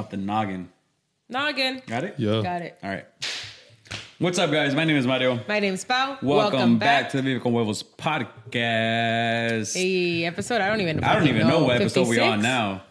Off 0.00 0.08
the 0.08 0.16
noggin. 0.16 0.70
Noggin. 1.28 1.82
Got 1.86 2.04
it? 2.04 2.14
Yeah. 2.16 2.40
Got 2.42 2.62
it. 2.62 2.78
All 2.82 2.88
right. 2.88 3.04
What's 4.18 4.38
up, 4.38 4.50
guys? 4.50 4.74
My 4.74 4.84
name 4.84 4.96
is 4.96 5.06
Mario. 5.06 5.40
My 5.46 5.60
name's 5.60 5.84
Pau. 5.84 6.16
Welcome, 6.22 6.78
back. 6.78 7.10
to 7.10 7.18
the 7.20 7.22
Vive 7.34 7.42
con 7.42 7.52
Huevos 7.52 7.82
podcast. 7.82 9.76
a 9.76 10.24
episode. 10.24 10.62
I 10.62 10.70
don't 10.70 10.80
even. 10.80 11.04
I 11.04 11.12
don't 11.14 11.28
even 11.28 11.46
know, 11.46 11.64
what 11.64 11.76
episode 11.82 12.08
we're 12.08 12.22
on 12.22 12.40
now. 12.40 12.82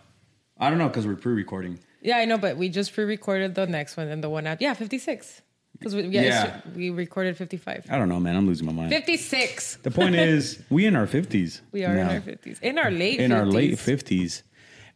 I 0.59 0.69
don't 0.69 0.77
know 0.77 0.87
because 0.87 1.07
we're 1.07 1.15
pre-recording. 1.15 1.79
Yeah, 2.03 2.17
I 2.17 2.25
know, 2.25 2.37
but 2.37 2.57
we 2.57 2.69
just 2.69 2.93
pre-recorded 2.93 3.55
the 3.55 3.65
next 3.65 3.97
one 3.97 4.07
and 4.07 4.23
the 4.23 4.29
one 4.29 4.45
out. 4.45 4.61
Yeah, 4.61 4.75
fifty-six. 4.75 5.41
Because 5.79 5.95
we, 5.95 6.03
yeah, 6.03 6.21
Yeah. 6.21 6.61
we 6.75 6.91
recorded 6.91 7.37
fifty-five. 7.37 7.87
I 7.89 7.97
don't 7.97 8.09
know, 8.09 8.19
man. 8.19 8.35
I'm 8.35 8.45
losing 8.45 8.67
my 8.67 8.71
mind. 8.73 8.91
Fifty-six. 8.91 9.77
The 9.77 9.89
point 9.89 10.13
is, 10.13 10.61
we 10.69 10.85
in 10.85 10.95
our 10.95 11.07
fifties. 11.07 11.63
We 11.71 11.85
are 11.85 11.97
in 11.97 12.07
our 12.07 12.21
fifties. 12.21 12.59
In 12.61 12.77
our 12.77 12.91
late. 12.91 13.19
in 13.19 13.31
50s. 13.31 13.35
our 13.35 13.45
late 13.47 13.73
50s. 13.79 14.43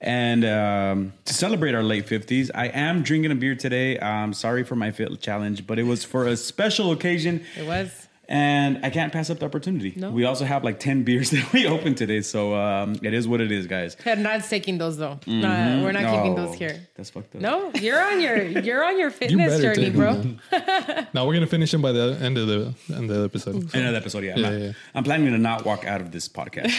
And 0.03 0.43
um, 0.43 1.13
to 1.23 1.33
celebrate 1.33 1.73
our 1.73 1.81
late 1.81 2.05
50s, 2.05 2.51
I 2.53 2.67
am 2.67 3.03
drinking 3.03 3.31
a 3.31 3.35
beer 3.35 3.55
today. 3.55 3.97
I'm 3.97 4.33
sorry 4.33 4.65
for 4.65 4.75
my 4.75 4.91
fit 4.91 5.21
challenge, 5.21 5.65
but 5.65 5.79
it 5.79 5.83
was 5.83 6.03
for 6.03 6.27
a 6.27 6.35
special 6.35 6.91
occasion. 6.91 7.45
It 7.57 7.65
was. 7.65 8.02
And 8.33 8.83
I 8.83 8.89
can't 8.89 9.13
pass 9.13 9.29
up 9.29 9.37
the 9.37 9.45
opportunity. 9.45 9.93
No. 9.95 10.09
We 10.09 10.25
also 10.25 10.43
have 10.43 10.63
like 10.63 10.79
10 10.79 11.03
beers 11.03 11.29
that 11.35 11.53
we 11.53 11.67
opened 11.67 11.97
today. 11.97 12.21
So 12.21 12.55
um, 12.55 12.95
it 13.03 13.13
is 13.13 13.27
what 13.27 13.41
it 13.41 13.51
is, 13.51 13.67
guys. 13.67 13.95
We're 14.03 14.15
not 14.15 14.43
taking 14.45 14.79
those 14.79 14.97
though. 14.97 15.19
Nah, 15.27 15.83
we're 15.83 15.91
not 15.91 16.11
keeping 16.11 16.33
those 16.33 16.55
here. 16.55 16.87
That's 16.95 17.11
fucked 17.11 17.35
up. 17.35 17.41
No, 17.41 17.69
you're 17.75 18.01
on 18.01 18.19
your 18.19 18.41
you're 18.41 18.83
on 18.83 18.97
your 18.97 19.11
fitness 19.19 19.61
better 19.61 19.75
journey, 19.75 19.91
bro. 19.91 20.13
now 21.13 21.27
we're 21.27 21.35
gonna 21.35 21.45
finish 21.45 21.69
them 21.69 21.83
by 21.83 21.91
the 21.91 22.17
end 22.21 22.39
of 22.39 22.47
the 22.47 22.73
end 22.95 23.11
of 23.11 23.17
the 23.17 23.23
episode. 23.25 23.69
So, 23.69 23.77
Another 23.77 23.97
episode, 23.97 24.23
yeah. 24.23 24.33
I'm, 24.33 24.39
Yeah, 24.41 24.65
not- 24.67 24.75
I'm 24.95 25.03
planning 25.03 25.31
to 25.31 25.37
not 25.37 25.63
walk 25.63 25.85
out 25.85 26.01
of 26.01 26.11
this 26.11 26.27
podcast. 26.27 26.73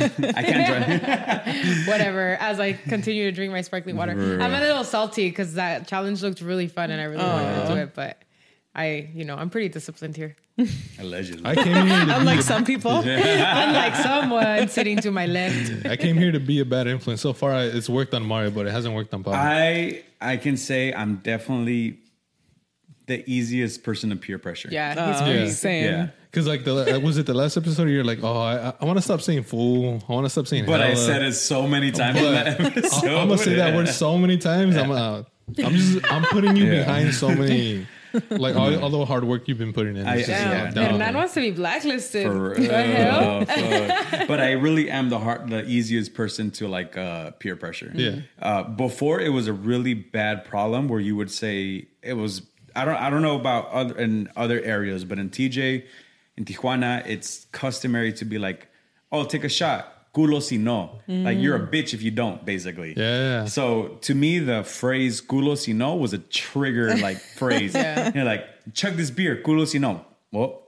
I 0.00 0.42
can't 0.44 0.66
drive. 1.02 1.86
Whatever. 1.88 2.36
As 2.38 2.60
I 2.60 2.74
continue 2.74 3.24
to 3.24 3.32
drink 3.32 3.52
my 3.52 3.62
sparkling 3.62 3.96
water, 3.96 4.12
I'm 4.12 4.54
a 4.54 4.60
little 4.60 4.84
salty 4.84 5.28
because 5.28 5.54
that 5.54 5.88
challenge 5.88 6.22
looked 6.22 6.40
really 6.40 6.68
fun 6.68 6.92
and 6.92 7.00
I 7.00 7.04
really 7.04 7.24
wanted 7.24 7.62
to 7.66 7.74
do 7.74 7.80
it, 7.80 7.94
but 7.96 8.16
I, 8.74 9.10
you 9.14 9.24
know, 9.24 9.34
I'm 9.36 9.50
pretty 9.50 9.68
disciplined 9.68 10.16
here. 10.16 10.36
Allegedly. 11.00 11.44
I 11.44 11.54
came 11.56 11.86
here 11.86 12.04
to 12.06 12.16
Unlike 12.20 12.42
some 12.42 12.64
people. 12.64 12.98
Unlike 13.04 13.96
someone 13.96 14.68
sitting 14.68 14.98
to 14.98 15.10
my 15.10 15.26
left. 15.26 15.86
I 15.86 15.96
came 15.96 16.16
here 16.16 16.30
to 16.32 16.38
be 16.40 16.60
a 16.60 16.64
bad 16.64 16.86
influence. 16.86 17.20
So 17.20 17.32
far, 17.32 17.52
I, 17.52 17.62
it's 17.64 17.88
worked 17.88 18.14
on 18.14 18.24
Mario, 18.24 18.50
but 18.50 18.66
it 18.66 18.70
hasn't 18.70 18.94
worked 18.94 19.12
on 19.14 19.24
Pablo. 19.24 19.38
I 19.40 20.02
I 20.20 20.36
can 20.36 20.56
say 20.56 20.92
I'm 20.92 21.16
definitely 21.16 21.98
the 23.06 23.24
easiest 23.28 23.82
person 23.82 24.10
to 24.10 24.16
peer 24.16 24.38
pressure. 24.38 24.68
Yeah, 24.70 24.90
he's 25.12 25.20
Oh, 25.20 25.24
pretty. 25.24 25.38
yeah. 25.46 25.50
Same. 25.50 25.84
Yeah. 25.84 26.08
Because 26.30 26.46
like 26.46 26.62
the 26.64 26.94
uh, 26.96 27.00
was 27.00 27.18
it 27.18 27.26
the 27.26 27.34
last 27.34 27.56
episode? 27.56 27.88
You're 27.88 28.04
like, 28.04 28.22
oh, 28.22 28.38
I, 28.38 28.72
I 28.80 28.84
want 28.84 28.98
to 28.98 29.02
stop 29.02 29.20
saying 29.20 29.42
fool. 29.42 30.00
I 30.08 30.12
want 30.12 30.26
to 30.26 30.30
stop 30.30 30.46
saying. 30.46 30.66
But 30.66 30.80
I 30.80 30.94
said 30.94 31.22
it 31.22 31.32
so 31.32 31.66
many 31.66 31.90
times 31.90 32.18
in 32.18 32.32
that 32.34 32.60
episode. 32.60 33.08
I'm 33.08 33.26
gonna 33.28 33.38
say 33.38 33.54
that 33.54 33.74
word 33.74 33.88
so 33.88 34.16
many 34.16 34.38
times. 34.38 34.76
I'm 34.76 34.92
uh, 34.92 35.22
I'm 35.64 35.72
just 35.74 36.12
I'm 36.12 36.22
putting 36.26 36.54
you 36.54 36.66
Yeah. 36.66 36.84
behind 36.84 37.14
so 37.14 37.30
many 37.34 37.84
like 38.30 38.56
all, 38.56 38.76
all 38.82 38.90
the 38.90 39.04
hard 39.04 39.24
work 39.24 39.46
you've 39.48 39.58
been 39.58 39.72
putting 39.72 39.96
in. 39.96 40.06
I- 40.06 40.16
It's 40.16 40.28
just, 40.28 40.40
yeah. 40.42 40.64
uh, 40.64 40.70
Damn. 40.72 40.90
Hernan 40.98 41.14
wants 41.14 41.34
to 41.34 41.40
be 41.40 41.50
blacklisted. 41.50 42.26
For 42.26 42.48
what 42.50 42.56
the 42.56 42.62
real, 42.62 43.44
fuck. 44.10 44.28
but 44.28 44.40
I 44.40 44.52
really 44.52 44.90
am 44.90 45.08
the 45.10 45.18
hard, 45.18 45.48
the 45.48 45.64
easiest 45.64 46.14
person 46.14 46.50
to 46.52 46.68
like 46.68 46.96
uh, 46.96 47.30
peer 47.32 47.56
pressure. 47.56 47.90
Yeah. 47.94 48.20
Uh, 48.40 48.62
before 48.64 49.20
it 49.20 49.30
was 49.30 49.46
a 49.46 49.52
really 49.52 49.94
bad 49.94 50.44
problem 50.44 50.88
where 50.88 51.00
you 51.00 51.16
would 51.16 51.30
say 51.30 51.88
it 52.02 52.14
was. 52.14 52.42
I 52.76 52.84
don't. 52.84 52.96
I 52.96 53.10
don't 53.10 53.22
know 53.22 53.34
about 53.36 53.68
other 53.70 53.96
in 53.98 54.30
other 54.36 54.60
areas, 54.60 55.04
but 55.04 55.18
in 55.18 55.30
TJ, 55.30 55.84
in 56.36 56.44
Tijuana, 56.44 57.04
it's 57.06 57.46
customary 57.52 58.12
to 58.14 58.24
be 58.24 58.38
like, 58.38 58.68
"Oh, 59.10 59.24
take 59.24 59.42
a 59.42 59.48
shot." 59.48 59.99
Culo 60.14 60.42
si 60.42 60.58
no. 60.58 61.00
Like 61.06 61.38
you're 61.38 61.56
a 61.56 61.60
mm. 61.60 61.72
bitch 61.72 61.94
if 61.94 62.02
you 62.02 62.10
don't, 62.10 62.44
basically. 62.44 62.94
Yeah. 62.96 63.44
So 63.44 63.98
to 64.02 64.14
me, 64.14 64.40
the 64.40 64.64
phrase 64.64 65.20
culo 65.20 65.56
si 65.56 65.72
no 65.72 65.94
was 65.94 66.12
a 66.12 66.18
trigger 66.18 66.96
like 67.08 67.18
phrase. 67.18 67.74
Yeah. 67.74 68.10
You're 68.14 68.24
like, 68.24 68.44
chug 68.74 68.94
this 68.94 69.10
beer, 69.10 69.40
culo 69.44 69.66
si 69.66 69.78
no. 69.78 70.04
Well, 70.32 70.62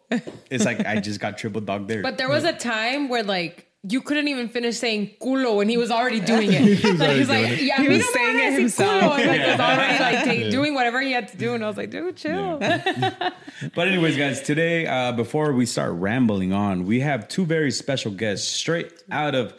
it's 0.50 0.64
like 0.64 0.86
I 0.86 1.00
just 1.00 1.18
got 1.18 1.38
triple 1.38 1.60
dog 1.60 1.88
there. 1.88 2.02
But 2.02 2.18
there 2.18 2.28
was 2.28 2.44
a 2.44 2.52
time 2.52 3.08
where 3.08 3.24
like 3.24 3.66
you 3.88 4.00
couldn't 4.00 4.28
even 4.28 4.48
finish 4.48 4.78
saying 4.78 5.10
culo 5.20 5.60
and 5.60 5.68
he 5.68 5.76
was 5.76 5.90
already 5.90 6.20
doing 6.20 6.52
it. 6.52 6.84
was 6.84 6.84
like 7.00 7.16
he's 7.16 7.28
like, 7.28 7.48
it. 7.50 7.62
yeah, 7.62 7.82
He 7.82 7.88
was 7.88 8.12
saying 8.12 8.36
it 8.38 8.42
decir 8.52 8.58
himself. 8.60 9.02
culo. 9.02 9.18
And 9.18 9.28
like 9.28 9.46
was 9.46 9.60
already 9.60 9.98
like 9.98 10.24
take, 10.24 10.50
doing 10.52 10.74
whatever 10.74 11.00
he 11.00 11.10
had 11.12 11.28
to 11.28 11.36
do, 11.36 11.54
and 11.54 11.64
I 11.64 11.68
was 11.68 11.76
like, 11.76 11.90
dude, 11.90 12.16
chill. 12.16 12.58
But 13.74 13.86
anyways, 13.88 14.16
guys, 14.16 14.40
today 14.40 14.86
uh, 14.86 15.12
before 15.12 15.52
we 15.52 15.66
start 15.66 15.92
rambling 15.94 16.52
on, 16.52 16.84
we 16.84 17.00
have 17.00 17.28
two 17.28 17.44
very 17.46 17.70
special 17.70 18.10
guests 18.10 18.48
straight 18.48 18.92
out 19.10 19.34
of 19.36 19.54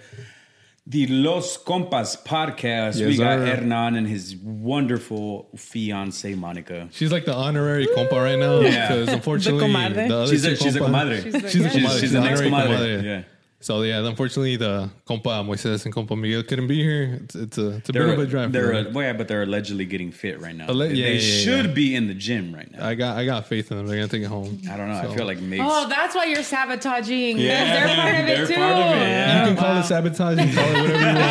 the 0.85 1.07
Los 1.07 1.55
Compas 1.55 2.17
podcast. 2.17 2.99
Yes, 2.99 3.07
we 3.07 3.15
got 3.17 3.39
sir. 3.39 3.45
Hernan 3.55 3.95
and 3.95 4.05
his 4.05 4.35
wonderful 4.37 5.47
fiance 5.55 6.35
Monica. 6.35 6.89
She's 6.91 7.11
like 7.13 7.23
the 7.23 7.33
honorary 7.33 7.87
compa 7.87 8.11
right 8.11 8.37
now 8.37 8.59
Yeah. 8.59 8.87
because 8.89 9.07
unfortunately 9.07 9.65
comadre. 9.69 10.07
the 10.09 10.15
other 10.17 10.27
She's 10.31 10.43
a, 10.43 10.49
two 10.49 10.55
she's 10.57 10.75
a 10.75 10.79
compa- 10.79 11.21
comadre. 11.21 11.23
She's 11.23 11.35
a- 11.35 11.49
She's 11.49 11.55
a 11.55 11.63
Yeah. 11.63 11.69
comadre. 11.69 11.91
She's, 11.93 12.01
She's 12.01 12.11
the 12.11 12.17
an 12.17 12.23
next 12.25 12.41
honorary 12.41 12.51
comadre. 12.51 12.77
comadre. 12.99 13.03
Yeah. 13.03 13.23
So 13.63 13.81
yeah, 13.83 14.05
unfortunately 14.05 14.57
the 14.57 14.89
compa 15.07 15.41
Moises 15.47 15.85
and 15.85 15.95
compa 15.95 16.19
Miguel 16.19 16.43
couldn't 16.43 16.67
be 16.67 16.83
here. 16.83 17.19
It's, 17.23 17.33
it's 17.33 17.57
a 17.57 17.69
it's 17.77 17.87
a 17.87 17.91
They're, 17.93 18.07
bit 18.07 18.13
of 18.15 18.19
a 18.19 18.25
drive. 18.25 18.51
they're 18.51 18.83
them. 18.83 18.93
well, 18.93 19.05
yeah, 19.05 19.13
but 19.13 19.29
they're 19.29 19.43
allegedly 19.43 19.85
getting 19.85 20.11
fit 20.11 20.41
right 20.41 20.53
now. 20.53 20.67
Alle- 20.67 20.79
they 20.79 20.93
yeah, 20.95 21.05
yeah, 21.07 21.11
yeah, 21.13 21.43
should 21.45 21.65
yeah. 21.67 21.71
be 21.71 21.95
in 21.95 22.07
the 22.07 22.13
gym 22.13 22.53
right 22.53 22.69
now. 22.69 22.85
I 22.85 22.93
got 22.95 23.15
I 23.17 23.23
got 23.25 23.47
faith 23.47 23.71
in 23.71 23.77
them. 23.77 23.87
They're 23.87 23.95
gonna 23.95 24.09
take 24.09 24.21
it 24.23 24.25
home. 24.27 24.59
I 24.69 24.75
don't 24.75 24.89
know. 24.89 24.97
I 24.97 25.15
feel 25.15 25.25
like 25.25 25.39
maybe. 25.39 25.63
Oh, 25.65 25.87
that's 25.87 26.13
why 26.13 26.25
you're 26.25 26.43
sabotaging. 26.43 27.37
Yeah, 27.37 27.85
they're 27.85 27.95
part 27.95 28.15
of 28.15 28.27
it 28.27 28.35
they're 28.35 28.47
too. 28.47 28.53
part 28.55 28.71
of 28.73 28.77
it, 28.79 28.99
yeah. 28.99 29.39
You 29.39 29.47
can 29.47 29.57
call 29.63 29.77
it 29.77 29.83
sabotage. 29.85 30.39
You 30.45 30.53
call 30.55 30.67
it 30.67 30.81
whatever 30.81 30.99
you 30.99 31.05
want. 31.05 31.21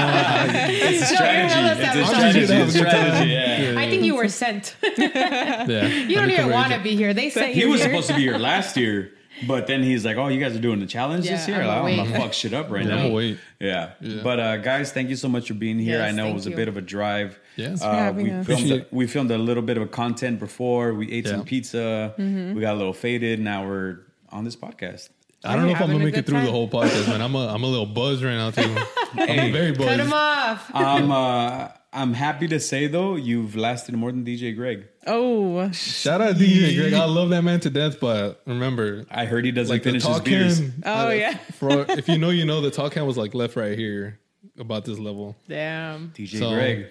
it's 0.72 1.03
a 1.03 1.15
strategy. 1.15 1.54
hella 1.54 1.72
It's 1.72 1.97
a 1.97 2.06
strategy. 2.06 2.25
I'm 2.25 2.32
just 2.32 2.47
here 2.47 2.47
to 2.47 2.54
have 2.54 2.69
It's 2.69 2.76
a 2.76 2.78
a 2.78 2.82
good 2.82 2.91
time. 2.91 3.06
strategy. 3.10 3.31
Yeah. 3.31 3.75
I 3.78 3.91
think 3.91 4.04
you 4.04 4.16
were 4.16 4.28
sent. 4.28 4.76
yeah, 4.97 5.87
You 6.09 6.16
don't 6.16 6.31
even 6.31 6.48
want 6.50 6.72
to 6.72 6.78
be 6.81 6.97
here. 6.97 7.12
They 7.12 7.28
sent 7.28 7.53
He 7.54 7.66
was 7.66 7.82
supposed 7.82 8.09
to 8.09 8.15
be 8.15 8.22
here 8.22 8.38
last 8.38 8.76
year, 8.78 9.12
but 9.47 9.66
then 9.66 9.82
he's 9.82 10.04
like, 10.04 10.16
"Oh, 10.16 10.28
you 10.28 10.41
guys 10.41 10.54
are 10.56 10.60
doing 10.60 10.81
the 10.81 10.87
challenge 10.87 11.26
this 11.28 11.48
year? 11.48 11.62
I'm 11.62 11.66
Like, 11.66 11.97
gonna 11.97 12.03
I'm 12.03 12.09
gonna 12.12 12.25
fuck 12.25 12.32
shit 12.32 12.53
up 12.54 12.70
right 12.70 12.84
Yeah, 12.87 13.09
now." 13.09 13.15
Wait. 13.15 13.38
Yeah. 13.60 13.93
Yeah. 14.00 14.22
But 14.22 14.41
uh, 14.41 14.56
guys, 14.59 14.93
thank 14.93 15.09
you 15.10 15.16
so 15.16 15.28
much 15.28 15.48
for 15.48 15.54
being 15.54 15.78
here. 15.78 15.98
Yes, 15.98 16.12
I 16.12 16.16
know 16.16 16.25
it 16.25 16.26
thank 16.26 16.34
was 16.37 16.47
a 16.47 16.50
bit 16.50 16.69
of 16.69 16.76
a 16.76 16.81
drive. 16.81 17.38
Yes. 17.56 17.82
Uh, 17.82 18.12
we 18.15 18.31
us. 18.31 18.47
filmed 18.47 18.71
a, 18.71 18.87
we 18.91 19.06
filmed 19.06 19.31
a 19.31 19.38
little 19.38 19.62
bit 19.62 19.78
of 19.78 19.91
content 19.91 20.38
before. 20.38 20.94
We 20.94 21.10
ate 21.12 21.26
some 21.26 21.44
pizza. 21.44 22.15
Mm-hmm. 22.19 22.54
We 22.54 22.60
got 22.60 22.75
a 22.75 22.78
little 22.78 22.92
faded. 22.92 23.41
Now 23.41 23.66
we're 23.66 23.98
on 24.31 24.44
this 24.44 24.56
podcast. 24.56 25.10
I 25.44 25.56
don't 25.56 25.66
know 25.66 25.72
if 25.72 25.81
I'm 25.81 25.88
gonna 25.91 26.04
make 26.04 26.15
it 26.15 26.25
good 26.25 26.26
through 26.26 26.42
the 26.42 26.50
whole 26.53 26.69
podcast, 26.69 27.09
man. 27.09 27.21
I'm 27.21 27.34
a 27.34 27.48
I'm 27.48 27.65
a 27.65 27.66
little 27.66 27.87
buzzed 27.87 28.22
right 28.22 28.34
now 28.37 28.50
too. 28.50 28.62
I'm 29.15 29.53
very 29.53 29.72
buzzed. 29.72 29.89
Cut 29.89 30.01
him 30.01 30.12
off. 30.12 30.71
I'm 30.72 31.10
uh, 31.10 31.68
I'm 31.94 32.15
happy 32.15 32.48
to 32.48 32.59
say 32.59 32.86
though 32.86 33.16
you've 33.16 33.54
lasted 33.54 33.94
more 33.94 34.10
than 34.10 34.24
DJ 34.24 34.56
Greg. 34.56 34.86
Oh, 35.06 35.71
Shout 35.72 36.21
out 36.22 36.36
DJ 36.36 36.74
Greg. 36.77 36.94
I 36.94 37.04
love 37.04 37.28
that 37.30 37.42
man 37.42 37.60
to 37.60 37.71
death, 37.71 38.00
but 38.00 38.41
remember, 38.47 39.04
I 39.10 39.27
heard 39.27 39.44
he 39.44 39.50
doesn't 39.53 39.72
like 39.74 39.83
the 39.83 39.91
finish 39.91 40.03
his 40.04 40.16
talk 40.16 40.24
beers. 40.24 40.59
can. 40.60 40.74
Oh, 40.86 41.09
uh, 41.09 41.10
yeah. 41.10 41.36
For, 41.59 41.84
if 41.91 42.09
you 42.09 42.16
know, 42.18 42.30
you 42.30 42.44
know. 42.47 42.60
The 42.62 42.71
tall 42.71 42.89
can 42.89 43.04
was 43.06 43.18
like 43.18 43.34
left 43.34 43.56
right 43.56 43.77
here 43.77 44.18
about 44.59 44.84
this 44.86 44.98
level. 44.98 45.36
Damn. 45.48 46.10
DJ 46.10 46.39
So- 46.39 46.50
Greg. 46.54 46.86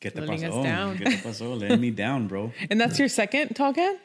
Get 0.00 0.14
the 0.14 0.20
Letting 0.22 0.42
paso. 0.42 0.58
us 0.60 0.64
down. 0.66 0.96
Get 0.98 1.10
the 1.10 1.22
paso. 1.28 1.54
Let 1.54 1.80
me 1.80 1.90
down, 1.90 2.26
bro. 2.28 2.52
and 2.70 2.78
that's 2.80 2.98
your 2.98 3.08
second 3.08 3.54
tall 3.54 3.72
can? 3.72 3.96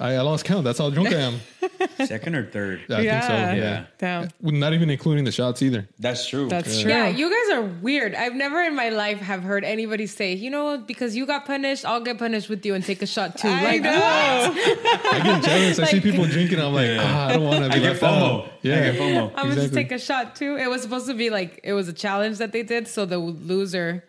I, 0.00 0.14
I 0.14 0.20
lost 0.22 0.44
count. 0.44 0.64
That's 0.64 0.78
how 0.78 0.90
drunk 0.90 1.08
I 1.10 1.14
am. 1.18 1.40
Second 2.06 2.34
or 2.34 2.46
third? 2.50 2.80
I 2.90 2.96
think 3.04 3.22
so. 3.22 3.32
Yeah. 3.32 3.54
Yeah. 3.54 3.84
Damn. 3.98 4.28
Not 4.40 4.72
even 4.74 4.90
including 4.90 5.24
the 5.24 5.32
shots 5.32 5.62
either. 5.62 5.88
That's 5.98 6.26
true. 6.26 6.48
That's 6.48 6.80
true. 6.80 6.90
Yeah, 6.90 7.08
you 7.08 7.28
guys 7.30 7.58
are 7.58 7.62
weird. 7.62 8.14
I've 8.14 8.34
never 8.34 8.60
in 8.62 8.74
my 8.74 8.88
life 8.90 9.18
have 9.18 9.42
heard 9.42 9.64
anybody 9.64 10.06
say, 10.06 10.34
you 10.34 10.50
know, 10.50 10.78
because 10.78 11.16
you 11.16 11.26
got 11.26 11.46
punished, 11.46 11.84
I'll 11.84 12.00
get 12.00 12.18
punished 12.18 12.48
with 12.48 12.64
you 12.64 12.74
and 12.74 12.84
take 12.84 13.02
a 13.02 13.06
shot 13.06 13.36
too. 13.38 13.48
I 13.48 13.62
like, 13.64 13.82
know. 13.82 13.90
I 13.92 15.20
get 15.24 15.44
jealous. 15.44 15.78
I 15.78 15.84
see 15.86 15.96
Like- 15.96 16.02
people 16.02 16.24
drinking. 16.26 16.60
I'm 16.60 16.72
like, 16.74 16.90
ah, 16.98 17.26
I 17.28 17.32
don't 17.32 17.44
want 17.44 17.64
to 17.64 17.70
I 17.70 17.74
be 17.74 17.80
get 17.80 17.88
left 17.90 18.02
out. 18.02 18.44
FOMO. 18.44 18.48
Yeah. 18.62 18.74
I 18.76 18.80
get 18.80 18.94
FOMO. 18.96 19.26
I'm 19.28 19.34
gonna 19.34 19.54
just 19.54 19.58
Exactly. 19.68 19.82
take 19.84 19.92
a 19.92 19.98
shot 19.98 20.36
too. 20.36 20.56
It 20.56 20.68
was 20.70 20.82
supposed 20.82 21.06
to 21.06 21.14
be 21.14 21.30
like 21.30 21.60
it 21.64 21.72
was 21.72 21.88
a 21.88 21.92
challenge 21.92 22.38
that 22.38 22.52
they 22.52 22.62
did, 22.62 22.88
so 22.88 23.04
the 23.06 23.18
loser, 23.18 24.04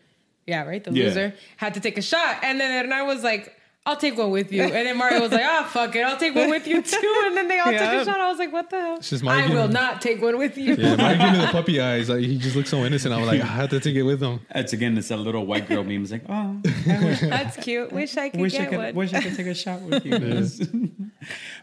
yeah, 0.47 0.63
right, 0.63 0.83
the 0.83 0.91
Yeah. 0.91 1.05
loser 1.05 1.33
had 1.57 1.73
to 1.75 1.79
take 1.79 1.97
a 1.97 2.01
shot, 2.01 2.37
and 2.43 2.59
then 2.59 2.71
Hernan 2.87 3.05
was 3.07 3.23
like, 3.23 3.55
"I'll 3.89 3.97
take 3.97 4.17
one 4.17 4.31
with 4.31 4.51
you," 4.51 4.63
and 4.63 4.71
then 4.73 4.97
Mario 4.97 5.19
was 5.21 5.31
like, 5.31 5.43
"Ah, 5.43 5.67
fuck 5.71 5.95
it, 5.95 6.01
I'll 6.01 6.17
take 6.17 6.35
one 6.35 6.49
with 6.49 6.67
you 6.67 6.81
too," 6.93 7.23
and 7.25 7.35
then 7.37 7.47
they 7.47 7.59
all 7.59 7.71
took 7.71 7.81
a 7.81 8.05
shot. 8.05 8.19
I 8.19 8.29
was 8.29 8.39
like, 8.39 8.53
"What 8.53 8.69
the 8.69 8.79
hell?" 8.79 8.99
just 8.99 9.23
I 9.25 9.41
will 9.47 9.55
giving- 9.63 9.71
not 9.73 10.01
take 10.01 10.21
one 10.21 10.37
with 10.37 10.57
you. 10.57 10.75
Yeah, 10.75 10.95
Mike 10.95 11.19
gave 11.19 11.33
me 11.33 11.39
the 11.39 11.47
puppy 11.51 11.81
eyes. 11.81 12.09
Like 12.09 12.19
he 12.21 12.37
just 12.37 12.55
looked 12.55 12.69
so 12.69 12.85
innocent. 12.85 13.13
I 13.13 13.17
was 13.17 13.27
like, 13.27 13.41
I 13.41 13.45
had 13.45 13.69
to 13.71 13.79
take 13.79 13.95
it 13.95 14.03
with 14.03 14.21
him. 14.21 14.39
It's 14.55 14.73
again, 14.73 14.97
it's 14.97 15.11
a 15.11 15.17
little 15.17 15.45
white 15.45 15.67
girl 15.67 15.83
meme. 15.83 16.03
It's 16.03 16.11
like, 16.11 16.23
oh, 16.29 16.59
That's 16.85 17.57
cute. 17.57 17.91
Wish 17.91 18.15
I 18.17 18.29
could 18.29 18.39
wish 18.41 18.55
I 18.55 18.59
get 18.59 18.69
could, 18.69 18.77
one. 18.79 18.95
wish 18.95 19.13
I 19.13 19.21
could 19.21 19.35
take 19.35 19.47
a 19.47 19.55
shot 19.55 19.81
with 19.81 20.05
you. 20.05 20.17
guys. 20.19 20.59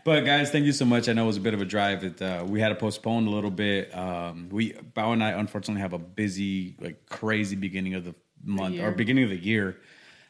but 0.04 0.20
guys, 0.24 0.50
thank 0.50 0.64
you 0.66 0.72
so 0.72 0.84
much. 0.84 1.08
I 1.08 1.12
know 1.12 1.24
it 1.24 1.28
was 1.28 1.36
a 1.36 1.40
bit 1.40 1.54
of 1.54 1.60
a 1.60 1.64
drive. 1.64 2.04
It, 2.04 2.20
uh, 2.20 2.44
we 2.46 2.60
had 2.60 2.68
to 2.70 2.74
postpone 2.74 3.26
a 3.26 3.30
little 3.30 3.50
bit. 3.50 3.94
Um, 3.96 4.48
we 4.50 4.72
Pau 4.94 5.12
and 5.12 5.22
I 5.22 5.30
unfortunately 5.30 5.80
have 5.82 5.92
a 5.92 5.98
busy, 5.98 6.76
like 6.80 7.06
crazy 7.06 7.56
beginning 7.56 7.94
of 7.94 8.04
the 8.04 8.14
month 8.44 8.78
or 8.80 8.92
beginning 8.92 9.24
of 9.24 9.30
the 9.30 9.38
year. 9.38 9.76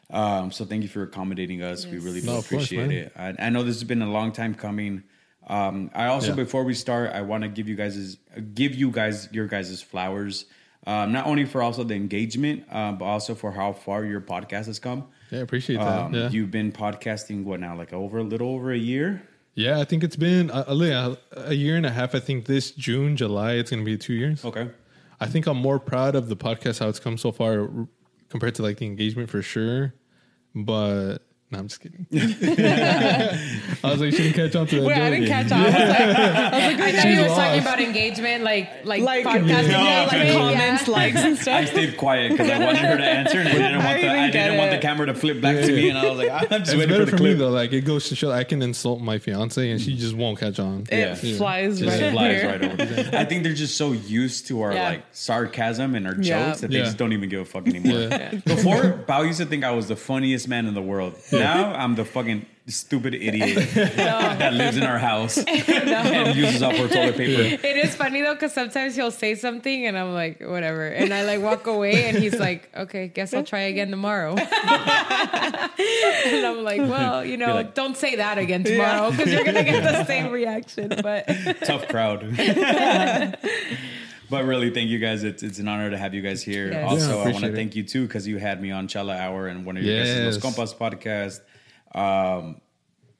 Um, 0.09 0.51
so 0.51 0.63
thank 0.65 0.83
you 0.83 0.89
for 0.89 1.03
accommodating 1.03 1.61
us. 1.61 1.85
We 1.85 1.97
really 1.99 2.21
do 2.21 2.27
No, 2.27 2.37
of 2.37 2.47
course, 2.49 2.65
appreciate 2.71 2.91
it. 2.91 3.11
I, 3.15 3.33
I 3.39 3.49
know 3.49 3.63
this 3.63 3.75
has 3.75 3.83
been 3.83 4.01
a 4.01 4.09
long 4.09 4.31
time 4.31 4.55
coming. 4.55 5.03
Um, 5.47 5.91
I 5.93 6.07
also, 6.07 6.29
Yeah. 6.29 6.35
before 6.35 6.63
we 6.63 6.73
start, 6.73 7.11
I 7.13 7.21
want 7.21 7.43
to 7.43 7.49
give 7.49 7.67
you 7.67 7.75
guys 7.75 8.17
give 8.53 8.75
you 8.75 8.91
guys 8.91 9.27
your 9.31 9.47
guys' 9.47 9.81
flowers. 9.81 10.45
Um, 10.85 11.11
not 11.11 11.25
only 11.25 11.43
for 11.43 11.61
also 11.61 11.83
the 11.83 11.95
engagement, 11.95 12.63
uh, 12.71 12.93
but 12.93 13.03
also 13.05 13.35
for 13.35 13.51
how 13.51 13.73
far 13.73 14.05
your 14.05 14.21
podcast 14.21 14.67
has 14.67 14.79
come. 14.79 15.05
Yeah, 15.31 15.39
I 15.39 15.41
appreciate 15.41 15.77
that. 15.77 15.99
Um, 16.05 16.13
yeah. 16.13 16.29
You've 16.29 16.51
been 16.51 16.71
podcasting 16.71 17.43
what 17.43 17.59
now, 17.59 17.75
like 17.75 17.91
over 17.91 18.19
a 18.19 18.23
little 18.23 18.49
over 18.49 18.71
a 18.71 18.77
year? 18.77 19.21
yeah, 19.55 19.79
I 19.79 19.85
think 19.85 20.03
it's 20.03 20.15
been 20.15 20.49
a, 20.51 20.63
a, 20.67 21.17
a 21.49 21.53
year 21.53 21.75
and 21.75 21.85
a 21.85 21.89
half. 21.91 22.13
I 22.15 22.19
think 22.21 22.45
this 22.45 22.71
June, 22.71 23.17
July, 23.17 23.53
it's 23.53 23.71
going 23.71 23.81
to 23.83 23.85
be 23.85 23.97
two 23.97 24.13
years. 24.13 24.45
Okay. 24.45 24.69
I 25.19 25.25
think 25.25 25.47
I'm 25.47 25.57
more 25.57 25.79
proud 25.79 26.15
of 26.15 26.29
the 26.29 26.37
podcast, 26.37 26.79
how 26.79 26.87
it's 26.89 26.99
come 26.99 27.17
so 27.17 27.31
far 27.31 27.61
r- 27.61 27.87
compared 28.29 28.55
to 28.55 28.61
like 28.63 28.77
the 28.77 28.85
engagement 28.85 29.29
for 29.29 29.41
sure. 29.41 29.93
But 30.55 31.19
no, 31.49 31.59
I'm 31.59 31.67
just 31.69 31.79
kidding. 31.79 32.05
I 32.11 33.39
was 33.83 34.01
like, 34.01 34.11
you 34.11 34.17
didn't 34.17 34.33
catch 34.33 34.55
on 34.55 34.67
to 34.67 34.75
that. 34.81 34.85
Wait, 34.85 34.97
I 34.97 35.09
didn't 35.09 35.27
catch 35.27 35.51
on. 35.51 35.61
I 35.61 35.63
was 35.63 35.73
like, 35.73 35.79
I 35.79 36.91
thought 36.91 36.93
you 37.05 37.15
She's 37.15 37.21
were 37.21 37.27
talking 37.27 37.61
about 37.61 37.79
engagement, 37.79 38.43
like 38.43 38.69
like, 38.85 39.01
like, 39.01 39.25
podcasting, 39.25 39.69
yeah, 39.69 40.01
like, 40.03 40.11
like 40.11 40.23
yeah. 40.27 40.33
comments, 40.33 40.87
likes, 40.87 41.17
and 41.17 41.37
stuff. 41.37 41.53
I 41.55 41.65
stayed 41.65 41.95
quiet 41.97 42.31
because 42.31 42.49
I 42.49 42.59
wanted 42.59 42.79
her 42.81 42.97
to 42.97 43.03
answer, 43.03 43.39
and 43.39 43.47
I 43.47 43.53
didn't 43.53 43.75
I 43.81 43.85
want 43.85 44.01
the 44.01 44.09
I 44.09 44.29
didn't 44.31 44.57
want 44.57 44.71
the 44.71 44.77
camera 44.79 45.05
to 45.07 45.13
flip 45.13 45.39
back 45.41 45.55
to 45.65 45.71
me, 45.71 45.89
and 45.89 45.97
I 45.97 46.09
was 46.09 46.17
like, 46.17 46.31
I'm 46.51 46.59
just 46.59 46.61
It's 46.61 46.73
waiting 46.73 46.89
better 46.89 47.05
for 47.05 47.11
for, 47.11 47.17
the 47.17 47.23
me 47.23 47.29
clip. 47.29 47.37
though. 47.39 47.49
Like 47.49 47.71
it 47.71 47.81
goes 47.81 48.09
to 48.09 48.15
show 48.15 48.31
I 48.31 48.43
can 48.43 48.61
insult 48.61 48.99
my 49.01 49.17
fiance 49.17 49.69
and 49.71 49.79
she 49.79 49.95
just 49.95 50.15
won't 50.15 50.39
catch 50.39 50.59
on. 50.59 50.81
It 50.91 50.97
Yeah. 50.97 51.15
flies 51.37 51.79
Just 51.79 52.01
right 52.01 52.11
flies 52.11 52.41
here. 52.41 52.49
right 52.49 52.63
over. 52.81 53.17
I 53.17 53.23
think 53.25 53.43
they're 53.43 53.53
just 53.53 53.77
so 53.77 53.93
used 53.93 54.47
to 54.47 54.61
our 54.63 54.73
Yeah. 54.73 54.89
like 54.89 55.03
sarcasm 55.13 55.95
and 55.95 56.05
our 56.07 56.15
jokes 56.15 56.59
that 56.61 56.71
they 56.71 56.79
just 56.79 56.97
don't 56.97 57.13
even 57.13 57.29
give 57.29 57.39
a 57.41 57.45
fuck 57.45 57.67
anymore. 57.67 58.09
Before, 58.45 58.91
Pau 59.07 59.21
used 59.21 59.39
to 59.39 59.45
think 59.45 59.63
I 59.63 59.71
was 59.71 59.87
the 59.87 59.95
funniest 59.95 60.47
man 60.49 60.65
in 60.67 60.73
the 60.73 60.81
world. 60.81 61.15
Now 61.39 61.73
I'm 61.81 61.95
the 61.95 62.05
fucking 62.05 62.45
stupid 62.69 63.13
idiot 63.15 63.55
that 63.75 64.53
lives 64.53 64.75
in 64.75 64.83
our 64.83 64.97
house 64.97 65.37
and 65.47 66.35
uses 66.35 66.61
up 66.61 66.73
our 66.73 66.87
toilet 66.89 67.15
paper. 67.15 67.65
It 67.65 67.77
is 67.77 67.95
funny 67.95 68.21
though, 68.21 68.33
because 68.33 68.53
sometimes 68.53 68.93
he'll 68.95 69.09
say 69.11 69.35
something 69.35 69.85
and 69.85 69.97
I'm 69.97 70.13
like, 70.13 70.41
whatever. 70.41 70.85
And 70.87 71.13
I 71.13 71.23
like 71.23 71.41
walk 71.41 71.67
away 71.67 72.05
and 72.09 72.17
he's 72.17 72.37
like, 72.37 72.69
okay, 72.75 73.07
guess 73.07 73.33
I'll 73.33 73.45
try 73.45 73.61
again 73.61 73.89
tomorrow. 73.89 74.35
and 74.35 74.49
I'm 76.45 76.63
like, 76.63 76.81
well, 76.81 77.23
you 77.23 77.37
know, 77.37 77.53
like- 77.55 77.73
don't 77.73 77.95
say 77.95 78.17
that 78.17 78.37
again 78.37 78.65
tomorrow 78.65 79.11
because 79.11 79.31
you're 79.31 79.45
going 79.45 79.55
to 79.55 79.63
get 79.63 79.83
the 79.83 80.03
same 80.05 80.29
reaction. 80.31 80.89
But 81.01 81.25
Tough 81.63 81.87
crowd. 81.87 82.23
But 84.29 84.45
really, 84.45 84.69
thank 84.71 84.89
you 84.89 84.99
guys. 84.99 85.23
It's, 85.23 85.41
it's 85.43 85.59
an 85.59 85.67
honor 85.67 85.89
to 85.89 85.97
have 85.97 86.13
you 86.13 86.21
guys 86.21 86.43
here. 86.43 86.69
Yes. 86.71 86.89
Also, 86.91 87.17
Yeah, 87.19 87.29
I 87.29 87.31
want 87.31 87.45
to 87.45 87.53
thank 87.53 87.75
you 87.75 87.83
too 87.83 88.05
because 88.07 88.27
you 88.27 88.37
had 88.37 88.61
me 88.61 88.71
on 88.71 88.87
Chala 88.87 89.17
Hour 89.17 89.47
and 89.47 89.65
one 89.65 89.77
of 89.77 89.83
your 89.83 89.95
Yes. 89.95 90.15
guys' 90.17 90.43
Los 90.43 90.55
Compas 90.55 90.73
podcast. 90.73 91.39
Um, 91.95 92.59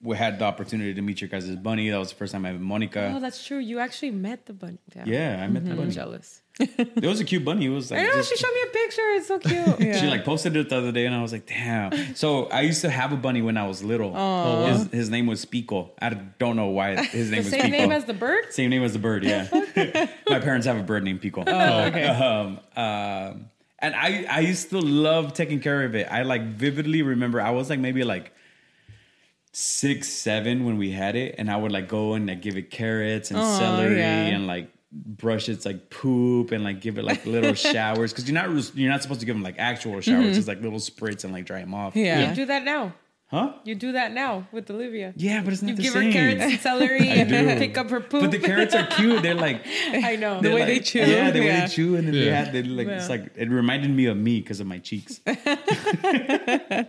we 0.02 0.16
had 0.16 0.38
the 0.40 0.46
opportunity 0.46 0.94
to 0.94 1.02
meet 1.02 1.22
your 1.22 1.30
guys' 1.30 1.50
bunny. 1.56 1.90
That 1.90 1.98
was 1.98 2.10
the 2.10 2.16
first 2.16 2.34
time 2.34 2.46
I 2.46 2.52
met 2.52 2.62
Monica. 2.62 3.14
oh, 3.16 3.20
that's 3.20 3.44
true. 3.46 3.58
You 3.58 3.80
actually 3.80 4.12
met 4.12 4.46
the 4.46 4.54
bunny. 4.54 4.78
yeah, 5.06 5.42
I 5.42 5.48
met 5.48 5.66
the 5.66 5.72
I'm 5.72 5.78
bunny. 5.78 5.92
jealous. 5.92 6.42
It 6.80 7.04
was 7.06 7.20
a 7.20 7.24
cute 7.24 7.46
bunny. 7.46 7.66
It 7.66 7.70
was 7.70 7.92
like 7.92 8.00
I 8.00 8.04
know. 8.04 8.14
just- 8.14 8.30
She 8.30 8.38
showed 8.38 8.54
me 8.54 8.62
a 8.64 8.72
picture. 8.74 9.02
It's 9.18 9.28
so 9.28 9.40
cute. 9.40 9.80
Yeah. 9.88 10.00
She 10.02 10.08
like 10.08 10.26
posted 10.26 10.56
it 10.56 10.70
the 10.70 10.78
other 10.78 10.92
day, 10.92 11.06
and 11.06 11.14
I 11.14 11.22
was 11.22 11.32
like, 11.32 11.46
"Damn!" 11.46 11.92
So 12.16 12.46
I 12.48 12.62
used 12.62 12.82
to 12.82 12.90
have 12.90 13.12
a 13.14 13.16
bunny 13.18 13.42
when 13.44 13.58
I 13.58 13.68
was 13.68 13.84
little. 13.84 14.14
His, 14.68 14.88
his 14.92 15.10
name 15.10 15.28
was 15.28 15.46
Pico. 15.46 15.92
I 16.02 16.10
don't 16.10 16.56
know 16.56 16.68
why 16.68 16.96
his 17.04 17.30
name 17.30 17.44
The 17.44 17.46
was 17.46 17.50
same 17.52 17.62
Pico. 17.72 17.78
name 17.78 17.92
as 17.92 18.06
the 18.06 18.14
bird? 18.14 18.46
Same 18.52 18.70
name 18.72 18.84
as 18.84 18.94
the 18.94 19.00
bird. 19.00 19.24
Yeah. 19.24 19.48
My 20.30 20.40
parents 20.40 20.66
have 20.66 20.78
a 20.78 20.84
bird 20.84 21.04
named 21.04 21.22
Pico. 21.22 21.44
Oh, 21.46 21.84
okay. 21.86 22.08
Um, 22.08 22.60
um, 22.76 23.50
and 23.80 23.94
I 23.96 24.26
I 24.30 24.40
used 24.40 24.72
to 24.72 24.80
love 24.80 25.34
taking 25.34 25.60
care 25.60 25.84
of 25.84 25.94
it. 25.96 26.08
I 26.10 26.24
like 26.24 26.44
vividly 26.58 27.04
remember 27.04 27.40
I 27.40 27.52
was 27.52 27.70
like 27.70 27.80
maybe 27.80 28.04
like 28.04 28.34
six 29.52 30.08
seven 30.10 30.66
when 30.66 30.78
we 30.78 30.92
had 30.92 31.16
it, 31.16 31.36
and 31.38 31.50
I 31.52 31.58
would 31.58 31.72
like 31.72 31.88
go 31.88 32.14
and 32.14 32.28
like 32.28 32.42
give 32.42 32.58
it 32.58 32.70
carrots 32.72 33.32
and 33.32 33.40
Oh, 33.40 33.60
celery 33.60 33.98
yeah. 34.00 34.26
and 34.34 34.48
like 34.48 34.72
brush 34.92 35.50
its 35.50 35.66
like 35.66 35.90
poop 35.90 36.52
and 36.52 36.64
like 36.64 36.80
give 36.80 36.98
it 36.98 37.04
like 37.04 37.26
little 37.26 37.54
showers 37.74 38.14
because 38.14 38.30
you're 38.30 38.34
not 38.42 38.76
you're 38.76 38.90
not 38.92 39.02
supposed 39.02 39.20
to 39.20 39.26
give 39.26 39.36
them 39.36 39.44
like 39.44 39.56
actual 39.60 40.00
showers. 40.02 40.38
It's 40.38 40.48
like 40.48 40.62
little 40.62 40.80
spritz 40.80 41.24
and 41.24 41.34
like 41.34 41.46
dry 41.46 41.60
them 41.60 41.74
off. 41.74 41.92
Mm-hmm. 41.94 42.06
Yeah. 42.06 42.30
You 42.30 42.36
do 42.36 42.46
that 42.46 42.64
now. 42.64 42.94
Huh? 43.30 43.56
You 43.66 43.76
do 43.76 43.92
that 43.92 44.14
now 44.14 44.48
with 44.54 44.72
Olivia. 44.72 45.12
Yeah, 45.18 45.42
but 45.44 45.52
it's 45.52 45.62
not 45.62 45.72
You 45.72 45.76
the 45.76 45.82
give 45.84 45.92
same. 45.92 46.04
her 46.06 46.12
carrots 46.14 46.42
and 46.44 46.60
celery 46.62 47.10
and 47.10 47.28
do. 47.28 47.46
pick 47.58 47.78
up 47.78 47.90
her 47.90 48.00
poop. 48.00 48.22
But 48.22 48.32
the 48.32 48.40
carrots 48.40 48.74
are 48.74 48.88
cute. 48.88 49.22
They're 49.22 49.34
like 49.36 49.64
I 49.92 50.16
know. 50.16 50.40
The 50.40 50.48
way 50.52 50.60
like- 50.62 50.68
they 50.68 50.80
chew, 50.80 51.00
Yeah, 51.00 51.32
the 51.32 51.42
way 51.42 51.60
they 51.60 51.68
chew, 51.68 51.98
and 51.98 52.08
then 52.08 52.14
they 52.14 52.28
Yeah. 52.28 52.44
had 52.46 52.54
they 52.54 52.64
like 52.64 52.88
it's 52.88 53.10
like 53.10 53.34
it 53.36 53.50
reminded 53.50 53.92
me 53.92 54.06
of 54.06 54.16
me 54.16 54.40
because 54.40 54.62
of 54.62 54.68
my 54.68 54.80
cheeks. 54.80 55.20
I 55.26 56.86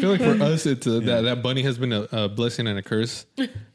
feel 0.00 0.10
like 0.10 0.20
for 0.20 0.42
us, 0.42 0.64
it's 0.66 0.86
uh 0.86 1.00
that 1.00 1.22
that 1.22 1.42
bunny 1.42 1.62
has 1.62 1.78
been 1.78 1.92
a, 1.92 2.08
a 2.12 2.28
blessing 2.28 2.66
and 2.66 2.78
a 2.78 2.82
curse 2.82 3.26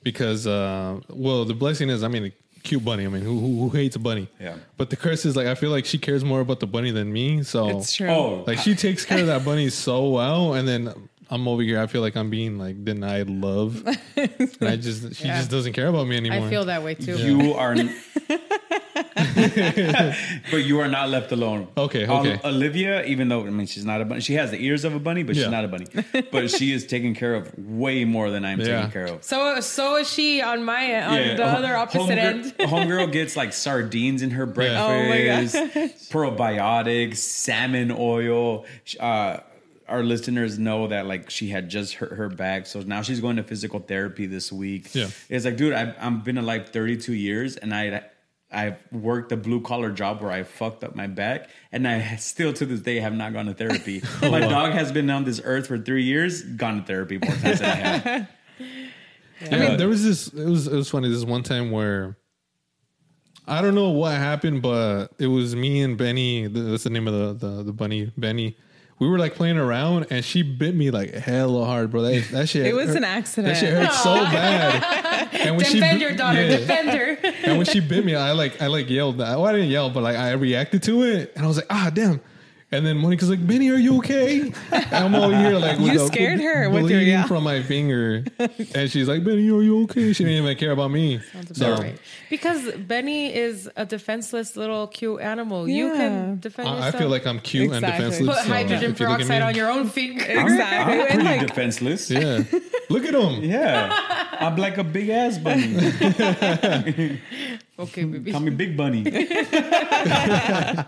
because, 0.04 0.48
uh, 0.48 1.00
well, 1.10 1.46
the 1.46 1.54
blessing 1.54 1.90
is, 1.90 2.04
I 2.04 2.08
mean, 2.08 2.26
a 2.26 2.34
cute 2.64 2.84
bunny. 2.84 3.06
I 3.06 3.10
mean, 3.10 3.22
who, 3.22 3.40
who, 3.40 3.60
who 3.60 3.70
hates 3.70 3.96
a 3.96 4.00
bunny? 4.00 4.28
Yeah. 4.40 4.56
But 4.78 4.90
the 4.90 4.96
curse 4.96 5.26
is 5.26 5.36
like 5.36 5.48
I 5.48 5.56
feel 5.56 5.72
like 5.72 5.86
she 5.86 5.98
cares 5.98 6.24
more 6.24 6.42
about 6.42 6.60
the 6.60 6.68
bunny 6.68 6.92
than 6.92 7.12
me. 7.12 7.44
So 7.44 7.80
It's 7.80 7.94
true. 7.96 8.10
Oh, 8.10 8.44
like 8.48 8.60
she 8.60 8.76
takes 8.76 9.06
care 9.06 9.20
of 9.20 9.28
that 9.28 9.44
bunny 9.46 9.70
so 9.70 10.10
well, 10.10 10.54
and 10.54 10.68
then 10.68 10.94
I'm 11.30 11.48
over 11.48 11.62
here. 11.62 11.80
I 11.80 11.88
feel 11.88 12.02
like 12.02 12.16
I'm 12.18 12.30
being 12.30 12.58
like 12.58 12.84
denied 12.84 13.30
love, 13.30 13.86
and 14.16 14.50
I 14.62 14.76
just 14.78 15.16
she 15.16 15.26
Yeah. 15.28 15.38
just 15.38 15.52
doesn't 15.52 15.74
care 15.74 15.88
about 15.88 16.08
me 16.08 16.18
anymore. 16.18 16.48
I 16.48 16.50
feel 16.50 16.66
that 16.66 16.84
way 16.84 16.96
too. 16.96 17.18
you 17.18 17.54
are, 17.54 17.74
n- 17.74 17.96
but 20.52 20.58
you 20.64 20.80
are 20.80 20.88
not 20.88 21.10
left 21.10 21.32
alone. 21.32 21.68
Okay, 21.78 22.06
Ol- 22.08 22.20
okay. 22.20 22.40
Olivia, 22.48 23.04
even 23.06 23.30
though 23.30 23.46
I 23.46 23.50
mean 23.50 23.68
she's 23.68 23.86
not 23.86 24.02
a 24.02 24.06
bunny, 24.06 24.22
she 24.22 24.34
has 24.36 24.52
the 24.52 24.64
ears 24.64 24.84
of 24.86 24.96
a 24.96 25.00
bunny, 25.00 25.24
but 25.24 25.36
she's 25.36 25.48
not 25.48 25.66
a 25.66 25.68
bunny. 25.68 25.88
But 26.32 26.50
she 26.52 26.72
is 26.72 26.86
taken 26.88 27.14
care 27.16 27.34
of 27.36 27.52
way 27.58 28.06
more 28.06 28.30
than 28.32 28.46
I'm 28.46 28.60
Yeah. 28.60 28.78
taken 28.78 28.92
care 28.92 29.06
of. 29.06 29.24
So 29.24 29.60
so 29.62 29.98
is 29.98 30.12
she 30.12 30.42
on 30.42 30.64
my 30.64 31.02
on 31.04 31.36
the 31.38 31.50
ho- 31.50 31.58
other 31.58 31.76
opposite 31.76 32.18
homegirl, 32.18 32.18
end. 32.18 32.58
Homegirl 32.60 33.12
gets 33.12 33.36
like 33.36 33.54
sardines 33.54 34.22
in 34.22 34.32
her 34.32 34.46
breakfast, 34.46 34.82
Oh 34.82 35.10
my 35.10 35.26
gosh. 35.26 35.52
probiotics, 36.10 37.18
salmon 37.18 37.92
oil. 37.98 38.66
Uh, 39.00 39.38
our 39.88 40.04
listeners 40.04 40.60
know 40.60 40.88
that 40.88 41.08
like 41.08 41.30
she 41.32 41.50
had 41.50 41.68
just 41.70 41.96
hurt 41.96 42.12
her 42.14 42.30
back, 42.30 42.68
so 42.68 42.82
now 42.82 43.02
she's 43.02 43.20
going 43.20 43.38
to 43.38 43.44
physical 43.44 43.80
therapy 43.80 44.28
this 44.28 44.52
week. 44.52 44.94
Yeah. 44.94 45.08
it's 45.30 45.46
like, 45.46 45.58
dude, 45.58 45.74
I've, 45.74 45.96
I've 46.00 46.24
been 46.24 46.38
alive 46.38 46.70
32 46.70 47.14
years, 47.14 47.58
and 47.58 47.74
I. 47.74 48.04
I've 48.52 48.78
worked 48.92 49.32
a 49.32 49.38
blue 49.38 49.62
collar 49.62 49.92
job 49.92 50.22
where 50.22 50.32
I 50.32 50.44
fucked 50.44 50.84
up 50.84 50.96
my 50.96 51.08
back, 51.08 51.50
and 51.72 51.88
I 51.88 52.16
still 52.16 52.52
to 52.54 52.66
this 52.66 52.80
day 52.80 53.00
have 53.00 53.14
not 53.14 53.34
gone 53.34 53.46
to 53.46 53.54
therapy. 53.54 54.02
Oh, 54.22 54.32
my 54.32 54.40
dog 54.40 54.74
has 54.74 54.92
been 54.92 55.10
on 55.10 55.24
this 55.24 55.40
earth 55.44 55.68
for 55.68 55.78
three 55.78 56.04
years, 56.04 56.42
gone 56.42 56.82
to 56.82 56.84
therapy 56.86 57.20
more 57.24 57.36
times 57.36 57.60
than 57.60 57.70
I 57.70 57.76
have. 57.76 58.30
I 59.52 59.58
mean, 59.58 59.78
there 59.78 59.88
was 59.88 60.04
this. 60.04 60.28
It 60.28 60.50
was 60.50 60.68
it 60.68 60.76
was 60.76 60.90
funny. 60.90 61.10
This 61.10 61.24
one 61.24 61.44
time 61.44 61.72
where 61.72 62.18
I 63.48 63.62
don't 63.62 63.76
know 63.76 63.90
what 63.90 64.16
happened, 64.16 64.62
but 64.62 65.08
it 65.18 65.28
was 65.28 65.56
me 65.56 65.82
and 65.82 65.98
Benny. 65.98 66.48
That's 66.48 66.84
the 66.84 66.90
name 66.90 67.08
of 67.08 67.40
the 67.40 67.48
the, 67.48 67.64
the 67.64 67.74
bunny, 67.74 68.12
Benny. 68.18 68.58
We 69.00 69.08
were 69.08 69.18
like 69.18 69.34
playing 69.36 69.58
around, 69.58 70.08
and 70.10 70.24
she 70.26 70.42
bit 70.44 70.76
me 70.76 70.92
like 70.92 71.14
hella 71.14 71.64
hard, 71.66 71.90
bro. 71.92 72.02
That, 72.02 72.26
that 72.32 72.50
shit. 72.50 72.66
It 72.66 72.76
was 72.76 72.88
hurt- 72.90 72.98
an 72.98 73.04
accident. 73.06 73.54
That 73.54 73.60
shit 73.60 73.74
hurt 73.74 73.94
so 73.94 74.14
bad. 74.16 75.30
And 75.34 75.56
when 75.56 75.66
Defend 75.66 76.00
bit- 76.00 76.08
your 76.10 76.18
daughter. 76.18 76.42
yeah. 76.42 76.58
Defend 76.58 76.90
her. 76.90 77.18
And 77.44 77.58
when 77.58 77.66
she 77.66 77.80
bit 77.80 78.04
me, 78.04 78.16
I 78.16 78.32
like 78.34 78.62
I 78.62 78.68
like 78.68 78.90
yelled. 78.90 79.18
Well, 79.18 79.46
I 79.46 79.54
didn't 79.54 79.70
yell, 79.70 79.90
but 79.90 80.04
like 80.04 80.18
I 80.18 80.32
reacted 80.34 80.84
to 80.84 81.04
it, 81.04 81.32
and 81.36 81.46
I 81.46 81.48
was 81.48 81.58
like, 81.58 81.68
ah, 81.70 81.90
damn. 81.94 82.20
And 82.72 82.86
then 82.86 82.98
Monica's 82.98 83.32
like, 83.32 83.46
Benny, 83.48 83.72
are 83.72 83.78
you 83.78 83.98
okay? 83.98 84.54
And 84.72 84.94
I'm 84.94 85.16
over 85.16 85.36
here 85.36 85.58
like, 85.58 85.80
You 85.80 85.86
with 85.86 85.94
the- 85.94 86.08
scared 86.08 86.40
her 86.40 86.70
with 86.70 86.82
your 86.82 87.00
bleeding 87.00 87.08
yeah. 87.08 87.26
from 87.26 87.44
my 87.44 87.64
finger, 87.64 88.24
and 88.76 88.92
she's 88.92 89.08
like, 89.08 89.24
Benny, 89.24 89.50
are 89.50 89.64
you 89.64 89.84
okay? 89.86 90.14
She 90.14 90.24
didn't 90.24 90.44
even 90.44 90.56
care 90.56 90.72
about 90.72 90.92
me. 90.92 91.20
So 91.54 91.74
Right. 91.74 91.98
Because 92.30 92.72
Benny 92.74 93.34
is 93.34 93.68
a 93.76 93.86
defenseless 93.88 94.56
little 94.56 94.86
cute 94.86 95.20
animal. 95.20 95.68
You 95.68 95.94
can 95.94 96.40
defend 96.40 96.70
I, 96.70 96.90
I 96.90 96.92
feel 96.92 97.10
like 97.10 97.26
I'm 97.26 97.40
cute 97.40 97.74
Exactly. 97.74 97.90
and 97.90 97.98
defenseless. 97.98 98.38
put 98.38 98.46
so 98.46 98.54
hydrogen 98.54 98.92
if 98.92 99.00
you 99.00 99.08
look 99.08 99.20
at 99.22 99.28
peroxide 99.28 99.42
on 99.42 99.56
your 99.56 99.72
own 99.72 99.88
finger. 99.90 100.24
Exactly. 100.24 100.94
I'm 100.94 101.00
and 101.02 101.10
pretty 101.10 101.24
like, 101.24 101.48
defenseless. 101.48 102.12
Yeah, 102.12 102.44
look 102.90 103.04
at 103.04 103.16
him. 103.16 103.44
Yeah. 103.44 103.90
I'm 104.40 104.56
like 104.58 104.78
a 104.78 104.84
big 104.84 105.10
ass 105.10 105.40
bunny. 105.40 107.20
okay, 107.80 108.04
baby. 108.04 108.32
Call 108.32 108.42
me 108.42 108.52
Big 108.52 108.76
Bunny. 108.78 109.04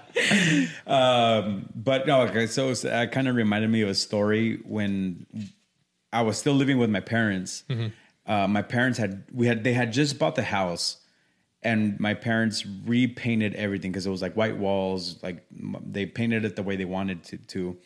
um, 0.88 1.70
but 1.76 2.08
no, 2.08 2.22
okay. 2.24 2.48
So, 2.48 2.74
so 2.74 2.88
that 2.90 3.12
kind 3.12 3.28
of 3.28 3.36
reminded 3.36 3.70
me 3.70 3.82
of 3.82 3.90
a 3.90 3.96
story 3.96 4.60
when 4.66 5.26
I 6.12 6.22
was 6.22 6.38
still 6.38 6.54
living 6.54 6.78
with 6.78 6.90
my 6.90 7.00
parents. 7.02 7.64
Uh, 8.26 8.48
my 8.48 8.62
parents 8.62 8.98
had 9.00 9.24
we 9.34 9.48
had 9.48 9.64
they 9.64 9.74
had 9.74 9.92
just 9.94 10.20
bought 10.20 10.36
the 10.36 10.44
house, 10.44 10.98
and 11.64 12.00
my 12.00 12.14
parents 12.14 12.66
repainted 12.86 13.56
everything 13.56 13.92
because 13.92 14.06
it 14.06 14.12
was 14.12 14.22
like 14.22 14.36
white 14.36 14.58
walls. 14.58 15.22
Like 15.24 15.44
they 15.52 16.06
painted 16.06 16.46
it 16.46 16.56
the 16.56 16.64
way 16.64 16.76
they 16.76 16.86
wanted 16.86 17.24
to. 17.26 17.38
to. 17.38 17.78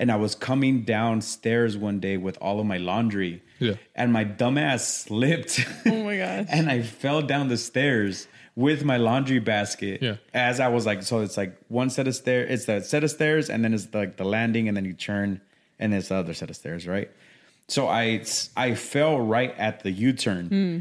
And 0.00 0.12
I 0.12 0.16
was 0.16 0.36
coming 0.36 0.82
downstairs 0.82 1.76
one 1.76 1.98
day 1.98 2.16
with 2.18 2.38
all 2.40 2.60
of 2.60 2.66
my 2.66 2.76
laundry, 2.76 3.42
Yeah. 3.58 3.74
and 3.96 4.12
my 4.12 4.24
dumbass 4.24 4.82
slipped. 4.82 5.66
oh 5.86 6.04
my 6.04 6.16
gosh. 6.18 6.46
and 6.50 6.70
I 6.70 6.82
fell 6.82 7.20
down 7.20 7.48
the 7.48 7.56
stairs 7.56 8.28
with 8.58 8.84
my 8.84 8.96
laundry 8.96 9.38
basket. 9.38 10.02
Yeah. 10.02 10.16
As 10.34 10.58
I 10.58 10.66
was 10.66 10.84
like, 10.84 11.04
so 11.04 11.20
it's 11.20 11.36
like 11.36 11.56
one 11.68 11.90
set 11.90 12.08
of 12.08 12.16
stairs. 12.16 12.50
It's 12.50 12.64
the 12.64 12.80
set 12.80 13.04
of 13.04 13.10
stairs, 13.10 13.48
and 13.48 13.64
then 13.64 13.72
it's 13.72 13.86
like 13.94 14.16
the 14.16 14.24
landing, 14.24 14.66
and 14.66 14.76
then 14.76 14.84
you 14.84 14.94
turn, 14.94 15.40
and 15.78 15.94
it's 15.94 16.08
the 16.08 16.16
other 16.16 16.34
set 16.34 16.50
of 16.50 16.56
stairs, 16.56 16.84
right? 16.84 17.08
So 17.68 17.86
I 17.86 18.24
I 18.56 18.74
fell 18.74 19.20
right 19.20 19.54
at 19.56 19.84
the 19.84 19.92
U 19.92 20.12
turn, 20.12 20.46
hmm. 20.48 20.78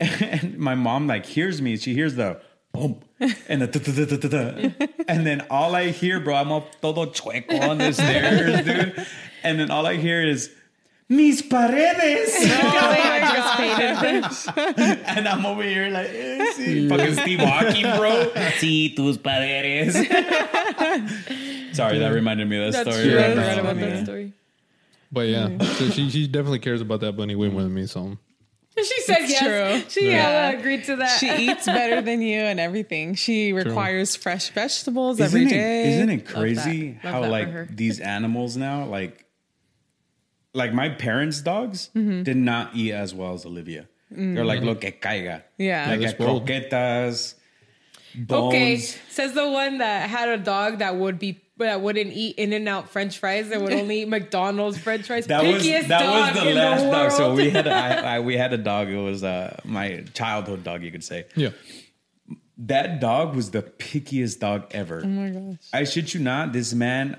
and 0.00 0.58
my 0.58 0.74
mom 0.74 1.06
like 1.06 1.24
hears 1.24 1.62
me. 1.62 1.76
She 1.76 1.94
hears 1.94 2.16
the 2.16 2.40
boom 2.72 3.00
and 3.48 3.62
the 3.62 4.88
and 5.08 5.24
then 5.24 5.46
all 5.50 5.76
I 5.76 5.90
hear, 5.90 6.18
bro, 6.18 6.34
I'm 6.34 6.50
all 6.50 6.66
todo 6.82 7.06
chueco 7.06 7.60
on 7.60 7.78
the 7.78 7.92
stairs, 7.92 8.64
dude. 8.64 9.06
And 9.44 9.60
then 9.60 9.70
all 9.70 9.86
I 9.86 9.96
hear 9.96 10.22
is 10.26 10.50
mis 11.10 11.42
paredes. 11.42 12.32
just 13.30 13.56
painted. 13.58 15.00
And 15.06 15.28
I'm 15.28 15.44
over 15.44 15.62
here 15.62 15.90
like, 15.90 16.08
eh, 16.08 16.52
sí. 16.56 16.88
fucking 16.88 17.14
Steve 17.14 17.40
Aoki, 17.40 17.82
bro. 17.98 18.30
Sí, 18.58 18.94
tus 18.96 19.18
paredes. 19.18 19.94
Sorry, 21.76 21.98
that 21.98 22.12
reminded 22.12 22.48
me 22.48 22.64
of 22.64 22.72
that 22.72 22.84
That's 22.84 22.96
story. 22.96 23.10
true. 23.10 23.18
I 23.20 23.26
right 23.28 23.36
forgot 23.36 23.58
about 23.58 23.76
yeah. 23.76 23.86
that 23.90 24.04
story. 24.04 24.32
But 25.12 25.26
yeah, 25.28 25.58
so 25.58 25.90
she 25.90 26.08
she 26.08 26.26
definitely 26.28 26.60
cares 26.60 26.80
about 26.80 27.00
that 27.00 27.16
bunny 27.16 27.34
way 27.34 27.48
more 27.48 27.62
than 27.62 27.74
me. 27.74 27.86
So 27.86 28.16
She 28.78 29.00
said 29.02 29.22
It's 29.22 29.32
yes. 29.32 29.42
true. 29.42 29.90
She 29.90 30.10
Yeah. 30.10 30.50
yeah. 30.52 30.58
agreed 30.58 30.84
to 30.84 30.96
that. 30.96 31.18
she 31.18 31.28
eats 31.50 31.66
better 31.66 32.00
than 32.00 32.22
you 32.22 32.38
and 32.38 32.60
everything. 32.60 33.16
She 33.16 33.52
requires 33.52 34.14
fresh 34.14 34.50
vegetables 34.50 35.18
Isn't 35.18 35.26
every 35.26 35.46
it, 35.46 35.50
day. 35.50 35.92
isn't 35.94 36.10
it 36.10 36.26
crazy 36.26 36.98
Love 37.02 37.12
how 37.12 37.28
like 37.28 37.74
these 37.74 37.98
animals 37.98 38.56
now, 38.56 38.84
like 38.86 39.24
like 40.54 40.72
my 40.72 40.88
parents' 40.88 41.40
dogs 41.40 41.90
Mm-hmm. 41.94 42.22
did 42.24 42.36
not 42.36 42.74
eat 42.74 42.92
as 42.92 43.14
well 43.14 43.34
as 43.34 43.44
Olivia. 43.46 43.88
They're 44.10 44.44
like, 44.44 44.62
lo 44.62 44.74
que 44.74 44.90
caiga. 44.90 45.42
Yeah. 45.56 45.88
Like 45.88 46.00
They're 46.00 46.08
at 46.08 46.14
spoiled. 46.16 46.46
croquetas, 46.48 47.34
bones. 48.16 48.54
okay, 48.54 48.76
says 48.76 49.34
the 49.34 49.48
one 49.48 49.78
that 49.78 50.10
had 50.10 50.28
a 50.28 50.38
dog 50.38 50.78
that 50.78 50.96
would 50.96 51.18
be 51.20 51.40
that 51.58 51.80
wouldn't 51.82 52.12
eat 52.12 52.36
In 52.38 52.52
and 52.54 52.66
Out 52.68 52.88
French 52.88 53.18
fries. 53.18 53.50
That 53.50 53.60
would 53.60 53.72
only 53.72 54.02
eat 54.02 54.08
McDonald's 54.16 54.78
French 54.78 55.06
fries. 55.06 55.26
That 55.28 55.44
was 55.44 55.62
Pickiest 55.62 55.88
that 55.88 56.00
dog 56.02 56.34
was 56.34 56.42
the 56.42 56.50
in 56.50 56.56
last 56.56 56.82
the 56.84 56.90
dog. 56.90 57.10
So 57.12 57.34
we 57.34 57.50
had 57.50 57.66
a, 57.66 57.70
I, 57.72 58.16
I, 58.16 58.20
we 58.20 58.36
had 58.36 58.52
a 58.52 58.58
dog. 58.58 58.88
It 58.88 58.96
was 58.96 59.22
uh, 59.22 59.60
my 59.64 60.04
childhood 60.14 60.64
dog, 60.64 60.82
you 60.82 60.90
could 60.90 61.04
say. 61.04 61.26
yeah, 61.36 61.50
That 62.58 62.98
dog 63.00 63.36
was 63.36 63.50
the 63.52 63.62
pickiest 63.62 64.40
dog 64.40 64.66
ever. 64.72 65.02
Oh 65.04 65.08
my 65.08 65.28
gosh! 65.30 65.58
I 65.72 65.84
shit 65.84 66.14
you 66.14 66.20
not. 66.20 66.52
This 66.52 66.72
man, 66.74 67.16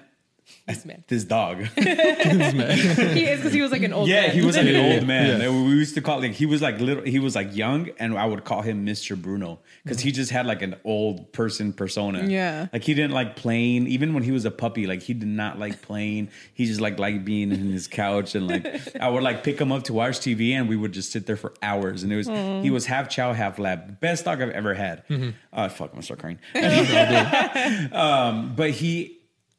This 0.76 0.86
man. 0.86 1.04
this 1.08 1.24
dog. 1.24 1.58
he 1.76 3.26
is 3.26 3.40
because 3.40 3.54
he 3.54 3.62
was 3.62 3.72
like 3.72 3.84
an 3.84 3.94
old 3.94 4.08
yeah, 4.08 4.22
man. 4.28 4.32
he 4.32 4.46
was 4.46 4.56
like 4.58 4.68
an 4.68 4.76
old 4.94 5.08
man. 5.08 5.42
yeah. 5.42 5.50
We 5.50 5.72
used 5.72 5.96
to 5.96 6.02
call 6.02 6.20
like 6.20 6.32
he 6.32 6.46
was 6.46 6.62
like 6.62 6.80
little. 6.80 7.04
He 7.04 7.20
was 7.20 7.36
like 7.36 7.56
young, 7.56 7.90
and 8.00 8.18
I 8.18 8.26
would 8.26 8.44
call 8.44 8.62
him 8.62 8.86
Mister 8.86 9.16
Bruno 9.16 9.60
because 9.84 10.00
he 10.00 10.12
just 10.12 10.32
had 10.32 10.46
like 10.46 10.62
an 10.62 10.76
old 10.84 11.32
person 11.34 11.74
persona. 11.74 12.26
Yeah. 12.28 12.68
like 12.74 12.84
he 12.84 12.94
didn't 12.94 13.12
like 13.14 13.36
playing. 13.36 13.88
Even 13.88 14.14
when 14.14 14.24
he 14.24 14.32
was 14.32 14.46
a 14.46 14.52
puppy, 14.52 14.88
like 14.88 15.02
he 15.02 15.14
did 15.14 15.28
not 15.28 15.60
like 15.60 15.82
playing. 15.82 16.30
He 16.54 16.66
just 16.66 16.82
like 16.82 17.00
liked 17.00 17.26
being 17.26 17.52
in 17.52 17.72
his 17.72 17.88
couch 17.88 18.36
and 18.36 18.48
like 18.48 18.96
I 18.98 19.10
would 19.10 19.24
like 19.24 19.44
pick 19.44 19.60
him 19.60 19.72
up 19.72 19.84
to 19.84 19.94
watch 19.94 20.20
TV, 20.20 20.52
and 20.52 20.68
we 20.70 20.76
would 20.76 20.92
just 20.92 21.12
sit 21.12 21.26
there 21.26 21.38
for 21.38 21.54
hours. 21.62 22.04
And 22.04 22.12
it 22.12 22.18
was 22.18 22.28
he 22.64 22.70
was 22.70 22.86
half 22.86 23.10
chow, 23.10 23.34
half 23.34 23.60
lab. 23.60 24.00
Best 24.00 24.26
dog 24.26 24.42
I've 24.42 24.50
ever 24.50 24.74
had. 24.74 25.04
Uh, 25.54 25.70
fuck, 25.70 25.90
I'm 25.90 26.02
gonna 26.02 26.04
start 26.04 26.20
crying. 26.20 26.40
um, 27.92 28.54
but 28.56 28.72
he 28.72 29.18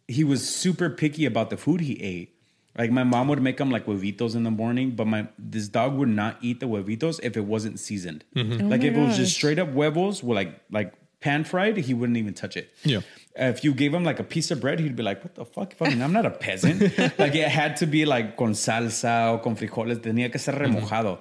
he 0.08 0.24
was 0.24 0.48
super 0.48 0.90
picky 0.90 1.24
about 1.26 1.50
the 1.50 1.56
food 1.56 1.80
he 1.80 2.00
ate. 2.02 2.34
Like 2.76 2.90
my 2.90 3.04
mom 3.04 3.28
would 3.28 3.42
make 3.42 3.60
him 3.60 3.70
like 3.70 3.84
huevitos 3.84 4.34
in 4.34 4.44
the 4.44 4.50
morning, 4.50 4.92
but 4.92 5.06
my 5.06 5.28
this 5.38 5.68
dog 5.68 5.94
would 5.94 6.08
not 6.08 6.38
eat 6.40 6.60
the 6.60 6.66
huevitos 6.66 7.20
if 7.22 7.36
it 7.36 7.44
wasn't 7.44 7.78
seasoned. 7.78 8.24
like 8.34 8.82
if 8.82 8.94
it 8.94 8.98
was 8.98 9.16
just 9.16 9.34
straight 9.34 9.58
up 9.58 9.72
huevos, 9.72 10.22
with 10.22 10.36
like 10.36 10.60
like 10.70 10.94
pan 11.20 11.44
fried, 11.44 11.76
he 11.76 11.92
wouldn't 11.92 12.16
even 12.16 12.32
touch 12.32 12.56
it. 12.56 12.72
Yeah. 12.82 13.00
If 13.36 13.62
you 13.64 13.74
gave 13.74 13.92
him 13.92 14.04
like 14.04 14.20
a 14.20 14.24
piece 14.24 14.50
of 14.50 14.60
bread, 14.60 14.80
he'd 14.80 14.96
be 14.96 15.02
like, 15.02 15.22
"What 15.22 15.34
the 15.34 15.44
fuck? 15.44 15.74
Fucking, 15.74 16.02
I'm 16.02 16.12
not 16.12 16.26
a 16.26 16.30
peasant." 16.30 16.80
like 17.18 17.34
it 17.34 17.48
had 17.48 17.76
to 17.76 17.86
be 17.86 18.04
like 18.06 18.36
con 18.36 18.52
salsa 18.52 19.32
or 19.32 19.38
con 19.38 19.54
frijoles. 19.56 19.98
Tenía 19.98 20.30
que 20.30 20.38
ser 20.38 20.52
remojado. 20.52 21.18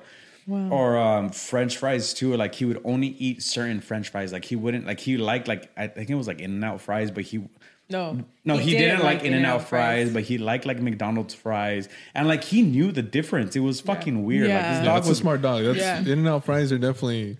Or 0.49 0.97
um, 0.97 1.29
French 1.29 1.77
fries 1.77 2.13
too. 2.13 2.35
Like 2.35 2.55
he 2.55 2.65
would 2.65 2.81
only 2.83 3.07
eat 3.07 3.41
certain 3.43 3.79
French 3.79 4.09
fries. 4.09 4.33
Like 4.33 4.43
he 4.43 4.55
wouldn't 4.55 4.85
like 4.85 4.99
he 4.99 5.15
liked 5.17 5.47
like 5.47 5.69
I 5.77 5.87
think 5.87 6.09
it 6.09 6.15
was 6.15 6.27
like 6.27 6.39
In 6.39 6.51
and 6.51 6.65
Out 6.65 6.81
fries, 6.81 7.11
but 7.11 7.23
he 7.23 7.43
no, 7.91 8.23
no, 8.45 8.57
he, 8.57 8.71
didn't, 8.71 9.03
like 9.03 9.23
In 9.23 9.33
and 9.33 9.45
Out 9.45 9.67
fries, 9.67 10.11
but 10.13 10.23
he 10.23 10.37
liked 10.37 10.65
like 10.65 10.79
McDonald's 10.81 11.33
fries, 11.33 11.89
and 12.15 12.27
like 12.27 12.43
he 12.43 12.61
knew 12.61 12.91
the 12.91 13.01
difference. 13.03 13.55
It 13.55 13.59
was 13.59 13.81
fucking 13.81 14.23
weird. 14.25 14.43
Like 14.43 14.49
Yeah. 14.49 14.69
this 14.71 14.79
Yeah, 14.79 14.85
dog 14.85 14.95
that's 14.95 15.07
a 15.07 15.09
was 15.09 15.17
smart 15.19 15.41
dog. 15.41 15.63
That's 15.63 15.77
Yeah. 15.77 15.99
In 15.99 16.19
and 16.19 16.27
Out 16.27 16.45
fries 16.45 16.71
are 16.71 16.77
definitely 16.77 17.37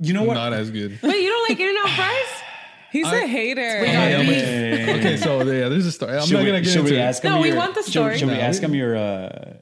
You 0.00 0.12
know 0.14 0.22
what? 0.22 0.34
not 0.34 0.52
as 0.52 0.70
good. 0.70 0.98
Wait, 1.02 1.22
you 1.22 1.28
don't 1.28 1.48
like 1.48 1.60
In 1.60 1.68
and 1.68 1.78
Out 1.78 1.90
fries? 1.90 2.42
He's 2.90 3.06
I- 3.06 3.16
a 3.16 3.26
hater. 3.26 3.80
Wait, 3.82 3.88
Yeah, 3.92 4.20
beef. 4.22 4.86
but- 4.86 4.96
okay, 4.96 5.16
so 5.18 5.38
yeah, 5.42 5.68
there's 5.68 5.84
a 5.86 5.92
story. 5.92 6.16
I'm 6.16 6.22
should 6.26 6.34
not 6.34 6.40
we, 6.40 6.46
gonna 6.46 6.60
get 6.62 6.70
should 6.70 6.80
into 6.80 6.92
we 6.92 6.98
it. 6.98 7.02
ask 7.02 7.22
him? 7.22 7.32
No, 7.32 7.40
we 7.40 7.52
want 7.52 7.74
the 7.74 7.82
should- 7.82 7.90
story. 7.90 8.16
Should, 8.18 8.28
we 8.28 8.34
No, 8.34 8.40
ask 8.40 8.62
we- 8.62 8.68
him 8.68 8.74
your 8.74 8.96
uh 8.96 9.54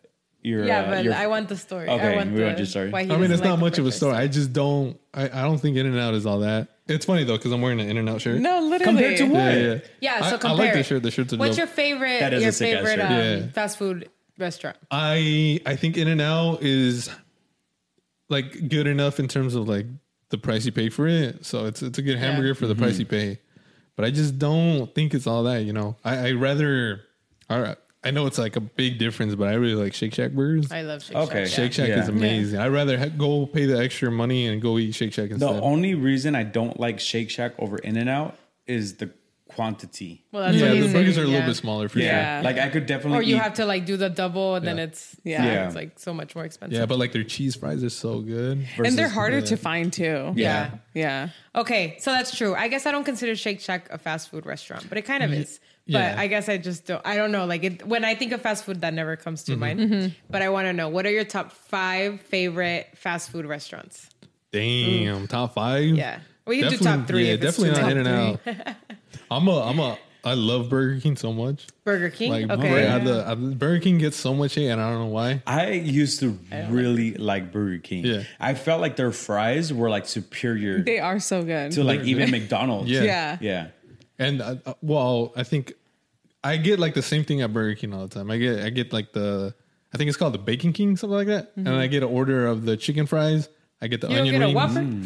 your 0.46 0.64
Yeah, 0.64 0.80
uh, 0.80 0.90
but 0.90 1.04
your, 1.04 1.14
I 1.14 1.26
want 1.26 1.48
the 1.48 1.56
story. 1.56 1.88
Okay, 1.88 2.12
I 2.12 2.16
want 2.16 2.30
we 2.32 2.38
the, 2.38 2.44
want 2.46 2.58
your 2.58 2.66
story. 2.66 2.92
I 2.94 3.04
mean, 3.04 3.30
it's 3.30 3.42
not 3.42 3.50
like 3.50 3.58
the 3.58 3.64
much 3.64 3.78
of 3.78 3.84
a 3.86 3.88
French 3.90 3.94
story. 3.96 4.14
I 4.16 4.26
just 4.28 4.52
don't. 4.52 4.98
I, 5.12 5.24
I 5.24 5.42
don't 5.42 5.58
think 5.58 5.76
In 5.76 5.86
and 5.86 5.98
Out 5.98 6.14
is 6.14 6.24
all 6.26 6.38
that. 6.40 6.68
It's 6.88 7.04
funny 7.04 7.24
though 7.24 7.36
because 7.36 7.52
I'm 7.52 7.60
wearing 7.60 7.80
an 7.80 7.88
In 7.90 7.96
and 7.96 8.08
Out 8.08 8.20
shirt. 8.20 8.40
No, 8.40 8.60
literally. 8.60 8.84
Compared 8.84 9.16
to 9.18 9.24
what? 9.24 9.38
Yeah, 9.38 9.54
yeah. 9.56 9.78
Yeah, 10.00 10.18
so 10.20 10.24
I, 10.24 10.28
I 10.28 10.38
compare. 10.38 10.56
like 10.56 10.72
the 10.74 10.78
it. 10.80 10.86
shirt. 10.86 11.02
The 11.02 11.10
shirts 11.10 11.32
are 11.32 11.36
What's 11.36 11.50
dope. 11.56 11.58
your 11.58 11.66
favorite? 11.66 12.20
That 12.20 12.32
is 12.32 12.42
your 12.42 12.48
a 12.50 12.52
sick-ass 12.52 12.86
favorite 12.86 13.00
um, 13.04 13.12
Yeah. 13.12 13.46
fast 13.52 13.76
food 13.78 14.08
restaurant? 14.38 14.76
I 14.90 15.60
I 15.66 15.76
think 15.76 15.96
In 15.96 16.06
and 16.08 16.20
Out 16.20 16.62
is 16.62 17.10
like 18.28 18.68
good 18.68 18.86
enough 18.86 19.18
in 19.20 19.28
terms 19.28 19.54
of 19.54 19.68
like 19.68 19.86
the 20.30 20.38
price 20.38 20.64
you 20.66 20.72
pay 20.72 20.88
for 20.88 21.06
it. 21.06 21.44
So 21.44 21.66
it's 21.66 21.82
it's 21.82 21.98
a 21.98 22.02
good 22.02 22.18
hamburger 22.18 22.54
for 22.54 22.66
the 22.66 22.74
Mm-hmm. 22.74 22.82
price 22.82 22.98
you 22.98 23.06
pay. 23.06 23.38
But 23.96 24.04
I 24.04 24.10
just 24.10 24.38
don't 24.38 24.94
think 24.94 25.14
it's 25.14 25.26
all 25.26 25.44
that. 25.44 25.62
You 25.64 25.72
know, 25.72 25.96
I 26.04 26.28
I 26.28 26.32
rather. 26.32 27.00
All 27.48 27.60
right, 27.60 27.76
I 28.06 28.10
know 28.12 28.26
it's 28.26 28.38
like 28.38 28.56
a 28.56 28.60
big 28.60 28.98
difference, 28.98 29.34
but 29.34 29.48
I 29.48 29.54
really 29.54 29.74
like 29.74 29.92
Shake 29.94 30.14
Shack 30.14 30.32
burgers. 30.32 30.70
I 30.72 30.82
love 30.82 31.02
Shake 31.02 31.16
Okay. 31.16 31.44
Shack. 31.46 31.54
Shake 31.56 31.72
Shack 31.72 31.88
Yeah. 31.88 32.02
is 32.02 32.08
amazing. 32.08 32.58
I'd 32.60 32.68
rather 32.72 32.98
ha- 32.98 33.06
go 33.08 33.46
pay 33.46 33.66
the 33.66 33.78
extra 33.78 34.10
money 34.10 34.46
and 34.46 34.60
go 34.62 34.78
eat 34.78 34.94
Shake 34.94 35.12
Shack 35.12 35.30
instead. 35.30 35.40
the 35.40 35.54
instead. 35.54 35.62
only 35.64 35.94
reason 35.94 36.34
I 36.34 36.44
don't 36.44 36.78
like 36.80 37.00
Shake 37.00 37.30
Shack 37.30 37.52
over 37.58 37.78
In 37.78 37.96
and 37.96 38.08
Out 38.08 38.36
is 38.66 38.94
the 38.96 39.10
quantity. 39.48 40.24
Well, 40.32 40.42
that's 40.42 40.56
yeah, 40.56 40.64
what 40.64 40.68
the 40.70 40.76
he's 40.82 40.92
burgers 40.92 41.14
saying, 41.14 41.18
are 41.18 41.28
a 41.28 41.30
little 41.30 41.40
yeah. 41.40 41.46
bit 41.46 41.56
smaller 41.56 41.88
for 41.88 41.98
Yeah. 41.98 42.38
sure. 42.40 42.44
like 42.44 42.58
I 42.58 42.68
could 42.68 42.86
definitely. 42.86 43.18
Or 43.18 43.22
you 43.22 43.36
eat- 43.36 43.42
have 43.42 43.54
to 43.54 43.64
like 43.64 43.86
do 43.86 43.96
the 43.96 44.10
double, 44.10 44.54
and 44.56 44.66
then 44.66 44.76
Yeah. 44.76 44.82
it's 44.84 45.16
Yeah. 45.24 45.44
Yeah. 45.44 45.66
it's 45.66 45.74
like 45.74 45.98
so 45.98 46.12
much 46.12 46.34
more 46.34 46.44
expensive. 46.44 46.78
Yeah, 46.78 46.86
but 46.86 46.98
like 46.98 47.12
their 47.12 47.24
cheese 47.24 47.54
fries 47.56 47.82
are 47.82 47.88
so 47.90 48.20
good. 48.20 48.64
and 48.84 48.98
they're 48.98 49.08
harder 49.08 49.38
yeah. 49.38 49.44
to 49.46 49.56
find 49.56 49.92
too. 49.92 50.32
yeah. 50.36 50.70
Yeah. 50.94 51.28
Okay, 51.54 51.96
so 52.00 52.10
that's 52.10 52.36
true. 52.36 52.54
I 52.54 52.68
guess 52.68 52.86
I 52.86 52.92
don't 52.92 53.04
consider 53.04 53.34
Shake 53.36 53.60
Shack 53.60 53.88
a 53.90 53.98
fast 53.98 54.30
food 54.30 54.44
restaurant, 54.46 54.86
but 54.88 54.98
it 54.98 55.02
kind 55.02 55.22
of 55.22 55.32
is. 55.32 55.58
But 55.88 55.98
yeah. 55.98 56.14
I 56.18 56.26
guess 56.26 56.48
I 56.48 56.56
just 56.58 56.86
don't. 56.86 57.00
I 57.04 57.16
don't 57.16 57.30
know. 57.30 57.46
Like 57.46 57.62
it, 57.62 57.86
when 57.86 58.04
I 58.04 58.16
think 58.16 58.32
of 58.32 58.42
fast 58.42 58.64
food, 58.64 58.80
that 58.80 58.92
never 58.92 59.14
comes 59.14 59.44
to 59.44 59.56
mind. 59.56 59.78
Mm-hmm. 59.78 60.08
But 60.28 60.42
I 60.42 60.48
want 60.48 60.66
to 60.66 60.72
know 60.72 60.88
what 60.88 61.06
are 61.06 61.10
your 61.10 61.24
top 61.24 61.52
five 61.52 62.20
favorite 62.22 62.88
fast 62.96 63.30
food 63.30 63.46
restaurants? 63.46 64.10
Damn, 64.50 65.28
top 65.28 65.54
five. 65.54 65.84
Yeah, 65.84 66.20
we 66.44 66.60
can 66.60 66.70
do 66.70 66.78
top 66.78 67.06
three. 67.06 67.28
Yeah, 67.28 67.36
definitely 67.36 67.80
not 67.80 67.92
In 67.92 67.98
and 67.98 68.08
Out. 68.08 68.40
I'm 69.30 69.46
a, 69.48 69.60
I'm 69.60 69.78
a, 69.78 69.98
I 70.24 70.34
love 70.34 70.68
Burger 70.68 71.00
King 71.00 71.16
so 71.16 71.32
much. 71.32 71.68
Burger 71.84 72.10
King. 72.10 72.32
Like 72.32 72.50
okay, 72.50 72.72
right 72.72 72.82
at 72.84 73.04
the, 73.04 73.24
at 73.28 73.40
the- 73.40 73.54
Burger 73.54 73.80
King 73.80 73.98
gets 73.98 74.16
so 74.16 74.34
much 74.34 74.56
hate, 74.56 74.68
and 74.70 74.80
I 74.80 74.90
don't 74.90 74.98
know 74.98 75.06
why. 75.06 75.40
I 75.46 75.70
used 75.70 76.18
to 76.20 76.36
really 76.68 77.14
like 77.14 77.52
Burger 77.52 77.78
King. 77.78 78.04
Yeah. 78.04 78.22
I 78.40 78.54
felt 78.54 78.80
like 78.80 78.96
their 78.96 79.12
fries 79.12 79.72
were 79.72 79.88
like 79.88 80.06
superior 80.06 80.82
They 80.82 80.98
are 80.98 81.20
so 81.20 81.44
good. 81.44 81.72
to 81.72 81.84
like 81.84 82.00
even 82.02 82.32
McDonald's. 82.32 82.90
Yeah. 82.90 83.02
yeah. 83.02 83.38
Yeah. 83.40 83.66
And 84.18 84.40
uh, 84.40 84.56
uh, 84.64 84.74
well, 84.82 85.32
I 85.36 85.42
think 85.42 85.72
I 86.42 86.56
get 86.56 86.78
like 86.78 86.94
the 86.94 87.02
same 87.02 87.24
thing 87.24 87.42
at 87.42 87.52
Burger 87.52 87.74
King 87.74 87.92
all 87.94 88.06
the 88.06 88.14
time. 88.14 88.30
I 88.30 88.38
get 88.38 88.60
I 88.60 88.70
get 88.70 88.92
like 88.92 89.12
the 89.12 89.54
I 89.92 89.98
think 89.98 90.08
it's 90.08 90.16
called 90.16 90.34
the 90.34 90.38
Bacon 90.38 90.72
King, 90.72 90.96
something 90.96 91.16
like 91.16 91.26
that. 91.28 91.52
And 91.56 91.68
I 91.68 91.86
get 91.86 92.02
an 92.02 92.08
order 92.08 92.46
of 92.46 92.64
the 92.64 92.76
chicken 92.76 93.06
fries. 93.06 93.48
I 93.80 93.88
get 93.88 94.00
the 94.00 94.08
You 94.08 94.18
onion 94.18 94.40
get 94.40 94.44
rings. 94.44 94.54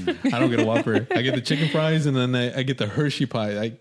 Whopper? 0.06 0.36
I 0.36 0.38
don't 0.38 0.50
get 0.50 0.60
a 0.60 0.64
Whopper. 0.64 1.06
I 1.10 1.22
get 1.22 1.34
the 1.34 1.40
chicken 1.40 1.68
fries, 1.70 2.06
and 2.06 2.16
then 2.16 2.34
I, 2.36 2.58
I 2.58 2.62
get 2.62 2.78
the 2.78 2.86
Hershey 2.86 3.26
pie. 3.26 3.58
I 3.58 3.72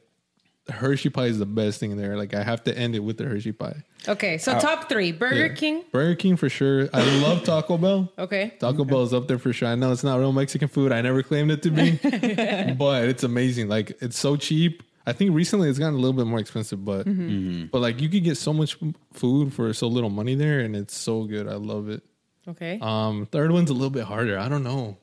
Hershey 0.72 1.10
pie 1.10 1.26
is 1.26 1.38
the 1.40 1.46
best 1.46 1.80
thing 1.80 1.96
there. 1.98 2.18
Like 2.18 2.34
I 2.34 2.44
have 2.44 2.64
to 2.66 2.78
end 2.78 2.96
it 2.96 3.00
with 3.00 3.18
the 3.18 3.26
Hershey 3.26 3.52
pie. 3.52 3.84
Okay, 4.08 4.38
so 4.40 4.58
top 4.60 4.90
three: 4.90 5.12
Burger 5.12 5.48
Yeah. 5.48 5.54
King. 5.54 5.84
Burger 5.92 6.16
King 6.16 6.38
for 6.38 6.50
sure. 6.50 6.90
I 6.94 7.04
love 7.22 7.44
Taco 7.44 7.78
Bell. 7.78 8.12
Okay. 8.18 8.54
Taco 8.60 8.84
Bell 8.84 9.04
is 9.04 9.14
up 9.14 9.28
there 9.28 9.38
for 9.40 9.54
sure. 9.54 9.68
I 9.68 9.76
know 9.76 9.92
it's 9.92 10.04
not 10.04 10.18
real 10.20 10.32
Mexican 10.32 10.68
food. 10.68 10.92
I 10.92 11.02
never 11.02 11.22
claimed 11.24 11.52
it 11.52 11.62
to 11.64 11.72
be, 11.72 11.92
but 12.74 13.10
it's 13.10 13.24
amazing. 13.24 13.68
Like 13.68 13.98
it's 14.02 14.18
so 14.18 14.36
cheap. 14.36 14.84
I 15.10 15.14
think 15.14 15.34
recently 15.34 15.70
it's 15.70 15.80
gotten 15.80 15.96
a 15.96 15.98
little 15.98 16.14
bit 16.14 16.28
more 16.28 16.40
expensive, 16.40 16.86
but 16.86 17.06
mm-hmm. 17.06 17.30
Mm-hmm. 17.30 17.66
but 17.72 17.82
like 17.82 18.00
you 18.02 18.10
could 18.10 18.24
get 18.24 18.38
so 18.38 18.54
much 18.54 18.78
food 19.14 19.54
for 19.54 19.74
so 19.74 19.88
little 19.88 20.10
money 20.10 20.36
there, 20.36 20.60
and 20.60 20.76
it's 20.76 20.96
so 20.96 21.24
good. 21.24 21.48
I 21.48 21.56
love 21.56 21.90
it. 21.90 22.04
Okay. 22.48 22.80
Um, 22.82 23.28
third 23.32 23.52
one's 23.52 23.70
a 23.70 23.74
little 23.74 23.90
bit 23.90 24.04
harder. 24.06 24.38
I 24.38 24.48
don't 24.50 24.64
know. 24.64 24.98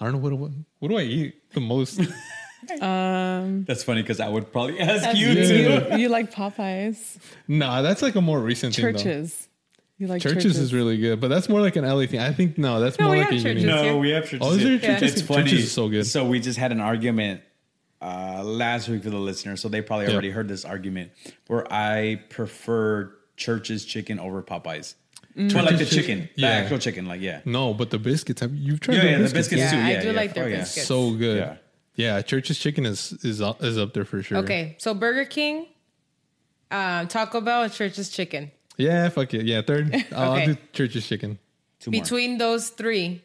I 0.00 0.04
don't 0.04 0.14
know 0.14 0.18
what 0.18 0.32
what, 0.32 0.50
what 0.78 0.88
do 0.88 0.98
I 0.98 1.02
eat 1.02 1.52
the 1.52 1.60
most. 1.60 2.00
Um, 2.80 3.64
that's 3.64 3.84
funny 3.84 4.02
because 4.02 4.18
I 4.18 4.28
would 4.28 4.50
probably 4.50 4.80
ask 4.80 5.16
you 5.16 5.28
Yeah. 5.28 5.44
too. 5.46 5.86
You, 5.92 5.98
you 5.98 6.08
like 6.08 6.32
Popeyes, 6.32 7.16
nah, 7.46 7.80
that's 7.82 8.02
like 8.02 8.16
a 8.16 8.20
more 8.20 8.40
recent 8.40 8.74
thing. 8.74 8.82
Church's. 8.82 9.48
You 9.98 10.08
like 10.08 10.20
Church's, 10.20 10.42
Church's, 10.42 10.58
is 10.58 10.74
really 10.74 10.98
good, 10.98 11.20
but 11.20 11.28
that's 11.28 11.48
more 11.48 11.60
like 11.60 11.76
an 11.76 11.84
LA 11.84 12.06
thing. 12.06 12.18
I 12.18 12.32
think 12.32 12.58
no, 12.58 12.80
that's 12.80 12.98
No, 12.98 13.04
more 13.06 13.14
we 13.14 13.20
like 13.20 13.30
a 13.30 13.34
have 13.34 13.42
Church's. 13.42 13.62
unique. 13.62 13.76
Yeah. 13.76 13.92
No, 13.92 13.98
we 13.98 14.10
have 14.10 14.24
Church's. 14.24 14.38
Oh, 14.42 14.52
is 14.52 14.62
there 14.64 14.78
here. 14.78 14.98
Church's? 14.98 15.12
It's 15.12 15.22
funny. 15.22 15.42
Church's 15.44 15.64
is 15.66 15.72
so 15.72 15.88
good. 15.88 16.06
So 16.06 16.26
we 16.26 16.40
just 16.40 16.58
had 16.58 16.72
an 16.72 16.80
argument 16.80 17.42
uh, 18.02 18.42
last 18.44 18.88
week 18.88 19.02
for 19.02 19.10
the 19.10 19.18
listeners, 19.18 19.60
so 19.60 19.68
they 19.68 19.80
probably 19.82 20.06
Yeah. 20.06 20.12
already 20.12 20.30
heard 20.30 20.48
this 20.48 20.64
argument 20.64 21.12
where 21.46 21.70
I 21.72 22.22
prefer 22.28 23.12
church's 23.36 23.84
chicken 23.84 24.18
over 24.18 24.42
Popeyes. 24.42 24.94
Mm. 25.36 25.52
Well, 25.54 25.64
like 25.64 25.74
the 25.74 25.84
Church's 25.84 25.90
chicken, 25.96 26.18
chicken. 26.22 26.30
the 26.36 26.42
Yeah. 26.42 26.48
actual 26.48 26.78
chicken, 26.78 27.06
like 27.06 27.20
yeah. 27.20 27.40
No, 27.44 27.74
but 27.74 27.90
the 27.90 27.98
biscuits. 27.98 28.40
Have 28.40 28.54
you've 28.54 28.80
tried 28.80 28.94
Yeah, 28.96 29.00
the 29.02 29.06
yeah, 29.10 29.16
the 29.18 29.22
biscuits? 29.24 29.48
biscuits 29.48 29.60
Yeah, 29.62 29.70
too. 29.70 29.76
I 29.86 29.90
Yeah, 29.92 30.00
do 30.02 30.06
yeah. 30.08 30.12
like 30.14 30.34
their 30.34 30.44
Oh, 30.44 30.48
yeah. 30.48 30.56
biscuits. 30.60 30.86
So 30.86 31.10
good. 31.14 31.38
Yeah. 31.38 31.56
Yeah. 32.16 32.22
Church's 32.22 32.58
chicken 32.58 32.86
is 32.86 33.12
is 33.22 33.40
up- 33.42 33.62
is 33.62 33.76
up 33.78 33.92
there 33.92 34.04
for 34.06 34.22
sure. 34.22 34.38
Okay, 34.38 34.76
so 34.78 34.94
Burger 34.94 35.24
King, 35.26 35.66
um, 36.70 37.08
Taco 37.08 37.40
Bell, 37.40 37.62
and 37.64 37.72
Church's 37.72 38.08
Chicken. 38.10 38.50
Yeah, 38.78 39.08
fuck 39.10 39.32
it. 39.34 39.46
Yeah, 39.46 39.62
third. 39.62 39.94
I'll, 40.12 40.32
Okay. 40.34 40.40
I'll 40.42 40.46
do 40.54 40.56
Church's 40.72 41.06
chicken. 41.06 41.38
Two 41.80 41.90
more. 41.90 42.00
Between 42.02 42.38
those 42.38 42.70
three, 42.70 43.22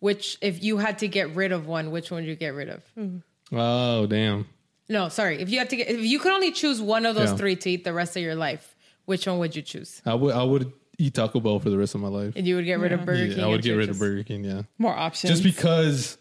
which 0.00 0.38
if 0.40 0.62
you 0.62 0.78
had 0.78 0.98
to 1.00 1.08
get 1.08 1.34
rid 1.34 1.52
of 1.52 1.66
one, 1.66 1.90
which 1.90 2.10
one 2.10 2.22
would 2.22 2.28
you 2.28 2.36
get 2.36 2.54
rid 2.54 2.68
of? 2.70 2.82
Oh 3.52 4.06
damn. 4.06 4.46
No, 4.88 5.08
sorry. 5.08 5.40
If 5.40 5.50
you 5.50 5.58
had 5.58 5.70
to 5.70 5.76
get, 5.76 5.88
if 5.88 6.00
you 6.00 6.18
could 6.18 6.32
only 6.32 6.52
choose 6.52 6.80
one 6.80 7.06
of 7.06 7.14
those 7.14 7.30
Yeah. 7.30 7.36
three 7.36 7.56
to 7.56 7.70
eat 7.70 7.84
the 7.84 7.92
rest 7.92 8.16
of 8.16 8.22
your 8.22 8.34
life, 8.34 8.74
which 9.04 9.26
one 9.26 9.38
would 9.38 9.54
you 9.56 9.62
choose? 9.62 10.02
I 10.04 10.14
would 10.14 10.34
I 10.34 10.42
would 10.42 10.72
eat 10.98 11.14
Taco 11.14 11.40
Bell 11.40 11.58
for 11.58 11.70
the 11.70 11.78
rest 11.78 11.94
of 11.94 12.00
my 12.00 12.08
life. 12.08 12.34
And 12.36 12.46
you 12.46 12.56
would 12.56 12.64
get 12.64 12.78
rid 12.78 12.92
of 12.92 13.04
Burger 13.04 13.24
Yeah, 13.24 13.34
King. 13.34 13.44
I 13.44 13.46
would 13.48 13.62
get 13.62 13.72
rid 13.72 13.88
of 13.88 13.98
Burger 13.98 14.22
King. 14.22 14.44
Yeah, 14.44 14.62
more 14.78 14.94
options. 14.94 15.30
just 15.30 15.42
because 15.42 16.18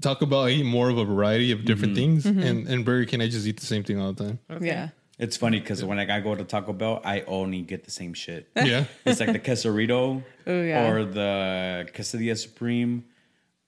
Taco 0.00 0.26
Bell 0.26 0.44
I 0.44 0.50
eat 0.50 0.64
more 0.64 0.88
of 0.88 0.98
a 0.98 1.04
variety 1.04 1.52
of 1.52 1.64
different 1.64 1.94
mm-hmm. 1.94 2.20
things, 2.20 2.24
mm-hmm. 2.24 2.40
and 2.40 2.68
and 2.68 2.84
Burger 2.84 3.04
King 3.06 3.22
I 3.22 3.28
just 3.28 3.46
eat 3.46 3.60
the 3.60 3.66
same 3.66 3.84
thing 3.84 4.00
all 4.00 4.12
the 4.12 4.24
time. 4.24 4.38
yeah. 4.62 4.88
It's 5.20 5.36
funny 5.36 5.60
because 5.60 5.84
when 5.84 5.98
like, 5.98 6.08
I 6.08 6.20
go 6.20 6.34
to 6.34 6.44
Taco 6.44 6.72
Bell, 6.72 7.02
I 7.04 7.20
only 7.26 7.60
get 7.60 7.84
the 7.84 7.90
same 7.90 8.14
shit. 8.14 8.48
Yeah, 8.56 8.86
It's 9.04 9.20
like 9.20 9.32
the 9.32 9.38
quesarito 9.38 10.24
Oh, 10.46 10.62
yeah. 10.62 10.88
or 10.88 11.04
the 11.04 11.86
quesadilla 11.92 12.38
supreme 12.38 13.04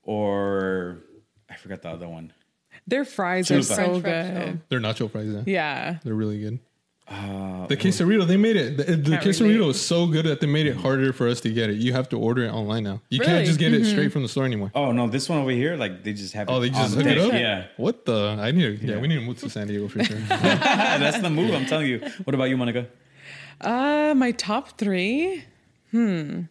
or 0.03 1.03
I 1.51 1.57
forgot 1.57 1.83
the 1.83 1.91
other 1.91 2.09
one. 2.09 2.33
Their 2.87 3.05
fries 3.05 3.51
are 3.51 3.63
so 3.63 3.75
French 3.75 4.03
fries, 4.03 4.31
good. 4.31 4.61
they're 4.69 4.81
nacho 4.81 5.11
fries. 5.11 5.27
Yeah, 5.29 5.43
Yeah. 5.47 5.99
they're 6.05 6.15
really 6.15 6.41
good. 6.41 6.59
the 7.69 7.77
quesarito, 7.77 8.27
they 8.27 8.37
made 8.39 8.57
it. 8.57 8.77
The, 8.79 8.85
the 8.97 9.17
quesarito 9.19 9.59
relate. 9.59 9.71
is 9.71 9.81
so 9.81 10.07
good 10.07 10.25
that 10.25 10.41
they 10.41 10.47
made 10.47 10.67
it 10.67 10.77
harder 10.77 11.13
for 11.13 11.29
us 11.29 11.41
to 11.43 11.51
get 11.51 11.69
it. 11.69 11.77
You 11.77 11.93
have 11.93 12.09
to 12.11 12.19
order 12.19 12.45
it 12.45 12.51
online 12.51 12.85
now. 12.85 13.03
You 13.11 13.21
Really? 13.21 13.33
can't 13.33 13.47
just 13.47 13.59
get 13.59 13.75
it 13.75 13.85
straight 13.85 14.11
from 14.13 14.23
the 14.23 14.29
store 14.29 14.47
anymore. 14.47 14.71
Oh 14.75 14.93
no, 14.93 15.09
this 15.09 15.29
one 15.29 15.39
over 15.39 15.51
here, 15.51 15.77
like 15.77 16.05
they 16.05 16.13
just 16.15 16.33
have. 16.35 16.49
Oh, 16.49 16.57
it 16.59 16.61
they 16.61 16.69
just 16.71 16.97
on 16.97 17.03
hook 17.05 17.13
it 17.13 17.19
up. 17.19 17.33
Yeah, 17.33 17.67
What 17.77 18.05
the? 18.07 18.37
I 18.41 18.51
need. 18.51 18.81
To, 18.81 18.87
yeah, 18.87 18.99
we 18.99 19.09
need 19.09 19.17
to 19.17 19.21
move 19.27 19.39
to 19.41 19.51
San 19.51 19.67
Diego 19.67 19.89
for 19.89 20.03
sure. 20.03 20.17
that's 20.29 21.19
the 21.21 21.29
move. 21.31 21.53
I'm 21.55 21.67
telling 21.67 21.87
you. 21.89 22.01
What 22.25 22.35
about 22.35 22.45
you, 22.45 22.57
Monica? 22.57 22.87
Uh, 23.61 24.15
my 24.17 24.33
top 24.33 24.79
three. 24.79 25.45
Hmm. 25.91 26.43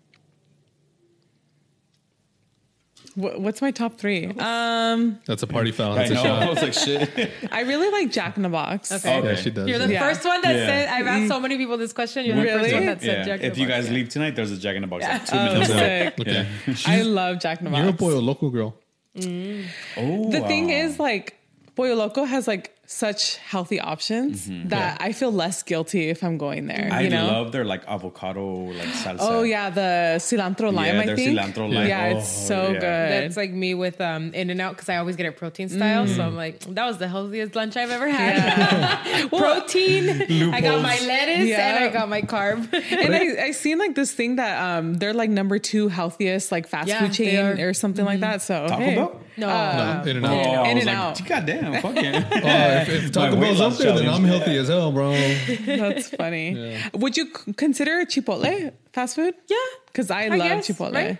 What's 3.15 3.61
my 3.61 3.71
top 3.71 3.97
three? 3.97 4.27
Um, 4.39 5.19
That's 5.25 5.43
a 5.43 5.47
party 5.47 5.71
foul. 5.71 5.93
I 5.93 6.07
That's 6.07 6.11
a 6.11 6.13
know. 6.15 6.35
I 6.35 6.49
was 6.49 6.61
like, 6.61 6.73
shit. 6.73 7.31
I 7.51 7.61
really 7.61 7.89
like 7.91 8.11
Jack 8.11 8.37
in 8.37 8.43
the 8.43 8.49
Box. 8.49 8.91
Okay. 8.91 9.17
Okay. 9.19 9.27
Yeah, 9.29 9.35
she 9.35 9.49
does. 9.49 9.67
You're 9.67 9.79
the 9.79 9.91
Yeah. 9.91 9.99
first 10.07 10.23
one 10.25 10.41
that 10.41 10.55
Yeah. 10.55 10.65
said. 10.65 10.89
I've 10.89 11.07
asked 11.07 11.27
so 11.27 11.39
many 11.39 11.57
people 11.57 11.77
this 11.77 11.93
question. 11.93 12.25
You're 12.25 12.35
the 12.37 12.43
first 12.43 12.73
one 12.73 12.85
that 12.85 13.01
said 13.01 13.17
Yeah. 13.17 13.23
Jack 13.25 13.39
in 13.41 13.51
If 13.51 13.57
you 13.57 13.67
guys 13.67 13.87
yeah. 13.87 13.93
leave 13.93 14.09
tonight, 14.09 14.35
there's 14.35 14.51
a 14.51 14.57
Jack 14.57 14.75
in 14.75 14.81
the 14.81 14.87
Box. 14.87 15.03
Like 15.03 15.25
two 15.25 15.35
Oh, 15.37 15.53
minutes 15.53 15.69
sick. 15.71 16.19
Okay. 16.19 16.47
I 16.85 17.01
love 17.01 17.39
Jack 17.39 17.59
in 17.59 17.65
the 17.65 17.71
Box. 17.71 17.81
You're 17.81 17.89
a 17.89 17.93
boy, 17.93 18.19
local 18.19 18.49
girl. 18.49 18.75
Oh, 19.17 20.31
the 20.31 20.41
thing 20.47 20.69
is, 20.69 20.99
like, 20.99 21.37
Pollo 21.75 21.95
Loco 21.95 22.23
has 22.23 22.47
like 22.47 22.75
such 22.91 23.37
healthy 23.37 23.79
options 23.79 24.47
that 24.69 24.97
I 24.99 25.13
feel 25.13 25.31
less 25.31 25.63
guilty 25.63 26.09
if 26.09 26.23
I'm 26.25 26.37
going 26.37 26.67
there. 26.67 26.77
Mm-hmm. 26.77 26.91
I 26.93 27.01
you 27.01 27.09
know? 27.09 27.25
love 27.27 27.51
their 27.53 27.63
like 27.63 27.83
avocado 27.87 28.45
like 28.65 28.89
salsa. 28.89 29.17
Oh 29.21 29.43
yeah, 29.43 29.69
the 29.69 30.17
cilantro 30.19 30.73
lime. 30.73 30.95
Yeah, 30.95 31.01
I 31.01 31.05
their 31.05 31.15
think. 31.15 31.39
cilantro 31.39 31.73
lime. 31.73 31.87
Yeah, 31.87 32.07
it's 32.17 32.27
Oh, 32.27 32.47
so 32.47 32.61
yeah. 32.67 32.73
good. 32.73 32.81
That's 33.23 33.37
like 33.37 33.51
me 33.51 33.73
with 33.75 34.01
um, 34.01 34.33
In 34.33 34.49
and 34.49 34.59
Out 34.59 34.73
because 34.75 34.89
I 34.89 34.97
always 34.97 35.15
get 35.15 35.25
it 35.25 35.37
protein 35.37 35.69
style. 35.69 36.05
So 36.05 36.21
I'm 36.21 36.35
like, 36.35 36.59
that 36.75 36.85
was 36.85 36.97
the 36.97 37.07
healthiest 37.07 37.55
lunch 37.55 37.77
I've 37.77 37.91
ever 37.91 38.09
had. 38.09 39.29
protein. 39.29 40.09
I 40.53 40.59
got 40.61 40.81
my 40.81 40.99
lettuce 40.99 41.47
Yeah. 41.47 41.75
and 41.75 41.85
I 41.85 41.87
got 41.89 42.09
my 42.09 42.21
carb. 42.23 42.71
and 42.73 43.15
I, 43.15 43.45
I 43.47 43.51
seen 43.51 43.77
like 43.79 43.95
this 43.95 44.11
thing 44.11 44.35
that 44.35 44.61
um 44.61 44.95
they're 44.95 45.13
like 45.13 45.29
number 45.29 45.59
two 45.59 45.87
healthiest 45.87 46.51
like 46.51 46.67
fast 46.67 46.89
Yeah, 46.89 46.99
food 46.99 47.11
they 47.11 47.13
chain 47.15 47.37
are. 47.45 47.53
Mm-hmm. 47.53 47.61
or 47.63 47.73
something 47.73 48.05
like 48.05 48.19
that. 48.19 48.41
So 48.41 48.67
Taco 48.67 48.81
hey. 48.83 48.95
Bell? 48.95 49.21
No, 49.37 49.47
No, 49.47 49.53
um, 50.01 50.07
in 50.07 50.17
and 50.17 50.25
out. 50.25 50.31
I 50.31 50.69
In 50.69 50.75
was 50.77 50.85
and 50.85 50.85
like, 50.85 50.95
out. 50.97 51.25
God 51.27 51.45
damn, 51.45 51.81
fuck 51.81 51.95
yeah. 51.95 52.29
Oh, 52.87 52.93
if, 52.93 53.03
if 53.05 53.11
Taco 53.11 53.35
Bell's 53.39 53.59
up 53.61 53.69
loss 53.71 53.77
there, 53.79 53.93
then. 53.95 54.09
I'm 54.09 54.23
healthy 54.23 54.57
as 54.57 54.67
hell, 54.67 54.91
bro. 54.91 55.11
That's 55.13 56.09
funny. 56.09 56.77
Would 56.93 57.17
you 57.17 57.27
c- 57.33 57.53
consider 57.53 58.05
Chipotle 58.05 58.73
fast 58.93 59.15
food? 59.15 59.33
Yeah, 59.47 59.55
Because 59.87 60.11
I, 60.11 60.23
I 60.25 60.27
love 60.29 60.37
guess, 60.39 60.67
Chipotle. 60.67 60.93
right? 60.93 61.17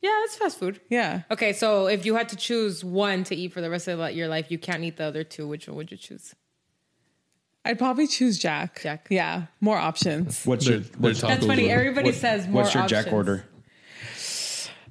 Yeah, 0.00 0.10
it's 0.24 0.36
fast 0.36 0.58
food. 0.58 0.80
Yeah. 0.90 1.22
Okay, 1.30 1.52
so 1.52 1.86
if 1.86 2.04
you 2.04 2.16
had 2.16 2.28
to 2.30 2.36
choose 2.36 2.84
one 2.84 3.22
to 3.24 3.36
eat 3.36 3.52
for 3.52 3.60
the 3.60 3.70
rest 3.70 3.86
of 3.88 4.10
your 4.14 4.26
life, 4.28 4.50
you 4.50 4.58
can't 4.58 4.82
eat 4.82 4.96
the 4.96 5.04
other 5.04 5.22
two. 5.22 5.46
Which 5.46 5.68
one 5.68 5.76
would 5.76 5.90
you 5.92 5.96
choose? 5.96 6.34
I'd 7.64 7.78
probably 7.78 8.08
choose 8.08 8.38
Jack. 8.40 8.80
Jack. 8.82 9.06
Yeah. 9.10 9.44
More 9.60 9.78
options. 9.78 10.44
What's 10.44 10.66
They're- 10.66 10.78
your 10.78 10.84
what's, 10.98 11.20
That's 11.20 11.46
funny. 11.46 11.62
with. 11.64 11.70
Everybody 11.72 12.08
what- 12.08 12.16
says 12.16 12.48
more. 12.48 12.62
what's 12.62 12.74
your 12.74 12.86
Jack 12.88 13.12
order? 13.12 13.44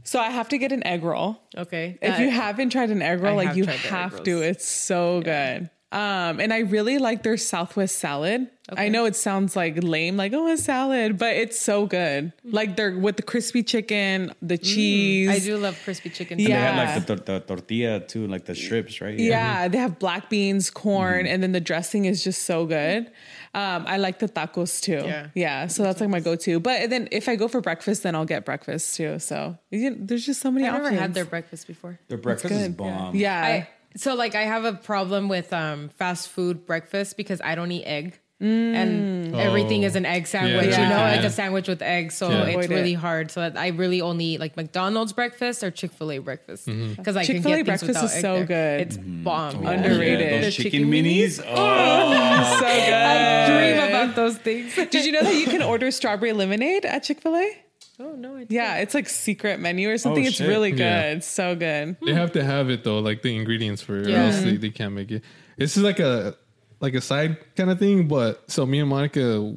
So 0.03 0.19
I 0.19 0.29
have 0.29 0.49
to 0.49 0.57
get 0.57 0.71
an 0.71 0.85
egg 0.85 1.03
roll. 1.03 1.37
Okay, 1.57 1.97
If 2.01 2.11
that- 2.11 2.19
you 2.21 2.29
haven't 2.29 2.71
tried 2.71 2.89
an 2.89 3.01
egg 3.01 3.21
roll, 3.21 3.33
I 3.33 3.35
like 3.35 3.47
have 3.49 3.57
you 3.57 3.65
tried 3.65 3.77
the 3.79 3.85
egg 3.85 3.91
have 3.91 4.23
to. 4.23 4.41
It's 4.41 4.65
so 4.67 5.21
good. 5.21 5.69
Um, 5.93 6.39
and 6.39 6.53
I 6.53 6.59
really 6.59 6.99
like 6.99 7.21
their 7.21 7.35
Southwest 7.35 7.99
salad. 7.99 8.47
I 8.71 8.87
know 8.87 9.03
it 9.03 9.17
sounds 9.17 9.57
like 9.57 9.83
lame, 9.83 10.15
like 10.15 10.31
oh 10.31 10.47
a 10.47 10.55
salad, 10.55 11.17
but 11.17 11.35
it's 11.35 11.59
so 11.59 11.85
good. 11.85 12.31
Like 12.45 12.77
they're 12.77 12.97
with 12.97 13.17
the 13.17 13.23
crispy 13.23 13.61
chicken, 13.61 14.33
the 14.41 14.57
cheese. 14.57 15.27
I 15.29 15.39
do 15.39 15.57
love 15.57 15.77
crispy 15.83 16.09
chicken. 16.09 16.37
too. 16.37 16.45
They 16.45 16.51
Yeah. 16.51 16.71
had 16.71 16.95
like 16.95 17.05
the, 17.05 17.15
tor- 17.17 17.25
the 17.25 17.39
tortilla 17.45 17.99
too, 17.99 18.25
like 18.27 18.45
the 18.45 18.55
strips, 18.55 19.01
right? 19.01 19.19
Yeah, 19.19 19.63
yeah 19.63 19.67
they 19.67 19.77
have 19.79 19.99
black 19.99 20.29
beans, 20.29 20.69
corn, 20.69 21.25
Mm-hmm. 21.25 21.33
and 21.33 21.43
then 21.43 21.51
the 21.51 21.59
dressing 21.59 22.05
is 22.05 22.23
just 22.23 22.43
so 22.43 22.65
good. 22.65 23.11
Um, 23.53 23.83
I 23.85 23.97
like 23.97 24.19
the 24.19 24.29
tacos 24.29 24.81
too. 24.81 25.05
Yeah. 25.05 25.27
yeah. 25.35 25.67
So 25.67 25.83
that's 25.83 25.99
like 25.99 26.09
my 26.09 26.21
go-to. 26.21 26.59
But 26.59 26.89
then 26.89 27.09
if 27.11 27.27
I 27.27 27.35
go 27.35 27.47
for 27.49 27.59
breakfast, 27.59 28.03
then 28.03 28.15
I'll 28.15 28.25
get 28.25 28.45
breakfast 28.45 28.95
too. 28.95 29.19
So 29.19 29.57
you 29.69 29.95
there's 29.99 30.25
just 30.25 30.41
so 30.41 30.51
many 30.51 30.67
I've 30.67 30.81
never 30.81 30.91
had 30.91 31.13
their 31.13 31.25
breakfast 31.25 31.67
before. 31.67 31.99
Their 32.07 32.17
breakfast 32.17 32.53
is 32.53 32.67
good. 32.67 32.77
bomb. 32.77 33.15
yeah. 33.15 33.41
I 33.43 33.69
so 33.97 34.15
like 34.15 34.35
I 34.35 34.43
have 34.43 34.63
a 34.63 34.73
problem 34.73 35.27
with 35.27 35.51
um 35.51 35.89
fast 35.89 36.29
food 36.29 36.65
breakfast 36.65 37.17
because 37.17 37.41
I 37.41 37.55
don't 37.55 37.71
eat 37.71 37.83
egg. 37.83 38.19
And 38.41 39.33
mm. 39.33 39.39
everything 39.39 39.83
is 39.83 39.95
an 39.95 40.05
egg 40.05 40.23
oh. 40.23 40.25
sandwich, 40.25 40.71
Yeah. 40.71 40.83
you 40.83 40.89
know, 40.89 40.97
Yeah. 40.97 41.15
like 41.15 41.23
a 41.23 41.29
sandwich 41.29 41.67
with 41.67 41.81
eggs. 41.81 42.15
So 42.15 42.29
Yeah. 42.29 42.45
it's 42.45 42.67
really 42.67 42.93
it. 42.93 42.95
hard. 42.95 43.31
So 43.31 43.41
I 43.41 43.67
really 43.67 44.01
only 44.01 44.25
eat 44.25 44.39
like 44.39 44.57
McDonald's 44.57 45.13
breakfast 45.13 45.63
or 45.63 45.69
Chick 45.69 45.91
Fil 45.91 46.11
A 46.11 46.19
breakfast 46.19 46.67
mm-hmm. 46.67 46.93
because 46.93 47.15
I 47.15 47.23
Chick-fil-A 47.23 47.57
get 47.57 47.65
things 47.65 47.81
breakfast 47.83 48.15
is 48.15 48.21
so 48.21 48.43
there. 48.43 48.45
good. 48.45 48.87
It's 48.87 48.97
mm-hmm. 48.97 49.23
bomb. 49.23 49.57
Oh, 49.57 49.61
yeah, 49.61 49.69
Underrated. 49.71 50.43
those 50.43 50.57
The 50.57 50.63
chicken, 50.63 50.91
chicken 50.91 50.91
minis. 50.91 51.39
Oh, 51.39 52.55
so 52.59 52.65
good. 52.65 52.93
I 52.93 53.47
dream 53.47 53.89
about 53.89 54.15
those 54.15 54.37
things. 54.37 54.75
Did 54.89 55.05
you 55.05 55.11
know 55.11 55.21
that 55.23 55.35
you 55.35 55.45
can 55.45 55.61
order 55.61 55.91
strawberry 55.91 56.33
lemonade 56.33 56.85
at 56.85 57.03
Chick 57.03 57.21
Fil 57.21 57.35
A? 57.35 57.57
Oh 57.99 58.13
no! 58.15 58.37
I 58.37 58.47
Yeah, 58.49 58.77
it's 58.77 58.95
like 58.95 59.07
secret 59.07 59.59
menu 59.59 59.91
or 59.91 59.97
something. 59.97 60.23
Oh, 60.23 60.27
it's 60.27 60.37
shit. 60.37 60.47
really 60.47 60.71
good. 60.71 60.79
Yeah. 60.79 61.11
It's 61.11 61.27
so 61.27 61.55
good. 61.55 61.97
They 62.03 62.13
have 62.13 62.31
to 62.31 62.43
have 62.43 62.69
it 62.71 62.83
though, 62.83 62.99
like 62.99 63.21
the 63.21 63.35
ingredients 63.35 63.83
for 63.83 63.97
it, 63.97 64.07
or 64.07 64.15
else 64.15 64.41
they, 64.41 64.57
they 64.57 64.71
can't 64.71 64.93
make 64.93 65.11
it. 65.11 65.23
This 65.57 65.77
is 65.77 65.83
like 65.83 65.99
a 65.99 66.35
like 66.81 66.93
a 66.93 67.01
side 67.01 67.37
kind 67.55 67.69
of 67.69 67.79
thing, 67.79 68.07
but 68.07 68.49
so 68.51 68.65
me 68.65 68.79
and 68.79 68.89
Monica, 68.89 69.55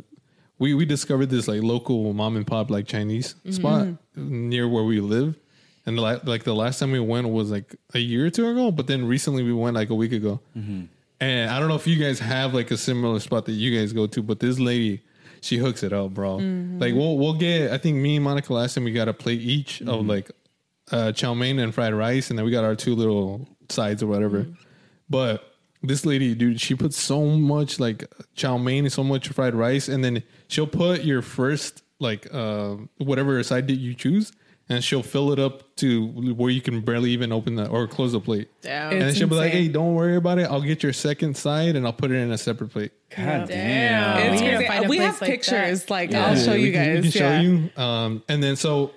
we 0.59 0.75
we 0.75 0.85
discovered 0.85 1.31
this 1.31 1.49
like 1.49 1.63
local 1.63 2.13
mom 2.13 2.37
and 2.37 2.47
pop 2.47 2.71
like 2.71 2.87
Chinese 2.87 3.35
spot 3.51 3.87
mm-hmm. 3.87 4.49
near 4.49 4.69
where 4.69 4.85
we 4.85 5.01
live, 5.01 5.37
and 5.87 5.99
la- 5.99 6.21
like 6.25 6.45
the 6.45 6.55
last 6.55 6.79
time 6.79 6.93
we 6.93 7.01
went 7.01 7.29
was 7.29 7.51
like 7.51 7.75
a 7.95 7.99
year 7.99 8.27
or 8.27 8.31
two 8.31 8.49
ago, 8.49 8.71
but 8.71 8.87
then 8.87 9.05
recently 9.07 9.43
we 9.43 9.53
went 9.53 9.75
like 9.75 9.91
a 9.91 9.95
week 9.95 10.13
ago, 10.13 10.41
mm-hmm. 10.57 10.85
And 11.21 11.51
I 11.51 11.59
don't 11.59 11.69
know 11.69 11.75
if 11.77 11.87
you 11.87 11.97
guys 11.97 12.19
have 12.19 12.55
like 12.55 12.71
a 12.71 12.77
similar 12.77 13.19
spot 13.21 13.47
that 13.47 13.53
you 13.53 13.79
guys 13.79 13.93
go 13.93 14.07
to, 14.07 14.23
but 14.23 14.41
this 14.41 14.59
lady, 14.59 15.03
she 15.41 15.59
hooks 15.59 15.83
it 15.83 15.93
up, 15.93 16.13
bro. 16.13 16.39
Mm-hmm. 16.39 16.79
Like 16.79 16.95
we'll 16.95 17.17
we'll 17.17 17.35
get. 17.35 17.71
I 17.71 17.79
think 17.79 17.97
me 17.97 18.17
and 18.17 18.25
Monica 18.25 18.53
last 18.53 18.75
time 18.75 18.85
we 18.85 18.93
got 18.93 19.09
a 19.09 19.15
plate 19.15 19.41
each 19.41 19.81
of 19.83 20.07
like 20.07 20.31
uh, 20.91 21.13
chow 21.13 21.35
mein 21.35 21.59
and 21.59 21.75
fried 21.75 21.95
rice, 21.95 22.31
and 22.31 22.39
then 22.39 22.45
we 22.45 22.51
got 22.51 22.65
our 22.65 22.75
two 22.75 22.95
little 22.95 23.49
sides 23.71 24.03
or 24.03 24.07
whatever. 24.07 24.47
But 25.09 25.54
this 25.87 26.05
lady, 26.07 26.35
dude, 26.35 26.61
she 26.61 26.75
puts 26.75 26.97
so 26.99 27.25
much 27.25 27.79
like 27.81 28.05
chow 28.35 28.57
mein 28.59 28.85
and 28.85 28.93
so 28.93 29.05
much 29.05 29.29
fried 29.29 29.55
rice, 29.55 29.89
and 29.89 30.03
then 30.05 30.23
she'll 30.49 30.67
put 30.67 31.05
your 31.05 31.23
first 31.23 31.83
like 32.01 32.27
uh, 32.33 32.77
whatever 32.99 33.43
side 33.43 33.69
that 33.69 33.75
you 33.77 33.95
choose, 33.95 34.33
and 34.69 34.83
she'll 34.83 35.03
fill 35.03 35.31
it 35.33 35.39
up 35.39 35.75
to 35.77 36.07
where 36.35 36.51
you 36.51 36.61
can 36.61 36.81
barely 36.81 37.11
even 37.11 37.33
open 37.33 37.55
the 37.55 37.69
or 37.69 37.87
close 37.87 38.13
the 38.13 38.21
plate. 38.21 38.49
Damn. 38.63 38.93
And 38.93 39.03
then 39.03 39.15
she'll 39.15 39.29
be 39.29 39.35
like, 39.37 39.53
"Hey, 39.53 39.69
don't 39.69 39.95
worry 39.95 40.17
about 40.17 40.39
it. 40.39 40.45
I'll 40.51 40.61
get 40.63 40.83
your 40.83 40.93
second 40.93 41.37
side, 41.37 41.77
and 41.77 41.87
I'll 41.87 41.93
put 41.93 42.11
it 42.11 42.17
in 42.17 42.31
a 42.33 42.39
separate 42.39 42.71
plate." 42.71 42.93
God 43.17 43.49
Damn. 43.49 43.49
damn. 43.49 44.19
It's 44.35 44.41
We 44.43 44.47
need 44.47 44.51
to 44.53 44.57
crazy. 44.57 44.67
find 44.69 44.89
We 44.89 44.99
have 44.99 45.21
like 45.21 45.31
pictures. 45.31 45.81
that. 45.85 45.91
Like 45.91 46.11
Yeah. 46.11 46.27
I'll 46.27 46.37
show 46.37 46.53
we 46.55 46.67
you 46.67 46.73
guys. 46.73 47.03
We 47.05 47.11
can 47.13 47.21
yeah. 47.23 47.41
show 47.41 47.43
you. 47.43 47.71
Um, 47.83 48.23
and 48.29 48.43
then 48.43 48.57
so 48.57 48.91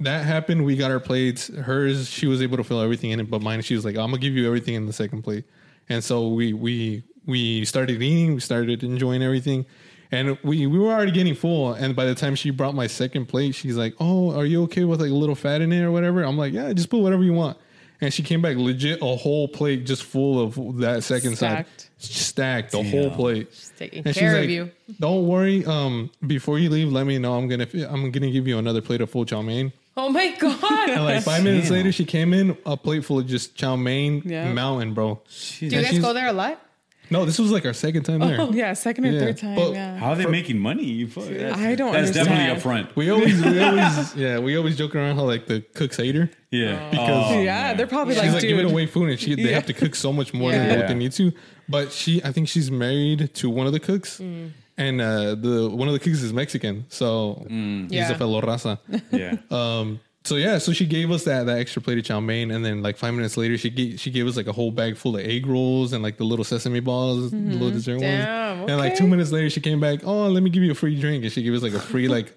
that 0.00 0.24
happened. 0.24 0.64
We 0.64 0.76
got 0.76 0.90
our 0.90 0.98
plates. 0.98 1.46
Hers, 1.48 2.08
she 2.08 2.26
was 2.26 2.42
able 2.42 2.56
to 2.56 2.64
fill 2.64 2.80
everything 2.80 3.10
in 3.10 3.20
it, 3.20 3.30
but 3.30 3.40
mine, 3.40 3.62
she 3.62 3.74
was 3.76 3.84
like, 3.84 3.96
"I'm 3.96 4.06
gonna 4.10 4.18
give 4.18 4.34
you 4.34 4.46
everything 4.46 4.74
in 4.74 4.86
the 4.86 4.92
second 4.92 5.22
plate." 5.22 5.44
And 5.92 6.02
so 6.02 6.28
we 6.28 6.52
we 6.54 7.02
we 7.26 7.64
started 7.66 8.02
eating. 8.02 8.34
We 8.34 8.40
started 8.40 8.82
enjoying 8.82 9.22
everything. 9.22 9.66
And 10.10 10.36
we, 10.42 10.66
we 10.66 10.78
were 10.78 10.92
already 10.92 11.10
getting 11.12 11.34
full. 11.34 11.72
And 11.72 11.96
by 11.96 12.04
the 12.04 12.14
time 12.14 12.34
she 12.34 12.50
brought 12.50 12.74
my 12.74 12.86
second 12.86 13.26
plate, 13.26 13.54
she's 13.54 13.76
like, 13.76 13.94
Oh, 13.98 14.36
are 14.38 14.44
you 14.44 14.62
okay 14.64 14.84
with 14.84 15.00
like 15.00 15.10
a 15.10 15.14
little 15.14 15.34
fat 15.34 15.60
in 15.62 15.72
it 15.72 15.82
or 15.82 15.90
whatever? 15.90 16.22
I'm 16.22 16.36
like, 16.36 16.52
Yeah, 16.52 16.72
just 16.72 16.90
put 16.90 17.00
whatever 17.00 17.22
you 17.22 17.32
want. 17.32 17.56
And 18.02 18.12
she 18.12 18.22
came 18.22 18.42
back 18.42 18.56
legit 18.56 18.98
a 19.00 19.16
whole 19.16 19.48
plate 19.48 19.86
just 19.86 20.02
full 20.02 20.40
of 20.42 20.78
that 20.78 21.04
second 21.04 21.36
Stacked. 21.36 21.80
side. 21.82 21.90
Stacked, 21.98 22.72
the 22.72 22.82
whole 22.82 23.10
plate. 23.10 23.48
taking 23.78 24.02
And 24.04 24.14
she's 24.14 24.20
care 24.20 24.34
of 24.34 24.40
like, 24.40 24.50
you. 24.50 24.70
Don't 24.98 25.26
worry. 25.28 25.64
Um, 25.64 26.10
before 26.26 26.58
you 26.58 26.68
leave, 26.68 26.90
let 26.90 27.06
me 27.06 27.18
know. 27.18 27.34
I'm 27.34 27.46
gonna 27.48 27.68
I'm 27.88 28.10
gonna 28.10 28.30
give 28.32 28.48
you 28.48 28.58
another 28.58 28.80
plate 28.82 29.00
of 29.02 29.08
full 29.08 29.24
chow 29.24 29.40
mein. 29.40 29.72
Oh 29.96 30.08
my 30.08 30.34
god. 30.38 30.88
And 30.88 31.04
like 31.04 31.22
five 31.22 31.44
minutes 31.44 31.68
Damn. 31.68 31.76
later, 31.78 31.92
she 31.92 32.04
came 32.04 32.32
in 32.32 32.56
a 32.64 32.76
plate 32.76 33.04
full 33.04 33.18
of 33.18 33.26
just 33.26 33.54
chow 33.54 33.76
mein 33.76 34.22
Yeah. 34.24 34.52
mountain, 34.52 34.94
bro. 34.94 35.20
Do 35.58 35.66
you 35.66 35.70
guys 35.70 35.98
go 35.98 36.12
there 36.14 36.28
a 36.28 36.32
lot? 36.32 36.60
No, 37.10 37.26
this 37.26 37.38
was 37.38 37.50
like 37.50 37.66
our 37.66 37.74
second 37.74 38.04
time 38.04 38.20
there. 38.20 38.40
Oh, 38.40 38.50
yeah, 38.52 38.72
second 38.72 39.04
or 39.04 39.10
Yeah. 39.10 39.20
third 39.20 39.36
time. 39.36 39.54
But- 39.56 39.74
yeah. 39.74 39.98
How 39.98 40.10
are 40.12 40.16
they 40.16 40.24
making 40.24 40.58
money? 40.58 40.84
You 40.84 41.08
fuck, 41.08 41.24
that's, 41.28 41.58
I 41.58 41.74
don't 41.74 41.92
know. 41.92 42.00
That's 42.00 42.10
definitely 42.12 42.44
a 42.46 42.50
understand. 42.52 42.62
front. 42.86 42.96
We 42.96 43.10
always, 43.10 43.42
we 43.44 43.60
always, 43.62 44.16
yeah, 44.16 44.38
we 44.38 44.56
always 44.56 44.78
joke 44.78 44.94
around 44.96 45.16
how 45.16 45.24
like 45.24 45.44
the 45.46 45.60
cooks 45.74 45.98
hate 45.98 46.14
her. 46.14 46.30
Yeah. 46.50 46.80
Oh. 46.86 46.90
Because- 46.90 47.32
Oh, 47.32 47.40
yeah, 47.42 47.62
man. 47.64 47.76
they're 47.76 47.86
probably 47.86 48.14
like 48.14 48.24
She's 48.24 48.32
like, 48.32 48.42
like 48.42 48.48
dude. 48.48 48.56
giving 48.56 48.72
away 48.72 48.86
food, 48.86 49.10
and 49.10 49.20
she 49.20 49.34
they 49.34 49.52
have 49.52 49.66
to 49.66 49.74
cook 49.74 49.94
so 49.94 50.10
much 50.10 50.32
more 50.32 50.52
than 50.52 50.70
Yeah. 50.70 50.76
what 50.78 50.88
they 50.88 50.94
need 50.94 51.12
to. 51.12 51.32
But 51.68 51.92
she, 51.92 52.22
I 52.24 52.32
think 52.32 52.48
she's 52.48 52.70
married 52.70 53.34
to 53.34 53.50
one 53.50 53.66
of 53.66 53.74
the 53.74 53.80
cooks, 53.80 54.18
mm. 54.18 54.52
And 54.86 55.00
uh, 55.00 55.34
the 55.34 55.68
one 55.70 55.88
of 55.88 55.94
the 55.94 56.00
cooks 56.00 56.22
is 56.22 56.32
Mexican, 56.32 56.84
so 56.88 57.44
he's 57.48 57.92
Yeah. 57.92 58.10
a 58.12 58.18
fellow 58.18 58.40
raza. 58.40 58.78
Yeah. 59.12 59.36
Um, 59.50 60.00
so 60.24 60.36
yeah, 60.36 60.58
so 60.58 60.72
she 60.72 60.86
gave 60.86 61.10
us 61.10 61.24
that 61.24 61.46
that 61.46 61.58
extra 61.58 61.82
plate 61.82 61.98
of 61.98 62.04
chow 62.04 62.20
mein, 62.20 62.50
and 62.52 62.64
then 62.64 62.80
like 62.82 62.96
five 62.96 63.12
minutes 63.14 63.36
later, 63.36 63.56
she 63.58 63.70
gave 63.70 63.98
she 63.98 64.10
gave 64.10 64.26
us 64.26 64.36
like 64.36 64.46
a 64.46 64.52
whole 64.52 64.70
bag 64.70 64.96
full 64.96 65.16
of 65.16 65.22
egg 65.24 65.46
rolls 65.46 65.92
and 65.92 66.00
like 66.02 66.16
the 66.16 66.24
little 66.24 66.44
sesame 66.44 66.80
balls, 66.80 67.30
the 67.32 67.36
little 67.36 67.70
dessert 67.72 67.98
Damn, 68.00 68.58
ones. 68.60 68.70
And 68.70 68.78
like 68.78 68.94
two 68.96 69.06
minutes 69.08 69.32
later, 69.32 69.50
she 69.50 69.60
came 69.60 69.80
back. 69.80 70.00
Oh, 70.04 70.28
let 70.28 70.42
me 70.42 70.50
give 70.50 70.62
you 70.62 70.70
a 70.70 70.76
free 70.76 70.98
drink, 71.00 71.24
and 71.24 71.32
she 71.32 71.42
gave 71.42 71.54
us 71.54 71.62
like 71.62 71.74
a 71.74 71.80
free 71.80 72.06
like 72.08 72.32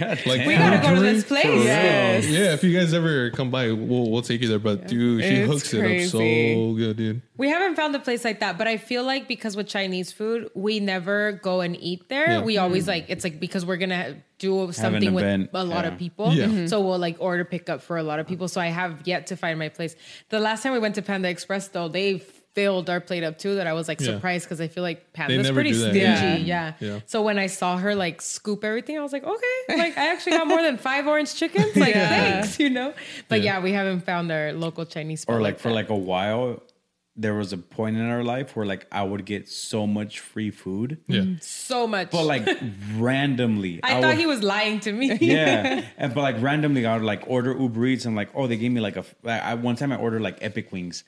like 0.00 0.46
We 0.46 0.56
gotta 0.56 0.86
go 0.86 0.94
to 0.94 1.00
this 1.00 1.24
place. 1.24 1.44
Yes. 1.44 2.26
Yeah, 2.26 2.52
if 2.52 2.64
you 2.64 2.76
guys 2.78 2.92
ever 2.92 3.30
come 3.30 3.50
by, 3.50 3.72
we'll 3.72 4.10
we'll 4.10 4.22
take 4.22 4.40
you 4.40 4.48
there. 4.48 4.58
But 4.58 4.86
dude, 4.88 5.22
she 5.22 5.28
It's 5.28 5.50
hooks 5.50 5.74
it 5.74 6.04
up 6.04 6.10
so 6.10 6.74
good, 6.74 6.96
dude. 6.96 7.22
We 7.36 7.48
haven't 7.48 7.76
found 7.76 7.94
a 7.94 7.98
place 7.98 8.24
like 8.24 8.40
that, 8.40 8.58
but 8.58 8.66
I 8.66 8.76
feel 8.76 9.04
like 9.04 9.28
because 9.28 9.56
with 9.56 9.66
Chinese 9.66 10.12
food, 10.12 10.50
we 10.54 10.80
never 10.80 11.32
go 11.32 11.60
and 11.60 11.76
eat 11.80 12.08
there. 12.08 12.28
Yeah. 12.28 12.42
We 12.42 12.58
always 12.58 12.86
like 12.88 13.06
it's 13.08 13.24
like 13.24 13.40
because 13.40 13.64
we're 13.64 13.76
gonna 13.76 14.16
do 14.38 14.72
something 14.72 15.14
with 15.14 15.24
event, 15.24 15.50
a 15.54 15.64
lot 15.64 15.84
yeah. 15.84 15.92
of 15.92 15.98
people. 15.98 16.32
Yeah. 16.32 16.46
Mhm. 16.46 16.68
So 16.68 16.80
we'll 16.80 16.98
like 16.98 17.16
order 17.18 17.44
pickup 17.44 17.82
for 17.82 17.96
a 17.96 18.02
lot 18.02 18.18
of 18.18 18.26
people. 18.26 18.48
So 18.48 18.60
I 18.60 18.66
have 18.66 19.06
yet 19.06 19.28
to 19.28 19.36
find 19.36 19.58
my 19.58 19.68
place. 19.68 19.96
The 20.28 20.40
last 20.40 20.62
time 20.62 20.72
we 20.72 20.78
went 20.78 20.96
to 20.96 21.02
Panda 21.02 21.28
Express 21.28 21.68
though, 21.68 21.88
they 21.88 22.22
filled 22.54 22.88
our 22.88 23.00
plate 23.00 23.24
up 23.24 23.36
too 23.38 23.56
that 23.56 23.66
I 23.66 23.72
was 23.72 23.88
like 23.88 24.00
Yeah. 24.00 24.12
surprised 24.14 24.46
because 24.46 24.60
I 24.60 24.68
feel 24.68 24.82
like 24.82 25.12
Panda's 25.12 25.42
never 25.44 25.54
pretty 25.54 25.74
stingy. 25.74 25.98
Yeah. 26.00 26.36
Yeah. 26.36 26.72
Yeah. 26.80 27.00
So 27.06 27.22
when 27.22 27.38
I 27.38 27.48
saw 27.48 27.76
her 27.78 27.94
like 27.94 28.22
scoop 28.22 28.64
everything, 28.64 28.96
I 28.98 29.02
was 29.02 29.12
like, 29.12 29.24
okay, 29.24 29.56
like 29.76 29.98
I 29.98 30.12
actually 30.12 30.32
got 30.38 30.46
more 30.46 30.62
than 30.62 30.76
five 30.78 31.06
orange 31.06 31.34
chickens. 31.34 31.74
Like 31.84 31.94
Yeah. 31.94 32.08
thanks, 32.08 32.58
you 32.60 32.70
know. 32.70 32.94
But 33.28 33.42
Yeah. 33.42 33.58
yeah. 33.58 33.62
we 33.64 33.72
haven't 33.72 34.00
found 34.02 34.30
our 34.30 34.52
local 34.52 34.86
Chinese 34.86 35.22
spot 35.22 35.36
or 35.36 35.40
like 35.42 35.58
for 35.58 35.68
that. 35.68 35.74
like 35.74 35.90
a 35.90 35.96
while 35.96 36.62
there 37.16 37.34
was 37.34 37.52
a 37.52 37.56
point 37.58 37.96
in 37.96 38.02
our 38.10 38.24
life 38.24 38.56
where 38.56 38.66
like 38.66 38.86
I 38.90 39.02
would 39.04 39.24
get 39.24 39.48
so 39.48 39.86
much 39.86 40.18
free 40.20 40.50
food, 40.50 40.98
Yeah, 41.06 41.24
so 41.40 41.86
much. 41.86 42.10
but 42.10 42.24
like 42.24 42.44
randomly. 42.96 43.80
I, 43.82 43.94
would- 43.94 44.02
thought 44.02 44.14
he 44.16 44.26
was 44.26 44.42
lying 44.42 44.80
to 44.80 44.92
me. 44.92 45.16
yeah, 45.20 45.84
and, 45.96 46.14
but 46.14 46.22
like 46.22 46.40
randomly, 46.42 46.86
I 46.86 46.94
would 46.96 47.04
like 47.04 47.22
order 47.26 47.52
Uber 47.56 47.86
Eats 47.86 48.04
and 48.04 48.16
like, 48.16 48.30
oh, 48.34 48.46
they 48.46 48.56
gave 48.56 48.72
me 48.72 48.80
like 48.80 48.96
a. 48.96 49.04
I, 49.24 49.54
one 49.54 49.76
time 49.76 49.92
I 49.92 49.96
ordered 49.96 50.22
like 50.22 50.38
Epic 50.42 50.72
Wings, 50.72 51.04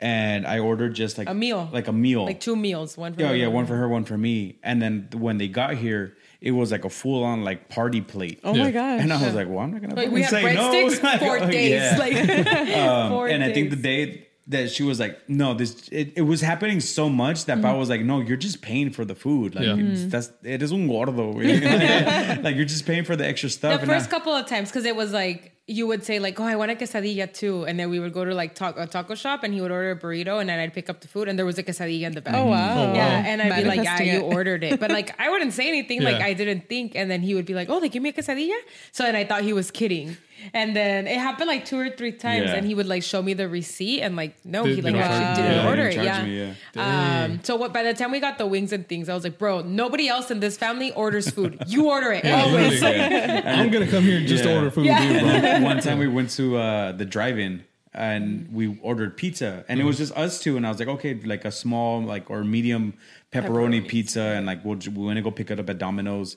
and 0.00 0.46
I 0.46 0.58
ordered 0.58 0.94
just 0.94 1.18
like 1.18 1.28
A 1.28 1.34
meal. 1.34 1.68
like 1.72 1.88
a 1.88 1.92
meal, 1.92 2.24
like 2.26 2.40
two 2.40 2.56
meals, 2.56 2.96
one 2.96 3.14
for 3.14 3.20
Yeah, 3.22 3.28
her, 3.28 3.36
yeah, 3.36 3.46
one 3.48 3.66
for 3.66 3.76
her, 3.76 3.88
one 3.88 4.04
for 4.04 4.16
me. 4.18 4.58
And 4.62 4.80
then 4.82 5.08
when 5.14 5.38
they 5.38 5.48
got 5.48 5.74
here, 5.76 6.16
it 6.40 6.52
was 6.52 6.70
like 6.70 6.84
a 6.84 6.90
full 6.90 7.24
on 7.24 7.42
like 7.42 7.68
party 7.68 8.00
plate. 8.00 8.40
oh 8.44 8.54
Yeah. 8.54 8.64
my 8.64 8.70
gosh. 8.70 9.00
And 9.02 9.12
I 9.12 9.24
was 9.24 9.34
like, 9.34 9.48
well, 9.48 9.58
I'm 9.60 9.72
not 9.72 9.80
gonna 9.80 9.94
Like 9.96 10.10
we 10.10 10.22
had 10.22 10.30
say 10.30 10.54
no. 10.54 10.72
breadsticks 10.72 11.02
Like, 11.08 11.20
four 11.20 11.38
oh, 11.42 11.50
days. 11.50 11.70
yeah. 11.72 11.96
Like 11.98 12.76
Um, 12.76 13.10
four 13.10 13.28
and 13.28 13.42
I 13.42 13.52
think 13.52 13.70
the 13.70 13.76
day 13.76 14.27
that 14.48 14.70
she 14.70 14.82
was 14.82 14.98
like, 14.98 15.28
no, 15.28 15.52
this 15.52 15.88
it, 15.92 16.14
it 16.16 16.22
was 16.22 16.40
happening 16.40 16.80
so 16.80 17.08
much 17.08 17.44
that 17.44 17.58
I 17.58 17.60
mm-hmm. 17.60 17.78
was 17.78 17.90
like, 17.90 18.00
no, 18.00 18.20
you're 18.20 18.38
just 18.38 18.62
paying 18.62 18.90
for 18.90 19.04
the 19.04 19.14
food. 19.14 19.54
Like 19.54 19.66
Yeah. 19.66 19.76
it's, 19.76 20.06
that's 20.06 20.30
it 20.42 20.62
is 20.62 20.72
un 20.72 20.86
gordo. 20.86 21.32
like 22.42 22.56
you're 22.56 22.64
just 22.64 22.86
paying 22.86 23.04
for 23.04 23.14
the 23.14 23.26
extra 23.26 23.50
stuff. 23.50 23.76
the 23.76 23.82
and 23.82 23.90
I- 23.92 23.98
first 23.98 24.10
couple 24.10 24.32
of 24.32 24.46
times 24.46 24.70
because 24.70 24.86
it 24.86 24.96
was 24.96 25.12
like 25.12 25.52
you 25.70 25.86
would 25.86 26.02
say 26.02 26.18
like, 26.18 26.40
oh, 26.40 26.44
I 26.44 26.56
want 26.56 26.70
a 26.70 26.74
quesadilla 26.74 27.30
too, 27.30 27.66
and 27.66 27.78
then 27.78 27.90
we 27.90 28.00
would 28.00 28.14
go 28.14 28.24
to 28.24 28.34
like 28.34 28.54
taco, 28.54 28.80
a 28.80 28.86
taco 28.86 29.14
shop 29.14 29.44
and 29.44 29.52
he 29.52 29.60
would 29.60 29.70
order 29.70 29.90
a 29.90 29.96
burrito 29.96 30.40
and 30.40 30.48
then 30.48 30.58
I'd 30.58 30.72
pick 30.72 30.88
up 30.88 31.02
the 31.02 31.08
food 31.08 31.28
and 31.28 31.38
there 31.38 31.44
was 31.44 31.58
a 31.58 31.62
quesadilla 31.62 32.06
in 32.06 32.12
the 32.12 32.22
back. 32.22 32.34
oh 32.34 32.46
wow. 32.46 32.94
Yeah, 32.94 33.22
and 33.26 33.42
I'd 33.42 33.54
be 33.54 33.68
like, 33.68 33.76
yeah, 33.76 33.98
Manifesting 33.98 34.14
you 34.14 34.20
ordered 34.22 34.64
it. 34.64 34.80
But 34.80 34.90
like, 34.90 35.14
I 35.20 35.28
wouldn't 35.28 35.52
say 35.52 35.68
anything. 35.68 36.02
Like, 36.02 36.22
I 36.22 36.32
didn't 36.32 36.70
think. 36.70 36.96
And 36.96 37.10
then 37.10 37.20
he 37.20 37.34
would 37.34 37.44
be 37.44 37.52
like, 37.52 37.68
oh, 37.68 37.80
they 37.80 37.90
give 37.90 38.02
me 38.02 38.08
a 38.08 38.14
quesadilla. 38.14 38.56
So 38.92 39.02
then 39.04 39.14
I 39.14 39.24
thought 39.24 39.42
he 39.42 39.52
was 39.52 39.70
kidding. 39.70 40.16
And 40.54 40.74
then 40.74 41.06
it 41.06 41.18
happened 41.18 41.48
like 41.48 41.64
two 41.64 41.78
or 41.78 41.90
three 41.90 42.12
times. 42.12 42.46
Yeah. 42.46 42.54
And 42.54 42.66
he 42.66 42.74
would 42.74 42.86
like 42.86 43.02
show 43.02 43.20
me 43.22 43.34
the 43.34 43.48
receipt 43.48 44.00
and 44.02 44.16
like, 44.16 44.36
no, 44.44 44.64
They- 44.64 44.76
he 44.76 44.82
like 44.82 44.94
actually 44.94 45.42
didn't 45.42 45.56
yeah, 45.58 45.68
order 45.68 45.88
it. 45.88 45.94
Yeah. 45.96 46.24
me, 46.24 46.54
yeah. 46.74 47.24
Um, 47.24 47.40
so 47.42 47.56
what, 47.56 47.72
by 47.72 47.82
the 47.82 47.94
time 47.94 48.10
we 48.10 48.20
got 48.20 48.38
the 48.38 48.46
wings 48.46 48.72
and 48.72 48.88
things, 48.88 49.08
I 49.08 49.14
was 49.14 49.24
like, 49.24 49.38
bro, 49.38 49.60
nobody 49.62 50.08
else 50.08 50.30
in 50.30 50.40
this 50.40 50.56
family 50.56 50.92
orders 50.92 51.28
food. 51.30 51.62
You 51.66 51.88
order 51.90 52.12
it 52.12 52.24
always. 52.24 52.82
I'm 52.82 53.70
gonna 53.70 53.86
come 53.86 54.04
here 54.04 54.18
and 54.18 54.26
just 54.26 54.44
Yeah. 54.44 54.54
order 54.56 54.70
food, 54.70 54.86
Yeah. 54.86 55.00
dude, 55.12 55.60
bro. 55.60 55.60
one 55.68 55.80
time 55.80 55.98
we 55.98 56.08
went 56.08 56.30
to 56.30 56.56
uh, 56.56 56.92
the 56.92 57.04
drive-in 57.04 57.64
and 57.94 58.48
we 58.52 58.78
ordered 58.82 59.16
pizza 59.16 59.64
and 59.68 59.80
it 59.80 59.84
was 59.84 59.96
just 59.96 60.12
us 60.16 60.40
two 60.40 60.56
and 60.56 60.66
I 60.66 60.68
was 60.68 60.78
like 60.78 60.88
okay 60.88 61.14
like 61.14 61.44
a 61.46 61.50
small 61.50 62.02
like 62.02 62.30
or 62.30 62.44
medium 62.44 62.92
pepperoni 63.32 63.80
Pepperoni. 63.82 63.88
pizza 63.88 64.20
and 64.20 64.44
like 64.46 64.62
we'll, 64.64 64.76
we 64.78 65.04
want 65.04 65.16
to 65.16 65.22
go 65.22 65.30
pick 65.30 65.50
it 65.50 65.58
up 65.58 65.68
at 65.70 65.78
Domino's 65.78 66.36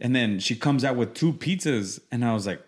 and 0.00 0.14
then 0.14 0.38
she 0.38 0.54
comes 0.54 0.84
out 0.84 0.94
with 0.96 1.12
two 1.12 1.32
pizzas 1.32 2.00
and 2.12 2.24
I 2.24 2.32
was 2.32 2.46
like 2.46 2.62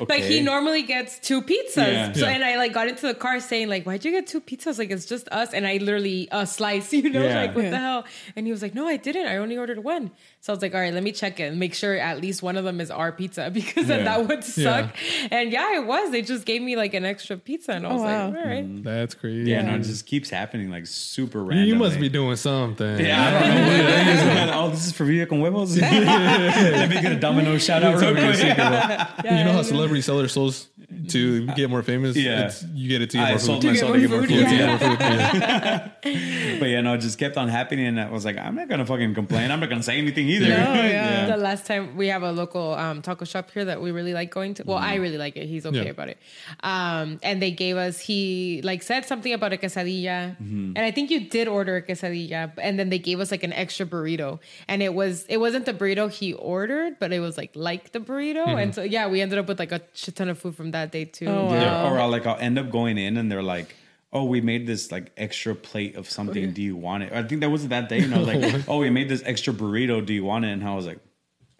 okay 0.00 0.14
Like 0.14 0.24
he 0.24 0.40
normally 0.40 0.82
gets 0.82 1.18
two 1.18 1.42
pizzas. 1.42 1.76
Yeah. 1.76 2.12
So 2.12 2.26
Yeah. 2.26 2.32
and 2.34 2.44
I 2.44 2.56
like 2.56 2.72
got 2.72 2.88
into 2.88 3.06
the 3.06 3.14
car 3.14 3.40
saying 3.40 3.68
like, 3.68 3.84
why'd 3.84 4.04
you 4.04 4.10
get 4.10 4.26
two 4.26 4.40
pizzas? 4.40 4.78
Like 4.78 4.90
it's 4.90 5.06
just 5.06 5.28
us. 5.30 5.52
And 5.52 5.66
I 5.66 5.76
literally 5.78 6.28
a 6.32 6.46
slice, 6.46 6.92
you 6.98 7.10
know, 7.10 7.22
Yeah. 7.22 7.40
like 7.42 7.54
what 7.54 7.64
Yeah. 7.64 7.70
the 7.70 7.78
hell? 7.78 8.04
And 8.36 8.46
he 8.46 8.52
was 8.52 8.62
like, 8.62 8.74
no, 8.74 8.86
I 8.86 8.96
didn't. 8.96 9.26
I 9.26 9.36
only 9.38 9.56
ordered 9.56 9.82
one. 9.84 10.10
So 10.40 10.52
I 10.52 10.56
was 10.56 10.62
like, 10.62 10.74
all 10.74 10.80
right, 10.80 10.92
let 10.92 11.02
me 11.04 11.12
check 11.12 11.38
it 11.38 11.44
and 11.44 11.58
make 11.60 11.72
sure 11.74 11.96
at 11.96 12.20
least 12.20 12.42
one 12.42 12.56
of 12.56 12.64
them 12.64 12.80
is 12.80 12.90
our 12.90 13.12
pizza 13.12 13.50
because 13.54 13.86
then 13.86 14.04
that 14.04 14.26
would 14.26 14.42
suck. 14.44 14.90
And 15.30 15.52
yeah, 15.52 15.76
it 15.76 15.86
was. 15.86 16.10
They 16.10 16.22
just 16.22 16.44
gave 16.46 16.62
me 16.62 16.74
like 16.76 16.94
an 16.94 17.04
extra 17.04 17.36
pizza, 17.36 17.72
and 17.72 17.86
I 17.86 17.90
Oh, 17.90 17.92
was 17.94 18.02
wow. 18.02 18.28
like, 18.28 18.36
all 18.38 18.44
right. 18.44 18.64
Mm. 18.68 18.82
That's 18.82 19.14
crazy. 19.14 19.50
yeah 19.50 19.62
no 19.62 19.74
it 19.76 19.82
just 19.82 20.06
keeps 20.06 20.30
happening 20.30 20.70
like 20.70 20.86
super 20.86 21.42
random. 21.44 21.66
You 21.68 21.76
must 21.76 22.00
be 22.00 22.08
doing 22.08 22.34
something. 22.36 22.98
yeah, 22.98 23.26
I 23.26 23.30
don't 23.30 23.54
know 23.54 23.66
what 23.68 23.80
it 23.80 24.48
is. 24.48 24.50
oh, 24.54 24.70
this 24.70 24.86
is 24.86 24.92
for 24.92 25.04
Vida 25.04 25.26
con 25.26 25.38
huevos. 25.38 25.76
Let 25.80 26.88
me 26.90 27.00
get 27.00 27.12
a 27.12 27.16
domino 27.20 27.56
shout 27.58 27.82
out 27.84 28.00
real 28.00 28.12
quick. 28.14 28.38
you 28.38 29.44
know 29.44 29.52
how 29.52 29.62
celebrities 29.82 30.04
sell 30.06 30.18
their 30.18 30.28
souls 30.28 30.68
to 31.08 31.46
get 31.48 31.70
more 31.70 31.82
famous? 31.82 32.16
Yeah. 32.16 32.46
It's, 32.46 32.62
you 32.74 32.88
get 32.88 33.02
it 33.02 33.10
to 33.10 33.16
get 33.18 33.26
I 33.26 33.30
more 33.30 33.38
sold 33.38 33.62
food. 33.62 33.70
my 33.72 33.76
soul 33.76 33.92
to 33.94 34.00
get 34.00 34.10
more 34.10 34.20
food, 34.20 34.28
food. 34.30 34.40
yeah. 34.40 34.52
yeah. 34.52 34.66
More 34.68 34.78
food, 34.78 35.00
yeah. 35.00 35.88
But 36.60 36.66
yeah, 36.68 36.80
no, 36.80 36.94
it 36.94 36.98
just 36.98 37.18
kept 37.18 37.36
on 37.36 37.48
happening, 37.48 37.86
and 37.86 38.00
I 38.00 38.10
was 38.10 38.24
like, 38.24 38.36
I'm 38.38 38.54
not 38.54 38.68
gonna 38.68 38.86
fucking 38.86 39.14
complain. 39.14 39.50
I'm 39.50 39.60
not 39.60 39.68
gonna 39.68 39.82
say 39.82 39.98
anything 39.98 40.28
either. 40.28 40.48
No, 40.48 40.54
yeah. 40.74 41.26
The 41.26 41.36
last 41.36 41.66
time 41.66 41.96
we 41.96 42.08
have 42.08 42.22
a 42.22 42.32
local 42.32 42.74
um, 42.74 43.02
taco 43.02 43.24
shop 43.24 43.50
here 43.50 43.64
that 43.64 43.80
we 43.80 43.90
really 43.90 44.12
like 44.14 44.30
going 44.30 44.54
to. 44.54 44.64
Well, 44.64 44.78
I 44.78 44.96
really 44.96 45.18
like 45.18 45.36
it. 45.36 45.46
He's 45.46 45.64
okay 45.66 45.84
Yeah. 45.84 45.90
about 45.90 46.08
it. 46.08 46.18
Um, 46.62 47.18
and 47.22 47.40
they 47.42 47.50
gave 47.50 47.76
us. 47.76 47.98
He 48.00 48.60
like 48.64 48.82
said 48.82 49.04
something 49.06 49.32
about 49.32 49.52
a 49.52 49.56
quesadilla, 49.56 50.36
Mm-hmm. 50.36 50.72
and 50.76 50.78
I 50.78 50.90
think 50.90 51.10
you 51.10 51.28
did 51.28 51.48
order 51.48 51.76
a 51.76 51.82
quesadilla. 51.82 52.52
And 52.58 52.78
then 52.78 52.90
they 52.90 52.98
gave 52.98 53.20
us 53.20 53.30
like 53.30 53.42
an 53.44 53.52
extra 53.52 53.86
burrito, 53.86 54.40
and 54.68 54.82
it 54.82 54.94
was 54.94 55.24
it 55.28 55.38
wasn't 55.38 55.66
the 55.66 55.74
burrito 55.74 56.10
he 56.10 56.32
ordered, 56.34 56.98
but 56.98 57.12
it 57.12 57.20
was 57.20 57.36
like 57.36 57.50
like 57.54 57.92
the 57.92 58.00
burrito. 58.00 58.46
And 58.46 58.74
so 58.74 58.82
yeah, 58.82 59.06
we 59.08 59.20
ended 59.20 59.38
up 59.38 59.46
with 59.48 59.58
like 59.58 59.72
a 59.72 59.80
shit 59.94 60.16
ton 60.16 60.28
of 60.28 60.38
food 60.38 60.54
from 60.56 60.70
that 60.72 60.81
day 60.90 61.04
too. 61.04 61.26
Oh, 61.26 61.44
wow. 61.46 61.52
Yeah, 61.60 61.90
or 61.90 62.00
I'll, 62.00 62.08
like 62.10 62.26
I'll 62.26 62.38
end 62.38 62.58
up 62.58 62.70
going 62.70 62.98
in, 62.98 63.16
and 63.16 63.30
they're 63.30 63.42
like, 63.42 63.74
oh, 64.12 64.24
we 64.24 64.40
made 64.40 64.66
this 64.66 64.90
like 64.90 65.12
extra 65.16 65.54
plate 65.54 65.96
of 65.96 66.08
something. 66.10 66.52
Do 66.52 66.60
you 66.62 66.76
want 66.76 67.04
it? 67.04 67.12
I 67.12 67.22
think 67.22 67.40
that 67.42 67.50
was 67.50 67.68
that 67.68 67.88
day. 67.88 68.00
And 68.00 68.14
I 68.14 68.18
was 68.18 68.26
like, 68.26 68.42
oh, 68.68 68.74
oh, 68.74 68.78
we 68.78 68.90
made 68.90 69.08
this 69.08 69.22
extra 69.24 69.54
burrito. 69.54 70.04
Do 70.04 70.12
you 70.12 70.24
want 70.24 70.44
it? 70.44 70.48
And 70.48 70.64
I 70.64 70.74
was 70.74 70.86
like, 70.86 70.98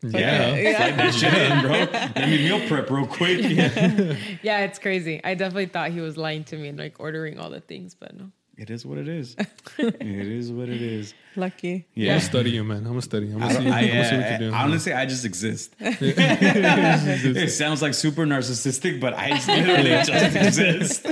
yeah, 0.02 0.54
Yeah. 0.56 0.76
slide 0.76 0.98
that 0.98 1.14
shit 1.14 1.32
in, 1.32 1.60
bro. 1.60 1.70
Let 1.72 2.28
me 2.28 2.38
meal 2.38 2.66
prep 2.68 2.90
real 2.90 3.06
quick. 3.06 3.40
Yeah. 3.42 4.16
Yeah, 4.42 4.60
it's 4.64 4.78
crazy. 4.78 5.20
I 5.22 5.34
definitely 5.34 5.66
thought 5.66 5.92
he 5.92 6.00
was 6.00 6.16
lying 6.16 6.42
to 6.44 6.56
me 6.56 6.68
and 6.68 6.78
like 6.78 6.96
ordering 6.98 7.38
all 7.38 7.50
the 7.50 7.60
things, 7.60 7.94
but 7.94 8.16
no. 8.16 8.30
It 8.58 8.68
is 8.70 8.84
what 8.84 8.98
it 8.98 9.08
is. 9.08 9.34
it 9.78 10.02
is 10.02 10.52
what 10.52 10.68
it 10.68 10.82
is. 10.82 11.14
Lucky. 11.36 11.74
I'm 11.74 11.84
Yeah. 11.94 12.08
gonna 12.12 12.20
study 12.20 12.50
you, 12.50 12.64
man. 12.64 12.78
I'm 12.78 12.84
gonna 12.84 13.02
study. 13.02 13.26
I'm 13.32 13.38
gonna 13.38 13.46
I, 13.46 13.48
see, 13.48 13.64
don't- 13.64 13.72
I, 13.72 13.80
I'm 13.80 13.88
gonna 13.88 14.04
see 14.08 14.16
what 14.16 14.28
you're 14.30 14.38
doing. 14.38 14.54
honestly, 14.54 14.92
I 14.92 15.06
just 15.06 15.24
exist. 15.24 15.74
it 15.80 17.50
sounds 17.50 17.80
like 17.82 17.94
super 17.94 18.26
narcissistic, 18.26 19.00
but 19.00 19.14
I 19.14 19.30
literally 19.46 19.90
just 20.04 20.36
exist. 20.36 21.06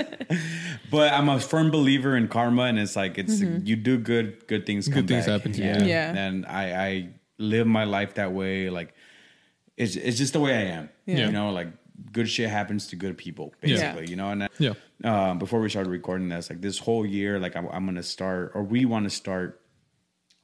But 0.90 1.12
I'm 1.12 1.28
a 1.28 1.40
firm 1.40 1.70
believer 1.70 2.16
in 2.16 2.28
karma, 2.28 2.64
and 2.64 2.78
it's 2.78 2.94
like 2.96 3.16
it's 3.16 3.36
mm-hmm. 3.40 3.66
you 3.66 3.76
do 3.76 3.96
good, 3.96 4.46
good 4.46 4.66
things 4.66 4.86
come 4.86 4.94
Good 4.96 5.08
things 5.08 5.26
back. 5.26 5.32
happen 5.40 5.52
to 5.52 5.62
you. 5.62 5.68
Yeah. 5.70 5.84
Yeah. 5.84 6.14
and 6.26 6.44
I, 6.46 6.86
I 6.88 7.08
live 7.38 7.66
my 7.66 7.84
life 7.84 8.14
that 8.14 8.32
way. 8.32 8.68
Like 8.70 8.92
it's 9.76 9.96
it's 9.96 10.18
just 10.18 10.34
the 10.34 10.40
way 10.40 10.54
I 10.54 10.62
am. 10.76 10.90
Yeah. 11.06 11.26
You 11.26 11.32
know, 11.32 11.52
like 11.52 11.68
good 12.12 12.28
shit 12.28 12.50
happens 12.50 12.88
to 12.88 12.96
good 12.96 13.16
people, 13.16 13.54
basically. 13.60 14.08
You 14.10 14.16
know, 14.16 14.30
and 14.30 14.42
that- 14.42 14.52
Yeah. 14.58 14.74
Um, 15.04 15.38
before 15.38 15.60
we 15.60 15.68
started 15.68 15.90
recording 15.90 16.28
this, 16.28 16.50
like 16.50 16.60
this 16.60 16.78
whole 16.78 17.06
year, 17.06 17.38
like 17.38 17.56
I'm, 17.56 17.66
I'm 17.68 17.86
gonna 17.86 18.02
start, 18.02 18.52
or 18.54 18.62
we 18.62 18.84
want 18.84 19.04
to 19.04 19.10
start 19.10 19.60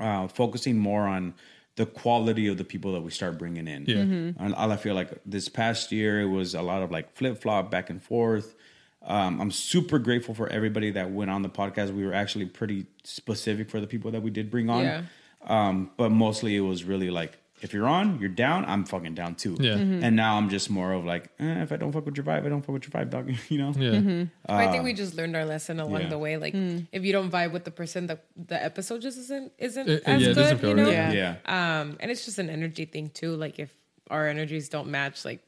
uh, 0.01 0.29
focusing 0.29 0.79
more 0.79 1.07
on 1.07 1.35
the 1.77 1.87
quality 1.87 2.47
of 2.49 2.57
the 2.57 2.64
people 2.64 2.92
that 2.95 3.03
we 3.03 3.11
start 3.11 3.38
bringing 3.38 3.69
in. 3.69 3.85
Yeah. 3.87 4.45
And 4.45 4.55
I 4.55 4.77
feel 4.77 4.95
like 4.95 5.21
this 5.27 5.49
past 5.49 5.92
year 5.92 6.23
it 6.23 6.27
was 6.27 6.55
a 6.55 6.62
lot 6.62 6.83
of 6.83 6.90
like 6.90 7.14
flip 7.14 7.40
flop 7.40 7.71
back 7.71 7.90
and 7.90 8.03
forth. 8.03 8.55
Um, 9.03 9.40
I'm 9.40 9.51
super 9.51 9.99
grateful 9.99 10.35
for 10.35 10.49
everybody 10.49 10.90
that 10.92 11.11
went 11.11 11.31
on 11.31 11.42
the 11.42 11.51
podcast. 11.51 11.95
We 11.95 12.05
were 12.05 12.14
actually 12.14 12.47
pretty 12.47 12.87
specific 13.05 13.71
for 13.71 13.79
the 13.79 13.87
people 13.87 14.11
that 14.12 14.23
we 14.23 14.31
did 14.31 14.51
bring 14.51 14.71
on. 14.71 14.85
Yeah. 14.85 15.03
Um, 15.47 15.90
but 15.97 16.11
mostly 16.11 16.57
it 16.57 16.61
was 16.61 16.83
really 16.83 17.11
like, 17.11 17.38
if 17.62 17.73
you're 17.73 17.87
on, 17.88 18.19
you're 18.21 18.29
down. 18.29 18.64
I'm 18.66 18.85
fucking 18.85 19.14
down 19.14 19.35
too. 19.35 19.57
Yeah. 19.59 19.75
Mhm. 19.75 20.03
And 20.03 20.14
now 20.16 20.37
I'm 20.37 20.49
just 20.51 20.69
more 20.69 20.92
of 20.92 21.05
like, 21.05 21.31
eh, 21.38 21.62
if 21.62 21.73
I 21.73 21.77
don't 21.77 21.90
fuck 21.92 22.05
with 22.05 22.16
your 22.16 22.25
vibe, 22.25 22.45
I 22.45 22.49
don't 22.49 22.61
fuck 22.62 22.75
with 22.75 22.85
your 22.85 22.90
vibe, 22.90 23.11
dog. 23.11 23.31
you 23.49 23.59
know. 23.59 23.73
Yeah. 23.77 24.25
I 24.49 24.71
think 24.71 24.85
we 24.85 24.92
just 24.92 25.14
learned 25.14 25.35
our 25.37 25.45
lesson 25.45 25.81
along 25.81 26.03
yeah. 26.03 26.09
the 26.09 26.19
way. 26.19 26.37
Like, 26.37 26.55
if 26.55 27.05
you 27.05 27.12
don't 27.12 27.31
vibe 27.31 27.53
with 27.53 27.64
the 27.64 27.71
person, 27.71 28.07
the 28.07 28.19
the 28.37 28.62
episode 28.62 29.01
just 29.03 29.19
isn't 29.19 29.53
isn't 29.59 29.88
It- 29.88 30.03
as 30.05 30.21
yeah, 30.23 30.29
good. 30.29 30.35
doesn't 30.37 30.62
you 30.62 30.75
know? 30.75 30.85
right. 30.85 30.92
Yeah. 31.14 31.37
Yeah. 31.47 31.81
Um, 31.81 31.97
and 32.01 32.11
it's 32.11 32.25
just 32.25 32.38
an 32.38 32.51
energy 32.51 32.85
thing 32.85 33.11
too. 33.11 33.35
Like, 33.37 33.59
if 33.59 33.71
our 34.11 34.29
energies 34.29 34.69
don't 34.69 34.88
match, 34.88 35.25
like, 35.25 35.40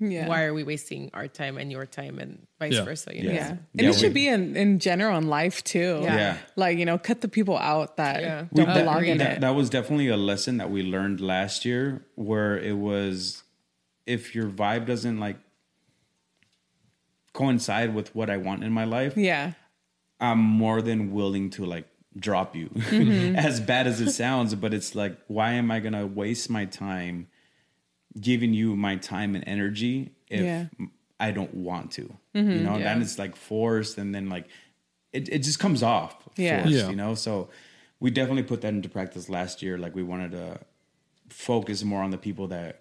Yeah. 0.00 0.26
why 0.28 0.44
are 0.44 0.54
we 0.54 0.64
wasting 0.64 1.10
our 1.12 1.28
time 1.28 1.58
and 1.58 1.70
your 1.70 1.84
time 1.86 2.18
and 2.18 2.46
vice 2.60 2.74
Yeah. 2.74 2.84
versa? 2.84 3.10
You 3.16 3.24
know? 3.24 3.32
Yeah. 3.32 3.48
And 3.50 3.58
Yeah, 3.74 3.88
it 3.88 3.94
should 3.96 4.14
be 4.14 4.28
in, 4.28 4.54
in 4.56 4.78
general 4.78 5.18
in 5.18 5.26
life 5.28 5.64
too. 5.64 5.98
Yeah. 6.02 6.14
Yeah. 6.16 6.38
Like, 6.54 6.78
you 6.78 6.84
know, 6.86 6.96
cut 6.98 7.20
the 7.22 7.28
people 7.28 7.58
out 7.58 7.96
that 7.96 8.20
Yeah. 8.22 8.44
don't 8.54 8.68
We- 8.68 8.74
belong 8.74 9.00
that, 9.02 9.08
in 9.08 9.18
that, 9.18 9.32
it. 9.38 9.40
that 9.40 9.54
was 9.56 9.68
definitely 9.70 10.06
a 10.08 10.16
lesson 10.16 10.58
that 10.58 10.70
we 10.70 10.82
learned 10.84 11.20
last 11.20 11.64
year 11.64 12.04
where 12.14 12.56
it 12.58 12.76
was 12.76 13.42
if 14.06 14.34
your 14.34 14.48
vibe 14.48 14.86
doesn't 14.86 15.18
like 15.18 15.38
coincide 17.32 17.94
with 17.94 18.14
what 18.14 18.28
I 18.30 18.36
want 18.36 18.64
in 18.64 18.72
my 18.72 18.84
life, 18.84 19.16
yeah. 19.16 19.52
I'm 20.20 20.38
more 20.38 20.82
than 20.82 21.12
willing 21.12 21.50
to 21.50 21.64
like 21.64 21.86
drop 22.18 22.54
you. 22.56 22.68
Mm-hmm. 22.68 23.36
as 23.48 23.60
bad 23.60 23.86
as 23.86 24.00
it 24.00 24.10
sounds, 24.12 24.54
but 24.54 24.74
it's 24.74 24.94
like 24.94 25.16
why 25.28 25.52
am 25.52 25.70
I 25.70 25.80
going 25.80 25.92
to 25.94 26.06
waste 26.06 26.50
my 26.50 26.64
time 26.66 27.28
giving 28.20 28.52
you 28.52 28.74
my 28.76 28.96
time 28.96 29.34
and 29.36 29.44
energy 29.46 30.10
if 30.28 30.42
Yeah. 30.42 30.66
Mm-hmm. 31.20 31.28
I 31.28 31.30
don't 31.32 31.54
want 31.54 31.92
to? 31.92 32.12
You 32.34 32.42
know, 32.42 32.76
Yeah. 32.78 32.84
then 32.84 33.02
it's 33.02 33.18
like 33.18 33.36
forced 33.36 33.98
and 33.98 34.14
then 34.14 34.28
like 34.28 34.46
it, 35.12 35.28
it 35.28 35.38
just 35.40 35.58
comes 35.58 35.82
off 35.82 36.16
Yeah. 36.36 36.62
forced, 36.62 36.76
Yeah. 36.76 36.88
you 36.90 36.96
know? 36.96 37.14
So 37.14 37.48
we 37.98 38.10
definitely 38.10 38.44
put 38.44 38.60
that 38.62 38.72
into 38.72 38.88
practice 38.88 39.28
last 39.28 39.62
year. 39.62 39.76
Like 39.78 39.94
we 39.94 40.02
wanted 40.02 40.30
to 40.32 40.60
focus 41.28 41.82
more 41.84 42.02
on 42.02 42.10
the 42.10 42.18
people 42.18 42.48
that 42.48 42.80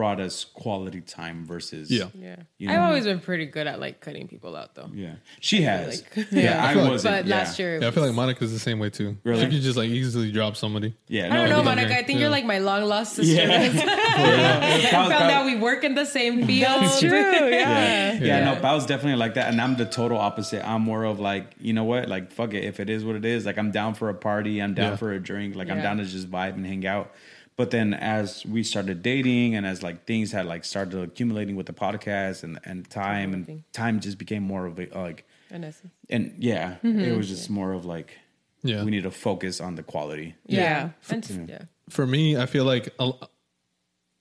brought 0.00 0.18
us 0.18 0.44
quality 0.44 1.02
time 1.02 1.44
versus 1.44 1.90
Yeah. 1.90 2.04
Yeah. 2.14 2.36
You 2.56 2.70
I've 2.70 2.80
always 2.80 3.04
been 3.04 3.20
pretty 3.20 3.44
good 3.44 3.66
at 3.66 3.78
like 3.80 4.00
cutting 4.00 4.28
people 4.28 4.56
out 4.56 4.74
though. 4.74 4.88
yeah. 4.94 5.16
She 5.40 5.60
has. 5.60 6.02
like- 6.16 6.26
yeah, 6.32 6.64
I, 6.66 6.72
feel 6.72 6.82
like- 6.84 6.92
wasn't. 6.92 7.14
But 7.16 7.26
yeah. 7.26 7.36
last 7.36 7.58
year, 7.58 7.76
it 7.76 7.82
Yeah, 7.82 7.88
I 7.88 7.90
feel 7.90 8.02
was- 8.04 8.10
like 8.12 8.16
Monica's 8.16 8.50
the 8.50 8.58
same 8.58 8.78
way 8.78 8.88
too. 8.88 9.18
Really? 9.24 9.44
She 9.44 9.50
could 9.50 9.60
just 9.60 9.76
like 9.76 9.90
easily 9.90 10.32
drop 10.32 10.56
somebody. 10.56 10.94
Yeah, 11.06 11.26
I 11.26 11.36
don't 11.36 11.50
know, 11.50 11.56
no, 11.58 11.64
Monica. 11.64 11.88
okay. 11.90 11.98
I 11.98 12.02
think 12.02 12.16
Yeah. 12.18 12.20
you're 12.22 12.30
like 12.30 12.46
my 12.46 12.60
long 12.60 12.84
lost 12.84 13.16
sister. 13.16 13.34
Yeah. 13.44 14.88
I 14.88 14.90
found 14.90 15.12
out 15.12 15.44
we 15.44 15.56
work 15.56 15.84
in 15.84 15.94
the 15.94 16.06
same 16.06 16.46
field. 16.46 16.80
That's 16.82 17.00
true. 17.00 17.10
Yeah. 17.10 18.12
yeah, 18.12 18.12
Yeah. 18.14 18.54
no, 18.54 18.60
Pau's 18.60 18.86
definitely 18.86 19.18
like 19.18 19.34
that, 19.34 19.48
and 19.52 19.60
I'm 19.60 19.76
the 19.76 19.84
total 19.84 20.16
opposite. 20.16 20.66
I'm 20.66 20.80
more 20.80 21.04
of 21.04 21.20
like, 21.20 21.44
you 21.60 21.74
know 21.74 21.84
what, 21.84 22.08
like 22.08 22.32
fuck 22.32 22.54
it, 22.54 22.64
if 22.64 22.80
it 22.80 22.88
is 22.88 23.04
what 23.04 23.16
it 23.16 23.24
is, 23.26 23.44
like 23.44 23.58
I'm 23.58 23.70
down 23.70 23.92
for 23.94 24.08
a 24.08 24.14
party, 24.14 24.60
I'm 24.62 24.72
down 24.72 24.92
Yeah. 24.92 24.96
for 24.96 25.12
a 25.12 25.20
drink, 25.20 25.56
like 25.56 25.68
I'm 25.68 25.76
Yeah. 25.78 25.82
down 25.82 25.96
to 25.98 26.04
just 26.06 26.30
vibe 26.30 26.54
and 26.54 26.66
hang 26.66 26.86
out. 26.86 27.12
But 27.56 27.70
then 27.70 27.92
as 27.92 28.44
we 28.46 28.62
started 28.62 29.02
dating, 29.02 29.54
and 29.54 29.66
as 29.66 29.82
like 29.82 30.06
things 30.06 30.32
had 30.32 30.46
like 30.46 30.64
started 30.64 31.02
accumulating 31.02 31.56
with 31.56 31.66
the 31.66 31.72
podcast 31.72 32.42
and 32.42 32.58
and 32.64 32.88
time, 32.88 33.34
and 33.34 33.64
time 33.72 34.00
just 34.00 34.18
became 34.18 34.42
more 34.42 34.66
of 34.66 34.78
a 34.78 34.86
like, 34.94 35.26
In 35.50 35.64
essence. 35.64 35.92
and 36.08 36.34
yeah, 36.38 36.76
mm-hmm. 36.82 37.00
it 37.00 37.16
was 37.16 37.28
just 37.28 37.50
more 37.50 37.72
of 37.72 37.84
like, 37.84 38.16
Yeah. 38.62 38.84
we 38.84 38.90
need 38.90 39.02
to 39.02 39.10
focus 39.10 39.60
on 39.60 39.74
the 39.74 39.82
quality. 39.82 40.36
Yeah. 40.46 40.90
And- 41.10 41.48
yeah. 41.48 41.62
For 41.90 42.06
me, 42.06 42.36
I 42.36 42.46
feel 42.46 42.64
like 42.64 42.94
a, 43.00 43.12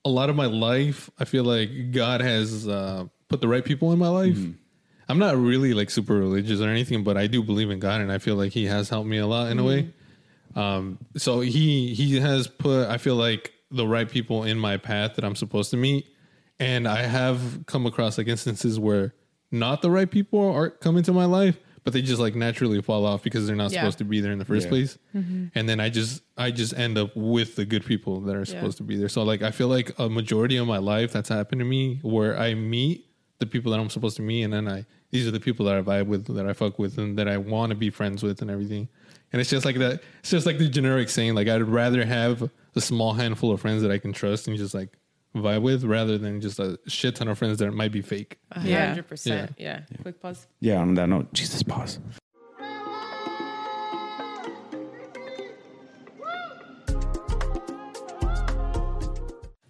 a 0.03 0.09
lot 0.09 0.29
of 0.29 0.35
my 0.35 0.47
life, 0.47 1.09
I 1.19 1.25
feel 1.25 1.43
like 1.43 1.91
God 1.91 2.21
has 2.21 2.67
uh, 2.67 3.05
put 3.27 3.41
the 3.41 3.47
right 3.47 3.63
people 3.63 3.91
in 3.93 3.99
my 3.99 4.09
life. 4.09 4.35
Mm-hmm. 4.35 4.51
I'm 5.07 5.19
not 5.19 5.37
really 5.37 5.73
like 5.73 5.89
super 5.89 6.13
religious 6.13 6.61
or 6.61 6.69
anything, 6.69 7.03
but 7.03 7.17
I 7.17 7.27
do 7.27 7.41
believe 7.41 7.71
in 7.71 7.79
God, 7.79 8.01
and 8.01 8.11
I 8.11 8.19
feel 8.19 8.35
like 8.35 8.51
He 8.51 8.65
has 8.65 8.89
helped 8.89 9.07
me 9.07 9.17
a 9.17 9.27
lot 9.27 9.51
in 9.51 9.57
a 9.57 9.61
mm-hmm. 9.61 9.67
way. 9.67 9.93
Um, 10.55 10.97
so 11.15 11.39
he 11.41 11.93
he 11.93 12.19
has 12.19 12.47
put 12.47 12.87
I 12.89 12.97
feel 12.97 13.15
like 13.15 13.53
the 13.71 13.87
right 13.87 14.09
people 14.09 14.43
in 14.43 14.57
my 14.57 14.77
path 14.77 15.15
that 15.15 15.23
I'm 15.23 15.35
supposed 15.35 15.71
to 15.71 15.77
meet, 15.77 16.07
and 16.59 16.87
I 16.87 17.03
have 17.03 17.65
come 17.67 17.85
across 17.85 18.17
like 18.17 18.27
instances 18.27 18.79
where 18.79 19.13
not 19.51 19.81
the 19.81 19.91
right 19.91 20.09
people 20.09 20.39
are 20.51 20.69
come 20.69 20.97
into 20.97 21.13
my 21.13 21.25
life, 21.25 21.57
but 21.83 21.93
they 21.93 22.01
just 22.01 22.19
like 22.19 22.35
naturally 22.35 22.81
fall 22.81 23.05
off 23.05 23.23
because 23.23 23.45
they're 23.47 23.55
not 23.55 23.71
Yeah. 23.71 23.81
supposed 23.81 23.97
to 23.99 24.03
be 24.05 24.21
there 24.21 24.31
in 24.31 24.39
the 24.39 24.45
first 24.45 24.65
Yeah. 24.65 24.69
place, 24.69 24.97
and 25.13 25.69
then 25.69 25.79
I 25.79 25.89
just 25.89 26.23
I 26.37 26.49
just 26.51 26.73
end 26.77 26.97
up 26.97 27.15
with 27.15 27.55
the 27.55 27.65
good 27.65 27.85
people 27.85 28.21
that 28.21 28.35
are 28.35 28.45
supposed 28.45 28.77
to 28.77 28.83
be 28.83 28.95
there. 28.97 29.09
So 29.09 29.23
like 29.23 29.43
I 29.43 29.51
feel 29.51 29.67
like 29.67 29.97
a 29.99 30.09
majority 30.09 30.57
of 30.57 30.65
my 30.67 30.77
life 30.79 31.13
that's 31.13 31.29
happened 31.29 31.59
to 31.59 31.65
me 31.65 31.99
where 32.01 32.37
I 32.37 32.55
meet 32.55 33.05
the 33.37 33.45
people 33.45 33.71
that 33.71 33.79
I'm 33.79 33.89
supposed 33.89 34.15
to 34.17 34.21
meet, 34.23 34.43
and 34.43 34.51
then 34.53 34.67
I 34.67 34.85
these 35.11 35.27
are 35.27 35.31
the 35.31 35.39
people 35.39 35.65
that 35.67 35.75
I 35.75 35.81
vibe 35.81 36.07
with, 36.07 36.25
that 36.35 36.45
I 36.47 36.53
fuck 36.53 36.77
with, 36.79 36.97
and 36.97 37.17
that 37.17 37.27
I 37.27 37.37
want 37.37 37.69
to 37.71 37.75
be 37.75 37.89
friends 37.89 38.21
with, 38.23 38.41
and 38.41 38.49
everything. 38.51 38.89
And 39.31 39.39
it's 39.39 39.49
just 39.49 39.65
like 39.65 39.77
that. 39.77 40.01
It's 40.21 40.31
just 40.31 40.45
like 40.45 40.57
the 40.57 40.67
generic 40.69 41.09
saying. 41.09 41.35
Like 41.35 41.47
I'd 41.47 41.61
rather 41.61 42.03
have 42.05 42.49
a 42.75 42.81
small 42.81 43.13
handful 43.13 43.51
of 43.51 43.61
friends 43.61 43.81
that 43.83 43.91
I 43.91 43.97
can 43.99 44.11
trust 44.13 44.47
and 44.47 44.57
just 44.57 44.73
like 44.73 44.89
vibe 45.35 45.61
with, 45.61 45.83
rather 45.83 46.17
than 46.17 46.41
just 46.41 46.59
a 46.59 46.79
shit 46.87 47.15
ton 47.15 47.27
of 47.27 47.37
friends 47.37 47.59
that 47.59 47.71
might 47.71 47.91
be 47.91 48.01
fake. 48.01 48.39
A 48.51 48.61
Yeah. 48.61 48.87
hundred 48.87 49.07
percent. 49.07 49.53
Yeah. 49.57 49.81
Quick 50.01 50.19
pause. 50.19 50.47
Yeah, 50.59 50.77
on 50.79 50.95
that 50.95 51.07
note, 51.09 51.31
Jesus, 51.33 51.61
pause. 51.63 51.99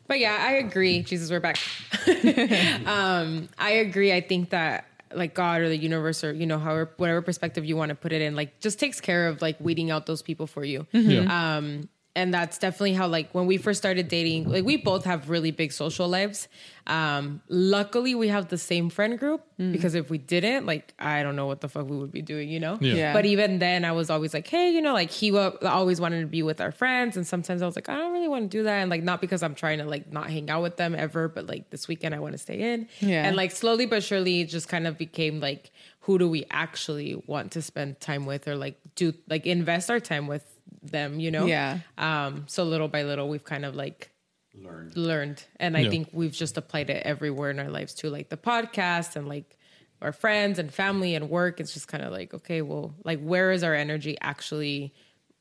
But 0.08 0.20
yeah, 0.20 0.38
I 0.40 0.54
agree. 0.54 1.04
Jesus, 1.04 1.30
we're 1.30 1.40
back. 1.40 1.60
um, 2.88 3.48
I 3.60 3.72
agree. 3.74 4.12
I 4.12 4.22
think 4.22 4.50
that 4.50 4.86
like 5.14 5.34
God 5.34 5.62
or 5.62 5.70
the 5.70 5.78
universe 5.78 6.24
or 6.24 6.34
you 6.34 6.46
know 6.46 6.60
however 6.60 6.92
whatever 6.98 7.22
perspective 7.22 7.66
you 7.66 7.76
want 7.76 7.90
to 7.90 7.96
put 7.96 8.12
it 8.12 8.22
in, 8.22 8.36
like 8.36 8.60
just 8.60 8.80
takes 8.80 9.02
care 9.02 9.28
of 9.28 9.42
like 9.42 9.60
weeding 9.60 9.92
out 9.92 10.06
those 10.06 10.22
people 10.22 10.48
for 10.48 10.64
you. 10.64 10.88
Yeah. 10.92 11.58
Um, 11.58 11.90
and 12.20 12.34
that's 12.34 12.58
definitely 12.58 12.94
how 12.94 13.08
like 13.08 13.28
when 13.34 13.46
we 13.48 13.58
first 13.58 13.78
started 13.80 14.08
dating, 14.08 14.50
like 14.50 14.66
we 14.66 14.76
both 14.78 15.06
have 15.06 15.30
really 15.30 15.52
big 15.52 15.72
social 15.72 16.08
lives. 16.08 16.48
Um, 16.88 17.42
luckily 17.50 18.16
we 18.16 18.30
have 18.30 18.48
the 18.48 18.58
same 18.58 18.90
friend 18.90 19.20
group 19.20 19.42
because 19.58 19.94
if 19.94 20.10
we 20.10 20.18
didn't, 20.18 20.66
like 20.66 20.94
I 20.98 21.22
don't 21.24 21.36
know 21.36 21.46
what 21.46 21.60
the 21.62 21.68
fuck 21.70 21.88
we 21.90 21.98
would 21.98 22.12
be 22.12 22.22
doing, 22.22 22.50
you 22.50 22.60
know? 22.60 22.78
Yeah. 22.82 22.94
Yeah. 22.94 23.14
But 23.14 23.26
even 23.26 23.60
then, 23.60 23.84
I 23.86 23.92
was 23.92 24.10
always 24.10 24.34
like, 24.34 24.48
hey, 24.48 24.72
you 24.72 24.82
know, 24.82 24.94
like 24.94 25.12
he 25.12 25.32
wa- 25.32 25.52
always 25.64 26.00
wanted 26.02 26.22
to 26.22 26.28
be 26.28 26.42
with 26.44 26.60
our 26.62 26.72
friends, 26.72 27.16
and 27.18 27.28
sometimes 27.28 27.62
I 27.62 27.66
was 27.66 27.76
like, 27.76 27.90
I 27.90 27.96
don't 27.98 28.14
really 28.14 28.28
want 28.30 28.50
to 28.50 28.58
do 28.58 28.64
that, 28.64 28.78
and 28.82 28.90
like 28.90 29.04
not 29.04 29.20
because 29.22 29.44
I'm 29.44 29.54
trying 29.56 29.80
to 29.80 29.86
like 29.86 30.12
not 30.12 30.30
hang 30.30 30.50
out 30.50 30.62
with 30.64 30.78
them 30.78 30.96
ever, 30.96 31.28
but 31.28 31.46
like 31.48 31.70
this 31.70 31.88
weekend 31.88 32.16
I 32.16 32.20
want 32.20 32.34
to 32.34 32.38
stay 32.40 32.74
in, 32.74 32.88
Yeah. 33.02 33.26
And 33.28 33.36
like 33.36 33.52
slowly 33.52 33.86
but 33.86 34.02
surely, 34.02 34.42
it 34.42 34.46
just 34.46 34.68
kind 34.70 34.88
of 34.88 34.98
became 34.98 35.40
like, 35.42 35.72
who 36.02 36.18
do 36.18 36.28
we 36.30 36.46
actually 36.50 37.22
want 37.28 37.52
to 37.52 37.62
spend 37.62 38.00
time 38.00 38.26
with, 38.26 38.48
or 38.48 38.56
like 38.56 38.78
do 38.96 39.14
like 39.30 39.46
invest 39.46 39.92
our 39.92 40.00
time 40.00 40.26
with 40.28 40.46
them, 40.82 41.20
you 41.20 41.32
know? 41.32 41.46
Yeah. 41.46 41.80
Um. 41.98 42.46
So 42.48 42.64
little 42.64 42.88
by 42.88 43.04
little, 43.04 43.28
we've 43.30 43.44
kind 43.44 43.66
of 43.66 43.76
like 43.76 44.12
Learn. 44.56 44.92
learned 44.96 45.44
and 45.58 45.78
i 45.78 45.82
Yeah. 45.82 45.90
think 45.90 46.10
we've 46.12 46.34
just 46.34 46.58
applied 46.58 46.90
it 46.90 47.04
everywhere 47.06 47.50
in 47.52 47.60
our 47.60 47.70
lives 47.70 47.94
too 47.94 48.10
like 48.10 48.30
the 48.30 48.36
podcast 48.36 49.16
and 49.16 49.30
like 49.30 49.58
our 50.02 50.12
friends 50.12 50.58
and 50.60 50.74
family 50.74 51.14
and 51.16 51.30
work 51.30 51.60
it's 51.62 51.72
just 51.74 51.88
kind 51.88 52.04
of 52.04 52.12
like 52.12 52.34
okay 52.34 52.62
well 52.62 52.94
like 53.06 53.22
where 53.22 53.52
is 53.52 53.64
our 53.64 53.76
energy 53.76 54.18
actually 54.22 54.92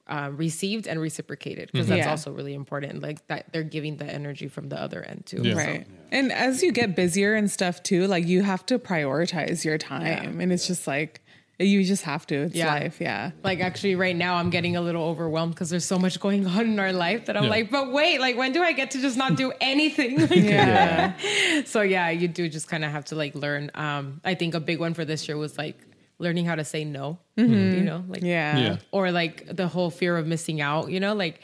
um, 0.08 0.36
received 0.36 0.86
and 0.86 1.00
reciprocated 1.00 1.70
because 1.72 1.88
that's 1.88 2.04
Yeah. 2.04 2.10
also 2.10 2.30
really 2.32 2.54
important 2.54 3.02
like 3.02 3.26
that 3.26 3.46
they're 3.52 3.62
giving 3.64 3.96
the 3.96 4.04
energy 4.06 4.46
from 4.46 4.68
the 4.68 4.80
other 4.80 5.02
end 5.02 5.24
too 5.26 5.40
Yeah. 5.42 5.54
So- 5.54 5.58
Right. 5.58 5.86
And 6.12 6.30
as 6.30 6.62
you 6.62 6.70
get 6.70 6.94
busier 6.94 7.34
and 7.34 7.50
stuff 7.50 7.82
too, 7.82 8.06
like 8.06 8.26
you 8.26 8.42
have 8.42 8.64
to 8.66 8.78
prioritize 8.78 9.64
your 9.64 9.76
time. 9.78 10.40
And 10.40 10.52
it's 10.52 10.66
just 10.66 10.86
like, 10.86 11.20
You 11.60 11.82
just 11.82 12.04
have 12.04 12.24
to. 12.28 12.36
It's 12.42 12.54
Yeah. 12.54 12.72
life. 12.72 13.00
Yeah. 13.00 13.32
Like 13.42 13.58
actually 13.60 13.96
right 13.96 14.14
now 14.14 14.36
I'm 14.36 14.48
getting 14.50 14.76
a 14.76 14.80
little 14.80 15.02
overwhelmed 15.02 15.54
because 15.54 15.70
there's 15.70 15.84
so 15.84 15.98
much 15.98 16.20
going 16.20 16.46
on 16.46 16.60
in 16.66 16.78
our 16.78 16.92
life 16.92 17.26
that 17.26 17.36
I'm 17.36 17.44
Yeah. 17.44 17.50
like, 17.50 17.70
but 17.70 17.92
wait, 17.92 18.20
like 18.20 18.36
when 18.36 18.52
do 18.52 18.62
I 18.62 18.72
get 18.72 18.92
to 18.92 19.00
just 19.00 19.16
not 19.16 19.34
do 19.36 19.52
anything? 19.60 20.20
Like, 20.28 20.30
Yeah. 20.30 21.14
so 21.64 21.80
yeah, 21.82 22.10
you 22.10 22.28
do 22.28 22.48
just 22.48 22.68
kind 22.68 22.84
of 22.84 22.92
have 22.92 23.06
to 23.06 23.16
like 23.16 23.34
learn. 23.34 23.70
Um, 23.74 24.20
I 24.24 24.34
think 24.36 24.54
a 24.54 24.60
big 24.60 24.78
one 24.78 24.94
for 24.94 25.04
this 25.04 25.26
year 25.26 25.36
was 25.36 25.58
like 25.58 25.76
learning 26.20 26.44
how 26.46 26.54
to 26.54 26.64
say 26.64 26.84
no. 26.84 27.18
You 27.36 27.46
know, 27.46 28.04
like 28.08 28.22
Yeah. 28.22 28.58
Yeah. 28.58 28.76
or 28.92 29.10
like 29.10 29.46
the 29.54 29.66
whole 29.66 29.90
fear 29.90 30.16
of 30.16 30.26
missing 30.28 30.60
out, 30.60 30.90
you 30.90 31.00
know, 31.00 31.14
like 31.14 31.40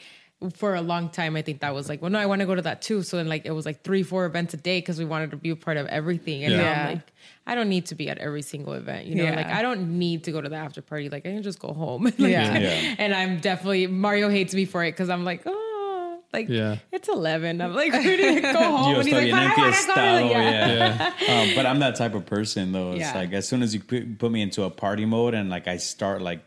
for 0.53 0.75
a 0.75 0.81
long 0.81 1.09
time, 1.09 1.35
I 1.37 1.41
think 1.41 1.61
that 1.61 1.73
was 1.73 1.87
like, 1.89 2.01
well, 2.01 2.11
no, 2.11 2.19
I 2.19 2.25
want 2.25 2.41
to 2.41 2.45
go 2.45 2.55
to 2.55 2.61
that 2.63 2.81
too. 2.81 3.03
So 3.03 3.17
then 3.17 3.27
like 3.27 3.45
it 3.45 3.51
was 3.51 3.65
like 3.65 3.83
three, 3.83 4.03
four 4.03 4.25
events 4.25 4.53
a 4.53 4.57
day 4.57 4.79
because 4.79 4.99
we 4.99 5.05
wanted 5.05 5.31
to 5.31 5.37
be 5.37 5.49
a 5.49 5.55
part 5.55 5.77
of 5.77 5.87
everything. 5.87 6.43
And 6.43 6.55
now 6.57 6.61
Yeah. 6.61 6.81
I'm 6.87 6.93
like, 6.95 7.11
I 7.47 7.53
don't 7.55 7.69
need 7.69 7.85
to 7.87 7.95
be 7.95 8.09
at 8.09 8.17
every 8.17 8.41
single 8.41 8.73
event, 8.73 9.05
you 9.05 9.15
know, 9.15 9.23
Yeah. 9.23 9.35
like 9.35 9.45
I 9.47 9.61
don't 9.61 9.99
need 9.99 10.23
to 10.23 10.31
go 10.31 10.41
to 10.41 10.49
the 10.49 10.55
after 10.55 10.81
party. 10.81 11.09
Like 11.09 11.25
I 11.27 11.31
can 11.31 11.43
just 11.43 11.59
go 11.59 11.73
home. 11.73 12.03
Like, 12.05 12.17
Yeah. 12.17 12.57
Yeah. 12.57 12.95
And 12.97 13.13
I'm 13.13 13.39
definitely, 13.39 13.87
Mario 13.87 14.29
hates 14.29 14.53
me 14.55 14.65
for 14.65 14.83
it 14.83 14.91
because 14.93 15.09
I'm 15.09 15.23
like, 15.25 15.43
oh, 15.45 16.21
like 16.33 16.49
Yeah. 16.49 16.77
it's 16.91 17.07
11. 17.07 17.61
I'm 17.61 17.73
like, 17.75 17.91
ready 17.93 18.35
to 18.35 18.41
go 18.41 18.53
home. 18.53 18.93
Yo 18.93 18.99
and 18.99 19.07
he's 19.07 19.13
like, 19.13 19.31
but 19.31 19.37
I 19.39 19.43
el 19.43 19.47
want 19.47 19.55
to 19.55 19.61
go 19.61 19.69
to 19.71 19.77
estado, 19.77 20.27
the, 20.27 20.31
yeah. 20.33 21.13
yeah. 21.21 21.39
Um, 21.49 21.55
but 21.55 21.65
I'm 21.67 21.79
that 21.79 21.95
type 21.95 22.15
of 22.15 22.25
person 22.25 22.71
though. 22.71 22.91
It's 22.93 23.01
Yeah. 23.01 23.13
like 23.15 23.31
as 23.33 23.47
soon 23.47 23.61
as 23.61 23.73
you 23.75 23.79
put, 23.79 24.17
put 24.17 24.31
me 24.31 24.41
into 24.41 24.63
a 24.63 24.69
party 24.71 25.05
mode 25.05 25.33
and 25.35 25.49
like 25.49 25.67
I 25.67 25.77
start 25.77 26.21
like 26.21 26.43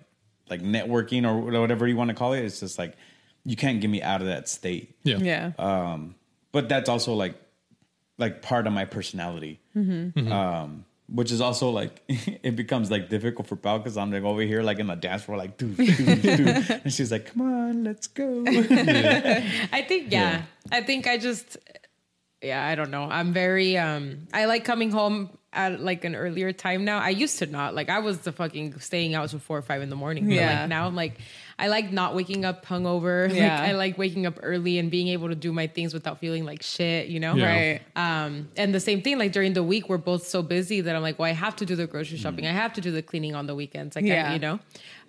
like 0.50 0.62
networking 0.62 1.24
or 1.28 1.60
whatever 1.60 1.86
you 1.86 1.94
want 1.96 2.08
to 2.08 2.14
call 2.14 2.32
it, 2.32 2.40
it's 2.42 2.58
just 2.60 2.78
like 2.78 2.94
you 3.44 3.54
can't 3.54 3.80
get 3.80 3.88
me 3.88 4.02
out 4.02 4.20
of 4.20 4.26
that 4.26 4.48
state. 4.48 4.96
Yeah. 5.04 5.18
Yeah. 5.18 5.52
Um, 5.58 6.16
but 6.52 6.68
that's 6.68 6.88
also 6.88 7.14
like 7.14 7.34
like 8.18 8.42
part 8.42 8.66
of 8.66 8.72
my 8.72 8.84
personality. 8.84 9.60
Mm-hmm. 9.76 10.32
Um, 10.32 10.84
which 11.10 11.32
is 11.32 11.40
also 11.40 11.70
like 11.70 12.02
it 12.08 12.54
becomes 12.56 12.90
like 12.90 13.08
difficult 13.08 13.46
for 13.46 13.56
Pau 13.56 13.78
because 13.78 13.96
I'm 13.96 14.10
like 14.12 14.22
over 14.24 14.42
here 14.42 14.62
like 14.62 14.78
in 14.78 14.86
the 14.88 14.94
dance 14.94 15.22
floor 15.22 15.38
like 15.38 15.60
and 15.62 16.92
she's 16.92 17.10
like, 17.10 17.32
come 17.32 17.42
on, 17.42 17.84
let's 17.84 18.06
go. 18.08 18.44
I 18.46 19.84
think 19.88 20.12
yeah. 20.12 20.30
Yeah. 20.30 20.42
I 20.70 20.82
think 20.82 21.06
I 21.06 21.18
just 21.18 21.56
yeah, 22.42 22.64
I 22.64 22.74
don't 22.74 22.90
know. 22.90 23.04
I'm 23.04 23.32
very 23.32 23.76
um 23.78 24.28
I 24.32 24.44
like 24.44 24.64
coming 24.64 24.90
home 24.90 25.30
at 25.52 25.80
like 25.80 26.04
an 26.04 26.14
earlier 26.14 26.52
time 26.52 26.84
now. 26.84 26.98
I 26.98 27.08
used 27.08 27.38
to 27.38 27.46
not. 27.46 27.74
Like 27.74 27.88
I 27.88 27.98
was 28.00 28.18
the 28.18 28.32
fucking 28.32 28.78
staying 28.80 29.14
out 29.14 29.30
till 29.30 29.38
four 29.38 29.58
or 29.58 29.62
five 29.62 29.82
in 29.82 29.88
the 29.90 29.96
morning. 29.96 30.26
But 30.26 30.34
Yeah. 30.34 30.60
like 30.60 30.68
now 30.68 30.86
I'm 30.86 30.94
like 30.94 31.18
I 31.58 31.66
like 31.68 31.90
not 31.90 32.14
waking 32.14 32.44
up 32.44 32.64
hungover. 32.66 33.28
Yeah. 33.38 33.60
Like 33.60 33.68
I 33.68 33.72
like 33.72 33.98
waking 33.98 34.26
up 34.26 34.38
early 34.42 34.78
and 34.78 34.90
being 34.90 35.08
able 35.08 35.28
to 35.28 35.34
do 35.34 35.52
my 35.52 35.66
things 35.66 35.92
without 35.92 36.18
feeling 36.20 36.44
like 36.44 36.62
shit, 36.62 37.08
you 37.08 37.18
know? 37.20 37.34
Yeah. 37.34 37.46
Right. 37.46 37.80
Um, 37.96 38.48
and 38.56 38.74
the 38.74 38.80
same 38.80 39.02
thing, 39.02 39.18
like 39.18 39.32
during 39.32 39.52
the 39.54 39.62
week, 39.62 39.88
we're 39.88 39.98
both 39.98 40.26
so 40.26 40.42
busy 40.42 40.80
that 40.80 40.94
I'm 40.94 41.02
like, 41.02 41.18
well, 41.18 41.28
I 41.28 41.32
have 41.34 41.56
to 41.56 41.66
do 41.66 41.74
the 41.76 41.86
grocery 41.86 42.18
shopping. 42.18 42.46
I 42.46 42.52
have 42.52 42.72
to 42.74 42.80
do 42.80 42.90
the 42.92 43.02
cleaning 43.02 43.34
on 43.34 43.46
the 43.46 43.54
weekends. 43.54 43.96
Like, 43.96 44.04
Yeah. 44.04 44.30
I, 44.30 44.34
you 44.34 44.38
know? 44.38 44.60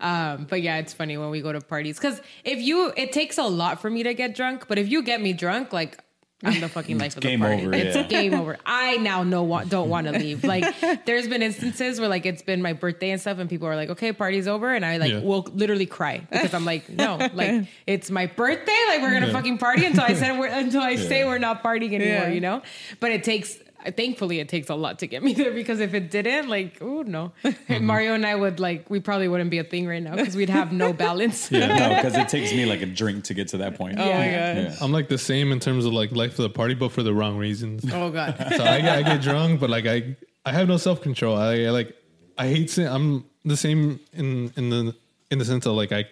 Um, 0.01 0.47
but 0.49 0.61
yeah, 0.61 0.77
it's 0.77 0.93
funny 0.93 1.17
when 1.17 1.29
we 1.29 1.41
go 1.41 1.51
to 1.53 1.61
parties. 1.61 1.99
Cause 1.99 2.21
if 2.43 2.59
you, 2.59 2.93
it 2.97 3.11
takes 3.11 3.37
a 3.37 3.43
lot 3.43 3.79
for 3.81 3.89
me 3.89 4.03
to 4.03 4.13
get 4.13 4.35
drunk, 4.35 4.67
but 4.67 4.77
if 4.77 4.89
you 4.89 5.03
get 5.03 5.21
me 5.21 5.33
drunk, 5.33 5.71
like, 5.73 5.99
I'm 6.41 6.61
the 6.61 6.69
fucking 6.69 6.97
mm, 6.97 7.01
life 7.01 7.17
of 7.17 7.21
the 7.21 7.27
game 7.27 7.41
party. 7.41 7.63
over, 7.65 7.73
It's 7.73 7.95
yeah. 7.97 8.03
game 8.03 8.33
over. 8.33 8.57
I 8.65 8.95
now 8.97 9.23
know 9.23 9.43
what 9.43 9.67
don't 9.67 9.89
want 9.89 10.07
to 10.07 10.13
leave. 10.13 10.43
Like 10.45 10.63
there's 11.05 11.27
been 11.27 11.41
instances 11.43 11.99
where 11.99 12.07
like 12.07 12.25
it's 12.25 12.41
been 12.41 12.61
my 12.61 12.71
birthday 12.73 13.09
and 13.11 13.19
stuff, 13.19 13.39
and 13.39 13.49
people 13.49 13.67
are 13.67 13.75
like, 13.75 13.89
"Okay, 13.89 14.13
party's 14.13 14.47
over," 14.47 14.73
and 14.73 14.85
I 14.85 14.97
like 14.97 15.11
Yeah. 15.11 15.19
will 15.19 15.45
literally 15.53 15.85
cry 15.85 16.25
because 16.31 16.53
I'm 16.53 16.63
like, 16.63 16.87
"No, 16.89 17.17
like 17.33 17.65
it's 17.85 18.09
my 18.09 18.27
birthday. 18.27 18.77
Like 18.87 19.01
we're 19.01 19.11
gonna 19.11 19.27
Yeah. 19.27 19.33
fucking 19.33 19.57
party 19.57 19.85
until 19.85 20.03
I 20.03 20.13
said 20.13 20.39
we're 20.39 20.47
until 20.47 20.81
I 20.81 20.95
say 20.95 21.25
we're 21.25 21.39
not 21.39 21.61
partying 21.61 21.93
anymore." 21.93 22.27
Yeah. 22.27 22.29
You 22.29 22.39
know. 22.41 22.61
But 23.01 23.11
it 23.11 23.23
takes. 23.25 23.57
Thankfully, 23.95 24.39
it 24.39 24.49
takes 24.49 24.69
a 24.69 24.75
lot 24.75 24.99
to 24.99 25.07
get 25.07 25.23
me 25.23 25.33
there 25.33 25.51
because 25.51 25.79
if 25.79 25.93
it 25.93 26.11
didn't, 26.11 26.49
like, 26.49 26.79
oh 26.81 27.01
no, 27.01 27.31
mm-hmm. 27.43 27.85
Mario 27.85 28.13
and 28.13 28.25
I 28.25 28.35
would 28.35 28.59
like, 28.59 28.89
we 28.89 28.99
probably 28.99 29.29
wouldn't 29.29 29.49
be 29.49 29.59
a 29.59 29.63
thing 29.63 29.87
right 29.87 30.03
now 30.03 30.15
because 30.15 30.35
we'd 30.35 30.49
have 30.49 30.73
no 30.73 30.91
balance. 31.07 31.49
yeah, 31.49 31.67
no, 31.77 31.95
because 31.95 32.15
it 32.15 32.27
takes 32.27 32.51
me 32.51 32.65
like 32.65 32.81
a 32.81 32.85
drink 32.85 33.23
to 33.25 33.33
get 33.33 33.47
to 33.49 33.57
that 33.59 33.75
point. 33.75 33.97
Oh 33.97 34.05
my 34.05 34.11
god. 34.11 34.57
Yeah. 34.57 34.75
I'm 34.81 34.91
like 34.91 35.07
the 35.07 35.17
same 35.17 35.51
in 35.53 35.59
terms 35.61 35.85
of 35.85 35.93
like 35.93 36.11
life 36.11 36.31
of 36.31 36.43
the 36.43 36.49
party, 36.49 36.73
but 36.73 36.91
for 36.91 37.03
the 37.03 37.13
wrong 37.13 37.37
reasons. 37.37 37.85
Oh 37.91 38.09
god. 38.11 38.35
so 38.57 38.63
I, 38.63 38.81
get- 38.81 38.97
I 38.97 39.01
get 39.03 39.21
drunk, 39.21 39.61
but 39.61 39.69
like 39.69 39.85
I 39.85 40.17
I 40.45 40.51
have 40.51 40.67
no 40.67 40.77
self 40.77 41.01
control. 41.01 41.37
I, 41.37 41.63
I 41.63 41.69
like 41.69 41.95
I 42.37 42.47
hate 42.47 42.69
saying 42.69 42.89
I'm 42.89 43.25
the 43.45 43.57
same 43.57 43.99
in 44.13 44.51
in 44.57 44.69
the 44.69 44.95
in 45.31 45.39
the 45.39 45.45
sense 45.45 45.65
of 45.65 45.73
like 45.73 45.91
I 45.91 46.05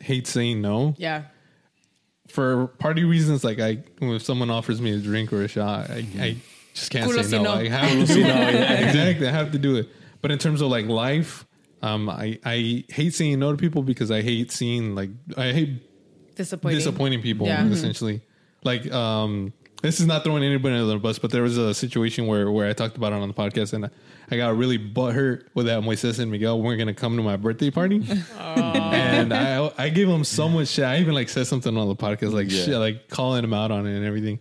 hate 0.00 0.26
saying 0.26 0.62
no 0.62 0.94
Yeah. 0.96 1.24
for 2.28 2.68
party 2.78 3.04
reasons. 3.04 3.44
Like 3.44 3.58
I 3.60 3.82
if 4.00 4.22
someone 4.22 4.48
offers 4.48 4.80
me 4.80 4.92
a 4.92 4.98
drink 4.98 5.32
or 5.32 5.42
a 5.42 5.48
shot, 5.48 5.90
I, 5.90 5.94
I 5.94 6.02
mm-hmm. 6.02 6.38
Just 6.78 6.90
can't 6.90 7.10
Culo 7.10 7.16
say 7.16 7.22
si 7.24 7.36
no. 7.36 7.42
no. 7.44 7.52
I 7.52 7.68
have 7.68 8.06
to 8.08 8.14
do 8.14 8.20
it. 8.24 8.80
exactly. 8.88 9.26
I 9.26 9.30
have 9.30 9.52
to 9.52 9.58
do 9.58 9.76
it. 9.76 9.88
But 10.22 10.30
in 10.30 10.38
terms 10.38 10.60
of 10.60 10.70
like 10.70 10.86
life, 10.86 11.46
um, 11.82 12.08
I 12.08 12.38
I 12.44 12.84
hate 12.88 13.14
saying 13.14 13.38
no 13.38 13.52
to 13.52 13.58
people 13.58 13.82
because 13.82 14.10
I 14.10 14.22
hate 14.22 14.50
seeing 14.52 14.94
like 14.94 15.10
I 15.36 15.52
hate 15.52 15.82
Disappointing. 16.36 16.78
disappointing 16.78 17.22
people 17.22 17.46
Yeah. 17.46 17.62
Mhm. 17.64 17.72
essentially 17.72 18.20
like 18.64 18.90
um 18.92 19.52
this 19.82 20.00
is 20.00 20.06
not 20.06 20.22
throwing 20.24 20.42
anybody 20.44 20.74
under 20.74 20.86
the 20.86 20.98
bus 20.98 21.18
but 21.18 21.30
there 21.32 21.42
was 21.42 21.56
a 21.58 21.72
situation 21.74 22.26
where 22.28 22.50
where 22.50 22.68
i 22.68 22.72
talked 22.72 22.96
about 22.96 23.12
it 23.12 23.16
on 23.16 23.26
the 23.28 23.34
podcast 23.34 23.72
and 23.72 23.88
i 24.30 24.36
got 24.36 24.56
really 24.56 24.78
butthurt 24.78 25.44
with 25.54 25.66
that 25.66 25.80
moises 25.82 26.18
and 26.20 26.30
miguel 26.30 26.60
weren't 26.62 26.78
gonna 26.78 26.94
come 26.94 27.16
to 27.16 27.22
my 27.24 27.36
birthday 27.36 27.70
party 27.72 28.04
and 28.38 29.32
i 29.32 29.70
i 29.78 29.88
gave 29.88 30.08
them 30.08 30.24
so 30.24 30.48
much 30.48 30.68
shit 30.68 30.84
i 30.84 30.98
even 30.98 31.14
like 31.14 31.28
said 31.28 31.46
something 31.46 31.76
on 31.76 31.88
the 31.88 31.96
podcast 31.96 32.32
like 32.32 32.50
Yeah. 32.50 32.64
shit 32.64 32.74
like 32.76 33.08
calling 33.08 33.42
them 33.42 33.54
out 33.54 33.70
on 33.70 33.86
it 33.86 33.96
and 33.96 34.04
everything 34.04 34.38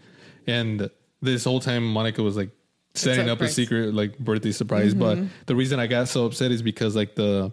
and 0.47 0.89
this 1.21 1.43
whole 1.43 1.59
time 1.59 1.85
monica 1.85 2.21
was 2.23 2.37
like 2.37 2.49
setting 2.93 3.29
up 3.29 3.41
a 3.41 3.47
secret 3.47 3.93
like 3.93 4.17
birthday 4.17 4.51
surprise 4.51 4.93
but 4.93 5.19
the 5.45 5.55
reason 5.55 5.79
i 5.79 5.87
got 5.87 6.07
so 6.07 6.25
upset 6.25 6.51
is 6.51 6.61
because 6.61 6.95
like 6.95 7.15
the 7.15 7.51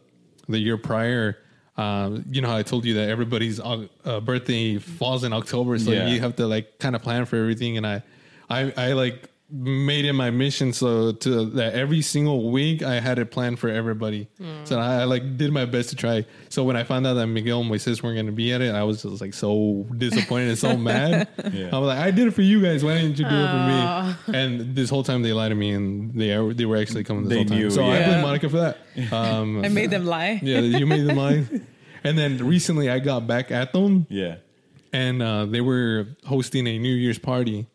the 0.49 0.59
year 0.59 0.77
prior 0.79 1.39
um, 1.77 2.25
you 2.31 2.41
know 2.41 2.47
how 2.49 2.57
I 2.57 2.63
told 2.63 2.85
you 2.85 2.95
that 2.95 3.09
everybody's 3.09 3.59
uh, 3.59 3.89
uh, 4.05 4.21
birthday 4.21 4.79
falls 4.79 5.25
in 5.25 5.33
October, 5.33 5.77
so 5.77 5.91
Yeah. 5.91 6.07
you 6.07 6.21
have 6.21 6.37
to 6.37 6.47
like 6.47 6.79
kind 6.79 6.95
of 6.95 7.03
plan 7.03 7.25
for 7.25 7.35
everything. 7.35 7.77
And 7.77 7.85
I, 7.85 8.05
I, 8.49 8.73
I 8.77 8.93
like 8.93 9.29
made 9.51 10.05
it 10.07 10.15
my 10.15 10.31
mission 10.31 10.73
so 10.73 11.13
to 11.13 11.45
that 11.51 11.75
every 11.75 12.01
single 12.01 12.51
week 12.51 12.83
I 12.83 12.99
had 12.99 13.19
it 13.19 13.31
planned 13.31 13.59
for 13.59 13.69
everybody. 13.69 14.27
So 14.65 14.79
I, 14.81 15.03
I 15.03 15.05
like 15.05 15.37
did 15.37 15.53
my 15.53 15.65
best 15.67 15.91
to 15.91 15.97
try. 15.97 16.25
So 16.49 16.65
when 16.65 16.77
I 16.77 16.83
found 16.85 17.07
out 17.07 17.15
that 17.15 17.27
Miguel 17.27 17.61
and 17.61 17.71
Moises 17.71 18.03
weren't 18.03 18.17
going 18.17 18.27
to 18.27 18.33
be 18.33 18.53
at 18.53 18.63
it, 18.63 18.75
I 18.75 18.83
was 18.85 19.03
just 19.03 19.21
like 19.21 19.35
so 19.35 19.87
disappointed 19.97 20.49
and 20.49 20.59
so 20.59 20.77
mad. 20.91 21.29
Yeah. 21.53 21.69
I 21.73 21.79
was 21.79 21.89
like, 21.89 21.99
I 21.99 22.11
did 22.11 22.27
it 22.29 22.31
for 22.33 22.43
you 22.43 22.63
guys. 22.63 22.83
Why 22.83 22.95
didn't 22.95 23.19
you 23.19 23.27
do 23.29 23.35
it 23.35 24.17
for 24.27 24.33
me? 24.33 24.39
And 24.39 24.75
this 24.75 24.89
whole 24.91 25.05
time 25.05 25.23
they 25.23 25.33
lied 25.33 25.51
to 25.51 25.55
me, 25.55 25.71
and 25.73 26.15
they 26.19 26.37
they 26.55 26.65
were 26.65 26.79
actually 26.79 27.05
coming 27.05 27.25
this 27.25 27.31
They 27.31 27.37
whole 27.37 27.45
time. 27.47 27.59
knew, 27.59 27.71
so 27.71 27.85
I 27.85 28.03
blame 28.05 28.23
Monica 28.23 28.49
for 28.49 28.57
that. 28.59 28.79
Um, 29.13 29.65
I 29.65 29.69
made 29.69 29.91
them 29.91 30.07
lie. 30.07 30.41
yeah, 30.43 30.61
you 30.61 30.87
made 30.87 31.07
them 31.07 31.17
lie. 31.17 31.45
And 32.07 32.19
then 32.19 32.37
recently 32.47 32.91
I 32.91 32.99
got 32.99 33.27
back 33.27 33.51
at 33.51 33.73
them 33.73 34.07
Yeah. 34.11 34.37
and 34.93 35.23
uh, 35.23 35.47
they 35.47 35.63
were 35.63 36.09
hosting 36.27 36.67
a 36.67 36.79
New 36.79 36.93
Year's 36.95 37.19
party. 37.19 37.67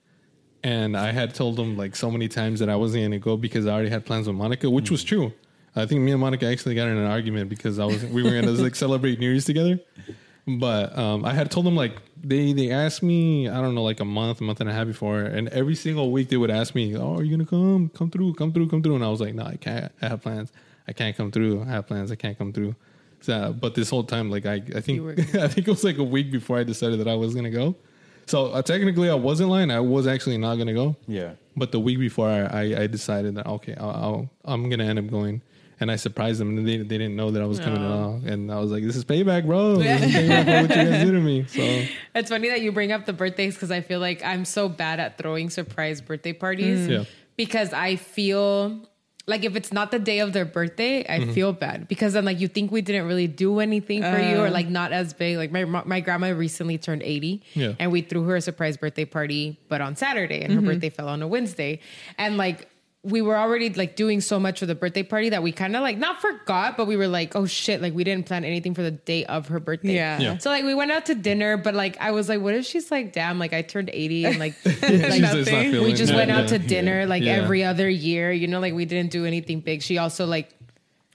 And 0.63 0.98
I 0.98 1.12
had 1.12 1.34
told 1.34 1.56
them 1.56 1.78
like 1.78 1.95
so 1.95 2.12
many 2.12 2.28
times 2.28 2.60
that 2.60 2.69
I 2.69 2.76
wasn't 2.76 3.04
going 3.04 3.12
to 3.12 3.19
go 3.19 3.38
because 3.38 3.65
I 3.65 3.72
already 3.72 3.89
had 3.89 4.06
plans 4.06 4.28
with 4.28 4.36
Monica, 4.36 4.69
which 4.69 4.91
was 4.91 5.04
true. 5.04 5.32
I 5.76 5.86
think 5.86 6.02
me 6.02 6.12
and 6.12 6.19
Monica 6.19 6.48
actually 6.48 6.76
got 6.76 6.88
in 6.88 6.98
an 6.98 7.06
argument 7.06 7.50
because 7.50 7.80
I 7.80 7.86
was 7.86 8.04
we 8.06 8.24
were 8.24 8.32
going 8.32 8.43
to 8.43 8.52
like 8.52 8.76
celebrate 8.76 9.19
New 9.19 9.30
Year's 9.30 9.45
together. 9.45 9.80
But 10.58 10.98
um, 10.98 11.26
I 11.26 11.34
had 11.34 11.52
told 11.52 11.65
them 11.65 11.76
like 11.76 11.93
they 12.22 12.54
they 12.54 12.72
asked 12.72 13.04
me 13.04 13.48
I 13.48 13.62
don't 13.62 13.76
know 13.76 13.84
like 13.84 14.00
a 14.00 14.06
month, 14.06 14.41
a 14.41 14.43
month 14.43 14.62
and 14.62 14.69
a 14.69 14.74
half 14.74 14.88
before, 14.88 15.22
and 15.22 15.48
every 15.50 15.76
single 15.76 16.12
week 16.12 16.30
they 16.30 16.38
would 16.38 16.50
ask 16.50 16.74
me, 16.74 16.95
"Oh, 16.98 17.17
are 17.17 17.24
you 17.24 17.32
gonna 17.32 17.45
come? 17.45 17.89
Come 17.89 18.10
through, 18.10 18.34
come 18.34 18.52
through, 18.52 18.67
come 18.69 18.82
through." 18.82 18.95
And 18.95 19.04
I 19.04 19.10
was 19.10 19.22
like, 19.22 19.36
"No, 19.36 19.43
I 19.43 19.58
can't. 19.58 19.91
I 20.02 20.08
have 20.08 20.22
plans. 20.22 20.52
I 20.88 20.93
can't 20.93 21.15
come 21.15 21.32
through. 21.32 21.62
I 21.62 21.65
have 21.65 21.88
plans. 21.88 22.12
I 22.12 22.15
can't 22.15 22.38
come 22.38 22.52
through." 22.52 22.76
So, 23.22 23.54
but 23.60 23.76
this 23.76 23.89
whole 23.89 24.04
time, 24.04 24.32
like 24.32 24.45
I, 24.45 24.62
I 24.76 24.82
think 24.82 25.19
I 25.36 25.48
think 25.48 25.67
it 25.67 25.72
was 25.72 25.84
like 25.84 25.98
a 25.98 26.04
week 26.04 26.32
before 26.32 26.58
I 26.58 26.63
decided 26.63 27.00
that 27.00 27.08
I 27.08 27.15
was 27.15 27.36
gonna 27.36 27.52
go. 27.52 27.76
So 28.29 28.47
uh, 28.47 28.61
technically, 28.61 29.09
I 29.09 29.15
wasn't 29.15 29.49
lying. 29.49 29.71
I 29.71 29.79
was 29.79 30.05
actually 30.05 30.37
not 30.37 30.55
gonna 30.57 30.73
go. 30.73 30.95
Yeah. 31.07 31.33
But 31.57 31.71
the 31.71 31.79
week 31.79 31.97
before, 31.97 32.29
I, 32.29 32.41
I, 32.43 32.81
I 32.81 32.87
decided 32.87 33.33
that 33.35 33.47
okay, 33.47 33.75
I'll, 33.75 33.89
I'll 33.89 34.29
I'm 34.45 34.69
gonna 34.69 34.83
end 34.83 34.99
up 34.99 35.09
going, 35.09 35.41
and 35.79 35.91
I 35.91 35.95
surprised 35.95 36.39
them, 36.39 36.55
and 36.55 36.67
they, 36.67 36.77
they 36.77 36.97
didn't 36.99 37.15
know 37.15 37.31
that 37.31 37.41
I 37.41 37.45
was 37.45 37.59
coming 37.59 37.83
at 37.83 37.91
all. 37.91 38.21
And 38.23 38.51
I 38.51 38.59
was 38.59 38.71
like, 38.71 38.83
this 38.83 38.95
is 38.95 39.03
payback, 39.03 39.47
bro. 39.47 39.77
This 39.77 40.03
is 40.03 40.13
payback 40.13 40.45
for 40.45 40.67
what 40.67 40.77
you 40.77 40.91
guys 40.91 41.05
did 41.05 41.11
to 41.11 41.19
me. 41.19 41.45
So 41.47 41.61
It's 42.15 42.29
funny 42.29 42.49
that 42.49 42.61
you 42.61 42.71
bring 42.71 42.91
up 42.91 43.07
the 43.07 43.13
birthdays 43.13 43.55
because 43.55 43.71
I 43.71 43.81
feel 43.81 43.99
like 43.99 44.23
I'm 44.23 44.45
so 44.45 44.69
bad 44.69 44.99
at 44.99 45.17
throwing 45.17 45.49
surprise 45.49 45.99
birthday 45.99 46.33
parties. 46.33 46.87
Yeah. 46.87 47.05
Because 47.35 47.73
I 47.73 47.95
feel 47.95 48.88
like 49.29 49.43
if 49.45 49.55
it's 49.55 49.71
not 49.71 49.91
the 49.91 49.99
day 49.99 50.19
of 50.19 50.33
their 50.33 50.45
birthday, 50.45 51.05
I 51.07 51.19
Mm-hmm. 51.19 51.31
feel 51.33 51.53
bad 51.53 51.87
because 51.87 52.13
then 52.13 52.25
like 52.25 52.39
you 52.39 52.47
think 52.47 52.71
we 52.71 52.81
didn't 52.81 53.05
really 53.07 53.27
do 53.27 53.59
anything 53.59 54.01
for 54.01 54.19
you 54.19 54.37
or 54.43 54.49
like 54.49 54.67
not 54.67 54.91
as 54.91 55.13
big. 55.13 55.37
Like 55.37 55.51
my 55.51 55.63
my 55.65 55.99
grandma 56.01 56.29
recently 56.29 56.77
turned 56.77 57.03
80 57.03 57.41
Yeah. 57.53 57.73
and 57.79 57.91
we 57.91 58.01
threw 58.01 58.23
her 58.23 58.35
a 58.35 58.41
surprise 58.41 58.75
birthday 58.77 59.05
party, 59.05 59.57
but 59.69 59.79
on 59.81 59.95
Saturday 59.95 60.41
and 60.41 60.53
her 60.53 60.61
birthday 60.61 60.89
fell 60.89 61.07
on 61.07 61.21
a 61.21 61.27
Wednesday. 61.27 61.79
And 62.17 62.37
like 62.37 62.67
we 63.01 63.21
were 63.21 63.38
already 63.38 63.69
like 63.69 63.95
doing 63.95 64.19
so 64.19 64.38
much 64.41 64.59
for 64.59 64.65
the 64.65 64.76
birthday 64.76 65.03
party 65.03 65.30
that 65.30 65.41
we 65.41 65.53
kind 65.53 65.74
of 65.74 65.82
like 65.82 65.97
not 65.97 66.19
forgot, 66.19 66.76
but 66.76 66.86
we 66.86 66.97
were 66.97 67.07
like, 67.07 67.34
oh 67.34 67.45
shit, 67.45 67.82
like 67.82 67.93
we 67.93 68.03
didn't 68.03 68.26
plan 68.26 68.43
anything 68.43 68.74
for 68.74 68.82
the 68.82 68.91
day 68.91 69.24
of 69.26 69.47
her 69.47 69.61
birthday. 69.61 69.95
Yeah. 69.95 70.19
Yeah. 70.19 70.38
So 70.38 70.49
like 70.49 70.65
we 70.65 70.76
went 70.76 70.91
out 70.91 71.05
to 71.05 71.15
dinner, 71.15 71.55
but 71.55 71.74
like 71.74 71.95
I 72.01 72.11
was 72.11 72.28
like, 72.28 72.41
what 72.41 72.55
if 72.55 72.65
she's 72.65 72.91
like, 72.91 73.13
damn, 73.13 73.39
like 73.39 73.53
I 73.53 73.61
turned 73.61 73.89
80 73.93 74.26
and 74.26 74.38
like, 74.39 74.53
like 74.65 74.76
just 74.82 75.19
nothing. 75.21 75.45
feeling 75.45 75.84
we 75.86 75.93
just 75.93 76.11
it. 76.11 76.15
went 76.15 76.30
Yeah. 76.30 76.39
out 76.41 76.49
to 76.49 76.59
dinner 76.59 77.05
like 77.05 77.24
Yeah. 77.24 77.36
every 77.38 77.63
other 77.63 77.88
year, 77.89 78.34
you 78.34 78.47
know, 78.47 78.59
like 78.59 78.74
we 78.74 78.84
didn't 78.84 79.11
do 79.11 79.26
anything 79.26 79.61
big. 79.61 79.82
She 79.82 79.97
also 79.97 80.26
like 80.26 80.49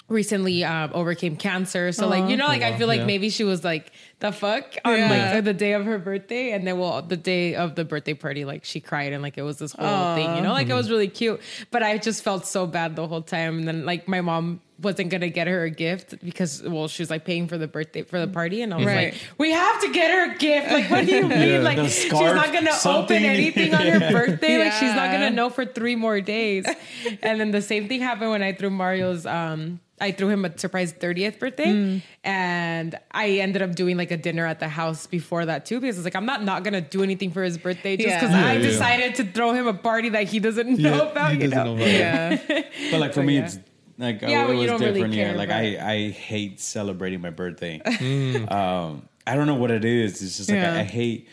recently 0.08 0.64
um, 0.64 0.90
overcame 0.94 1.36
cancer. 1.36 1.92
So 1.92 2.08
like 2.08 2.30
you 2.30 2.36
know, 2.36 2.46
like 2.46 2.62
I 2.62 2.78
feel 2.78 2.88
like 2.88 3.00
Yeah. 3.00 3.06
maybe 3.06 3.28
she 3.30 3.44
was 3.44 3.62
like 3.62 3.92
the 4.24 4.32
fuck 4.32 4.64
on 4.84 4.96
Yeah. 4.96 5.32
like 5.34 5.44
the 5.44 5.52
day 5.52 5.74
of 5.74 5.84
her 5.84 5.98
birthday, 5.98 6.52
and 6.52 6.66
then 6.66 6.78
well 6.78 7.02
the 7.02 7.16
day 7.16 7.54
of 7.54 7.74
the 7.74 7.84
birthday 7.84 8.14
party, 8.14 8.44
like 8.44 8.64
she 8.64 8.80
cried 8.80 9.12
and 9.12 9.22
like 9.22 9.36
it 9.36 9.42
was 9.42 9.58
this 9.58 9.72
whole 9.72 10.14
thing. 10.14 10.34
You 10.36 10.42
know, 10.42 10.52
like 10.52 10.68
it 10.68 10.74
was 10.74 10.90
really 10.90 11.08
cute. 11.08 11.40
But 11.70 11.82
I 11.82 11.98
just 11.98 12.22
felt 12.24 12.46
so 12.46 12.66
bad 12.66 12.96
the 12.96 13.06
whole 13.06 13.22
time. 13.22 13.58
And 13.58 13.68
then 13.68 13.84
like 13.84 14.08
my 14.08 14.20
mom 14.20 14.60
wasn't 14.84 15.10
gonna 15.10 15.28
get 15.30 15.46
her 15.48 15.64
a 15.64 15.70
gift 15.70 16.22
because 16.24 16.62
well 16.62 16.86
she 16.88 17.02
was 17.02 17.10
like 17.10 17.24
paying 17.24 17.48
for 17.48 17.58
the 17.58 17.66
birthday 17.66 18.02
for 18.02 18.20
the 18.20 18.26
party 18.28 18.62
and 18.62 18.72
I 18.72 18.76
was 18.76 18.86
Right. 18.86 19.12
like 19.14 19.20
we 19.38 19.50
have 19.52 19.80
to 19.80 19.92
get 19.92 20.10
her 20.10 20.34
a 20.34 20.38
gift 20.38 20.70
like 20.70 20.90
what 20.90 21.06
do 21.06 21.12
you 21.16 21.26
mean 21.28 21.48
Yeah. 21.54 21.58
like 21.58 21.76
The 21.78 21.88
she's 21.88 22.12
not 22.12 22.52
gonna 22.52 22.72
something. 22.72 23.16
open 23.16 23.24
anything 23.30 23.74
on 23.74 23.86
her 23.86 23.98
birthday 24.12 24.58
like 24.58 24.72
she's 24.74 24.94
not 24.94 25.10
gonna 25.10 25.30
know 25.30 25.50
for 25.50 25.64
three 25.64 25.96
more 25.96 26.20
days 26.20 26.66
and 27.22 27.40
then 27.40 27.50
the 27.50 27.62
same 27.62 27.88
thing 27.88 28.00
happened 28.00 28.30
when 28.30 28.42
I 28.42 28.52
threw 28.52 28.70
Mario's 28.70 29.26
um 29.26 29.80
I 30.00 30.10
threw 30.10 30.28
him 30.28 30.44
a 30.44 30.58
surprise 30.58 30.92
30th 30.92 31.38
birthday 31.38 31.66
Mm. 31.72 32.02
and 32.24 32.98
I 33.12 33.28
ended 33.38 33.62
up 33.62 33.74
doing 33.76 33.96
like 33.96 34.10
a 34.10 34.16
dinner 34.16 34.44
at 34.44 34.58
the 34.58 34.68
house 34.68 35.06
before 35.06 35.46
that 35.46 35.66
too 35.66 35.78
because 35.80 35.96
it's 35.96 36.04
like 36.04 36.16
I'm 36.16 36.26
not 36.26 36.42
not 36.42 36.64
gonna 36.64 36.80
do 36.80 37.02
anything 37.04 37.30
for 37.30 37.42
his 37.44 37.56
birthday 37.58 37.96
just 37.96 38.08
because 38.18 38.30
Yeah, 38.34 38.44
I 38.46 38.52
yeah. 38.54 38.58
decided 38.58 39.14
to 39.16 39.24
throw 39.24 39.52
him 39.52 39.66
a 39.68 39.72
party 39.74 40.08
that 40.10 40.24
he 40.24 40.40
doesn't 40.40 40.78
know 40.78 41.08
about 41.10 41.30
he 41.32 41.38
you 41.42 41.48
doesn't 41.48 41.64
know, 41.64 41.76
know 41.76 41.82
about. 41.82 41.88
Yeah. 41.88 42.62
But 42.90 43.00
like 43.00 43.14
for 43.14 43.22
me, 43.22 43.36
yeah. 43.36 43.44
it's 43.44 43.58
like 43.98 44.22
Yeah, 44.22 44.48
it 44.48 44.54
was 44.54 44.66
don't 44.66 44.80
really 44.80 44.92
different. 44.94 45.14
yeah, 45.14 45.24
care, 45.28 45.36
like 45.36 45.50
I 45.50 45.92
I 45.92 46.10
hate 46.10 46.60
celebrating 46.60 47.20
my 47.20 47.30
birthday. 47.30 47.80
Mm. 47.84 48.50
um, 48.52 49.08
I 49.26 49.34
don't 49.36 49.46
know 49.46 49.54
what 49.54 49.70
it 49.70 49.84
is. 49.84 50.20
It's 50.22 50.36
just 50.36 50.50
like 50.50 50.58
Yeah. 50.58 50.74
I, 50.74 50.80
I 50.80 50.82
hate. 50.84 51.28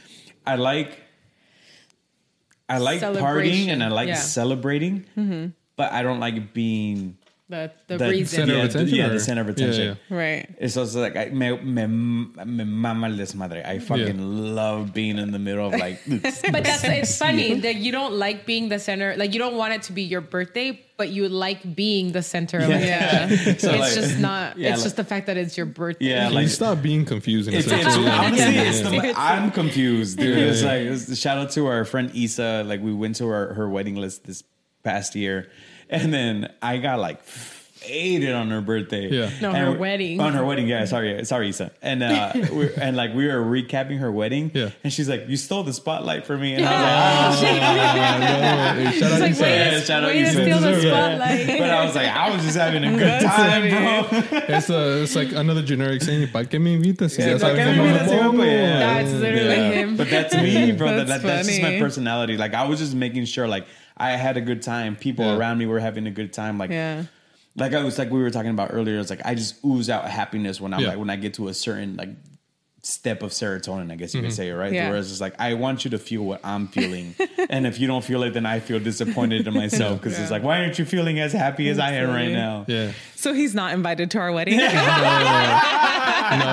I 0.45 0.55
like. 0.55 0.97
I 2.69 2.77
like 2.77 3.01
partying 3.01 3.67
and 3.67 3.83
I 3.83 3.89
like 3.89 4.07
yeah. 4.07 4.15
celebrating, 4.15 5.05
but 5.75 5.91
I 5.91 6.03
don't 6.03 6.21
like 6.21 6.53
being 6.53 7.17
the 7.51 7.71
the, 7.87 7.97
the 7.97 8.09
reason 8.09 8.39
Center 8.39 8.53
yeah, 8.55 8.63
of 8.63 8.69
attention, 8.69 8.95
yeah, 8.97 9.05
or- 9.07 9.13
the 9.13 9.19
center 9.19 9.41
of 9.41 9.49
attention. 9.49 9.97
yeah. 10.09 10.17
Right. 10.17 10.49
It's 10.57 10.75
also 10.77 11.01
like 11.01 11.15
I, 11.15 11.25
me, 11.29 11.51
me, 11.57 11.85
me 11.85 12.63
mama 12.63 13.07
el 13.07 13.13
desmadre. 13.13 13.65
I 13.65 13.77
fucking 13.79 14.19
love 14.55 14.93
being 14.93 15.17
in 15.19 15.31
the 15.31 15.39
middle 15.39 15.67
of 15.67 15.73
like. 15.79 15.99
But 16.07 16.63
that's 16.63 16.83
it's 16.83 17.17
funny 17.17 17.59
that 17.61 17.75
you 17.75 17.91
don't 17.91 18.13
like 18.13 18.45
being 18.45 18.69
the 18.69 18.79
center. 18.79 19.15
Like 19.17 19.33
you 19.33 19.39
don't 19.39 19.57
want 19.57 19.73
it 19.73 19.81
to 19.83 19.93
be 19.93 20.01
your 20.03 20.21
birthday, 20.21 20.79
but 20.97 21.09
you 21.09 21.27
like 21.29 21.75
being 21.75 22.11
the 22.13 22.23
center 22.23 22.59
of. 22.59 22.69
Yeah. 22.69 23.27
So, 23.31 23.49
it's 23.51 23.63
like- 23.63 23.93
just 23.93 24.17
not. 24.19 24.57
Yeah, 24.57 24.69
it's 24.69 24.79
like- 24.79 24.83
just 24.85 24.95
the 24.95 25.03
fact 25.03 25.27
that 25.27 25.37
it's 25.37 25.55
your 25.57 25.65
birthday. 25.67 26.05
Yeah, 26.11 26.29
like 26.29 26.43
you 26.43 26.49
stop 26.49 26.81
being 26.81 27.05
confusing? 27.05 27.53
It's, 27.53 27.67
it's, 27.67 27.85
honestly, 27.97 28.55
Yeah. 28.55 28.69
it's 28.71 28.81
the, 28.81 29.13
I'm 29.17 29.51
confused. 29.51 30.17
Dude. 30.17 30.37
Yeah, 30.37 30.45
It's 30.45 30.61
yeah. 30.61 30.67
like 30.71 30.81
it's- 30.81 31.17
shout 31.17 31.37
out 31.37 31.51
to 31.51 31.67
our 31.67 31.83
friend 31.85 32.09
Isa. 32.15 32.63
Like 32.65 32.81
we 32.81 32.93
went 32.93 33.15
to 33.17 33.27
her, 33.27 33.53
her 33.59 33.67
wedding 33.69 33.95
list 33.95 34.23
this 34.25 34.43
past 34.83 35.15
year, 35.15 35.47
and 35.91 36.13
then 36.13 36.51
I 36.61 36.77
got 36.77 36.99
like 36.99 37.21
faded 37.23 38.31
on 38.31 38.51
her 38.51 38.61
birthday. 38.61 39.09
Yeah. 39.09 39.31
No, 39.41 39.49
And 39.49 39.57
her 39.57 39.71
wedding. 39.79 40.19
On 40.21 40.33
her 40.33 40.45
wedding, 40.45 40.67
yeah. 40.67 40.85
Sorry, 40.85 41.25
sorry, 41.25 41.49
Isa. 41.49 41.71
And 41.81 42.03
uh, 42.03 42.31
we're, 42.51 42.71
and 42.79 42.95
like 42.95 43.15
we 43.15 43.25
were 43.27 43.41
recapping 43.41 43.97
her 43.99 44.11
wedding. 44.11 44.51
Yeah. 44.53 44.69
And 44.83 44.93
she's 44.93 45.09
like, 45.09 45.27
"You 45.27 45.35
stole 45.35 45.63
the 45.63 45.73
spotlight 45.73 46.27
from 46.27 46.41
me," 46.41 46.53
and 46.55 46.65
I 46.65 47.29
was 47.29 47.41
like, 47.41 47.61
"Oh." 47.61 47.61
Hey, 48.81 48.99
shout 48.99 49.11
out 49.11 49.21
It's 49.21 49.21
like, 49.21 49.31
Isa. 49.31 49.43
way 49.43 49.69
to, 49.71 49.81
shout 49.81 50.03
out 50.03 50.07
way 50.09 50.23
to 50.23 50.31
steal 50.31 50.59
the 50.59 50.79
spotlight. 50.81 51.47
But 51.59 51.69
I 51.69 51.85
was 51.85 51.95
like, 51.95 52.07
I 52.07 52.29
was 52.33 52.43
just 52.43 52.57
having 52.57 52.83
a 52.83 52.97
good 52.97 53.21
time, 53.21 53.69
bro. 53.69 54.19
It's, 54.55 54.69
uh, 54.69 54.99
it's 55.03 55.15
like 55.15 55.31
another 55.33 55.61
generic 55.63 56.01
saying, 56.03 56.27
¿para 56.31 56.45
qué 56.45 56.59
me 56.61 56.77
invitas? 56.77 57.17
Yeah, 57.17 57.37
sabes 57.37 57.41
¿para 57.41 57.55
qué 57.55 57.63
que 57.63 57.71
me 57.71 57.75
no 57.77 57.83
me 57.83 57.89
invitas 57.91 58.09
si 58.09 58.15
no 58.15 58.21
pongo?" 58.31 58.37
puedo? 58.37 58.45
Yeah. 58.51 58.79
That's 58.79 59.11
literally 59.13 59.55
him. 59.73 59.97
But 59.97 60.09
that's 60.09 60.35
me, 60.35 60.71
bro. 60.71 60.87
That's 60.97 61.09
that- 61.09 61.21
that's 61.23 61.47
just 61.47 61.61
my 61.63 61.79
personality. 61.79 62.37
Like 62.37 62.53
I 62.53 62.65
was 62.67 62.79
just 62.79 62.93
making 62.95 63.25
sure, 63.25 63.47
like 63.47 63.65
I 64.01 64.17
had 64.17 64.35
a 64.35 64.41
good 64.41 64.61
time. 64.61 64.95
People 64.95 65.25
Yeah. 65.25 65.37
around 65.37 65.59
me 65.59 65.67
were 65.67 65.79
having 65.79 66.07
a 66.07 66.11
good 66.11 66.33
time. 66.33 66.57
Like, 66.57 66.71
Yeah. 66.71 67.03
like 67.55 67.73
I 67.73 67.83
was 67.83 67.99
like 67.99 68.09
we 68.09 68.21
were 68.21 68.31
talking 68.31 68.51
about 68.51 68.71
earlier. 68.73 68.99
It's 68.99 69.09
like 69.11 69.21
I 69.23 69.35
just 69.35 69.63
ooze 69.63 69.89
out 69.89 70.09
happiness 70.09 70.59
when 70.59 70.73
I'm 70.73 70.79
Yeah. 70.79 70.89
like 70.89 70.97
when 70.97 71.09
I 71.09 71.17
get 71.17 71.35
to 71.35 71.47
a 71.47 71.53
certain 71.53 71.95
like 71.97 72.09
step 72.83 73.21
of 73.21 73.29
serotonin. 73.31 73.91
I 73.91 73.95
guess 73.95 74.13
you 74.13 74.21
could 74.21 74.31
mm-hmm. 74.31 74.35
say, 74.35 74.51
right? 74.51 74.73
Yeah. 74.73 74.89
Whereas 74.89 75.11
it's 75.11 75.21
like 75.21 75.35
I 75.39 75.53
want 75.53 75.85
you 75.85 75.91
to 75.91 75.99
feel 75.99 76.23
what 76.23 76.41
I'm 76.43 76.67
feeling, 76.67 77.13
and 77.49 77.67
if 77.67 77.79
you 77.79 77.85
don't 77.87 78.03
feel 78.03 78.23
it, 78.23 78.33
then 78.33 78.45
I 78.45 78.59
feel 78.59 78.79
disappointed 78.79 79.47
in 79.47 79.53
myself 79.53 80.01
because 80.01 80.17
it's 80.19 80.31
like, 80.31 80.43
why 80.43 80.59
aren't 80.61 80.79
you 80.79 80.85
feeling 80.85 81.19
as 81.19 81.31
happy 81.33 81.69
as 81.69 81.77
I 81.77 81.91
am 81.91 82.09
right 82.09 82.31
now? 82.31 82.65
Yeah. 82.67 82.93
So 83.15 83.33
he's 83.33 83.53
not 83.53 83.73
invited 83.73 84.09
to 84.11 84.19
our 84.19 84.31
wedding. 84.31 84.57
no, 84.57 84.63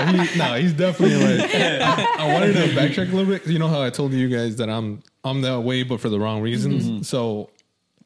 he, 0.07 0.39
no, 0.39 0.55
he's 0.55 0.75
definitely 0.75 1.17
like. 1.17 1.51
I, 1.55 2.17
I 2.19 2.33
wanted 2.35 2.53
to 2.55 2.69
backtrack 2.79 3.11
a 3.11 3.17
little 3.17 3.33
bit. 3.33 3.47
You 3.47 3.59
know 3.59 3.69
how 3.69 3.81
I 3.83 3.89
told 3.91 4.13
you 4.13 4.29
guys 4.29 4.57
that 4.57 4.69
I'm 4.69 5.03
I'm 5.25 5.43
that 5.43 5.61
way, 5.61 5.83
but 5.83 6.01
for 6.01 6.09
the 6.09 6.19
wrong 6.21 6.41
reasons. 6.43 6.87
Mm-hmm. 6.89 7.03
So 7.03 7.51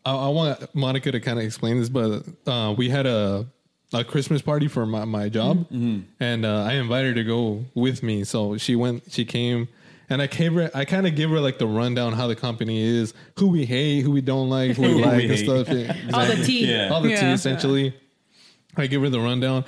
I, 0.04 0.14
I 0.14 0.28
want 0.28 0.74
Monica 0.74 1.12
to 1.12 1.20
kind 1.20 1.38
of 1.38 1.44
explain 1.44 1.78
this, 1.78 1.88
but 1.88 2.24
uh, 2.46 2.74
we 2.76 2.88
had 2.88 3.06
a 3.06 3.46
a 3.94 4.02
Christmas 4.02 4.40
party 4.40 4.68
for 4.68 4.86
my 4.86 5.04
my 5.04 5.28
job, 5.28 5.68
Mm-hmm. 5.70 6.00
and 6.20 6.46
uh, 6.46 6.64
I 6.64 6.74
invited 6.74 7.08
her 7.16 7.22
to 7.22 7.24
go 7.24 7.64
with 7.74 8.02
me. 8.02 8.24
So 8.24 8.56
she 8.56 8.74
went, 8.76 9.12
she 9.12 9.24
came. 9.24 9.68
And 10.10 10.20
I 10.20 10.26
gave 10.26 10.52
her, 10.54 10.70
I 10.74 10.84
kind 10.84 11.06
of 11.06 11.14
give 11.14 11.30
her 11.30 11.40
like 11.40 11.56
the 11.58 11.66
rundown 11.66 12.12
how 12.12 12.26
the 12.26 12.36
company 12.36 12.82
is, 12.82 13.14
who 13.38 13.46
we 13.46 13.64
hate, 13.64 14.02
who 14.02 14.10
we 14.10 14.20
don't 14.20 14.50
like, 14.50 14.76
who 14.76 14.82
we 14.82 14.88
Who 14.88 14.96
we 14.96 15.02
like, 15.04 15.22
and 15.22 15.30
hate. 15.30 15.44
stuff. 15.44 15.68
Yeah, 15.68 15.96
All 16.12 16.26
the 16.26 16.32
exactly. 16.32 16.44
tea. 16.44 16.66
Yeah. 16.70 16.88
all 16.92 17.00
the 17.00 17.08
tea 17.08 17.14
Yeah. 17.14 17.32
essentially. 17.32 17.94
I 18.76 18.86
give 18.88 19.00
her 19.02 19.08
the 19.08 19.20
rundown, 19.20 19.64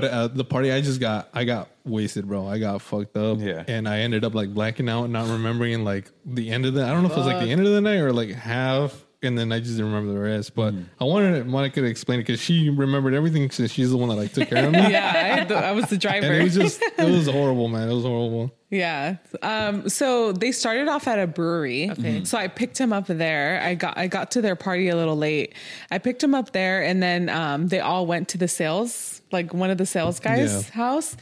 but 0.00 0.04
uh, 0.04 0.28
the 0.28 0.44
party 0.44 0.70
I 0.70 0.80
just 0.82 1.00
got, 1.00 1.28
I 1.32 1.44
got 1.44 1.68
wasted, 1.84 2.28
bro. 2.28 2.46
I 2.46 2.58
got 2.58 2.82
fucked 2.82 3.16
up, 3.16 3.38
Yeah. 3.40 3.64
and 3.66 3.88
I 3.88 4.00
ended 4.00 4.24
up 4.24 4.34
like 4.34 4.52
blacking 4.52 4.88
out, 4.90 5.08
not 5.08 5.26
remembering 5.28 5.84
like 5.84 6.10
the 6.26 6.50
end 6.50 6.66
of 6.66 6.74
the. 6.74 6.84
I 6.84 6.88
don't 6.92 7.02
know 7.02 7.08
if 7.08 7.14
it 7.14 7.18
was 7.18 7.26
like 7.26 7.40
the 7.40 7.50
end 7.50 7.66
of 7.66 7.72
the 7.72 7.80
night 7.80 8.00
or 8.00 8.12
like 8.12 8.30
half, 8.30 9.04
and 9.22 9.38
then 9.38 9.50
I 9.52 9.58
just 9.60 9.72
didn't 9.76 9.86
remember 9.92 10.12
the 10.12 10.20
rest. 10.20 10.54
But 10.54 10.74
Mm. 10.74 10.84
I 11.00 11.04
wanted 11.04 11.46
Monica 11.46 11.80
to 11.80 11.86
explain 11.86 12.20
it 12.20 12.24
because 12.26 12.40
she 12.40 12.68
remembered 12.68 13.14
everything 13.14 13.50
since 13.50 13.72
she's 13.72 13.90
the 13.90 13.96
one 13.96 14.10
that 14.10 14.16
like 14.16 14.32
took 14.34 14.48
care 14.50 14.66
of 14.66 14.72
me. 14.72 14.78
yeah, 14.90 15.06
I, 15.14 15.18
had 15.38 15.48
the- 15.48 15.56
I 15.56 15.72
was 15.72 15.86
the 15.86 15.96
driver. 15.96 16.26
And 16.26 16.36
it 16.36 16.42
was 16.44 16.54
just, 16.54 16.82
it 16.82 17.10
was 17.10 17.26
horrible, 17.26 17.68
man. 17.68 17.88
It 17.88 17.94
was 17.94 18.04
horrible. 18.04 18.52
Yeah. 18.68 19.16
Um, 19.42 19.88
so 19.88 20.32
they 20.32 20.50
started 20.52 20.88
off 20.88 21.06
at 21.08 21.18
a 21.20 21.26
brewery. 21.26 21.88
Okay. 21.92 22.24
So 22.24 22.36
I 22.36 22.48
picked 22.48 22.78
him 22.78 22.92
up 22.92 23.06
there. 23.06 23.60
I 23.62 23.74
got 23.76 23.96
I 23.96 24.08
got 24.08 24.32
to 24.32 24.42
their 24.42 24.56
party 24.56 24.88
a 24.88 24.96
little 24.96 25.16
late. 25.16 25.54
I 25.90 25.98
picked 25.98 26.22
him 26.22 26.34
up 26.34 26.50
there 26.52 26.82
and 26.82 27.00
then 27.02 27.28
um, 27.28 27.68
they 27.68 27.78
all 27.80 28.06
went 28.06 28.28
to 28.30 28.38
the 28.38 28.48
sales, 28.48 29.15
like 29.32 29.52
one 29.52 29.70
of 29.70 29.78
the 29.78 29.86
sales 29.86 30.20
guys' 30.20 30.66
Yeah. 30.68 30.74
house. 30.74 31.16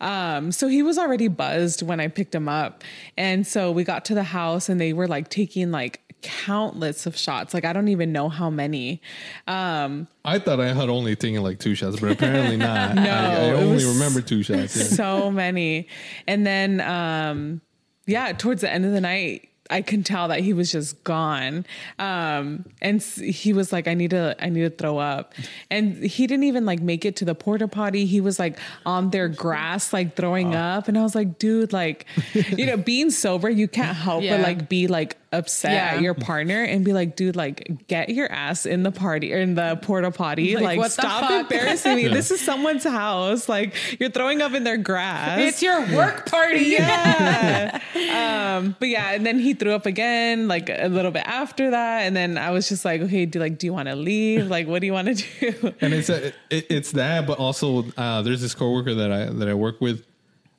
Um, 0.00 0.52
so 0.52 0.68
he 0.68 0.82
was 0.82 0.98
already 0.98 1.28
buzzed 1.28 1.82
when 1.82 2.00
I 2.00 2.08
picked 2.08 2.34
him 2.34 2.48
up. 2.48 2.82
And 3.16 3.46
so 3.46 3.70
we 3.70 3.84
got 3.84 4.04
to 4.06 4.14
the 4.14 4.22
house 4.22 4.68
and 4.68 4.80
they 4.80 4.92
were 4.92 5.06
like 5.06 5.28
taking 5.28 5.70
like 5.70 6.00
countless 6.22 7.06
of 7.06 7.16
shots. 7.16 7.52
Like 7.54 7.64
I 7.64 7.72
don't 7.72 7.88
even 7.88 8.12
know 8.12 8.28
how 8.28 8.50
many. 8.50 9.00
Um, 9.46 10.08
I 10.24 10.38
thought 10.38 10.60
I 10.60 10.72
had 10.72 10.88
only 10.88 11.16
taken 11.16 11.42
like 11.42 11.58
two 11.58 11.74
shots, 11.74 12.00
but 12.00 12.10
apparently 12.12 12.56
not. 12.58 12.94
No, 12.94 13.02
I, 13.02 13.46
I 13.48 13.50
only 13.52 13.84
remember 13.84 14.20
two 14.20 14.42
shots. 14.42 14.76
Yeah. 14.76 14.84
so 14.96 15.30
many. 15.30 15.88
And 16.26 16.46
then, 16.46 16.80
um, 16.80 17.60
yeah, 18.06 18.32
towards 18.32 18.62
the 18.62 18.70
end 18.70 18.84
of 18.86 18.92
the 18.92 19.00
night, 19.00 19.49
I 19.70 19.82
can 19.82 20.02
tell 20.02 20.28
that 20.28 20.40
he 20.40 20.52
was 20.52 20.70
just 20.72 21.02
gone. 21.04 21.64
Um, 21.98 22.64
and 22.82 23.00
he 23.02 23.52
was 23.52 23.72
like, 23.72 23.88
I 23.88 23.94
need 23.94 24.10
to, 24.10 24.36
I 24.40 24.48
need 24.48 24.62
to 24.62 24.70
throw 24.70 24.98
up. 24.98 25.32
And 25.70 26.02
he 26.04 26.26
didn't 26.26 26.44
even 26.44 26.66
like 26.66 26.80
make 26.80 27.04
it 27.04 27.16
to 27.16 27.24
the 27.24 27.34
porta 27.34 27.68
potty. 27.68 28.04
He 28.06 28.20
was 28.20 28.38
like 28.38 28.58
on 28.84 29.10
their 29.10 29.28
grass, 29.28 29.92
like 29.92 30.16
throwing 30.16 30.54
up. 30.54 30.88
And 30.88 30.98
I 30.98 31.02
was 31.02 31.14
like, 31.14 31.38
dude, 31.38 31.72
like, 31.72 32.06
you 32.34 32.66
know, 32.66 32.76
being 32.76 33.10
sober, 33.10 33.48
you 33.48 33.68
can't 33.68 33.96
help 33.96 34.22
Yeah. 34.22 34.36
but 34.38 34.42
like 34.42 34.68
be 34.68 34.86
like 34.88 35.16
upset 35.32 35.72
Yeah. 35.72 35.96
at 35.96 36.02
your 36.02 36.14
partner 36.14 36.64
and 36.64 36.84
be 36.84 36.92
like, 36.92 37.14
dude, 37.14 37.36
like 37.36 37.86
get 37.86 38.08
your 38.08 38.30
ass 38.32 38.66
in 38.66 38.82
the 38.82 38.90
party 38.90 39.32
or 39.32 39.38
in 39.38 39.54
the 39.54 39.78
porta 39.80 40.10
potty. 40.10 40.56
Like, 40.56 40.78
Like, 40.78 40.90
stop 40.90 41.30
embarrassing 41.30 41.94
me. 41.96 42.08
This 42.08 42.30
is 42.32 42.40
someone's 42.40 42.82
house. 42.84 43.48
Like 43.48 43.74
you're 44.00 44.10
throwing 44.10 44.42
up 44.42 44.54
in 44.54 44.64
their 44.64 44.76
grass. 44.76 45.38
It's 45.40 45.62
your 45.62 45.80
work 45.94 46.26
party. 46.28 46.64
yeah. 46.64 47.78
um, 48.58 48.74
but 48.80 48.88
yeah, 48.88 49.12
and 49.12 49.24
then 49.24 49.38
he 49.38 49.54
threw 49.60 49.72
up 49.72 49.86
again, 49.86 50.48
like 50.48 50.68
a 50.68 50.88
little 50.88 51.12
bit 51.12 51.22
after 51.24 51.70
that, 51.70 52.00
and 52.00 52.16
then 52.16 52.36
I 52.36 52.50
was 52.50 52.68
just 52.68 52.84
like, 52.84 53.00
okay, 53.02 53.26
do 53.26 53.38
like, 53.38 53.58
do 53.58 53.66
you 53.68 53.72
want 53.72 53.88
to 53.88 53.94
leave? 53.94 54.48
Like, 54.48 54.66
what 54.66 54.80
do 54.80 54.86
you 54.86 54.92
want 54.92 55.06
to 55.08 55.14
do? 55.52 55.74
and 55.80 55.94
it's 55.94 56.08
a, 56.08 56.28
it, 56.50 56.66
it's 56.68 56.92
that, 56.92 57.26
but 57.28 57.38
also 57.38 57.84
uh, 57.96 58.22
there's 58.22 58.40
this 58.40 58.54
coworker 58.54 58.94
that 58.94 59.12
I 59.12 59.26
that 59.26 59.48
I 59.48 59.54
work 59.54 59.80
with, 59.80 60.04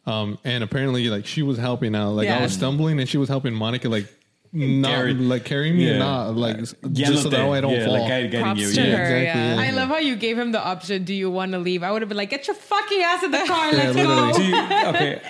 um, 0.05 0.37
and 0.45 0.63
apparently 0.63 1.09
like 1.09 1.25
she 1.25 1.41
was 1.41 1.57
helping 1.57 1.95
out. 1.95 2.11
Like 2.11 2.29
I 2.29 2.41
was 2.41 2.53
stumbling, 2.53 2.99
and 3.01 3.09
she 3.09 3.17
was 3.17 3.27
helping 3.27 3.53
Monica 3.53 3.89
like 3.89 4.07
not 4.53 4.89
Carry- 4.91 5.13
like 5.13 5.45
carry 5.45 5.71
me, 5.71 5.85
Yeah. 5.85 5.91
and 5.91 5.99
not 5.99 6.35
like 6.35 6.57
Guiándote. 6.57 6.93
just 6.93 7.23
so 7.23 7.29
that 7.29 7.49
way 7.49 7.57
I 7.59 7.61
don't 7.61 7.71
yeah, 7.73 7.85
fall. 7.85 7.93
Like 8.01 8.11
I 8.11 8.21
getting 8.23 8.41
Props 8.41 8.59
you. 8.59 8.71
to 8.73 8.81
yeah. 8.81 8.95
her. 8.97 9.23
yeah. 9.23 9.55
I 9.59 9.71
love 9.71 9.87
how 9.87 9.97
you 9.97 10.17
gave 10.17 10.37
him 10.37 10.51
the 10.51 10.61
option. 10.61 11.05
Do 11.05 11.13
you 11.13 11.31
want 11.31 11.53
to 11.53 11.57
leave? 11.59 11.83
I 11.83 11.91
would 11.91 12.01
have 12.01 12.09
been 12.09 12.17
like, 12.17 12.29
get 12.31 12.47
your 12.47 12.55
fucking 12.57 13.01
ass 13.01 13.23
in 13.23 13.31
the 13.31 13.37
car. 13.47 13.71
Let's 13.71 13.95
literally. 13.95 14.31
go. 14.31 14.37
Do 14.37 14.43
you- 14.43 14.55
okay, 14.89 15.21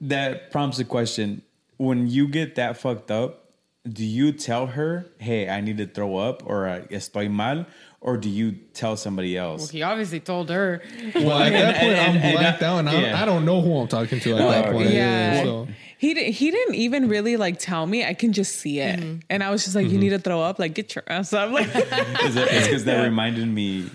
that 0.00 0.50
prompts 0.50 0.80
a 0.80 0.84
question. 0.84 1.42
When 1.76 2.08
you 2.08 2.28
get 2.28 2.54
that 2.56 2.76
fucked 2.78 3.10
up, 3.10 3.50
do 3.88 4.04
you 4.04 4.32
tell 4.32 4.66
her, 4.66 5.06
"Hey, 5.18 5.48
I 5.48 5.60
need 5.60 5.76
to 5.78 5.86
throw 5.86 6.16
up," 6.16 6.42
or 6.46 6.68
uh, 6.68 6.80
"Estoy 6.90 7.30
mal," 7.30 7.66
or 8.00 8.16
do 8.16 8.30
you 8.30 8.52
tell 8.72 8.96
somebody 8.96 9.36
else? 9.36 9.70
He 9.70 9.82
obviously 9.82 10.20
told 10.20 10.48
her. 10.50 10.80
Well, 11.14 11.38
at 11.38 11.50
that 11.52 11.74
And- 11.74 11.76
point, 11.76 11.92
and- 11.98 12.18
I'm 12.18 12.22
and- 12.22 12.38
blacked 12.38 12.62
out, 12.62 12.78
and 12.78 12.88
yeah. 12.92 13.18
I, 13.18 13.22
I 13.22 13.24
don't 13.24 13.44
know 13.44 13.60
who 13.60 13.76
I'm 13.78 13.88
talking 13.88 14.20
to 14.20 14.32
at 14.32 14.38
that 14.38 14.72
point. 14.72 14.90
Yeah. 14.90 15.34
Yeah. 15.34 15.42
so 15.42 15.68
He 15.98 16.14
di- 16.14 16.30
he 16.30 16.50
didn't 16.50 16.76
even 16.76 17.08
really 17.08 17.36
like 17.36 17.58
tell 17.58 17.86
me. 17.86 18.04
I 18.04 18.14
can 18.14 18.32
just 18.32 18.56
see 18.56 18.78
it, 18.80 19.00
and 19.28 19.42
I 19.42 19.50
was 19.50 19.64
just 19.64 19.74
like, 19.76 19.88
you 19.88 19.98
need 19.98 20.10
to 20.10 20.18
throw 20.18 20.40
up. 20.40 20.58
Like, 20.58 20.74
get 20.74 20.94
your 20.94 21.04
ass 21.08 21.32
up. 21.32 21.50
Like, 21.50 21.66
Is 21.74 22.36
it, 22.36 22.48
it's 22.52 22.66
because 22.68 22.84
that 22.84 23.02
reminded 23.02 23.48
me 23.48 23.90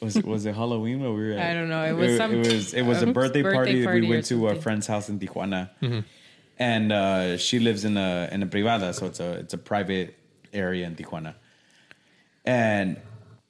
was 0.00 0.16
it 0.16 0.24
was 0.26 0.44
it 0.46 0.54
Halloween 0.54 1.00
where 1.00 1.10
we 1.12 1.28
were? 1.28 1.32
At? 1.32 1.50
I 1.50 1.54
don't 1.54 1.68
know. 1.68 1.84
It 1.84 1.92
was 1.92 2.16
some- 2.16 2.32
It 2.34 2.46
was 2.46 2.74
it 2.74 2.82
was 2.82 3.02
a 3.02 3.06
birthday, 3.06 3.42
birthday 3.42 3.54
party. 3.56 3.84
party 3.84 4.00
we 4.02 4.08
went 4.08 4.24
to 4.26 4.48
a 4.48 4.54
friend's 4.54 4.86
house 4.86 5.08
in 5.08 5.18
Tijuana, 5.18 5.70
and 6.58 6.92
uh, 6.92 7.36
she 7.36 7.58
lives 7.58 7.84
in 7.84 7.96
a 7.96 8.28
in 8.32 8.42
a 8.42 8.46
privada, 8.46 8.92
so 8.94 9.06
it's 9.06 9.20
a 9.20 9.32
it's 9.32 9.54
a 9.54 9.58
private 9.58 10.16
area 10.52 10.86
in 10.86 10.94
Tijuana. 10.96 11.34
And 12.44 13.00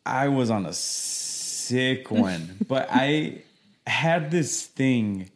I 0.06 0.28
was 0.28 0.50
on 0.50 0.66
a 0.66 0.72
sick 0.72 2.10
one, 2.10 2.58
but 2.68 2.88
I 2.90 3.42
had 3.86 4.30
this 4.30 4.64
thing 4.66 5.30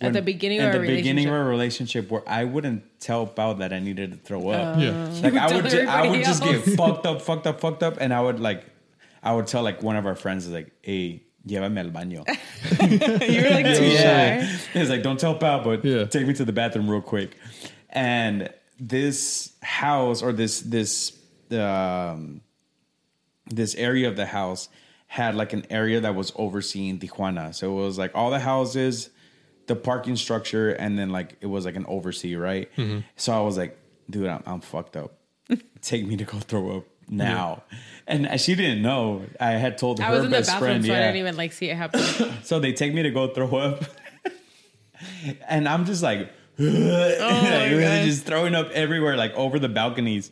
At 0.00 0.12
the 0.12 0.22
beginning 0.22 0.58
at 0.60 0.66
of 0.66 0.72
the 0.72 0.78
our 0.80 0.96
beginning 0.96 1.26
of 1.26 1.32
relationship. 1.32 1.32
our 1.32 1.48
relationship 1.48 2.10
where 2.10 2.28
I 2.28 2.44
wouldn't 2.44 3.00
tell 3.00 3.26
Pau 3.26 3.54
that 3.54 3.72
I 3.72 3.78
needed 3.78 4.10
to 4.12 4.16
throw 4.18 4.48
up. 4.50 4.78
Yeah. 4.78 5.08
Like 5.22 5.34
I 5.34 5.46
would 5.54 5.62
would, 5.64 5.70
ju- 5.70 5.86
I 5.88 6.02
would 6.08 6.18
everybody 6.20 6.24
just 6.24 6.42
get 6.42 6.76
fucked 6.76 7.06
up, 7.06 7.22
fucked 7.22 7.46
up, 7.46 7.60
fucked 7.60 7.82
up, 7.82 7.96
and 8.00 8.12
I 8.12 8.20
would 8.20 8.40
like, 8.40 8.64
I 9.22 9.32
would 9.34 9.46
tell 9.46 9.62
like 9.62 9.82
one 9.82 9.96
of 9.96 10.06
our 10.06 10.14
friends 10.14 10.48
like, 10.48 10.72
"Hey, 10.82 11.22
llévame 11.46 11.78
al 11.78 11.90
baño." 11.90 12.24
you 13.30 13.42
were 13.42 13.50
like 13.50 13.76
too 13.76 13.84
yeah, 13.84 14.44
shy. 14.46 14.58
it's 14.74 14.90
like 14.90 15.02
don't 15.02 15.18
tell 15.20 15.34
Pau, 15.34 15.62
but 15.62 15.84
Yeah. 15.84 16.04
take 16.04 16.26
me 16.26 16.34
to 16.34 16.44
the 16.44 16.52
bathroom 16.52 16.88
real 16.90 17.00
quick. 17.00 17.36
And 17.90 18.50
this 18.78 19.52
house 19.62 20.22
or 20.22 20.32
this 20.32 20.60
this 20.60 21.18
um, 21.52 22.40
this 23.46 23.74
area 23.76 24.08
of 24.08 24.16
the 24.16 24.26
house 24.26 24.68
had 25.06 25.34
like 25.34 25.52
an 25.54 25.64
area 25.70 26.00
that 26.00 26.14
was 26.14 26.32
overseeing 26.36 26.98
Tijuana. 26.98 27.54
So 27.54 27.72
it 27.78 27.82
was 27.82 27.96
like 27.98 28.10
all 28.14 28.30
the 28.30 28.40
houses, 28.40 29.08
the 29.66 29.74
parking 29.74 30.16
structure, 30.16 30.70
and 30.70 30.98
then 30.98 31.10
like 31.10 31.36
it 31.40 31.46
was 31.46 31.64
like 31.64 31.76
an 31.76 31.86
oversee, 31.88 32.34
right? 32.36 32.70
Mm-hmm. 32.76 33.00
So 33.16 33.32
I 33.32 33.40
was 33.40 33.56
like, 33.56 33.78
dude, 34.10 34.26
I'm, 34.26 34.42
I'm 34.46 34.60
fucked 34.60 34.96
up. 34.96 35.14
Take 35.80 36.06
me 36.06 36.16
to 36.18 36.24
go 36.24 36.38
throw 36.40 36.78
up 36.78 36.84
now. 37.10 37.62
And 38.06 38.40
she 38.40 38.54
didn't 38.54 38.82
know. 38.82 39.24
I 39.38 39.52
had 39.52 39.76
told 39.78 39.98
her 39.98 40.04
I 40.06 40.10
was 40.10 40.24
in 40.24 40.30
the 40.30 40.36
best 40.38 40.50
bathroom, 40.50 40.70
friend. 40.70 40.84
so 40.84 40.92
I 40.94 40.98
didn't 40.98 41.16
even 41.16 41.36
like 41.36 41.52
see 41.52 41.68
it 41.70 41.76
happen. 41.76 42.00
So 42.42 42.58
they 42.60 42.72
take 42.72 42.94
me 42.94 43.02
to 43.02 43.10
go 43.10 43.28
throw 43.28 43.54
up. 43.56 43.84
and 45.48 45.68
I'm 45.68 45.84
just 45.84 46.02
like, 46.02 46.30
Oh 46.60 46.64
like, 46.64 48.04
just 48.04 48.24
throwing 48.24 48.54
up 48.54 48.70
everywhere, 48.70 49.16
like 49.16 49.32
over 49.34 49.58
the 49.58 49.68
balconies. 49.68 50.30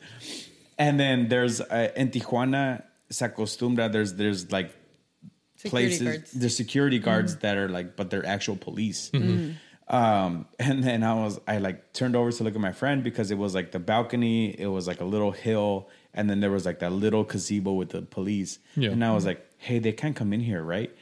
And 0.79 0.99
then 0.99 1.29
there's 1.29 1.61
uh, 1.61 1.93
in 1.97 2.11
Tijuana, 2.11 2.83
se 3.11 3.29
acostumbra, 3.29 3.91
there's 3.93 4.14
there's 4.14 4.51
like 4.51 4.74
Security 5.57 5.89
places, 5.89 6.03
guards. 6.03 6.31
Mm-hmm. 6.31 6.41
there's 6.41 6.57
security 6.57 6.99
guards 6.99 7.37
that 7.37 7.57
are 7.57 7.68
like, 7.68 7.97
but 7.97 8.11
they're 8.11 8.27
actual 8.27 8.57
police. 8.57 9.11
Um, 9.89 10.47
and 10.59 10.82
then 10.82 11.03
I 11.03 11.14
was, 11.14 11.41
I 11.47 11.59
like 11.59 11.93
turned 11.93 12.16
over 12.16 12.32
to 12.32 12.45
look 12.45 12.55
at 12.55 12.61
my 12.61 12.72
friend 12.72 13.03
because 13.05 13.30
it 13.30 13.39
was 13.39 13.55
like 13.55 13.72
the 13.72 13.78
balcony, 13.78 14.51
it 14.59 14.66
was 14.68 14.87
like 14.87 15.01
a 15.01 15.05
little 15.05 15.32
hill, 15.32 15.89
and 16.14 16.28
then 16.28 16.41
there 16.41 16.51
was 16.51 16.64
like 16.66 16.78
that 16.80 16.93
little 16.93 17.24
gazebo 17.24 17.72
with 17.72 17.91
the 17.91 18.03
police. 18.03 18.59
Yeah. 18.76 18.91
And 18.91 19.05
I 19.05 19.12
was 19.12 19.24
like, 19.26 19.47
hey, 19.59 19.78
they 19.78 19.93
can't 19.93 20.16
come 20.16 20.32
in 20.32 20.41
here, 20.41 20.62
right? 20.62 20.95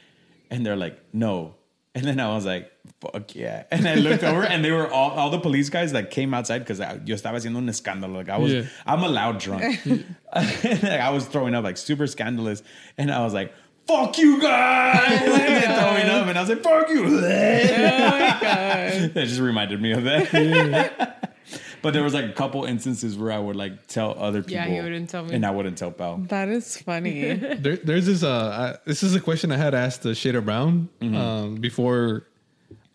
And 0.51 0.65
they're 0.65 0.75
like, 0.75 0.99
no. 1.13 1.55
And 1.95 2.03
then 2.03 2.19
I 2.19 2.27
was 2.35 2.45
like, 2.45 2.69
fuck 2.99 3.33
yeah. 3.35 3.63
And 3.71 3.87
I 3.87 3.95
looked 3.95 4.23
over 4.23 4.43
and 4.43 4.63
they 4.65 4.71
were 4.71 4.89
all, 4.91 5.11
all 5.11 5.29
the 5.29 5.39
police 5.39 5.69
guys 5.69 5.93
that 5.93 6.11
came 6.11 6.33
outside 6.33 6.59
because 6.59 6.79
yo 6.79 7.15
estaba 7.15 7.35
haciendo 7.35 7.55
un 7.55 7.67
escándalo. 7.67 8.15
Like 8.15 8.27
I 8.29 8.37
was, 8.37 8.51
Yeah. 8.53 8.63
I'm 8.85 9.01
a 9.01 9.07
loud 9.07 9.39
drunk. 9.39 9.79
like 9.85 10.83
I 10.83 11.09
was 11.11 11.25
throwing 11.25 11.55
up 11.55 11.63
like 11.63 11.77
super 11.77 12.05
scandalous. 12.05 12.63
And 12.97 13.11
I 13.11 13.23
was 13.23 13.33
like, 13.33 13.53
fuck 13.87 14.17
you 14.17 14.41
guys. 14.41 15.11
and 15.21 15.63
throwing 15.79 16.09
up. 16.09 16.27
And 16.27 16.37
I 16.37 16.41
was 16.41 16.49
like, 16.49 16.63
fuck 16.63 16.89
you. 16.89 17.05
Oh 17.05 17.11
my 17.11 18.37
god. 18.41 19.13
that 19.13 19.25
just 19.27 19.39
reminded 19.39 19.81
me 19.81 19.91
of 19.91 20.03
that. 20.03 21.31
but 21.81 21.93
there 21.93 22.03
was 22.03 22.13
like 22.13 22.25
a 22.25 22.33
couple 22.33 22.65
instances 22.65 23.17
where 23.17 23.31
I 23.31 23.39
would 23.39 23.55
like 23.55 23.87
tell 23.87 24.15
other 24.17 24.41
people. 24.41 24.53
Yeah, 24.53 24.67
you 24.67 24.83
wouldn't 24.83 25.09
tell 25.09 25.23
me. 25.23 25.35
And 25.35 25.45
I 25.45 25.51
wouldn't 25.51 25.77
tell 25.77 25.91
Pau. 25.91 26.17
That 26.27 26.49
is 26.49 26.77
funny. 26.77 27.35
There, 27.59 27.77
there's 27.77 28.05
this. 28.07 28.23
Uh, 28.23 28.75
I, 28.75 28.89
this 28.89 29.03
is 29.03 29.15
a 29.15 29.19
question 29.21 29.51
I 29.51 29.57
had 29.57 29.73
asked 29.73 30.05
uh, 30.05 30.09
Shader 30.09 30.43
Brown 30.43 30.89
Mm-hmm. 31.01 31.15
um, 31.15 31.55
before. 31.55 32.27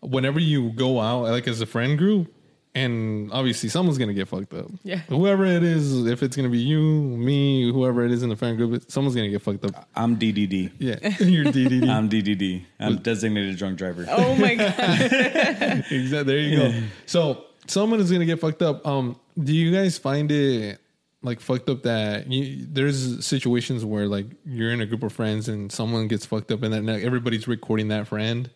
Whenever 0.01 0.39
you 0.39 0.71
go 0.71 0.99
out, 0.99 1.23
like 1.25 1.47
as 1.47 1.61
a 1.61 1.65
friend 1.67 1.95
group, 1.95 2.33
and 2.73 3.31
obviously 3.31 3.69
someone's 3.69 3.97
gonna 3.97 4.13
get 4.13 4.27
fucked 4.27 4.53
up. 4.53 4.67
Yeah. 4.83 4.97
Whoever 5.09 5.45
it 5.45 5.63
is, 5.63 6.05
if 6.05 6.23
it's 6.23 6.35
gonna 6.35 6.49
be 6.49 6.59
you, 6.59 6.79
me, 6.79 7.71
whoever 7.71 8.05
it 8.05 8.11
is 8.11 8.23
in 8.23 8.29
the 8.29 8.35
friend 8.35 8.57
group, 8.57 8.83
someone's 8.89 9.15
gonna 9.15 9.29
get 9.29 9.41
fucked 9.41 9.65
up. 9.65 9.87
I'm 9.95 10.17
DDD. 10.17 10.71
Yeah, 10.79 10.95
you're 11.19 11.45
DDD. 11.45 11.89
I'm 11.89 12.09
DDD. 12.09 12.63
I'm 12.79 12.97
designated 12.97 13.57
drunk 13.57 13.77
driver. 13.77 14.05
Oh 14.09 14.35
my 14.35 14.55
god. 14.55 14.75
exactly. 15.91 16.23
There 16.23 16.37
you 16.37 16.57
go. 16.57 16.83
So 17.05 17.45
someone 17.67 17.99
is 17.99 18.11
gonna 18.11 18.25
get 18.25 18.39
fucked 18.39 18.61
up. 18.61 18.85
Um, 18.87 19.19
do 19.41 19.53
you 19.53 19.73
guys 19.73 19.97
find 19.97 20.31
it 20.31 20.79
like 21.23 21.39
fucked 21.39 21.69
up 21.69 21.83
that 21.83 22.31
you, 22.31 22.65
there's 22.67 23.25
situations 23.25 23.85
where 23.85 24.07
like 24.07 24.25
you're 24.45 24.71
in 24.71 24.81
a 24.81 24.85
group 24.85 25.03
of 25.03 25.13
friends 25.13 25.47
and 25.49 25.71
someone 25.71 26.07
gets 26.07 26.25
fucked 26.25 26.51
up 26.51 26.63
and 26.63 26.73
then 26.73 26.85
like, 26.85 27.03
everybody's 27.03 27.47
recording 27.47 27.89
that 27.89 28.07
friend 28.07 28.49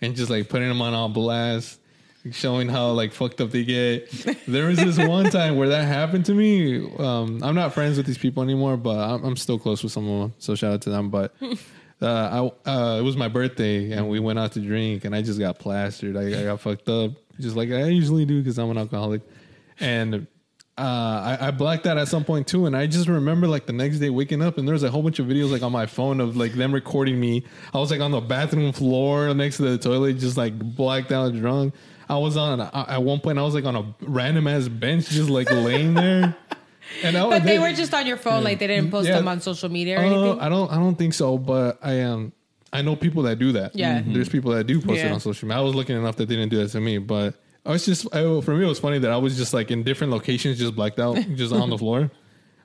and 0.00 0.16
just 0.16 0.30
like 0.30 0.48
putting 0.48 0.68
them 0.68 0.82
on 0.82 0.94
all 0.94 1.08
blast, 1.08 1.80
showing 2.30 2.68
how 2.68 2.90
like 2.90 3.12
fucked 3.12 3.40
up 3.40 3.50
they 3.50 3.64
get. 3.64 4.10
there 4.46 4.66
was 4.66 4.78
this 4.78 4.98
one 4.98 5.30
time 5.30 5.56
where 5.56 5.68
that 5.68 5.84
happened 5.84 6.26
to 6.26 6.34
me. 6.34 6.84
Um, 6.98 7.42
I'm 7.42 7.54
not 7.54 7.72
friends 7.72 7.96
with 7.96 8.06
these 8.06 8.18
people 8.18 8.42
anymore, 8.42 8.76
but 8.76 8.98
I'm, 8.98 9.24
I'm 9.24 9.36
still 9.36 9.58
close 9.58 9.82
with 9.82 9.92
some 9.92 10.08
of 10.08 10.20
them. 10.20 10.34
So 10.38 10.54
shout 10.54 10.74
out 10.74 10.82
to 10.82 10.90
them. 10.90 11.10
But 11.10 11.34
uh, 12.02 12.50
I, 12.66 12.70
uh, 12.70 12.98
it 12.98 13.02
was 13.02 13.16
my 13.16 13.28
birthday 13.28 13.92
and 13.92 14.08
we 14.08 14.20
went 14.20 14.38
out 14.38 14.52
to 14.52 14.60
drink 14.60 15.04
and 15.04 15.14
I 15.14 15.22
just 15.22 15.38
got 15.38 15.58
plastered. 15.58 16.16
I, 16.16 16.40
I 16.40 16.44
got 16.44 16.60
fucked 16.60 16.88
up 16.88 17.12
just 17.40 17.56
like 17.56 17.70
I 17.70 17.84
usually 17.86 18.24
do 18.24 18.40
because 18.40 18.58
I'm 18.58 18.70
an 18.70 18.78
alcoholic. 18.78 19.22
And 19.80 20.26
uh, 20.78 21.36
I, 21.40 21.48
I 21.48 21.50
blacked 21.50 21.86
out 21.86 21.98
at 21.98 22.06
some 22.06 22.24
point 22.24 22.46
too, 22.46 22.66
and 22.66 22.76
I 22.76 22.86
just 22.86 23.08
remember 23.08 23.48
like 23.48 23.66
the 23.66 23.72
next 23.72 23.98
day 23.98 24.10
waking 24.10 24.42
up, 24.42 24.58
and 24.58 24.68
there 24.68 24.72
was 24.72 24.84
a 24.84 24.90
whole 24.90 25.02
bunch 25.02 25.18
of 25.18 25.26
videos 25.26 25.50
like 25.50 25.62
on 25.62 25.72
my 25.72 25.86
phone 25.86 26.20
of 26.20 26.36
like 26.36 26.52
them 26.52 26.72
recording 26.72 27.18
me. 27.18 27.44
I 27.74 27.78
was 27.78 27.90
like 27.90 28.00
on 28.00 28.12
the 28.12 28.20
bathroom 28.20 28.72
floor 28.72 29.34
next 29.34 29.56
to 29.56 29.64
the 29.64 29.78
toilet, 29.78 30.18
just 30.18 30.36
like 30.36 30.56
blacked 30.56 31.10
out, 31.10 31.34
drunk. 31.34 31.74
I 32.08 32.16
was 32.16 32.36
on 32.36 32.60
at 32.60 33.02
one 33.02 33.20
point. 33.20 33.38
I 33.38 33.42
was 33.42 33.54
like 33.54 33.64
on 33.64 33.76
a 33.76 33.94
random 34.00 34.46
ass 34.46 34.68
bench, 34.68 35.08
just 35.08 35.28
like 35.28 35.50
laying 35.50 35.94
there. 35.94 36.34
And 37.02 37.16
I, 37.16 37.28
But 37.28 37.42
they 37.44 37.58
were 37.58 37.72
just 37.72 37.92
on 37.92 38.06
your 38.06 38.16
phone, 38.16 38.42
like 38.44 38.58
they 38.58 38.66
didn't 38.66 38.90
post 38.90 39.08
Yeah. 39.08 39.16
them 39.16 39.28
on 39.28 39.40
social 39.40 39.68
media 39.68 39.96
or 40.00 40.04
Uh, 40.04 40.06
anything. 40.06 40.40
I 40.40 40.48
don't. 40.48 40.72
I 40.72 40.76
don't 40.76 40.96
think 40.96 41.14
so. 41.14 41.36
But 41.38 41.78
I 41.82 41.94
am. 41.94 42.32
I 42.72 42.82
know 42.82 42.96
people 42.96 43.22
that 43.24 43.38
do 43.38 43.52
that. 43.52 43.74
Yeah. 43.76 44.00
Mhm. 44.00 44.14
There's 44.14 44.28
people 44.28 44.52
that 44.52 44.64
do 44.66 44.80
post 44.80 45.00
it 45.00 45.10
on 45.12 45.20
social 45.20 45.48
media. 45.48 45.60
I 45.60 45.64
was 45.64 45.74
looking 45.74 45.96
enough 45.96 46.16
that 46.16 46.28
they 46.28 46.36
didn't 46.36 46.50
do 46.50 46.58
that 46.58 46.68
to 46.70 46.80
me, 46.80 46.98
but 46.98 47.34
I 47.66 47.70
was 47.72 47.84
just 47.84 48.06
I, 48.14 48.40
for 48.40 48.54
me 48.54 48.64
it 48.64 48.68
was 48.68 48.78
funny 48.78 48.98
that 49.00 49.10
I 49.10 49.16
was 49.18 49.36
just 49.36 49.52
like 49.54 49.70
in 49.70 49.82
different 49.84 50.12
locations, 50.12 50.58
just 50.58 50.74
blacked 50.76 50.98
out, 50.98 51.16
just 51.34 51.52
on 51.52 51.70
the 51.70 51.78
floor. 51.78 52.10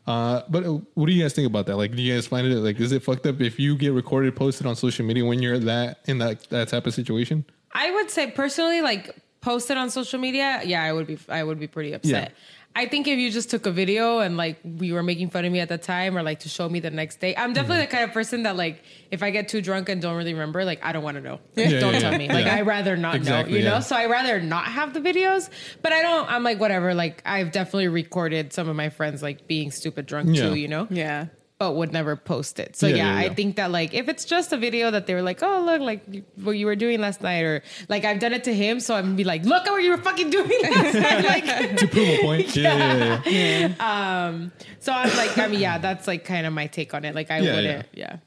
Uh, 0.06 0.41
but 0.50 0.66
uh, 0.66 0.80
what 0.96 1.06
do 1.08 1.14
you 1.14 1.22
guys 1.24 1.32
think 1.34 1.48
about 1.48 1.66
that? 1.68 1.78
Like, 1.78 1.96
do 1.96 2.02
you 2.02 2.14
guys 2.14 2.28
find 2.28 2.46
it 2.46 2.56
like 2.58 2.80
is 2.80 2.91
it 2.91 3.04
fucked 3.04 3.26
up 3.26 3.39
if 3.39 3.58
you 3.60 3.76
get 3.78 3.94
recorded, 3.94 4.36
posted 4.36 4.68
on 4.68 4.76
social 4.76 5.06
media 5.06 5.24
when 5.26 5.41
you're 5.41 5.60
that 5.60 6.00
in 6.06 6.18
that 6.20 6.50
that 6.50 6.68
type 6.70 6.86
of 6.88 6.94
situation? 6.94 7.46
I 7.74 7.89
would 7.91 8.10
say 8.10 8.30
personally, 8.32 8.82
like 8.82 9.16
posted 9.44 9.78
on 9.78 9.89
social 9.89 10.20
media, 10.20 10.62
yeah, 10.66 10.84
I 10.84 10.91
would 10.94 11.06
be 11.06 11.20
I 11.30 11.44
would 11.44 11.60
be 11.60 11.68
pretty 11.68 11.94
upset. 11.94 12.30
Yeah. 12.30 12.36
I 12.76 12.88
think 12.88 13.08
if 13.08 13.20
you 13.20 13.30
just 13.30 13.52
took 13.52 13.68
a 13.68 13.72
video 13.72 14.18
and 14.18 14.36
like 14.36 14.58
we 14.64 14.91
were 14.94 15.04
making 15.04 15.30
fun 15.30 15.46
of 15.46 15.52
me 15.52 15.60
at 15.60 15.70
the 15.70 15.78
time 15.78 16.18
or 16.18 16.24
like 16.24 16.39
to 16.39 16.50
show 16.50 16.68
me 16.68 16.80
the 16.80 16.89
next 16.89 17.20
day, 17.20 17.36
I'm 17.36 17.54
definitely 17.54 17.84
mm-hmm. 17.84 17.91
the 17.91 17.98
kind 17.98 18.04
of 18.06 18.14
person 18.14 18.44
that 18.44 18.56
like 18.56 18.82
if 19.12 19.22
I 19.22 19.30
get 19.30 19.48
too 19.48 19.62
drunk 19.62 19.89
and 19.89 20.02
don't 20.02 20.16
really 20.16 20.34
remember, 20.34 20.66
like 20.66 20.84
I 20.84 20.91
don't 20.91 21.04
want 21.04 21.18
to 21.18 21.22
know. 21.22 21.39
Like, 21.56 21.70
Yeah, 21.70 21.80
don't 21.80 21.94
yeah, 21.94 22.00
tell 22.00 22.12
yeah. 22.14 22.18
me. 22.18 22.30
Like 22.30 22.48
Yeah. 22.48 22.56
I 22.56 22.62
rather 22.62 22.98
not 22.98 23.14
Exactly, 23.14 23.54
know, 23.54 23.60
you 23.60 23.64
know? 23.66 23.80
So 23.80 23.96
I 23.96 24.08
rather 24.08 24.41
not 24.41 24.66
have 24.66 24.96
the 24.96 25.02
videos. 25.02 25.52
But 25.84 25.91
I 25.94 26.02
don't 26.02 26.28
I'm 26.32 26.44
like 26.44 26.60
whatever. 26.60 26.96
Like 26.96 27.22
I've 27.26 27.52
definitely 27.52 27.89
recorded 27.89 28.54
some 28.54 28.68
of 28.70 28.76
my 28.76 28.89
friends 28.89 29.22
like 29.22 29.46
being 29.46 29.70
stupid 29.70 30.08
drunk 30.08 30.36
Yeah. 30.36 30.50
too, 30.50 30.56
you 30.56 30.68
know? 30.68 30.88
Yeah. 30.89 31.28
But 31.64 31.76
would 31.80 31.93
never 31.93 32.18
post 32.18 32.59
it. 32.59 32.76
So 32.76 32.88
Yeah, 32.88 32.95
yeah, 32.95 33.20
yeah, 33.22 33.32
I 33.32 33.34
think 33.34 33.55
that 33.55 33.72
like 33.72 33.93
if 33.93 34.09
it's 34.09 34.26
just 34.26 34.51
a 34.51 34.57
video 34.57 34.91
that 34.91 35.07
they 35.07 35.14
were 35.14 35.22
like, 35.22 35.41
oh 35.41 35.64
look, 35.66 35.80
like 35.80 36.03
what 36.43 36.57
you 36.59 36.66
were 36.66 36.76
doing 36.76 36.99
last 36.99 37.22
night, 37.22 37.43
or 37.43 37.64
like 37.88 38.03
I've 38.03 38.20
done 38.20 38.34
it 38.34 38.43
to 38.45 38.53
him, 38.53 38.82
so 38.82 38.95
I'm 38.95 39.05
gonna 39.05 39.16
be 39.16 39.24
like, 39.24 39.43
look 39.45 39.66
at 39.66 39.72
what 39.72 39.82
you 39.82 39.91
were 39.91 39.97
fucking 40.09 40.30
doing 40.30 40.51
last 40.64 40.93
night. 40.95 41.24
Like, 41.34 41.78
To 41.84 41.88
prove 41.88 42.09
a 42.09 42.22
point. 42.22 42.53
Yeah, 42.55 43.22
yeah, 43.26 43.68
yeah. 43.80 44.39
so 44.80 44.91
I'm 44.91 45.16
like, 45.16 45.38
I 45.38 45.47
mean, 45.47 45.61
yeah, 45.61 45.78
that's 45.78 46.05
like 46.05 46.26
kind 46.26 46.45
of 46.45 46.51
my 46.51 46.68
take 46.68 46.93
on 46.93 47.05
it. 47.05 47.16
Like 47.16 47.32
I 47.32 47.39
Yeah, 47.39 47.55
wouldn't, 47.55 47.86
yeah. 47.93 48.18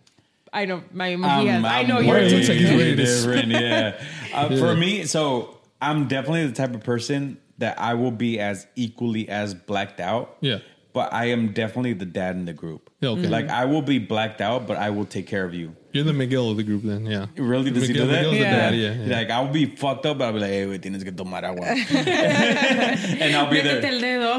I 0.53 0.65
know 0.65 0.83
my 0.93 1.09
he 1.11 1.15
Um, 1.17 1.47
has, 1.47 1.65
I 1.65 1.81
I'm 1.81 1.89
know 1.89 2.01
you're 2.01 2.17
It 2.17 2.33
looks 2.33 2.49
like 2.49 2.57
he's 2.59 2.71
ready 2.71 2.97
to- 2.97 3.05
different. 3.05 3.49
Yeah. 3.53 4.01
Uh, 4.33 4.57
For 4.57 4.75
me, 4.75 5.05
so 5.05 5.59
I'm 5.83 6.09
definitely 6.09 6.47
the 6.47 6.55
type 6.55 6.75
of 6.75 6.83
person 6.83 7.37
that 7.59 7.79
I 7.79 7.93
will 7.95 8.11
be 8.11 8.39
as 8.41 8.67
equally 8.77 9.29
as 9.29 9.53
blacked 9.55 10.01
out. 10.01 10.37
Yeah. 10.41 10.61
But 10.97 11.13
I 11.13 11.27
am 11.27 11.53
definitely 11.53 11.93
the 11.93 12.07
dad 12.07 12.37
in 12.37 12.47
the 12.47 12.55
group. 12.55 12.89
Yeah, 13.03 13.11
okay. 13.11 13.29
Like 13.29 13.51
I 13.51 13.67
will 13.67 13.83
be 13.83 13.99
blacked 13.99 14.41
out, 14.41 14.67
but 14.67 14.79
I 14.79 14.89
will 14.89 15.05
take 15.05 15.27
care 15.27 15.45
of 15.45 15.53
you. 15.53 15.77
You're 15.93 16.05
the 16.05 16.15
Miguel 16.15 16.49
of 16.51 16.57
the 16.57 16.63
group, 16.63 16.85
then. 16.85 17.05
Yeah. 17.05 17.27
Really? 17.37 17.71
Does 17.71 17.87
he 17.87 17.93
do 17.93 18.07
that? 18.07 18.25
Miguel's 18.25 18.33
the 18.33 18.41
dad. 18.41 18.75
Yeah. 18.75 18.95
yeah. 18.95 19.17
Like 19.19 19.29
I'll 19.29 19.53
be 19.53 19.67
fucked 19.67 20.07
up, 20.07 20.17
but 20.17 20.25
I'll 20.25 20.33
be 20.33 20.41
like, 20.41 20.51
"Hey, 20.51 20.65
wait, 20.65 20.81
tienes 20.81 21.05
que 21.05 21.13
tomar 21.13 21.45
agua," 21.45 21.67
and 21.67 23.37
I'll 23.37 23.51
be 23.51 23.61
there. 23.61 23.83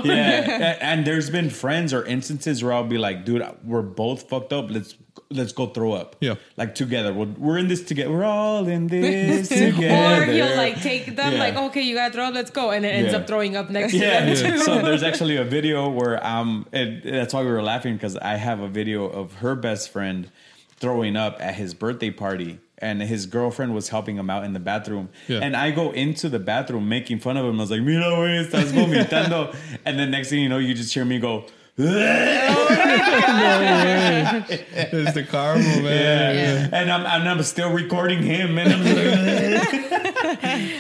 Yeah, 0.04 0.78
and 0.82 1.06
there's 1.06 1.30
been 1.30 1.52
friends 1.52 1.94
or 1.94 2.04
instances 2.06 2.64
where 2.64 2.74
I'll 2.74 2.84
be 2.84 2.98
like, 2.98 3.24
"Dude, 3.24 3.46
we're 3.64 3.84
both 3.84 4.28
fucked 4.28 4.52
up. 4.52 4.72
Let's 4.72 4.96
let's 5.30 5.52
go 5.52 5.68
throw 5.68 5.94
up." 5.94 6.16
Yeah. 6.22 6.36
like 6.58 6.76
together. 6.76 7.14
We're, 7.14 7.26
we're 7.38 7.58
in 7.58 7.68
this 7.68 7.84
together. 7.84 8.12
We're 8.12 8.24
all 8.24 8.68
in 8.68 8.88
this 8.88 9.50
together. 9.50 10.24
Or 10.24 10.26
he'll 10.26 10.56
like 10.56 10.82
take 10.82 11.16
them, 11.16 11.34
Yeah. 11.34 11.40
like, 11.40 11.56
okay, 11.56 11.82
you 11.82 11.96
gotta 11.96 12.14
throw 12.14 12.26
up, 12.26 12.34
let's 12.34 12.52
go, 12.52 12.72
and 12.72 12.86
it 12.86 12.90
ends 12.90 13.12
Yeah. 13.14 13.20
up 13.20 13.28
throwing 13.28 13.56
up 13.56 13.70
next 13.70 13.92
to 13.94 14.00
Yeah. 14.00 14.26
them 14.26 14.36
too. 14.54 14.58
So 14.60 14.82
there's 14.82 15.04
actually 15.10 15.38
a 15.38 15.44
video 15.44 15.90
where 15.90 16.26
um, 16.26 16.66
it, 16.72 17.04
that's 17.04 17.34
why 17.34 17.42
we 17.42 17.48
were 17.52 17.64
laughing 17.64 17.94
because 17.94 18.16
I 18.18 18.36
have 18.36 18.60
a 18.60 18.68
video 18.68 19.06
of 19.06 19.36
her 19.36 19.56
best 19.56 19.90
friend 19.90 20.30
throwing 20.80 21.16
up 21.16 21.38
at 21.42 21.56
his 21.56 21.74
birthday 21.74 22.12
party. 22.12 22.60
And 22.80 23.02
his 23.02 23.26
girlfriend 23.26 23.74
was 23.74 23.90
helping 23.90 24.18
him 24.18 24.30
out 24.30 24.44
in 24.44 24.54
the 24.54 24.60
bathroom. 24.60 25.10
Yeah. 25.28 25.40
And 25.42 25.56
I 25.56 25.72
go 25.72 25.90
into 25.90 26.30
the 26.30 26.38
bathroom 26.38 26.88
making 26.88 27.18
fun 27.22 27.36
of 27.36 27.44
him. 27.44 27.56
I 27.60 27.64
was 27.64 27.72
like, 27.72 27.82
Mira, 27.82 28.04
güey, 28.06 28.46
estás 28.48 28.72
vomitando. 28.72 29.56
and 29.86 29.98
then 29.98 30.12
next 30.12 30.30
thing 30.30 30.44
you 30.44 30.48
know, 30.50 30.60
you 30.60 30.76
just 30.76 30.94
hear 30.94 31.04
me 31.04 31.18
go, 31.18 31.46
Oh, 31.80 32.68
it's 34.40 35.14
the 35.14 35.24
karma, 35.24 35.62
man. 35.62 36.74
and 36.74 36.92
I'm, 36.92 37.06
and 37.06 37.30
I'm 37.30 37.44
still 37.44 37.72
recording 37.72 38.24
him. 38.24 38.58
And 38.58 38.74
I'm 38.74 38.84
like, 38.84 38.94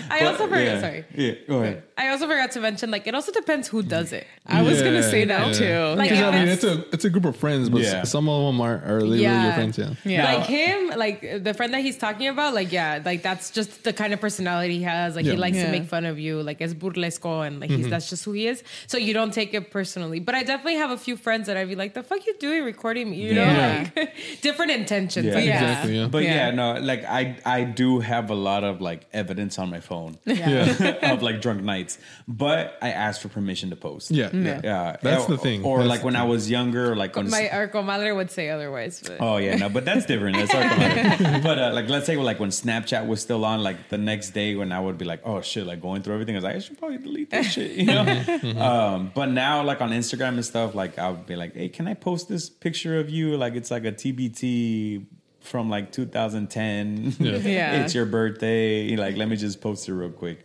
I 0.11 0.21
also 0.25 0.47
forgot. 0.47 0.59
yeah. 0.63 0.81
Sorry. 0.81 1.05
Yeah, 1.13 1.33
go 1.47 1.61
ahead. 1.61 1.83
I 1.97 2.09
also 2.09 2.27
forgot 2.27 2.51
to 2.51 2.59
mention 2.61 2.91
like 2.91 3.07
it 3.07 3.15
also 3.15 3.31
depends 3.31 3.67
who 3.67 3.81
does 3.81 4.13
it. 4.13 4.27
I 4.45 4.61
was 4.61 4.81
gonna 4.81 5.03
say 5.03 5.25
that 5.25 5.47
yeah. 5.47 5.53
too. 5.53 5.95
Like, 5.97 6.11
I 6.11 6.31
mean, 6.31 6.47
it's- 6.47 6.57
it's 6.57 6.63
a 6.63 6.85
it's 6.93 7.05
a 7.05 7.09
group 7.09 7.25
of 7.25 7.35
friends, 7.35 7.69
but 7.69 7.81
Yeah. 7.81 8.03
some 8.03 8.29
of 8.29 8.45
them 8.47 8.61
are, 8.61 8.77
are 8.85 9.01
literally 9.01 9.21
Yeah. 9.23 9.43
your 9.45 9.53
friends. 9.53 9.77
Yeah. 9.77 9.89
yeah. 10.05 10.23
Like 10.33 10.45
him, 10.45 10.79
like 11.05 11.43
the 11.43 11.53
friend 11.53 11.73
that 11.73 11.81
he's 11.81 11.97
talking 11.97 12.27
about, 12.27 12.53
like 12.53 12.71
yeah, 12.71 13.01
like 13.03 13.21
that's 13.23 13.51
just 13.51 13.83
the 13.83 13.93
kind 13.93 14.13
of 14.13 14.19
personality 14.21 14.77
he 14.77 14.83
has. 14.83 15.15
Like 15.17 15.25
he 15.25 15.31
Yeah. 15.33 15.45
likes 15.45 15.57
Yeah. 15.57 15.65
to 15.65 15.71
make 15.71 15.85
fun 15.95 16.05
of 16.05 16.17
you, 16.19 16.33
like 16.49 16.61
es 16.61 16.73
burlesco, 16.73 17.45
and 17.47 17.59
like 17.61 17.69
he's 17.69 17.81
mm-hmm. 17.81 17.89
that's 17.89 18.09
just 18.13 18.23
who 18.25 18.33
he 18.39 18.43
is. 18.53 18.63
So 18.91 18.95
you 18.97 19.13
don't 19.19 19.33
take 19.39 19.51
it 19.59 19.65
personally. 19.77 20.19
But 20.27 20.33
I 20.35 20.41
definitely 20.51 20.75
have 20.83 20.91
a 20.91 21.01
few 21.07 21.15
friends 21.25 21.47
that 21.47 21.57
I'd 21.57 21.69
be 21.73 21.75
like, 21.83 21.93
"The 21.99 22.03
fuck 22.03 22.25
you 22.27 22.35
doing 22.39 22.63
recording 22.73 23.05
me?" 23.11 23.17
You 23.27 23.33
know, 23.39 23.43
Yeah. 23.45 23.89
like 23.95 24.13
different 24.47 24.71
intentions. 24.71 25.25
Yeah. 25.25 25.39
Yeah. 25.39 25.53
Exactly. 25.61 25.95
Yeah. 25.99 26.07
But 26.15 26.23
yeah. 26.23 26.35
Yeah. 26.39 26.51
no, 26.61 26.67
like 26.91 27.03
I 27.19 27.21
I 27.57 27.59
do 27.81 27.89
have 28.11 28.25
a 28.37 28.39
lot 28.49 28.63
of 28.63 28.81
like 28.89 29.01
evidence 29.13 29.53
on 29.61 29.67
my 29.75 29.81
phone 29.89 30.11
yeah. 30.25 30.93
of 31.13 31.21
like 31.27 31.37
drunk 31.45 31.61
nights, 31.73 31.86
but 32.27 32.77
I 32.81 32.89
asked 32.89 33.21
for 33.21 33.29
permission 33.29 33.69
to 33.69 33.75
post. 33.75 34.11
Yeah. 34.11 34.29
Yeah. 34.33 34.61
yeah. 34.63 34.97
That's 35.01 35.25
or, 35.25 35.29
the 35.29 35.37
thing. 35.37 35.63
Or 35.63 35.79
That's 35.79 35.89
like 35.89 35.99
the 36.01 36.05
when 36.07 36.15
I 36.15 36.23
was 36.23 36.49
younger, 36.49 36.95
like 36.95 37.15
when 37.15 37.29
My 37.29 37.49
our 37.49 37.67
comadre 37.67 38.15
would 38.15 38.31
say 38.31 38.49
otherwise. 38.49 39.01
But 39.05 39.17
Oh 39.19 39.37
yeah, 39.37 39.55
no, 39.55 39.69
but 39.69 39.85
that's 39.85 40.05
different. 40.05 40.37
That's 40.37 40.53
our 40.53 40.69
commodity. 40.69 41.41
But 41.47 41.59
uh, 41.59 41.71
like, 41.73 41.87
let's 41.89 42.05
say 42.05 42.17
like 42.17 42.39
when 42.39 42.49
Snapchat 42.49 43.07
was 43.07 43.21
still 43.21 43.45
on, 43.45 43.61
like 43.63 43.89
the 43.89 43.97
next 43.97 44.31
day 44.31 44.55
when 44.55 44.71
I 44.71 44.79
would 44.79 44.97
be 44.97 45.05
like, 45.05 45.21
oh 45.23 45.41
shit, 45.41 45.65
like 45.65 45.81
going 45.81 46.01
through 46.01 46.15
everything, 46.15 46.35
I 46.35 46.37
was 46.37 46.43
like, 46.43 46.55
I 46.55 46.59
should 46.59 46.77
probably 46.77 46.97
delete 46.97 47.29
this 47.29 47.51
shit, 47.53 47.71
you 47.71 47.85
know. 47.85 48.01
um, 48.57 49.11
but 49.13 49.27
now, 49.29 49.63
like 49.63 49.81
on 49.81 49.91
Instagram 49.91 50.29
and 50.29 50.45
stuff, 50.45 50.75
like 50.75 50.97
I 50.97 51.09
would 51.09 51.25
be 51.25 51.35
like, 51.35 51.55
hey, 51.55 51.69
can 51.69 51.87
I 51.87 51.93
post 51.93 52.27
this 52.27 52.49
picture 52.49 52.99
of 52.99 53.09
you? 53.09 53.37
Like 53.37 53.55
it's 53.55 53.71
like 53.71 53.85
a 53.85 53.91
TBT 53.91 55.05
from 55.47 55.69
like 55.69 55.91
2010. 55.91 57.15
Yeah. 57.19 57.31
it's 57.81 57.95
your 57.95 58.05
birthday. 58.05 58.95
Like, 58.95 59.17
let 59.17 59.27
me 59.27 59.35
just 59.35 59.61
post 59.61 59.87
it 59.87 59.93
real 59.93 60.11
quick. 60.11 60.43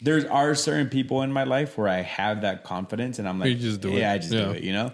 There 0.00 0.30
are 0.32 0.54
certain 0.54 0.88
people 0.88 1.22
in 1.22 1.32
my 1.32 1.44
life 1.44 1.76
where 1.78 1.88
I 1.88 2.00
have 2.02 2.42
that 2.42 2.64
confidence, 2.64 3.18
and 3.18 3.28
I'm 3.28 3.38
like, 3.38 3.50
You 3.50 3.54
just 3.56 3.80
do 3.80 3.88
it. 3.90 3.98
yeah, 3.98 4.12
I 4.12 4.18
just 4.18 4.30
do 4.30 4.50
it, 4.52 4.62
you 4.62 4.72
know. 4.72 4.92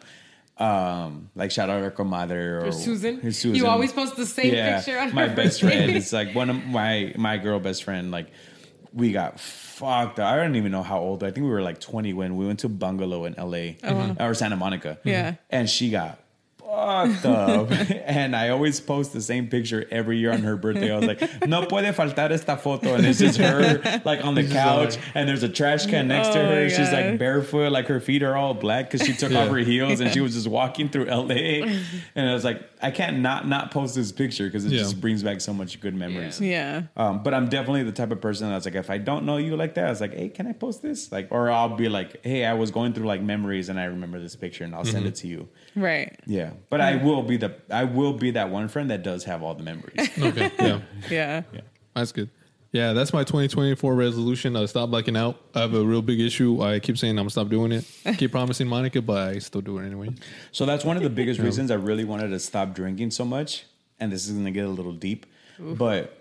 Um, 0.59 1.31
like 1.35 1.51
shout 1.51 1.71
out 1.71 1.83
our 1.83 1.91
comadre 1.91 2.33
or 2.63 2.67
Or 2.67 2.73
Susan. 2.73 3.21
Susan. 3.33 3.55
You 3.55 3.67
always 3.67 3.93
post 3.93 4.17
the 4.17 4.27
same 4.27 4.51
picture 4.53 4.99
on 4.99 5.15
my 5.15 5.27
best 5.29 5.61
friend. 5.65 5.91
It's 5.91 6.13
like 6.13 6.35
one 6.35 6.51
of 6.51 6.67
my 6.67 7.15
my 7.17 7.39
girl 7.39 7.59
best 7.61 7.83
friend. 7.85 8.11
Like 8.11 8.29
we 8.93 9.11
got 9.13 9.41
fucked. 9.41 10.19
up. 10.19 10.27
I 10.31 10.37
don't 10.37 10.57
even 10.57 10.71
know 10.71 10.83
how 10.83 10.99
old. 10.99 11.25
I 11.25 11.31
think 11.31 11.45
we 11.45 11.51
were 11.51 11.63
like 11.63 11.81
20 11.81 12.13
when 12.13 12.37
we 12.37 12.47
went 12.47 12.59
to 12.61 12.69
bungalow 12.69 13.25
in 13.25 13.35
LA 13.39 13.77
or 14.23 14.35
Santa 14.35 14.57
Monica. 14.57 14.99
Yeah. 15.03 15.37
and 15.49 15.71
she 15.71 15.91
got 15.91 16.19
fucked 16.71 17.27
up. 17.27 17.71
and 18.07 18.35
I 18.37 18.51
always 18.51 18.81
post 18.81 19.13
the 19.13 19.21
same 19.21 19.49
picture 19.49 19.87
every 19.91 20.19
year 20.19 20.33
on 20.33 20.43
her 20.43 20.57
birthday. 20.57 20.93
I 20.93 20.97
was 20.97 21.07
like, 21.07 21.47
no 21.47 21.67
puede 21.67 21.95
faltar 21.95 22.31
esta 22.31 22.57
foto. 22.57 22.95
And 22.97 23.07
it's 23.07 23.19
just 23.19 23.39
her 23.39 24.01
like 24.05 24.25
on 24.25 24.35
the 24.35 24.47
couch 24.47 24.97
and 25.15 25.29
there's 25.29 25.43
a 25.43 25.49
trash 25.49 25.87
can 25.87 26.09
next 26.09 26.29
to 26.29 26.41
Oh 26.41 26.45
her. 26.47 26.63
my 26.63 26.69
She's 26.69 26.93
like 26.93 27.19
barefoot, 27.19 27.73
like 27.73 27.87
her 27.87 28.01
feet 28.01 28.23
are 28.23 28.37
all 28.37 28.55
black 28.55 28.91
because 28.91 29.07
she 29.07 29.13
took 29.15 29.33
off 29.33 29.49
her 29.49 29.59
heels 29.59 30.01
and 30.01 30.13
she 30.13 30.21
was 30.21 30.35
just 30.35 30.47
walking 30.49 30.89
through 30.89 31.07
LA. 31.07 31.67
And 32.15 32.29
I 32.29 32.33
was 32.35 32.45
like, 32.45 32.63
I 32.83 32.91
can't 32.91 33.19
not 33.21 33.47
not 33.47 33.71
post 33.71 33.95
this 33.95 34.13
picture 34.13 34.45
because 34.47 34.65
it 34.65 34.73
Yeah. 34.73 34.79
just 34.81 35.01
brings 35.01 35.23
back 35.23 35.41
so 35.41 35.53
much 35.53 35.81
good 35.81 35.95
memories. 35.95 36.41
yeah. 36.41 36.83
Um, 36.97 37.23
but 37.23 37.35
I'm 37.35 37.49
definitely 37.49 37.83
the 37.85 37.93
type 37.93 38.11
of 38.11 38.21
person 38.21 38.49
that's 38.51 38.65
like, 38.65 38.75
if 38.75 38.91
I 38.91 38.99
don't 38.99 39.25
know 39.25 39.37
you 39.37 39.57
like 39.57 39.75
that, 39.75 39.87
I 39.87 39.91
was 39.91 40.01
like, 40.01 40.15
hey, 40.15 40.29
can 40.29 40.47
I 40.47 40.53
post 40.53 40.83
this? 40.83 41.11
Like, 41.13 41.29
or 41.31 41.51
I'll 41.51 41.77
be 41.77 41.89
like, 41.89 42.25
hey, 42.25 42.45
I 42.45 42.55
was 42.55 42.71
going 42.71 42.93
through 42.93 43.07
like 43.07 43.23
memories 43.23 43.69
and 43.69 43.79
I 43.79 43.85
remember 43.85 44.21
this 44.21 44.37
picture 44.37 44.65
and 44.65 44.75
I'll 44.75 44.85
send 44.85 45.07
it 45.07 45.15
to 45.17 45.27
you. 45.29 45.49
Right. 45.77 46.19
Yeah, 46.27 46.51
but 46.71 46.81
I 46.81 46.97
will 46.97 47.23
be 47.23 47.37
the 47.37 47.55
I 47.69 47.85
will 47.85 48.15
be 48.15 48.31
that 48.33 48.49
one 48.49 48.69
friend 48.69 48.91
that 48.91 49.03
does 49.03 49.25
have 49.25 49.43
all 49.43 49.55
the 49.55 49.63
memories. 49.65 50.09
Okay. 50.19 50.51
Yeah. 51.11 51.43
Yeah. 51.53 51.61
That's 51.95 52.13
good. 52.13 52.31
Yeah, 52.73 52.93
that's 52.93 53.13
my 53.13 53.25
2024 53.25 53.95
resolution. 53.97 54.55
I 54.55 54.65
stop 54.67 54.91
blacking 54.91 55.17
out. 55.17 55.41
I 55.57 55.61
have 55.63 55.75
a 55.75 55.85
real 55.85 56.03
big 56.03 56.21
issue. 56.21 56.63
I 56.63 56.79
keep 56.79 56.97
saying 56.97 57.13
I'm 57.13 57.25
gonna 57.25 57.31
stop 57.31 57.49
doing 57.49 57.73
it. 57.73 57.85
keep 58.17 58.31
promising 58.31 58.69
Monica, 58.69 59.03
but 59.03 59.29
I 59.29 59.39
still 59.41 59.61
do 59.61 59.79
it 59.79 59.87
anyway. 59.87 60.11
So 60.53 60.65
that's 60.67 60.85
one 60.85 60.97
of 60.97 61.03
the 61.03 61.11
biggest 61.11 61.41
reasons 61.41 61.73
I 61.73 61.75
really 61.75 62.05
wanted 62.05 62.29
to 62.29 62.39
stop 62.39 62.73
drinking 62.75 63.11
so 63.11 63.25
much. 63.25 63.65
And 63.99 64.13
this 64.13 64.27
is 64.27 64.33
going 64.33 64.45
to 64.45 64.51
get 64.53 64.65
a 64.65 64.69
little 64.71 64.93
deep, 64.93 65.27
but 65.59 66.17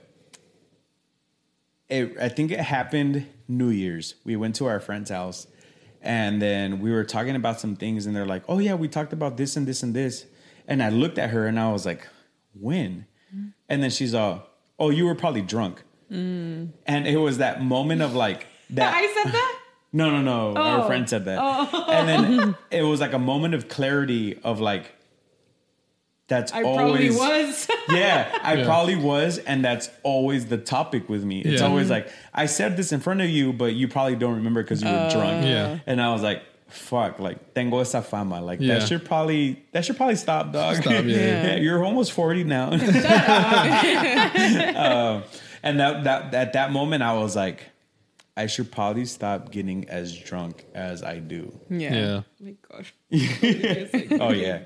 it, 1.88 2.18
I 2.20 2.28
think 2.30 2.52
it 2.52 2.60
happened 2.60 3.26
New 3.47 3.70
Year's. 3.70 4.16
We 4.26 4.36
went 4.36 4.56
to 4.56 4.66
our 4.66 4.80
friend's 4.80 5.12
house 5.12 5.47
and 6.02 6.41
then 6.41 6.80
we 6.80 6.91
were 6.91 7.04
talking 7.04 7.36
about 7.36 7.60
some 7.60 7.76
things 7.76 8.06
and 8.06 8.16
they're 8.16 8.26
like, 8.26 8.43
"Oh 8.47 8.60
yeah, 8.60 8.74
we 8.74 8.88
talked 8.88 9.14
about 9.14 9.38
this 9.38 9.56
and 9.56 9.68
this 9.68 9.84
and 9.84 9.93
this." 9.93 10.26
And 10.70 10.82
I 10.82 10.89
looked 10.89 11.17
at 11.17 11.32
her 11.32 11.45
and 11.47 11.59
I 11.59 11.72
was 11.72 11.86
like, 11.86 12.07
"When?" 12.53 13.05
And 13.67 13.84
then 13.84 13.89
she's 13.89 14.13
all, 14.13 14.47
"Oh, 14.80 14.89
you 14.91 15.05
were 15.05 15.15
probably 15.15 15.41
drunk." 15.41 15.84
Mm. 16.11 16.70
And 16.88 17.07
it 17.07 17.17
was 17.17 17.39
that 17.39 17.61
moment 17.61 18.01
of 18.01 18.15
like 18.15 18.47
that 18.72 18.93
I 18.93 19.01
said 19.24 19.34
that. 19.34 19.59
no, 19.93 20.09
no, 20.09 20.22
no. 20.22 20.59
Our 20.59 20.80
Oh. 20.84 20.88
friend 20.88 21.07
said 21.09 21.26
that. 21.26 21.39
Oh. 21.41 21.86
And 21.89 22.07
then 22.07 22.55
it 22.72 22.84
was 22.84 22.99
like 22.99 23.13
a 23.13 23.20
moment 23.20 23.53
of 23.53 23.67
clarity 23.67 24.39
of 24.43 24.59
like, 24.59 24.91
that's 26.28 26.51
I 26.51 26.61
probably 26.61 27.09
always. 27.09 27.17
was. 27.17 27.67
Yeah, 27.89 28.38
I 28.43 28.53
Yeah. 28.55 28.65
probably 28.65 28.95
was. 28.95 29.39
And 29.39 29.65
that's 29.65 29.89
always 30.03 30.45
the 30.45 30.57
topic 30.57 31.09
with 31.09 31.24
me. 31.24 31.41
It's 31.41 31.61
Yeah. 31.61 31.67
always 31.67 31.86
mm-hmm. 31.86 31.93
like, 32.05 32.13
I 32.34 32.45
said 32.45 32.78
this 32.78 32.91
in 32.91 32.99
front 32.99 33.22
of 33.22 33.30
you, 33.30 33.51
but 33.51 33.74
you 33.74 33.88
probably 33.88 34.15
don't 34.15 34.36
remember 34.36 34.61
because 34.61 34.82
you 34.84 34.88
were 34.89 35.07
oh. 35.11 35.15
drunk. 35.15 35.43
Yeah. 35.45 35.80
And 35.88 35.99
I 36.01 36.11
was 36.13 36.22
like, 36.22 36.43
fuck, 36.70 37.20
like, 37.20 37.53
tengo 37.53 37.80
esa 37.80 38.01
fama. 38.01 38.41
Like, 38.41 38.59
Yeah. 38.61 38.80
that 38.80 38.88
should 38.88 39.05
probably, 39.05 39.63
that 39.74 39.86
should 39.86 39.97
probably 39.97 40.15
stop, 40.15 40.51
dog. 40.53 40.76
Stop, 40.78 40.91
yeah. 40.91 41.01
Yeah. 41.05 41.55
You're 41.57 41.84
almost 41.84 42.11
40 42.13 42.43
now. 42.45 42.70
Um, 44.76 45.24
and 45.63 45.80
that, 45.80 46.03
that, 46.05 46.34
at 46.34 46.53
that 46.53 46.72
moment, 46.72 47.03
I 47.03 47.13
was 47.13 47.36
like, 47.36 47.65
I 48.38 48.47
should 48.47 48.72
probably 48.72 49.03
stop 49.05 49.51
getting 49.51 49.89
as 49.89 50.15
drunk 50.17 50.65
as 50.74 51.03
I 51.03 51.20
do. 51.20 51.59
Yeah. 51.70 51.93
Yeah. 51.93 52.22
Oh 52.22 52.24
my 52.39 52.55
gosh. 52.72 52.93
Oh 54.22 54.32
yeah, 54.32 54.63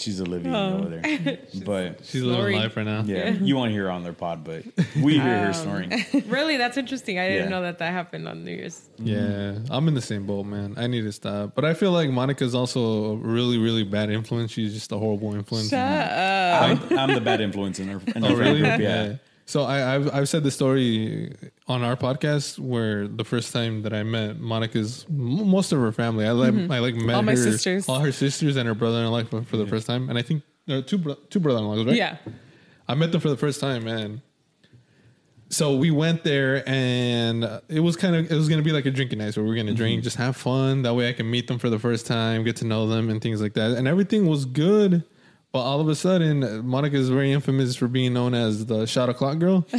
she's 0.00 0.20
Olivia 0.20 0.52
over 0.56 0.86
oh. 0.86 1.00
there. 1.00 1.38
But 1.64 2.00
She's 2.04 2.22
living 2.22 2.36
Snoring. 2.36 2.56
life 2.58 2.76
right 2.76 2.86
now. 2.86 3.02
yeah, 3.04 3.30
you 3.30 3.56
won't 3.56 3.70
hear 3.72 3.84
her 3.84 3.90
on 3.90 4.02
their 4.02 4.12
pod, 4.12 4.44
but 4.44 4.64
we 5.02 5.14
hear 5.14 5.22
her 5.22 5.46
um, 5.48 5.52
snoring. 5.54 6.04
Really, 6.26 6.56
that's 6.56 6.76
interesting. 6.76 7.18
I 7.18 7.28
didn't 7.28 7.44
Yeah. 7.44 7.50
know 7.50 7.62
that 7.62 7.78
that 7.78 7.92
happened 7.92 8.26
on 8.28 8.44
New 8.44 8.52
Year's. 8.52 8.80
Mm-hmm. 9.00 9.06
Yeah, 9.06 9.74
I'm 9.76 9.86
in 9.88 9.94
the 9.94 10.00
same 10.00 10.26
boat, 10.26 10.44
man. 10.46 10.74
I 10.76 10.86
need 10.86 11.02
to 11.02 11.12
stop. 11.12 11.54
But 11.54 11.64
I 11.64 11.74
feel 11.74 11.92
like 11.92 12.10
Monica's 12.10 12.54
also 12.54 13.12
a 13.12 13.16
really, 13.16 13.58
really 13.58 13.84
bad 13.84 14.10
influence. 14.10 14.52
She's 14.52 14.72
just 14.74 14.90
a 14.92 14.96
horrible 14.98 15.34
influence. 15.34 15.70
Shut 15.70 15.78
up. 15.80 16.62
I'm, 16.90 16.98
I'm 16.98 17.14
the 17.14 17.20
bad 17.20 17.40
influence 17.40 17.78
in 17.78 17.88
her. 17.88 18.00
In 18.14 18.24
oh, 18.24 18.28
her 18.28 18.34
Oh, 18.34 18.38
really? 18.38 18.60
friend 18.60 18.80
group, 18.82 18.88
yeah. 18.90 19.16
So 19.46 19.64
I, 19.64 19.96
I've 19.96 20.14
I've 20.14 20.28
said 20.28 20.44
the 20.44 20.50
story 20.52 21.34
on 21.70 21.82
our 21.84 21.96
podcast 21.96 22.58
where 22.58 23.06
the 23.06 23.24
first 23.24 23.52
time 23.52 23.82
that 23.82 23.92
I 23.94 24.02
met 24.02 24.38
Monica's 24.40 25.06
most 25.08 25.70
of 25.72 25.78
her 25.80 25.92
family. 25.92 26.26
I 26.26 26.32
like 26.32 26.52
I 26.70 26.78
like 26.80 26.94
met 26.96 27.02
Mm-hmm. 27.02 27.10
All 27.14 27.22
my 27.22 27.32
her, 27.32 27.36
sisters. 27.36 27.88
all 27.88 28.00
her 28.00 28.12
sisters 28.12 28.56
and 28.56 28.66
her 28.66 28.74
brother-in-law 28.74 29.24
for, 29.24 29.42
for 29.42 29.56
the 29.56 29.66
first 29.66 29.86
time, 29.86 30.08
and 30.10 30.18
I 30.18 30.22
think 30.22 30.42
no, 30.66 30.82
two 30.82 30.98
bro- 30.98 31.16
two 31.30 31.40
brother-in-laws, 31.40 31.86
right? 31.86 31.94
Yeah. 31.96 32.16
I 32.88 32.94
met 32.94 33.12
them 33.12 33.20
for 33.20 33.30
the 33.30 33.36
first 33.36 33.60
time, 33.60 33.84
man. 33.84 34.20
So 35.52 35.74
we 35.76 35.90
went 35.90 36.22
there, 36.22 36.68
and 36.68 37.44
uh, 37.44 37.60
it 37.68 37.80
was 37.80 37.96
kind 37.96 38.14
of 38.14 38.30
it 38.30 38.34
was 38.34 38.48
gonna 38.48 38.62
be 38.62 38.72
like 38.72 38.86
a 38.86 38.90
drinking 38.90 39.18
night. 39.18 39.34
So 39.34 39.42
we 39.42 39.50
are 39.50 39.54
gonna 39.56 39.70
Mm-hmm. 39.70 39.76
drink, 39.76 40.02
just 40.04 40.16
have 40.16 40.36
fun. 40.36 40.82
That 40.82 40.94
way, 40.94 41.08
I 41.08 41.12
can 41.12 41.30
meet 41.30 41.46
them 41.48 41.58
for 41.58 41.70
the 41.70 41.78
first 41.78 42.06
time, 42.06 42.44
get 42.44 42.56
to 42.56 42.64
know 42.66 42.86
them, 42.88 43.10
and 43.10 43.20
things 43.20 43.40
like 43.40 43.54
that. 43.54 43.72
And 43.72 43.86
everything 43.88 44.26
was 44.26 44.44
good. 44.44 45.04
But 45.52 45.62
all 45.62 45.80
of 45.80 45.88
a 45.88 45.96
sudden, 45.96 46.64
Monica 46.64 46.96
is 46.96 47.08
very 47.08 47.32
infamous 47.32 47.74
for 47.74 47.88
being 47.88 48.12
known 48.12 48.34
as 48.34 48.66
the 48.66 48.86
shot 48.86 49.08
o'clock 49.08 49.40
girl, 49.40 49.66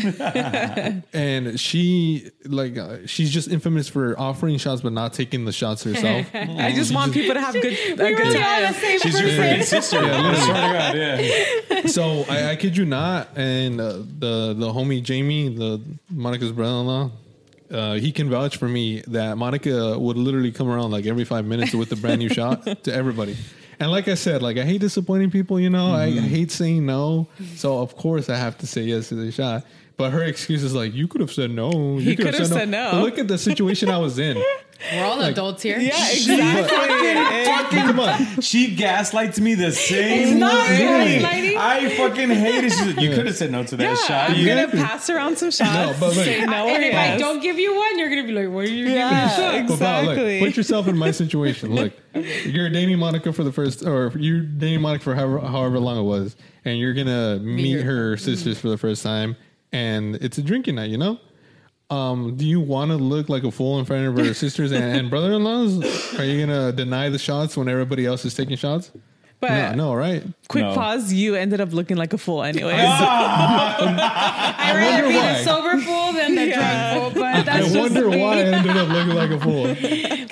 and 1.13 1.57
she 1.57 2.29
like 2.43 2.77
uh, 2.77 3.07
she's 3.07 3.31
just 3.31 3.47
infamous 3.47 3.87
for 3.87 4.19
offering 4.19 4.57
shots 4.57 4.81
but 4.81 4.91
not 4.91 5.13
taking 5.13 5.45
the 5.45 5.53
shots 5.53 5.83
herself. 5.83 6.27
I 6.33 6.73
just 6.73 6.93
want 6.93 7.13
people 7.13 7.35
to 7.35 7.39
have 7.39 7.53
good 7.53 7.71
a 7.71 7.95
good 7.95 7.97
really 7.97 8.35
are 8.35 8.61
the 8.61 8.65
time. 8.65 8.73
same 8.73 8.99
She's 8.99 9.17
your 9.17 9.29
person. 9.29 9.43
freaking 9.43 9.63
sister. 9.63 9.99
I 10.01 10.35
swear 10.35 10.55
to 10.55 10.73
God, 10.73 10.95
yeah. 10.97 11.85
so 11.87 12.25
I, 12.27 12.49
I 12.51 12.55
kid 12.57 12.75
you 12.75 12.85
not, 12.85 13.29
and 13.37 13.79
uh, 13.79 13.93
the 13.93 14.53
the 14.57 14.73
homie 14.73 15.01
Jamie, 15.01 15.47
the 15.55 15.81
Monica's 16.09 16.51
brother-in-law, 16.51 17.11
uh, 17.71 17.93
he 17.93 18.11
can 18.11 18.29
vouch 18.29 18.57
for 18.57 18.67
me 18.67 19.03
that 19.07 19.37
Monica 19.37 19.97
would 19.97 20.17
literally 20.17 20.51
come 20.51 20.67
around 20.67 20.91
like 20.91 21.05
every 21.05 21.23
five 21.23 21.45
minutes 21.45 21.73
with 21.73 21.93
a 21.93 21.95
brand 21.95 22.19
new 22.19 22.27
shot 22.27 22.83
to 22.83 22.93
everybody. 22.93 23.37
And 23.81 23.89
like 23.89 24.07
I 24.07 24.13
said, 24.13 24.43
like 24.43 24.57
I 24.57 24.63
hate 24.63 24.79
disappointing 24.79 25.31
people. 25.31 25.59
You 25.59 25.71
know, 25.71 25.91
I, 25.91 26.03
I 26.03 26.09
mm-hmm. 26.11 26.27
hate 26.27 26.51
saying 26.51 26.85
no. 26.85 27.27
Mm-hmm. 27.39 27.55
So 27.55 27.79
of 27.79 27.97
course 27.97 28.29
I 28.29 28.35
have 28.35 28.55
to 28.59 28.67
say 28.67 28.83
yes 28.83 29.09
to 29.09 29.15
the 29.15 29.31
shot. 29.31 29.65
But 29.97 30.11
her 30.11 30.23
excuse 30.23 30.63
is 30.63 30.75
like, 30.75 30.93
you 30.93 31.07
could 31.07 31.21
have 31.21 31.31
said 31.31 31.49
no. 31.49 31.71
You 31.71 32.11
He 32.11 32.15
could 32.15 32.33
have 32.33 32.47
said 32.47 32.69
no. 32.69 32.91
But 32.91 33.01
look 33.01 33.17
at 33.17 33.27
the 33.27 33.37
situation 33.37 33.89
I 33.89 33.97
was 33.97 34.19
in. 34.19 34.41
We're 34.93 35.03
all 35.05 35.21
adults 35.21 35.61
here. 35.63 35.79
Yeah, 35.79 36.61
But 36.67 37.69
come 37.71 37.99
on. 37.99 38.41
She 38.41 38.75
gaslights 38.75 39.39
me 39.39 39.55
the 39.55 39.71
same 39.71 40.29
It's 40.29 40.31
not 40.39 40.69
way. 40.69 41.19
gaslighting. 41.21 41.57
I 41.57 41.89
fucking 41.95 42.29
hate 42.29 42.63
it. 42.63 42.71
She's 42.71 42.87
like, 42.87 42.99
you 42.99 43.11
could 43.13 43.25
have 43.27 43.35
said 43.35 43.51
no 43.51 43.63
to 43.63 43.75
that 43.77 43.83
Yeah, 43.83 43.95
shot. 43.95 44.29
I'm 44.31 44.35
You- 44.37 44.47
gonna 44.47 44.67
pass 44.67 45.09
around 45.09 45.37
some 45.37 45.51
shots. 45.51 45.73
No, 45.73 45.95
but 45.99 46.15
look- 46.15 46.25
say 46.25 46.43
no 46.45 46.67
and 46.67 46.83
or 46.83 46.87
if 46.87 46.95
I 46.95 47.17
don't 47.17 47.41
give 47.41 47.59
you 47.59 47.75
one, 47.75 47.99
you're 47.99 48.09
gonna 48.09 48.23
be 48.25 48.33
like, 48.33 48.49
"What 48.49 48.65
are 48.65 48.69
you 48.69 48.85
giving 48.85 48.97
Yeah, 48.97 49.61
me?" 49.61 49.67
But 49.67 49.75
Val, 49.77 49.99
exactly. 50.01 50.39
look, 50.39 50.49
put 50.49 50.57
yourself 50.57 50.87
in 50.87 50.97
my 50.97 51.11
situation. 51.21 51.75
Look, 51.75 51.93
you're 52.45 52.69
dating 52.69 52.99
Monica 52.99 53.31
for 53.33 53.43
the 53.43 53.51
first, 53.51 53.83
or 53.85 54.11
you're 54.17 54.41
dating 54.41 54.81
Monica 54.81 55.03
for 55.03 55.15
however, 55.15 55.39
however 55.39 55.79
long 55.79 55.99
it 55.99 56.03
was, 56.03 56.35
and 56.65 56.79
you're 56.79 56.93
gonna 56.93 57.39
meet 57.39 57.81
her 57.81 58.17
sisters 58.17 58.55
mm-hmm. 58.55 58.61
for 58.61 58.69
the 58.69 58.77
first 58.77 59.03
time, 59.03 59.35
and 59.71 60.15
it's 60.15 60.37
a 60.37 60.41
drinking 60.41 60.75
night, 60.75 60.89
you 60.89 60.97
know. 60.97 61.19
Um, 61.91 62.35
do 62.37 62.45
you 62.45 62.59
want 62.61 62.89
to 62.91 62.97
look 62.97 63.27
like 63.29 63.43
a 63.43 63.51
fool 63.51 63.77
in 63.79 63.85
front 63.85 64.07
of 64.07 64.17
her 64.25 64.33
sisters 64.45 64.71
and, 64.71 64.83
and 64.83 65.09
brother-in-laws? 65.09 66.17
Are 66.19 66.23
you 66.25 66.39
gonna 66.45 66.71
deny 66.71 67.09
the 67.09 67.19
shots 67.19 67.57
when 67.57 67.67
everybody 67.67 68.05
else 68.05 68.23
is 68.25 68.33
taking 68.33 68.55
shots? 68.57 68.91
but 69.41 69.71
no, 69.75 69.89
no, 69.89 69.93
right? 69.95 70.23
quick 70.47 70.63
No. 70.63 70.73
pause. 70.75 71.11
You 71.11 71.33
ended 71.35 71.59
up 71.61 71.73
looking 71.73 71.97
like 71.97 72.13
a 72.13 72.17
fool, 72.19 72.43
anyways. 72.43 72.75
I'd 72.75 74.73
rather 74.75 75.07
be 75.07 75.15
why. 75.15 75.33
the 75.33 75.43
sober 75.43 75.77
fool 75.81 76.13
than 76.13 76.35
the 76.35 76.47
Yeah. 76.47 76.93
drunk 76.93 77.13
fool. 77.13 77.21
But 77.21 77.35
I 77.35 77.41
that's 77.41 77.73
just 77.73 77.75
wonder 77.77 78.09
me. 78.09 78.21
why 78.21 78.33
I 78.37 78.41
ended 78.41 78.77
up 78.77 78.89
looking 78.89 79.15
like 79.15 79.31
a 79.31 79.39
fool. 79.39 79.63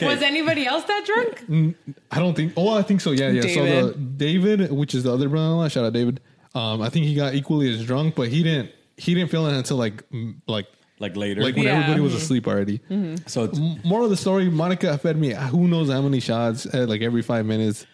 Was 0.07 0.21
anybody 0.21 0.65
else 0.65 0.83
that 0.85 1.05
drunk? 1.05 1.75
I 2.11 2.19
don't 2.19 2.35
think. 2.35 2.53
Oh, 2.55 2.69
I 2.77 2.81
think 2.83 3.01
so. 3.01 3.11
Yeah, 3.11 3.29
yeah. 3.31 3.41
So 3.53 3.65
the 3.91 3.97
David, 3.97 4.71
which 4.71 4.93
is 4.95 5.03
the 5.03 5.11
other 5.13 5.27
brother-in-law, 5.27 5.67
shout 5.69 5.85
out 5.85 5.93
David. 5.93 6.21
Um, 6.55 6.81
I 6.81 6.89
think 6.89 7.05
he 7.05 7.15
got 7.15 7.33
equally 7.35 7.73
as 7.73 7.85
drunk, 7.85 8.15
but 8.15 8.29
he 8.29 8.43
didn't. 8.43 8.71
He 8.97 9.13
didn't 9.15 9.31
feel 9.31 9.45
it 9.47 9.53
until 9.57 9.77
like, 9.77 10.03
like, 10.47 10.67
like 10.99 11.15
later. 11.15 11.41
like 11.41 11.55
when 11.55 11.65
Yeah. 11.65 11.77
everybody 11.79 12.01
was 12.01 12.13
mm-hmm. 12.13 12.21
asleep 12.21 12.47
already. 12.47 12.79
Mm-hmm. 12.89 13.15
so 13.27 13.45
it's, 13.45 13.57
M- 13.57 13.79
Moral 13.83 14.05
of 14.05 14.11
the 14.11 14.17
story: 14.17 14.49
Monica 14.49 14.97
fed 14.97 15.17
me 15.17 15.33
uh, 15.33 15.47
who 15.47 15.67
knows 15.67 15.89
how 15.89 16.01
many 16.01 16.19
shots 16.19 16.65
at 16.73 16.89
like 16.89 17.01
every 17.01 17.21
five 17.21 17.45
minutes, 17.45 17.85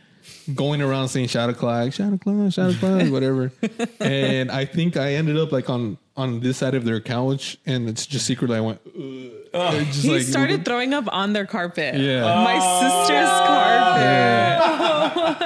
going 0.54 0.82
around 0.82 1.08
saying 1.10 1.28
"shot 1.28 1.50
o'clock, 1.50 1.94
shot 1.94 2.14
o'clock, 2.14 2.52
shot 2.52 2.72
o'clock," 2.76 3.12
whatever. 3.12 3.52
and 4.00 4.52
I 4.52 4.66
think 4.66 4.98
I 4.98 5.14
ended 5.14 5.38
up 5.38 5.52
like 5.52 5.70
on 5.70 5.98
on 6.18 6.40
this 6.40 6.58
side 6.58 6.76
of 6.76 6.86
their 6.86 7.02
couch, 7.02 7.58
and 7.66 7.90
it's 7.90 8.06
just 8.06 8.26
secretly 8.26 8.58
I 8.58 8.62
went. 8.62 8.80
Ugh. 8.86 9.74
It's 9.76 9.92
just 9.92 10.04
He 10.04 10.10
like- 10.12 10.22
started 10.24 10.66
throwing 10.66 10.94
up 10.94 11.06
on 11.14 11.34
their 11.34 11.46
carpet. 11.46 11.96
Yeah. 11.96 12.24
My 12.24 12.60
sister's 12.82 13.30
oh. 13.30 13.46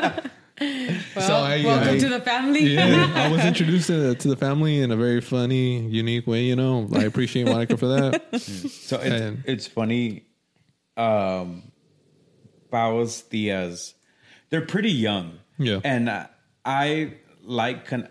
carpet. 0.10 0.26
Well, 1.20 1.28
So 1.28 1.36
I- 1.36 1.64
welcome 1.64 1.96
I- 1.96 2.00
to 2.00 2.10
the 2.10 2.22
family. 2.22 2.62
yeah, 2.76 3.12
I 3.16 3.30
was 3.32 3.44
introduced 3.52 3.88
to, 3.88 4.16
to 4.16 4.28
the 4.28 4.36
family 4.36 4.80
in 4.80 4.92
a 4.92 4.96
very 4.98 5.22
funny, 5.22 5.86
unique 5.88 6.26
way. 6.28 6.44
You 6.44 6.56
know, 6.56 6.88
I 6.94 7.04
appreciate 7.04 7.46
Monica 7.46 7.78
for 7.78 7.88
that. 7.88 8.22
so 8.42 8.98
it's, 8.98 9.06
And- 9.06 9.44
it's 9.46 9.68
funny. 9.68 10.24
Um, 10.98 11.72
Pau's 12.72 13.24
tías, 13.32 13.94
they're 14.50 14.66
pretty 14.66 14.92
young. 14.92 15.40
Yeah. 15.58 15.82
and 15.84 16.08
uh, 16.08 16.28
I 16.64 17.14
like 17.44 17.86
con- 17.88 18.08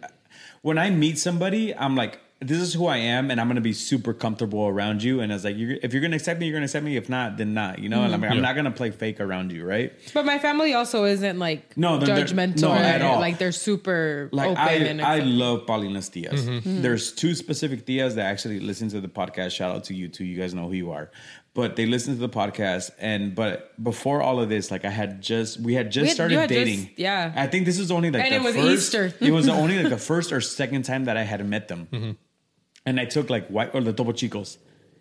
when 0.62 0.76
I 0.78 0.90
meet 0.90 1.18
somebody, 1.18 1.74
I'm 1.74 1.96
like, 1.96 2.20
this 2.40 2.58
is 2.58 2.72
who 2.72 2.86
I 2.86 2.98
am, 2.98 3.30
and 3.32 3.40
I'm 3.40 3.48
gonna 3.48 3.60
be 3.60 3.72
super 3.72 4.14
comfortable 4.14 4.66
around 4.68 5.02
you. 5.02 5.20
And 5.20 5.32
I 5.32 5.34
was 5.34 5.44
like, 5.44 5.56
you're, 5.56 5.76
if 5.82 5.92
you're 5.92 6.00
gonna 6.00 6.14
accept 6.16 6.38
me, 6.38 6.46
you're 6.46 6.54
gonna 6.54 6.66
accept 6.66 6.84
me. 6.84 6.96
If 6.96 7.08
not, 7.08 7.36
then 7.36 7.52
not. 7.52 7.80
You 7.80 7.88
know, 7.88 8.04
and 8.04 8.14
I'm, 8.14 8.20
like, 8.20 8.30
I'm 8.30 8.40
not 8.40 8.54
gonna 8.54 8.70
play 8.70 8.90
fake 8.92 9.20
around 9.20 9.50
you, 9.50 9.64
right? 9.64 9.92
But 10.14 10.24
my 10.24 10.38
family 10.38 10.72
also 10.72 11.04
isn't 11.04 11.38
like 11.40 11.76
No, 11.76 11.98
they're- 11.98 12.14
they're- 12.14 12.24
judgmental 12.24 12.60
no, 12.62 12.74
at 12.74 13.02
all. 13.02 13.18
like 13.18 13.38
they're 13.38 13.50
super 13.50 14.28
like 14.32 14.50
open 14.50 14.62
I, 14.62 14.72
and 14.74 15.02
I 15.02 15.18
love 15.18 15.66
Paulina's 15.66 16.08
tías. 16.10 16.38
Mm-hmm. 16.38 16.82
There's 16.82 17.12
two 17.12 17.34
specific 17.34 17.84
tías 17.86 18.14
that 18.14 18.26
actually 18.26 18.60
listen 18.60 18.88
to 18.90 19.00
the 19.00 19.08
podcast. 19.08 19.50
Shout 19.52 19.74
out 19.74 19.84
to 19.84 19.94
you 19.94 20.06
too. 20.08 20.24
You 20.24 20.38
guys 20.38 20.54
know 20.54 20.68
who 20.68 20.74
you 20.74 20.92
are. 20.92 21.10
But 21.54 21.74
they 21.74 21.86
listen 21.86 22.14
to 22.14 22.20
the 22.20 22.28
podcast, 22.28 22.92
and 23.00 23.34
but 23.34 23.72
before 23.82 24.22
all 24.22 24.38
of 24.38 24.48
this, 24.48 24.70
like 24.70 24.84
I 24.84 24.90
had 24.90 25.20
just 25.20 25.58
we 25.58 25.74
had 25.74 25.90
just 25.90 26.02
We 26.02 26.08
had- 26.08 26.14
started 26.14 26.34
you 26.34 26.40
had 26.40 26.48
just- 26.50 26.58
dating. 26.66 26.90
yeah. 26.96 27.32
I 27.34 27.48
think 27.48 27.66
this 27.66 27.80
is 27.80 27.90
only 27.90 28.12
like 28.12 28.22
And 28.22 28.32
the 28.32 28.36
it 28.36 28.42
was 28.44 28.54
first, 28.54 28.70
Easter. 28.70 29.12
it 29.20 29.32
was 29.32 29.48
only 29.60 29.76
like 29.82 29.88
the 29.90 29.98
first 29.98 30.30
or 30.30 30.40
second 30.40 30.84
time 30.84 31.06
that 31.06 31.16
I 31.16 31.24
had 31.24 31.44
met 31.44 31.66
them, 31.66 31.88
Mm-hmm. 31.90 32.10
And 32.88 32.98
I 32.98 33.04
took 33.04 33.28
like 33.28 33.46
white 33.48 33.70
or 33.74 33.82
the 33.82 33.92
Topo 33.92 34.12
Chicos. 34.12 34.56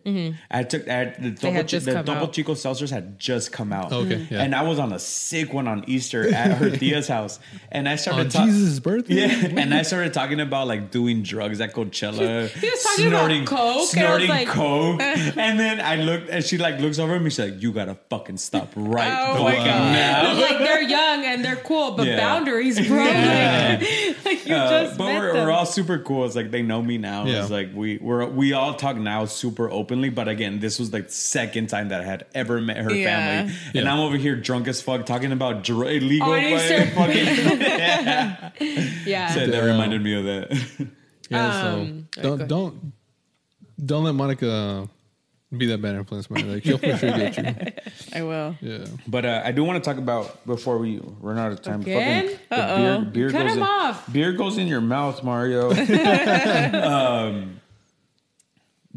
I 0.06 0.64
took 0.64 0.88
I 0.88 1.06
the 1.20 1.32
double, 1.32 1.54
had 1.54 1.70
Chi- 1.70 1.80
the 1.80 1.93
come 1.93 2.06
Topo 2.06 2.20
out. 2.24 2.34
Chico 2.34 2.54
seltzers 2.54 2.89
had 2.91 3.20
just 3.20 3.52
come 3.52 3.74
out. 3.74 3.91
Okay, 3.91 4.26
yeah. 4.32 4.41
and 4.41 4.56
I 4.56 4.62
was 4.64 4.80
on 4.80 4.93
a 4.93 5.00
sick 5.00 5.54
one 5.54 5.68
on 5.68 5.84
Easter 5.88 6.34
at 6.34 6.52
her 6.58 6.70
Tia's 6.70 7.08
house, 7.08 7.39
and 7.72 7.89
I 7.89 7.95
started 7.98 8.28
On 8.28 8.30
talk- 8.30 8.45
Jesus' 8.45 8.80
birthday. 8.80 9.16
yeah, 9.28 9.60
and 9.62 9.74
I 9.74 9.82
started 9.82 10.14
talking 10.14 10.39
about 10.39 10.68
like 10.68 10.91
doing 10.91 11.24
drugs 11.24 11.60
at 11.62 11.74
Coachella. 11.74 12.48
He 12.50 12.70
was 12.70 12.84
talking 12.84 13.08
about 13.08 13.45
coke, 13.48 13.78
and 13.80 13.88
snorting 13.88 14.30
like- 14.30 14.48
coke, 14.48 15.02
and 15.02 15.60
then 15.60 15.82
I 15.82 15.95
looked, 15.98 16.30
and 16.30 16.43
she 16.43 16.58
like 16.58 16.80
looks 16.80 17.00
over 17.00 17.16
at 17.16 17.22
me. 17.22 17.30
She's 17.30 17.39
like, 17.39 17.62
"You 17.62 17.74
gotta 17.74 17.95
fucking 18.10 18.38
stop 18.38 18.72
right 18.76 19.12
Oh 19.38 19.43
my 19.43 19.56
God. 19.56 19.66
now." 19.66 20.34
like 20.39 20.58
they're 20.60 20.82
young 20.88 21.26
and 21.26 21.43
they're 21.43 21.56
cool, 21.58 21.91
but 21.91 22.08
Yeah. 22.08 22.18
boundaries, 22.18 22.80
bro. 22.88 23.04
Yeah. 23.04 23.78
Like, 23.80 24.26
like 24.26 24.45
you 24.48 24.56
Uh, 24.56 24.84
just 24.86 24.98
but 24.98 25.06
met 25.06 25.20
we're, 25.20 25.34
them. 25.34 25.45
we're 25.48 25.52
all 25.52 25.66
super 25.66 26.00
cool. 26.00 26.26
It's 26.26 26.36
like 26.36 26.52
they 26.52 26.62
know 26.62 26.82
me 26.82 26.98
now. 26.98 27.26
Yeah. 27.26 27.41
It's 27.41 27.52
like 27.52 27.70
we 27.74 27.98
we're 27.98 28.26
we 28.26 28.54
all 28.54 28.74
talk 28.74 28.95
now 28.98 29.26
super 29.26 29.70
openly. 29.98 30.10
But 30.10 30.28
again, 30.28 30.60
this 30.60 30.80
was 30.80 30.91
the 30.91 31.06
second 31.10 31.68
time 31.68 31.89
that 31.89 32.02
I 32.02 32.06
had 32.06 32.26
ever 32.34 32.62
met 32.62 32.78
her 32.78 32.93
Yeah. 32.93 33.45
family, 33.48 33.56
and 33.76 33.89
I'm 33.89 34.00
over 34.00 34.18
here 34.18 34.36
drunk 34.36 34.68
as 34.68 34.82
fuck 34.82 35.06
talking 35.06 35.32
about 35.32 35.64
dr- 35.64 35.88
illegal 35.88 36.32
On 36.32 36.41
fucking. 36.95 37.26
yeah. 39.06 39.34
so 39.34 39.48
that 39.48 39.64
reminded 39.64 40.02
me 40.04 40.14
of 40.16 40.24
that. 40.26 40.88
Yeah, 41.30 41.48
Um, 41.74 42.08
so 42.16 42.22
go 42.22 42.30
don't 42.30 42.39
ahead. 42.39 42.50
don't 42.50 42.93
don't 43.86 44.04
let 44.06 44.16
Monica 44.16 44.89
be 45.56 45.66
that 45.68 45.82
bad 45.82 45.95
influence, 45.95 46.30
man. 46.30 46.52
Like 46.52 46.64
she'll 46.64 46.78
for 46.78 46.98
sure 46.98 47.12
get 47.12 47.38
you. 47.38 47.72
I 48.14 48.22
will. 48.24 48.56
Yeah. 48.62 48.86
But 49.08 49.26
uh, 49.26 49.41
I 49.45 49.52
do 49.52 49.64
want 49.64 49.82
to 49.84 49.89
talk 49.89 49.98
about 50.00 50.45
before 50.45 50.78
we 50.78 51.00
run 51.22 51.38
out 51.38 51.52
of 51.52 51.62
time. 51.62 51.82
Again? 51.82 52.38
Fucking, 52.50 53.06
the 53.06 53.12
beer, 53.14 53.30
beer 53.30 53.32
Cut 53.32 53.43
goes 53.43 53.52
him 53.54 53.58
in, 53.60 53.64
off. 53.64 54.12
Beer 54.12 54.32
goes 54.34 54.58
in 54.58 54.68
your 54.68 54.82
mouth, 54.82 55.24
Mario. 55.24 55.72
um, 56.74 57.57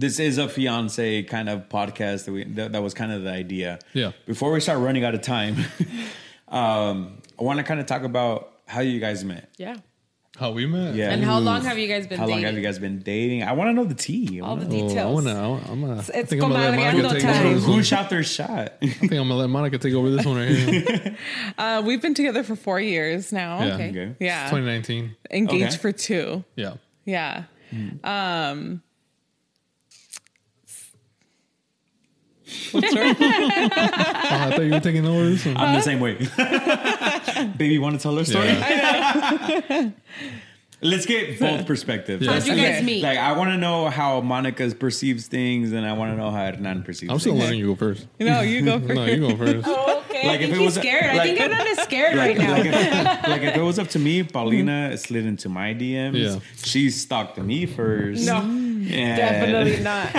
this 0.01 0.19
is 0.19 0.39
a 0.39 0.49
fiance 0.49 1.23
kind 1.25 1.49
of 1.49 1.69
podcast 1.69 2.25
that 2.25 2.33
we 2.33 2.45
that, 2.45 2.73
that 2.73 2.83
was 2.83 2.95
kind 2.95 3.13
of 3.13 3.23
the 3.25 3.31
idea. 3.31 3.79
Yeah. 3.93 4.13
Before 4.27 4.51
we 4.53 4.61
start 4.61 4.79
running 4.81 5.05
out 5.05 5.15
of 5.15 5.21
time, 5.23 5.57
um, 6.49 7.19
I 7.39 7.43
want 7.43 7.59
to 7.59 7.63
kind 7.65 7.81
of 7.81 7.87
talk 7.87 8.03
about 8.03 8.53
how 8.67 8.81
you 8.81 9.01
guys 9.01 9.25
met. 9.25 9.51
yeah. 9.59 9.77
How 10.39 10.53
we 10.53 10.65
met? 10.65 10.95
Yeah. 10.95 11.11
And 11.11 11.23
how 11.23 11.39
long 11.39 11.63
have 11.65 11.77
you 11.77 11.87
guys 11.87 12.07
been 12.07 12.19
How 12.19 12.27
long 12.27 12.41
have 12.43 12.55
you 12.55 12.63
guys 12.63 12.79
been 12.79 13.01
dating? 13.01 13.43
I 13.43 13.53
want 13.53 13.69
to 13.69 13.73
know 13.75 13.85
the 13.85 13.95
tea. 13.97 14.41
I 14.41 14.47
All 14.47 14.57
the 14.57 14.65
wanna 14.65 14.75
know- 14.75 14.81
Oh, 14.81 14.87
I 14.87 14.89
details. 14.89 15.15
wanna. 15.15 15.35
I 15.43 15.47
wanna- 15.49 15.71
I'm 15.73 15.81
gonna. 15.83 15.95
I 15.97 15.99
it's 15.99 16.31
think 16.31 16.43
I'm 16.43 16.51
gonna 16.51 16.55
let 16.55 16.73
comadreando 16.79 17.03
Monica 17.03 17.15
take 17.15 17.23
time. 17.23 17.47
over 17.47 17.55
this 17.57 17.65
one. 17.67 17.73
Who 17.77 17.83
shot 17.83 18.09
their 18.11 18.23
shot? 18.23 18.73
I 18.81 18.87
think 18.87 19.13
I'm 19.13 19.19
gonna 19.19 19.35
let 19.35 19.51
Monica 19.51 19.77
take 19.77 19.93
over 19.93 20.09
this 20.09 20.25
one 20.25 20.37
right 20.39 20.49
here. 20.49 21.17
Uh, 21.59 21.83
we've 21.85 22.01
been 22.01 22.15
together 22.15 22.43
for 22.43 22.57
four 22.57 22.81
years 22.81 23.33
now. 23.35 23.63
Yeah. 23.63 23.75
Okay. 23.75 23.91
okay. 23.91 24.17
Yeah. 24.19 24.45
2019. 24.45 25.15
Engaged 25.31 25.65
Okay. 25.67 25.77
for 25.77 25.93
two. 25.93 26.43
Yeah. 26.57 26.75
Yeah. 27.05 27.43
Um, 28.03 28.83
what's 32.73 32.95
wrong? 32.95 33.15
Oh, 34.33 34.37
I 34.37 34.51
thought 34.53 34.63
you 34.63 34.71
were 34.71 34.81
taking 34.81 35.07
over 35.07 35.29
this 35.29 35.45
one. 35.45 35.57
I'm 35.57 35.75
the 35.75 35.81
same 35.83 35.99
way. 35.99 36.15
Baby, 37.57 37.79
want 37.79 37.97
to 37.97 38.03
tell 38.03 38.17
her 38.17 38.25
story? 38.25 38.47
Yeah. 38.49 39.91
Let's 40.83 41.05
get 41.05 41.39
both 41.39 41.67
perspectives. 41.67 42.25
Yeah. 42.25 42.33
How'd 42.33 42.47
you 42.47 42.53
Okay. 42.55 42.73
guys 42.73 42.83
meet? 42.83 43.03
Like, 43.03 43.19
I 43.19 43.33
want 43.33 43.51
to 43.51 43.59
know 43.59 43.91
how 43.91 44.21
Monica 44.23 44.71
perceives 44.75 45.27
things, 45.27 45.73
and 45.73 45.85
I 45.85 45.93
want 45.93 46.13
to 46.13 46.17
know 46.17 46.31
how 46.31 46.39
Hernan 46.47 46.85
perceives 46.85 47.13
I'm 47.13 47.19
still 47.19 47.33
things. 47.33 47.45
letting 47.45 47.59
you 47.59 47.67
go 47.67 47.75
first. 47.75 48.07
no, 48.19 48.41
you 48.41 48.63
go 48.65 48.79
first. 48.81 48.95
No, 48.95 49.05
you 49.05 49.21
go 49.29 49.37
first. 49.37 49.67
Oh, 49.69 49.99
okay. 50.09 50.27
Like, 50.27 50.41
I 50.41 50.45
if 50.45 50.51
think 50.51 50.55
it 50.55 50.59
he's 50.59 50.67
was 50.67 50.75
scared. 50.77 51.05
I 51.05 51.15
like- 51.17 51.23
think 51.27 51.41
I'm 51.41 51.51
not 51.51 51.67
as 51.67 51.79
scared 51.81 52.17
Like, 52.17 52.39
right 52.39 52.47
now. 52.47 52.53
like, 52.57 52.65
if, 52.67 52.75
like 53.29 53.43
if 53.43 53.57
it 53.57 53.61
was 53.63 53.79
up 53.79 53.89
to 53.89 53.99
me, 53.99 54.23
Paulina 54.23 54.97
slid 54.97 55.27
into 55.27 55.49
my 55.51 55.75
DMs. 55.75 56.15
Yeah. 56.17 56.39
She 56.65 56.89
stalked 56.91 57.37
me 57.39 57.67
first. 57.67 58.25
No, 58.25 58.37
And- 58.39 58.87
definitely 58.89 59.81
not. 59.81 60.13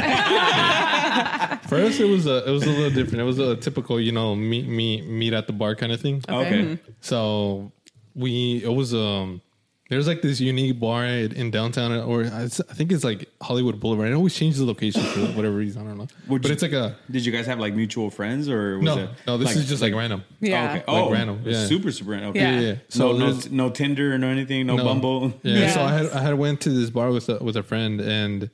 First, 1.72 2.00
it 2.02 2.06
was 2.06 2.26
a 2.28 2.48
it 2.48 2.52
was 2.52 2.64
a 2.64 2.70
little 2.70 2.90
different. 2.92 3.22
It 3.22 3.24
was 3.34 3.40
a 3.40 3.56
typical, 3.56 4.00
you 4.00 4.12
know, 4.12 4.36
meet 4.36 4.68
meet 4.68 5.06
meet 5.06 5.34
at 5.34 5.48
the 5.48 5.54
bar 5.54 5.74
kind 5.76 5.92
of 5.94 6.02
thing. 6.02 6.22
Okay. 6.28 6.78
So 7.00 7.72
we 8.14 8.62
it 8.64 8.74
was 8.74 8.94
um 8.94 9.42
there's 9.90 10.08
like 10.08 10.22
this 10.22 10.40
unique 10.42 10.80
bar 10.80 11.06
in 11.06 11.32
in 11.34 11.50
downtown 11.52 11.92
or 11.94 12.24
I 12.26 12.48
think 12.50 12.92
it's 12.92 13.04
like 13.06 13.30
Hollywood 13.42 13.80
Boulevard. 13.80 14.10
It 14.10 14.16
always 14.16 14.36
changes 14.36 14.60
the 14.60 14.66
location 14.66 15.02
for 15.02 15.20
whatever 15.38 15.56
reason. 15.56 15.82
I 15.82 15.86
don't 15.90 15.98
know. 15.98 16.08
Would 16.28 16.42
but 16.42 16.50
you- 16.50 16.54
it's 16.56 16.62
like 16.62 16.74
a 16.74 16.98
Did 17.10 17.26
you 17.26 17.32
guys 17.32 17.46
have 17.48 17.60
like 17.60 17.74
mutual 17.74 18.10
friends 18.10 18.50
or 18.50 18.78
was 18.78 18.86
no 18.86 18.98
it 19.04 19.10
no. 19.28 19.38
This 19.38 19.56
is 19.56 19.68
just 19.70 19.82
like, 19.82 19.94
random. 19.94 20.24
Yeah. 20.42 20.64
okay. 20.66 20.74
Like 20.76 20.84
Oh, 20.90 21.10
random, 21.12 21.42
yeah. 21.46 21.66
super 21.68 21.92
super 21.94 22.12
random. 22.12 22.30
Okay. 22.32 22.40
Yeah. 22.42 22.60
Yeah, 22.60 22.68
yeah. 22.68 22.76
So 22.90 23.00
So 23.00 23.12
no, 23.18 23.18
there's- 23.32 23.50
no 23.50 23.70
Tinder 23.70 24.18
no 24.18 24.28
anything, 24.28 24.68
no, 24.68 24.76
No. 24.76 24.84
Bumble. 24.84 25.34
Yeah. 25.44 25.60
Yeah. 25.60 25.72
So 25.74 25.82
I 25.82 25.92
had 25.94 26.06
I 26.08 26.22
had 26.22 26.34
went 26.36 26.60
to 26.62 26.70
this 26.70 26.90
bar 26.90 27.12
with 27.12 27.30
a, 27.30 27.38
with 27.42 27.56
a 27.56 27.64
friend 27.64 28.02
and 28.02 28.50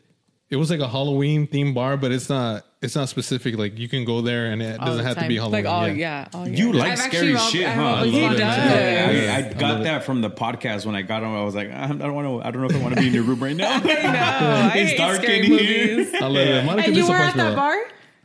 it 0.52 0.56
was 0.58 0.70
like 0.70 0.80
a 0.80 0.88
Halloween 0.88 1.48
themed 1.48 1.74
bar, 1.74 1.98
but 1.98 2.12
it's 2.12 2.30
not 2.30 2.64
it's 2.82 2.96
not 2.96 3.10
specific. 3.10 3.58
Like 3.58 3.78
you 3.80 3.88
can 3.90 4.06
go 4.06 4.22
there 4.22 4.48
and 4.48 4.62
it 4.62 4.80
doesn't 4.80 4.98
the 4.98 5.04
have 5.04 5.18
to 5.18 5.28
be 5.28 5.38
time. 5.38 5.52
Halloween. 5.52 5.64
Like 5.66 5.74
all 5.74 5.88
yeah, 5.90 6.28
all 6.34 6.44
oh, 6.44 6.46
You 6.46 6.74
like 6.74 6.92
I've 6.94 7.00
scary 7.00 7.36
actually- 7.36 7.60
shit, 7.60 7.68
I've 7.68 7.76
huh? 7.76 7.84
always 7.86 8.14
He 8.14 8.22
wanted 8.22 8.34
to 8.36 8.40
does. 8.42 8.56
go. 8.58 8.62
I, 8.62 9.36
I 9.36 9.36
I 9.38 9.42
got 9.54 9.62
love 9.62 9.82
it. 9.82 9.84
that 9.86 10.04
from 10.04 10.22
the 10.22 10.30
podcast 10.30 10.86
when 10.86 10.96
I 10.96 11.02
got 11.02 11.24
on. 11.24 11.36
I 11.36 11.44
was 11.44 11.56
like, 11.56 11.72
I 11.72 11.88
don't 11.88 12.14
want 12.14 12.28
to. 12.28 12.48
I 12.48 12.52
don't 12.52 12.62
know 12.62 12.68
if 12.70 12.76
I 12.76 12.80
want 12.84 12.96
to 12.96 13.02
be 13.02 13.08
in 13.08 13.14
your 13.14 13.24
room 13.24 13.42
right 13.44 13.56
now. 13.56 13.74
I 13.76 13.80
know. 13.80 13.90
I 13.94 14.72
It's 14.76 14.92
hate 14.92 14.98
dark 14.98 15.18
scary 15.22 15.40
in 15.40 15.44
here. 15.46 15.98
movies. 15.98 16.14
I 16.22 16.26
love 16.28 16.36
it. 16.38 16.66
Monica 16.66 16.88
And 16.88 16.98
you 16.98 17.04
were 17.04 17.08
disappoints 17.18 17.30
at 17.32 17.38
me 17.38 17.44
that 17.44 17.56
bar? 17.56 17.78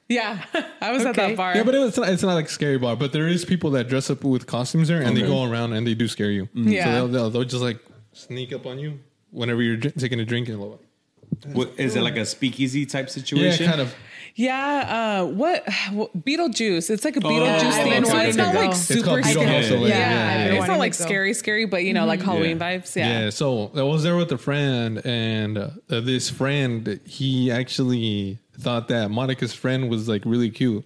Yeah, 0.09 0.45
I 0.83 0.93
was 0.93 1.07
at 1.07 1.15
that 1.17 1.37
bar. 1.37 1.57
Yeah, 1.57 1.63
but 1.63 1.75
it's 1.75 1.97
not, 1.97 2.09
it's 2.11 2.23
not 2.23 2.35
like 2.35 2.51
scary 2.51 2.77
bar. 2.77 2.97
But 2.97 3.13
there 3.15 3.27
is 3.29 3.47
people 3.47 3.71
that 3.71 3.89
dress 3.89 4.11
up 4.11 4.23
with 4.25 4.47
costumes 4.47 4.89
there, 4.89 5.01
and 5.01 5.17
they 5.17 5.23
go 5.23 5.45
around 5.45 5.73
and 5.73 5.87
they 5.87 5.95
do 5.95 6.07
scare 6.09 6.31
you. 6.31 6.49
Yeah. 6.53 6.85
so 6.85 6.91
they'll, 6.93 7.09
they'll, 7.09 7.31
they'll 7.31 7.45
just 7.45 7.63
like 7.63 7.79
sneak 8.13 8.53
up 8.53 8.67
on 8.67 8.79
you 8.79 8.99
whenever 9.31 9.63
you're 9.63 9.77
dr- 9.79 9.95
taking 9.95 10.21
a 10.21 10.25
drink 10.27 10.51
and 10.51 10.61
like, 10.61 10.79
What, 11.55 11.73
is 11.79 11.97
it 11.97 12.03
like 12.03 12.17
a 12.17 12.27
speakeasy 12.27 12.85
type 12.85 13.09
situation? 13.09 13.65
yeah, 13.65 13.71
kind 13.71 13.81
of. 13.81 13.95
Yeah, 14.35 15.21
uh, 15.23 15.27
what, 15.27 15.65
what 15.93 16.17
Beetlejuice? 16.25 16.91
It's 16.91 17.05
like 17.05 17.17
a 17.17 17.21
Beetlejuice 17.21 17.61
I've 17.63 17.85
thing. 17.85 18.05
So 18.05 18.19
it's 18.19 18.37
not 18.37 18.53
go. 18.55 18.61
like 18.61 18.71
It's 18.71 18.81
super 18.81 19.23
scary. 19.23 19.23
Beetle 19.23 19.45
House, 19.47 19.71
Yeah, 19.71 19.77
yeah, 19.79 20.45
yeah, 20.47 20.59
it's 20.59 20.67
not 20.69 20.79
like 20.79 20.95
scary, 20.95 21.35
scary, 21.35 21.65
but 21.67 21.85
you 21.85 21.93
know, 21.93 22.07
like 22.07 22.21
Halloween 22.23 22.59
Yeah. 22.59 22.79
vibes. 22.79 22.97
Yeah. 22.97 23.25
Yeah. 23.25 23.31
So 23.31 23.71
I 23.77 23.83
was 23.83 24.03
there 24.03 24.17
with 24.17 24.33
a 24.33 24.39
friend, 24.39 25.05
and 25.05 25.59
uh, 25.59 25.71
this 25.89 26.31
friend, 26.31 27.01
he 27.05 27.51
actually 27.51 28.39
thought 28.59 28.89
that 28.89 29.11
Monica's 29.11 29.53
friend 29.55 29.91
was 29.91 30.09
like 30.09 30.23
really 30.25 30.51
cute, 30.51 30.85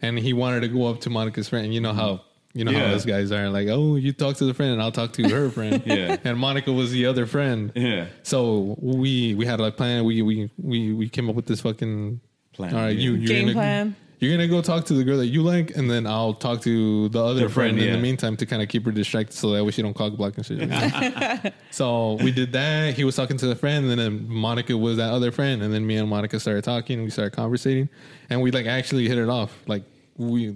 and 0.00 0.18
he 0.18 0.32
wanted 0.32 0.60
to 0.60 0.68
go 0.68 0.86
up 0.86 1.00
to 1.02 1.10
Monica's 1.10 1.48
friend. 1.48 1.64
And 1.66 1.74
you 1.74 1.80
know 1.80 1.92
how 1.92 2.22
you 2.54 2.64
know 2.64 2.72
how 2.72 2.88
those 2.88 3.06
guys 3.06 3.32
are, 3.32 3.48
like, 3.48 3.68
oh, 3.68 3.96
you 3.96 4.12
talk 4.12 4.36
to 4.36 4.44
the 4.44 4.52
friend, 4.54 4.72
and 4.72 4.82
I'll 4.82 4.92
talk 4.92 5.12
to 5.14 5.28
her 5.28 5.48
friend. 5.50 5.82
Yeah. 5.86 6.16
And 6.24 6.38
Monica 6.38 6.72
was 6.72 6.90
the 6.90 7.06
other 7.06 7.26
friend. 7.26 7.72
Yeah. 7.74 8.06
So 8.22 8.76
we 8.80 9.34
we 9.34 9.46
had 9.46 9.60
like 9.60 9.76
plan. 9.76 10.04
We 10.04 10.22
we 10.22 10.50
we 10.58 10.92
we 10.92 11.08
came 11.08 11.28
up 11.28 11.34
with 11.34 11.46
this 11.46 11.60
fucking 11.62 12.20
Plan, 12.52 12.74
All 12.74 12.80
right, 12.82 12.96
you 12.96 13.14
you're 13.14 13.26
Game 13.28 13.46
gonna, 13.46 13.52
plan. 13.54 13.96
You're 14.18 14.30
gonna 14.30 14.46
go 14.46 14.62
talk 14.62 14.84
to 14.84 14.94
the 14.94 15.02
girl 15.02 15.16
that 15.18 15.26
you 15.26 15.42
like, 15.42 15.76
and 15.76 15.90
then 15.90 16.06
I'll 16.06 16.34
talk 16.34 16.60
to 16.62 17.08
the 17.08 17.24
other 17.24 17.40
Their 17.40 17.48
friend, 17.48 17.74
friend, 17.74 17.78
in 17.78 17.86
yeah. 17.86 17.96
the 17.96 18.02
meantime 18.02 18.36
to 18.36 18.46
kind 18.46 18.62
of 18.62 18.68
keep 18.68 18.84
her 18.84 18.92
distracted, 18.92 19.34
so 19.34 19.50
that 19.50 19.64
way 19.64 19.70
she 19.72 19.82
don't 19.82 19.94
cock 19.94 20.12
block 20.12 20.36
and 20.36 20.46
shit. 20.46 21.54
so 21.70 22.14
we 22.22 22.30
did 22.30 22.52
that. 22.52 22.94
He 22.94 23.04
was 23.04 23.16
talking 23.16 23.36
to 23.38 23.46
the 23.46 23.56
friend, 23.56 23.90
and 23.90 23.98
then 23.98 24.28
Monica 24.28 24.76
was 24.76 24.98
that 24.98 25.12
other 25.12 25.32
friend, 25.32 25.62
and 25.62 25.72
then 25.74 25.86
me 25.86 25.96
and 25.96 26.08
Monica 26.08 26.38
started 26.38 26.62
talking. 26.62 26.98
and 26.98 27.04
We 27.04 27.10
started 27.10 27.32
conversating, 27.32 27.88
and 28.30 28.40
we 28.42 28.50
like 28.50 28.66
actually 28.66 29.08
hit 29.08 29.18
it 29.18 29.28
off. 29.28 29.58
Like 29.66 29.82
we, 30.16 30.54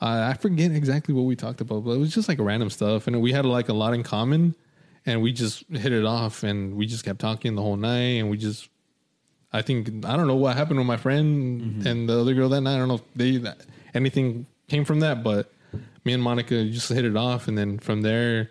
I 0.00 0.30
I 0.30 0.34
forget 0.34 0.72
exactly 0.72 1.14
what 1.14 1.22
we 1.22 1.34
talked 1.36 1.60
about, 1.60 1.84
but 1.84 1.92
it 1.92 1.98
was 1.98 2.12
just 2.12 2.28
like 2.28 2.38
random 2.40 2.68
stuff, 2.68 3.06
and 3.06 3.22
we 3.22 3.32
had 3.32 3.46
like 3.46 3.68
a 3.68 3.74
lot 3.74 3.94
in 3.94 4.02
common, 4.02 4.54
and 5.06 5.22
we 5.22 5.32
just 5.32 5.64
hit 5.70 5.92
it 5.92 6.04
off, 6.04 6.42
and 6.42 6.74
we 6.76 6.84
just 6.84 7.04
kept 7.04 7.20
talking 7.20 7.54
the 7.54 7.62
whole 7.62 7.76
night, 7.76 8.18
and 8.18 8.28
we 8.28 8.36
just 8.36 8.68
I 9.52 9.62
think 9.62 10.04
I 10.04 10.16
don't 10.16 10.26
know 10.26 10.36
what 10.36 10.56
happened 10.56 10.78
with 10.78 10.86
my 10.86 10.96
friend 10.96 11.60
mm-hmm. 11.60 11.86
and 11.86 12.08
the 12.08 12.20
other 12.20 12.34
girl 12.34 12.48
that 12.50 12.60
night. 12.60 12.74
I 12.74 12.78
don't 12.78 12.88
know 12.88 12.96
if 12.96 13.14
they 13.14 13.42
anything 13.94 14.46
came 14.68 14.84
from 14.84 15.00
that, 15.00 15.22
but 15.22 15.52
me 16.04 16.12
and 16.12 16.22
Monica 16.22 16.64
just 16.64 16.90
hit 16.90 17.04
it 17.04 17.16
off, 17.16 17.48
and 17.48 17.56
then 17.56 17.78
from 17.78 18.02
there 18.02 18.50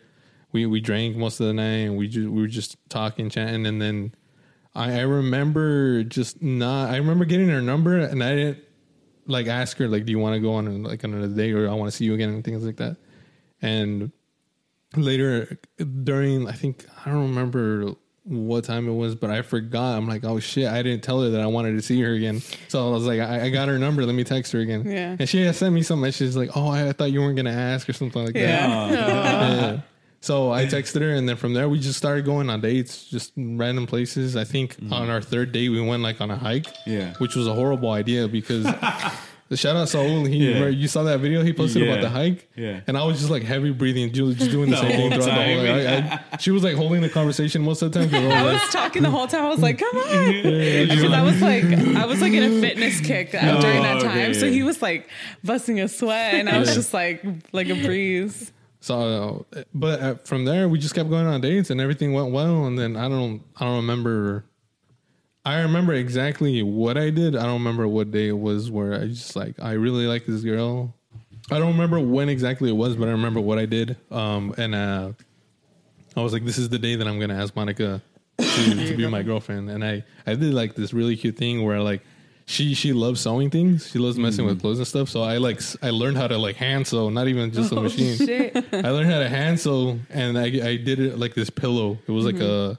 we 0.52 0.66
we 0.66 0.80
drank 0.82 1.16
most 1.16 1.39
of 1.39 1.48
the 1.48 1.54
night, 1.54 1.86
and 1.86 1.98
we 1.98 2.08
ju- 2.08 2.32
we 2.32 2.41
were 2.41 2.48
just 2.48 2.78
talking, 2.89 3.30
chatting, 3.30 3.66
and 3.66 3.82
then 3.82 4.14
I, 4.74 5.00
I 5.00 5.02
remember 5.02 6.04
just 6.04 6.41
not. 6.41 6.89
I 6.89 6.98
remember 6.98 7.26
getting 7.26 7.50
her 7.50 7.62
number, 7.62 7.98
and 7.98 8.24
I 8.24 8.36
didn't 8.36 8.64
like 9.28 9.48
ask 9.48 9.78
her 9.78 9.88
like, 9.88 10.06
"Do 10.06 10.12
you 10.12 10.20
want 10.20 10.36
to 10.36 10.39
go 10.39 10.54
on 10.54 10.84
like 10.84 11.04
on 11.04 11.14
a 11.14 11.28
date, 11.28 11.54
or 11.54 11.70
I 11.70 11.74
want 11.74 11.91
to 11.91 11.95
see 11.95 12.06
you 12.06 12.14
again," 12.14 12.30
and 12.30 12.43
things 12.43 12.64
like 12.64 12.78
that. 12.78 12.98
And 13.62 14.12
later 14.95 15.60
during, 16.04 16.48
I 16.48 16.54
think 16.54 16.86
I 17.06 17.12
don't 17.12 17.30
remember 17.30 17.95
what 18.28 18.63
time 18.63 18.88
it 18.88 18.93
was, 18.93 19.15
but 19.15 19.30
I 19.30 19.41
forgot. 19.41 19.97
I'm 19.97 20.07
like, 20.07 20.23
oh 20.23 20.39
shit, 20.39 20.67
I 20.67 20.82
didn't 20.84 21.03
tell 21.03 21.21
her 21.21 21.30
that 21.30 21.41
I 21.41 21.47
wanted 21.47 21.73
to 21.73 21.82
see 21.82 22.01
her 22.01 22.13
again. 22.13 22.41
So 22.67 22.88
I 22.88 22.91
was 22.91 23.05
like, 23.05 23.19
I, 23.19 23.45
I 23.45 23.49
got 23.49 23.67
her 23.67 23.80
number. 23.80 24.05
Let 24.05 24.15
me 24.15 24.23
text 24.23 24.51
her 24.51 24.59
again. 24.59 24.84
Yeah. 24.86 25.15
And 25.19 25.28
she 25.28 25.45
had 25.45 25.55
sent 25.55 25.73
me 25.73 25.82
something. 25.84 26.11
She's 26.11 26.36
like, 26.36 26.55
oh, 26.55 26.67
I, 26.69 26.89
I 26.89 26.91
thought 26.93 27.11
you 27.11 27.21
weren't 27.21 27.38
gonna 27.38 27.51
ask 27.51 27.88
or 27.88 27.93
something 27.93 28.25
like 28.25 28.34
that. 28.34 28.39
Yeah. 28.41 28.91
Yeah. 28.91 29.82
So 30.19 30.51
I 30.51 30.65
texted 30.65 31.01
her, 31.01 31.11
and 31.11 31.30
then 31.30 31.36
from 31.36 31.53
there 31.53 31.69
we 31.69 31.80
just 31.80 31.97
started 31.97 32.25
going 32.25 32.49
on 32.49 32.59
dates, 32.59 33.05
just 33.05 33.32
random 33.38 33.86
places. 33.86 34.36
I 34.36 34.43
think 34.43 34.75
mm-hmm. 34.75 34.91
on 34.91 35.09
our 35.09 35.21
third 35.21 35.51
date 35.51 35.69
we 35.69 35.80
went 35.80 36.03
like 36.03 36.19
on 36.21 36.32
a 36.32 36.36
hike, 36.36 36.67
Yeah. 36.86 37.13
which 37.19 37.36
was 37.36 37.47
a 37.47 37.53
horrible 37.53 37.91
idea 37.91 38.28
because 38.28 38.65
the 39.50 39.58
shout 39.58 39.76
out 39.76 39.89
Saul. 39.89 40.26
He 40.26 40.50
Yeah. 40.50 40.68
you 40.68 40.88
saw 40.88 41.04
that 41.04 41.20
video 41.20 41.41
he 41.43 41.54
posted 41.54 41.82
Yeah. 41.84 41.89
about 41.93 42.02
the 42.02 42.10
hike, 42.10 42.50
Yeah. 42.56 42.82
and 42.88 42.98
I 42.98 43.04
was 43.04 43.18
just 43.20 43.30
like 43.30 43.43
heavy 43.43 43.72
breathing, 43.72 44.12
just 44.12 44.39
doing 44.52 44.70
the, 44.70 44.76
The 44.76 44.82
same 44.82 44.91
thing 44.91 45.00
whole 45.00 45.22
throughout 45.22 45.26
the 45.26 45.56
whole. 45.56 46.02
time. 46.02 46.20
I, 46.22 46.22
I, 46.34 46.38
she 46.38 46.52
was 46.52 46.64
like 46.64 46.76
holding 46.76 47.02
the 47.02 47.10
conversation 47.10 47.62
most 47.64 47.82
of 47.82 47.91
the 47.91 48.00
time. 48.00 48.10
'cause 48.10 48.22
I 48.24 48.26
I 48.39 48.43
was 48.43 48.54
was 48.54 48.62
like, 48.62 48.72
talking 48.72 49.04
the 49.04 49.10
whole 49.10 49.28
time. 49.28 49.45
I 49.45 49.50
was 49.50 49.60
like, 49.62 49.80
"Come 49.80 49.95
on," 49.98 50.32
because 50.43 51.14
I 51.14 51.22
was 51.24 51.41
like, 51.41 51.64
I 51.64 52.06
was 52.06 52.22
like 52.22 52.34
in 52.34 52.43
a 52.43 52.62
fitness 52.62 53.00
kick 53.02 53.34
uh, 53.41 53.60
during 53.62 53.84
that 53.84 54.02
time. 54.02 54.18
okay. 54.18 54.34
So 54.34 54.50
he 54.52 54.64
was 54.64 54.82
like 54.82 55.10
busting 55.43 55.80
a 55.80 55.88
sweat, 55.88 56.34
and 56.36 56.50
I 56.50 56.60
was 56.60 56.74
just 56.76 56.93
like, 56.93 57.24
like 57.54 57.70
a 57.70 57.76
breeze. 57.76 58.52
So, 58.80 59.45
uh, 59.56 59.64
but 59.74 60.00
uh, 60.02 60.16
from 60.24 60.45
there 60.45 60.70
we 60.70 60.78
just 60.80 60.93
kept 60.95 61.10
going 61.10 61.26
on 61.26 61.41
dates 61.41 61.72
and 61.72 61.82
everything 61.82 62.14
went 62.14 62.32
well. 62.32 62.66
And 62.68 62.78
then 62.80 62.95
I 62.95 63.10
don't, 63.10 63.41
I 63.58 63.66
don't 63.66 63.78
remember. 63.78 64.45
I 65.48 65.62
remember 65.62 65.93
exactly 65.93 66.62
what 66.62 66.98
I 66.98 67.10
did. 67.10 67.34
I 67.34 67.43
don't 67.43 67.54
remember 67.54 67.88
what 67.88 68.12
day 68.12 68.28
it 68.28 68.38
was 68.38 68.70
where 68.70 68.93
I 68.93 69.08
just 69.08 69.34
like 69.34 69.56
I 69.62 69.72
really 69.72 70.06
like 70.06 70.26
this 70.26 70.43
girl. 70.43 70.93
I 71.50 71.58
don't 71.58 71.72
remember 71.72 72.02
when 72.02 72.28
exactly 72.28 72.70
it 72.70 72.74
was, 72.74 72.98
but 72.98 73.08
I 73.08 73.12
remember 73.12 73.39
what 73.39 73.58
I 73.58 73.66
did. 73.66 73.95
Um, 74.12 74.54
and 74.58 74.76
uh, 74.76 75.14
I 76.18 76.22
was 76.22 76.34
like, 76.34 76.43
this 76.43 76.58
is 76.58 76.68
the 76.68 76.78
day 76.78 76.98
that 76.98 77.08
I'm 77.08 77.18
gonna 77.18 77.41
ask 77.41 77.56
Monica 77.56 78.02
to, 78.39 78.88
to 78.88 78.98
be 78.98 79.08
my 79.08 79.24
girlfriend. 79.24 79.70
And 79.70 79.86
I, 79.86 80.04
I 80.26 80.36
did 80.36 80.54
like 80.54 80.76
this 80.76 80.91
really 80.91 81.16
cute 81.16 81.38
thing 81.38 81.64
where 81.64 81.80
like 81.80 82.02
she 82.45 82.74
she 82.74 82.91
loves 82.91 83.22
sewing 83.22 83.50
things. 83.50 83.89
She 83.89 84.00
loves 84.00 84.18
messing 84.18 84.45
with 84.45 84.60
clothes 84.60 84.80
and 84.80 84.88
stuff. 84.88 85.08
So 85.08 85.22
I 85.24 85.38
like 85.38 85.62
I 85.82 85.91
learned 85.91 86.18
how 86.18 86.28
to 86.28 86.38
like 86.38 86.58
hand 86.58 86.88
sew, 86.88 87.10
not 87.10 87.30
even 87.30 87.54
just 87.54 87.72
a 87.72 87.76
machine. 87.76 88.18
Shit. 88.18 88.54
I 88.74 88.89
learned 88.89 89.10
how 89.10 89.20
to 89.20 89.30
hand 89.30 89.62
sew, 89.62 89.98
and 90.10 90.38
I 90.38 90.43
I 90.43 90.76
did 90.76 91.00
it 91.00 91.18
like 91.18 91.36
this 91.36 91.50
pillow. 91.50 92.00
It 92.06 92.12
was 92.12 92.26
like 92.26 92.41
a 92.41 92.78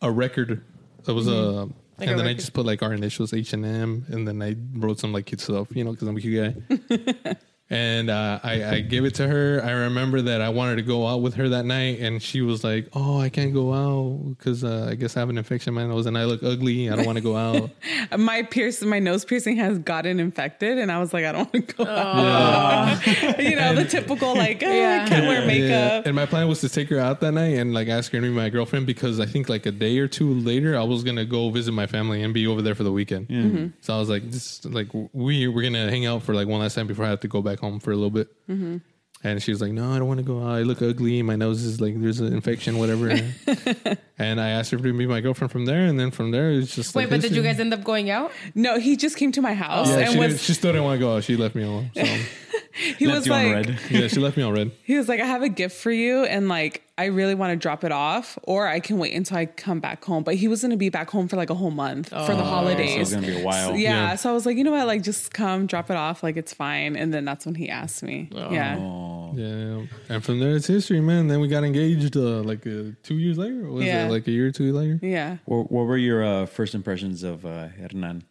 a 0.00 0.10
record. 0.10 0.64
It 1.06 1.12
was 1.12 1.28
a. 1.28 1.68
Like 1.98 2.08
and 2.08 2.18
then 2.18 2.26
I 2.26 2.34
just 2.34 2.52
put 2.52 2.64
like 2.64 2.82
our 2.82 2.92
initials 2.92 3.32
H 3.34 3.52
and 3.52 3.66
M, 3.66 4.06
and 4.08 4.26
then 4.26 4.40
I 4.40 4.54
wrote 4.72 5.00
some 5.00 5.12
like 5.12 5.26
cute 5.26 5.40
stuff, 5.40 5.68
you 5.72 5.82
know, 5.82 5.90
because 5.90 6.06
I'm 6.06 6.16
a 6.16 6.20
cute 6.20 6.54
guy. 6.76 7.36
and 7.70 8.08
uh, 8.10 8.40
I, 8.42 8.64
I 8.64 8.80
gave 8.80 9.04
it 9.04 9.14
to 9.16 9.28
her. 9.28 9.60
I 9.64 9.72
remember 9.72 10.22
that 10.22 10.40
I 10.40 10.48
wanted 10.48 10.76
to 10.76 10.82
go 10.82 11.06
out 11.06 11.20
with 11.22 11.34
her 11.34 11.48
that 11.50 11.64
night, 11.66 12.00
and 12.00 12.22
she 12.22 12.40
was 12.40 12.64
like, 12.64 12.88
"Oh, 12.94 13.18
I 13.20 13.28
can't 13.28 13.52
go 13.52 13.72
out 13.74 14.36
because 14.38 14.64
uh, 14.64 14.88
I 14.90 14.94
guess 14.94 15.16
I 15.16 15.20
have 15.20 15.28
an 15.30 15.38
infection 15.38 15.70
in 15.70 15.74
my 15.74 15.86
nose, 15.86 16.06
and 16.06 16.16
I 16.16 16.24
look 16.24 16.42
ugly. 16.42 16.88
I 16.90 16.96
don't 16.96 17.06
want 17.06 17.16
to 17.16 17.22
go 17.22 17.36
out." 17.36 17.70
My 18.18 18.42
pierce, 18.42 18.80
my 18.82 18.98
nose 19.00 19.24
piercing 19.26 19.56
has 19.56 19.78
gotten 19.78 20.18
infected, 20.18 20.78
and 20.78 20.90
I 20.90 20.98
was 20.98 21.12
like, 21.12 21.24
I 21.26 21.32
don't 21.32 21.52
want 21.52 21.68
to 21.68 21.74
go. 21.74 21.84
out. 21.84 23.06
you 23.38 23.54
know, 23.56 23.74
the 23.74 23.84
typical 23.84 24.34
like, 24.34 24.62
oh, 24.64 24.70
Yeah. 24.72 25.04
I 25.04 25.08
can't 25.08 25.26
wear 25.26 25.40
Yeah. 25.42 25.46
makeup. 25.46 26.06
And 26.06 26.14
my 26.16 26.24
plan 26.26 26.48
was 26.48 26.60
to 26.62 26.68
take 26.68 26.88
her 26.88 26.98
out 26.98 27.20
that 27.20 27.32
night 27.32 27.58
and 27.58 27.74
like 27.74 27.88
ask 27.88 28.12
her 28.12 28.18
to 28.20 28.22
be 28.22 28.30
my 28.30 28.48
girlfriend 28.48 28.86
because 28.86 29.20
I 29.20 29.26
think 29.26 29.48
like 29.48 29.66
a 29.66 29.70
day 29.70 29.98
or 29.98 30.08
two 30.08 30.32
later 30.34 30.76
I 30.76 30.82
was 30.84 31.04
gonna 31.04 31.24
go 31.24 31.50
visit 31.50 31.72
my 31.72 31.86
family 31.86 32.22
and 32.22 32.32
be 32.32 32.46
over 32.46 32.62
there 32.62 32.74
for 32.74 32.82
the 32.84 32.92
weekend. 32.92 33.28
Mm-hmm. 33.28 33.66
So 33.80 33.94
I 33.94 33.98
was 33.98 34.08
like, 34.08 34.30
this 34.30 34.64
like 34.64 34.88
we 35.12 35.48
we're 35.48 35.62
gonna 35.62 35.90
hang 35.90 36.06
out 36.06 36.22
for 36.22 36.34
like 36.34 36.48
one 36.48 36.60
last 36.60 36.74
time 36.74 36.86
before 36.86 37.04
I 37.04 37.08
have 37.10 37.20
to 37.20 37.28
go 37.28 37.42
back 37.42 37.57
home 37.58 37.80
for 37.80 37.92
a 37.92 37.94
little 37.94 38.10
bit. 38.10 38.28
Mm-hmm. 38.48 38.78
And 39.24 39.42
she 39.42 39.50
was 39.50 39.60
like, 39.60 39.72
"No, 39.72 39.90
I 39.90 39.98
don't 39.98 40.06
want 40.06 40.18
to 40.18 40.24
go 40.24 40.40
out. 40.44 40.50
I 40.58 40.62
look 40.62 40.80
ugly. 40.80 41.22
My 41.22 41.34
nose 41.34 41.64
is 41.64 41.80
like 41.80 42.00
there's 42.00 42.20
an 42.20 42.32
infection, 42.32 42.78
whatever." 42.78 43.08
and 44.18 44.40
I 44.40 44.50
asked 44.50 44.70
her 44.70 44.76
to 44.76 44.92
be 44.92 45.06
my 45.06 45.20
girlfriend 45.20 45.50
from 45.50 45.64
there, 45.64 45.86
and 45.86 45.98
then 45.98 46.12
from 46.12 46.30
there 46.30 46.52
it's 46.52 46.72
just 46.72 46.94
Wait, 46.94 47.04
like, 47.04 47.10
but 47.10 47.20
did 47.22 47.32
you 47.34 47.42
guys 47.42 47.58
end 47.58 47.74
up 47.74 47.82
going 47.82 48.10
out? 48.10 48.30
No, 48.54 48.78
he 48.78 48.96
just 48.96 49.16
came 49.16 49.32
to 49.32 49.42
my 49.42 49.54
house 49.54 49.88
Yeah, 49.88 49.98
and 49.98 50.12
she, 50.12 50.18
was 50.20 50.40
she 50.42 50.54
still 50.54 50.70
didn't 50.70 50.84
want 50.84 51.00
to 51.00 51.04
go 51.04 51.16
out. 51.16 51.24
She 51.24 51.36
left 51.36 51.56
me 51.56 51.64
alone. 51.64 51.90
So 51.96 52.04
he 52.96 53.06
Left 53.08 53.18
was 53.18 53.26
you 53.26 53.32
on 53.32 53.52
like, 53.52 53.66
red. 53.66 53.80
yeah, 53.90 54.06
she 54.06 54.20
left 54.20 54.36
me 54.36 54.44
on 54.44 54.52
red. 54.52 54.70
he 54.84 54.96
was 54.96 55.08
like, 55.08 55.18
I 55.20 55.26
have 55.26 55.42
a 55.42 55.48
gift 55.48 55.76
for 55.76 55.90
you, 55.90 56.24
and 56.24 56.48
like, 56.48 56.84
I 56.98 57.06
really 57.06 57.34
want 57.36 57.52
to 57.52 57.56
drop 57.56 57.84
it 57.84 57.92
off, 57.92 58.36
or 58.42 58.66
I 58.66 58.80
can 58.80 58.98
wait 58.98 59.14
until 59.14 59.36
I 59.38 59.46
come 59.46 59.78
back 59.80 60.04
home. 60.04 60.24
But 60.24 60.34
he 60.34 60.48
was 60.48 60.60
going 60.62 60.72
to 60.72 60.76
be 60.76 60.88
back 60.90 61.08
home 61.08 61.28
for 61.28 61.36
like 61.36 61.48
a 61.48 61.54
whole 61.54 61.70
month 61.70 62.08
for 62.08 62.34
the 62.34 62.42
holidays. 62.44 62.94
So 62.96 63.00
it's 63.00 63.14
gonna 63.14 63.26
be 63.28 63.40
a 63.40 63.44
while. 63.44 63.68
So- 63.68 63.74
yeah, 63.74 63.90
Yeah. 64.10 64.14
so 64.16 64.28
I 64.30 64.32
was 64.32 64.44
like, 64.44 64.56
you 64.56 64.64
know 64.64 64.72
what, 64.72 64.86
like, 64.86 65.02
just 65.02 65.32
come, 65.32 65.66
drop 65.66 65.90
it 65.90 65.96
off, 65.96 66.22
like 66.22 66.36
it's 66.36 66.52
fine. 66.52 66.96
And 66.96 67.14
then 67.14 67.24
that's 67.24 67.46
when 67.46 67.54
he 67.54 67.68
asked 67.68 68.02
me. 68.02 68.28
Yeah, 68.34 68.76
Oh. 68.78 69.32
Yeah, 69.36 69.84
and 70.08 70.24
from 70.24 70.40
there 70.40 70.56
it's 70.56 70.66
history, 70.66 71.00
man. 71.00 71.28
Then 71.28 71.40
we 71.40 71.48
got 71.48 71.62
engaged 71.62 72.16
uh, 72.16 72.42
like 72.42 72.66
uh, 72.66 72.92
two 73.02 73.16
years 73.18 73.38
later. 73.38 73.66
Or 73.66 73.70
was 73.72 73.84
Yeah. 73.84 74.06
it 74.06 74.10
like 74.10 74.26
a 74.26 74.30
year 74.32 74.48
or 74.48 74.50
two 74.50 74.72
later? 74.72 74.98
yeah. 75.02 75.36
What, 75.44 75.70
what 75.70 75.86
were 75.86 75.96
your 75.98 76.24
uh, 76.24 76.46
first 76.46 76.74
impressions 76.74 77.22
of 77.22 77.46
uh, 77.46 77.68
Hernan? 77.68 78.24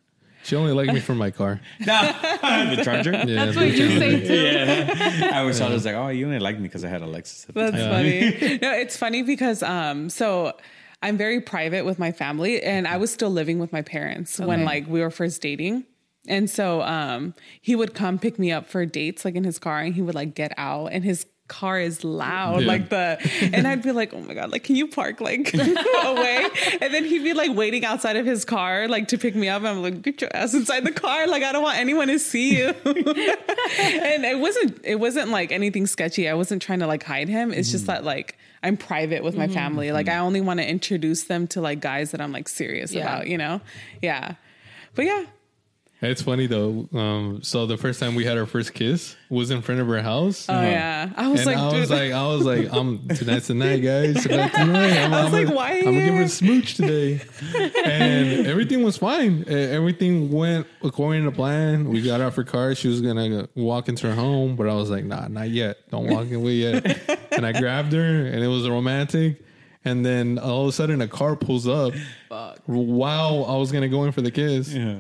She 0.47 0.55
only 0.55 0.71
liked 0.71 0.93
me 0.93 1.01
for 1.01 1.13
my 1.13 1.29
car. 1.29 1.59
No, 1.85 2.73
the 2.73 2.81
Charger? 2.81 3.11
Yeah, 3.11 3.45
That's 3.45 3.57
what 3.57 3.67
you 3.67 3.99
say 3.99 4.25
too. 4.25 4.33
Yeah. 4.33 5.31
I 5.33 5.39
always 5.39 5.59
thought 5.59 5.71
it 5.71 5.73
was 5.73 5.83
like, 5.83 5.95
oh, 5.95 6.07
you 6.07 6.25
only 6.25 6.39
like 6.39 6.55
me 6.55 6.63
because 6.63 6.85
I 6.85 6.87
had 6.87 7.01
a 7.01 7.05
Lexus. 7.05 7.49
At 7.49 7.55
the 7.55 7.71
That's 7.71 7.83
time. 7.83 7.91
funny. 7.91 8.59
no, 8.61 8.71
it's 8.71 8.95
funny 8.95 9.23
because 9.23 9.61
um, 9.61 10.09
so 10.09 10.55
I'm 11.01 11.17
very 11.17 11.41
private 11.41 11.83
with 11.83 11.99
my 11.99 12.13
family, 12.13 12.63
and 12.63 12.87
I 12.87 12.95
was 12.95 13.11
still 13.11 13.29
living 13.29 13.59
with 13.59 13.73
my 13.73 13.81
parents 13.81 14.39
when 14.39 14.63
like 14.63 14.87
we 14.87 15.01
were 15.01 15.11
first 15.11 15.41
dating. 15.41 15.83
And 16.29 16.49
so 16.49 16.81
um, 16.81 17.33
he 17.59 17.75
would 17.75 17.93
come 17.93 18.17
pick 18.17 18.39
me 18.39 18.49
up 18.53 18.67
for 18.67 18.85
dates, 18.85 19.25
like 19.25 19.35
in 19.35 19.43
his 19.43 19.59
car, 19.59 19.79
and 19.81 19.93
he 19.93 20.01
would 20.01 20.15
like 20.15 20.33
get 20.33 20.53
out, 20.57 20.87
and 20.93 21.03
his 21.03 21.25
car 21.47 21.79
is 21.79 22.03
loud 22.03 22.61
Yeah. 22.61 22.67
like 22.67 22.89
the 22.89 23.49
and 23.53 23.65
i'd 23.67 23.81
be 23.81 23.91
like 23.91 24.13
oh 24.13 24.19
my 24.19 24.33
god 24.33 24.51
like 24.51 24.63
can 24.63 24.75
you 24.75 24.87
park 24.87 25.21
like 25.21 25.53
away? 26.03 26.45
And 26.81 26.93
then 26.93 27.05
he'd 27.05 27.23
be 27.23 27.33
like 27.33 27.55
waiting 27.55 27.85
outside 27.85 28.15
of 28.15 28.25
his 28.25 28.45
car 28.45 28.87
like 28.87 29.07
to 29.09 29.17
pick 29.17 29.35
me 29.35 29.49
up. 29.49 29.63
I'm 29.63 29.81
like 29.81 30.01
get 30.01 30.21
your 30.21 30.35
ass 30.35 30.53
inside 30.53 30.83
the 30.85 30.91
car. 30.91 31.27
Like 31.27 31.43
i 31.43 31.51
don't 31.51 31.63
want 31.63 31.77
anyone 31.77 32.07
to 32.07 32.19
see 32.19 32.57
you. 32.57 32.73
And 33.79 34.25
it 34.25 34.39
wasn't 34.39 34.79
it 34.83 34.95
wasn't 34.95 35.29
like 35.29 35.51
anything 35.51 35.87
sketchy. 35.87 36.27
I 36.27 36.33
wasn't 36.33 36.61
trying 36.61 36.79
to 36.79 36.87
like 36.87 37.03
hide 37.03 37.29
him. 37.29 37.51
It's 37.53 37.71
just 37.71 37.85
mm. 37.85 37.87
that 37.87 38.03
like 38.03 38.37
i'm 38.63 38.77
private 38.77 39.23
with 39.23 39.35
my 39.35 39.45
mm-hmm. 39.45 39.53
family. 39.53 39.91
Like 39.91 40.09
i 40.09 40.17
only 40.17 40.41
want 40.41 40.59
to 40.59 40.67
introduce 40.67 41.23
them 41.25 41.47
to 41.47 41.61
like 41.61 41.79
guys 41.79 42.11
that 42.11 42.21
i'm 42.21 42.31
like 42.31 42.47
serious 42.47 42.91
Yeah. 42.91 43.01
about 43.01 43.27
you 43.27 43.37
know? 43.37 43.61
Yeah. 44.01 44.35
But 44.95 45.05
yeah 45.05 45.25
It's 45.99 46.21
funny 46.21 46.45
though. 46.45 46.87
Um, 46.93 47.39
so 47.41 47.65
the 47.65 47.75
first 47.75 47.99
time 47.99 48.13
we 48.13 48.23
had 48.23 48.37
our 48.37 48.45
first 48.45 48.75
kiss 48.75 49.15
was 49.29 49.49
in 49.49 49.63
front 49.63 49.81
of 49.81 49.87
her 49.87 50.01
house. 50.01 50.45
oh 50.47 50.61
yeah 50.61 51.09
i 51.17 51.27
was 51.27 51.39
and 51.39 51.47
like 51.47 51.57
I 51.57 51.79
was 51.79 51.89
like, 51.89 52.11
I 52.11 52.27
was 52.27 52.45
like, 52.45 52.71
I'm 52.71 53.07
tonight's 53.07 53.47
the 53.47 53.55
night, 53.55 53.81
guys. 53.81 54.21
Tonight's 54.23 54.55
the 54.55 54.65
night. 54.65 54.95
I'm, 54.95 55.13
I 55.13 55.23
was 55.23 55.33
I'm 55.33 55.45
like, 55.45 55.55
why 55.55 55.79
I'm 55.79 55.85
gonna 55.85 56.05
give 56.05 56.13
her 56.13 56.21
a 56.21 56.29
smooch 56.29 56.75
today, 56.75 57.21
and 57.83 58.45
everything 58.45 58.83
was 58.83 58.97
fine. 58.97 59.43
Uh, 59.49 59.53
Everything 59.53 60.31
went 60.31 60.67
according 60.83 61.23
to 61.25 61.31
plan. 61.31 61.89
We 61.89 62.01
got 62.03 62.21
out 62.21 62.33
for 62.35 62.43
car. 62.43 62.75
She 62.75 62.87
was 62.87 63.01
gonna 63.01 63.49
walk 63.55 63.89
into 63.89 64.07
her 64.07 64.13
home, 64.15 64.55
but 64.55 64.67
I 64.69 64.75
was 64.75 64.89
like, 64.91 65.03
Nah, 65.03 65.27
not 65.27 65.49
yet. 65.49 65.77
Don't 65.89 66.07
walk 66.07 66.31
away 66.31 66.53
yet. 66.53 67.09
and 67.31 67.45
I 67.45 67.53
grabbed 67.59 67.93
her, 67.93 68.25
and 68.27 68.43
it 68.43 68.47
was 68.47 68.69
romantic. 68.69 69.41
And 69.83 70.05
then 70.05 70.37
all 70.37 70.63
of 70.63 70.69
a 70.69 70.71
sudden, 70.73 71.01
a 71.01 71.07
car 71.07 71.35
pulls 71.35 71.67
up 71.67 71.93
Fuck. 72.29 72.59
while 72.65 73.45
I 73.45 73.55
was 73.55 73.71
gonna 73.71 73.89
go 73.89 74.03
in 74.03 74.11
for 74.11 74.21
the 74.21 74.31
kiss. 74.31 74.73
Yeah. 74.73 74.97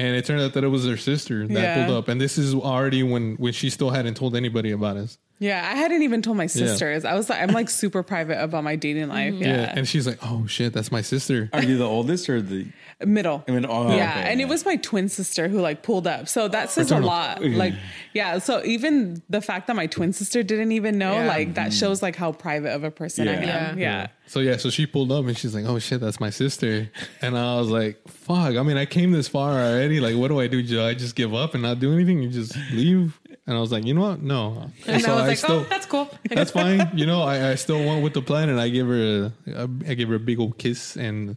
And 0.00 0.16
it 0.16 0.24
turned 0.24 0.40
out 0.40 0.54
that 0.54 0.64
it 0.64 0.68
was 0.68 0.86
her 0.86 0.96
sister 0.96 1.46
that 1.46 1.52
Yeah. 1.52 1.86
pulled 1.86 1.96
up, 1.98 2.08
and 2.08 2.20
this 2.20 2.38
is 2.38 2.54
already 2.54 3.02
when 3.02 3.34
when 3.36 3.52
she 3.52 3.68
still 3.70 3.90
hadn't 3.90 4.14
told 4.14 4.34
anybody 4.34 4.70
about 4.70 4.96
us. 4.96 5.18
Yeah, 5.38 5.66
I 5.70 5.74
hadn't 5.74 6.02
even 6.02 6.20
told 6.20 6.36
my 6.36 6.46
sisters. 6.46 7.04
I 7.06 7.14
was 7.14 7.30
like, 7.30 7.40
I'm 7.40 7.52
like 7.54 7.70
super 7.70 8.02
private 8.02 8.42
about 8.42 8.62
my 8.62 8.76
dating 8.76 9.08
life. 9.08 9.32
Yeah. 9.34 9.46
Yeah, 9.48 9.72
and 9.74 9.88
she's 9.88 10.06
like, 10.06 10.18
"Oh 10.22 10.46
shit, 10.46 10.72
that's 10.74 10.92
my 10.92 11.00
sister." 11.00 11.48
Are 11.54 11.62
you 11.62 11.78
the 11.78 11.86
oldest 11.86 12.28
or 12.28 12.42
the? 12.42 12.66
Middle. 13.06 13.44
I 13.48 13.52
mean, 13.52 13.66
oh, 13.68 13.94
yeah, 13.94 14.10
okay, 14.10 14.30
and 14.30 14.40
yeah. 14.40 14.46
it 14.46 14.48
was 14.48 14.64
my 14.64 14.76
twin 14.76 15.08
sister 15.08 15.48
who 15.48 15.60
like 15.60 15.82
pulled 15.82 16.06
up. 16.06 16.28
So 16.28 16.48
that 16.48 16.70
says 16.70 16.90
a 16.90 16.98
lot. 16.98 17.40
Mm. 17.40 17.56
Like, 17.56 17.74
yeah. 18.12 18.38
So 18.38 18.62
even 18.64 19.22
the 19.28 19.40
fact 19.40 19.66
that 19.66 19.76
my 19.76 19.86
twin 19.86 20.12
sister 20.12 20.42
didn't 20.42 20.72
even 20.72 20.98
know, 20.98 21.12
Yeah. 21.12 21.26
like, 21.26 21.54
that 21.54 21.70
mm. 21.70 21.78
shows 21.78 22.02
like 22.02 22.16
how 22.16 22.32
private 22.32 22.74
of 22.74 22.84
a 22.84 22.90
person 22.90 23.28
I 23.28 23.42
Yeah. 23.42 23.70
am. 23.70 23.78
Yeah. 23.78 24.08
So 24.26 24.40
yeah, 24.40 24.56
so 24.58 24.70
she 24.70 24.86
pulled 24.86 25.10
up 25.10 25.24
and 25.26 25.36
she's 25.36 25.56
like, 25.56 25.64
"Oh 25.64 25.80
shit, 25.80 26.00
that's 26.00 26.20
my 26.20 26.30
sister," 26.30 26.88
and 27.20 27.36
I 27.36 27.58
was 27.58 27.68
like, 27.68 27.98
"Fuck!" 28.06 28.56
I 28.56 28.62
mean, 28.62 28.76
I 28.76 28.86
came 28.86 29.10
this 29.10 29.26
far 29.26 29.52
already. 29.54 29.98
Like, 29.98 30.14
what 30.14 30.28
do 30.28 30.38
I 30.38 30.46
do? 30.46 30.62
Do 30.62 30.80
I 30.82 30.94
just 30.94 31.16
give 31.16 31.34
up 31.34 31.54
and 31.54 31.64
not 31.64 31.80
do 31.80 31.92
anything? 31.92 32.22
You 32.22 32.28
just 32.28 32.56
leave? 32.72 33.18
And 33.46 33.56
I 33.56 33.60
was 33.60 33.72
like, 33.72 33.84
you 33.84 33.94
know 33.94 34.02
what? 34.02 34.22
No. 34.22 34.70
And 34.86 35.02
so 35.02 35.12
I 35.12 35.26
was 35.26 35.42
like, 35.42 35.50
oh, 35.50 35.66
that's 35.68 35.86
cool. 35.86 36.08
that's 36.30 36.52
fine. 36.52 36.88
You 36.94 37.06
know, 37.06 37.22
I, 37.22 37.50
I 37.50 37.54
still 37.56 37.84
went 37.84 38.04
with 38.04 38.14
the 38.14 38.22
plan, 38.22 38.48
and 38.48 38.60
I 38.60 38.68
gave 38.68 38.86
her 38.86 39.32
a, 39.48 39.68
I 39.88 39.94
gave 39.94 40.08
her 40.08 40.14
a 40.14 40.20
big 40.20 40.38
old 40.38 40.58
kiss, 40.58 40.96
and 40.96 41.36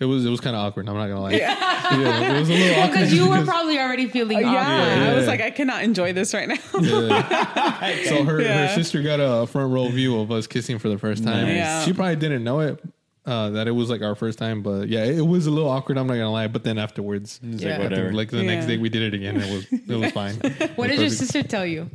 it 0.00 0.04
was 0.06 0.24
it 0.26 0.30
was 0.30 0.40
kind 0.40 0.56
of 0.56 0.62
awkward. 0.66 0.88
I'm 0.88 0.96
not 0.96 1.06
gonna 1.08 1.20
lie. 1.20 1.32
Yeah, 1.32 2.36
it 2.36 2.40
was 2.40 2.50
a 2.50 2.52
little 2.52 2.74
awkward 2.82 2.92
Because 2.92 3.12
you 3.14 3.28
were 3.28 3.44
probably 3.44 3.78
already 3.78 4.08
feeling 4.08 4.40
Yeah, 4.40 4.48
awkward. 4.48 5.08
I 5.08 5.14
was 5.14 5.26
like, 5.26 5.40
I 5.40 5.50
cannot 5.50 5.82
enjoy 5.84 6.12
this 6.12 6.34
right 6.34 6.48
now. 6.48 6.56
Yeah. 6.80 8.04
so 8.04 8.24
her, 8.24 8.40
Yeah. 8.40 8.66
her 8.68 8.74
sister 8.74 9.02
got 9.02 9.20
a 9.20 9.46
front 9.46 9.72
row 9.72 9.88
view 9.88 10.18
of 10.20 10.30
us 10.32 10.46
kissing 10.46 10.78
for 10.78 10.88
the 10.88 10.98
first 10.98 11.22
time. 11.24 11.46
Nice. 11.46 11.56
Yeah. 11.56 11.84
She 11.84 11.92
probably 11.92 12.16
didn't 12.16 12.42
know 12.44 12.60
it. 12.60 12.82
Uh, 13.26 13.48
that 13.50 13.66
it 13.66 13.70
was 13.70 13.88
like 13.88 14.02
our 14.02 14.14
first 14.14 14.38
time, 14.38 14.62
but 14.62 14.86
yeah, 14.88 15.02
it 15.04 15.26
was 15.26 15.46
a 15.46 15.50
little 15.50 15.70
awkward. 15.70 15.96
I'm 15.96 16.06
not 16.06 16.12
gonna 16.14 16.30
lie, 16.30 16.46
but 16.48 16.62
then 16.62 16.76
afterwards, 16.76 17.40
Yeah. 17.42 17.50
like 17.52 17.62
I 17.64 17.68
think, 17.78 17.82
whatever. 17.90 18.12
like 18.12 18.30
the 18.30 18.42
next 18.42 18.66
day 18.66 18.76
we 18.76 18.90
did 18.90 19.00
it 19.00 19.14
again. 19.14 19.36
It 19.40 19.50
was 19.50 19.66
it 19.72 19.96
was 19.96 20.12
fine. 20.12 20.34
What 20.76 20.88
did 20.90 21.00
your 21.00 21.08
sister 21.08 21.42
tell 21.42 21.64
you? 21.64 21.88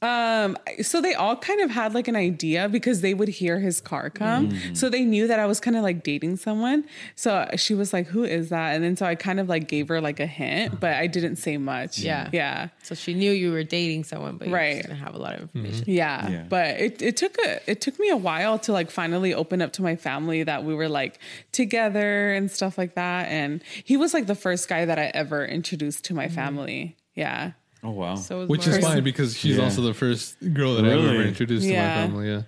Um, 0.00 0.56
so 0.80 1.00
they 1.00 1.14
all 1.14 1.34
kind 1.34 1.60
of 1.60 1.70
had 1.70 1.92
like 1.92 2.06
an 2.06 2.14
idea 2.14 2.68
because 2.68 3.00
they 3.00 3.14
would 3.14 3.28
hear 3.28 3.58
his 3.58 3.80
car 3.80 4.10
come. 4.10 4.50
Mm. 4.50 4.76
So 4.76 4.88
they 4.88 5.04
knew 5.04 5.26
that 5.26 5.40
I 5.40 5.46
was 5.46 5.58
kind 5.58 5.76
of 5.76 5.82
like 5.82 6.04
dating 6.04 6.36
someone. 6.36 6.84
So 7.16 7.48
she 7.56 7.74
was 7.74 7.92
like, 7.92 8.06
Who 8.06 8.22
is 8.22 8.50
that? 8.50 8.74
And 8.74 8.84
then 8.84 8.96
so 8.96 9.06
I 9.06 9.16
kind 9.16 9.40
of 9.40 9.48
like 9.48 9.66
gave 9.66 9.88
her 9.88 10.00
like 10.00 10.20
a 10.20 10.26
hint, 10.26 10.78
but 10.78 10.92
I 10.92 11.08
didn't 11.08 11.36
say 11.36 11.56
much. 11.56 11.98
Yeah. 11.98 12.30
Yeah. 12.32 12.68
So 12.84 12.94
she 12.94 13.12
knew 13.12 13.32
you 13.32 13.50
were 13.50 13.64
dating 13.64 14.04
someone, 14.04 14.36
but 14.36 14.48
you 14.48 14.54
Right. 14.54 14.80
didn't 14.80 14.98
have 14.98 15.16
a 15.16 15.18
lot 15.18 15.34
of 15.34 15.48
mm-hmm. 15.48 15.58
information. 15.64 15.84
Yeah, 15.88 16.30
Yeah. 16.30 16.44
but 16.48 16.80
it, 16.80 17.02
it 17.02 17.16
took 17.16 17.36
a 17.38 17.68
it 17.68 17.80
took 17.80 17.98
me 17.98 18.08
a 18.08 18.16
while 18.16 18.58
to 18.60 18.72
like 18.72 18.92
finally 18.92 19.34
open 19.34 19.60
up 19.60 19.72
to 19.74 19.82
my 19.82 19.96
family 19.96 20.44
that 20.44 20.62
we 20.62 20.74
were 20.74 20.88
like 20.88 21.18
together 21.50 22.32
and 22.32 22.52
stuff 22.52 22.78
like 22.78 22.94
that. 22.94 23.26
And 23.28 23.64
he 23.82 23.96
was 23.96 24.14
like 24.14 24.28
the 24.28 24.36
first 24.36 24.68
guy 24.68 24.84
that 24.84 24.98
I 24.98 25.10
ever 25.12 25.44
introduced 25.44 26.04
to 26.04 26.14
my 26.14 26.26
mm-hmm. 26.26 26.34
family. 26.36 26.96
Yeah. 27.16 27.52
Oh 27.82 27.90
wow. 27.90 28.14
So 28.16 28.42
it 28.42 28.48
Which 28.48 28.66
more- 28.66 28.76
is 28.78 28.84
fine 28.84 29.04
because 29.04 29.36
she's 29.36 29.56
Yeah. 29.56 29.64
also 29.64 29.82
the 29.82 29.94
first 29.94 30.36
girl 30.52 30.74
that 30.74 30.84
I've 30.84 30.92
ever 30.92 31.02
Really? 31.12 31.28
introduced 31.28 31.66
to 31.66 31.72
my 31.72 31.78
family. 31.78 32.28
Yeah. 32.28 32.42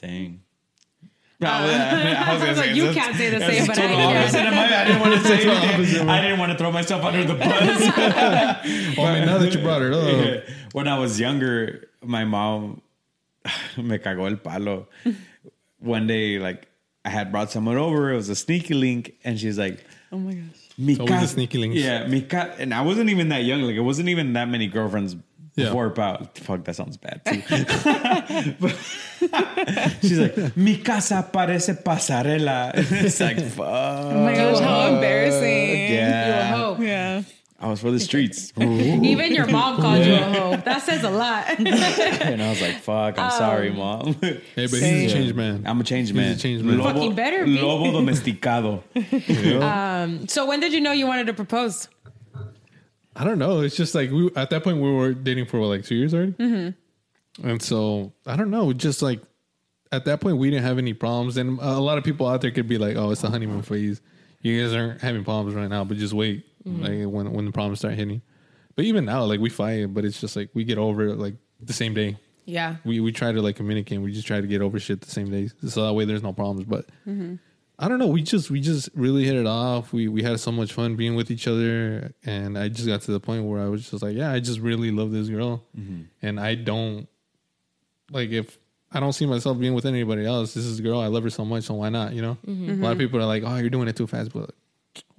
Dang. 0.00 0.40
Uh, 1.42 1.44
no, 1.44 1.48
I 2.44 2.48
was 2.48 2.56
like, 2.58 2.74
you 2.76 2.92
can't 2.92 3.16
say 3.16 3.28
the 3.30 3.38
that's 3.40 3.52
same, 3.52 3.66
but 3.66 3.76
I 3.76 3.86
can. 3.88 4.16
opposite 4.16 4.46
of 4.46 4.54
my- 4.54 4.80
I 4.80 4.84
didn't 4.84 5.00
want 5.00 5.14
to 5.14 5.20
say 5.26 5.50
anything. 5.50 6.08
I 6.08 6.20
didn't 6.22 6.38
want 6.38 6.52
to 6.52 6.58
throw 6.58 6.70
myself 6.70 7.02
under 7.04 7.24
the 7.24 7.34
bus. 7.34 7.48
Well, 8.96 9.06
I 9.06 9.14
mean, 9.18 9.26
now 9.26 9.38
that 9.38 9.52
you 9.52 9.60
brought 9.60 9.82
it 9.82 9.92
up, 9.92 10.44
when 10.72 10.86
I 10.86 10.98
was 10.98 11.18
younger, 11.18 11.88
my 12.02 12.24
mom 12.24 12.80
me 13.76 13.98
cagó 13.98 14.30
el 14.30 14.36
palo. 14.36 14.86
One 15.80 16.06
day, 16.06 16.38
like 16.38 16.68
I 17.04 17.08
had 17.10 17.32
brought 17.32 17.50
someone 17.50 17.76
over. 17.76 18.12
It 18.12 18.16
was 18.16 18.28
a 18.28 18.36
sneaky 18.36 18.74
link, 18.74 19.14
and 19.24 19.38
she's 19.38 19.58
like, 19.58 19.84
Oh 20.12 20.18
my 20.18 20.34
gosh. 20.34 20.61
"Mi 20.82 20.96
always 20.98 21.10
a 21.10 21.14
cas- 21.20 21.32
sneaky 21.32 21.58
link. 21.58 21.74
Yeah, 21.74 22.06
mi 22.06 22.22
ca- 22.22 22.54
and 22.58 22.74
I 22.74 22.82
wasn't 22.82 23.08
even 23.10 23.28
that 23.30 23.44
young. 23.44 23.62
Like 23.62 23.76
it 23.76 23.86
wasn't 23.86 24.08
even 24.08 24.32
that 24.34 24.48
many 24.48 24.66
girlfriends 24.66 25.14
Yeah. 25.54 25.66
before. 25.66 25.86
About 25.86 26.36
fuck, 26.38 26.64
that 26.66 26.74
sounds 26.74 26.96
bad 26.98 27.22
too. 27.24 27.38
She's 30.02 30.18
like, 30.18 30.56
"Mi 30.56 30.78
casa 30.82 31.22
parece 31.32 31.74
pasarela." 31.82 32.72
it's 33.06 33.20
like, 33.20 33.38
fuck. 33.40 33.66
Oh 33.66 34.24
my 34.24 34.34
gosh, 34.34 34.58
how 34.60 34.88
embarrassing. 34.94 35.61
I 37.62 37.68
was 37.68 37.80
for 37.80 37.92
the 37.92 38.00
streets, 38.00 38.52
Even 38.60 39.32
your 39.32 39.46
mom 39.46 39.80
called 39.80 40.04
you 40.04 40.14
a 40.14 40.16
hoe. 40.16 40.56
That 40.56 40.82
says 40.82 41.04
a 41.04 41.10
lot. 41.10 41.46
and 41.60 42.42
I 42.42 42.50
was 42.50 42.60
like, 42.60 42.80
"Fuck, 42.80 43.20
I'm 43.20 43.30
sorry, 43.30 43.70
mom." 43.70 44.14
hey, 44.20 44.40
but 44.56 44.70
he's 44.70 44.82
a 44.82 45.08
changed 45.08 45.36
man. 45.36 45.62
I'm 45.64 45.80
a 45.80 45.84
changed 45.84 46.12
man. 46.12 46.32
He's 46.32 46.38
a 46.38 46.42
changed 46.42 46.64
man. 46.64 46.78
Lobo, 46.78 46.94
Fucking 46.94 47.14
better 47.14 47.44
be. 47.44 47.60
Lobo 47.60 48.00
domesticado. 48.00 48.82
Um. 49.62 50.26
so 50.26 50.44
when 50.44 50.58
did 50.58 50.72
you 50.72 50.80
know 50.80 50.90
you 50.90 51.06
wanted 51.06 51.28
to 51.28 51.34
propose? 51.34 51.88
I 53.14 53.22
don't 53.22 53.38
know. 53.38 53.60
It's 53.60 53.76
just 53.76 53.94
like 53.94 54.10
we 54.10 54.30
at 54.34 54.50
that 54.50 54.64
point 54.64 54.78
we 54.78 54.90
were 54.90 55.14
dating 55.14 55.46
for 55.46 55.60
what, 55.60 55.68
like 55.68 55.84
two 55.84 55.94
years 55.94 56.14
already, 56.14 56.32
mm-hmm. 56.32 57.48
and 57.48 57.62
so 57.62 58.12
I 58.26 58.34
don't 58.34 58.50
know. 58.50 58.72
Just 58.72 59.02
like 59.02 59.20
at 59.92 60.04
that 60.06 60.20
point 60.20 60.38
we 60.38 60.50
didn't 60.50 60.64
have 60.64 60.78
any 60.78 60.94
problems, 60.94 61.36
and 61.36 61.60
a 61.60 61.78
lot 61.78 61.96
of 61.96 62.02
people 62.02 62.26
out 62.26 62.40
there 62.40 62.50
could 62.50 62.66
be 62.66 62.78
like, 62.78 62.96
"Oh, 62.96 63.12
it's 63.12 63.20
the 63.20 63.30
honeymoon 63.30 63.62
phase. 63.62 64.00
You 64.40 64.60
guys 64.60 64.74
aren't 64.74 65.00
having 65.00 65.22
problems 65.22 65.54
right 65.54 65.68
now, 65.68 65.84
but 65.84 65.98
just 65.98 66.12
wait, 66.12 66.44
Mm-hmm. 66.66 66.82
like 66.82 67.12
when 67.12 67.32
when 67.32 67.44
the 67.46 67.52
problems 67.52 67.80
start 67.80 67.94
hitting." 67.94 68.22
But 68.74 68.84
even 68.86 69.04
now, 69.04 69.24
like 69.24 69.40
we 69.40 69.50
fight, 69.50 69.92
but 69.92 70.04
it's 70.04 70.20
just 70.20 70.36
like 70.36 70.50
we 70.54 70.64
get 70.64 70.78
over 70.78 71.06
it 71.08 71.18
like 71.18 71.34
the 71.60 71.72
same 71.72 71.94
day. 71.94 72.16
Yeah. 72.44 72.76
We 72.84 73.00
we 73.00 73.12
try 73.12 73.32
to 73.32 73.42
like 73.42 73.56
communicate. 73.56 74.00
We 74.00 74.12
just 74.12 74.26
try 74.26 74.40
to 74.40 74.46
get 74.46 74.62
over 74.62 74.78
shit 74.80 75.00
the 75.00 75.10
same 75.10 75.30
day, 75.30 75.50
so 75.66 75.86
that 75.86 75.92
way 75.92 76.04
there's 76.04 76.22
no 76.22 76.32
problems. 76.32 76.64
But 76.64 76.86
mm-hmm. 77.06 77.36
I 77.78 77.88
don't 77.88 77.98
know. 77.98 78.06
We 78.06 78.22
just 78.22 78.50
we 78.50 78.60
just 78.60 78.88
really 78.94 79.24
hit 79.24 79.36
it 79.36 79.46
off. 79.46 79.92
We 79.92 80.08
we 80.08 80.22
had 80.22 80.38
so 80.40 80.52
much 80.52 80.72
fun 80.72 80.96
being 80.96 81.14
with 81.14 81.30
each 81.30 81.46
other, 81.46 82.12
and 82.24 82.58
I 82.58 82.68
just 82.68 82.86
got 82.86 83.02
to 83.02 83.12
the 83.12 83.20
point 83.20 83.44
where 83.44 83.60
I 83.60 83.68
was 83.68 83.90
just 83.90 84.02
like, 84.02 84.16
yeah, 84.16 84.32
I 84.32 84.40
just 84.40 84.60
really 84.60 84.90
love 84.90 85.12
this 85.12 85.28
girl, 85.28 85.64
mm-hmm. 85.78 86.02
and 86.20 86.40
I 86.40 86.54
don't 86.54 87.08
like 88.10 88.30
if 88.30 88.58
I 88.92 89.00
don't 89.00 89.12
see 89.12 89.26
myself 89.26 89.58
being 89.58 89.74
with 89.74 89.86
anybody 89.86 90.26
else. 90.26 90.54
This 90.54 90.64
is 90.64 90.78
a 90.78 90.82
girl. 90.82 91.00
I 91.00 91.06
love 91.06 91.24
her 91.24 91.30
so 91.30 91.44
much, 91.44 91.64
so 91.64 91.74
why 91.74 91.88
not? 91.88 92.12
You 92.12 92.22
know, 92.22 92.38
a 92.46 92.74
lot 92.74 92.92
of 92.92 92.98
people 92.98 93.20
are 93.20 93.26
like, 93.26 93.42
oh, 93.44 93.56
you're 93.56 93.70
doing 93.70 93.88
it 93.88 93.96
too 93.96 94.06
fast, 94.06 94.32
but 94.32 94.50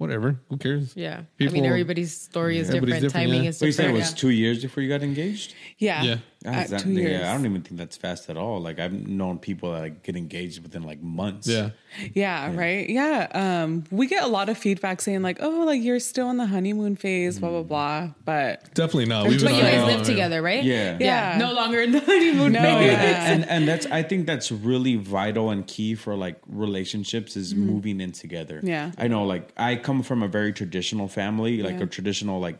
whatever. 0.04 0.40
Who 0.50 0.56
cares? 0.58 0.94
Yeah. 0.94 1.22
I 1.40 1.48
mean, 1.48 1.64
everybody's 1.64 2.16
story 2.20 2.58
is 2.58 2.68
Everybody's 2.68 2.96
different. 2.96 3.12
different, 3.12 3.26
Timing 3.30 3.44
yeah. 3.44 3.50
is 3.50 3.60
Wait, 3.60 3.66
you 3.66 3.72
said 3.72 3.82
different. 3.84 3.98
it 3.98 4.00
was 4.00 4.14
two 4.14 4.30
years 4.30 4.62
before 4.62 4.82
you 4.82 4.88
got 4.88 5.02
engaged? 5.02 5.54
Yeah. 5.78 6.02
Yeah. 6.02 6.16
Uh, 6.46 6.50
at 6.50 6.68
That- 6.68 6.80
two 6.80 6.90
years. 6.90 7.20
Yeah, 7.22 7.30
I 7.30 7.34
don't 7.34 7.46
even 7.46 7.62
think 7.62 7.78
that's 7.78 7.96
fast 7.96 8.28
at 8.28 8.36
all. 8.36 8.60
Like 8.60 8.78
I've 8.78 8.92
known 8.92 9.38
people 9.38 9.72
that 9.72 9.80
like, 9.80 10.02
get 10.02 10.14
engaged 10.14 10.62
within 10.62 10.82
like 10.82 11.02
months. 11.02 11.48
Yeah. 11.48 11.70
Yeah, 12.12 12.54
right. 12.54 12.88
Yeah. 12.90 13.28
Um, 13.32 13.84
we 13.90 14.06
get 14.06 14.24
a 14.24 14.26
lot 14.26 14.48
of 14.50 14.58
feedback 14.58 15.00
saying 15.00 15.22
like, 15.22 15.38
"Oh, 15.40 15.64
like 15.64 15.80
you're 15.80 16.00
still 16.00 16.28
in 16.28 16.36
the 16.36 16.46
honeymoon 16.46 16.96
phase, 16.96 17.38
blah 17.38 17.48
blah 17.48 17.60
mm-hmm. 17.60 17.68
blah." 17.68 18.08
But 18.24 18.74
Definitely 18.74 19.06
not. 19.06 19.26
We've 19.28 19.40
But 19.40 19.46
been 19.48 19.56
you 19.56 19.62
guys 19.62 19.80
on- 19.80 19.86
live 19.86 20.02
together, 20.02 20.42
right? 20.42 20.62
Yeah. 20.62 20.98
Yeah. 21.00 21.38
No 21.38 21.52
longer 21.52 21.80
in 21.80 21.92
the 21.92 22.00
honeymoon 22.00 22.52
No, 22.52 22.60
phase. 22.60 22.92
yeah. 22.92 23.32
and 23.32 23.48
and 23.48 23.66
that's 23.66 23.86
I 23.86 24.02
think 24.02 24.26
that's 24.26 24.52
really 24.52 24.96
vital 24.96 25.50
and 25.50 25.66
key 25.66 25.94
for 25.94 26.14
like 26.14 26.40
relationships 26.46 27.36
is 27.36 27.54
mm-hmm. 27.54 27.66
moving 27.66 28.00
in 28.00 28.12
together. 28.12 28.60
Yeah. 28.62 28.92
I 28.98 29.08
know 29.08 29.24
like 29.24 29.50
I 29.56 29.76
come 29.76 29.93
from 30.02 30.22
a 30.22 30.28
very 30.28 30.52
traditional 30.52 31.08
family, 31.08 31.62
like 31.62 31.76
Yeah. 31.78 31.84
a 31.84 31.86
traditional 31.86 32.40
like 32.40 32.58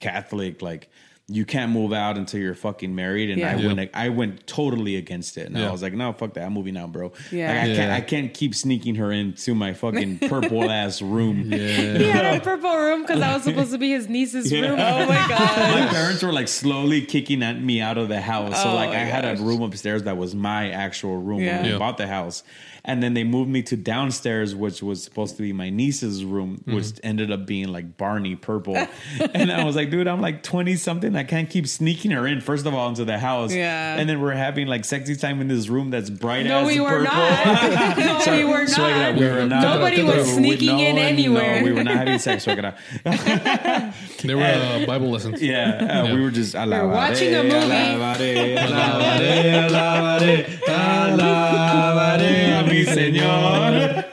Catholic 0.00 0.62
like 0.62 0.88
you 1.26 1.46
can't 1.46 1.72
move 1.72 1.90
out 1.90 2.18
until 2.18 2.38
you're 2.38 2.54
fucking 2.54 2.94
married. 2.94 3.30
And 3.30 3.42
I 3.42 3.54
Yeah. 3.56 3.72
went, 3.72 3.90
I 3.94 4.08
went 4.10 4.46
totally 4.46 4.96
against 4.96 5.38
it. 5.38 5.46
And 5.46 5.56
Yeah. 5.56 5.68
I 5.70 5.72
was 5.72 5.80
like, 5.80 5.94
no, 5.94 6.12
fuck 6.12 6.34
that. 6.34 6.44
I'm 6.44 6.52
moving 6.52 6.76
out, 6.76 6.92
bro. 6.92 7.12
Yeah. 7.32 7.48
Like, 7.50 7.62
I 7.70 7.74
can't, 7.74 7.92
I 7.92 8.00
can't 8.02 8.34
keep 8.34 8.54
sneaking 8.54 8.96
her 8.96 9.10
into 9.10 9.54
my 9.54 9.72
fucking 9.72 10.18
purple 10.28 10.70
ass 10.70 11.00
room. 11.00 11.50
He 11.50 11.56
Yeah. 11.56 12.12
had 12.12 12.36
a 12.36 12.40
purple 12.44 12.76
room 12.76 13.02
because 13.04 13.20
that 13.20 13.32
was 13.32 13.42
supposed 13.44 13.72
to 13.72 13.78
be 13.78 13.90
his 13.92 14.06
niece's 14.06 14.52
Yeah. 14.52 14.68
room. 14.68 14.78
Oh 14.78 15.06
my 15.06 15.26
god. 15.26 15.86
my 15.86 15.86
parents 15.90 16.22
were 16.22 16.32
like 16.32 16.48
slowly 16.48 17.00
kicking 17.00 17.42
at 17.42 17.58
me 17.58 17.80
out 17.80 17.96
of 17.96 18.08
the 18.10 18.20
house. 18.20 18.62
So 18.62 18.72
Oh 18.72 18.74
like 18.74 18.90
my 18.90 18.96
I 18.96 19.04
had 19.04 19.24
a 19.24 19.42
room 19.42 19.62
upstairs 19.62 20.02
that 20.02 20.18
was 20.18 20.34
my 20.34 20.72
actual 20.72 21.16
room 21.16 21.40
Yeah. 21.40 21.54
when 21.56 21.64
we 21.64 21.72
Yeah. 21.72 21.78
bought 21.78 21.96
the 21.96 22.06
house. 22.06 22.42
And 22.86 23.02
then 23.02 23.14
they 23.14 23.24
moved 23.24 23.48
me 23.48 23.62
to 23.62 23.76
downstairs, 23.78 24.54
which 24.54 24.82
was 24.82 25.02
supposed 25.02 25.36
to 25.36 25.42
be 25.42 25.54
my 25.54 25.70
niece's 25.70 26.22
room, 26.22 26.60
which 26.66 26.84
Mm-hmm. 26.84 27.06
ended 27.06 27.32
up 27.32 27.46
being 27.46 27.68
like 27.72 27.96
Barney 27.96 28.36
purple. 28.36 28.76
and 29.34 29.50
I 29.50 29.64
was 29.64 29.74
like, 29.74 29.90
dude, 29.90 30.06
I'm 30.06 30.20
like 30.20 30.42
20 30.42 30.76
something. 30.76 31.16
I 31.16 31.24
can't 31.24 31.48
keep 31.48 31.66
sneaking 31.66 32.10
her 32.10 32.26
in, 32.26 32.42
first 32.42 32.66
of 32.66 32.74
all, 32.74 32.90
into 32.90 33.06
the 33.06 33.18
house. 33.18 33.54
Yeah. 33.54 33.96
And 33.96 34.06
then 34.06 34.20
we're 34.20 34.32
having 34.32 34.66
like 34.66 34.84
sexy 34.84 35.16
time 35.16 35.40
in 35.40 35.48
this 35.48 35.68
room 35.68 35.88
that's 35.88 36.10
bright 36.10 36.44
No, 36.44 36.60
as 36.60 36.66
we 36.66 36.78
were 36.80 36.88
purple. 37.04 37.04
not. 37.14 37.94
No, 38.26 38.36
we 38.36 38.44
were 38.44 38.66
Suegra, 38.66 39.12
not. 39.12 39.16
we 39.16 39.26
were 39.26 39.46
not. 39.46 39.62
Nobody 39.62 40.02
was 40.02 40.16
were- 40.16 40.24
sneaking 40.24 40.68
no, 40.68 40.78
in 40.78 40.98
anywhere. 40.98 41.60
No, 41.60 41.64
we 41.64 41.72
were 41.72 41.84
not 41.84 41.96
having 41.96 42.18
sex, 42.18 42.44
suegra. 42.44 42.74
They 44.24 44.34
were 44.34 44.42
uh, 44.42 44.86
Bible 44.86 45.10
lessons. 45.10 45.42
Yeah, 45.42 46.04
uh, 46.08 46.14
we 46.14 46.20
were 46.22 46.30
just 46.30 46.54
were 46.54 46.88
watching 46.88 47.34
a 47.34 47.42
movie. 47.42 47.54
Alabaré, 47.56 48.56
alabaré, 48.56 49.68
alabaré, 49.68 50.46
alabaré 50.66 52.54
a 52.88 52.94
señor. 52.94 54.04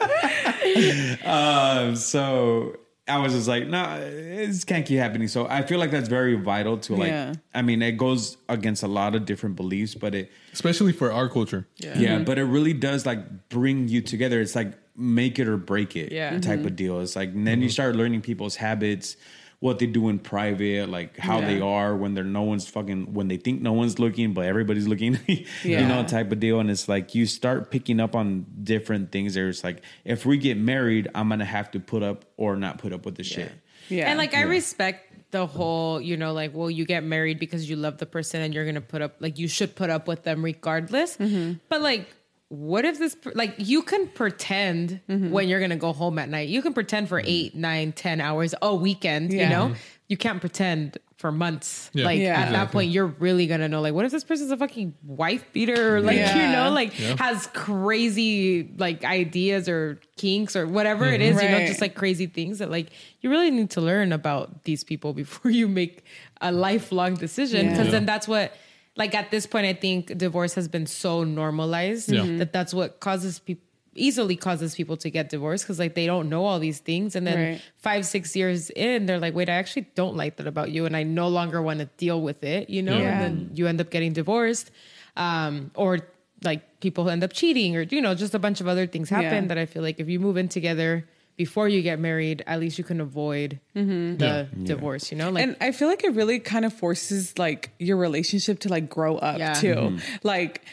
um, 1.25 1.95
so 1.95 2.77
I 3.07 3.17
was 3.17 3.33
just 3.33 3.47
like, 3.47 3.67
no, 3.67 3.99
this 3.99 4.63
can't 4.63 4.85
keep 4.85 4.99
happening. 4.99 5.27
So 5.27 5.47
I 5.47 5.63
feel 5.63 5.79
like 5.79 5.91
that's 5.91 6.07
very 6.09 6.35
vital 6.35 6.77
to 6.79 6.95
like. 6.95 7.09
Yeah. 7.09 7.33
I 7.53 7.61
mean, 7.61 7.81
it 7.81 7.93
goes 7.93 8.37
against 8.47 8.83
a 8.83 8.87
lot 8.87 9.15
of 9.15 9.25
different 9.25 9.55
beliefs, 9.55 9.95
but 9.95 10.15
it 10.15 10.31
Especially 10.53 10.93
for 10.93 11.11
our 11.11 11.27
culture. 11.29 11.67
yeah, 11.77 11.93
mm-hmm. 11.93 12.23
but 12.23 12.37
it 12.37 12.45
really 12.45 12.73
does 12.73 13.05
like 13.05 13.49
bring 13.49 13.87
you 13.87 14.01
together. 14.01 14.39
It's 14.39 14.55
like 14.55 14.73
make 14.95 15.39
it 15.39 15.47
or 15.47 15.57
break 15.57 15.95
it 15.95 16.11
Yeah. 16.11 16.31
type 16.39 16.59
mm-hmm. 16.59 16.67
of 16.67 16.75
deal. 16.75 16.99
It's 16.99 17.15
like 17.15 17.29
and 17.29 17.45
then 17.45 17.59
you 17.59 17.67
mm-hmm. 17.67 17.73
start 17.73 17.95
learning 17.95 18.21
people's 18.21 18.55
habits, 18.55 19.17
what 19.61 19.77
they 19.77 19.85
do 19.85 20.09
in 20.09 20.17
private, 20.17 20.89
like 20.89 21.17
how 21.17 21.39
Yeah. 21.39 21.45
they 21.47 21.61
are 21.61 21.95
when 21.95 22.15
they're 22.15 22.23
no 22.23 22.41
one's 22.41 22.67
fucking 22.67 23.13
when 23.13 23.27
they 23.27 23.37
think 23.37 23.61
no 23.61 23.73
one's 23.73 23.99
looking, 23.99 24.33
but 24.33 24.45
everybody's 24.45 24.87
looking. 24.87 25.19
you 25.63 25.79
know, 25.85 26.03
type 26.03 26.31
of 26.31 26.39
deal. 26.39 26.59
And 26.59 26.69
it's 26.69 26.89
like 26.89 27.13
you 27.13 27.27
start 27.27 27.69
picking 27.69 27.99
up 27.99 28.15
on 28.15 28.47
different 28.63 29.11
things. 29.11 29.35
There's 29.35 29.63
like 29.63 29.83
if 30.03 30.25
we 30.25 30.37
get 30.37 30.57
married, 30.57 31.07
I'm 31.13 31.29
gonna 31.29 31.45
have 31.45 31.69
to 31.71 31.79
put 31.79 32.01
up 32.01 32.25
or 32.37 32.55
not 32.55 32.79
put 32.79 32.91
up 32.91 33.05
with 33.05 33.15
the 33.15 33.23
shit. 33.23 33.51
Yeah. 33.87 34.09
And 34.09 34.17
like 34.17 34.33
I 34.33 34.41
respect 34.41 35.07
the 35.29 35.45
whole, 35.45 36.01
you 36.01 36.17
know, 36.17 36.33
like, 36.33 36.53
well, 36.55 36.69
you 36.69 36.83
get 36.83 37.03
married 37.03 37.39
because 37.39 37.69
you 37.69 37.75
love 37.75 37.99
the 37.99 38.05
person 38.07 38.41
and 38.41 38.53
you're 38.55 38.65
gonna 38.65 38.81
put 38.81 39.03
up 39.03 39.15
like 39.19 39.37
you 39.37 39.47
should 39.47 39.75
put 39.75 39.91
up 39.91 40.07
with 40.07 40.23
them 40.23 40.43
regardless. 40.43 41.17
Mm-hmm. 41.17 41.59
But 41.69 41.81
like 41.81 42.07
what 42.51 42.83
if 42.83 42.99
this 42.99 43.15
like 43.33 43.55
you 43.59 43.81
can 43.81 44.07
pretend 44.09 44.99
Mm-hmm. 45.07 45.31
when 45.31 45.47
you're 45.47 45.61
gonna 45.61 45.77
go 45.77 45.93
home 45.93 46.19
at 46.19 46.27
night. 46.27 46.49
You 46.49 46.61
can 46.61 46.73
pretend 46.73 47.07
for 47.07 47.17
mm-hmm. 47.17 47.29
eight 47.29 47.55
nine 47.55 47.93
ten 47.93 48.19
hours 48.19 48.53
a 48.61 48.75
weekend 48.75 49.31
you 49.31 49.47
know? 49.47 49.67
Mm-hmm. 49.67 49.73
You 50.09 50.17
can't 50.17 50.41
pretend 50.41 50.97
for 51.15 51.31
months. 51.31 51.89
Yeah. 51.93 52.03
like 52.03 52.19
Yeah. 52.19 52.37
at 52.41 52.51
that 52.51 52.71
point 52.73 52.91
you're 52.91 53.05
really 53.07 53.47
gonna 53.47 53.69
know 53.69 53.79
like 53.79 53.93
what 53.93 54.03
if 54.03 54.11
this 54.11 54.25
person's 54.25 54.51
a 54.51 54.57
fucking 54.57 54.95
wife 55.05 55.45
beater? 55.53 55.95
Or 55.95 56.01
like 56.11 56.17
you 56.17 56.47
know 56.51 56.71
like 56.71 56.99
Yeah. 56.99 57.15
has 57.19 57.47
crazy 57.53 58.69
like 58.77 59.05
ideas 59.05 59.69
or 59.69 60.01
kinks 60.17 60.55
or 60.57 60.67
whatever 60.67 61.05
it 61.05 61.21
mm-hmm. 61.21 61.37
is 61.37 61.41
you 61.43 61.49
know 61.49 61.59
just 61.65 61.79
like 61.79 61.95
crazy 61.95 62.27
things 62.27 62.59
that 62.59 62.69
like 62.69 62.87
you 63.21 63.29
really 63.29 63.49
need 63.49 63.69
to 63.71 63.81
learn 63.81 64.11
about 64.11 64.65
these 64.65 64.83
people 64.83 65.13
before 65.23 65.51
you 65.51 65.69
make 65.69 66.03
a 66.41 66.51
lifelong 66.51 67.15
decision 67.15 67.69
because 67.69 67.85
Yeah. 67.85 67.91
then 67.91 68.05
that's 68.05 68.27
what 68.27 68.53
like 68.95 69.13
at 69.15 69.31
this 69.31 69.45
point 69.47 69.65
i 69.65 69.73
think 69.73 70.15
divorce 70.17 70.53
has 70.55 70.67
been 70.67 70.85
so 70.85 71.23
normalized 71.23 72.11
Yeah. 72.11 72.21
Mhm. 72.21 72.37
that 72.39 72.51
that's 72.53 72.73
what 72.73 72.99
causes 72.99 73.39
people 73.39 73.63
easily 73.93 74.37
causes 74.37 74.73
people 74.73 74.95
to 74.95 75.09
get 75.09 75.27
divorced 75.29 75.65
because 75.65 75.77
like 75.77 75.95
they 75.95 76.05
don't 76.05 76.29
know 76.29 76.45
all 76.45 76.59
these 76.59 76.79
things 76.79 77.13
and 77.15 77.27
then 77.27 77.37
Right. 77.37 77.61
five 77.77 78.05
six 78.05 78.35
years 78.37 78.69
in 78.69 79.05
they're 79.05 79.19
like 79.19 79.35
wait 79.35 79.49
i 79.49 79.53
actually 79.53 79.87
don't 79.95 80.15
like 80.15 80.37
that 80.37 80.47
about 80.47 80.71
you 80.71 80.85
and 80.85 80.95
i 80.95 81.03
no 81.03 81.27
longer 81.27 81.61
want 81.61 81.79
to 81.79 81.87
deal 81.97 82.21
with 82.21 82.41
it 82.43 82.69
you 82.69 82.81
know 82.81 82.97
Yeah. 82.97 83.11
and 83.11 83.19
then 83.21 83.51
you 83.53 83.67
end 83.67 83.81
up 83.81 83.89
getting 83.89 84.13
divorced 84.13 84.71
um 85.17 85.71
or 85.75 85.99
like 86.43 86.79
people 86.79 87.09
end 87.09 87.21
up 87.23 87.33
cheating 87.33 87.75
or 87.75 87.81
you 87.83 88.01
know 88.01 88.15
just 88.15 88.33
a 88.33 88.39
bunch 88.39 88.61
of 88.61 88.67
other 88.67 88.87
things 88.87 89.09
happen 89.09 89.43
Yeah. 89.43 89.47
that 89.49 89.57
i 89.57 89.65
feel 89.65 89.83
like 89.83 89.99
if 89.99 90.07
you 90.07 90.19
move 90.21 90.37
in 90.37 90.47
together 90.47 91.05
before 91.37 91.67
you 91.67 91.81
get 91.81 91.99
married 91.99 92.43
at 92.47 92.59
least 92.59 92.77
you 92.77 92.83
can 92.83 93.01
avoid 93.01 93.59
mm-hmm. 93.75 94.17
the 94.17 94.47
divorce 94.63 95.11
you 95.11 95.17
know 95.17 95.29
like 95.29 95.43
and 95.43 95.55
I 95.61 95.71
feel 95.71 95.87
like 95.87 96.03
it 96.03 96.13
really 96.13 96.39
kind 96.39 96.65
of 96.65 96.73
forces 96.73 97.37
like 97.37 97.71
your 97.79 97.97
relationship 97.97 98.59
to 98.59 98.69
like 98.69 98.89
grow 98.89 99.17
up 99.17 99.39
Yeah. 99.39 99.53
too. 99.53 99.75
Mm-hmm. 99.75 99.97
Like 100.23 100.63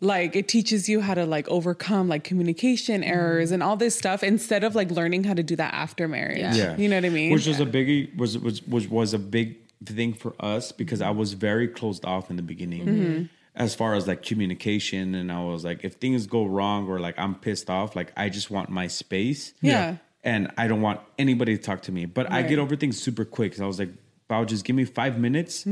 like 0.00 0.34
it 0.34 0.48
teaches 0.48 0.88
you 0.88 1.00
how 1.00 1.14
to 1.14 1.26
like 1.26 1.46
overcome 1.48 2.08
like 2.08 2.24
communication 2.24 3.04
errors 3.04 3.48
mm-hmm. 3.48 3.54
and 3.54 3.62
all 3.62 3.76
this 3.76 3.96
stuff 3.96 4.22
instead 4.22 4.64
of 4.64 4.74
like 4.74 4.90
learning 4.90 5.24
how 5.24 5.34
to 5.34 5.42
do 5.42 5.56
that 5.56 5.74
after 5.74 6.08
marriage. 6.08 6.38
Yeah. 6.38 6.54
Yeah. 6.54 6.76
You 6.76 6.88
know 6.88 6.96
what 6.96 7.04
I 7.04 7.10
mean? 7.10 7.32
Which 7.32 7.46
was 7.46 7.60
a 7.60 7.66
biggie 7.66 8.16
was 8.16 8.38
was 8.38 8.62
was 8.66 8.88
was 8.88 9.14
a 9.14 9.18
big 9.18 9.56
thing 9.84 10.14
for 10.14 10.34
us 10.40 10.72
because 10.72 11.00
I 11.00 11.10
was 11.10 11.34
very 11.34 11.68
closed 11.68 12.04
off 12.04 12.30
in 12.30 12.36
the 12.36 12.42
beginning. 12.42 13.28
Mm-hmm. 13.54 13.62
As 13.62 13.74
far 13.74 13.94
as 13.94 14.06
like 14.06 14.22
communication, 14.22 15.14
and 15.14 15.30
I 15.32 15.42
was 15.44 15.64
like, 15.64 15.84
if 15.84 15.94
things 15.94 16.26
go 16.26 16.44
wrong 16.46 16.88
or 16.88 16.98
like 17.00 17.18
I'm 17.18 17.34
pissed 17.34 17.68
off, 17.68 17.96
like 17.96 18.12
I 18.16 18.28
just 18.28 18.50
want 18.50 18.68
my 18.70 18.86
space. 18.86 19.52
Yeah. 19.60 19.96
And 20.22 20.50
I 20.56 20.68
don't 20.68 20.82
want 20.82 21.00
anybody 21.18 21.56
to 21.56 21.62
talk 21.62 21.82
to 21.82 21.92
me. 21.92 22.04
But 22.06 22.30
I 22.30 22.42
get 22.42 22.58
over 22.58 22.76
things 22.76 23.00
super 23.02 23.24
quick. 23.24 23.54
So 23.54 23.64
I 23.64 23.66
was 23.66 23.78
like, 23.78 23.90
Pau, 24.28 24.44
just 24.44 24.64
give 24.64 24.76
me 24.76 24.84
five 24.84 25.18
minutes 25.18 25.66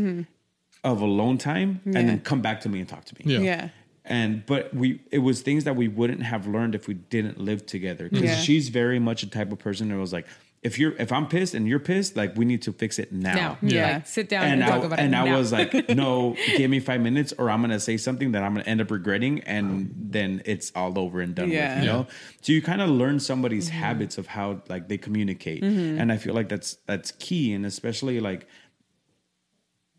of 0.85 1.01
alone 1.03 1.39
time 1.39 1.81
Mm-hmm. 1.81 1.93
Yeah. 1.93 1.99
and 2.01 2.09
then 2.09 2.21
come 2.21 2.41
back 2.41 2.61
to 2.63 2.69
me 2.69 2.81
and 2.81 2.89
talk 2.89 3.05
to 3.05 3.15
me 3.19 3.35
Yeah. 3.35 3.41
yeah. 3.41 3.69
and 4.05 4.45
but 4.47 4.73
we 4.75 5.01
it 5.11 5.19
was 5.19 5.43
things 5.43 5.65
that 5.65 5.75
we 5.77 5.87
wouldn't 5.89 6.23
have 6.23 6.47
learned 6.47 6.75
if 6.75 6.87
we 6.89 6.95
didn't 6.95 7.39
live 7.41 7.67
together 7.67 8.09
because 8.09 8.23
Yeah. 8.31 8.37
she's 8.37 8.69
very 8.69 8.99
much 9.01 9.23
a 9.23 9.27
type 9.29 9.51
of 9.53 9.59
person 9.59 9.89
that 9.89 9.97
was 9.99 10.13
like 10.13 10.27
if 10.63 10.79
you're 10.79 10.93
if 10.99 11.13
i'm 11.13 11.27
pissed 11.29 11.55
and 11.55 11.69
you're 11.69 11.79
pissed 11.79 12.17
like 12.17 12.37
we 12.37 12.45
need 12.45 12.63
to 12.63 12.73
fix 12.73 12.99
it 12.99 13.13
now, 13.13 13.35
now 13.35 13.59
Yeah. 13.63 13.93
like 13.93 14.07
sit 14.07 14.29
down 14.29 14.45
and, 14.45 14.63
and 14.63 14.71
talk 14.71 14.83
I, 14.83 14.87
about 14.87 14.99
and 14.99 15.15
it 15.15 15.17
And 15.17 15.29
I 15.29 15.31
now. 15.31 15.39
was 15.39 15.53
like, 15.53 15.89
no, 15.95 16.37
give 16.57 16.69
me 16.71 16.81
five 16.81 17.01
minutes, 17.01 17.33
or 17.39 17.49
I'm 17.49 17.61
gonna 17.61 17.79
say 17.79 17.97
something 17.97 18.33
that 18.33 18.43
I'm 18.43 18.55
gonna 18.55 18.67
end 18.67 18.81
up 18.81 18.91
regretting, 18.91 19.41
and 19.43 19.95
then 19.97 20.43
it's 20.45 20.73
all 20.75 20.99
over 20.99 21.21
and 21.21 21.35
done 21.35 21.51
Yeah. 21.51 21.77
with. 21.77 21.85
You 21.85 21.91
know, 21.93 22.07
so 22.43 22.53
you 22.53 22.61
kind 22.63 22.83
of 22.83 22.91
learn 22.91 23.21
somebody's 23.21 23.69
Mm-hmm. 23.69 23.79
habits 23.79 24.19
of 24.19 24.27
how 24.27 24.63
like 24.69 24.89
they 24.89 24.99
communicate, 24.99 25.63
mm-hmm. 25.63 26.01
and 26.01 26.11
I 26.11 26.17
feel 26.17 26.35
like 26.35 26.49
that's 26.49 26.75
that's 26.87 27.13
key, 27.13 27.53
and 27.53 27.65
especially 27.65 28.19
like 28.21 28.47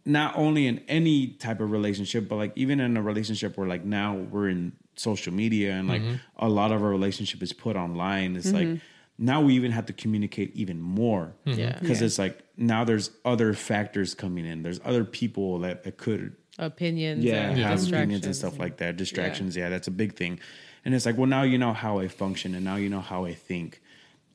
not 0.05 0.35
only 0.37 0.65
in 0.67 0.79
any 0.87 1.27
type 1.27 1.59
of 1.59 1.71
relationship, 1.71 2.27
but 2.27 2.35
like 2.35 2.53
even 2.55 2.79
in 2.79 2.97
a 2.97 3.01
relationship 3.01 3.57
where 3.57 3.67
like 3.67 3.85
now 3.85 4.15
we're 4.15 4.49
in 4.49 4.73
social 4.95 5.33
media 5.33 5.71
and 5.73 5.87
like 5.87 6.01
mm-hmm. 6.01 6.15
a 6.37 6.49
lot 6.49 6.71
of 6.71 6.81
our 6.83 6.89
relationship 6.89 7.41
is 7.43 7.53
put 7.53 7.75
online. 7.75 8.35
It's 8.35 8.51
like 8.51 8.67
mm-hmm. 8.67 8.83
Now 9.19 9.41
we 9.41 9.53
even 9.53 9.71
have 9.71 9.85
to 9.87 9.93
communicate 9.93 10.55
even 10.55 10.79
more. 10.79 11.35
Mm-hmm. 11.45 11.59
Yeah. 11.59 11.77
Because 11.79 11.99
Yeah. 11.99 12.05
it's 12.07 12.17
like 12.17 12.39
now 12.57 12.83
there's 12.85 13.11
other 13.25 13.53
factors 13.53 14.15
coming 14.15 14.45
in. 14.45 14.63
There's 14.63 14.79
other 14.85 15.03
people 15.03 15.59
that, 15.59 15.83
that 15.83 15.97
could 15.97 16.35
opinions 16.57 17.23
yeah, 17.23 17.49
and 17.49 17.57
have 17.59 17.79
distractions 17.79 17.91
opinions 17.91 18.25
and 18.25 18.35
stuff 18.35 18.59
like 18.59 18.77
that. 18.77 18.97
Distractions, 18.97 19.55
yeah. 19.55 19.69
that's 19.69 19.87
a 19.87 19.91
big 19.91 20.15
thing. 20.15 20.39
And 20.85 20.95
it's 20.95 21.05
like, 21.05 21.17
well, 21.17 21.27
now 21.27 21.43
you 21.43 21.57
know 21.57 21.73
how 21.73 21.99
I 21.99 22.07
function 22.07 22.55
and 22.55 22.63
now 22.63 22.77
you 22.77 22.89
know 22.89 23.01
how 23.01 23.25
I 23.25 23.33
think 23.33 23.81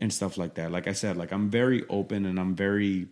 and 0.00 0.12
stuff 0.12 0.36
like 0.36 0.54
that. 0.54 0.70
Like 0.70 0.86
I 0.86 0.92
said, 0.92 1.16
like 1.16 1.32
I'm 1.32 1.48
very 1.48 1.84
open 1.88 2.26
and 2.26 2.38
I'm 2.38 2.54
very 2.54 3.08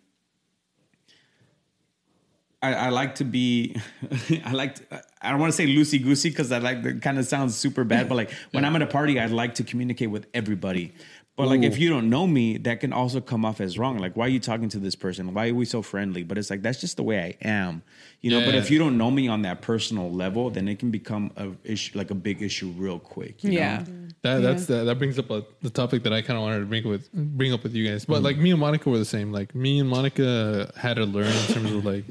I, 2.63 2.75
I 2.75 2.89
like 2.91 3.17
to 3.17 3.25
be 3.25 3.77
I 4.45 4.53
like 4.53 4.77
to, 4.77 5.03
I 5.21 5.31
don't 5.31 5.41
want 5.41 5.53
to 5.53 5.57
say 5.57 5.67
loosey 5.67 6.03
goosey 6.03 6.31
because 6.31 6.53
I 6.53 6.59
like 6.59 6.83
that 6.85 7.03
kind 7.03 7.19
of 7.19 7.27
sounds 7.27 7.57
super 7.57 7.85
bad, 7.85 8.09
but 8.09 8.15
like 8.15 8.31
when 8.53 8.65
I'm 8.65 8.77
at 8.77 8.83
a 8.83 8.87
party, 8.87 9.19
I 9.19 9.27
like 9.27 9.57
to 9.57 9.65
communicate 9.65 10.11
with 10.11 10.27
everybody. 10.33 10.93
But 11.35 11.49
like 11.49 11.63
if 11.63 11.79
you 11.79 11.89
don't 11.89 12.11
know 12.11 12.27
me, 12.27 12.59
that 12.59 12.81
can 12.81 12.93
also 12.93 13.21
come 13.21 13.45
off 13.47 13.59
as 13.61 13.79
wrong. 13.79 13.97
Like, 13.99 14.17
why 14.17 14.27
are 14.27 14.29
you 14.29 14.39
talking 14.39 14.69
to 14.69 14.79
this 14.79 14.95
person? 14.95 15.33
Why 15.33 15.49
are 15.49 15.55
we 15.55 15.65
so 15.65 15.81
friendly? 15.81 16.23
But 16.25 16.37
it's 16.37 16.51
like 16.51 16.61
that's 16.61 16.79
just 16.81 16.99
the 16.99 17.03
way 17.03 17.19
I 17.43 17.49
am, 17.49 17.83
you 18.21 18.31
know. 18.31 18.45
But 18.45 18.55
if 18.55 18.71
you 18.71 18.79
don't 18.79 18.99
know 18.99 19.11
me 19.11 19.29
on 19.29 19.41
that 19.43 19.63
personal 19.63 20.13
level, 20.13 20.51
then 20.51 20.69
it 20.69 20.79
can 20.79 20.91
become 20.91 21.33
a 21.39 21.49
issue, 21.65 21.97
like 21.97 22.11
a 22.11 22.15
big 22.15 22.43
issue, 22.43 22.69
real 22.77 22.99
quick. 22.99 23.43
You 23.43 23.53
Yeah. 23.53 23.79
know? 23.79 23.85
That 24.21 24.39
that's 24.41 24.67
that, 24.67 24.85
that 24.85 24.99
brings 24.99 25.19
up 25.19 25.31
a, 25.31 25.43
the 25.63 25.71
topic 25.71 26.03
that 26.03 26.13
I 26.13 26.21
kind 26.21 26.37
of 26.37 26.43
wanted 26.43 26.61
to 26.61 26.67
bring 26.67 26.87
with 26.87 27.11
bring 27.13 27.53
up 27.55 27.63
with 27.63 27.75
you 27.75 27.89
guys. 27.89 28.05
But 28.05 28.17
Mm-hmm. 28.17 28.25
like 28.25 28.37
me 28.37 28.51
and 28.51 28.61
Monica 28.61 28.91
were 28.91 28.99
the 28.99 29.05
same. 29.07 29.33
Like 29.33 29.55
me 29.55 29.81
and 29.81 29.89
Monica 29.89 30.71
had 30.77 30.95
to 30.97 31.07
learn 31.07 31.27
in 31.33 31.47
terms 31.55 31.73
of 31.73 31.85
like 31.85 32.05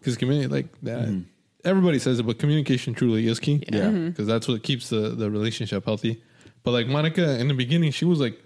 because 0.00 0.16
community 0.16 0.48
like 0.48 0.66
that. 0.82 1.22
Everybody 1.64 1.98
says 2.00 2.18
it, 2.18 2.24
but 2.24 2.38
communication 2.40 2.94
truly 2.94 3.26
is 3.28 3.38
key. 3.38 3.58
Mm-hmm. 3.60 3.74
Yeah. 3.74 3.84
Mhm. 3.90 4.06
because 4.10 4.26
that's 4.26 4.48
what 4.48 4.62
keeps 4.64 4.88
the 4.88 5.10
the 5.10 5.30
relationship 5.30 5.84
healthy. 5.84 6.20
But 6.64 6.72
like 6.72 6.88
Monica 6.88 7.38
in 7.38 7.46
the 7.46 7.54
beginning, 7.54 7.92
she 7.92 8.04
was 8.04 8.18
like, 8.18 8.40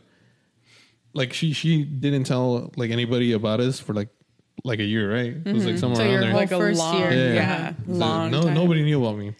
like 1.14 1.32
she 1.32 1.52
she 1.52 1.84
didn't 1.84 2.24
tell 2.24 2.72
like 2.76 2.90
anybody 2.90 3.32
about 3.32 3.60
us 3.60 3.80
for 3.80 3.94
like 3.94 4.08
like 4.64 4.78
a 4.78 4.84
year, 4.84 5.12
right? 5.12 5.36
It 5.44 5.52
was 5.54 5.64
like 5.66 5.78
somewhere 5.78 5.96
So 5.96 6.02
around 6.02 6.10
your 6.12 6.20
there. 6.20 6.30
whole 6.32 6.40
Like 6.40 6.50
a 6.52 6.58
first 6.58 6.78
long, 6.78 6.98
year. 6.98 7.12
yeah, 7.12 7.34
Yeah. 7.34 7.72
So 7.86 7.92
long. 7.92 8.30
no, 8.30 8.42
time. 8.42 8.54
nobody 8.54 8.82
knew 8.82 9.04
about 9.04 9.18
me. 9.18 9.34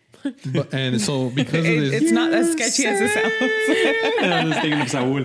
But 0.53 0.74
and 0.74 1.01
so 1.01 1.31
because 1.31 1.61
of 1.61 1.66
It, 1.66 1.81
this, 1.81 2.03
it's 2.03 2.12
not 2.12 2.32
as 2.32 2.53
sketchy 2.53 2.85
as 2.86 3.01
it 3.01 3.11
sounds. 3.11 3.35
I'm 4.32 4.49
just 4.51 4.61
thinking 4.61 4.81
of 4.81 4.89
Saul. 4.90 5.24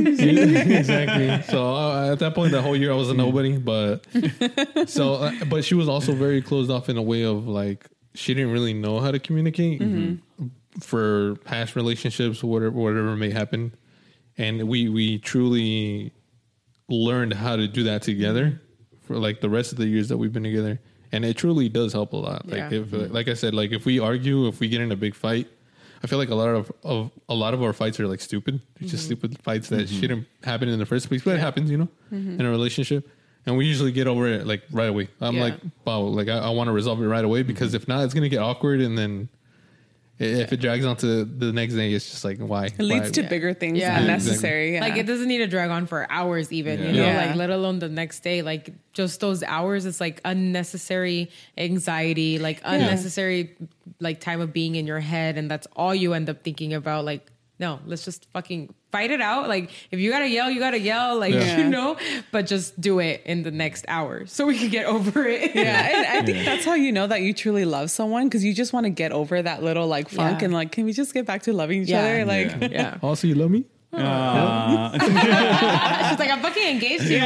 exactly. 0.00 1.42
So 1.52 1.74
uh, 1.74 2.12
at 2.12 2.18
that 2.20 2.34
point, 2.34 2.52
that 2.52 2.62
whole 2.62 2.76
year 2.76 2.92
I 2.92 2.94
was 2.94 3.10
a 3.10 3.14
nobody. 3.14 3.56
But 3.58 4.06
so, 4.88 5.14
uh, 5.14 5.32
but 5.48 5.64
she 5.64 5.74
was 5.74 5.88
also 5.88 6.12
very 6.12 6.42
closed 6.42 6.70
off 6.70 6.88
in 6.88 6.96
a 6.96 7.02
way 7.02 7.22
of 7.24 7.46
like 7.48 7.86
she 8.14 8.34
didn't 8.34 8.52
really 8.52 8.74
know 8.74 9.00
how 9.00 9.10
to 9.10 9.18
communicate 9.18 9.82
for 10.80 11.36
past 11.44 11.76
relationships, 11.76 12.42
whatever 12.42 12.72
whatever 12.72 13.16
may 13.16 13.30
happen, 13.30 13.74
and 14.40 14.66
we 14.68 14.88
we 14.88 15.18
truly 15.18 16.12
learned 16.88 17.34
how 17.34 17.56
to 17.56 17.68
do 17.68 17.84
that 17.84 18.02
together 18.02 18.60
for 19.02 19.16
like 19.16 19.40
the 19.40 19.50
rest 19.50 19.70
of 19.72 19.78
the 19.78 19.86
years 19.86 20.08
that 20.08 20.16
we've 20.16 20.32
been 20.32 20.42
together, 20.42 20.80
and 21.12 21.24
it 21.24 21.36
truly 21.36 21.68
does 21.68 21.92
help 21.92 22.12
a 22.14 22.16
lot. 22.16 22.48
Like 22.48 22.72
Yeah. 22.72 22.80
if 22.80 22.92
like 22.92 23.28
I 23.28 23.34
said, 23.34 23.54
like 23.54 23.70
if 23.72 23.84
we 23.84 24.00
argue, 24.00 24.48
if 24.48 24.58
we 24.58 24.68
get 24.68 24.80
in 24.80 24.90
a 24.92 24.96
big 24.96 25.14
fight. 25.14 25.48
I 26.02 26.06
feel 26.06 26.18
like 26.18 26.30
a 26.30 26.34
lot 26.34 26.48
of, 26.48 26.72
of 26.82 27.10
a 27.28 27.34
lot 27.34 27.52
of 27.52 27.62
our 27.62 27.74
fights 27.74 28.00
are 28.00 28.06
like 28.08 28.22
stupid. 28.22 28.62
They're 28.78 28.88
just 28.88 29.02
mm-hmm. 29.02 29.18
stupid 29.20 29.42
fights 29.42 29.68
that 29.68 29.86
mm-hmm. 29.86 30.00
shouldn't 30.00 30.26
happen 30.42 30.70
in 30.70 30.78
the 30.78 30.86
first 30.86 31.08
place, 31.08 31.22
but 31.22 31.34
it 31.34 31.40
happens, 31.40 31.70
you 31.70 31.76
know, 31.76 31.88
mm-hmm. 32.10 32.40
in 32.40 32.46
a 32.46 32.48
relationship. 32.48 33.06
And 33.44 33.54
we 33.58 33.66
usually 33.66 33.92
get 33.92 34.06
over 34.06 34.26
it 34.26 34.46
like 34.46 34.62
right 34.72 34.88
away. 34.88 35.10
I'm 35.20 35.34
Yeah. 35.34 35.42
like, 35.42 35.54
wow, 35.84 36.00
like 36.00 36.28
I, 36.28 36.38
I 36.38 36.50
want 36.50 36.68
to 36.68 36.72
resolve 36.72 37.02
it 37.02 37.06
right 37.06 37.22
away 37.22 37.42
because 37.42 37.74
if 37.74 37.86
not, 37.86 38.02
it's 38.04 38.14
gonna 38.14 38.30
get 38.30 38.38
awkward. 38.40 38.80
And 38.80 38.96
then 38.96 39.28
i- 39.28 39.39
if 40.20 40.52
it 40.52 40.58
drags 40.60 40.84
on 40.84 40.96
to 40.98 41.24
the 41.24 41.50
next 41.52 41.74
day, 41.74 41.92
it's 41.92 42.10
just 42.10 42.24
like 42.24 42.38
why? 42.38 42.66
It 42.66 42.78
leads 42.78 43.06
Why? 43.06 43.10
to 43.10 43.22
bigger 43.24 43.54
things 43.54 43.78
Yeah. 43.78 43.98
unnecessary. 44.00 44.74
Yeah. 44.74 44.80
Like 44.82 44.96
it 44.96 45.06
doesn't 45.06 45.26
need 45.28 45.38
to 45.38 45.46
drag 45.46 45.70
on 45.70 45.86
for 45.86 46.06
hours 46.10 46.52
even, 46.52 46.78
you 46.80 46.92
know, 46.92 47.06
Yeah. 47.06 47.26
like 47.26 47.36
let 47.36 47.48
alone 47.50 47.78
the 47.78 47.88
next 47.88 48.20
day. 48.20 48.42
Like 48.42 48.70
just 48.92 49.20
those 49.20 49.42
hours, 49.42 49.86
it's 49.86 50.00
like 50.00 50.20
unnecessary 50.24 51.30
anxiety, 51.56 52.38
like 52.38 52.60
unnecessary 52.64 53.56
like 53.98 54.20
time 54.20 54.40
of 54.40 54.52
being 54.52 54.74
in 54.76 54.86
your 54.86 55.00
head, 55.00 55.36
and 55.38 55.50
that's 55.50 55.66
all 55.76 55.94
you 55.94 56.12
end 56.14 56.28
up 56.30 56.42
thinking 56.44 56.72
about. 56.74 57.04
Like, 57.04 57.26
no, 57.60 57.78
let's 57.86 58.04
just 58.04 58.26
fucking 58.32 58.74
fight 58.90 59.10
it 59.12 59.20
out. 59.20 59.46
Like 59.48 59.70
if 59.92 60.00
you 60.00 60.10
gotta 60.10 60.26
yell, 60.28 60.50
you 60.50 60.58
gotta 60.58 60.80
yell, 60.80 61.18
like 61.20 61.34
Yeah. 61.34 61.58
you 61.58 61.68
know, 61.68 61.96
but 62.32 62.46
just 62.46 62.80
do 62.80 62.98
it 62.98 63.22
in 63.24 63.42
the 63.44 63.50
next 63.52 63.84
hour 63.86 64.26
so 64.26 64.46
we 64.46 64.58
can 64.58 64.70
get 64.70 64.86
over 64.86 65.24
it. 65.26 65.54
yeah, 65.54 65.96
and 65.98 66.06
I 66.06 66.26
think 66.26 66.44
that's 66.44 66.64
how 66.64 66.74
you 66.74 66.90
know 66.90 67.06
that 67.06 67.20
you 67.20 67.32
truly 67.34 67.64
love 67.64 67.90
someone 67.90 68.24
because 68.26 68.42
you 68.44 68.52
just 68.54 68.72
want 68.72 68.84
to 68.84 68.90
get 68.90 69.12
over 69.12 69.40
that 69.42 69.62
little 69.62 69.86
like 69.86 70.08
funk 70.08 70.40
Yeah. 70.40 70.46
and 70.46 70.54
like, 70.54 70.72
can 70.72 70.84
we 70.86 70.92
just 70.92 71.14
get 71.14 71.26
back 71.26 71.42
to 71.44 71.52
loving 71.52 71.82
each 71.82 71.88
Yeah. 71.90 72.00
other? 72.00 72.24
Like, 72.24 72.72
yeah. 72.72 72.96
Also, 73.02 73.26
you 73.28 73.34
love 73.36 73.50
me. 73.50 73.64
Uh, 73.92 74.98
She's 76.10 76.18
like, 76.18 76.30
I'm 76.30 76.40
fucking 76.40 76.62
engaged 76.68 77.04
to 77.08 77.12
you, 77.12 77.20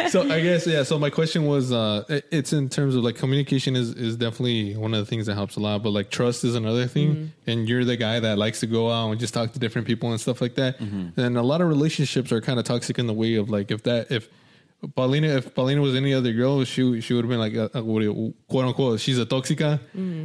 bro. 0.00 0.08
so 0.08 0.22
I 0.30 0.40
guess 0.40 0.66
yeah. 0.66 0.82
So 0.84 0.98
my 0.98 1.10
question 1.10 1.46
was, 1.46 1.72
uh, 1.72 2.04
it- 2.08 2.26
it's 2.30 2.52
in 2.52 2.68
terms 2.68 2.94
of 2.94 3.02
like 3.04 3.16
communication 3.16 3.74
is 3.76 3.90
is 3.94 4.16
definitely 4.16 4.76
one 4.76 4.94
of 4.94 5.00
the 5.00 5.06
things 5.06 5.26
that 5.26 5.34
helps 5.34 5.56
a 5.56 5.60
lot. 5.60 5.82
But 5.82 5.90
like 5.90 6.10
trust 6.10 6.44
is 6.44 6.54
another 6.54 6.86
thing, 6.86 7.32
and 7.46 7.68
you're 7.68 7.84
the 7.84 7.96
guy 7.96 8.20
that 8.20 8.38
likes 8.38 8.60
to 8.60 8.66
go 8.66 8.90
out 8.90 9.10
and 9.10 9.18
just 9.20 9.34
talk 9.34 9.52
to 9.52 9.58
different 9.58 9.86
people 9.86 10.10
and 10.10 10.20
stuff 10.20 10.40
like 10.40 10.54
that. 10.56 10.78
And 10.80 11.36
a 11.36 11.42
lot 11.42 11.60
of 11.60 11.68
relationships 11.68 12.30
are 12.32 12.40
kind 12.40 12.58
of 12.58 12.64
toxic 12.64 12.98
in 12.98 13.06
the 13.06 13.14
way 13.14 13.34
of 13.34 13.50
like 13.50 13.70
if 13.70 13.82
that 13.84 14.10
if 14.10 14.28
Paulina 14.94 15.28
if 15.28 15.54
Paulina 15.54 15.80
was 15.80 15.94
any 15.94 16.12
other 16.14 16.32
girl, 16.32 16.64
she 16.64 17.00
she 17.00 17.14
would 17.14 17.24
have 17.24 17.30
been 17.30 17.38
like 17.38 17.54
uh, 17.56 17.68
uh, 17.74 17.80
do 17.80 18.00
you- 18.02 18.34
quote 18.48 18.64
unquote 18.66 19.00
she's 19.00 19.18
a 19.18 19.26
toxica. 19.26 19.80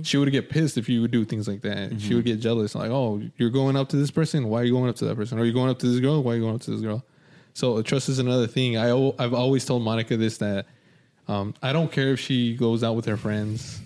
She 0.05 0.17
would 0.17 0.31
get 0.31 0.49
pissed 0.49 0.77
if 0.77 0.87
you 0.89 1.01
would 1.01 1.11
do 1.11 1.25
things 1.25 1.47
like 1.47 1.61
that. 1.61 1.99
She 1.99 2.13
would 2.15 2.25
get 2.25 2.39
jealous, 2.39 2.75
like 2.75 2.91
oh 2.91 3.21
you're 3.37 3.49
going 3.49 3.75
up 3.75 3.89
to 3.89 3.97
this 3.97 4.11
person, 4.11 4.47
why 4.49 4.61
are 4.61 4.63
you 4.63 4.73
going 4.73 4.89
up 4.89 4.95
to 4.97 5.05
that 5.05 5.15
person? 5.15 5.39
Are 5.39 5.45
you 5.45 5.53
going 5.53 5.69
up 5.69 5.79
to 5.79 5.87
this 5.87 5.99
girl? 5.99 6.21
Why 6.23 6.33
are 6.33 6.35
you 6.35 6.41
going 6.41 6.55
up 6.55 6.61
to 6.61 6.71
this 6.71 6.81
girl? 6.81 7.03
So 7.53 7.81
trust 7.81 8.07
is 8.09 8.19
another 8.19 8.47
thing. 8.47 8.77
I 8.77 8.89
I've 9.19 9.33
always 9.33 9.65
told 9.65 9.81
Monica 9.83 10.15
this 10.17 10.37
that 10.37 10.65
um, 11.27 11.53
I 11.61 11.73
don't 11.73 11.91
care 11.91 12.11
if 12.13 12.19
she 12.19 12.55
goes 12.55 12.83
out 12.83 12.95
with 12.95 13.05
her 13.05 13.17
friends. 13.17 13.79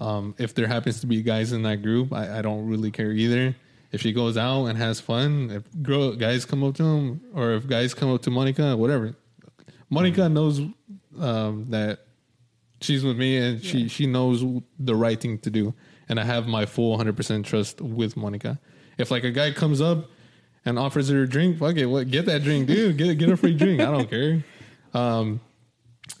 Um, 0.00 0.34
if 0.38 0.54
there 0.54 0.66
happens 0.66 1.00
to 1.00 1.06
be 1.06 1.22
guys 1.22 1.52
in 1.52 1.62
that 1.62 1.82
group, 1.82 2.12
I, 2.12 2.38
I 2.38 2.42
don't 2.42 2.68
really 2.68 2.90
care 2.90 3.12
either. 3.12 3.54
If 3.92 4.00
she 4.02 4.12
goes 4.12 4.36
out 4.36 4.66
and 4.66 4.76
has 4.76 4.98
fun, 5.00 5.50
if 5.52 5.82
girl 5.82 6.16
guys 6.16 6.44
come 6.44 6.64
up 6.64 6.74
to 6.76 6.82
him, 6.82 7.20
or 7.32 7.52
if 7.52 7.68
guys 7.68 7.94
come 7.94 8.12
up 8.12 8.22
to 8.22 8.30
Monica, 8.30 8.76
whatever. 8.76 9.14
Monica 9.94 10.28
knows 10.28 10.60
um, 11.20 11.66
that 11.70 12.00
she's 12.80 13.04
with 13.04 13.16
me, 13.16 13.36
and 13.36 13.62
she 13.62 13.88
she 13.88 14.06
knows 14.06 14.44
the 14.78 14.94
right 14.94 15.20
thing 15.20 15.38
to 15.38 15.50
do, 15.50 15.74
and 16.08 16.18
I 16.20 16.24
have 16.24 16.46
my 16.46 16.66
full 16.66 16.96
hundred 16.96 17.16
percent 17.16 17.46
trust 17.46 17.80
with 17.80 18.16
Monica. 18.16 18.58
If 18.98 19.10
like 19.10 19.24
a 19.24 19.30
guy 19.30 19.52
comes 19.52 19.80
up 19.80 20.10
and 20.64 20.78
offers 20.78 21.08
her 21.08 21.22
a 21.22 21.28
drink, 21.28 21.58
fuck 21.58 21.76
it, 21.76 21.86
what 21.86 22.10
get 22.10 22.26
that 22.26 22.42
drink, 22.42 22.66
dude. 22.66 22.98
Get 22.98 23.18
get 23.18 23.30
a 23.30 23.36
free 23.36 23.54
drink. 23.54 23.80
I 23.80 23.90
don't 23.90 24.10
care. 24.10 24.44
Um, 24.92 25.40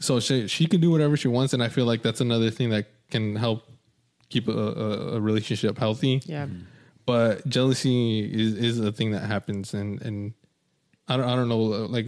so 0.00 0.20
she 0.20 0.48
she 0.48 0.66
can 0.66 0.80
do 0.80 0.90
whatever 0.90 1.16
she 1.16 1.28
wants, 1.28 1.52
and 1.52 1.62
I 1.62 1.68
feel 1.68 1.84
like 1.84 2.02
that's 2.02 2.20
another 2.20 2.50
thing 2.50 2.70
that 2.70 2.86
can 3.10 3.36
help 3.36 3.64
keep 4.30 4.48
a, 4.48 4.52
a, 4.52 5.16
a 5.16 5.20
relationship 5.20 5.78
healthy. 5.78 6.22
Yeah. 6.24 6.46
But 7.06 7.46
jealousy 7.48 8.20
is 8.20 8.54
is 8.54 8.80
a 8.80 8.90
thing 8.90 9.10
that 9.12 9.20
happens, 9.20 9.74
and 9.74 10.00
and 10.02 10.32
I 11.06 11.16
don't 11.16 11.28
I 11.28 11.36
don't 11.36 11.48
know 11.48 11.58
like 11.58 12.06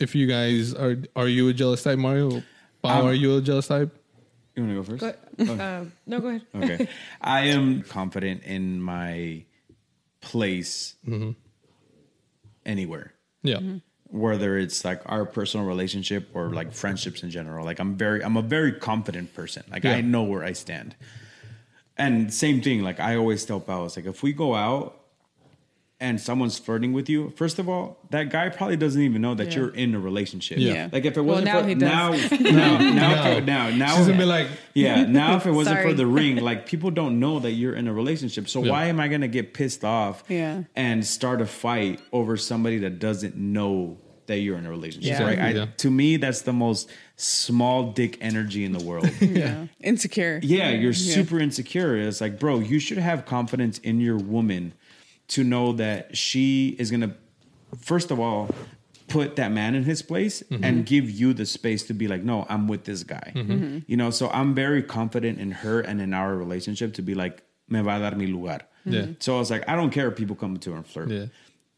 if 0.00 0.14
you 0.14 0.26
guys 0.26 0.74
are 0.74 0.96
are 1.14 1.28
you 1.28 1.48
a 1.48 1.52
jealous 1.52 1.82
type, 1.82 1.98
Mario? 1.98 2.42
Pau, 2.82 3.00
Um, 3.00 3.06
are 3.06 3.12
you 3.14 3.36
a 3.36 3.40
jealous 3.42 3.68
type? 3.68 3.94
you 4.56 4.64
want 4.64 4.86
to 4.86 4.92
go 4.94 4.98
first? 4.98 5.16
Go, 5.46 5.52
um, 5.64 5.92
no, 6.06 6.20
go 6.20 6.28
ahead. 6.28 6.42
Okay. 6.54 6.88
I 7.20 7.40
am 7.46 7.82
confident 7.82 8.42
in 8.44 8.80
my 8.82 9.44
place 10.20 10.96
anywhere. 12.66 13.12
Yeah, 13.42 13.60
Whether 14.10 14.58
it's 14.58 14.84
like 14.84 15.00
our 15.06 15.24
personal 15.24 15.64
relationship 15.66 16.28
or 16.34 16.50
like 16.52 16.72
friendships 16.72 17.22
in 17.22 17.30
general. 17.30 17.64
Like 17.64 17.78
I'm 17.78 17.96
very 17.96 18.22
I'm 18.22 18.36
a 18.36 18.42
very 18.42 18.72
confident 18.72 19.32
person. 19.34 19.62
Like 19.70 19.84
Yeah. 19.84 19.92
I 19.96 20.00
know 20.02 20.22
where 20.24 20.44
I 20.44 20.52
stand. 20.52 20.94
And 21.96 22.32
same 22.32 22.60
thing, 22.62 22.82
like 22.82 22.98
I 23.00 23.16
always 23.16 23.44
tell 23.44 23.60
Pau, 23.60 23.82
like 23.84 24.04
if 24.06 24.22
we 24.22 24.32
go 24.32 24.54
out 24.54 24.99
and 26.00 26.18
someone's 26.20 26.58
flirting 26.58 26.92
with 26.94 27.08
you, 27.10 27.30
first 27.36 27.58
of 27.58 27.68
all, 27.68 27.98
that 28.08 28.30
guy 28.30 28.48
probably 28.48 28.76
doesn't 28.76 29.02
even 29.02 29.20
know 29.20 29.34
that 29.34 29.48
Yeah. 29.48 29.56
you're 29.58 29.74
in 29.74 29.94
a 29.94 30.00
relationship. 30.00 30.56
Yeah. 30.58 30.88
Like 30.90 31.04
if 31.04 31.16
it 31.16 31.20
wasn't 31.20 31.44
now 31.46 31.60
for 31.62 31.68
he 31.68 31.74
does. 31.74 32.30
now, 32.40 32.78
now, 32.78 32.78
now, 32.78 33.22
No. 33.24 33.40
now, 33.40 33.70
now, 33.70 33.96
she's 33.96 34.06
gonna 34.06 34.18
be 34.18 34.24
like, 34.24 34.48
yeah, 34.74 35.04
now 35.04 35.36
if 35.36 35.46
it 35.46 35.50
wasn't 35.52 35.82
for 35.82 35.92
the 35.92 36.06
ring, 36.06 36.36
like 36.50 36.66
people 36.66 36.90
don't 36.90 37.20
know 37.20 37.38
that 37.40 37.52
you're 37.52 37.74
in 37.74 37.86
a 37.86 37.92
relationship. 37.92 38.48
So 38.48 38.64
Yeah. 38.64 38.72
why 38.72 38.86
am 38.86 38.98
I 38.98 39.08
gonna 39.08 39.28
get 39.28 39.52
pissed 39.52 39.84
off 39.84 40.24
Yeah. 40.28 40.62
and 40.74 41.04
start 41.06 41.40
a 41.42 41.46
fight 41.46 42.00
over 42.12 42.36
somebody 42.38 42.78
that 42.78 42.98
doesn't 42.98 43.36
know 43.36 43.98
that 44.26 44.38
you're 44.38 44.56
in 44.56 44.64
a 44.64 44.70
relationship? 44.70 45.18
Yeah. 45.18 45.22
Right? 45.24 45.38
I, 45.38 45.50
Yeah. 45.50 45.66
To 45.78 45.90
me, 45.90 46.16
that's 46.16 46.42
the 46.42 46.52
most 46.54 46.88
small 47.16 47.92
dick 47.92 48.16
energy 48.22 48.64
in 48.64 48.72
the 48.72 48.82
world. 48.82 49.10
yeah, 49.20 49.66
insecure. 49.80 50.40
yeah, 50.42 50.70
you're 50.70 50.94
super 50.94 51.38
insecure. 51.38 51.96
It's 51.96 52.20
like, 52.22 52.38
bro, 52.38 52.60
you 52.60 52.78
should 52.78 52.96
have 52.98 53.26
confidence 53.26 53.78
in 53.78 54.00
your 54.00 54.16
woman 54.16 54.72
to 55.30 55.44
know 55.44 55.72
that 55.72 56.16
she 56.16 56.76
is 56.78 56.90
gonna, 56.90 57.14
first 57.78 58.10
of 58.10 58.20
all, 58.20 58.50
put 59.08 59.36
that 59.36 59.50
man 59.50 59.74
in 59.74 59.84
his 59.84 60.02
place 60.02 60.42
mm-hmm. 60.42 60.64
and 60.64 60.86
give 60.86 61.10
you 61.10 61.34
the 61.34 61.44
space 61.44 61.82
to 61.84 61.94
be 61.94 62.08
like, 62.08 62.22
no, 62.22 62.46
I'm 62.48 62.68
with 62.68 62.84
this 62.84 63.02
guy. 63.02 63.32
Mm-hmm. 63.34 63.52
Mm-hmm. 63.52 63.78
You 63.86 63.96
know, 63.96 64.10
so 64.10 64.30
I'm 64.30 64.54
very 64.54 64.82
confident 64.82 65.38
in 65.38 65.50
her 65.50 65.80
and 65.80 66.00
in 66.00 66.14
our 66.14 66.34
relationship 66.36 66.94
to 66.94 67.02
be 67.02 67.14
like, 67.14 67.42
me 67.68 67.80
va 67.80 67.96
a 67.96 68.10
dar 68.10 68.16
mi 68.16 68.26
lugar. 68.26 68.60
Yeah. 68.84 69.06
So 69.18 69.36
I 69.36 69.38
was 69.38 69.50
like, 69.50 69.68
I 69.68 69.76
don't 69.76 69.90
care 69.90 70.08
if 70.08 70.16
people 70.16 70.36
come 70.36 70.56
to 70.58 70.70
her 70.70 70.76
and 70.76 70.86
flirt. 70.86 71.10
Yeah. 71.10 71.26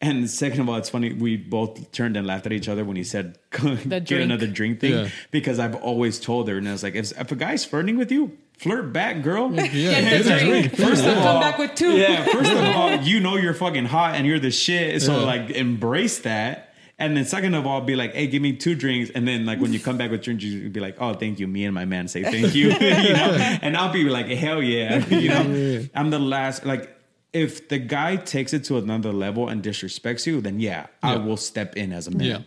And 0.00 0.28
second 0.28 0.60
of 0.60 0.68
all, 0.68 0.76
it's 0.76 0.90
funny. 0.90 1.12
We 1.12 1.36
both 1.36 1.92
turned 1.92 2.16
and 2.16 2.26
laughed 2.26 2.46
at 2.46 2.52
each 2.52 2.68
other 2.68 2.84
when 2.84 2.96
he 2.96 3.04
said, 3.04 3.38
"Get 3.52 4.04
drink. 4.04 4.10
another 4.10 4.48
drink 4.48 4.80
thing," 4.80 4.92
Yeah. 4.92 5.08
because 5.30 5.60
I've 5.60 5.76
always 5.76 6.18
told 6.18 6.48
her, 6.48 6.58
and 6.58 6.68
I 6.68 6.72
was 6.72 6.82
like, 6.82 6.96
if, 6.96 7.12
if 7.16 7.30
a 7.30 7.36
guy's 7.36 7.64
flirting 7.64 7.96
with 7.96 8.10
you, 8.10 8.36
flirt 8.62 8.92
back, 8.92 9.22
girl. 9.22 9.52
yeah, 9.52 9.66
Get 9.66 10.24
the 10.24 10.28
drink. 10.30 10.48
drink. 10.74 10.76
First 10.76 11.04
of 11.04 11.16
all, 11.18 11.22
Come 11.24 11.40
back 11.40 11.58
with 11.58 11.74
two. 11.74 11.92
Yeah, 11.96 12.24
first 12.24 12.50
of 12.52 12.58
all, 12.58 12.96
you 13.02 13.20
know 13.20 13.36
you're 13.36 13.54
fucking 13.54 13.86
hot 13.86 14.14
and 14.14 14.26
you're 14.26 14.38
the 14.38 14.50
shit. 14.50 15.02
So 15.02 15.18
Yeah. 15.20 15.24
like 15.26 15.50
embrace 15.50 16.20
that. 16.20 16.68
And 16.98 17.16
then 17.16 17.24
second 17.24 17.54
of 17.54 17.66
all, 17.66 17.80
be 17.80 17.96
like, 17.96 18.14
hey, 18.14 18.28
give 18.28 18.40
me 18.42 18.52
two 18.52 18.76
drinks. 18.76 19.10
And 19.12 19.26
then 19.26 19.44
like 19.44 19.58
when 19.58 19.72
you 19.72 19.80
come 19.80 19.98
back 19.98 20.12
with 20.12 20.22
drinks, 20.22 20.44
you 20.44 20.68
be 20.70 20.78
like, 20.78 20.96
oh, 21.00 21.14
thank 21.14 21.40
you. 21.40 21.48
Me 21.48 21.64
and 21.64 21.74
my 21.74 21.84
man 21.84 22.06
say 22.06 22.22
thank 22.22 22.54
you. 22.54 22.70
you 22.80 23.12
know? 23.12 23.58
And 23.62 23.76
I'll 23.76 23.92
be 23.92 24.04
like, 24.04 24.26
hell 24.26 24.62
yeah. 24.62 25.04
you 25.08 25.28
know, 25.28 25.86
I'm 25.94 26.10
the 26.10 26.20
last 26.20 26.64
like 26.64 26.94
if 27.32 27.68
the 27.68 27.78
guy 27.78 28.16
takes 28.16 28.52
it 28.52 28.62
to 28.64 28.76
another 28.76 29.10
level 29.10 29.48
and 29.48 29.62
disrespects 29.62 30.26
you, 30.26 30.40
then 30.40 30.60
yeah, 30.60 30.86
I 31.02 31.16
will 31.16 31.38
step 31.38 31.76
in 31.76 31.92
as 31.92 32.06
a 32.06 32.10
man. 32.10 32.44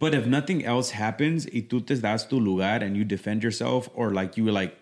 Yeah, 0.00 0.10
But 0.10 0.14
if 0.14 0.26
nothing 0.26 0.64
else 0.64 0.90
happens, 0.90 1.46
y 1.46 1.66
tú 1.68 1.84
te 1.86 1.94
das 1.96 2.26
tu 2.26 2.38
lugar 2.38 2.82
and 2.82 2.96
you 2.96 3.04
defend 3.04 3.42
yourself, 3.42 3.88
or 3.94 4.12
like 4.12 4.36
you 4.36 4.50
like 4.50 4.76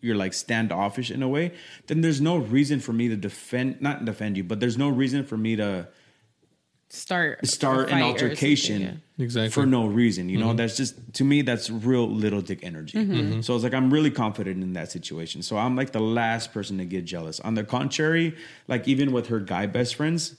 you're 0.00 0.16
like 0.16 0.32
standoffish 0.34 1.10
in 1.10 1.22
a 1.22 1.28
way, 1.28 1.52
then 1.86 2.00
there's 2.00 2.20
no 2.20 2.36
reason 2.36 2.80
for 2.80 2.92
me 2.92 3.08
to 3.08 3.16
defend 3.16 3.80
not 3.80 4.04
defend 4.04 4.36
you, 4.36 4.44
but 4.44 4.60
there's 4.60 4.76
no 4.76 4.88
reason 4.88 5.24
for 5.24 5.36
me 5.36 5.56
to 5.56 5.88
Start 6.94 7.46
start 7.46 7.88
an 7.88 8.02
altercation 8.02 8.82
something, 8.82 9.02
Exactly. 9.18 9.50
for 9.50 9.64
no 9.64 9.86
reason. 9.86 10.28
You 10.28 10.36
know, 10.36 10.48
mm-hmm. 10.48 10.56
that's 10.56 10.76
just 10.76 11.14
to 11.14 11.24
me 11.24 11.40
that's 11.40 11.70
real 11.70 12.06
little 12.06 12.42
dick 12.42 12.58
energy. 12.62 12.98
Mm-hmm. 12.98 13.40
So 13.40 13.54
it's 13.54 13.64
like 13.64 13.72
I'm 13.72 13.90
really 13.90 14.10
confident 14.10 14.62
in 14.62 14.74
that 14.74 14.90
situation. 14.90 15.40
So 15.40 15.56
I'm 15.56 15.74
like 15.74 15.92
the 15.92 16.00
last 16.02 16.52
person 16.52 16.76
to 16.76 16.84
get 16.84 17.06
jealous. 17.06 17.40
On 17.40 17.54
the 17.54 17.64
contrary, 17.64 18.36
like 18.68 18.86
even 18.86 19.10
with 19.10 19.28
her 19.28 19.40
guy 19.40 19.64
best 19.64 19.94
friends, 19.94 20.36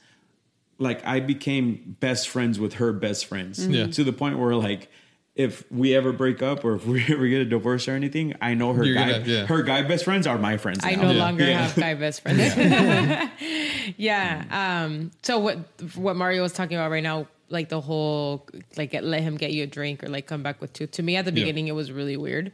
like 0.80 1.06
I 1.06 1.20
became 1.20 1.95
best 2.00 2.30
friends 2.30 2.60
with 2.60 2.74
her 2.76 2.91
best 2.94 3.26
friends 3.26 3.66
Yeah. 3.68 3.88
to 3.88 4.04
the 4.04 4.14
point 4.14 4.40
where 4.40 4.56
like 4.56 4.90
if 5.36 5.64
we 5.72 5.95
ever 5.95 6.12
break 6.14 6.44
up 6.44 6.64
or 6.64 6.76
if 6.76 6.86
we 6.94 7.04
ever 7.10 7.28
get 7.28 7.41
a 7.41 7.45
divorce 7.45 7.88
or 7.88 7.91
anything, 7.91 8.36
I 8.41 8.54
know 8.54 8.74
her 8.74 8.84
You're 8.84 8.95
guy, 8.95 9.12
gonna- 9.14 9.24
yeah. 9.26 9.45
her 9.48 9.64
guy 9.64 9.82
best 9.82 10.04
friends 10.06 10.28
are 10.28 10.38
my 10.38 10.58
friends. 10.58 10.82
I 10.84 10.95
now. 10.95 11.02
no 11.04 11.12
Yeah. 11.12 11.24
longer 11.24 11.45
Yeah. 11.45 11.62
have 11.68 11.76
guy 11.76 11.94
best 11.95 12.22
friends. 12.22 12.40
yeah. 13.98 14.84
Um, 14.86 15.12
so 15.22 15.40
what 15.40 15.58
what 15.95 16.16
Mario 16.16 16.41
was 16.44 16.54
talking 16.54 16.78
about 16.78 16.91
right 16.91 17.04
now, 17.04 17.28
like 17.50 17.70
the 17.70 17.82
whole 17.82 18.48
like 18.78 18.91
get, 18.91 19.04
let 19.04 19.22
him 19.22 19.38
get 19.38 19.52
you 19.54 19.64
a 19.64 19.68
drink 19.68 20.04
or 20.04 20.10
like 20.10 20.28
come 20.28 20.44
back 20.44 20.62
with 20.62 20.74
two. 20.74 20.88
To 20.88 21.04
me, 21.04 21.16
at 21.16 21.26
the 21.26 21.32
Yeah. 21.32 21.36
beginning, 21.45 21.68
it 21.68 21.76
was 21.76 21.91
really 21.91 22.18
weird. 22.18 22.52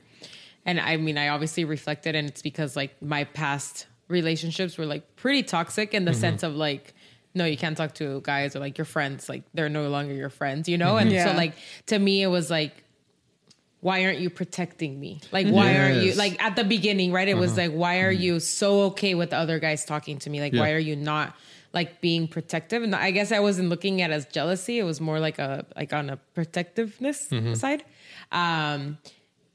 And 0.66 0.80
I 0.80 0.98
mean, 0.98 1.18
I 1.18 1.30
obviously 1.30 1.64
reflected, 1.66 2.16
and 2.16 2.28
it's 2.28 2.42
because 2.42 2.76
like 2.76 3.02
my 3.02 3.24
past 3.24 3.88
relationships 4.08 4.78
were 4.78 4.86
like 4.86 5.16
pretty 5.16 5.44
toxic 5.44 5.94
in 5.94 6.06
the 6.06 6.14
sense 6.14 6.44
of 6.44 6.56
like. 6.56 6.94
No, 7.36 7.46
you 7.46 7.58
can't 7.58 7.78
talk 7.78 7.94
to 7.96 8.22
guys 8.22 8.56
or 8.56 8.60
like 8.60 8.78
your 8.78 8.86
friends. 8.86 9.30
Like 9.30 9.44
they're 9.54 9.70
no 9.70 9.88
longer 9.90 10.14
your 10.14 10.30
friends, 10.30 10.68
you 10.68 10.78
know. 10.78 10.98
And 10.98 11.12
so, 11.12 11.34
like 11.38 11.54
to 11.88 12.00
me, 12.00 12.24
it 12.24 12.28
was 12.28 12.50
like 12.50 12.84
why 13.82 14.06
aren't 14.06 14.20
you 14.20 14.30
protecting 14.30 15.00
me? 15.00 15.22
Like, 15.32 15.48
why 15.48 15.78
aren't 15.78 16.04
you 16.04 16.14
like 16.14 16.42
at 16.44 16.56
the 16.56 16.64
beginning, 16.64 17.12
right? 17.12 17.28
It 17.28 17.38
was 17.38 17.52
uh-huh. 17.52 17.70
like, 17.70 17.72
why 17.72 18.00
are 18.00 18.12
mm-hmm. 18.12 18.22
you 18.22 18.40
so 18.40 18.82
okay 18.82 19.16
with 19.16 19.30
the 19.30 19.38
other 19.38 19.60
guys 19.60 19.86
talking 19.86 20.20
to 20.20 20.30
me? 20.30 20.42
Like, 20.42 20.54
Yeah. 20.54 20.62
why 20.62 20.72
are 20.72 20.80
you 20.80 20.96
not 20.96 21.36
like 21.74 22.02
being 22.02 22.28
protective? 22.28 22.84
And 22.84 22.94
I 22.94 23.12
guess 23.12 23.32
I 23.32 23.40
wasn't 23.40 23.70
looking 23.70 24.02
at 24.02 24.12
it 24.12 24.14
as 24.14 24.26
jealousy. 24.26 24.80
It 24.80 24.84
was 24.84 25.00
more 25.00 25.20
like 25.20 25.40
a 25.40 25.66
like 25.78 25.94
on 25.94 26.10
a 26.10 26.18
protectiveness 26.18 27.30
mm-hmm. 27.30 27.54
side. 27.54 27.86
Um, 28.32 28.98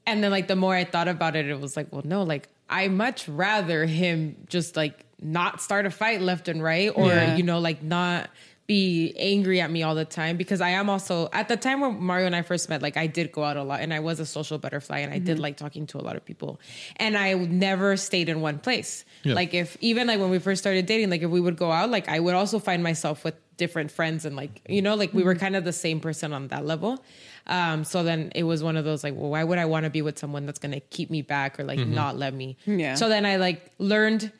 and 0.07 0.23
then 0.23 0.31
like 0.31 0.47
the 0.47 0.55
more 0.55 0.73
I 0.73 0.85
thought 0.85 1.07
about 1.07 1.35
it, 1.35 1.47
it 1.47 1.59
was 1.59 1.77
like, 1.77 1.91
well, 1.91 2.03
no, 2.03 2.23
like 2.23 2.49
I 2.67 2.87
much 2.87 3.27
rather 3.27 3.85
him 3.85 4.37
just 4.47 4.75
like 4.75 5.05
not 5.25 5.61
start 5.61 5.85
a 5.85 5.91
fight 5.91 6.21
left 6.21 6.47
and 6.47 6.61
right, 6.61 6.91
or 6.93 7.07
Yeah. 7.07 7.35
you 7.35 7.43
know, 7.43 7.59
like 7.59 7.81
not 7.81 8.29
be 8.67 9.13
angry 9.17 9.61
at 9.61 9.69
me 9.69 9.83
all 9.83 9.93
the 9.93 10.05
time 10.05 10.37
because 10.37 10.59
I 10.59 10.69
am 10.69 10.89
also 10.89 11.29
at 11.31 11.47
the 11.47 11.57
time 11.57 11.81
when 11.81 12.01
Mario 12.01 12.25
and 12.25 12.35
I 12.35 12.41
first 12.41 12.67
met, 12.67 12.81
like 12.81 12.97
I 12.97 13.05
did 13.05 13.31
go 13.31 13.43
out 13.43 13.57
a 13.57 13.63
lot 13.63 13.81
and 13.81 13.93
I 13.93 13.99
was 13.99 14.19
a 14.19 14.25
social 14.25 14.57
butterfly 14.57 14.99
and 14.99 15.13
I 15.13 15.19
did 15.19 15.35
mm-hmm. 15.35 15.43
like 15.43 15.57
talking 15.57 15.85
to 15.87 15.99
a 15.99 16.01
lot 16.01 16.15
of 16.15 16.25
people 16.25 16.59
and 16.95 17.15
I 17.15 17.33
never 17.35 17.95
stayed 17.95 18.27
in 18.27 18.41
one 18.41 18.57
place. 18.57 19.05
Yeah. 19.23 19.35
Like 19.35 19.53
if 19.53 19.77
even 19.81 20.07
like 20.07 20.19
when 20.19 20.31
we 20.31 20.39
first 20.39 20.63
started 20.63 20.87
dating, 20.87 21.11
like 21.11 21.21
if 21.21 21.29
we 21.29 21.39
would 21.39 21.57
go 21.57 21.71
out, 21.71 21.91
like 21.91 22.09
I 22.09 22.19
would 22.19 22.33
also 22.33 22.57
find 22.57 22.81
myself 22.81 23.23
with 23.23 23.35
different 23.57 23.91
friends 23.91 24.25
and 24.25 24.35
like 24.35 24.61
you 24.67 24.81
know 24.81 24.95
like 24.95 25.13
we 25.13 25.23
were 25.23 25.33
mm-hmm. 25.33 25.39
kind 25.39 25.55
of 25.55 25.63
the 25.63 25.73
same 25.73 25.99
person 25.99 26.33
on 26.33 26.47
that 26.47 26.65
level. 26.65 27.03
Um, 27.47 27.83
so 27.83 28.01
then 28.01 28.31
it 28.33 28.43
was 28.43 28.63
one 28.63 28.75
of 28.75 28.85
those 28.85 29.03
like, 29.03 29.13
well, 29.15 29.29
why 29.29 29.43
would 29.43 29.59
I 29.59 29.65
want 29.65 29.83
to 29.83 29.91
be 29.91 30.01
with 30.01 30.17
someone 30.17 30.47
that's 30.47 30.57
gonna 30.57 30.79
keep 30.79 31.11
me 31.11 31.21
back 31.21 31.59
or 31.59 31.63
like 31.63 31.77
mm-hmm. 31.77 31.93
not 31.93 32.17
let 32.17 32.33
me? 32.33 32.57
Yeah. 32.65 32.95
So 32.95 33.09
then 33.09 33.27
I 33.27 33.35
like 33.35 33.71
learned 33.77 34.31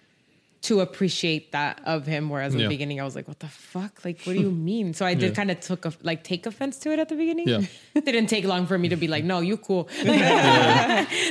to 0.68 0.82
appreciate 0.82 1.52
that 1.52 1.82
of 1.86 2.06
him. 2.06 2.30
Whereas 2.30 2.54
in 2.54 2.60
Yeah. 2.60 2.66
the 2.68 2.74
beginning, 2.76 3.00
I 3.02 3.04
was 3.04 3.16
like, 3.16 3.28
"What 3.28 3.40
the 3.40 3.48
fuck? 3.48 4.04
Like, 4.06 4.22
what 4.24 4.34
do 4.34 4.40
you 4.40 4.52
mean?" 4.72 4.94
So 4.94 5.06
I 5.06 5.14
did 5.14 5.30
Yeah. 5.30 5.36
kind 5.36 5.50
of 5.52 5.60
took 5.60 5.86
a, 5.86 5.94
like 6.04 6.24
take 6.24 6.46
offense 6.46 6.78
to 6.80 6.92
it 6.94 7.00
at 7.00 7.10
the 7.10 7.16
beginning. 7.16 7.48
Yeah. 7.48 7.62
it 7.96 8.06
didn't 8.06 8.28
take 8.28 8.46
long 8.46 8.66
for 8.68 8.78
me 8.78 8.90
to 8.90 8.96
be 8.96 9.08
like, 9.08 9.24
"No, 9.24 9.40
you 9.40 9.58
cool." 9.58 9.88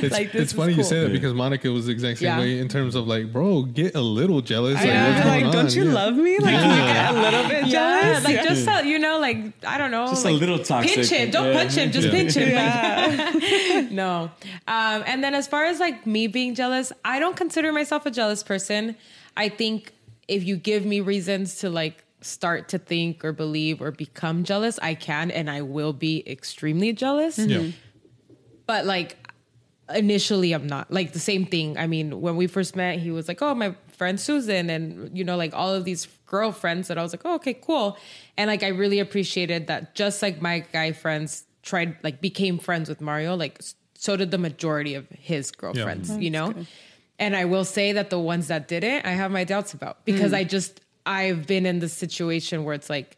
It's, 0.05 0.11
Like, 0.11 0.33
it's 0.35 0.51
is 0.51 0.53
funny 0.53 0.73
you 0.73 0.83
say 0.83 1.01
that 1.03 1.11
because 1.11 1.33
Monica 1.33 1.69
was 1.71 1.85
the 1.87 1.91
exact 1.91 2.19
same 2.19 2.27
Yeah. 2.27 2.39
way 2.39 2.59
in 2.59 2.67
terms 2.67 2.95
of 2.95 3.07
like, 3.07 3.31
bro, 3.31 3.63
get 3.63 3.95
a 3.95 4.01
little 4.01 4.41
jealous. 4.41 4.75
Like, 4.75 4.85
know, 4.93 5.11
what's 5.13 5.25
like, 5.25 5.51
don't 5.51 5.75
you 5.75 5.85
Yeah. 5.85 5.93
love 5.93 6.15
me? 6.15 6.37
Like, 6.39 6.55
can 6.55 6.69
you 6.69 6.93
get 6.93 7.09
a 7.15 7.21
little 7.25 7.43
bit 7.49 7.65
yeah, 7.67 7.71
jealous? 8.11 8.23
like 8.25 8.43
just 8.43 8.67
uh, 8.67 8.81
you 8.85 8.99
know, 8.99 9.19
like 9.19 9.37
I 9.65 9.77
don't 9.77 9.91
know, 9.91 10.07
Just 10.07 10.25
a 10.25 10.31
little 10.31 10.59
toxic. 10.59 10.95
Pinch 10.95 11.09
him, 11.09 11.31
don't 11.31 11.47
Yeah. 11.47 11.59
punch 11.59 11.73
him, 11.75 11.91
just 11.91 12.07
Yeah. 12.07 12.11
pinch 12.17 12.33
him. 12.35 12.49
Yeah. 12.49 13.31
Like, 13.75 13.91
no. 13.91 14.31
Um, 14.67 15.03
and 15.05 15.23
then 15.23 15.33
as 15.35 15.47
far 15.47 15.65
as 15.65 15.79
like 15.79 16.05
me 16.05 16.27
being 16.27 16.55
jealous, 16.55 16.91
I 17.03 17.19
don't 17.19 17.35
consider 17.35 17.71
myself 17.71 18.05
a 18.05 18.11
jealous 18.11 18.43
person. 18.43 18.95
I 19.37 19.49
think 19.49 19.93
if 20.27 20.43
you 20.43 20.55
give 20.55 20.85
me 20.85 21.01
reasons 21.01 21.59
to 21.59 21.69
like 21.69 22.03
start 22.21 22.69
to 22.69 22.79
think 22.79 23.23
or 23.23 23.31
believe 23.31 23.81
or 23.81 23.91
become 23.91 24.43
jealous, 24.43 24.79
I 24.81 24.95
can 24.95 25.31
and 25.31 25.49
I 25.49 25.61
will 25.61 25.93
be 25.93 26.23
extremely 26.27 26.93
jealous. 26.93 27.37
Mm-hmm. 27.37 27.49
Yeah. 27.49 27.71
But 28.65 28.85
like 28.85 29.17
initially 29.93 30.53
I'm 30.53 30.67
not. 30.67 30.91
Like 30.91 31.13
the 31.13 31.19
same 31.19 31.45
thing. 31.45 31.77
I 31.77 31.87
mean, 31.87 32.21
when 32.21 32.35
we 32.35 32.47
first 32.47 32.75
met, 32.75 32.99
he 32.99 33.11
was 33.11 33.27
like, 33.27 33.41
"Oh, 33.41 33.53
my 33.53 33.75
friend 33.87 34.19
Susan," 34.19 34.69
and 34.69 35.15
you 35.15 35.23
know, 35.23 35.37
like 35.37 35.53
all 35.53 35.73
of 35.73 35.85
these 35.85 36.07
girlfriends 36.25 36.87
that 36.87 36.97
I 36.97 37.03
was 37.03 37.13
like, 37.13 37.21
"Oh, 37.25 37.35
okay, 37.35 37.53
cool." 37.53 37.97
And 38.37 38.47
like 38.47 38.63
I 38.63 38.69
really 38.69 38.99
appreciated 38.99 39.67
that. 39.67 39.95
Just 39.95 40.21
like 40.21 40.41
my 40.41 40.59
guy 40.71 40.91
friends 40.91 41.45
tried, 41.61 41.97
like 42.03 42.21
became 42.21 42.57
friends 42.57 42.89
with 42.89 43.01
Mario, 43.01 43.35
like 43.35 43.59
so 43.93 44.17
did 44.17 44.31
the 44.31 44.37
majority 44.37 44.95
of 44.95 45.07
his 45.09 45.51
girlfriends. 45.51 46.09
Mm-hmm. 46.09 46.21
You 46.21 46.31
know. 46.31 46.53
And 47.17 47.35
I 47.35 47.45
will 47.45 47.65
say 47.65 47.93
that 47.93 48.09
the 48.09 48.19
ones 48.19 48.47
that 48.47 48.67
didn't, 48.67 49.05
I 49.05 49.11
have 49.11 49.31
my 49.31 49.43
doubts 49.43 49.73
about 49.73 50.03
because 50.05 50.31
mm. 50.31 50.37
I 50.37 50.43
just 50.43 50.81
I've 51.05 51.47
been 51.47 51.65
in 51.65 51.79
the 51.79 51.89
situation 51.89 52.63
where 52.63 52.75
it's 52.75 52.89
like 52.89 53.17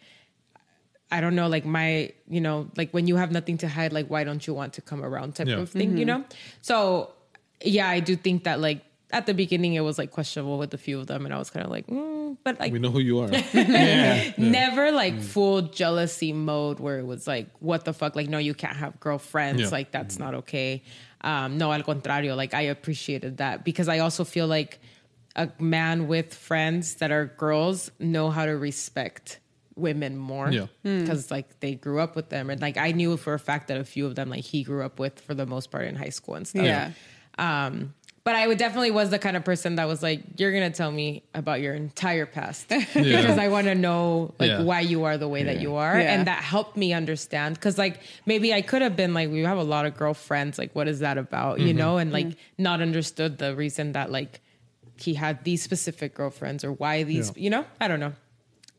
I 1.09 1.21
don't 1.21 1.35
know, 1.35 1.47
like 1.47 1.65
my, 1.65 2.11
you 2.27 2.41
know, 2.41 2.69
like 2.75 2.91
when 2.91 3.07
you 3.07 3.15
have 3.15 3.31
nothing 3.31 3.57
to 3.59 3.67
hide, 3.67 3.93
like 3.93 4.07
why 4.07 4.23
don't 4.23 4.45
you 4.45 4.53
want 4.53 4.73
to 4.73 4.81
come 4.81 5.03
around 5.03 5.35
type 5.35 5.47
Yeah. 5.47 5.57
of 5.57 5.69
thing, 5.69 5.97
you 5.97 6.05
mm-hmm. 6.05 6.19
know? 6.21 6.25
So 6.61 7.11
yeah, 7.63 7.87
I 7.87 8.01
do 8.01 8.15
think 8.15 8.43
that 8.43 8.59
like 8.59 8.83
at 9.11 9.25
the 9.25 9.33
beginning 9.33 9.73
it 9.73 9.79
was 9.81 9.97
like 9.97 10.11
questionable 10.11 10.57
with 10.57 10.73
a 10.73 10.77
few 10.77 10.99
of 10.99 11.07
them, 11.07 11.25
and 11.25 11.33
I 11.33 11.37
was 11.37 11.49
kind 11.49 11.65
of 11.65 11.71
like, 11.71 11.87
mm, 11.87 12.35
but 12.43 12.59
like 12.59 12.73
We 12.73 12.79
know 12.79 12.91
who 12.91 12.99
you 12.99 13.19
are. 13.19 13.29
never 14.37 14.91
like 14.91 15.15
mm. 15.15 15.23
full 15.23 15.61
jealousy 15.61 16.33
mode 16.33 16.79
where 16.79 16.99
it 16.99 17.05
was 17.05 17.25
like, 17.25 17.47
what 17.59 17.85
the 17.85 17.93
fuck? 17.93 18.15
Like, 18.15 18.27
no, 18.27 18.37
you 18.37 18.53
can't 18.53 18.75
have 18.75 18.99
girlfriends. 18.99 19.61
Yeah. 19.61 19.69
Like, 19.69 19.91
that's 19.91 20.15
mm-hmm. 20.15 20.23
not 20.25 20.33
okay. 20.35 20.83
Um, 21.21 21.57
no, 21.57 21.71
al 21.73 21.81
contrario. 21.83 22.35
Like, 22.35 22.53
I 22.53 22.61
appreciated 22.63 23.37
that 23.37 23.63
because 23.63 23.87
I 23.89 23.99
also 23.99 24.23
feel 24.23 24.47
like 24.47 24.79
a 25.35 25.49
man 25.59 26.07
with 26.07 26.33
friends 26.33 26.95
that 26.95 27.11
are 27.11 27.25
girls 27.37 27.91
know 27.99 28.29
how 28.29 28.45
to 28.45 28.51
respect 28.57 29.39
women 29.75 30.17
more 30.17 30.49
Yeah. 30.51 30.65
because 30.81 31.29
like 31.29 31.59
they 31.59 31.75
grew 31.75 31.99
up 31.99 32.15
with 32.15 32.29
them 32.29 32.49
and 32.49 32.59
like 32.59 32.77
i 32.77 32.91
knew 32.91 33.15
for 33.15 33.35
a 33.35 33.39
fact 33.39 33.67
that 33.67 33.77
a 33.77 33.83
few 33.83 34.07
of 34.07 34.15
them 34.15 34.27
like 34.27 34.43
he 34.43 34.63
grew 34.63 34.83
up 34.83 34.97
with 34.97 35.19
for 35.19 35.35
the 35.35 35.45
most 35.45 35.69
part 35.69 35.85
in 35.85 35.95
high 35.95 36.09
school 36.09 36.33
and 36.33 36.47
stuff 36.47 36.65
Yeah. 36.65 36.91
um, 37.37 37.93
but 38.27 38.35
I 38.35 38.45
would 38.45 38.57
definitely 38.57 38.91
was 38.91 39.09
the 39.09 39.19
kind 39.19 39.37
of 39.37 39.45
person 39.45 39.75
that 39.75 39.87
was 39.87 40.03
like, 40.03 40.19
"You're 40.35 40.51
gonna 40.51 40.69
tell 40.69 40.91
me 40.91 41.23
about 41.33 41.61
your 41.61 41.73
entire 41.73 42.25
past 42.25 42.67
because 42.93 43.37
I 43.37 43.47
want 43.47 43.67
to 43.67 43.73
know 43.73 44.33
like 44.37 44.49
Yeah. 44.49 44.63
why 44.63 44.81
you 44.81 45.05
are 45.05 45.17
the 45.17 45.29
way 45.29 45.43
that 45.43 45.61
you 45.61 45.75
are," 45.75 45.97
Yeah. 45.97 46.13
and 46.13 46.27
that 46.27 46.43
helped 46.43 46.75
me 46.75 46.91
understand. 46.91 47.55
Because 47.55 47.77
like 47.77 48.01
maybe 48.25 48.53
I 48.53 48.61
could 48.61 48.81
have 48.81 48.97
been 48.97 49.13
like, 49.13 49.29
"We 49.29 49.43
have 49.43 49.57
a 49.57 49.63
lot 49.63 49.85
of 49.85 49.95
girlfriends. 49.95 50.57
Like, 50.59 50.75
what 50.75 50.89
is 50.89 50.99
that 50.99 51.17
about?" 51.17 51.61
You 51.61 51.67
mm-hmm. 51.67 51.77
know, 51.77 51.97
and 51.99 52.11
like 52.11 52.35
not 52.57 52.81
understood 52.81 53.37
the 53.37 53.55
reason 53.55 53.93
that 53.93 54.11
like 54.11 54.41
he 54.97 55.13
had 55.13 55.45
these 55.45 55.63
specific 55.63 56.13
girlfriends 56.13 56.65
or 56.65 56.73
why 56.73 57.03
these. 57.03 57.31
Yeah. 57.33 57.43
You 57.43 57.49
know, 57.49 57.65
I 57.79 57.87
don't 57.87 58.01
know. 58.01 58.11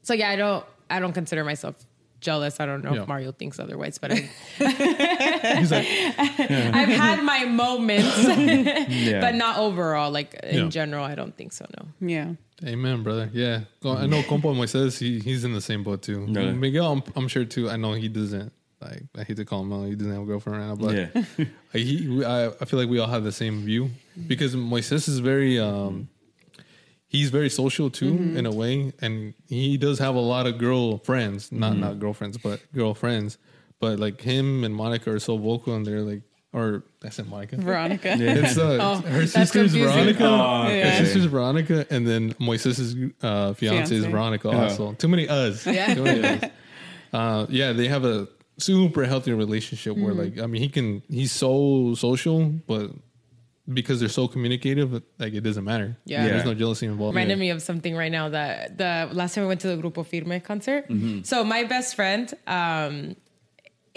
So 0.02 0.12
yeah, 0.12 0.28
I 0.28 0.36
don't. 0.36 0.62
I 0.90 1.00
don't 1.00 1.14
consider 1.14 1.42
myself 1.42 1.74
jealous. 2.20 2.60
I 2.60 2.66
don't 2.66 2.82
know 2.84 2.94
Yeah. 2.94 3.02
if 3.02 3.08
Mario 3.08 3.32
thinks 3.32 3.58
otherwise, 3.58 3.98
but 3.98 4.12
I, 4.12 4.16
He's 5.58 5.70
like, 5.70 5.86
I've 6.18 6.88
had 6.88 7.22
my 7.22 7.44
moments, 7.44 8.16
Yeah. 8.88 9.20
but 9.20 9.34
not 9.34 9.58
overall. 9.58 10.10
Like 10.10 10.34
in 10.42 10.64
Yeah. 10.64 10.68
general, 10.68 11.04
I 11.04 11.14
don't 11.14 11.36
think 11.36 11.52
so. 11.52 11.66
No. 11.76 12.08
Yeah. 12.08 12.32
Amen, 12.66 13.02
brother. 13.02 13.30
Yeah. 13.32 13.60
I 13.84 14.06
know 14.06 14.22
Compo 14.24 14.52
Moises, 14.52 14.98
he, 14.98 15.20
he's 15.20 15.44
in 15.44 15.52
the 15.52 15.60
same 15.60 15.82
boat 15.84 16.02
too. 16.02 16.26
Really? 16.26 16.52
Miguel, 16.52 16.92
I'm, 16.92 17.02
I'm 17.14 17.28
sure 17.28 17.44
too. 17.44 17.70
I 17.70 17.76
know 17.76 17.92
he 17.92 18.08
doesn't, 18.08 18.52
like, 18.80 19.04
I 19.16 19.22
hate 19.22 19.36
to 19.36 19.44
call 19.44 19.62
him 19.62 19.72
out. 19.72 19.84
He 19.86 19.94
doesn't 19.94 20.12
have 20.12 20.22
a 20.22 20.26
girlfriend 20.26 20.58
right 20.58 20.66
now, 20.68 20.74
but 20.74 20.94
Yeah. 20.96 21.46
he, 21.72 22.24
I, 22.24 22.46
I 22.48 22.64
feel 22.64 22.80
like 22.80 22.88
we 22.88 22.98
all 22.98 23.06
have 23.08 23.22
the 23.24 23.30
same 23.32 23.62
view 23.62 23.90
because 24.26 24.56
Moises 24.56 25.08
is 25.08 25.20
very, 25.20 25.58
um, 25.60 26.08
he's 27.08 27.30
very 27.30 27.50
social 27.50 27.90
too 27.90 28.14
in 28.36 28.46
a 28.46 28.50
way. 28.52 28.92
And 29.00 29.34
he 29.48 29.76
does 29.76 29.98
have 29.98 30.14
a 30.14 30.20
lot 30.20 30.46
of 30.46 30.58
girl 30.58 30.98
friends, 30.98 31.50
not, 31.50 31.76
not 31.76 31.98
girlfriends, 31.98 32.38
but 32.38 32.60
girlfriends. 32.72 33.38
But 33.80 33.98
like 33.98 34.20
him 34.20 34.64
and 34.64 34.74
Monica 34.74 35.10
are 35.12 35.18
so 35.20 35.36
vocal 35.36 35.74
and 35.74 35.84
they're 35.86 36.02
like, 36.02 36.22
or 36.52 36.82
I 37.04 37.10
said 37.10 37.28
Monica. 37.28 37.56
Veronica. 37.58 38.16
It's 38.18 38.56
uh, 38.56 38.78
Oh, 38.80 38.96
her 39.08 39.26
sister's 39.26 39.72
confusing. 39.72 39.82
Veronica. 39.84 40.24
Oh, 40.24 40.62
okay. 40.64 40.80
Her 40.80 41.04
sister's 41.04 41.26
Veronica, 41.26 41.86
and 41.90 42.06
then 42.08 42.32
Moises' 42.34 43.12
uh, 43.22 43.52
fiance 43.52 43.94
is 43.94 44.06
Veronica. 44.06 44.48
Oh. 44.48 44.56
Also, 44.62 44.92
too 44.94 45.08
many 45.08 45.28
us. 45.28 45.66
Yeah. 45.66 45.94
Too 45.94 46.04
many 46.04 46.24
us. 46.26 46.50
Uh, 47.12 47.46
yeah, 47.50 47.72
they 47.72 47.86
have 47.88 48.04
a 48.04 48.28
super 48.56 49.04
healthy 49.04 49.32
relationship 49.32 49.96
where, 49.96 50.12
Mm-hmm. 50.14 50.36
like, 50.36 50.38
I 50.42 50.46
mean, 50.46 50.62
he 50.62 50.68
can 50.70 51.02
he's 51.08 51.32
so 51.32 51.94
social, 51.94 52.46
but 52.66 52.90
because 53.72 54.00
they're 54.00 54.08
so 54.08 54.28
communicative, 54.28 55.02
like 55.18 55.34
it 55.34 55.42
doesn't 55.42 55.64
matter. 55.64 55.96
Yeah. 56.04 56.26
there's 56.26 56.44
no 56.44 56.54
jealousy 56.54 56.86
involved. 56.86 57.14
reminded 57.14 57.38
me 57.38 57.50
of 57.50 57.60
something 57.62 57.94
right 57.94 58.10
now 58.10 58.28
that 58.30 58.78
the 58.78 59.08
last 59.12 59.34
time 59.34 59.44
we 59.44 59.48
went 59.48 59.60
to 59.60 59.68
the 59.68 59.80
Grupo 59.82 60.06
Firme 60.06 60.40
concert. 60.42 60.86
So 61.24 61.44
my 61.44 61.64
best 61.64 61.94
friend 61.94 62.32
um, 62.46 63.16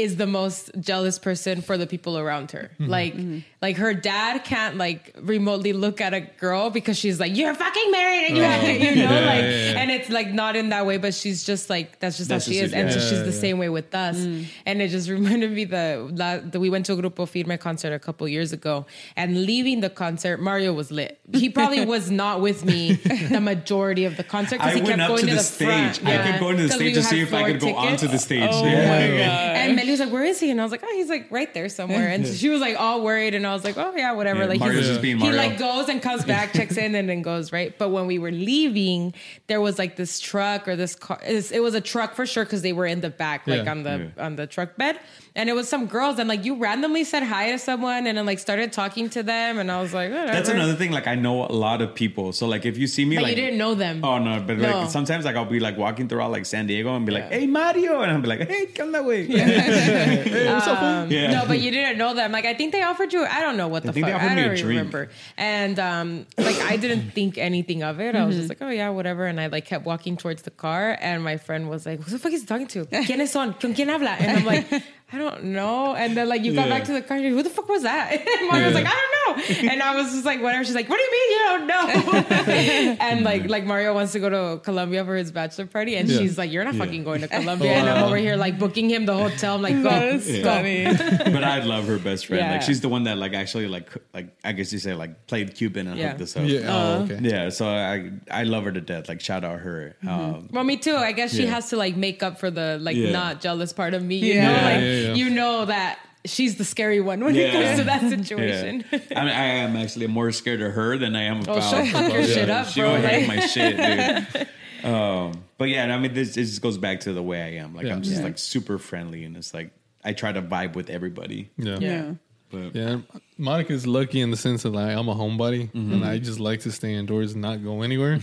is 0.01 0.15
the 0.17 0.27
most 0.27 0.71
jealous 0.79 1.19
person 1.19 1.61
for 1.61 1.77
the 1.77 1.87
people 1.87 2.17
around 2.17 2.51
her. 2.51 2.71
Mm-hmm. 2.73 2.87
Like, 2.87 3.13
mm-hmm. 3.13 3.39
like 3.61 3.77
her 3.77 3.93
dad 3.93 4.43
can't 4.43 4.77
like 4.77 5.15
remotely 5.21 5.73
look 5.73 6.01
at 6.01 6.13
a 6.13 6.21
girl 6.21 6.69
because 6.69 6.97
she's 6.97 7.19
like, 7.19 7.35
"You're 7.35 7.53
fucking 7.53 7.91
married," 7.91 8.27
and 8.27 8.37
you 8.37 8.43
have 8.43 8.61
to, 8.61 8.67
oh. 8.67 8.71
you 8.71 8.95
know, 8.95 9.01
Yeah, 9.11 9.25
like, 9.25 9.41
yeah, 9.41 9.71
yeah. 9.71 9.79
and 9.79 9.91
it's 9.91 10.09
like 10.09 10.31
not 10.31 10.55
in 10.55 10.69
that 10.69 10.85
way, 10.85 10.97
but 10.97 11.13
she's 11.13 11.43
just 11.43 11.69
like 11.69 11.99
that's 11.99 12.17
just 12.17 12.29
That's 12.29 12.45
how 12.45 12.51
she 12.51 12.59
just 12.59 12.67
is, 12.67 12.73
it, 12.73 12.77
and 12.77 12.91
so 12.91 12.99
she's 12.99 13.23
the 13.23 13.31
same 13.31 13.57
way 13.57 13.69
with 13.69 13.93
us. 13.93 14.17
Mm. 14.17 14.45
And 14.65 14.81
it 14.81 14.89
just 14.89 15.09
reminded 15.17 15.51
me 15.51 15.65
that 15.65 16.51
the 16.51 16.59
we 16.59 16.69
went 16.69 16.85
to 16.87 16.93
a 16.93 16.97
Grupo 16.97 17.27
Firme 17.27 17.57
concert 17.57 17.93
a 17.93 17.99
couple 17.99 18.27
years 18.27 18.53
ago, 18.53 18.85
and 19.15 19.45
leaving 19.45 19.81
the 19.81 19.89
concert, 19.89 20.39
Mario 20.41 20.73
was 20.73 20.91
lit. 20.91 21.19
He 21.33 21.49
probably 21.49 21.85
was 21.95 22.09
not 22.09 22.41
with 22.41 22.65
me 22.65 22.93
the 22.93 23.41
majority 23.41 24.05
of 24.05 24.17
the 24.17 24.23
concert 24.23 24.57
because 24.57 24.75
I 24.75 24.79
he 24.79 24.81
kept 24.81 25.07
going 25.07 25.25
to 25.25 25.27
to 25.27 25.35
the 25.35 25.41
the, 25.41 25.65
front. 25.65 25.95
stage. 25.95 26.07
I 26.07 26.17
kept 26.17 26.39
going 26.39 26.57
to 26.57 26.63
the 26.63 26.73
stage 26.73 26.95
to 26.95 27.03
see 27.03 27.21
if 27.21 27.33
I 27.33 27.51
could 27.51 27.61
go 27.61 27.75
onto 27.75 28.07
the 28.07 28.17
stage. 28.17 28.49
Oh 28.51 28.63
my 28.63 28.69
god. 28.69 29.61
And 29.61 29.79
he 29.91 29.93
was 29.93 29.99
like, 29.99 30.13
"Where 30.13 30.23
is 30.23 30.39
he?" 30.39 30.49
And 30.51 30.59
I 30.59 30.63
was 30.63 30.71
like, 30.71 30.83
"Oh, 30.83 30.93
he's 30.93 31.09
like 31.09 31.27
right 31.29 31.53
there 31.53 31.67
somewhere." 31.69 32.07
And 32.07 32.25
she 32.25 32.49
was 32.49 32.61
like 32.61 32.79
all 32.79 33.03
worried, 33.03 33.35
and 33.35 33.45
I 33.45 33.53
was 33.53 33.63
like, 33.63 33.77
"Oh 33.77 33.93
yeah, 33.95 34.13
whatever." 34.13 34.41
Yeah, 34.41 34.45
like 34.47 34.59
Mario's 34.59 34.87
just 34.87 35.01
being 35.01 35.19
he 35.19 35.31
like 35.31 35.57
goes 35.57 35.89
and 35.89 36.01
comes 36.01 36.23
back, 36.23 36.53
checks 36.57 36.77
in, 36.77 36.95
and 36.95 37.09
then 37.09 37.21
goes 37.21 37.51
right. 37.51 37.77
But 37.77 37.89
when 37.89 38.07
we 38.07 38.17
were 38.17 38.31
leaving, 38.31 39.13
there 39.47 39.59
was 39.59 39.77
like 39.77 39.97
this 39.97 40.19
truck 40.19 40.67
or 40.67 40.75
this 40.75 40.95
car. 40.95 41.19
It 41.25 41.61
was, 41.61 41.73
a 41.75 41.81
truck 41.81 42.15
for 42.15 42.25
sure 42.25 42.43
because 42.43 42.61
they 42.61 42.73
were 42.73 42.85
in 42.85 43.01
the 43.01 43.09
back, 43.09 43.47
like 43.47 43.67
on 43.67 43.83
the 43.83 44.11
on 44.17 44.35
the 44.35 44.47
truck 44.47 44.77
bed, 44.77 44.99
and 45.35 45.49
it 45.49 45.53
was 45.53 45.69
some 45.69 45.85
girls, 45.87 46.19
and 46.19 46.27
like 46.27 46.43
you 46.45 46.55
randomly 46.55 47.03
said 47.03 47.23
hi 47.23 47.51
to 47.51 47.57
someone, 47.59 48.05
and 48.07 48.17
then 48.17 48.25
like 48.25 48.39
started 48.39 48.73
talking 48.73 49.09
to 49.11 49.23
them, 49.23 49.59
and 49.59 49.71
I 49.71 49.81
was 49.81 49.93
like, 49.93 50.11
Whatever. 50.11 50.31
That's 50.33 50.49
another 50.49 50.75
thing. 50.75 50.91
Like 50.91 51.07
I 51.07 51.15
know 51.15 51.45
a 51.45 51.51
lot 51.53 51.81
of 51.81 51.95
people, 51.95 52.33
so 52.33 52.47
like 52.47 52.65
if 52.65 52.77
you 52.77 52.87
see 52.87 53.05
me, 53.05 53.15
But 53.15 53.23
like 53.23 53.35
you 53.37 53.43
didn't 53.43 53.57
know 53.57 53.73
them. 53.75 54.03
Oh 54.03 54.17
no, 54.17 54.41
but 54.45 54.57
No. 54.57 54.79
like 54.81 54.89
sometimes 54.89 55.23
like 55.25 55.35
I'll 55.35 55.45
be 55.45 55.59
like 55.59 55.77
walking 55.77 56.07
throughout 56.09 56.31
like 56.31 56.45
San 56.45 56.67
Diego 56.67 56.95
and 56.95 57.05
be 57.05 57.11
like, 57.13 57.29
"Hey 57.31 57.47
Mario," 57.47 58.01
and 58.01 58.11
I'll 58.11 58.21
be 58.21 58.27
like, 58.27 58.47
"Hey, 58.47 58.65
come 58.67 58.91
that 58.91 59.05
way." 59.05 59.23
Yeah, 59.23 61.05
yeah. 61.09 61.31
No, 61.31 61.45
but 61.47 61.59
you 61.59 61.71
didn't 61.71 61.97
know 61.97 62.13
them. 62.13 62.31
Like 62.31 62.45
I 62.45 62.53
think 62.53 62.71
they 62.71 62.81
offered 62.83 63.13
you. 63.13 63.23
I 63.25 63.41
don't 63.41 63.57
know 63.57 63.67
what 63.67 63.83
the 63.83 63.93
think 63.93 64.05
fuck. 64.05 64.11
they 64.11 64.15
offered 64.15 64.31
I 64.31 64.35
don't 64.35 64.45
even 64.45 64.57
drink. 64.57 64.67
remember. 64.77 65.09
And 65.37 65.79
um, 65.79 66.25
like 66.37 66.59
I 66.61 66.77
didn't 66.77 67.11
think 67.11 67.37
anything 67.37 67.83
of 67.83 67.99
it. 67.99 68.15
I 68.15 68.25
was 68.25 68.35
just 68.35 68.49
like, 68.49 68.61
oh 68.61 68.69
yeah, 68.69 68.89
whatever. 68.89 69.25
And 69.25 69.39
I 69.39 69.47
like 69.47 69.65
kept 69.65 69.85
walking 69.85 70.17
towards 70.17 70.41
the 70.43 70.51
car, 70.51 70.97
and 70.99 71.23
my 71.23 71.37
friend 71.37 71.69
was 71.69 71.85
like, 71.85 72.01
"Who 72.01 72.11
the 72.11 72.19
fuck 72.19 72.31
is 72.33 72.41
he 72.41 72.47
talking 72.47 72.67
to? 72.67 72.85
¿Quiénes 73.07 73.29
son? 73.29 73.53
¿Con 73.53 73.73
quién 73.73 73.87
habla?" 73.89 74.11
And 74.19 74.37
I'm 74.39 74.45
like. 74.45 74.67
I 75.13 75.17
don't 75.17 75.43
know. 75.45 75.93
And 75.95 76.15
then 76.15 76.29
like 76.29 76.43
you 76.43 76.53
got 76.53 76.67
Yeah. 76.67 76.77
back 76.77 76.85
to 76.85 76.93
the 76.93 77.01
car, 77.01 77.17
you're 77.17 77.31
like, 77.31 77.37
who 77.37 77.43
the 77.43 77.49
fuck 77.53 77.67
was 77.67 77.83
that? 77.83 78.11
And 78.39 78.47
Mario 78.49 78.65
was 78.67 78.75
like, 78.75 78.85
I 78.87 78.89
don't 79.01 79.11
know. 79.37 79.69
And 79.71 79.81
I 79.83 79.95
was 79.95 80.11
just 80.13 80.25
like, 80.25 80.41
whatever. 80.41 80.63
She's 80.63 80.75
like, 80.75 80.89
what 80.89 80.97
do 80.97 81.03
you 81.03 81.11
mean 81.11 81.31
you 81.31 81.39
don't 81.49 81.67
know? 81.67 82.45
and 82.99 83.23
like 83.23 83.49
like 83.49 83.65
Mario 83.65 83.93
wants 83.93 84.11
to 84.13 84.19
go 84.19 84.29
to 84.29 84.59
Colombia 84.63 85.03
for 85.05 85.15
his 85.15 85.31
bachelor 85.31 85.65
party, 85.65 85.95
and 85.95 86.07
Yeah. 86.09 86.17
she's 86.19 86.37
like, 86.37 86.51
you're 86.51 86.63
not 86.63 86.75
Yeah. 86.75 86.85
fucking 86.85 87.03
going 87.03 87.21
to 87.21 87.27
Colombia. 87.39 87.71
And 87.73 87.89
I'm 87.89 88.03
over 88.05 88.17
here 88.17 88.35
like 88.35 88.57
booking 88.59 88.89
him 88.89 89.05
the 89.05 89.13
hotel. 89.13 89.55
I'm 89.55 89.61
like, 89.61 89.75
go, 89.83 89.89
That's 89.89 90.27
go. 90.27 90.43
funny. 90.43 90.83
but 90.85 91.43
I 91.43 91.59
love 91.63 91.85
her 91.87 91.97
best 91.99 92.27
friend. 92.27 92.41
Yeah. 92.41 92.51
Like 92.53 92.61
she's 92.61 92.81
the 92.81 92.89
one 92.89 93.03
that 93.03 93.17
like 93.17 93.33
actually 93.33 93.67
like 93.67 93.89
like 94.13 94.35
I 94.43 94.51
guess 94.53 94.71
you 94.73 94.79
say 94.79 94.93
like 94.93 95.27
played 95.27 95.55
Cupid 95.55 95.87
and 95.87 95.97
Yeah. 95.97 96.09
hooked 96.09 96.21
us 96.21 96.35
up. 96.37 96.43
Yeah. 96.47 96.67
Oh, 96.73 97.03
okay. 97.03 97.19
Yeah, 97.21 97.49
so 97.49 97.67
I 97.67 98.11
I 98.29 98.43
love 98.43 98.63
her 98.63 98.71
to 98.71 98.81
death. 98.81 99.09
Like 99.09 99.21
shout 99.21 99.43
out 99.43 99.59
her. 99.59 99.95
Um, 100.07 100.49
Well, 100.51 100.63
me 100.63 100.77
too. 100.77 100.95
I 100.95 101.11
guess 101.11 101.33
she 101.33 101.43
Yeah. 101.43 101.51
has 101.55 101.69
to 101.69 101.75
like 101.77 101.95
make 101.97 102.23
up 102.23 102.39
for 102.39 102.49
the 102.51 102.77
like 102.81 102.95
Yeah. 102.95 103.11
not 103.11 103.41
jealous 103.41 103.73
part 103.73 103.93
of 103.93 104.03
me. 104.03 104.15
You 104.17 104.33
Yeah. 104.35 104.45
know, 104.47 104.51
Yeah, 104.51 104.65
like 104.71 105.00
yeah, 105.01 105.07
yeah. 105.09 105.13
you 105.15 105.29
know 105.29 105.65
that 105.65 105.99
she's 106.25 106.55
the 106.57 106.63
scary 106.65 106.99
one 107.01 107.23
when 107.23 107.35
it 107.35 107.51
comes 107.51 107.79
to 107.79 107.83
that 107.85 108.03
yeah. 108.03 108.09
situation. 108.09 108.85
I 108.93 108.97
mean, 108.97 109.29
I 109.33 109.45
am 109.63 109.75
actually 109.75 110.07
more 110.07 110.31
scared 110.31 110.61
of 110.61 110.73
her 110.73 110.97
than 110.97 111.15
I 111.15 111.23
am 111.23 111.39
Oh, 111.47 111.53
about. 111.53 111.63
she'll 111.63 111.85
fuck 111.87 112.13
your 112.13 112.23
shit 112.23 112.49
up, 112.49 112.67
She'll 112.67 112.91
bro. 112.91 113.01
hang 113.01 113.27
Like- 113.27 113.37
my 113.39 113.45
shit, 113.47 113.77
dude. 113.77 114.47
Um, 114.83 115.43
but 115.57 115.69
yeah, 115.69 115.93
I 115.93 115.99
mean, 115.99 116.13
this 116.13 116.37
it 116.37 116.45
just 116.45 116.61
goes 116.61 116.77
back 116.77 117.01
to 117.01 117.13
the 117.13 117.21
way 117.23 117.41
I 117.41 117.63
am. 117.63 117.75
Like 117.75 117.85
Yeah. 117.85 117.93
I'm 117.93 118.01
just 118.01 118.17
Yeah. 118.17 118.23
like 118.23 118.37
super 118.37 118.77
friendly, 118.77 119.23
and 119.23 119.35
it's 119.37 119.53
like 119.53 119.71
I 120.03 120.13
try 120.13 120.31
to 120.31 120.41
vibe 120.41 120.75
with 120.75 120.89
everybody. 120.89 121.49
Yeah. 121.57 121.77
Yeah. 121.79 122.13
But 122.49 122.75
Yeah, 122.75 122.97
Monica's 123.37 123.87
lucky 123.87 124.19
in 124.21 124.29
the 124.31 124.37
sense 124.37 124.63
that 124.63 124.71
like 124.71 124.95
I'm 124.97 125.07
a 125.07 125.15
homebody 125.15 125.73
and 125.73 126.03
I 126.03 126.17
just 126.17 126.39
like 126.39 126.59
to 126.61 126.71
stay 126.71 126.93
indoors 126.95 127.31
and 127.33 127.41
not 127.41 127.63
go 127.63 127.81
anywhere. 127.81 128.19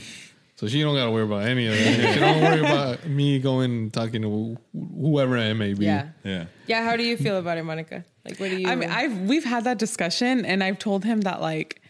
So 0.59 0.67
she 0.67 0.81
don't 0.83 0.97
gotta 0.97 1.13
worry 1.13 1.23
about 1.23 1.45
any 1.45 1.67
of 1.69 1.73
that. 1.73 2.15
she 2.15 2.19
don't 2.19 2.43
worry 2.43 2.59
about 2.59 3.07
me 3.07 3.39
going 3.39 3.71
and 3.71 3.93
talking 3.93 4.23
to 4.23 4.57
wh- 4.75 5.01
whoever 5.01 5.39
I 5.39 5.53
may 5.53 5.73
be. 5.75 5.85
yeah, 5.85 6.09
yeah, 6.25 6.47
yeah. 6.67 6.83
How 6.83 6.97
do 6.97 7.05
you 7.05 7.17
feel 7.17 7.37
about 7.39 7.59
it, 7.59 7.63
Monica? 7.63 8.05
Like, 8.25 8.41
what 8.41 8.51
do 8.51 8.57
you? 8.57 8.69
I 8.69 8.75
mean, 8.75 8.91
I've 8.91 9.17
we've 9.21 9.45
had 9.45 9.63
that 9.65 9.79
discussion, 9.79 10.45
and 10.45 10.65
I've 10.65 10.79
told 10.81 11.05
him 11.05 11.21
that 11.23 11.41
like. 11.41 11.81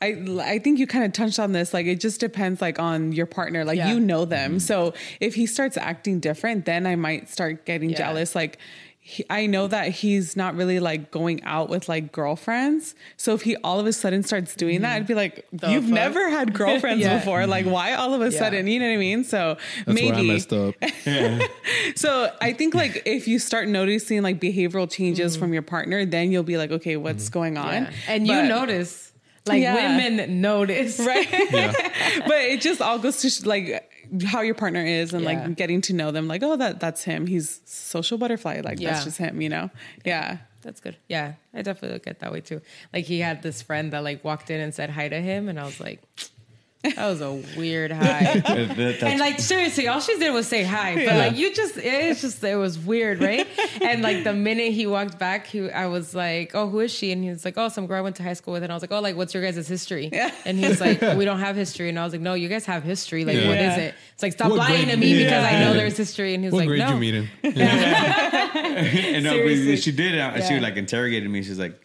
I, 0.00 0.14
I 0.42 0.58
think 0.60 0.78
you 0.78 0.86
kind 0.86 1.04
of 1.04 1.12
touched 1.12 1.40
on 1.40 1.50
this. 1.50 1.74
Like, 1.74 1.86
it 1.86 1.98
just 1.98 2.20
depends, 2.20 2.60
like, 2.60 2.78
on 2.78 3.10
your 3.10 3.26
partner. 3.26 3.64
Like, 3.64 3.78
Yeah. 3.78 3.88
you 3.92 3.98
know 3.98 4.24
them. 4.26 4.50
Mm-hmm. 4.52 4.58
So 4.60 4.94
if 5.18 5.34
he 5.34 5.44
starts 5.44 5.76
acting 5.76 6.20
different, 6.20 6.66
then 6.66 6.86
I 6.86 6.94
might 6.94 7.28
start 7.28 7.66
getting 7.66 7.90
Yeah. 7.90 7.96
jealous. 7.96 8.32
Like, 8.36 8.58
he, 9.08 9.24
I 9.30 9.46
know 9.46 9.66
that 9.68 9.88
he's 9.88 10.36
not 10.36 10.54
really 10.54 10.80
like 10.80 11.10
going 11.10 11.42
out 11.44 11.70
with 11.70 11.88
like 11.88 12.12
girlfriends. 12.12 12.94
So 13.16 13.32
if 13.32 13.40
he 13.40 13.56
all 13.64 13.80
of 13.80 13.86
a 13.86 13.92
sudden 13.94 14.22
starts 14.22 14.54
doing 14.54 14.82
that, 14.82 14.96
I'd 14.96 15.06
be 15.06 15.14
like, 15.14 15.46
The 15.50 15.70
you've 15.70 15.84
fuck? 15.84 15.92
never 15.94 16.28
had 16.28 16.52
girlfriends 16.62 17.00
Yeah. 17.00 17.18
before. 17.18 17.46
Like, 17.46 17.64
mm-hmm. 17.64 17.72
why 17.72 17.94
all 17.94 18.12
of 18.12 18.20
a 18.20 18.30
Yeah. 18.30 18.38
sudden? 18.38 18.66
You 18.66 18.78
know 18.80 18.86
what 18.86 18.92
I 18.92 18.98
mean? 18.98 19.24
So 19.24 19.56
That's 19.86 19.94
maybe 19.94 20.10
where 20.10 20.18
I 20.18 20.22
messed 20.24 20.52
up. 20.52 20.74
so 21.96 22.30
I 22.42 22.52
think 22.52 22.74
like 22.74 23.02
if 23.06 23.26
you 23.26 23.38
start 23.38 23.66
noticing 23.68 24.20
like 24.20 24.40
behavioral 24.40 24.90
changes 24.90 25.38
mm. 25.38 25.40
from 25.40 25.54
your 25.54 25.62
partner, 25.62 26.04
then 26.04 26.30
you'll 26.30 26.42
be 26.42 26.58
like, 26.58 26.70
okay, 26.70 26.98
what's 26.98 27.24
mm-hmm. 27.24 27.32
going 27.32 27.56
on? 27.56 27.84
yeah. 27.84 27.92
and 28.08 28.26
you 28.26 28.42
notice, 28.42 29.10
like 29.46 29.62
Yeah. 29.62 29.74
women 29.74 30.42
notice, 30.42 31.00
right? 31.00 31.26
Yeah. 31.50 31.72
but 32.26 32.42
it 32.42 32.60
just 32.60 32.82
all 32.82 32.98
goes 32.98 33.22
to 33.22 33.30
sh- 33.30 33.46
like 33.46 33.90
how 34.24 34.40
your 34.42 34.54
partner 34.54 34.84
is 34.84 35.12
and 35.14 35.22
Yeah. 35.22 35.28
like 35.44 35.56
getting 35.56 35.80
to 35.82 35.92
know 35.92 36.10
them. 36.10 36.28
Like, 36.28 36.42
oh, 36.42 36.56
that 36.56 36.80
that's 36.80 37.04
him. 37.04 37.26
He's 37.26 37.60
social 37.64 38.18
butterfly. 38.18 38.60
Like 38.64 38.80
Yeah. 38.80 38.92
that's 38.92 39.04
just 39.04 39.18
him. 39.18 39.40
You 39.40 39.48
know? 39.48 39.70
Yeah. 40.04 40.38
That's 40.62 40.80
good. 40.80 40.96
Yeah, 41.08 41.34
I 41.54 41.62
definitely 41.62 41.94
look 41.94 42.08
at 42.08 42.18
that 42.18 42.32
way 42.32 42.40
too. 42.40 42.60
Like 42.92 43.04
he 43.04 43.20
had 43.20 43.42
this 43.42 43.62
friend 43.62 43.92
that 43.92 44.02
like 44.02 44.24
walked 44.24 44.50
in 44.50 44.60
and 44.60 44.74
said 44.74 44.90
hi 44.90 45.08
to 45.08 45.20
him, 45.20 45.48
and 45.48 45.58
I 45.58 45.64
was 45.64 45.78
like, 45.80 46.02
that 46.84 46.96
was 47.08 47.20
a 47.20 47.32
weird 47.56 47.90
hi. 47.90 48.40
That- 48.40 48.44
that- 48.44 48.76
that's- 48.76 49.02
and 49.02 49.18
like 49.18 49.40
seriously, 49.40 49.88
all 49.88 50.00
she 50.00 50.16
did 50.18 50.30
was 50.32 50.46
say 50.46 50.62
hi. 50.62 50.94
But 50.94 51.16
like 51.16 51.36
you 51.36 51.52
just, 51.54 51.76
it's 51.76 52.20
just 52.20 52.42
it 52.44 52.54
was 52.56 52.78
weird, 52.78 53.20
right? 53.20 53.46
and 53.82 54.00
like 54.02 54.22
the 54.24 54.32
minute 54.32 54.72
he 54.72 54.86
walked 54.86 55.18
back, 55.18 55.46
he 55.48 55.68
I 55.70 55.86
was 55.86 56.14
like, 56.14 56.52
oh, 56.54 56.68
who 56.68 56.80
is 56.80 56.92
she? 56.92 57.10
And 57.10 57.22
he 57.24 57.30
was 57.30 57.44
like, 57.44 57.54
oh, 57.58 57.68
some 57.68 57.86
girl 57.88 57.98
I 57.98 58.00
went 58.02 58.16
to 58.16 58.22
high 58.22 58.34
school 58.34 58.52
with. 58.54 58.62
And 58.62 58.72
I 58.72 58.76
was 58.76 58.82
like, 58.82 58.92
oh, 58.92 59.00
like 59.00 59.16
what's 59.16 59.34
your 59.34 59.42
guys' 59.42 59.66
history? 59.66 60.08
Yeah. 60.12 60.30
And 60.44 60.56
he 60.56 60.68
was 60.68 60.80
like, 60.80 61.00
we 61.00 61.24
don't 61.24 61.40
have 61.48 61.56
history. 61.56 61.88
And 61.88 61.98
I 61.98 62.04
was 62.04 62.12
like, 62.12 62.22
no, 62.22 62.34
you 62.34 62.48
guys 62.48 62.64
have 62.66 62.84
history. 62.84 63.24
Like, 63.24 63.36
Yeah. 63.36 63.48
what 63.48 63.58
is 63.58 63.76
Yeah. 63.76 63.82
it? 63.84 63.94
It's 64.14 64.22
like 64.22 64.32
stop 64.34 64.50
What 64.50 64.58
lying 64.58 64.84
grade- 64.84 64.90
to 64.90 64.96
me 64.96 65.14
yeah. 65.18 65.24
because 65.24 65.44
I 65.44 65.60
know 65.64 65.74
there's 65.74 65.96
history. 65.96 66.34
And 66.34 66.44
he's 66.44 66.52
What 66.52 66.60
like, 66.60 66.68
grade 66.68 66.80
no. 66.80 66.94
you 66.94 67.00
meet 67.00 67.14
in? 67.14 67.28
Yeah. 67.56 68.56
and 68.56 69.24
no, 69.24 69.42
but 69.42 69.78
she 69.78 69.92
did. 69.92 70.18
Uh, 70.18 70.40
She 70.46 70.54
Yeah. 70.54 70.60
like 70.60 70.76
interrogated 70.76 71.28
me. 71.28 71.42
She's 71.42 71.58
like, 71.58 71.80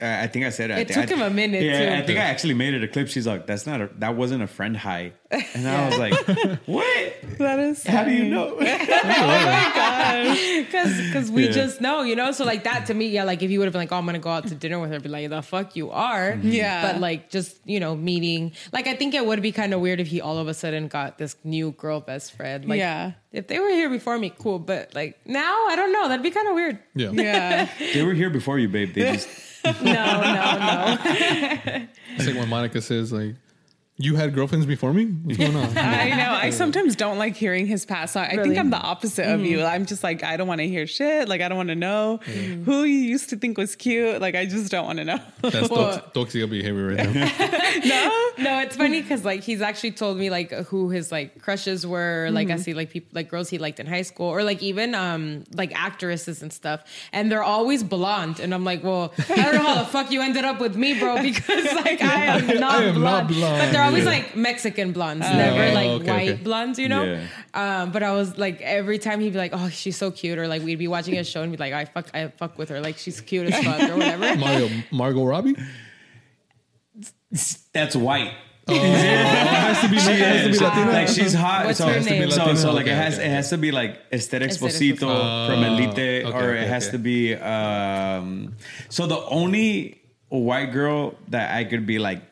Uh, 0.00 0.04
I 0.22 0.26
think 0.26 0.44
I 0.44 0.50
said 0.50 0.70
it. 0.70 0.74
I 0.74 0.80
It 0.80 0.88
think- 0.88 1.08
took 1.08 1.18
I- 1.18 1.20
him 1.20 1.32
a 1.32 1.34
minute, 1.34 1.62
Yeah, 1.62 1.96
too. 1.96 2.02
I 2.02 2.06
think 2.06 2.18
I 2.18 2.22
actually 2.24 2.52
made 2.54 2.74
it 2.74 2.82
a 2.84 2.88
clip. 2.88 3.08
She's 3.08 3.26
like, 3.26 3.46
"That's 3.46 3.66
not 3.66 3.80
a. 3.80 3.88
That 3.98 4.14
wasn't 4.14 4.42
a 4.42 4.46
friend 4.46 4.76
high." 4.76 5.12
And 5.30 5.66
I 5.66 5.88
was 5.88 5.98
like, 5.98 6.14
"What? 6.66 7.14
That 7.38 7.58
is. 7.58 7.84
How 7.84 8.04
do 8.04 8.12
you 8.12 8.24
know?" 8.28 8.56
Because 10.66 10.96
because 11.06 11.30
we 11.30 11.46
Yeah. 11.46 11.52
just 11.52 11.80
know, 11.80 12.02
you 12.02 12.14
know. 12.16 12.32
So 12.32 12.44
like 12.44 12.64
that 12.64 12.86
to 12.86 12.94
me, 12.94 13.08
yeah. 13.08 13.24
Like 13.24 13.42
if 13.42 13.50
you 13.50 13.58
would 13.58 13.66
have 13.66 13.72
been 13.72 13.80
like, 13.82 13.92
"Oh, 13.92 13.96
I'm 13.96 14.06
gonna 14.06 14.18
go 14.18 14.30
out 14.30 14.46
to 14.48 14.54
dinner 14.54 14.78
with 14.78 14.90
her," 14.90 14.96
I'd 14.96 15.02
be 15.02 15.08
like, 15.08 15.28
"The 15.28 15.42
fuck 15.42 15.74
you 15.76 15.90
are." 15.90 16.32
Mm-hmm. 16.32 16.48
Yeah. 16.50 16.92
But 16.92 17.00
like 17.00 17.30
just 17.30 17.56
you 17.64 17.80
know 17.80 17.96
meeting. 17.96 18.52
Like 18.72 18.86
I 18.86 18.94
think 18.94 19.14
it 19.14 19.24
would 19.26 19.42
be 19.42 19.52
kind 19.52 19.74
of 19.74 19.80
weird 19.80 20.00
if 20.00 20.06
he 20.08 20.20
all 20.20 20.38
of 20.38 20.48
a 20.48 20.54
sudden 20.54 20.88
got 20.88 21.18
this 21.18 21.36
new 21.44 21.72
girl 21.72 22.00
best 22.00 22.32
friend. 22.36 22.64
Like 22.68 22.78
Yeah. 22.78 23.12
if 23.32 23.48
they 23.48 23.58
were 23.58 23.70
here 23.70 23.90
before 23.90 24.18
me, 24.18 24.32
cool. 24.38 24.58
But 24.58 24.94
like 24.94 25.18
now, 25.26 25.66
I 25.68 25.76
don't 25.76 25.92
know. 25.92 26.08
That'd 26.08 26.22
be 26.22 26.30
kind 26.30 26.48
of 26.48 26.54
weird. 26.54 26.78
Yeah. 26.94 27.10
Yeah. 27.10 27.68
they 27.94 28.02
were 28.04 28.14
here 28.14 28.30
before 28.30 28.58
you, 28.58 28.68
babe. 28.68 28.94
They 28.94 29.12
just 29.12 29.28
No, 29.64 29.72
no, 29.82 30.22
no. 30.22 30.96
It's 32.16 32.26
like 32.26 32.36
when 32.36 32.48
Monica 32.48 32.80
says 32.80 33.12
like, 33.12 33.34
"You 33.98 34.16
had 34.16 34.34
girlfriends 34.34 34.66
before 34.66 34.92
me." 34.92 35.06
What's 35.06 35.38
going 35.38 35.56
on? 35.56 35.64
I 35.78 36.10
know. 36.10 36.32
I 36.32 36.50
sometimes 36.50 36.96
don't 36.96 37.18
like 37.18 37.36
hearing 37.36 37.66
his 37.66 37.84
past. 37.84 38.12
So 38.14 38.20
I 38.20 38.32
Really? 38.34 38.50
think 38.50 38.58
I'm 38.58 38.70
the 38.70 38.78
opposite 38.78 39.26
of 39.26 39.40
you. 39.44 39.58
Mm-hmm. 39.58 39.66
I'm 39.74 39.86
just 39.86 40.02
like, 40.02 40.22
I 40.22 40.36
don't 40.36 40.48
want 40.48 40.60
to 40.60 40.68
hear 40.68 40.86
shit. 40.86 41.28
Like, 41.28 41.40
I 41.40 41.48
don't 41.48 41.56
want 41.56 41.70
to 41.70 41.74
know 41.74 42.20
mm. 42.24 42.64
who 42.64 42.84
you 42.84 42.98
used 42.98 43.30
to 43.30 43.36
think 43.36 43.58
was 43.58 43.74
cute. 43.76 44.20
Like, 44.20 44.34
I 44.34 44.44
just 44.46 44.70
don't 44.70 44.86
want 44.86 44.98
to 44.98 45.04
know. 45.04 45.20
That's 45.42 45.70
Well- 45.76 45.98
tox- 45.98 46.12
toxic 46.14 46.50
behavior 46.50 46.88
right 46.88 47.14
now. 47.14 47.80
no? 47.84 48.22
No, 48.38 48.60
it's 48.60 48.76
funny 48.76 49.00
because 49.00 49.24
like 49.24 49.42
he's 49.42 49.62
actually 49.62 49.92
told 49.92 50.18
me 50.18 50.28
like 50.28 50.50
who 50.52 50.90
his 50.90 51.10
like 51.10 51.40
crushes 51.40 51.86
were. 51.86 52.28
Like 52.30 52.48
I 52.48 52.52
mm-hmm. 52.52 52.62
see 52.62 52.74
like 52.74 52.90
people 52.90 53.08
like 53.14 53.30
girls 53.30 53.48
he 53.48 53.56
liked 53.58 53.80
in 53.80 53.86
high 53.86 54.02
school 54.02 54.26
or 54.26 54.42
like 54.42 54.62
even 54.62 54.94
um 54.94 55.44
like 55.54 55.74
actresses 55.74 56.42
and 56.42 56.52
stuff, 56.52 56.84
and 57.12 57.32
they're 57.32 57.42
always 57.42 57.82
blonde. 57.82 58.38
And 58.40 58.52
I'm 58.52 58.62
like, 58.64 58.84
well, 58.84 59.14
I 59.30 59.42
don't 59.42 59.54
know 59.54 59.62
how 59.62 59.78
the 59.82 59.86
fuck 59.86 60.10
you 60.10 60.20
ended 60.20 60.44
up 60.44 60.60
with 60.60 60.76
me, 60.76 60.98
bro, 60.98 61.22
because 61.22 61.64
like 61.76 62.02
I 62.02 62.24
am 62.26 62.60
not, 62.60 62.74
I 62.74 62.84
am 62.84 63.00
not 63.00 63.00
blonde. 63.00 63.28
blonde, 63.28 63.58
But 63.58 63.72
they're 63.72 63.82
always 63.86 64.04
yeah. 64.04 64.10
like 64.10 64.36
Mexican 64.36 64.92
blondes, 64.92 65.26
never 65.28 65.74
like 65.74 65.88
okay, 65.88 66.10
white 66.10 66.30
okay. 66.30 66.42
blondes, 66.42 66.78
you 66.78 66.88
know. 66.88 67.04
Yeah. 67.04 67.22
Um, 67.54 67.92
but 67.92 68.02
I 68.02 68.12
was 68.12 68.38
like 68.38 68.60
every 68.60 68.98
time 68.98 69.20
he'd 69.20 69.32
be 69.32 69.38
like, 69.38 69.52
oh, 69.54 69.68
she's 69.68 69.96
so 69.96 70.10
cute, 70.10 70.38
or 70.38 70.48
like 70.48 70.62
we'd 70.62 70.78
be 70.78 70.88
watching 70.88 71.16
a 71.18 71.24
show 71.24 71.42
and 71.42 71.52
be 71.52 71.58
like, 71.58 71.72
I 71.72 71.84
fuck, 71.84 72.10
I 72.14 72.28
fuck 72.28 72.58
with 72.58 72.68
her, 72.68 72.80
like 72.80 72.98
she's 72.98 73.20
cute 73.20 73.52
as 73.52 73.64
fuck 73.64 73.90
or 73.90 73.96
whatever. 73.96 74.36
Mario, 74.38 74.68
Margot 74.90 75.24
Robbie. 75.24 75.56
that's 77.72 77.96
white. 77.96 78.32
Oh, 78.68 78.74
it 78.74 78.80
has 78.80 79.80
to 79.82 79.88
be. 79.88 79.98
She 79.98 80.10
it 80.10 80.18
has 80.18 80.42
to 80.44 80.50
be. 80.50 80.58
Latina. 80.58 80.90
like 80.90 81.08
she's 81.08 81.34
hot. 81.34 81.66
What's 81.66 81.78
so, 81.78 81.86
her 81.86 82.00
name? 82.00 82.30
so, 82.30 82.36
so 82.36 82.72
Latina? 82.72 82.72
like 82.72 82.86
it 82.86 82.94
has 82.94 83.14
okay, 83.14 83.26
it 83.26 83.30
has 83.30 83.50
to 83.50 83.58
be 83.58 83.70
like 83.70 84.00
Ester 84.10 84.42
Ester 84.42 84.66
Exposito 84.66 84.96
Exposito. 84.96 85.46
from 85.46 85.62
Oh, 85.62 85.66
Elite, 85.66 85.88
okay, 85.90 86.24
or 86.24 86.50
okay, 86.50 86.62
it 86.62 86.68
has 86.68 86.88
okay. 86.88 86.92
to 86.92 86.98
be. 86.98 87.34
um 87.34 88.56
So 88.88 89.06
the 89.06 89.20
only 89.26 90.02
white 90.28 90.72
girl 90.72 91.14
that 91.28 91.54
I 91.54 91.62
could 91.64 91.86
be 91.86 92.00
like, 92.00 92.22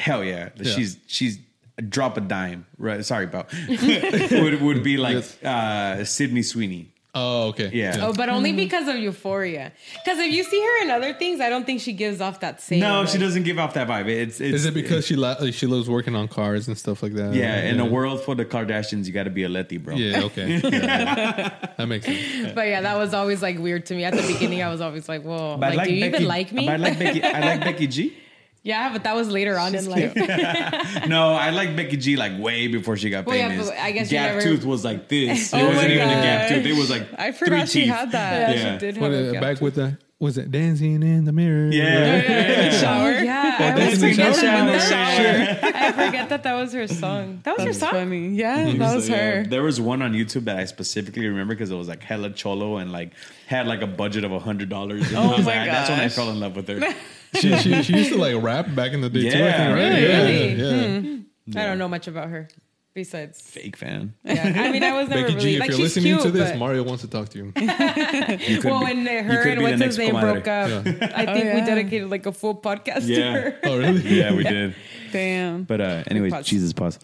hell 0.00 0.24
yeah, 0.24 0.48
Yeah. 0.56 0.72
she's 0.74 0.96
she's 1.06 1.38
a 1.78 1.82
drop 1.82 2.16
a 2.16 2.20
dime. 2.20 2.66
Right? 2.78 3.04
Sorry, 3.04 3.24
about 3.24 3.52
would 3.68 4.60
would 4.60 4.82
be 4.82 4.96
like 4.96 5.24
uh 5.44 6.04
Sydney 6.04 6.42
Sweeney. 6.42 6.88
Oh, 7.12 7.48
okay. 7.48 7.70
Yeah. 7.72 7.96
Oh, 8.06 8.12
but 8.12 8.28
only 8.28 8.52
because 8.52 8.86
of 8.86 8.94
Euphoria. 8.96 9.72
Because 10.04 10.20
if 10.20 10.32
you 10.32 10.44
see 10.44 10.60
her 10.62 10.84
in 10.84 10.90
other 10.92 11.12
things, 11.12 11.40
I 11.40 11.48
don't 11.48 11.66
think 11.66 11.80
she 11.80 11.92
gives 11.92 12.20
off 12.20 12.38
that 12.38 12.60
same. 12.62 12.78
No, 12.78 13.00
like- 13.00 13.08
she 13.08 13.18
doesn't 13.18 13.42
give 13.42 13.58
off 13.58 13.74
that 13.74 13.88
vibe. 13.88 14.06
It's, 14.06 14.40
it's 14.40 14.54
Is 14.58 14.64
it 14.64 14.74
because 14.74 15.04
she 15.08 15.16
la- 15.16 15.34
like, 15.40 15.52
she 15.54 15.66
loves 15.66 15.90
working 15.90 16.14
on 16.14 16.28
cars 16.28 16.68
and 16.68 16.78
stuff 16.78 17.02
like 17.02 17.14
that? 17.14 17.34
yeah, 17.34 17.62
in 17.62 17.80
a 17.80 17.84
world 17.84 18.22
for 18.22 18.36
the 18.36 18.44
Kardashians, 18.44 19.06
you 19.08 19.12
got 19.12 19.24
to 19.24 19.30
be 19.30 19.42
a 19.42 19.48
Letty, 19.48 19.78
bro. 19.78 19.96
Yeah. 19.96 20.22
Okay. 20.26 20.60
Yeah. 20.70 21.50
that 21.76 21.88
makes 21.88 22.06
sense. 22.06 22.52
But 22.54 22.68
yeah, 22.68 22.80
that 22.82 22.96
was 22.96 23.12
always 23.12 23.42
like 23.42 23.58
weird 23.58 23.86
to 23.86 23.94
me. 23.96 24.04
At 24.04 24.14
the 24.14 24.22
beginning, 24.32 24.62
I 24.62 24.68
was 24.70 24.80
always 24.80 25.08
like, 25.08 25.22
"Whoa, 25.24 25.56
But 25.58 25.72
I 25.72 25.74
like, 25.74 25.88
do 25.88 25.94
you 25.94 26.00
Becky, 26.02 26.14
even 26.16 26.28
like 26.28 26.52
me?" 26.52 26.68
I 26.68 26.76
like 26.76 26.96
Becky. 26.96 27.22
I 27.24 27.40
like 27.40 27.60
Becky 27.60 27.86
G. 27.88 28.16
yeah, 28.62 28.92
but 28.92 29.04
that 29.04 29.14
was 29.16 29.28
later 29.30 29.58
on 29.58 29.74
in 29.74 29.86
life. 29.88 30.14
No, 31.08 31.32
I 31.32 31.50
like 31.50 31.76
Becky 31.76 31.96
G 31.96 32.16
like 32.16 32.38
way 32.38 32.66
before 32.68 32.96
she 32.96 33.10
got 33.10 33.26
Well, 33.26 33.36
yeah, 33.36 33.48
famous. 33.48 33.68
but 33.70 33.78
I 33.78 33.92
guess 33.92 34.10
gap 34.10 34.28
never- 34.34 34.42
tooth 34.42 34.64
was 34.64 34.84
like 34.84 35.08
this. 35.08 35.52
Oh 35.54 35.58
it 35.58 35.64
wasn't 35.66 35.76
my 35.88 35.94
even 35.94 36.08
a 36.08 36.22
gap 36.22 36.48
tooth. 36.48 36.66
It 36.66 36.76
was 36.76 36.90
like 36.90 37.08
I 37.18 37.32
three 37.32 37.48
forgot 37.48 37.68
she 37.68 37.80
teeth. 37.82 37.90
had 37.90 38.12
that. 38.12 38.56
Yeah, 38.56 38.62
Yeah. 38.64 38.72
she 38.78 38.86
did 38.86 38.96
What, 38.98 39.12
have 39.12 39.20
a 39.24 39.28
uh, 39.28 39.32
gap 39.32 39.42
back 39.42 39.54
tooth. 39.56 39.62
with 39.62 39.74
the 39.76 39.98
was 40.20 40.36
it 40.36 40.50
dancing 40.50 41.02
in 41.02 41.24
the 41.24 41.32
mirror? 41.32 41.70
Yeah. 41.72 42.70
Shower. 42.80 43.08
Oh, 43.08 43.22
yeah, 43.22 43.56
I, 43.58 43.58
Dancing 43.58 43.80
always 43.80 44.02
in 44.02 44.08
the 44.08 44.14
forget 44.14 44.34
that. 44.36 45.58
shower. 45.60 45.70
I 45.74 45.92
forget 45.92 46.28
that 46.28 46.42
that 46.42 46.54
was 46.54 46.72
her 46.74 46.86
song. 46.86 47.40
That 47.44 47.56
was 47.56 47.66
her 47.66 47.72
song. 47.72 47.90
funny. 47.90 48.28
Yeah, 48.28 48.70
that 48.72 48.94
was 48.94 49.06
So, 49.06 49.14
yeah, 49.14 49.30
her. 49.30 49.44
There 49.44 49.62
was 49.62 49.80
one 49.80 50.02
on 50.02 50.12
YouTube 50.12 50.44
that 50.44 50.58
I 50.58 50.66
specifically 50.66 51.26
remember 51.26 51.54
because 51.54 51.70
it 51.70 51.74
was 51.76 51.88
like 51.88 52.02
hella 52.02 52.30
cholo 52.30 52.76
and 52.76 52.92
like 52.92 53.12
had 53.46 53.66
like 53.66 53.80
a 53.80 53.86
budget 53.86 54.24
of 54.24 54.32
a 54.32 54.38
hundred 54.38 54.68
dollars. 54.68 55.10
Oh 55.14 55.38
my 55.42 55.42
That's 55.44 55.88
when 55.88 56.00
I 56.00 56.08
fell 56.10 56.28
in 56.30 56.38
love 56.38 56.54
with 56.54 56.68
her. 56.68 56.94
She, 57.36 57.56
she 57.56 57.82
she 57.82 57.96
used 57.96 58.12
to 58.12 58.18
like 58.18 58.42
rap 58.42 58.74
back 58.74 58.92
in 58.92 59.00
the 59.00 59.08
day 59.08 59.22
too. 59.22 59.28
I 59.28 59.30
think, 59.30 59.74
right? 59.74 59.74
really? 59.74 60.52
Yeah. 60.54 60.72
Really? 60.72 61.24
yeah. 61.46 61.62
I 61.62 61.66
don't 61.66 61.78
know 61.78 61.88
much 61.88 62.08
about 62.08 62.28
her. 62.28 62.48
Besides, 62.92 63.40
Fake 63.40 63.76
fan. 63.76 64.14
yeah. 64.24 64.52
I 64.64 64.72
mean, 64.72 64.82
I 64.82 64.92
was 65.00 65.08
never 65.10 65.22
Becky 65.22 65.34
really 65.36 65.40
G, 65.50 65.54
if 65.54 65.60
like 65.60 65.68
you're 65.70 65.76
she's 65.78 65.96
listening 65.96 66.14
cute, 66.14 66.22
to 66.22 66.30
this, 66.32 66.50
but 66.50 66.58
Mario 66.58 66.82
wants 66.82 67.02
to 67.02 67.08
talk 67.08 67.28
to 67.30 67.38
you. 67.38 67.52
You 67.56 68.56
could 68.58 68.64
well, 68.64 68.80
be- 68.80 68.84
when 68.86 68.98
you 69.06 69.22
her 69.22 69.42
could 69.44 69.52
and 69.52 69.60
be 69.60 69.64
the 69.66 69.70
what's 69.70 69.82
his 69.82 69.98
name 69.98 70.18
broke 70.18 70.48
up, 70.48 70.70
I 70.86 71.24
think 71.26 71.44
we 71.44 71.60
yeah. 71.60 71.64
dedicated 71.66 72.10
like 72.10 72.26
a 72.26 72.32
full 72.32 72.56
podcast 72.56 73.06
to 73.06 73.22
her. 73.32 73.58
Oh 73.64 73.78
really? 73.78 74.00
Yeah, 74.18 74.34
we 74.34 74.42
did. 74.42 74.74
Damn. 75.12 75.62
But 75.64 75.80
uh, 75.80 76.02
anyways, 76.08 76.32
Pause. 76.32 76.46
Jesus 76.46 76.72
pause. 76.72 76.98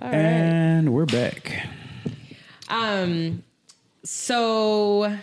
All 0.00 0.08
right. 0.10 0.14
And 0.14 0.92
we're 0.92 1.06
back. 1.06 1.66
Um. 2.68 3.42
So, 4.04 5.16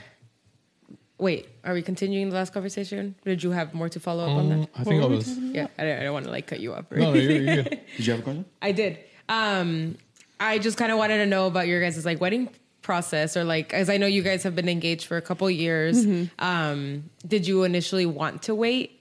wait. 1.17 1.47
Are 1.63 1.73
we 1.73 1.81
continuing 1.81 2.29
the 2.29 2.35
last 2.35 2.53
conversation? 2.53 3.15
Did 3.23 3.41
you 3.43 3.51
have 3.51 3.73
more 3.73 3.89
to 3.89 3.99
follow 3.99 4.23
up 4.25 4.31
on 4.31 4.51
Um, 4.51 4.59
that? 4.61 4.69
I 4.75 4.83
think 4.83 5.03
I 5.03 5.07
was. 5.07 5.37
Yeah, 5.37 5.67
I 5.77 5.83
didn't, 5.83 5.97
I 5.97 5.99
didn't 6.01 6.13
want 6.13 6.25
to 6.25 6.31
like 6.31 6.47
cut 6.47 6.59
you 6.59 6.73
off. 6.73 6.85
Right? 6.89 6.99
No, 7.01 7.13
no, 7.13 7.19
you're, 7.19 7.41
you're. 7.41 7.63
Did 7.63 7.79
you 7.99 8.11
have 8.11 8.19
a 8.19 8.23
question? 8.23 8.45
I 8.61 8.71
did. 8.71 8.99
Um, 9.29 9.97
I 10.39 10.59
just 10.59 10.77
kind 10.77 10.91
of 10.91 10.97
wanted 10.97 11.17
to 11.17 11.25
know 11.25 11.47
about 11.47 11.67
your 11.67 11.81
guys' 11.81 12.03
like 12.05 12.19
wedding 12.21 12.49
process, 12.81 13.35
or 13.35 13.43
like, 13.43 13.73
as 13.73 13.89
I 13.89 13.97
know 13.97 14.05
you 14.07 14.21
guys 14.21 14.43
have 14.43 14.55
been 14.55 14.69
engaged 14.69 15.05
for 15.07 15.17
a 15.17 15.21
couple 15.21 15.49
years. 15.49 16.05
Um, 16.37 17.09
did 17.25 17.47
you 17.47 17.63
initially 17.63 18.05
want 18.05 18.43
to 18.43 18.53
wait 18.53 18.99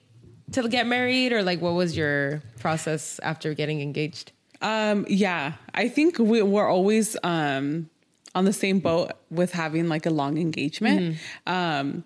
to 0.53 0.67
get 0.69 0.87
married, 0.87 1.33
or 1.33 1.43
like, 1.43 1.61
what 1.61 1.73
was 1.73 1.95
your 1.97 2.41
process 2.59 3.19
after 3.19 3.53
getting 3.53 3.81
engaged? 3.81 4.31
Um, 4.61 5.05
yeah, 5.09 5.53
I 5.73 5.89
think 5.89 6.17
we, 6.17 6.41
we're 6.41 6.67
always 6.67 7.15
um, 7.23 7.89
on 8.35 8.45
the 8.45 8.53
same 8.53 8.79
boat 8.79 9.11
with 9.31 9.53
having 9.53 9.87
like 9.89 10.05
a 10.05 10.09
long 10.11 10.37
engagement. 10.37 11.17
Um, 11.47 12.03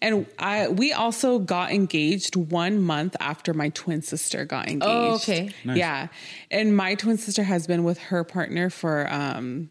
and 0.00 0.26
I 0.38 0.68
we 0.68 0.92
also 0.92 1.40
got 1.40 1.72
engaged 1.72 2.36
one 2.36 2.80
month 2.80 3.16
after 3.18 3.52
my 3.52 3.68
twin 3.70 4.00
sister 4.00 4.44
got 4.44 4.68
engaged. 4.68 4.86
Oh, 4.88 5.14
okay. 5.16 5.50
Nice. 5.64 5.76
Yeah, 5.76 6.06
and 6.50 6.74
my 6.76 6.94
twin 6.94 7.18
sister 7.18 7.42
has 7.42 7.66
been 7.66 7.82
with 7.82 7.98
her 7.98 8.22
partner 8.22 8.70
for 8.70 9.12
um, 9.12 9.70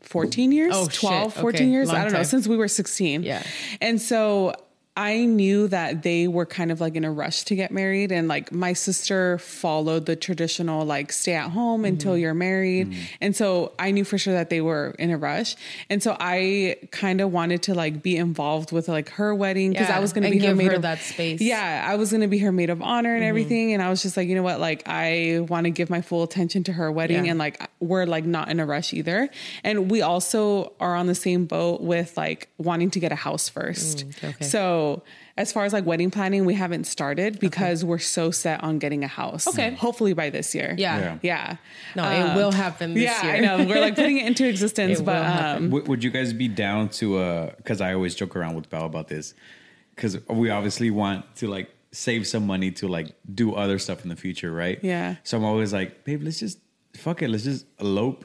14 0.00 0.50
years, 0.52 0.72
Oh, 0.74 0.88
shit. 0.88 0.98
12, 1.00 1.34
14 1.34 1.48
Okay. 1.48 1.70
years. 1.70 1.88
Long 1.88 1.96
I 1.96 2.02
don't 2.02 2.12
know, 2.12 2.22
since 2.24 2.46
we 2.48 2.56
were 2.56 2.68
16. 2.68 3.22
Yeah. 3.22 3.42
And 3.80 4.00
so 4.02 4.52
I 4.96 5.26
knew 5.26 5.68
that 5.68 6.02
they 6.02 6.26
were 6.26 6.46
kind 6.46 6.72
of 6.72 6.80
like 6.80 6.96
in 6.96 7.04
a 7.04 7.10
rush 7.12 7.44
to 7.44 7.54
get 7.54 7.70
married. 7.70 8.10
And 8.12 8.28
like 8.28 8.50
my 8.50 8.72
sister 8.72 9.36
followed 9.38 10.06
the 10.06 10.16
traditional, 10.16 10.86
like, 10.86 11.12
stay 11.12 11.34
at 11.34 11.50
home 11.50 11.66
Mm-hmm. 11.82 11.84
until 11.84 12.16
you're 12.16 12.32
married. 12.32 12.94
And 13.20 13.36
so 13.36 13.72
I 13.78 13.90
knew 13.90 14.04
for 14.04 14.16
sure 14.18 14.32
that 14.34 14.48
they 14.50 14.60
were 14.60 14.94
in 14.98 15.10
a 15.10 15.18
rush. 15.18 15.56
And 15.90 16.02
so 16.02 16.16
I 16.18 16.76
kind 16.90 17.20
of 17.20 17.32
wanted 17.32 17.62
to 17.64 17.74
like 17.74 18.02
be 18.02 18.16
involved 18.16 18.72
with 18.72 18.88
like 18.88 19.10
her 19.10 19.34
wedding 19.34 19.72
because 19.72 19.88
Yeah, 19.88 19.96
I 19.96 20.00
was 20.00 20.12
going 20.12 20.24
to 20.24 20.30
be 20.30 20.38
her 20.46 20.54
maid 20.54 20.68
her 20.68 20.76
of 20.76 20.82
that 20.82 21.00
space. 21.00 21.40
Mm-hmm. 21.40 21.48
Yeah. 21.48 21.86
I 21.86 21.96
was 21.96 22.10
going 22.12 22.22
to 22.22 22.28
be 22.28 22.38
her 22.38 22.52
maid 22.52 22.70
of 22.70 22.80
honor 22.80 23.14
and 23.14 23.24
everything. 23.24 23.72
And 23.74 23.82
I 23.82 23.90
was 23.90 24.00
just 24.02 24.16
like, 24.16 24.28
you 24.28 24.34
know 24.34 24.42
what? 24.42 24.60
Like, 24.60 24.84
I 24.86 25.40
want 25.48 25.64
to 25.64 25.70
give 25.70 25.90
my 25.90 26.00
full 26.00 26.22
attention 26.22 26.64
to 26.64 26.72
her 26.72 26.90
wedding. 26.90 27.24
Yeah. 27.26 27.32
And 27.32 27.38
like, 27.38 27.60
we're 27.80 28.06
like 28.06 28.24
not 28.24 28.48
in 28.48 28.60
a 28.60 28.64
rush 28.64 28.94
either. 28.94 29.28
And 29.62 29.90
we 29.90 30.00
also 30.02 30.72
are 30.80 30.94
on 30.94 31.06
the 31.08 31.14
same 31.14 31.44
boat 31.44 31.80
with 31.82 32.16
like 32.16 32.48
wanting 32.58 32.90
to 32.92 33.00
get 33.00 33.12
a 33.12 33.16
house 33.16 33.48
first. 33.48 34.06
Mm, 34.08 34.30
okay. 34.30 34.44
So, 34.44 34.85
as 35.36 35.52
far 35.52 35.64
as 35.64 35.72
like 35.72 35.84
wedding 35.84 36.10
planning, 36.10 36.44
we 36.44 36.54
haven't 36.54 36.84
started 36.84 37.38
because 37.38 37.84
we're 37.84 37.98
so 37.98 38.30
set 38.30 38.62
on 38.62 38.78
getting 38.78 39.04
a 39.04 39.08
house. 39.08 39.46
Okay. 39.46 39.74
Hopefully 39.74 40.14
by 40.14 40.30
this 40.30 40.54
year. 40.54 40.74
Yeah. 40.78 40.98
Yeah. 40.98 41.18
Yeah. 41.22 41.56
No, 41.94 42.10
it 42.10 42.36
will 42.36 42.52
happen 42.52 42.94
this 42.94 43.04
yeah, 43.04 43.24
year. 43.24 43.34
I 43.36 43.40
know. 43.40 43.66
We're 43.66 43.80
like 43.80 43.94
putting 43.94 44.18
it 44.18 44.26
into 44.26 44.48
existence, 44.54 45.00
It 45.00 45.04
but 45.04 45.22
will 45.22 45.44
um, 45.44 45.70
Would, 45.70 45.88
would 45.88 46.04
you 46.04 46.10
guys 46.10 46.32
be 46.32 46.48
down 46.48 46.88
to 47.00 47.18
uh 47.18 47.50
because 47.56 47.80
I 47.80 47.94
always 47.94 48.14
joke 48.14 48.34
around 48.36 48.54
with 48.54 48.66
Val 48.66 48.86
about 48.86 49.08
this 49.08 49.34
because 49.94 50.18
we 50.28 50.50
obviously 50.50 50.90
want 50.90 51.24
to 51.36 51.48
like 51.48 51.70
save 51.92 52.26
some 52.26 52.46
money 52.46 52.70
to 52.70 52.88
like 52.88 53.14
do 53.34 53.54
other 53.54 53.78
stuff 53.78 54.02
in 54.02 54.08
the 54.08 54.16
future, 54.16 54.52
right? 54.52 54.78
Yeah. 54.82 55.16
So 55.24 55.36
I'm 55.38 55.44
always 55.44 55.72
like, 55.72 56.04
babe, 56.04 56.22
let's 56.22 56.40
just 56.40 56.58
fuck 56.94 57.22
it, 57.22 57.28
let's 57.28 57.44
just 57.44 57.66
elope 57.80 58.24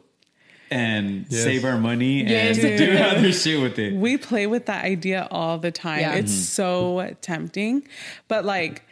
and 0.72 1.26
Yes. 1.30 1.43
save 1.43 1.65
our 1.65 1.77
money 1.77 2.23
Yes. 2.23 2.57
and 2.64 2.77
do 2.77 2.98
other 2.98 3.31
shit 3.34 3.61
with 3.61 3.77
it. 3.77 3.93
we 3.93 4.18
play 4.18 4.48
with 4.48 4.65
that 4.68 4.84
idea 4.85 5.27
all 5.30 5.57
the 5.57 5.72
time. 5.72 5.99
Yeah. 5.99 6.15
It's 6.15 6.31
Mm-hmm. 6.31 6.41
so 6.41 7.15
tempting. 7.22 7.84
But 8.27 8.45
like 8.45 8.84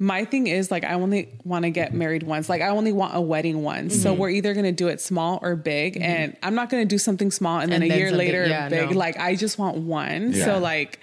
my 0.00 0.24
thing 0.24 0.46
is 0.46 0.70
like 0.70 0.84
I 0.84 0.92
only 0.94 1.28
want 1.44 1.64
to 1.64 1.70
get 1.70 1.92
married 1.92 2.22
once. 2.22 2.48
Like 2.48 2.62
I 2.62 2.68
only 2.68 2.92
want 2.92 3.16
a 3.16 3.20
wedding 3.20 3.62
once. 3.62 4.00
So 4.00 4.10
Mm-hmm. 4.12 4.20
we're 4.20 4.30
either 4.30 4.52
going 4.54 4.64
to 4.66 4.72
do 4.72 4.88
it 4.88 5.00
small 5.00 5.38
or 5.42 5.56
big 5.56 5.98
and 6.00 6.36
I'm 6.42 6.54
not 6.54 6.68
going 6.70 6.82
to 6.82 6.88
do 6.88 6.98
something 6.98 7.30
small 7.30 7.58
and 7.60 7.72
then 7.72 7.82
And 7.82 7.90
a 7.90 7.94
then 7.94 7.98
year 7.98 8.12
later 8.12 8.46
yeah, 8.46 8.68
big. 8.68 8.90
no. 8.90 8.96
Like 8.96 9.18
I 9.18 9.34
just 9.34 9.58
want 9.58 9.76
one. 9.78 10.32
Yeah. 10.32 10.44
So 10.44 10.58
like 10.58 11.00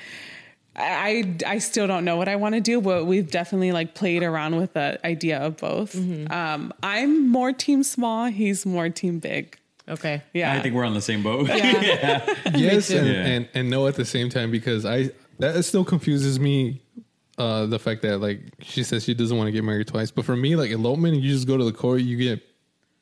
I 0.78 1.36
I 1.46 1.60
still 1.60 1.88
don't 1.88 2.04
know 2.04 2.18
what 2.18 2.28
I 2.28 2.36
want 2.36 2.56
to 2.56 2.62
do, 2.62 2.82
but 2.82 3.06
we've 3.06 3.30
definitely 3.32 3.72
like 3.72 3.96
played 3.96 4.24
around 4.24 4.58
with 4.58 4.74
the 4.74 5.00
idea 5.06 5.40
of 5.40 5.56
both. 5.58 5.94
Mm-hmm. 5.94 6.32
Um, 6.32 6.74
I'm 6.84 7.30
more 7.30 7.54
team 7.54 7.82
small. 7.84 8.26
He's 8.26 8.66
more 8.66 8.90
team 8.90 9.20
big. 9.20 9.58
Okay. 9.88 10.24
Yeah, 10.34 10.52
I 10.54 10.62
think 10.62 10.74
we're 10.74 10.86
on 10.86 10.94
the 10.96 11.02
same 11.02 11.22
boat. 11.22 11.48
Yeah. 11.48 12.26
yes 12.56 12.90
and, 12.90 13.08
Yeah. 13.08 13.14
and 13.26 13.50
and 13.54 13.70
no 13.70 13.88
at 13.88 13.96
the 13.96 14.06
same 14.06 14.30
time 14.30 14.50
because 14.52 14.86
I 14.86 15.12
that 15.40 15.64
still 15.66 15.86
confuses 15.86 16.40
me. 16.40 16.82
Uh, 17.38 17.66
the 17.66 17.78
fact 17.78 18.02
that 18.02 18.20
like 18.20 18.40
she 18.62 18.82
says 18.82 19.04
she 19.04 19.14
doesn't 19.14 19.38
want 19.38 19.48
to 19.48 19.52
get 19.52 19.64
married 19.64 19.88
twice, 19.88 20.10
but 20.10 20.24
for 20.24 20.38
me, 20.38 20.56
like 20.56 20.72
elopement, 20.72 21.22
you 21.22 21.30
just 21.34 21.46
go 21.48 21.58
to 21.58 21.66
the 21.66 21.74
court, 21.74 22.02
you 22.02 22.16
get 22.18 22.42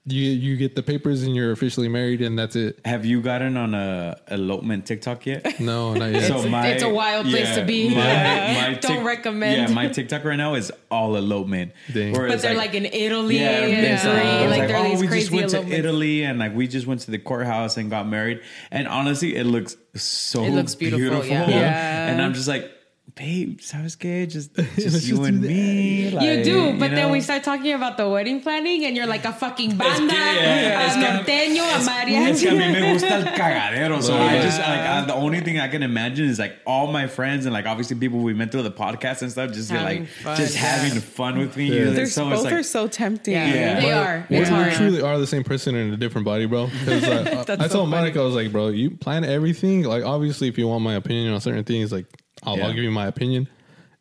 you 0.06 0.22
you 0.32 0.58
get 0.58 0.76
the 0.76 0.84
papers, 0.84 1.24
and 1.24 1.34
you're 1.36 1.52
officially 1.52 1.88
married, 1.88 2.22
and 2.22 2.38
that's 2.38 2.56
it. 2.58 2.80
Have 2.84 3.06
you 3.06 3.22
gotten 3.22 3.56
on 3.56 3.74
a 3.74 4.18
elopement 4.30 4.86
TikTok 4.86 5.26
yet? 5.26 5.60
No, 5.60 5.94
not 5.94 6.12
yet. 6.14 6.28
So 6.28 6.50
my- 6.50 6.68
it's 6.68 6.84
a 6.84 6.90
wild 6.90 7.26
place 7.28 7.56
to 7.56 7.64
be. 7.64 7.90
My, 7.90 7.96
my 7.96 8.78
Don't 8.82 9.06
recommend. 9.06 9.70
Yeah, 9.70 9.74
my 9.74 9.88
TikTok 9.88 10.26
right 10.26 10.36
now 10.36 10.56
is 10.56 10.72
all 10.92 11.16
elopement. 11.16 11.72
Dang. 11.94 12.14
But 12.14 12.42
they're 12.42 12.56
like, 12.56 12.74
in 12.74 12.86
Italy 12.86 13.40
Yeah, 13.40 13.60
and 13.66 13.86
it's 13.86 14.04
uh, 14.04 14.10
Italy. 14.10 14.24
like, 14.24 14.50
Like, 14.50 14.60
like, 14.60 14.68
they're 14.68 14.78
oh, 14.78 15.00
we 15.00 15.08
crazy 15.08 15.30
just 15.40 15.56
went 15.56 15.68
to. 15.70 15.74
Italy 15.80 16.24
and 16.24 16.38
like 16.40 16.54
we 16.54 16.68
just 16.68 16.86
went 16.86 17.02
to 17.02 17.12
the 17.12 17.20
courthouse 17.20 17.78
and 17.78 17.90
got 17.90 18.08
married. 18.08 18.42
And 18.72 18.88
honestly, 18.88 19.36
it 19.36 19.46
looks 19.46 19.78
so 19.96 20.44
It 20.44 20.52
looks 20.52 20.76
beautiful, 20.76 21.24
yeah. 21.26 21.50
Yeah. 21.50 22.08
And 22.10 22.22
I'm 22.22 22.34
just 22.34 22.48
like, 22.48 22.70
babe, 23.16 23.60
¿sabes 23.62 23.96
qué? 23.96 24.28
Just, 24.28 24.56
just 24.76 24.78
Let's 24.78 25.08
you 25.08 25.18
just 25.18 25.28
and 25.30 25.42
do 25.42 25.48
me. 25.48 26.10
You 26.10 26.44
do, 26.44 26.80
but 26.80 26.90
you 26.90 26.96
then 26.96 27.12
we 27.12 27.22
start 27.22 27.44
talking 27.44 27.74
about 27.74 27.96
the 27.98 28.10
wedding 28.10 28.42
planning, 28.42 28.86
and 28.86 28.96
you're 28.96 29.06
like 29.06 29.24
a 29.26 29.32
fucking 29.34 29.78
banda, 29.78 30.14
yeah, 30.14 30.80
a 30.80 30.84
es 30.86 30.96
que- 30.96 31.04
norteño, 31.04 31.62
a 31.64 32.30
Es 32.32 32.42
que 32.42 32.50
a 32.50 32.54
mí 32.54 32.72
me 32.74 32.94
gusta 32.94 33.14
el 33.14 33.24
cagadero. 33.26 34.02
So 34.02 34.16
I 34.16 34.42
just 34.42 34.58
like 34.60 34.80
I, 34.80 35.06
the 35.06 35.14
only 35.14 35.42
thing 35.42 35.60
I 35.60 35.68
can 35.68 35.84
imagine 35.84 36.26
is 36.28 36.40
like 36.40 36.56
all 36.66 36.92
my 36.92 37.06
friends 37.08 37.46
and 37.46 37.54
like 37.54 37.66
obviously 37.68 37.96
people 37.98 38.20
we 38.20 38.34
met 38.34 38.52
through 38.52 38.64
the 38.64 38.72
podcast 38.72 39.22
and 39.22 39.32
stuff 39.32 39.52
just 39.52 39.70
get 39.70 39.80
Having 39.82 40.00
like 40.02 40.10
fun, 40.10 40.38
just 40.38 40.56
yeah. 40.56 40.62
having 40.62 41.00
fun 41.00 41.38
with 41.38 41.56
me. 41.56 41.66
Yeah. 41.78 41.92
They're 41.92 42.06
so 42.08 42.24
both 42.26 42.34
it's 42.36 42.44
like, 42.46 42.54
are 42.54 42.64
so 42.64 42.88
tempting. 42.88 43.34
Yeah, 43.34 43.46
Yeah. 43.54 43.80
they 43.80 43.86
But 43.92 43.94
are. 43.94 44.28
We, 44.30 44.38
It's 44.38 44.50
we 44.50 44.56
hard. 44.56 44.74
truly 44.74 45.02
are 45.02 45.20
the 45.20 45.28
same 45.28 45.44
person 45.44 45.76
in 45.76 45.94
a 45.94 45.98
different 45.98 46.26
body, 46.26 46.46
bro. 46.48 46.68
Because 46.68 47.04
uh, 47.04 47.46
I 47.60 47.68
so 47.68 47.74
told 47.80 47.90
Monica, 47.90 48.20
I 48.20 48.24
was 48.24 48.34
like, 48.36 48.52
bro, 48.52 48.70
you 48.70 48.90
plan 48.92 49.24
everything. 49.24 49.84
Like, 49.84 50.04
obviously, 50.04 50.48
if 50.48 50.58
you 50.58 50.68
want 50.68 50.84
my 50.84 50.96
opinion 50.96 51.32
on 51.34 51.42
certain 51.42 51.64
things, 51.64 51.92
like, 51.92 52.06
I'll, 52.46 52.58
Yeah. 52.58 52.68
I'll 52.68 52.74
give 52.74 52.84
you 52.84 52.92
my 52.92 53.08
opinion. 53.08 53.48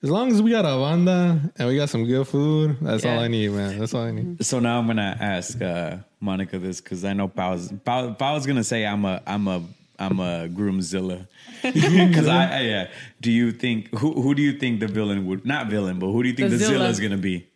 As 0.02 0.10
long 0.10 0.32
as 0.32 0.42
we 0.42 0.50
got 0.50 0.64
a 0.64 0.76
banda 0.80 1.52
and 1.56 1.68
we 1.68 1.76
got 1.76 1.88
some 1.88 2.04
good 2.04 2.26
food, 2.26 2.76
that's 2.80 3.04
all 3.04 3.18
I 3.20 3.28
need, 3.28 3.52
man. 3.52 3.78
That's 3.78 3.94
all 3.94 4.02
I 4.02 4.10
need. 4.10 4.44
So 4.44 4.58
now 4.58 4.78
I'm 4.80 4.86
gonna 4.88 5.16
ask 5.20 5.62
uh, 5.62 5.98
Monica 6.20 6.58
this 6.58 6.80
because 6.80 7.04
I 7.04 7.12
know 7.12 7.28
Pau's 7.28 7.72
Pau, 7.84 8.12
Pau's 8.12 8.44
gonna 8.44 8.64
say 8.64 8.84
I'm 8.84 9.04
a 9.04 9.22
I'm 9.26 9.46
a 9.46 9.62
I'm 10.00 10.18
a 10.18 10.48
groomzilla 10.48 11.28
because 11.62 12.26
I, 12.26 12.58
I 12.58 12.60
yeah. 12.62 12.88
Do 13.20 13.30
you 13.30 13.52
think 13.52 13.96
who 13.96 14.20
who 14.20 14.34
do 14.34 14.42
you 14.42 14.54
think 14.58 14.80
the 14.80 14.88
villain 14.88 15.24
would 15.26 15.46
not 15.46 15.68
villain 15.68 16.00
but 16.00 16.08
who 16.10 16.24
do 16.24 16.28
you 16.30 16.34
think 16.34 16.50
The 16.50 16.56
the, 16.56 16.64
Zilla. 16.64 16.78
Zilla 16.78 16.88
is 16.88 16.98
gonna 16.98 17.16
be? 17.18 17.46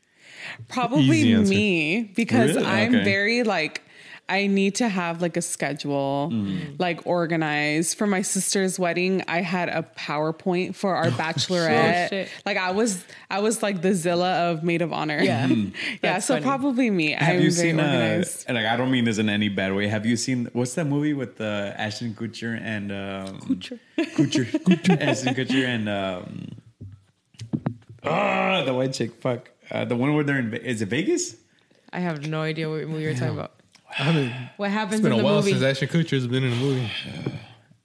Probably 0.69 1.35
me 1.35 2.03
because 2.15 2.55
Really? 2.55 2.65
I'm 2.67 2.95
Okay. 2.95 3.05
very 3.05 3.43
like 3.43 3.83
I 4.29 4.49
need 4.49 4.75
to 4.77 4.89
have 4.89 5.23
like 5.23 5.37
a 5.37 5.41
schedule, 5.43 6.31
Mm. 6.33 6.81
like 6.81 7.07
organized. 7.07 7.97
For 7.97 8.09
my 8.09 8.23
sister's 8.23 8.77
wedding, 8.77 9.23
I 9.29 9.41
had 9.41 9.69
a 9.69 9.85
PowerPoint 9.97 10.75
for 10.75 10.97
our 10.97 11.11
bachelorette. 11.23 12.09
shit. 12.09 12.29
like 12.45 12.57
I 12.57 12.73
was, 12.73 13.05
I 13.31 13.39
was 13.39 13.63
like 13.63 13.83
the 13.83 13.95
Zilla 13.95 14.51
of 14.51 14.65
maid 14.65 14.83
of 14.83 14.93
honor. 14.93 15.21
Yeah. 15.23 15.47
yeah. 16.03 16.19
So 16.19 16.35
funny. 16.35 16.45
probably 16.45 16.91
me. 16.91 17.13
Have 17.13 17.37
I'm 17.37 17.43
you 17.43 17.51
very 17.53 17.71
seen 17.71 17.79
uh, 17.79 17.85
organized. 17.85 18.45
and 18.49 18.57
like 18.57 18.67
I 18.67 18.77
don't 18.77 18.91
mean 18.91 19.05
this 19.05 19.19
in 19.19 19.29
any 19.29 19.49
bad 19.49 19.75
way. 19.77 19.87
Have 19.87 20.05
you 20.05 20.17
seen 20.17 20.49
what's 20.55 20.75
that 20.75 20.87
movie 20.87 21.15
with 21.15 21.41
uh, 21.41 21.73
Ashton 21.77 22.15
Kutcher 22.15 22.61
and 22.61 22.91
um, 22.91 23.39
Kutcher 23.41 23.79
Kutcher 23.97 25.01
Ashton 25.01 25.35
Kutcher 25.35 25.65
and 25.67 25.89
um, 25.89 26.49
ah 28.03 28.63
the 28.65 28.75
white 28.75 28.93
chick 28.93 29.21
fuck 29.21 29.51
uh, 29.71 29.85
the 29.85 29.97
one 29.97 30.15
where 30.15 30.25
they're 30.25 30.39
in 30.39 30.53
is 30.55 30.83
it 30.83 30.89
Vegas? 30.89 31.37
I 31.93 32.01
have 32.01 32.27
no 32.27 32.43
idea 32.43 32.69
what 32.69 32.87
movie 32.89 33.05
you're 33.05 33.15
talking 33.15 33.35
about. 33.39 33.53
I 33.99 34.13
mean, 34.13 34.33
What 34.57 34.71
happens 34.71 35.01
it's 35.01 35.03
been 35.03 35.13
in 35.13 35.19
a 35.19 35.23
the 35.23 35.25
while 35.25 35.37
movie? 35.37 35.53
since 35.53 35.63
Ashton 35.63 35.89
Kutcher's 35.89 36.27
been 36.27 36.45
in 36.45 36.53
a 36.53 36.57
movie. 36.57 36.91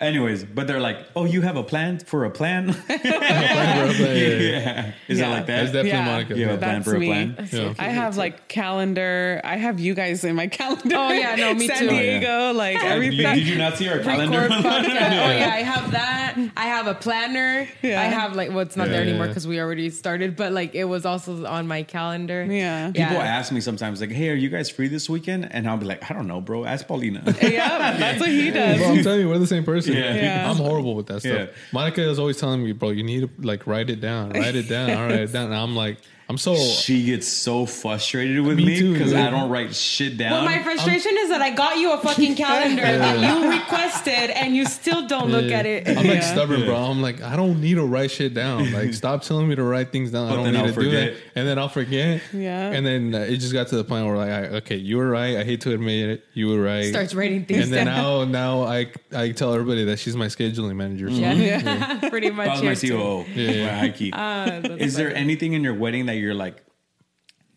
Anyways, 0.01 0.43
but 0.45 0.65
they're 0.67 0.79
like, 0.79 0.97
oh, 1.15 1.25
you 1.25 1.41
have 1.41 1.55
a 1.57 1.63
plan 1.63 1.99
for 1.99 2.25
a 2.25 2.31
plan? 2.31 2.75
yeah, 2.89 2.97
yeah, 3.05 3.91
yeah. 3.91 4.11
yeah, 4.11 4.91
is 5.07 5.19
Yeah. 5.19 5.27
it 5.27 5.29
like 5.29 5.45
That's 5.45 5.71
that? 5.71 5.83
definitely 5.83 5.89
Yeah. 5.89 6.05
Monica. 6.05 6.37
You 6.37 6.47
have 6.47 6.55
a 6.55 6.57
plan 6.57 6.73
That's 6.79 6.89
for 6.89 6.95
a 6.95 6.99
me. 6.99 7.07
plan. 7.07 7.49
Yeah. 7.51 7.73
I 7.77 7.89
have 7.89 8.17
like 8.17 8.47
calendar. 8.47 9.39
I 9.43 9.57
have 9.57 9.79
you 9.79 9.93
guys 9.93 10.23
in 10.23 10.35
my 10.35 10.47
calendar. 10.59 10.95
Oh, 10.97 11.11
yeah, 11.11 11.35
no, 11.35 11.53
me 11.53 11.67
San 11.67 11.79
too. 11.83 11.89
Diego, 11.89 12.49
oh, 12.49 12.51
like 12.53 12.79
Did 12.81 13.13
you, 13.13 13.21
did 13.21 13.47
you 13.47 13.57
not 13.57 13.77
see 13.77 13.89
our 13.89 13.99
calendar? 13.99 14.39
Record. 14.41 14.51
Oh 14.61 15.31
yeah, 15.31 15.51
I 15.53 15.61
have 15.63 15.91
that. 15.91 16.35
I 16.57 16.65
have 16.65 16.87
a 16.87 16.95
planner. 16.95 17.67
Yeah. 17.81 18.01
I 18.01 18.05
have 18.05 18.35
like 18.35 18.49
well, 18.49 18.59
it's 18.59 18.75
not 18.75 18.87
Yeah, 18.87 18.93
there 18.93 19.01
anymore 19.03 19.25
yeah. 19.25 19.31
because 19.31 19.47
we 19.47 19.59
already 19.59 19.89
started, 19.91 20.35
but 20.35 20.51
like 20.51 20.73
it 20.73 20.85
was 20.85 21.05
also 21.05 21.45
on 21.45 21.67
my 21.67 21.83
calendar. 21.83 22.43
Yeah. 22.49 22.87
People 22.87 23.01
Yeah. 23.17 23.19
ask 23.23 23.51
me 23.51 23.61
sometimes 23.61 24.01
like, 24.01 24.11
"Hey, 24.11 24.29
are 24.29 24.33
you 24.35 24.49
guys 24.49 24.69
free 24.69 24.87
this 24.87 25.09
weekend?" 25.09 25.47
And 25.51 25.67
I'll 25.69 25.77
be 25.77 25.85
like, 25.85 26.09
"I 26.09 26.13
don't 26.13 26.27
know, 26.27 26.41
bro. 26.41 26.65
Ask 26.65 26.87
Paulina." 26.87 27.21
yeah, 27.41 27.97
that's 27.97 28.19
what 28.19 28.29
he 28.29 28.49
does. 28.59 28.79
Bro, 28.79 28.87
I'm 28.89 29.03
telling 29.03 29.19
you, 29.21 29.29
we're 29.29 29.37
the 29.37 29.47
same 29.47 29.63
person. 29.63 29.90
Yeah. 29.93 30.15
Yeah. 30.21 30.49
I'm 30.49 30.57
horrible 30.57 30.95
with 30.95 31.07
that 31.07 31.21
stuff. 31.21 31.49
Yeah. 31.49 31.55
Monica 31.71 32.01
is 32.01 32.19
always 32.19 32.37
telling 32.37 32.63
me, 32.63 32.71
bro, 32.73 32.89
you 32.89 33.03
need 33.03 33.21
to 33.21 33.29
like 33.45 33.65
write 33.67 33.89
it 33.89 34.01
down, 34.01 34.31
write 34.31 34.55
it 34.55 34.69
down, 34.69 34.91
all 34.91 35.03
write 35.07 35.19
it 35.19 35.33
down. 35.33 35.45
And 35.45 35.55
I'm 35.55 35.75
like, 35.75 35.97
I'm 36.31 36.37
so 36.37 36.55
she 36.55 37.03
gets 37.03 37.27
so 37.27 37.65
frustrated 37.65 38.39
with 38.39 38.55
Me 38.55 38.63
me 38.81 38.93
because. 38.93 39.13
I 39.13 39.29
don't 39.29 39.49
write 39.49 39.75
shit 39.75 40.15
down. 40.15 40.31
Well, 40.31 40.45
my 40.45 40.63
frustration 40.63 41.11
is 41.17 41.27
that 41.27 41.41
I 41.41 41.49
got 41.49 41.77
you 41.77 41.91
a 41.91 41.97
fucking 41.97 42.35
calendar 42.35 42.81
that 42.83 43.19
you 43.19 43.51
requested 43.51 44.29
and 44.29 44.55
you 44.55 44.65
still 44.65 45.05
don't 45.07 45.29
look 45.29 45.51
at 45.51 45.65
it. 45.65 45.89
I'm 45.89 45.95
like 45.95 46.05
Yeah. 46.05 46.19
stubborn, 46.21 46.63
bro. 46.65 46.77
I'm 46.77 47.01
like, 47.01 47.21
I 47.21 47.35
don't 47.35 47.59
need 47.59 47.73
to 47.75 47.83
write 47.83 48.11
shit 48.11 48.33
down. 48.33 48.71
Like, 48.71 48.93
stop 49.01 49.23
telling 49.23 49.49
me 49.49 49.55
to 49.55 49.63
write 49.63 49.91
things 49.91 50.11
down. 50.11 50.29
But 50.29 50.33
I 50.39 50.43
don't 50.43 50.53
need 50.53 50.59
I'll 50.59 50.73
to 50.73 50.81
do 50.81 50.91
that. 50.91 51.17
And 51.35 51.45
then 51.45 51.59
I'll 51.59 51.67
forget. 51.67 52.21
Yeah. 52.31 52.71
And 52.71 52.85
then 52.85 53.13
uh, 53.13 53.25
it 53.25 53.37
just 53.37 53.51
got 53.51 53.67
to 53.67 53.75
the 53.75 53.83
point 53.83 54.05
where 54.05 54.15
like, 54.15 54.29
I, 54.29 54.43
okay, 54.59 54.77
you 54.77 54.97
were 54.97 55.09
right. 55.09 55.35
I 55.35 55.43
hate 55.43 55.59
to 55.61 55.73
admit 55.73 56.09
it. 56.09 56.25
You 56.33 56.47
were 56.47 56.61
right. 56.61 56.85
Starts 56.85 57.13
writing 57.13 57.45
things 57.45 57.65
and 57.65 57.73
then 57.73 57.87
down. 57.87 58.31
now, 58.31 58.61
now 58.61 58.63
I 58.63 58.93
I 59.13 59.31
tell 59.31 59.53
everybody 59.53 59.83
that 59.83 59.99
she's 59.99 60.15
my 60.15 60.27
scheduling 60.27 60.77
manager. 60.77 61.09
So. 61.09 61.17
yeah, 61.17 61.99
pretty 62.09 62.29
much. 62.29 62.61
That 62.61 62.63
was 62.63 62.83
my. 62.83 62.89
COO. 62.89 63.25
Yeah, 63.35 63.51
yeah. 63.51 63.65
my 63.65 63.77
high 63.79 63.89
key. 63.89 64.11
that's 64.11 64.81
Is 64.81 64.95
there 64.95 65.13
anything 65.13 65.51
in 65.53 65.61
your 65.61 65.73
wedding 65.73 66.05
that 66.05 66.15
you're 66.21 66.33
like, 66.45 66.63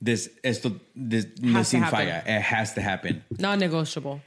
this 0.00 0.28
esto, 0.42 0.80
this 0.96 1.24
Has 1.24 1.34
to 1.40 1.46
missing 1.46 1.84
fire? 1.84 2.22
It 2.26 2.40
has 2.42 2.74
to 2.74 2.80
happen. 2.80 3.24
Non-negotiable. 3.38 4.20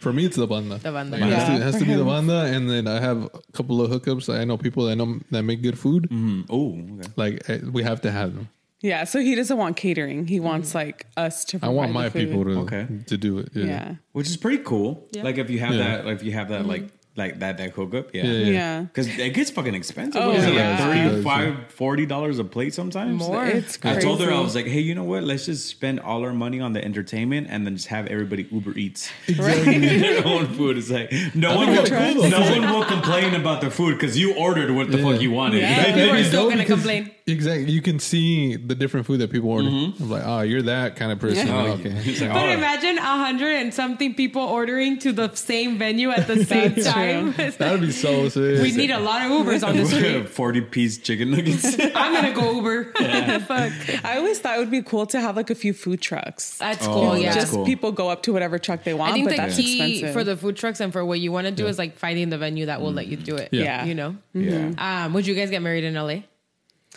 For 0.00 0.12
me, 0.14 0.24
it's 0.24 0.36
the 0.36 0.46
banda. 0.46 0.78
The 0.78 0.92
banda, 0.92 1.16
It 1.18 1.22
has 1.24 1.48
to, 1.48 1.54
it 1.56 1.62
has 1.62 1.76
to 1.78 1.84
be 1.84 1.92
the 1.92 1.98
For 2.04 2.04
banda, 2.10 2.44
and 2.56 2.70
then 2.70 2.86
I 2.88 3.00
have 3.00 3.24
a 3.24 3.30
couple 3.52 3.82
of 3.82 3.90
hookups. 3.90 4.32
I 4.34 4.44
know 4.44 4.56
people 4.56 4.86
that 4.86 4.96
know 4.96 5.20
that 5.30 5.42
make 5.42 5.60
good 5.62 5.78
food. 5.78 6.08
Mm, 6.10 6.46
oh, 6.48 6.72
okay. 6.98 7.12
Like 7.16 7.50
eh, 7.50 7.58
we 7.70 7.82
have 7.82 8.00
to 8.02 8.10
have 8.10 8.34
them. 8.34 8.48
Yeah, 8.80 9.04
so 9.04 9.20
he 9.20 9.34
doesn't 9.34 9.58
want 9.58 9.76
catering. 9.76 10.26
He 10.26 10.40
wants 10.40 10.74
like 10.74 11.04
us 11.18 11.44
to. 11.46 11.58
I 11.62 11.68
want 11.68 11.92
my 11.92 12.04
the 12.08 12.10
food. 12.12 12.28
people 12.28 12.44
to 12.44 12.50
Okay. 12.60 12.86
to 13.08 13.16
do 13.18 13.38
it. 13.40 13.50
Yeah. 13.54 13.64
Yeah. 13.66 13.94
which 14.12 14.28
is 14.28 14.38
pretty 14.38 14.62
cool. 14.64 15.06
Yeah. 15.12 15.22
Like 15.22 15.36
if 15.36 15.50
you 15.50 15.58
have 15.58 15.74
Yeah. 15.74 15.96
that, 15.98 16.06
like 16.06 16.16
if 16.16 16.22
you 16.22 16.32
have 16.32 16.48
that, 16.48 16.64
like 16.64 16.88
like 17.20 17.38
that 17.42 17.58
that 17.58 17.70
hookup, 17.78 18.06
yeah. 18.14 18.24
Yeah, 18.24 18.32
yeah. 18.32 18.52
Yeah. 18.60 18.80
Because 18.82 19.06
it 19.18 19.32
gets 19.38 19.50
fucking 19.56 19.74
expensive. 19.74 20.20
Oh, 20.22 20.28
What 20.30 20.36
is 20.40 20.44
it, 20.46 20.54
yeah. 20.54 20.70
like 20.88 20.98
It 20.98 21.22
does, 21.22 21.24
35 21.24 21.72
40 21.72 22.06
dollars 22.06 22.36
a 22.38 22.44
plate 22.44 22.72
sometimes. 22.74 23.18
More. 23.18 23.44
It's 23.46 23.78
I 23.84 24.00
told 24.00 24.20
her 24.22 24.30
I 24.32 24.40
was 24.40 24.54
like, 24.54 24.66
hey, 24.66 24.80
you 24.88 24.94
know 24.94 25.04
what? 25.12 25.22
Let's 25.30 25.46
just 25.46 25.66
spend 25.76 26.00
all 26.00 26.20
our 26.26 26.32
money 26.32 26.58
on 26.66 26.72
the 26.76 26.82
entertainment 26.84 27.46
and 27.50 27.58
then 27.66 27.74
just 27.76 27.88
have 27.88 28.06
everybody 28.06 28.42
Uber 28.50 28.72
Eats 28.84 29.10
their 29.26 30.26
own 30.26 30.46
food. 30.56 30.78
It's 30.78 30.90
like 30.90 31.12
no 31.34 31.56
one 31.56 31.68
will, 31.68 31.86
cool, 31.86 32.28
no 32.28 32.40
one 32.40 32.62
will 32.72 32.84
complain 32.84 33.34
about 33.34 33.60
the 33.60 33.70
food 33.70 33.92
because 33.98 34.18
you 34.18 34.34
ordered 34.34 34.70
what 34.70 34.90
the 34.90 34.98
Yeah. 34.98 35.04
fuck 35.12 35.20
you 35.20 35.30
wanted. 35.30 35.60
Yeah. 35.60 35.76
Right? 35.84 35.94
People 35.94 36.16
are 36.16 36.24
still 36.24 36.48
gonna 36.50 36.64
complain. 36.64 37.10
Exactly. 37.30 37.70
You 37.72 37.80
can 37.82 37.98
see 37.98 38.56
the 38.56 38.74
different 38.74 39.06
food 39.06 39.20
that 39.20 39.30
people 39.30 39.50
order. 39.50 39.68
I'm 39.68 39.94
like, 40.10 40.22
oh, 40.26 40.40
you're 40.40 40.62
that 40.62 40.96
kind 40.96 41.12
of 41.12 41.18
person. 41.18 41.48
Oh, 41.48 41.68
okay. 41.72 41.92
like, 41.94 42.18
But 42.18 42.36
oh, 42.36 42.50
imagine 42.50 42.98
a 42.98 43.02
hundred 43.02 43.56
and 43.56 43.72
something 43.72 44.14
people 44.14 44.42
ordering 44.42 44.98
to 45.00 45.12
the 45.12 45.32
same 45.34 45.78
venue 45.78 46.10
at 46.10 46.26
the 46.26 46.44
same 46.52 46.74
time. 46.76 47.32
That'd 47.58 47.80
be 47.80 47.92
so 47.92 48.28
sick. 48.28 48.62
we 48.62 48.72
need 48.72 48.90
a 48.90 48.98
lot 49.00 49.22
of 49.24 49.30
Ubers 49.32 49.66
on 49.66 49.76
the 49.76 49.86
street. 49.86 50.28
40 50.28 50.60
piece 50.62 50.98
chicken 50.98 51.30
nuggets. 51.30 51.64
I'm 51.78 52.12
gonna 52.14 52.32
go 52.32 52.52
Uber. 52.52 52.92
Fuck. 53.40 53.72
I 54.04 54.16
always 54.18 54.38
thought 54.38 54.56
it 54.56 54.60
would 54.60 54.70
be 54.70 54.82
cool 54.82 55.06
to 55.06 55.20
have 55.20 55.36
like 55.36 55.50
a 55.50 55.54
few 55.54 55.72
food 55.72 56.00
trucks. 56.00 56.58
That's 56.58 56.86
Oh, 56.86 56.92
cool. 56.92 57.10
that's 57.12 57.22
Yeah. 57.22 57.34
Just 57.34 57.52
cool. 57.52 57.64
people 57.66 57.92
go 57.92 58.08
up 58.10 58.22
to 58.24 58.32
whatever 58.32 58.58
truck 58.58 58.84
they 58.84 58.94
want, 58.94 59.12
I 59.12 59.14
think 59.14 59.26
but 59.26 59.30
the 59.32 59.42
that's 59.42 59.56
key 59.56 59.80
expensive. 60.00 60.12
for 60.12 60.24
the 60.24 60.36
food 60.36 60.56
trucks 60.56 60.80
and 60.80 60.92
for 60.92 61.04
what 61.04 61.20
you 61.20 61.32
want 61.32 61.46
to 61.46 61.52
do 61.52 61.66
is 61.66 61.78
like 61.78 61.96
finding 61.96 62.28
the 62.30 62.38
venue 62.38 62.66
that 62.66 62.80
will 62.80 62.92
let 62.92 63.06
you 63.06 63.16
do 63.16 63.36
it. 63.36 63.50
Yeah. 63.52 63.62
Yeah. 63.62 63.84
You 63.84 63.94
know? 63.94 64.16
yeah. 64.34 65.04
Um, 65.06 65.12
would 65.14 65.26
you 65.26 65.34
guys 65.34 65.50
get 65.50 65.62
married 65.62 65.84
in 65.84 65.94
LA? 65.94 66.22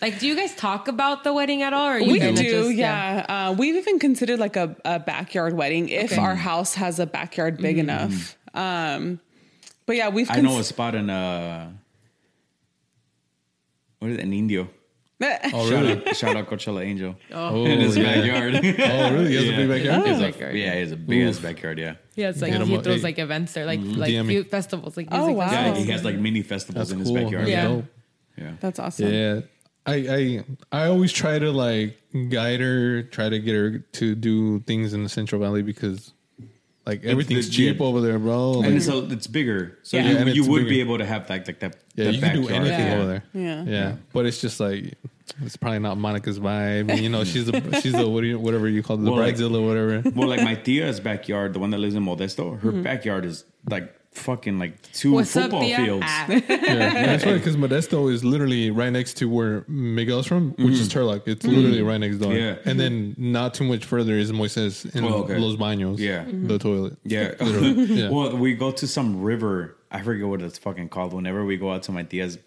Like, 0.03 0.19
do 0.19 0.27
you 0.27 0.35
guys 0.35 0.53
talk 0.53 0.89
about 0.89 1.23
the 1.23 1.31
wedding 1.31 1.61
at 1.61 1.71
all? 1.71 1.87
Or 1.91 1.97
you 1.97 2.11
we 2.11 2.19
kinda 2.19 2.41
do, 2.43 2.63
just- 2.65 2.75
yeah. 2.75 3.25
Uh, 3.49 3.55
we've 3.57 3.75
even 3.75 3.99
considered 3.99 4.37
like 4.37 4.57
a, 4.57 4.75
a 4.83 4.99
backyard 4.99 5.53
wedding 5.53 5.87
if 5.87 6.11
Okay. 6.11 6.21
our 6.21 6.35
house 6.35 6.73
has 6.75 6.99
a 6.99 7.05
backyard 7.05 7.57
big 7.57 7.77
enough. 7.77 8.37
Um, 8.53 9.21
but 9.85 9.95
yeah, 9.95 10.09
we've. 10.09 10.29
I 10.29 10.41
know 10.41 10.59
a 10.59 10.63
spot 10.65 10.93
in 10.95 11.09
uh 11.09 11.71
what 13.99 14.11
is 14.11 14.17
it? 14.17 14.23
An 14.25 14.33
Indio. 14.33 14.67
Oh, 15.23 15.69
Shout 15.69 15.83
really? 15.83 16.05
out, 16.05 16.15
shout 16.17 16.35
out 16.35 16.47
Coachella 16.49 16.83
Angel 16.83 17.15
Oh, 17.31 17.63
in 17.65 17.79
his 17.79 17.95
yeah. 17.95 18.03
backyard. 18.03 18.53
Oh, 18.79 19.13
really? 19.13 19.29
He 19.29 19.35
has 19.35 19.45
Yeah. 19.45 19.51
a 19.53 19.55
big 19.55 19.69
backyard? 19.69 20.05
He's 20.07 20.17
a- 20.17 20.21
Backyard. 20.21 20.55
yeah, 20.57 20.73
he 20.73 20.79
has 20.81 20.91
a 20.91 20.97
big 20.97 21.21
ass 21.29 21.39
backyard. 21.39 21.79
Yeah, 21.79 21.95
Yeah, 22.15 22.29
it's 22.29 22.41
like 22.41 22.51
Hit 22.51 22.59
'em 22.61 22.67
he 22.67 22.77
throws 22.81 23.03
like 23.03 23.19
events 23.19 23.53
there, 23.53 23.65
like 23.65 23.79
like 23.81 24.11
DM 24.11 24.25
me. 24.25 24.33
few 24.33 24.43
festivals, 24.43 24.97
like 24.97 25.07
Oh, 25.11 25.17
music 25.27 25.37
wow. 25.37 25.45
yeah. 25.45 25.51
festivals. 25.63 25.85
He 25.85 25.91
has 25.93 26.03
like 26.03 26.17
mini 26.17 26.41
festivals 26.41 26.89
That's 26.89 26.91
in 26.91 26.99
his 26.99 27.11
backyard. 27.13 27.47
Yeah. 27.47 27.81
yeah. 28.37 28.51
That's 28.59 28.79
awesome. 28.79 29.13
Yeah. 29.13 29.41
I, 29.85 29.95
I 30.71 30.83
I 30.83 30.85
always 30.87 31.11
try 31.11 31.39
to 31.39 31.51
like 31.51 31.97
guide 32.29 32.59
her, 32.61 33.03
try 33.03 33.29
to 33.29 33.39
get 33.39 33.53
her 33.55 33.79
to 33.79 34.15
do 34.15 34.59
things 34.61 34.93
in 34.93 35.03
the 35.03 35.09
Central 35.09 35.41
Valley 35.41 35.61
because 35.61 36.13
like 36.85 37.03
everything's 37.03 37.49
cheap 37.49 37.79
yeah. 37.79 37.85
over 37.85 38.01
there, 38.01 38.19
bro. 38.19 38.55
And 38.55 38.61
Like, 38.63 38.71
it's 38.73 38.87
a, 38.87 39.05
it's 39.11 39.27
bigger, 39.27 39.77
so 39.83 39.97
Yeah. 39.97 40.09
you, 40.11 40.17
And 40.17 40.35
you 40.35 40.45
would 40.49 40.59
bigger. 40.59 40.69
be 40.69 40.79
able 40.81 40.97
to 40.97 41.05
have 41.05 41.29
like 41.29 41.47
like 41.47 41.59
that. 41.59 41.75
yeah, 41.95 42.05
that 42.05 42.13
you 42.13 42.21
can 42.21 42.35
do 42.35 42.41
backyard. 42.43 42.65
anything 42.67 42.87
Yeah. 42.87 42.95
over 42.97 43.05
there. 43.07 43.23
Yeah. 43.33 43.63
Yeah, 43.63 43.95
but 44.13 44.25
it's 44.25 44.39
just 44.41 44.59
like 44.59 44.93
it's 45.41 45.55
probably 45.57 45.79
not 45.79 45.97
Monica's 45.97 46.39
vibe. 46.39 46.89
And, 46.91 46.99
you 46.99 47.09
know, 47.09 47.23
she's 47.23 47.47
a 47.49 47.81
she's 47.81 47.93
a 47.93 48.07
what 48.07 48.21
do 48.21 48.27
you, 48.27 48.39
whatever 48.39 48.67
you 48.67 48.83
call 48.83 48.97
it, 48.97 49.03
the 49.03 49.11
Well, 49.11 49.19
like- 49.21 49.35
bridezilla, 49.35 49.65
whatever. 49.65 50.09
Well, 50.15 50.27
like 50.29 50.43
my 50.43 50.55
tia's 50.55 50.99
backyard, 50.99 51.53
the 51.53 51.59
one 51.59 51.71
that 51.71 51.77
lives 51.79 51.95
in 51.95 52.03
Modesto, 52.05 52.59
her 52.61 52.71
mm-hmm. 52.71 52.83
backyard 52.83 53.25
is 53.25 53.45
like 53.69 53.93
fucking 54.15 54.59
like 54.59 54.81
two 54.93 55.09
Mm-hmm. 55.09 55.15
What's 55.15 55.33
football 55.33 55.61
Tia? 55.61 55.77
fields. 55.77 56.05
Ah. 56.07 56.25
Yeah, 56.29 56.39
that's 56.47 57.23
funny 57.23 57.37
because 57.37 57.55
Modesto 57.57 58.11
is 58.11 58.23
literally 58.23 58.71
right 58.71 58.91
next 58.91 59.15
to 59.17 59.29
where 59.29 59.63
Miguel's 59.67 60.27
from, 60.27 60.51
which 60.51 60.73
is 60.79 60.89
Turlock. 60.89 61.27
It's 61.27 61.45
literally 61.45 61.81
right 61.81 61.97
next 61.99 62.17
door. 62.17 62.33
Yeah. 62.33 62.57
And 62.65 62.79
then 62.79 63.15
not 63.17 63.53
too 63.53 63.63
much 63.63 63.85
further 63.85 64.13
is 64.13 64.31
Moises 64.31 64.93
in 64.95 65.03
Oh, 65.03 65.23
okay. 65.23 65.37
Los 65.37 65.55
Baños. 65.57 65.99
Yeah. 65.99 66.25
The 66.27 66.57
toilet. 66.59 66.97
Yeah. 67.03 67.33
Yeah. 67.93 68.09
well, 68.09 68.35
we 68.37 68.53
go 68.55 68.71
to 68.71 68.87
some 68.87 69.21
river. 69.21 69.77
I 69.91 70.01
forget 70.01 70.27
what 70.27 70.41
it's 70.41 70.57
fucking 70.57 70.89
called. 70.89 71.13
Whenever 71.13 71.43
we 71.45 71.57
go 71.57 71.71
out 71.71 71.83
to 71.83 71.91
my 71.91 72.03
tia's 72.03 72.37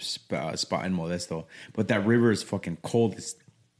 spot, 0.00 0.58
spot 0.58 0.84
in 0.86 0.94
Modesto, 0.94 1.44
but 1.74 1.88
that 1.88 2.06
river 2.06 2.30
is 2.30 2.42
fucking 2.42 2.78
cold 2.82 3.14
as 3.16 3.34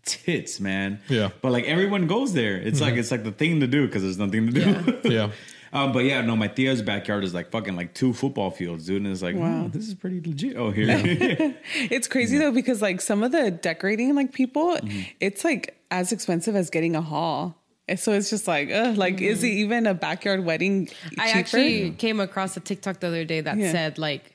tits, 0.04 0.60
man. 0.60 1.00
Yeah. 1.08 1.30
But 1.42 1.52
like 1.52 1.64
everyone 1.64 2.06
goes 2.06 2.32
there. 2.32 2.56
It's 2.56 2.80
like 2.80 2.94
it's 2.94 3.10
like 3.10 3.24
the 3.24 3.32
thing 3.32 3.60
to 3.60 3.66
do 3.66 3.86
because 3.86 4.02
there's 4.02 4.18
nothing 4.18 4.52
to 4.52 4.52
do. 4.52 5.08
Yeah. 5.08 5.30
Um, 5.76 5.92
but 5.92 6.04
yeah, 6.04 6.22
no, 6.22 6.34
my 6.36 6.48
tia's 6.48 6.80
backyard 6.82 7.22
is 7.22 7.34
like 7.34 7.50
fucking 7.50 7.76
like 7.76 7.92
two 7.92 8.12
football 8.14 8.50
fields, 8.50 8.86
dude. 8.86 9.02
And 9.02 9.12
it's 9.12 9.22
like, 9.22 9.36
wow, 9.36 9.62
Wow. 9.64 9.68
this 9.68 9.86
is 9.88 9.94
pretty 9.94 10.20
legit 10.20 10.56
Oh, 10.56 10.70
here. 10.70 10.86
It's 11.74 12.08
crazy 12.08 12.38
though 12.38 12.50
because 12.52 12.80
like 12.80 13.00
some 13.00 13.22
of 13.22 13.32
the 13.32 13.50
decorating 13.50 14.14
like 14.14 14.32
people, 14.32 14.76
Mm-hmm. 14.76 15.00
it's 15.20 15.44
like 15.44 15.76
as 15.90 16.12
expensive 16.12 16.56
as 16.56 16.70
getting 16.70 16.96
a 16.96 17.02
hall. 17.02 17.56
So 17.96 18.12
it's 18.12 18.30
just 18.30 18.48
like, 18.48 18.70
uh, 18.72 18.94
like, 18.96 19.20
is 19.20 19.44
it 19.44 19.48
even 19.48 19.86
a 19.86 19.94
backyard 19.94 20.44
wedding? 20.44 20.88
I 21.18 21.26
cheaper? 21.28 21.38
actually 21.38 21.90
came 21.92 22.18
across 22.18 22.56
a 22.56 22.60
TikTok 22.60 22.98
the 23.00 23.06
other 23.08 23.24
day 23.24 23.42
that 23.42 23.56
Yeah. 23.58 23.70
said 23.70 23.98
like, 23.98 24.34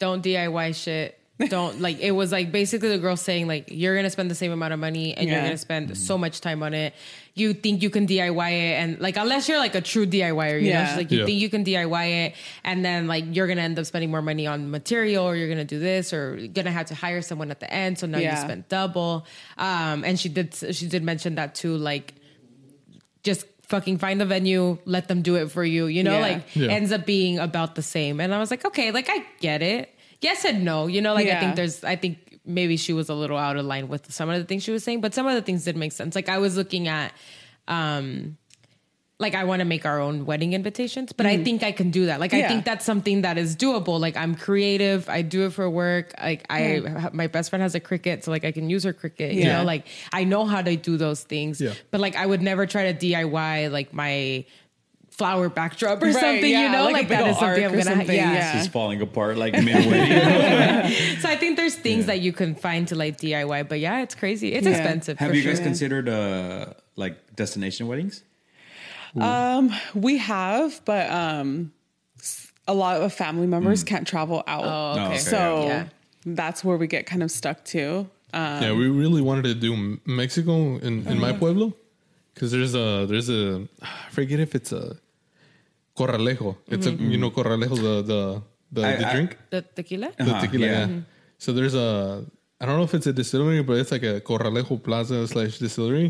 "Don't 0.00 0.22
DIY 0.22 0.74
shit. 0.74 1.16
don't 1.48 1.80
like 1.80 1.98
it 2.00 2.10
was 2.10 2.30
like 2.32 2.52
basically 2.52 2.90
the 2.90 2.98
girl 2.98 3.16
saying 3.16 3.46
like 3.46 3.64
you're 3.70 3.96
gonna 3.96 4.10
spend 4.10 4.30
the 4.30 4.34
same 4.34 4.52
amount 4.52 4.74
of 4.74 4.78
money 4.78 5.14
and 5.16 5.26
you're 5.30 5.40
gonna 5.40 5.56
spend 5.56 5.96
so 5.96 6.18
much 6.18 6.42
time 6.42 6.62
on 6.62 6.74
it. 6.74 6.92
You 7.34 7.54
think 7.54 7.80
you 7.82 7.90
can 7.90 8.06
DIY 8.06 8.50
it 8.50 8.74
and 8.82 9.00
like 9.00 9.16
unless 9.16 9.48
you're 9.48 9.58
like 9.58 9.74
a 9.74 9.80
true 9.80 10.04
DIYer, 10.06 10.60
you 10.60 10.72
know, 10.72 10.84
she's 10.84 10.96
like 10.96 11.10
you 11.10 11.20
Yeah. 11.20 11.26
think 11.26 11.40
you 11.40 11.48
can 11.48 11.64
DIY 11.64 12.26
it 12.26 12.34
and 12.64 12.84
then 12.84 13.06
like 13.06 13.24
you're 13.30 13.46
gonna 13.46 13.62
end 13.62 13.78
up 13.78 13.86
spending 13.86 14.10
more 14.10 14.20
money 14.20 14.46
on 14.46 14.70
material 14.70 15.24
or 15.24 15.36
you're 15.36 15.48
gonna 15.48 15.64
do 15.64 15.78
this 15.78 16.12
or 16.12 16.36
you're 16.36 16.48
gonna 16.48 16.72
have 16.72 16.86
to 16.86 16.94
hire 16.94 17.22
someone 17.22 17.50
at 17.50 17.60
the 17.60 17.72
end. 17.72 17.98
So 17.98 18.06
now 18.06 18.18
you 18.18 18.36
spent 18.36 18.68
double. 18.68 19.26
Um 19.58 20.04
and 20.04 20.18
she 20.18 20.28
did 20.28 20.54
she 20.54 20.86
did 20.88 21.02
mention 21.02 21.36
that 21.36 21.54
too, 21.54 21.76
like 21.76 22.14
just 23.22 23.46
fucking 23.62 23.98
find 23.98 24.20
the 24.20 24.26
venue, 24.26 24.78
let 24.84 25.06
them 25.08 25.22
do 25.22 25.36
it 25.36 25.50
for 25.50 25.64
you. 25.64 25.86
You 25.86 26.02
know, 26.02 26.14
Yeah. 26.14 26.20
like 26.20 26.42
Yeah. 26.54 26.68
ends 26.72 26.90
up 26.92 27.06
being 27.06 27.38
about 27.38 27.74
the 27.76 27.82
same. 27.82 28.18
And 28.20 28.34
I 28.34 28.38
was 28.38 28.50
like, 28.50 28.64
okay, 28.64 28.90
like 28.90 29.08
I 29.08 29.24
get 29.40 29.62
it. 29.62 29.94
Yes 30.20 30.44
and 30.44 30.64
no. 30.64 30.88
You 30.88 31.00
know, 31.00 31.14
like 31.14 31.28
I 31.28 31.38
think 31.40 31.54
there's 31.56 31.84
I 31.84 31.94
think 31.96 32.18
maybe 32.44 32.76
she 32.76 32.92
was 32.92 33.08
a 33.08 33.14
little 33.14 33.36
out 33.38 33.56
of 33.56 33.64
line 33.66 33.88
with 33.88 34.10
some 34.12 34.28
of 34.30 34.38
the 34.38 34.44
things 34.44 34.62
she 34.62 34.70
was 34.72 34.82
saying, 34.84 35.00
but 35.00 35.14
some 35.14 35.26
of 35.26 35.34
the 35.34 35.42
things 35.42 35.64
did 35.64 35.76
make 35.76 35.92
sense. 35.92 36.14
Like 36.14 36.28
I 36.28 36.38
was 36.38 36.56
looking 36.56 36.88
at 36.88 37.12
um 37.68 38.36
like 39.18 39.34
I 39.34 39.44
want 39.44 39.60
to 39.60 39.66
make 39.66 39.84
our 39.84 40.00
own 40.00 40.24
wedding 40.24 40.54
invitations, 40.54 41.12
but 41.12 41.26
I 41.26 41.44
think 41.44 41.62
I 41.62 41.72
can 41.72 41.90
do 41.90 42.06
that. 42.06 42.20
Like 42.20 42.32
I 42.32 42.38
Mm-hmm. 42.40 42.48
Think 42.48 42.64
that's 42.64 42.86
something 42.86 43.20
that 43.20 43.36
is 43.36 43.54
doable. 43.54 44.00
Like 44.00 44.16
I'm 44.16 44.34
creative, 44.34 45.10
I 45.10 45.20
do 45.20 45.44
it 45.44 45.52
for 45.52 45.68
work. 45.68 46.14
Like 46.18 46.46
I 46.48 47.10
my 47.12 47.26
best 47.26 47.50
friend 47.50 47.62
has 47.62 47.74
a 47.74 47.80
Cricut, 47.80 48.24
so 48.24 48.30
like 48.30 48.46
I 48.46 48.50
can 48.52 48.70
use 48.70 48.82
her 48.84 48.94
Cricut. 48.94 49.34
You 49.34 49.42
Yeah. 49.42 49.58
know, 49.58 49.64
like 49.64 49.86
I 50.10 50.24
know 50.24 50.46
how 50.46 50.62
to 50.62 50.74
do 50.74 50.96
those 50.96 51.22
things. 51.22 51.60
Yeah. 51.60 51.74
But 51.90 52.00
like 52.00 52.16
I 52.16 52.24
would 52.24 52.40
never 52.40 52.64
try 52.66 52.90
to 52.90 52.98
DIY 53.06 53.70
like 53.70 53.92
my 53.92 54.46
flower 55.20 55.48
backdrop 55.50 56.02
or 56.02 56.06
Right, 56.06 56.14
something, 56.26 56.50
you 56.62 56.68
know, 56.74 56.84
like 56.84 56.92
like, 57.00 57.08
that 57.08 57.26
is 57.28 57.36
ol' 57.36 57.40
something 57.40 57.64
I'm 57.66 57.70
gonna, 57.72 57.84
ha- 57.90 57.96
something, 58.00 58.16
yeah. 58.16 58.32
yeah. 58.32 58.52
She's 58.52 58.68
falling 58.68 59.00
apart 59.02 59.36
like 59.44 59.52
midway. 59.68 60.00
So 61.22 61.26
I 61.28 61.36
think 61.40 61.52
there's 61.58 61.74
things 61.74 62.06
that 62.06 62.20
you 62.26 62.32
can 62.32 62.54
find 62.54 62.88
to 62.88 62.94
like 63.02 63.14
DIY, 63.18 63.68
but 63.68 63.78
yeah, 63.86 64.00
it's 64.04 64.14
crazy. 64.22 64.48
It's 64.56 64.66
Yeah. 64.66 64.72
expensive. 64.76 65.18
Have 65.18 65.28
for 65.30 65.36
you 65.36 65.42
sure. 65.42 65.52
guys 65.52 65.60
considered 65.70 66.08
uh 66.08 66.72
like 66.96 67.14
destination 67.36 67.84
weddings? 67.90 68.14
Um, 69.16 69.64
we 69.94 70.18
have, 70.18 70.80
but 70.84 71.10
um, 71.10 71.72
a 72.68 72.74
lot 72.74 73.02
of 73.02 73.12
family 73.12 73.46
members 73.46 73.82
can't 73.84 74.06
travel 74.06 74.42
out. 74.46 74.64
Oh, 74.64 74.92
okay. 75.02 75.04
okay, 75.08 75.18
so 75.18 75.66
yeah. 75.66 75.84
that's 76.24 76.62
where 76.64 76.76
we 76.76 76.86
get 76.86 77.06
kind 77.06 77.22
of 77.22 77.30
stuck 77.30 77.64
too. 77.64 78.08
Um, 78.32 78.62
yeah, 78.62 78.72
we 78.72 78.86
really 78.88 79.22
wanted 79.22 79.44
to 79.44 79.54
do 79.54 79.98
Mexico 80.06 80.78
in, 80.78 81.06
in 81.08 81.18
my 81.18 81.32
pueblo 81.32 81.74
because 82.32 82.52
there's 82.52 82.74
a 82.76 83.06
there's 83.10 83.28
a 83.28 83.66
I 83.82 84.10
forget 84.10 84.38
if 84.40 84.54
it's 84.54 84.70
a 84.72 84.96
corralejo. 86.00 86.50
It's 86.74 86.86
a 86.90 86.92
you 87.12 87.18
know 87.22 87.30
corralejo 87.38 87.76
the 87.86 87.94
the 88.12 88.20
the, 88.76 88.82
I- 88.88 88.96
the 89.00 89.06
I- 89.08 89.12
drink 89.14 89.30
the 89.54 89.60
tequila? 89.78 90.08
the 90.16 90.22
Uh-huh, 90.24 90.40
tequila. 90.42 90.66
yeah. 90.66 90.86
Yeah. 90.88 91.00
So 91.44 91.48
there's 91.56 91.74
a 91.86 91.88
I 92.60 92.66
don't 92.66 92.76
know 92.78 92.84
if 92.90 92.94
it's 92.98 93.06
a 93.06 93.12
distillery, 93.20 93.62
but 93.68 93.76
it's 93.80 93.92
like 93.96 94.02
a 94.14 94.20
corralejo 94.28 94.74
plaza 94.86 95.18
slash 95.32 95.54
distillery, 95.64 96.08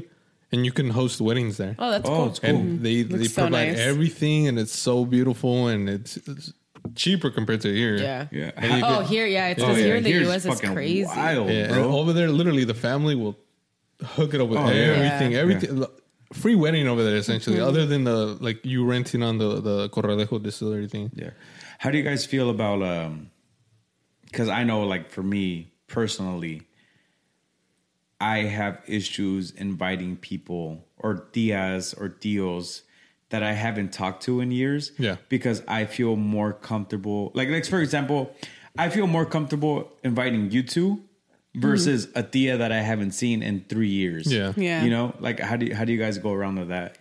and 0.52 0.58
you 0.66 0.72
can 0.78 0.88
host 0.98 1.16
weddings 1.28 1.56
there. 1.62 1.74
Oh, 1.78 1.90
that's 1.94 2.08
Oh, 2.08 2.16
cool. 2.16 2.26
it's 2.30 2.40
cool. 2.40 2.50
and 2.50 2.80
they 2.86 2.96
they 3.02 3.18
Looks 3.18 3.34
so 3.34 3.42
provide 3.42 3.68
nice. 3.74 3.78
everything, 3.92 4.40
and 4.48 4.56
it's 4.62 4.76
so 4.88 4.94
beautiful, 5.16 5.68
and 5.72 5.88
it's, 5.96 6.12
it's 6.30 6.46
cheaper 7.02 7.30
compared 7.38 7.60
to 7.66 7.70
here. 7.82 7.96
Yeah. 8.08 8.26
Yeah. 8.40 8.50
And 8.64 8.82
Oh, 8.82 8.88
could- 8.98 9.06
here, 9.14 9.26
yeah, 9.36 9.52
it's 9.52 9.62
Oh, 9.62 9.70
yeah, 9.70 9.84
here 9.86 9.96
in 10.00 10.02
the 10.02 10.10
here's 10.10 10.28
US 10.28 10.44
it's 10.50 10.60
crazy. 10.60 11.04
Wild, 11.06 11.48
Yeah, 11.50 11.70
and 11.72 11.84
over 12.00 12.12
there, 12.18 12.28
literally, 12.40 12.64
the 12.74 12.78
family 12.88 13.14
will 13.22 13.36
hook 14.16 14.34
it 14.34 14.40
up 14.42 14.48
with 14.50 14.58
Oh, 14.58 14.66
yeah. 14.70 14.92
everything. 14.98 15.30
Yeah. 15.32 15.42
Everything. 15.44 15.70
Free 16.32 16.54
wedding 16.54 16.86
over 16.86 17.02
there, 17.02 17.16
essentially, 17.16 17.58
other 17.58 17.86
than 17.86 18.04
the 18.04 18.36
like 18.40 18.64
you 18.64 18.84
renting 18.84 19.22
on 19.22 19.38
the 19.38 19.60
the 19.60 19.88
Corralejo 19.90 20.40
distillery 20.42 20.86
thing. 20.88 21.10
Yeah. 21.14 21.30
How 21.78 21.90
do 21.90 21.98
you 21.98 22.04
guys 22.04 22.24
feel 22.24 22.50
about 22.50 22.82
um 22.82 23.30
cuz 24.32 24.48
I 24.48 24.62
know 24.64 24.84
like 24.84 25.10
for 25.10 25.22
me 25.24 25.72
personally 25.88 26.62
I 28.20 28.40
have 28.40 28.80
issues 28.86 29.50
inviting 29.50 30.16
people 30.16 30.86
or 30.98 31.14
tias 31.32 31.94
or 32.00 32.08
tios 32.10 32.82
that 33.30 33.42
I 33.42 33.52
haven't 33.52 33.92
talked 33.92 34.22
to 34.24 34.40
in 34.40 34.50
years 34.52 34.92
Yeah. 34.98 35.16
because 35.28 35.62
I 35.66 35.84
feel 35.86 36.16
more 36.16 36.52
comfortable 36.52 37.32
like 37.34 37.48
like 37.48 37.64
for 37.66 37.80
example 37.80 38.36
I 38.78 38.88
feel 38.88 39.06
more 39.06 39.24
comfortable 39.26 39.90
inviting 40.04 40.50
you 40.50 40.62
two 40.62 41.02
Mm-hmm. 41.50 41.68
versus 41.68 42.06
a 42.14 42.22
tia 42.22 42.58
that 42.58 42.70
I 42.70 42.80
haven't 42.80 43.10
seen 43.10 43.42
in 43.42 43.64
3 43.68 43.88
years. 43.88 44.32
Yeah. 44.32 44.52
Yeah. 44.56 44.84
You 44.84 44.90
know, 44.90 45.14
like 45.18 45.40
how 45.40 45.56
do 45.56 45.66
you, 45.66 45.74
how 45.74 45.84
do 45.84 45.92
you 45.92 45.98
guys 45.98 46.16
go 46.16 46.32
around 46.32 46.60
with 46.60 46.68
that? 46.68 46.96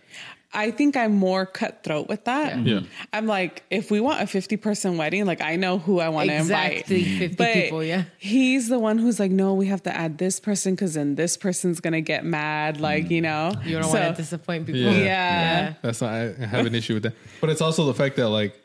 I 0.52 0.72
think 0.72 0.96
I'm 0.96 1.12
more 1.12 1.46
cutthroat 1.46 2.08
with 2.08 2.24
that. 2.24 2.58
Yeah. 2.58 2.78
Mm-hmm. 2.78 2.86
I'm 3.12 3.26
like, 3.26 3.62
if 3.70 3.92
we 3.92 4.00
want 4.00 4.20
a 4.20 4.26
50 4.26 4.56
person 4.56 4.96
wedding, 4.96 5.24
like 5.24 5.40
I 5.40 5.54
know 5.54 5.78
who 5.78 6.00
I 6.00 6.08
want 6.08 6.30
to 6.30 6.36
Exactly, 6.36 7.04
invite. 7.04 7.36
50 7.36 7.62
people, 7.62 7.84
yeah. 7.84 8.02
He's 8.18 8.68
the 8.68 8.80
one 8.80 8.98
who's 8.98 9.20
like, 9.20 9.30
no, 9.30 9.54
we 9.54 9.66
have 9.66 9.84
to 9.84 9.96
add 9.96 10.18
this 10.18 10.40
person 10.40 10.74
because 10.74 10.94
then 10.94 11.14
this 11.14 11.36
person's 11.36 11.78
going 11.78 11.92
to 11.92 12.00
get 12.00 12.24
mad. 12.24 12.80
Like, 12.80 13.08
you 13.08 13.20
mm. 13.20 13.26
know, 13.26 13.52
You 13.64 13.74
don't 13.78 13.84
So- 13.84 14.00
want 14.00 14.16
to 14.16 14.20
disappoint 14.20 14.66
people. 14.66 14.80
Yeah. 14.80 14.98
Yeah. 14.98 15.74
That's 15.82 16.00
not, 16.00 16.12
I 16.12 16.32
have 16.46 16.66
an 16.66 16.74
issue 16.74 16.94
with 16.94 17.04
that. 17.04 17.14
But 17.40 17.50
it's 17.50 17.60
also 17.60 17.86
the 17.86 17.94
fact 17.94 18.16
that 18.16 18.28
like 18.28 18.59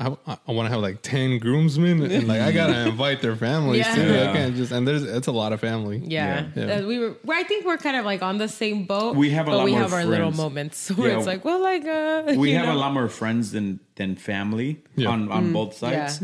I, 0.00 0.14
I 0.46 0.52
want 0.52 0.66
to 0.66 0.70
have 0.70 0.80
like 0.80 1.02
ten 1.02 1.38
groomsmen 1.38 2.02
and 2.02 2.28
like 2.28 2.40
I 2.40 2.52
gotta 2.52 2.86
invite 2.88 3.20
their 3.20 3.34
families 3.34 3.80
Yeah. 3.86 3.94
too. 3.96 4.12
Yeah. 4.14 4.30
I 4.30 4.32
can't 4.32 4.54
just 4.54 4.70
and 4.70 4.86
there's 4.86 5.02
it's 5.02 5.26
a 5.26 5.32
lot 5.32 5.52
of 5.52 5.60
family. 5.60 5.98
Yeah, 6.04 6.46
Yeah. 6.54 6.64
Uh, 6.76 6.86
we 6.86 6.98
were. 7.00 7.16
Well, 7.24 7.38
I 7.38 7.42
think 7.42 7.66
we're 7.66 7.78
kind 7.78 7.96
of 7.96 8.04
like 8.04 8.22
on 8.22 8.38
the 8.38 8.48
same 8.48 8.84
boat. 8.84 9.16
We 9.16 9.30
have 9.30 9.48
a 9.48 9.50
but 9.50 9.56
lot 9.58 9.64
we 9.64 9.72
more 9.72 9.80
have 9.80 9.92
our 9.92 10.04
little 10.04 10.28
friends. 10.30 10.36
moments 10.38 10.88
where 10.96 11.10
Yeah. 11.10 11.18
it's 11.18 11.26
like, 11.26 11.44
well, 11.44 11.60
like 11.60 11.84
uh, 11.84 12.34
we 12.36 12.50
you 12.52 12.56
have 12.58 12.66
know? 12.66 12.74
a 12.74 12.78
lot 12.78 12.92
more 12.92 13.08
friends 13.08 13.50
than 13.52 13.80
than 13.96 14.14
family 14.16 14.82
Yeah. 14.94 15.08
on 15.08 15.30
on 15.32 15.52
both 15.52 15.82
Yeah. 15.82 16.06
sides. 16.06 16.22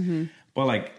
But 0.54 0.66
like 0.66 0.92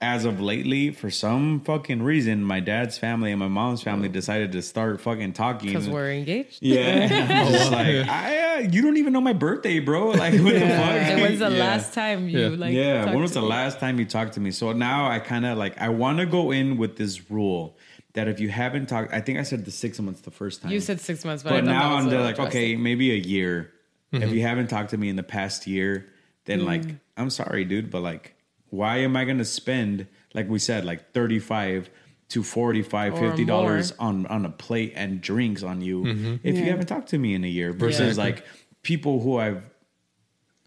as 0.00 0.24
of 0.24 0.40
lately, 0.40 0.90
for 0.92 1.10
some 1.10 1.60
fucking 1.60 2.02
reason, 2.02 2.44
my 2.44 2.60
dad's 2.60 2.96
family 2.98 3.32
and 3.32 3.40
my 3.40 3.48
mom's 3.48 3.82
family 3.82 4.08
decided 4.08 4.52
to 4.52 4.62
start 4.62 5.00
fucking 5.00 5.32
talking. 5.32 5.68
because 5.70 5.88
we're 5.88 6.12
engaged. 6.12 6.60
yeah, 6.62 7.42
I 7.46 7.50
was 7.50 7.70
like, 7.72 8.08
I, 8.08 8.38
uh, 8.38 8.58
you 8.70 8.80
don't 8.80 8.96
even 8.96 9.12
know 9.12 9.20
my 9.20 9.32
birthday, 9.32 9.80
bro. 9.80 10.10
Like, 10.12 10.34
what 10.34 10.54
the 10.54 10.60
fuck? 10.60 10.70
And 10.70 11.20
when's 11.20 11.40
the 11.40 11.50
Yeah. 11.50 11.58
last 11.58 11.94
time 11.94 12.28
you 12.28 12.38
Yeah. 12.38 12.48
like? 12.56 12.72
yeah, 12.74 13.06
when 13.06 13.20
was 13.22 13.32
the 13.34 13.40
me? 13.42 13.48
last 13.48 13.80
time 13.80 13.98
you 13.98 14.04
talked 14.04 14.34
to 14.34 14.40
me? 14.40 14.52
So 14.52 14.72
now 14.72 15.10
I 15.10 15.18
kind 15.18 15.44
of 15.44 15.58
like 15.58 15.76
I 15.80 15.88
want 15.88 16.18
to 16.18 16.26
go 16.26 16.52
in 16.52 16.76
with 16.76 16.96
this 16.96 17.28
rule 17.30 17.76
that 18.14 18.28
if 18.28 18.38
you 18.38 18.50
haven't 18.50 18.86
talked, 18.88 19.12
I 19.12 19.20
think 19.20 19.38
I 19.40 19.42
said 19.42 19.64
the 19.64 19.70
six 19.72 19.98
months 20.00 20.20
the 20.20 20.30
first 20.30 20.62
time. 20.62 20.70
You 20.70 20.80
said 20.80 21.00
six 21.00 21.24
months, 21.24 21.42
but, 21.42 21.50
but 21.50 21.54
I 21.56 21.58
thought 21.60 21.66
that 21.66 21.72
now 21.72 21.94
was 21.96 22.02
I'm 22.02 22.06
a 22.06 22.10
there 22.10 22.20
like, 22.22 22.38
okay, 22.38 22.76
maybe 22.76 23.10
a 23.10 23.16
year. 23.16 23.72
If 24.12 24.32
you 24.32 24.42
haven't 24.42 24.68
talked 24.68 24.90
to 24.90 24.96
me 24.96 25.08
in 25.08 25.16
the 25.16 25.22
past 25.24 25.66
year, 25.66 26.06
then 26.46 26.64
like, 26.64 26.82
I'm 27.16 27.30
sorry, 27.30 27.64
dude, 27.64 27.90
but 27.90 28.00
like, 28.00 28.34
why 28.70 28.98
am 28.98 29.16
I 29.16 29.24
gonna 29.24 29.44
spend, 29.44 30.06
like 30.34 30.48
we 30.48 30.58
said, 30.58 30.84
like 30.84 31.12
35 31.12 31.90
to 32.30 32.42
45 32.42 33.14
Or 33.14 33.16
50 33.30 33.44
dollars 33.46 33.92
on 33.98 34.26
on 34.26 34.44
a 34.44 34.50
plate 34.50 34.92
and 34.94 35.20
drinks 35.20 35.62
on 35.62 35.80
you 35.80 36.02
mm-hmm. 36.02 36.34
if 36.42 36.56
you 36.56 36.64
haven't 36.64 36.86
talked 36.86 37.08
to 37.08 37.18
me 37.18 37.34
in 37.34 37.42
a 37.42 37.48
year 37.48 37.72
versus 37.72 38.18
Yeah. 38.18 38.24
like 38.24 38.44
people 38.82 39.20
who 39.20 39.38
I've 39.38 39.62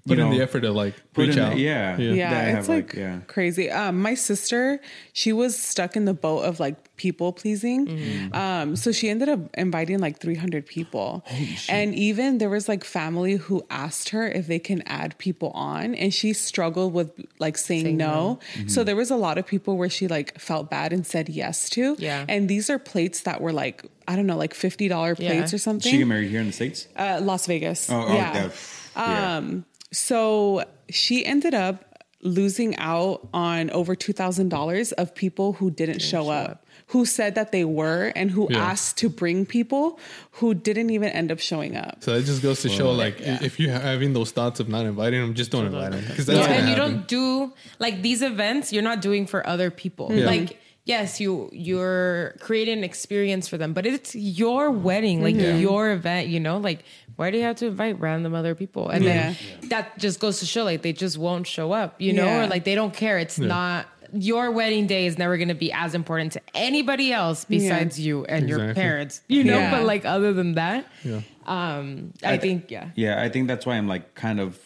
Put 0.07 0.17
you 0.17 0.23
in 0.23 0.31
the 0.31 0.41
effort 0.41 0.61
to 0.61 0.71
like 0.71 0.95
reach 1.15 1.29
in 1.31 1.35
the- 1.35 1.43
out. 1.45 1.57
yeah. 1.57 1.97
Yeah, 1.97 2.41
it's 2.47 2.55
have, 2.55 2.69
like, 2.69 2.93
like, 2.93 2.95
yeah. 2.95 3.19
crazy. 3.27 3.69
Um, 3.69 4.01
my 4.01 4.15
sister, 4.15 4.79
she 5.13 5.31
was 5.31 5.55
stuck 5.57 5.95
in 5.95 6.05
the 6.05 6.13
boat 6.13 6.39
of 6.41 6.59
like 6.59 6.95
people 6.97 7.31
pleasing. 7.33 7.85
Mm-hmm. 7.87 8.35
Um, 8.35 8.75
so 8.75 8.91
she 8.91 9.09
ended 9.09 9.29
up 9.29 9.39
inviting 9.55 9.99
like 9.99 10.19
300 10.19 10.65
people. 10.65 11.23
And 11.69 11.93
even 11.93 12.39
there 12.39 12.49
was 12.49 12.67
like 12.67 12.83
family 12.83 13.35
who 13.35 13.63
asked 13.69 14.09
her 14.09 14.27
if 14.27 14.47
they 14.47 14.59
can 14.59 14.81
add 14.87 15.17
people 15.19 15.51
on, 15.51 15.93
and 15.95 16.11
she 16.13 16.33
struggled 16.33 16.93
with 16.93 17.11
like 17.39 17.57
saying, 17.57 17.83
Saying 17.85 17.97
no. 17.97 18.39
Mm-hmm. 18.55 18.67
So 18.69 18.83
there 18.83 18.95
was 18.95 19.11
a 19.11 19.15
lot 19.15 19.37
of 19.37 19.45
people 19.45 19.77
where 19.77 19.89
she 19.89 20.07
like 20.07 20.39
felt 20.39 20.69
bad 20.69 20.93
and 20.93 21.05
said 21.05 21.29
yes 21.29 21.69
to. 21.71 21.95
Yeah. 21.99 22.25
And 22.27 22.49
these 22.49 22.69
are 22.71 22.79
plates 22.79 23.21
that 23.21 23.39
were 23.41 23.53
like, 23.53 23.85
I 24.07 24.15
don't 24.15 24.25
know, 24.25 24.37
like 24.37 24.53
$50 24.53 25.15
plates 25.15 25.51
Yeah. 25.51 25.55
or 25.55 25.59
something. 25.59 25.91
She 25.91 25.99
got 25.99 26.07
married 26.07 26.29
here 26.31 26.41
in 26.41 26.47
the 26.47 26.53
states. 26.53 26.87
Uh, 26.95 27.19
Las 27.21 27.45
Vegas. 27.45 27.89
Oh, 27.91 28.05
oh, 28.07 28.13
yeah. 28.13 28.33
that- 28.33 28.51
yeah. 28.95 29.37
Um, 29.37 29.65
so 29.91 30.63
she 30.89 31.25
ended 31.25 31.53
up 31.53 31.85
losing 32.23 32.75
out 32.77 33.27
on 33.33 33.69
over 33.71 33.95
two 33.95 34.13
thousand 34.13 34.49
dollars 34.49 34.91
of 34.93 35.15
people 35.15 35.53
who 35.53 35.71
didn't, 35.71 35.99
show, 35.99 36.29
up, 36.29 36.63
who 36.87 37.03
said 37.03 37.33
that 37.35 37.51
they 37.51 37.65
were, 37.65 38.11
and 38.15 38.29
who 38.29 38.47
Yeah. 38.51 38.59
asked 38.59 38.97
to 38.97 39.09
bring 39.09 39.43
people 39.45 39.99
who 40.33 40.53
didn't 40.53 40.91
even 40.91 41.09
end 41.09 41.31
up 41.31 41.39
showing 41.39 41.75
up. 41.75 41.97
So 42.03 42.13
that 42.15 42.25
just 42.25 42.43
goes 42.43 42.61
to 42.61 42.69
show, 42.69 42.91
like, 42.91 43.15
if 43.19 43.59
you're 43.59 43.71
having 43.71 44.13
those 44.13 44.29
thoughts 44.31 44.59
of 44.59 44.69
not 44.69 44.85
inviting 44.85 45.19
them, 45.19 45.33
just 45.33 45.49
don't 45.51 45.65
invite 45.65 45.91
them 45.93 46.01
because 46.07 46.27
that's 46.27 46.37
Yeah, 46.39 46.45
gonna 46.45 46.59
and 46.59 46.69
you 46.69 46.75
happen. 46.75 46.93
don't 46.97 47.07
do 47.07 47.53
like 47.79 48.01
these 48.03 48.21
events. 48.21 48.71
You're 48.71 48.83
not 48.83 49.01
doing 49.01 49.25
for 49.25 49.45
other 49.47 49.71
people. 49.71 50.09
Yeah. 50.13 50.25
Like 50.27 50.59
yes, 50.85 51.19
you 51.21 51.49
you're 51.51 52.35
creating 52.39 52.79
an 52.79 52.83
experience 52.83 53.47
for 53.47 53.57
them, 53.57 53.73
but 53.73 53.85
it's 53.85 54.15
your 54.15 54.71
wedding, 54.71 55.21
like 55.21 55.35
your 55.35 55.91
event. 55.91 56.27
You 56.27 56.39
know, 56.39 56.57
like 56.57 56.83
why 57.15 57.29
do 57.31 57.37
you 57.37 57.43
have 57.43 57.57
to 57.57 57.67
invite 57.67 57.99
random 57.99 58.33
other 58.33 58.55
people? 58.55 58.89
And 58.89 59.05
then 59.05 59.35
that 59.69 59.97
just 59.99 60.19
goes 60.19 60.39
to 60.39 60.45
show 60.45 60.63
like 60.63 60.81
they 60.81 60.93
just 60.93 61.17
won't 61.17 61.47
show 61.47 61.71
up. 61.71 61.99
You 62.01 62.13
know, 62.13 62.25
Yeah. 62.25 62.43
or 62.43 62.47
like 62.47 62.63
they 62.63 62.75
don't 62.75 62.93
care. 62.93 63.17
It's 63.19 63.37
not. 63.39 63.87
Your 64.13 64.51
wedding 64.51 64.87
day 64.87 65.05
is 65.05 65.17
never 65.17 65.37
going 65.37 65.47
to 65.47 65.53
be 65.53 65.71
as 65.71 65.95
important 65.95 66.33
to 66.33 66.41
anybody 66.53 67.13
else 67.13 67.45
besides 67.45 67.97
you 67.97 68.25
and 68.25 68.49
your 68.49 68.73
parents, 68.73 69.21
you 69.29 69.45
know. 69.45 69.57
Yeah. 69.57 69.71
But 69.71 69.85
like 69.85 70.03
other 70.03 70.33
than 70.33 70.55
that, 70.55 70.85
Yeah. 71.05 71.21
um, 71.45 72.11
I, 72.21 72.35
think 72.37 72.69
yeah, 72.69 72.89
Yeah, 72.95 73.21
I 73.21 73.29
think 73.29 73.47
that's 73.47 73.65
why 73.65 73.75
I'm 73.77 73.87
like 73.87 74.13
kind 74.13 74.41
of 74.41 74.59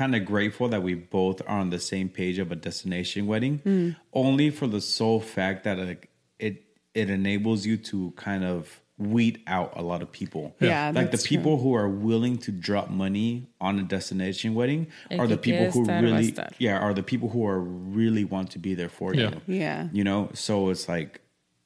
kind 0.00 0.14
of 0.18 0.20
grateful 0.32 0.66
that 0.74 0.82
we 0.88 0.94
both 1.18 1.38
are 1.48 1.58
on 1.64 1.70
the 1.76 1.80
same 1.92 2.08
page 2.20 2.38
of 2.44 2.48
a 2.56 2.56
destination 2.68 3.26
wedding, 3.32 3.54
Hmm. 3.66 3.90
only 4.12 4.48
for 4.58 4.66
the 4.74 4.80
sole 4.96 5.20
fact 5.36 5.58
that 5.64 5.76
like 5.78 6.02
it 6.38 6.54
it 7.00 7.08
enables 7.10 7.60
you 7.68 7.76
to 7.90 8.12
kind 8.26 8.44
of 8.44 8.80
weed 8.98 9.36
out 9.46 9.70
a 9.76 9.82
lot 9.90 10.00
of 10.04 10.08
people. 10.20 10.44
Yeah, 10.58 10.86
like 10.86 10.94
the 10.94 11.10
that's 11.12 11.24
true. 11.24 11.36
people 11.36 11.54
who 11.62 11.74
are 11.80 11.88
willing 12.08 12.36
to 12.46 12.50
drop 12.52 12.88
money 13.04 13.30
on 13.60 13.78
a 13.78 13.82
destination 13.96 14.54
wedding 14.54 14.86
El 15.10 15.20
are 15.20 15.26
the 15.34 15.36
people 15.36 15.66
who 15.74 15.82
estar, 15.82 15.86
va 15.86 15.98
a 15.98 16.02
really 16.02 16.34
yeah 16.66 16.78
are 16.86 16.94
the 16.94 17.02
people 17.02 17.28
who 17.34 17.42
are 17.46 17.60
really 17.60 18.24
want 18.24 18.48
to 18.52 18.58
be 18.58 18.72
there 18.80 18.88
for 18.98 19.08
Yeah. 19.14 19.30
you. 19.46 19.54
Yeah. 19.64 19.88
You 19.92 20.04
know, 20.08 20.20
so 20.32 20.70
it's 20.72 20.88
like 20.88 21.20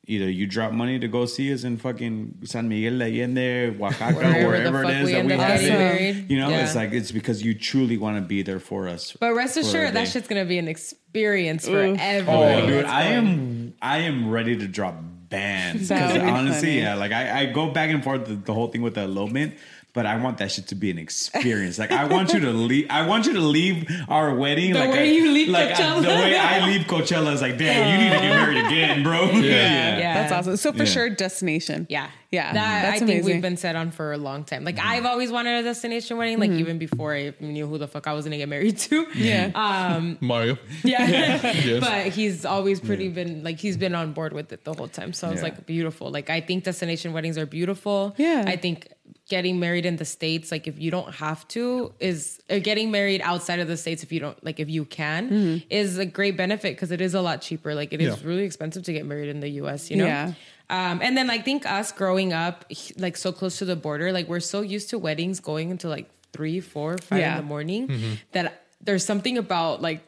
either 0.07 0.29
you 0.31 0.47
drop 0.47 0.73
money 0.73 0.99
to 0.99 1.07
go 1.09 1.27
see 1.27 1.53
us 1.53 1.63
in 1.65 1.77
fucking 1.77 2.39
San 2.45 2.69
Miguel 2.69 2.99
de 2.99 3.05
Allende, 3.23 3.77
Oaxaca, 3.81 4.17
Wherever 4.17 4.49
wherever 4.49 4.85
it 4.85 4.91
is 4.91 5.07
we 5.07 5.13
that 5.13 5.25
we 5.27 5.33
up 5.35 5.41
have 5.41 5.61
getting 5.61 6.07
it. 6.25 6.31
You 6.31 6.39
know, 6.39 6.49
Yeah. 6.49 6.65
it's 6.65 6.75
like 6.75 6.93
it's 6.93 7.13
because 7.13 7.43
you 7.43 7.55
truly 7.55 7.97
want 7.99 8.17
to 8.17 8.23
be 8.23 8.43
there 8.43 8.61
for 8.61 8.89
us. 8.89 9.17
But 9.21 9.35
rest 9.35 9.57
assured, 9.57 9.95
that 9.95 10.05
day. 10.05 10.11
shit's 10.11 10.27
gonna 10.29 10.45
be 10.45 10.59
an 10.59 10.69
experience 10.69 11.67
for 11.69 11.83
Oof. 11.85 11.99
everybody. 12.01 12.63
Oh, 12.63 12.67
dude, 12.67 12.85
I 12.87 13.03
am 13.09 13.75
I 13.83 13.99
am 13.99 14.31
ready 14.31 14.57
to 14.57 14.67
drop 14.67 14.97
bands 15.29 15.89
because 15.89 16.13
be 16.15 16.19
honestly, 16.21 16.69
funny. 16.69 16.81
yeah, 16.81 16.95
like 16.95 17.13
I, 17.13 17.43
I 17.43 17.47
go 17.47 17.71
back 17.71 17.91
and 17.91 18.03
forth 18.03 18.27
the, 18.27 18.35
the 18.35 18.53
whole 18.55 18.69
thing 18.69 18.83
with 18.83 18.95
the 18.95 19.03
elopement. 19.03 19.55
But 19.93 20.07
I 20.07 20.17
want 20.23 20.39
that 20.39 20.53
shit 20.53 20.69
to 20.69 20.77
be 20.77 20.91
an 20.93 20.99
experience. 20.99 21.79
Like 21.79 21.91
I 21.91 22.05
want 22.05 22.33
you 22.33 22.39
to 22.41 22.51
leave. 22.53 22.87
I 22.91 23.07
want 23.07 23.27
you 23.27 23.33
to 23.33 23.41
leave 23.41 23.91
our 24.09 24.35
wedding 24.35 24.73
The 24.73 24.79
like 24.79 24.91
way 24.93 25.01
I- 25.01 25.13
you 25.13 25.33
leave 25.33 25.49
like 25.49 25.71
I- 25.71 25.73
Coachella. 25.75 26.03
the 26.03 26.09
way 26.09 26.39
I 26.39 26.67
leave 26.67 26.87
Coachella 26.87 27.33
is 27.33 27.43
like, 27.43 27.59
damn, 27.59 27.91
you 27.91 28.05
need 28.09 28.15
to 28.15 28.21
get 28.21 28.31
married 28.31 28.67
again, 28.67 29.03
bro. 29.03 29.31
Yeah, 29.33 29.99
Yeah. 29.99 30.15
that's 30.15 30.33
awesome. 30.33 30.57
So 30.57 30.73
for 30.73 30.79
Yeah. 30.85 30.85
sure, 30.85 31.11
destination. 31.11 31.87
Yeah. 31.91 32.09
yeah, 32.31 32.53
That 32.53 32.83
that's 32.83 33.03
I 33.03 33.07
think 33.07 33.25
we've 33.25 33.43
been 33.43 33.57
set 33.57 33.75
on 33.75 33.91
for 33.91 34.13
a 34.13 34.17
long 34.19 34.45
time. 34.45 34.63
Like 34.65 34.79
I've 34.79 35.05
always 35.07 35.33
wanted 35.33 35.59
a 35.59 35.63
destination 35.65 36.17
wedding, 36.17 36.39
like 36.39 36.53
even 36.53 36.79
before 36.79 37.13
I 37.15 37.33
knew 37.41 37.67
who 37.67 37.77
the 37.79 37.89
fuck 37.89 38.07
I 38.07 38.13
was 38.13 38.25
gonna 38.25 38.37
get 38.37 38.49
married 38.49 38.79
to. 38.79 39.07
Yeah. 39.17 39.51
Um 39.55 40.19
Mario. 40.21 40.57
yeah. 40.85 41.41
Yes. 41.71 41.81
But 41.81 42.07
he's 42.13 42.45
always 42.45 42.79
pretty 42.81 43.09
been 43.09 43.43
like 43.43 43.59
he's 43.59 43.77
been 43.77 43.95
on 43.97 44.13
board 44.13 44.33
with 44.33 44.53
it 44.53 44.65
the 44.65 44.73
whole 44.73 44.87
time. 44.89 45.13
So 45.13 45.27
I 45.27 45.33
was 45.33 45.43
like 45.43 45.67
beautiful. 45.67 46.11
Like 46.11 46.31
I 46.31 46.41
think 46.41 46.63
destination 46.65 47.13
weddings 47.13 47.37
are 47.37 47.47
beautiful. 47.47 48.15
Yeah. 48.19 48.45
I 48.47 48.55
think 48.57 48.87
getting 49.31 49.59
married 49.59 49.87
in 49.87 49.97
the 49.97 50.05
States, 50.05 50.53
like 50.53 50.67
if 50.67 50.79
you 50.79 50.91
don't 50.91 51.15
have 51.15 51.49
to, 51.49 51.95
is 52.01 52.39
uh, 52.51 52.59
getting 52.59 52.91
married 52.91 53.23
outside 53.23 53.61
of 53.61 53.69
the 53.69 53.77
States 53.79 54.03
if 54.03 54.13
you 54.13 54.21
don't 54.21 54.45
like 54.45 54.61
if 54.61 54.69
you 54.69 54.85
can 54.85 55.63
is 55.71 55.97
a 55.97 56.05
great 56.05 56.37
benefit 56.37 56.77
because 56.77 56.91
it 56.91 57.01
is 57.01 57.15
a 57.15 57.23
lot 57.23 57.41
cheaper. 57.41 57.75
Like 57.75 57.95
it 57.95 58.03
is 58.03 58.09
Yeah. 58.21 58.29
really 58.29 58.43
expensive 58.45 58.83
to 58.83 58.93
get 58.93 59.07
married 59.07 59.31
in 59.31 59.41
the 59.41 59.49
US, 59.63 59.91
you 59.91 59.97
know? 59.97 60.05
Yeah. 60.07 60.33
Um, 60.69 61.01
and 61.03 61.17
then 61.17 61.31
I 61.31 61.39
think 61.39 61.65
us 61.65 61.91
growing 61.93 62.33
up 62.33 62.65
like 62.99 63.17
so 63.17 63.33
close 63.33 63.57
to 63.59 63.65
the 63.65 63.77
border, 63.77 64.13
like 64.13 64.29
we're 64.29 64.41
so 64.41 64.61
used 64.61 64.91
to 64.91 64.99
weddings 64.99 65.41
going 65.41 65.71
into 65.71 65.89
like 65.89 66.11
three, 66.33 66.61
four, 66.61 66.99
five 66.99 67.19
Yeah. 67.21 67.31
in 67.33 67.37
the 67.39 67.49
morning 67.49 68.19
that 68.33 68.65
there's 68.83 69.05
something 69.05 69.37
about 69.39 69.81
like 69.83 70.01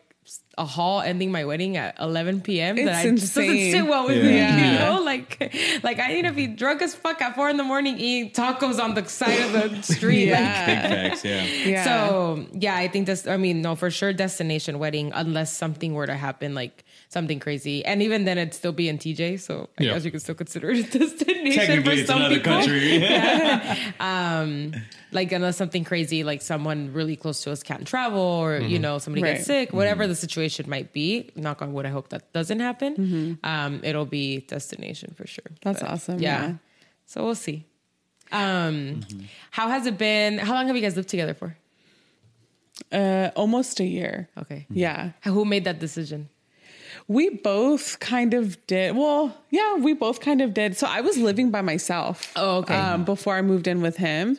a 0.59 0.65
hall 0.65 1.01
ending 1.01 1.33
my 1.33 1.45
wedding 1.45 1.77
at 1.77 1.99
11 1.99 2.43
p.m. 2.43 2.77
that 2.77 2.83
It's 2.83 2.91
I 3.07 3.11
just 3.11 3.35
doesn't 3.35 3.51
insane. 3.51 3.73
sit 3.73 3.87
well 3.89 4.07
with 4.07 4.23
me. 4.23 4.37
Yeah. 4.37 4.73
You 4.73 4.79
know, 4.79 5.03
like 5.03 5.41
like 5.83 5.99
I 5.99 6.09
need 6.15 6.23
to 6.27 6.33
be 6.33 6.47
drunk 6.47 6.83
as 6.83 6.95
fuck 6.95 7.21
at 7.23 7.35
four 7.35 7.49
in 7.49 7.57
the 7.57 7.65
morning 7.65 7.99
eating 7.99 8.31
tacos 8.33 8.79
on 8.83 8.95
the 8.95 9.05
side 9.07 9.41
of 9.41 9.53
the 9.53 9.83
street. 9.95 10.27
Yeah. 10.29 10.41
Like, 10.41 10.67
Big 10.67 10.79
facts, 11.11 11.25
yeah. 11.25 11.45
Yeah. 11.73 11.85
so 11.85 12.47
yeah, 12.53 12.77
I 12.77 12.89
think 12.89 13.07
that's. 13.07 13.27
I 13.27 13.37
mean, 13.37 13.63
no, 13.63 13.75
for 13.75 13.91
sure, 13.91 14.13
destination 14.13 14.79
wedding, 14.79 15.11
unless 15.15 15.53
something 15.57 15.95
were 15.95 16.07
to 16.07 16.15
happen, 16.15 16.55
like 16.55 16.85
something 17.13 17.39
crazy, 17.39 17.85
and 17.85 18.03
even 18.03 18.25
then, 18.25 18.39
it'd 18.39 18.55
still 18.55 18.73
be 18.73 18.89
in 18.89 18.99
TJ. 18.99 19.39
So 19.41 19.69
I 19.79 19.85
Yeah. 19.85 19.93
guess 19.95 20.05
you 20.05 20.11
could 20.11 20.23
still 20.23 20.35
consider 20.35 20.71
it 20.71 20.79
a 20.95 20.99
destination 20.99 21.67
Technically, 21.67 21.83
for 21.85 21.91
it's 22.01 22.07
some 22.09 22.19
another 22.21 22.37
people. 22.37 22.53
country. 22.53 22.99
Like 25.15 25.31
unless 25.31 25.59
something 25.59 25.85
crazy, 25.85 26.25
like 26.25 26.41
someone 26.41 26.91
really 26.95 27.17
close 27.17 27.43
to 27.45 27.51
us 27.53 27.63
can't 27.63 27.87
travel, 27.87 28.19
or 28.19 28.59
you 28.61 28.79
know 28.79 28.97
somebody 28.99 29.23
Right. 29.23 29.35
gets 29.35 29.45
sick, 29.47 29.73
whatever 29.75 30.07
the 30.07 30.15
situation 30.15 30.71
might 30.71 30.95
be. 30.95 31.31
Knock 31.37 31.61
on 31.61 31.75
wood. 31.75 31.85
I 31.85 31.91
hope 31.91 32.09
that 32.09 32.33
doesn't 32.33 32.61
happen. 32.61 33.39
Um, 33.45 33.81
it'll 33.85 34.07
be 34.07 34.41
destination 34.41 35.13
for 35.15 35.27
sure. 35.27 35.45
That's 35.61 35.83
awesome, 35.83 36.19
yeah. 36.19 36.55
So 37.05 37.25
we'll 37.25 37.35
see. 37.35 37.67
Um, 38.33 39.03
how 39.51 39.69
has 39.69 39.85
it 39.85 39.99
been? 39.99 40.39
How 40.39 40.55
long 40.55 40.67
have 40.69 40.77
you 40.77 40.81
guys 40.81 40.97
lived 40.97 41.11
together 41.11 41.35
for? 41.35 41.59
Uh, 42.91 43.31
almost 43.37 43.81
a 43.81 43.85
year. 43.85 44.31
Okay. 44.39 44.67
Yeah. 44.73 45.11
Who 45.25 45.45
made 45.45 45.65
that 45.65 45.79
decision? 45.79 46.31
We 47.09 47.31
both 47.31 47.99
kind 48.01 48.35
of 48.35 48.65
did. 48.67 48.97
Well, 48.97 49.37
yeah, 49.51 49.77
we 49.77 49.93
both 49.93 50.21
kind 50.21 50.41
of 50.41 50.55
did. 50.55 50.77
So 50.77 50.87
I 50.87 51.01
was 51.01 51.19
living 51.19 51.51
by 51.51 51.61
myself. 51.61 52.33
Oh, 52.37 52.59
okay. 52.59 52.75
Um, 52.75 53.05
before 53.05 53.35
I 53.35 53.43
moved 53.43 53.67
in 53.67 53.83
with 53.83 53.97
him, 53.97 54.39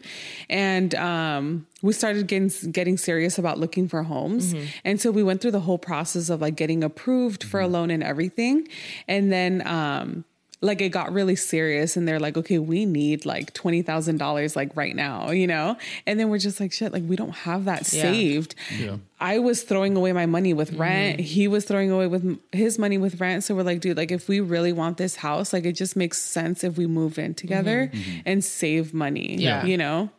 and 0.49 0.95
um, 0.95 1.67
we 1.81 1.93
started 1.93 2.27
getting 2.27 2.51
getting 2.71 2.97
serious 2.97 3.37
about 3.37 3.59
looking 3.59 3.87
for 3.87 4.03
homes. 4.03 4.53
Mm-hmm. 4.53 4.65
And 4.85 5.01
so 5.01 5.11
we 5.11 5.23
went 5.23 5.41
through 5.41 5.51
the 5.51 5.61
whole 5.61 5.77
process 5.77 6.29
of 6.29 6.41
like 6.41 6.55
getting 6.55 6.83
approved 6.83 7.43
for 7.43 7.59
a 7.59 7.67
loan 7.67 7.91
and 7.91 8.03
everything, 8.03 8.67
and 9.07 9.31
then. 9.31 9.65
Um, 9.67 10.25
like 10.63 10.81
it 10.81 10.89
got 10.89 11.11
really 11.11 11.35
serious 11.35 11.97
and 11.97 12.07
they're 12.07 12.19
like 12.19 12.37
okay 12.37 12.57
we 12.57 12.85
need 12.85 13.25
like 13.25 13.53
$20000 13.53 14.55
like 14.55 14.75
right 14.75 14.95
now 14.95 15.29
you 15.31 15.45
know 15.45 15.77
and 16.07 16.19
then 16.19 16.29
we're 16.29 16.37
just 16.37 16.59
like 16.59 16.71
shit 16.71 16.93
like 16.93 17.03
we 17.05 17.15
don't 17.15 17.35
have 17.35 17.65
that 17.65 17.91
Yeah. 17.91 18.01
saved 18.01 18.55
Yeah. 18.79 18.97
I 19.19 19.39
was 19.39 19.63
throwing 19.63 19.95
away 19.95 20.11
my 20.11 20.25
money 20.25 20.53
with 20.53 20.71
mm-hmm. 20.71 20.81
rent. 20.81 21.19
He 21.21 21.47
was 21.47 21.63
throwing 21.63 21.91
away 21.91 22.07
with 22.07 22.37
his 22.51 22.77
money 22.77 22.97
with 22.97 23.21
rent. 23.21 23.45
So 23.45 23.55
we're 23.55 23.63
like, 23.63 23.79
dude, 23.79 23.95
like 23.95 24.11
if 24.11 24.27
we 24.27 24.41
really 24.41 24.73
want 24.73 24.97
this 24.97 25.15
house, 25.15 25.53
like 25.53 25.63
it 25.63 25.73
just 25.73 25.95
makes 25.95 26.21
sense 26.21 26.61
if 26.61 26.77
we 26.77 26.87
move 26.87 27.17
in 27.17 27.33
together 27.33 27.89
mm-hmm. 27.93 28.19
and 28.25 28.43
save 28.43 28.93
money. 28.93 29.37
Yeah. 29.37 29.63
You 29.63 29.77
know? 29.77 30.09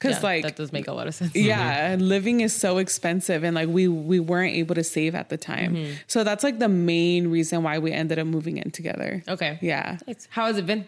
Cause 0.00 0.16
Yeah, 0.16 0.28
like 0.28 0.42
that 0.42 0.56
does 0.56 0.72
make 0.72 0.88
a 0.88 0.92
lot 0.92 1.06
of 1.06 1.14
sense. 1.14 1.34
yeah, 1.34 1.94
mm-hmm. 1.94 2.02
living 2.02 2.40
is 2.40 2.52
so 2.52 2.78
expensive 2.78 3.42
and 3.44 3.54
like 3.54 3.68
we 3.68 3.88
we 3.88 4.20
weren't 4.20 4.54
able 4.54 4.74
to 4.74 4.84
save 4.84 5.14
at 5.14 5.28
the 5.28 5.36
time. 5.36 5.74
Mm-hmm. 5.74 5.92
So 6.08 6.24
that's 6.24 6.42
like 6.44 6.58
the 6.58 6.68
main 6.68 7.28
reason 7.30 7.62
why 7.62 7.78
we 7.78 7.92
ended 7.92 8.18
up 8.18 8.26
moving 8.26 8.56
in 8.58 8.70
together. 8.70 9.22
Okay. 9.28 9.58
Yeah. 9.62 9.98
Nice. 10.06 10.26
How 10.30 10.46
has 10.46 10.58
it 10.58 10.66
been? 10.66 10.86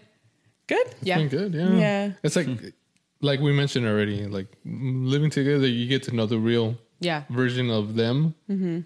Good. 0.66 0.87
Yeah. 1.03 1.19
Been 1.19 1.28
good, 1.28 1.55
yeah. 1.55 1.70
Yeah. 1.77 2.12
It's 2.24 2.37
like 2.37 2.49
like 3.20 3.41
we 3.41 3.53
mentioned 3.53 3.87
already, 3.87 4.27
like 4.27 4.49
living 4.65 5.31
together, 5.31 5.66
you 5.66 5.87
get 5.87 6.03
to 6.05 6.15
know 6.15 6.27
the 6.27 6.39
real 6.39 6.77
Yeah. 7.01 7.23
version 7.31 7.70
of 7.70 7.95
them. 7.95 8.35
Mm-hmm. 8.51 8.81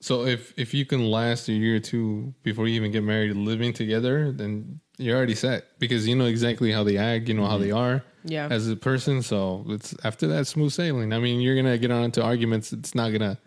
So 0.00 0.24
if 0.26 0.54
if 0.56 0.72
you 0.74 0.86
can 0.86 1.10
last 1.10 1.48
a 1.48 1.52
year 1.52 1.76
or 1.76 1.80
two 1.80 2.32
before 2.42 2.68
you 2.68 2.74
even 2.76 2.92
get 2.92 3.02
married, 3.02 3.34
living 3.34 3.72
together, 3.72 4.30
then 4.32 4.80
you're 4.98 5.16
already 5.16 5.34
set 5.34 5.78
because 5.78 6.06
you 6.08 6.14
know 6.16 6.26
exactly 6.26 6.72
how 6.72 6.84
they 6.84 6.96
act, 6.96 7.28
you 7.28 7.34
know 7.34 7.46
how 7.46 7.58
they 7.58 7.68
mm-hmm. 7.68 7.78
are, 7.78 8.04
Yeah. 8.24 8.48
as 8.50 8.68
a 8.68 8.76
person. 8.76 9.22
So 9.22 9.64
it's 9.68 9.94
after 10.04 10.26
that 10.28 10.46
smooth 10.46 10.72
sailing. 10.72 11.12
I 11.12 11.18
mean, 11.18 11.40
you're 11.40 11.56
gonna 11.56 11.78
get 11.78 11.90
on 11.90 12.04
into 12.04 12.22
arguments. 12.22 12.72
It's 12.72 12.94
not 12.94 13.10
gonna, 13.10 13.38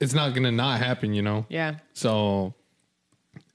it's 0.00 0.14
not 0.14 0.34
gonna 0.34 0.52
not 0.52 0.80
happen, 0.80 1.14
you 1.14 1.22
know. 1.22 1.46
Yeah. 1.48 1.76
So 1.92 2.54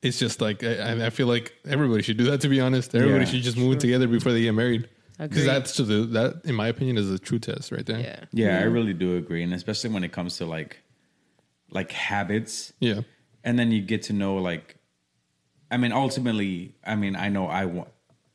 it's 0.01 0.19
just 0.19 0.41
like 0.41 0.63
I, 0.63 1.07
I 1.07 1.09
feel 1.09 1.27
like 1.27 1.53
everybody 1.67 2.03
should 2.03 2.17
do 2.17 2.25
that. 2.25 2.41
To 2.41 2.49
be 2.49 2.61
honest, 2.61 2.95
everybody 2.95 3.25
Yeah. 3.25 3.31
should 3.31 3.41
just 3.41 3.57
move 3.57 3.73
in 3.73 3.79
together 3.79 4.07
before 4.07 4.31
they 4.31 4.41
get 4.41 4.53
married. 4.53 4.87
Agreed. 5.19 5.29
Because 5.29 5.45
that's 5.45 5.75
to 5.77 5.83
the 5.83 6.05
that, 6.13 6.41
in 6.45 6.53
my 6.53 6.67
opinion, 6.67 6.97
is 6.97 7.09
a 7.11 7.17
true 7.17 7.39
test 7.39 7.71
right 7.71 7.85
there. 7.85 7.99
Yeah. 7.99 8.19
Yeah, 8.31 8.59
I 8.59 8.63
really 8.63 8.93
do 8.93 9.17
agree, 9.17 9.43
and 9.43 9.53
especially 9.53 9.89
when 9.89 10.03
it 10.03 10.11
comes 10.11 10.37
to 10.37 10.45
like, 10.45 10.77
like 11.71 11.91
habits, 11.91 12.71
Yeah. 12.79 13.01
and 13.43 13.57
then 13.57 13.71
you 13.71 13.81
get 13.81 14.03
to 14.03 14.13
know 14.13 14.35
like, 14.35 14.76
I 15.69 15.77
mean, 15.77 15.91
ultimately, 15.91 16.75
I 16.85 16.95
mean, 16.95 17.15
I 17.15 17.29
know 17.29 17.47
I 17.47 17.65
want, 17.65 17.89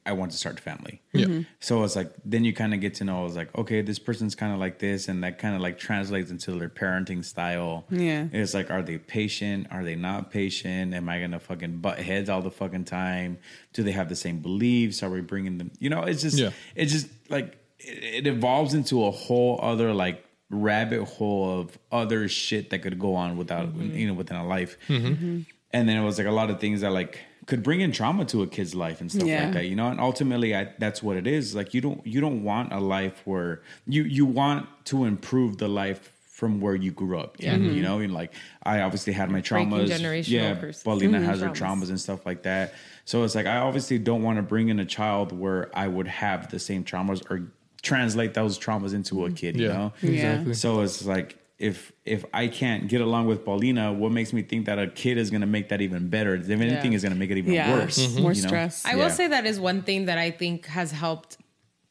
I 0.04 0.12
want 0.12 0.32
to 0.32 0.36
start 0.36 0.58
a 0.58 0.62
family. 0.62 1.00
Yeah. 1.12 1.26
Mm-hmm. 1.26 1.40
So 1.60 1.84
it's 1.84 1.94
like 1.94 2.12
then 2.24 2.44
you 2.44 2.52
kind 2.52 2.74
of 2.74 2.80
get 2.80 2.94
to 2.94 3.04
know. 3.04 3.24
It's 3.24 3.36
like 3.36 3.56
okay, 3.56 3.82
this 3.82 3.98
person's 3.98 4.34
kind 4.34 4.52
of 4.52 4.58
like 4.58 4.78
this, 4.78 5.08
and 5.08 5.22
that 5.22 5.38
kind 5.38 5.54
of 5.54 5.60
like 5.60 5.78
translates 5.78 6.30
into 6.30 6.52
their 6.58 6.68
parenting 6.68 7.24
style. 7.24 7.84
Yeah. 7.88 8.26
it's 8.32 8.54
like, 8.54 8.70
are 8.70 8.82
they 8.82 8.98
patient? 8.98 9.68
Are 9.70 9.84
they 9.84 9.94
not 9.94 10.30
patient? 10.30 10.92
Am 10.94 11.08
I 11.08 11.20
gonna 11.20 11.38
fucking 11.38 11.78
butt 11.78 11.98
heads 11.98 12.28
all 12.28 12.42
the 12.42 12.50
fucking 12.50 12.84
time? 12.84 13.38
Do 13.72 13.82
they 13.82 13.92
have 13.92 14.08
the 14.08 14.16
same 14.16 14.40
beliefs? 14.40 15.02
Are 15.02 15.10
we 15.10 15.20
bringing 15.20 15.58
them? 15.58 15.70
You 15.78 15.90
know, 15.90 16.02
it's 16.02 16.22
just, 16.22 16.38
Yeah. 16.38 16.50
it's 16.74 16.92
just 16.92 17.08
like 17.28 17.56
it, 17.78 18.26
it 18.26 18.26
evolves 18.26 18.74
into 18.74 19.04
a 19.04 19.10
whole 19.10 19.60
other 19.62 19.92
like 19.94 20.24
rabbit 20.50 21.04
hole 21.04 21.60
of 21.60 21.78
other 21.90 22.28
shit 22.28 22.70
that 22.70 22.80
could 22.80 22.98
go 22.98 23.14
on 23.14 23.36
without 23.38 23.68
mm-hmm. 23.68 23.96
you 23.96 24.06
know 24.06 24.14
within 24.14 24.36
a 24.36 24.46
life. 24.46 24.76
Mm-hmm. 24.88 25.40
And 25.72 25.88
then 25.88 25.96
it 25.96 26.04
was 26.04 26.18
like 26.18 26.26
a 26.26 26.32
lot 26.32 26.50
of 26.50 26.60
things 26.60 26.82
that 26.82 26.90
like 26.92 27.18
could 27.46 27.62
bring 27.62 27.80
in 27.80 27.92
trauma 27.92 28.24
to 28.26 28.42
a 28.42 28.46
kid's 28.46 28.74
life 28.74 29.00
and 29.00 29.10
stuff 29.10 29.26
Yeah. 29.26 29.44
like 29.44 29.54
that, 29.54 29.66
you 29.66 29.74
know. 29.74 29.88
And 29.88 30.00
ultimately, 30.00 30.54
I, 30.54 30.72
that's 30.78 31.02
what 31.02 31.16
it 31.16 31.26
is. 31.26 31.54
Like 31.54 31.74
you 31.74 31.80
don't 31.80 32.06
you 32.06 32.20
don't 32.20 32.42
want 32.44 32.72
a 32.72 32.78
life 32.80 33.22
where 33.24 33.62
you 33.86 34.04
you 34.04 34.24
want 34.26 34.68
to 34.86 35.04
improve 35.04 35.58
the 35.58 35.68
life 35.68 36.12
from 36.28 36.60
where 36.60 36.74
you 36.74 36.90
grew 36.90 37.18
up. 37.18 37.36
Yeah, 37.38 37.54
mm-hmm. 37.54 37.74
you 37.74 37.82
know. 37.82 37.98
And 38.00 38.12
like 38.12 38.32
I 38.62 38.80
obviously 38.82 39.12
had 39.12 39.30
my 39.30 39.40
Breaking 39.40 39.70
traumas. 39.70 39.88
generational 39.88 40.28
yeah, 40.28 40.54
curses. 40.54 40.82
Paulina 40.82 41.18
mm-hmm. 41.18 41.26
has 41.26 41.40
her 41.40 41.48
traumas. 41.48 41.82
traumas 41.82 41.88
and 41.88 42.00
stuff 42.00 42.26
like 42.26 42.42
that. 42.44 42.74
So 43.04 43.24
it's 43.24 43.34
like 43.34 43.46
I 43.46 43.58
obviously 43.58 43.98
don't 43.98 44.22
want 44.22 44.36
to 44.36 44.42
bring 44.42 44.68
in 44.68 44.78
a 44.78 44.86
child 44.86 45.32
where 45.32 45.70
I 45.76 45.88
would 45.88 46.08
have 46.08 46.50
the 46.50 46.58
same 46.58 46.84
traumas 46.84 47.28
or 47.30 47.50
translate 47.82 48.34
those 48.34 48.58
traumas 48.58 48.94
into 48.94 49.24
a 49.24 49.26
mm-hmm. 49.26 49.34
kid. 49.34 49.56
You 49.56 49.66
Yeah. 49.66 49.72
know. 49.72 49.92
Exactly. 50.02 50.54
So 50.54 50.80
it's 50.80 51.04
like 51.04 51.38
if 51.62 51.92
if 52.04 52.24
I 52.34 52.48
can't 52.48 52.88
get 52.88 53.00
along 53.00 53.26
with 53.26 53.44
Paulina, 53.44 53.92
what 53.92 54.10
makes 54.12 54.32
me 54.32 54.42
think 54.42 54.66
that 54.66 54.78
a 54.78 54.88
kid 54.88 55.16
is 55.16 55.30
gonna 55.30 55.46
make 55.46 55.68
that 55.68 55.80
even 55.80 56.08
better? 56.08 56.34
If 56.34 56.50
anything, 56.50 56.92
Yeah. 56.92 56.96
is 56.96 57.02
gonna 57.04 57.14
make 57.14 57.30
it 57.30 57.38
even 57.38 57.54
Yeah. 57.54 57.72
worse. 57.72 57.98
Mhm. 57.98 58.20
More 58.22 58.32
you 58.32 58.42
know? 58.42 58.48
stress. 58.48 58.84
I 58.84 58.90
Yeah. 58.90 58.96
will 58.96 59.10
say 59.10 59.28
that 59.28 59.46
is 59.46 59.60
one 59.60 59.82
thing 59.82 60.06
that 60.06 60.18
I 60.18 60.30
think 60.32 60.66
has 60.66 60.90
helped 60.90 61.38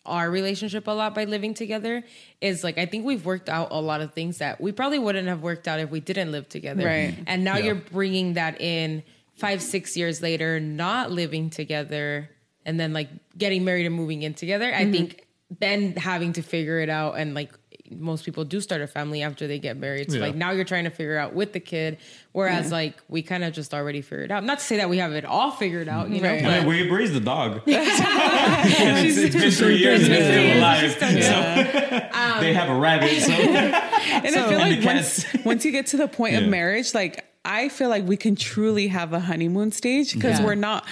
our 0.06 0.30
relationship 0.30 0.88
a 0.88 0.92
lot 0.92 1.14
by 1.16 1.24
living 1.24 1.54
together 1.54 2.04
is 2.42 2.64
like 2.64 2.78
I 2.78 2.86
think 2.86 3.06
we've 3.06 3.26
worked 3.26 3.48
out 3.50 3.70
a 3.72 3.80
lot 3.80 4.02
of 4.02 4.14
things 4.14 4.40
that 4.40 4.60
we 4.60 4.72
probably 4.74 5.00
wouldn't 5.00 5.28
have 5.30 5.42
worked 5.42 5.68
out 5.68 5.80
if 5.80 5.90
we 5.90 6.00
didn't 6.02 6.32
live 6.32 6.50
together. 6.50 6.86
Right. 6.86 7.16
And 7.26 7.44
now 7.44 7.58
Yeah. 7.58 7.66
you're 7.68 7.76
bringing 7.76 8.34
that 8.34 8.60
in 8.60 9.04
five, 9.36 9.62
six 9.62 9.96
years 9.96 10.22
later, 10.22 10.60
not 10.60 11.12
living 11.12 11.50
together, 11.50 12.30
and 12.66 12.80
then 12.80 12.92
like 12.94 13.10
getting 13.38 13.64
married 13.64 13.86
and 13.86 13.96
moving 13.96 14.22
in 14.24 14.34
together. 14.34 14.74
I 14.74 14.92
think 14.92 15.26
then 15.60 15.94
having 15.96 16.34
to 16.34 16.42
figure 16.42 16.80
it 16.80 16.90
out 16.90 17.18
and 17.18 17.34
like 17.34 17.52
most 18.00 18.26
people 18.26 18.44
do 18.46 18.62
start 18.62 18.82
a 18.82 18.88
family 18.88 19.22
after 19.22 19.48
they 19.48 19.60
get 19.60 19.78
married. 19.78 20.10
So 20.12 20.18
Yeah. 20.18 20.24
like 20.28 20.36
now 20.36 20.52
you're 20.52 20.64
trying 20.66 20.86
to 20.86 20.90
figure 20.90 21.18
out 21.18 21.34
with 21.34 21.54
the 21.54 21.60
kid, 21.60 21.98
whereas 22.32 22.72
like 22.72 22.96
we 23.10 23.22
kind 23.22 23.44
of 23.44 23.54
just 23.54 23.74
already 23.74 24.02
figured 24.02 24.32
out. 24.32 24.44
Not 24.44 24.60
to 24.60 24.66
say 24.66 24.78
that 24.78 24.90
we 24.90 24.98
have 25.00 25.12
it 25.14 25.26
all 25.26 25.52
figured 25.52 25.88
out, 25.90 26.10
you. 26.10 26.22
Right. 26.24 26.42
but- 26.42 26.52
I 26.52 26.60
mean, 26.60 26.68
we 26.68 26.90
raised 26.90 27.14
the 27.14 27.20
dog. 27.20 27.62
It's, 28.54 29.18
it's 29.18 29.36
been 29.36 29.52
three 29.52 29.78
years 29.78 30.04
and 30.04 30.14
it's 30.14 30.26
still 30.26 30.58
alive. 30.58 30.92
So 30.92 32.40
they 32.42 32.54
have 32.54 32.70
a 32.70 32.76
rabbit. 32.80 33.22
So 33.22 33.32
And 33.34 33.76
I 33.76 34.30
feel 34.32 34.60
And 34.60 34.78
like 34.78 34.86
once, 34.86 35.26
once 35.46 35.66
you 35.66 35.72
get 35.72 35.88
to 35.88 35.98
the 35.98 36.08
point 36.08 36.36
of 36.36 36.48
marriage, 36.48 36.94
like 36.94 37.26
I 37.46 37.70
feel 37.70 37.90
like 37.90 38.06
we 38.06 38.18
can 38.18 38.36
truly 38.36 38.88
have 38.88 39.14
a 39.14 39.20
honeymoon 39.20 39.72
stage 39.72 40.14
because 40.14 40.40
Yeah. 40.40 40.46
we're 40.46 40.56
not 40.56 40.86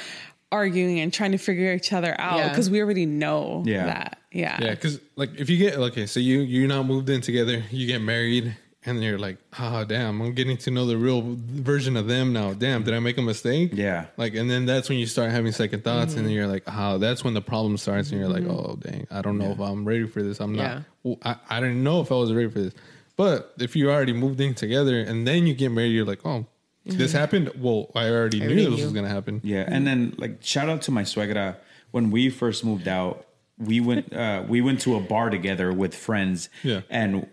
arguing 0.52 1.00
and 1.00 1.14
trying 1.14 1.32
to 1.32 1.38
figure 1.38 1.74
each 1.74 1.94
other 1.94 2.16
out 2.20 2.38
Yeah. 2.40 2.50
because 2.50 2.70
we 2.70 2.82
already 2.82 3.06
know 3.06 3.64
Yeah. 3.66 3.86
that. 3.86 4.19
Yeah. 4.32 4.58
Yeah, 4.62 4.72
because 4.72 5.00
like 5.16 5.32
if 5.38 5.50
you 5.50 5.58
get 5.58 5.76
okay, 5.76 6.06
so 6.06 6.20
you 6.20 6.40
you're 6.40 6.68
not 6.68 6.86
moved 6.86 7.10
in 7.10 7.22
together, 7.22 7.64
you 7.72 7.88
get 7.88 8.02
married, 8.02 8.56
and 8.86 9.04
you're 9.04 9.18
like, 9.18 9.38
oh 9.60 9.84
damn, 9.86 10.22
I'm 10.22 10.34
getting 10.34 10.58
to 10.58 10.72
know 10.72 10.86
the 10.86 10.98
real 10.98 11.22
version 11.38 11.98
of 11.98 12.08
them 12.08 12.32
now. 12.32 12.54
Damn, 12.54 12.84
did 12.84 12.94
I 12.94 13.00
make 13.00 13.18
a 13.18 13.22
mistake? 13.22 13.72
Yeah. 13.74 14.06
Like, 14.18 14.36
and 14.36 14.50
then 14.50 14.66
that's 14.66 14.88
when 14.88 15.00
you 15.00 15.06
start 15.06 15.32
having 15.32 15.52
second 15.52 15.84
thoughts, 15.84 16.14
and 16.14 16.26
then 16.26 16.26
mm-hmm. 16.26 16.34
you're 16.34 16.48
like, 16.48 16.64
oh, 16.68 16.98
that's 16.98 17.24
when 17.24 17.34
the 17.34 17.42
problem 17.42 17.78
starts, 17.78 18.12
and 18.12 18.20
you're 18.20 18.30
like, 18.30 18.44
mm-hmm. 18.44 18.52
oh 18.52 18.78
dang, 18.80 19.08
I 19.12 19.22
don't 19.22 19.38
know 19.38 19.52
if 19.52 19.60
I'm 19.60 19.86
ready 19.86 20.08
for 20.08 20.22
this. 20.22 20.40
I'm 20.40 20.54
not. 20.54 20.84
Well, 21.04 21.18
I 21.24 21.36
I 21.50 21.60
didn't 21.60 21.84
know 21.84 22.02
if 22.02 22.12
I 22.12 22.16
was 22.16 22.34
ready 22.34 22.50
for 22.50 22.60
this. 22.60 22.74
But 23.16 23.54
if 23.60 23.76
you 23.76 23.92
already 23.92 24.14
moved 24.14 24.40
in 24.40 24.54
together 24.54 25.02
and 25.02 25.28
then 25.28 25.46
you 25.46 25.54
get 25.54 25.74
married, 25.74 25.90
you're 25.90 26.06
like, 26.06 26.26
oh, 26.26 26.46
this 26.86 27.12
mm-hmm. 27.12 27.18
happened. 27.18 27.52
Well, 27.58 27.92
I 27.94 28.10
already 28.10 28.40
already 28.40 28.56
knew 28.56 28.70
this 28.70 28.78
knew. 28.78 28.86
was 28.86 28.94
gonna 28.94 29.10
happen. 29.10 29.42
Yeah, 29.44 29.66
and 29.68 29.86
then 29.86 30.14
like 30.18 30.42
shout 30.42 30.70
out 30.70 30.84
to 30.84 30.92
my 30.92 31.04
suegra. 31.04 31.58
When 31.92 32.12
we 32.12 32.30
first 32.30 32.64
moved 32.64 32.88
out, 32.88 33.26
we 33.60 33.80
went 33.80 34.14
uh, 34.14 34.44
we 34.48 34.62
went 34.62 34.82
to 34.82 34.96
a 34.96 35.00
bar 35.00 35.30
together 35.30 35.72
with 35.72 35.94
friends. 35.94 36.50
Yeah. 36.64 36.82
and 36.90 37.28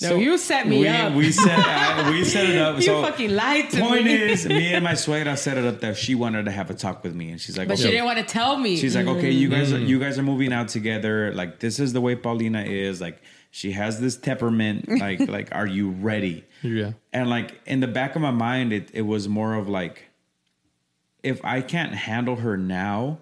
No, 0.00 0.16
you 0.16 0.38
set 0.38 0.66
me 0.66 0.80
we, 0.80 0.88
up. 0.88 1.12
We 1.14 1.32
set 1.32 1.58
uh, 1.58 2.10
we 2.10 2.24
set 2.34 2.48
it 2.48 2.58
up. 2.58 2.76
You 2.76 2.82
so 2.82 3.02
fucking 3.02 3.34
lied 3.34 3.70
to 3.70 3.80
point 3.80 4.04
me. 4.04 4.14
is, 4.14 4.46
me 4.46 4.72
and 4.72 4.84
my 4.84 4.92
suegra 5.04 5.36
set 5.36 5.58
it 5.58 5.64
up 5.64 5.80
that 5.80 5.96
she 5.96 6.14
wanted 6.14 6.44
to 6.44 6.50
have 6.50 6.70
a 6.70 6.74
talk 6.74 7.02
with 7.02 7.14
me, 7.14 7.30
and 7.30 7.40
she's 7.40 7.58
like, 7.58 7.68
but 7.68 7.74
okay. 7.74 7.82
she 7.82 7.90
didn't 7.90 8.06
want 8.06 8.18
to 8.18 8.24
tell 8.24 8.56
me. 8.56 8.76
She's 8.76 8.96
like, 8.96 9.06
okay, 9.06 9.30
you 9.30 9.48
guys, 9.48 9.72
are, 9.72 9.78
you 9.78 9.98
guys 9.98 10.18
are 10.18 10.22
moving 10.22 10.52
out 10.52 10.68
together. 10.68 11.32
Like, 11.34 11.58
this 11.58 11.78
is 11.78 11.92
the 11.92 12.00
way 12.00 12.14
Paulina 12.14 12.62
is. 12.62 13.00
Like, 13.00 13.20
she 13.50 13.72
has 13.72 14.00
this 14.00 14.16
temperament. 14.16 14.88
Like, 15.02 15.28
like, 15.28 15.48
are 15.52 15.66
you 15.66 15.90
ready? 15.90 16.44
Yeah. 16.62 16.92
And 17.12 17.28
like 17.28 17.60
in 17.66 17.80
the 17.80 17.88
back 17.88 18.14
of 18.14 18.22
my 18.22 18.30
mind, 18.30 18.72
it 18.72 18.90
it 18.92 19.02
was 19.02 19.28
more 19.28 19.54
of 19.54 19.68
like, 19.68 20.10
if 21.24 21.44
I 21.44 21.60
can't 21.60 21.92
handle 21.92 22.36
her 22.36 22.56
now, 22.56 23.18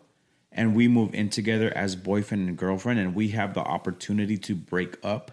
and 0.61 0.74
we 0.77 0.87
move 0.89 1.15
in 1.15 1.28
together 1.31 1.73
as 1.85 1.97
boyfriend 1.97 2.49
and 2.49 2.57
girlfriend, 2.65 2.99
and 3.01 3.15
we 3.15 3.28
have 3.28 3.55
the 3.55 3.61
opportunity 3.77 4.37
to 4.49 4.55
break 4.55 4.93
up, 5.03 5.24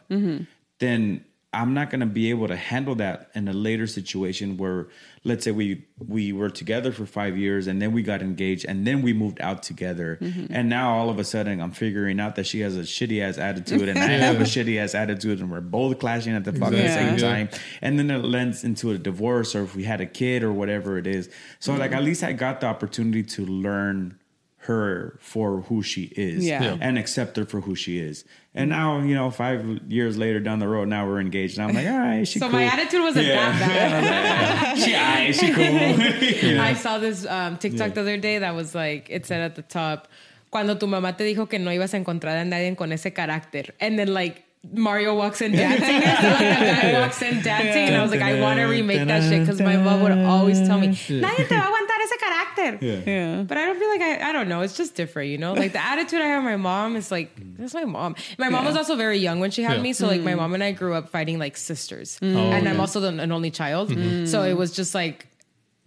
then 0.80 1.26
I'm 1.54 1.74
not 1.74 1.90
going 1.90 2.02
to 2.02 2.06
be 2.22 2.30
able 2.30 2.48
to 2.50 2.56
handle 2.56 2.94
that 2.96 3.32
in 3.34 3.48
a 3.48 3.54
later 3.54 3.88
situation 3.88 4.58
where, 4.58 4.88
let's 5.24 5.44
say 5.46 5.52
we 5.52 5.86
we 6.16 6.32
were 6.32 6.50
together 6.50 6.92
for 6.92 7.06
five 7.06 7.38
years 7.38 7.68
and 7.68 7.82
then 7.82 7.92
we 7.94 8.04
got 8.04 8.22
engaged 8.22 8.64
and 8.70 8.86
then 8.86 9.02
we 9.02 9.12
moved 9.14 9.40
out 9.42 9.64
together, 9.64 10.20
and 10.58 10.70
now 10.70 10.94
all 10.98 11.10
of 11.10 11.18
a 11.20 11.24
sudden 11.24 11.60
I'm 11.64 11.72
figuring 11.72 12.20
out 12.20 12.36
that 12.36 12.46
she 12.46 12.60
has 12.66 12.78
a 12.78 12.82
shitty 12.82 13.22
ass 13.22 13.38
attitude 13.38 13.88
and 13.90 13.98
I 13.98 14.04
have 14.28 14.40
a 14.40 14.44
shitty 14.44 14.78
ass 14.84 14.94
attitude, 14.94 15.40
and 15.42 15.50
we're 15.50 15.62
both 15.62 16.00
clashing 16.00 16.36
at 16.36 16.44
the 16.44 16.54
fucking 16.54 16.78
Exactly. 16.80 17.06
same 17.06 17.18
Yeah. 17.20 17.36
time, 17.36 17.50
and 17.82 17.98
then 17.98 18.12
it 18.12 18.24
lends 18.24 18.64
into 18.64 18.92
a 18.92 18.98
divorce 18.98 19.56
or 19.56 19.64
if 19.64 19.76
we 19.76 19.84
had 19.84 20.00
a 20.02 20.06
kid 20.22 20.44
or 20.44 20.52
whatever 20.54 20.98
it 20.98 21.08
is. 21.08 21.30
So 21.60 21.74
like 21.76 21.92
at 21.94 22.04
least 22.04 22.24
I 22.24 22.34
got 22.34 22.62
the 22.62 22.68
opportunity 22.68 23.24
to 23.36 23.46
learn 23.46 24.20
her 24.68 25.18
for 25.20 25.62
who 25.62 25.82
she 25.82 26.04
is 26.16 26.46
Yeah. 26.46 26.62
Yeah. 26.64 26.78
and 26.80 26.98
accept 26.98 27.36
her 27.38 27.46
for 27.46 27.62
who 27.62 27.74
she 27.76 28.00
is. 28.00 28.24
And 28.54 28.70
now, 28.70 29.00
you 29.00 29.16
know, 29.16 29.30
five 29.32 29.64
years 29.88 30.18
later 30.18 30.40
down 30.40 30.60
the 30.60 30.68
road, 30.68 30.88
now 30.88 31.08
we're 31.08 31.20
engaged. 31.20 31.58
And 31.58 31.68
I'm 31.68 31.76
like, 31.76 31.88
all 31.88 31.98
right, 32.00 32.28
she 32.28 32.40
so 32.40 32.48
cool. 32.50 32.60
my 32.60 32.66
attitude 32.66 33.02
wasn't 33.02 33.28
that 33.28 33.60
bad. 33.60 34.78
she 34.84 34.96
alright, 34.96 35.36
she 35.36 35.52
cool. 35.54 36.60
I 36.70 36.74
saw 36.74 36.98
this 36.98 37.26
um, 37.26 37.58
TikTok 37.58 37.94
the 37.94 38.02
other 38.02 38.18
day 38.18 38.40
that 38.40 38.54
was 38.56 38.74
like, 38.76 39.08
it 39.10 39.26
said 39.26 39.42
at 39.42 39.56
the 39.56 39.62
top, 39.64 40.08
cuando 40.50 40.76
tu 40.76 40.88
mamá 40.88 41.16
te 41.18 41.24
dijo 41.24 41.50
que 41.50 41.60
no 41.60 41.72
ibas 41.72 41.94
a 41.94 41.98
encontrar 41.98 42.38
a 42.38 42.46
nadie 42.46 42.76
con 42.76 42.92
ese 42.92 43.12
carácter. 43.14 43.72
And 43.80 43.98
then 44.00 44.14
like, 44.14 44.44
Mario 44.74 45.16
walks 45.16 45.40
in 45.42 45.52
dancing, 45.54 45.86
and 45.86 46.04
like 46.04 46.82
guy 46.82 47.00
walks 47.00 47.22
in 47.22 47.42
dancing, 47.42 47.88
and 47.88 47.96
I 47.96 48.02
was 48.02 48.12
like, 48.12 48.22
I 48.24 48.42
want 48.42 48.58
to 48.60 48.66
remake 48.66 49.08
that 49.08 49.24
shit 49.24 49.42
because 49.42 49.62
my 49.62 49.78
mom 49.78 50.02
would 50.02 50.12
always 50.26 50.60
tell 50.68 50.78
me, 50.78 50.88
"Nadie 50.88 51.48
te 51.48 51.56
va 51.56 51.70
a 51.70 51.77
aguantar 52.08 52.12
ese 52.12 52.78
carácter." 52.78 52.82
Yeah. 52.82 53.44
But 53.44 53.58
I 53.58 53.66
don't 53.66 53.80
feel 53.80 53.90
like 53.90 54.02
I, 54.02 54.30
I 54.30 54.32
don't 54.32 54.48
know. 54.48 54.62
It's 54.62 54.78
just 54.78 54.96
different, 54.96 55.30
you 55.30 55.38
know. 55.38 55.54
Like 55.54 55.74
the 55.74 55.84
attitude 55.84 56.22
I 56.22 56.28
have 56.28 56.44
my 56.44 56.58
mom 56.58 56.96
is 56.96 57.12
like 57.12 57.32
that's 57.58 57.74
my 57.74 57.86
mom. 57.86 58.16
My 58.38 58.50
mom 58.50 58.66
was 58.66 58.76
also 58.76 58.96
very 58.96 59.18
young 59.18 59.40
when 59.40 59.52
she 59.52 59.64
had 59.64 59.78
Yeah. 59.78 59.84
me, 59.84 59.94
so 59.94 60.08
like 60.08 60.22
my 60.22 60.34
mm. 60.34 60.38
mom 60.38 60.54
and 60.54 60.64
I 60.64 60.72
grew 60.72 60.94
up 60.94 61.10
fighting 61.10 61.40
like 61.40 61.58
sisters, 61.58 62.20
mm. 62.22 62.36
Oh, 62.36 62.52
and 62.52 62.68
I'm 62.68 62.76
okay. 62.76 62.80
also 62.80 63.00
the, 63.00 63.10
an 63.10 63.32
only 63.32 63.52
child. 63.52 63.90
Mm-hmm. 63.90 64.24
Mm. 64.24 64.28
So 64.28 64.44
it 64.44 64.54
was 64.54 64.72
just 64.72 64.94
like, 64.96 65.28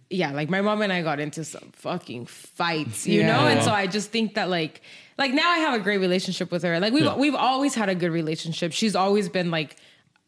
yeah, 0.09 0.31
like 0.31 0.49
my 0.49 0.61
mom 0.61 0.81
and 0.81 0.91
I 0.91 1.01
got 1.01 1.19
into 1.19 1.43
some 1.43 1.71
fucking 1.73 2.25
fights, 2.25 3.07
you 3.07 3.21
Yeah. 3.21 3.27
know. 3.37 3.47
And 3.47 3.59
oh, 3.59 3.63
so 3.63 3.71
I 3.71 3.87
just 3.87 4.11
think 4.11 4.35
that 4.35 4.49
like, 4.49 4.81
like 5.17 5.33
now 5.33 5.49
I 5.49 5.59
have 5.59 5.79
a 5.79 5.83
great 5.83 5.99
relationship 5.99 6.51
with 6.51 6.63
her. 6.63 6.79
Like 6.79 6.93
we've 6.93 7.03
Yeah. 7.03 7.15
we've 7.15 7.35
always 7.35 7.75
had 7.75 7.89
a 7.89 7.95
good 7.95 8.11
relationship. 8.11 8.73
She's 8.73 8.95
always 8.95 9.29
been 9.29 9.51
like 9.51 9.77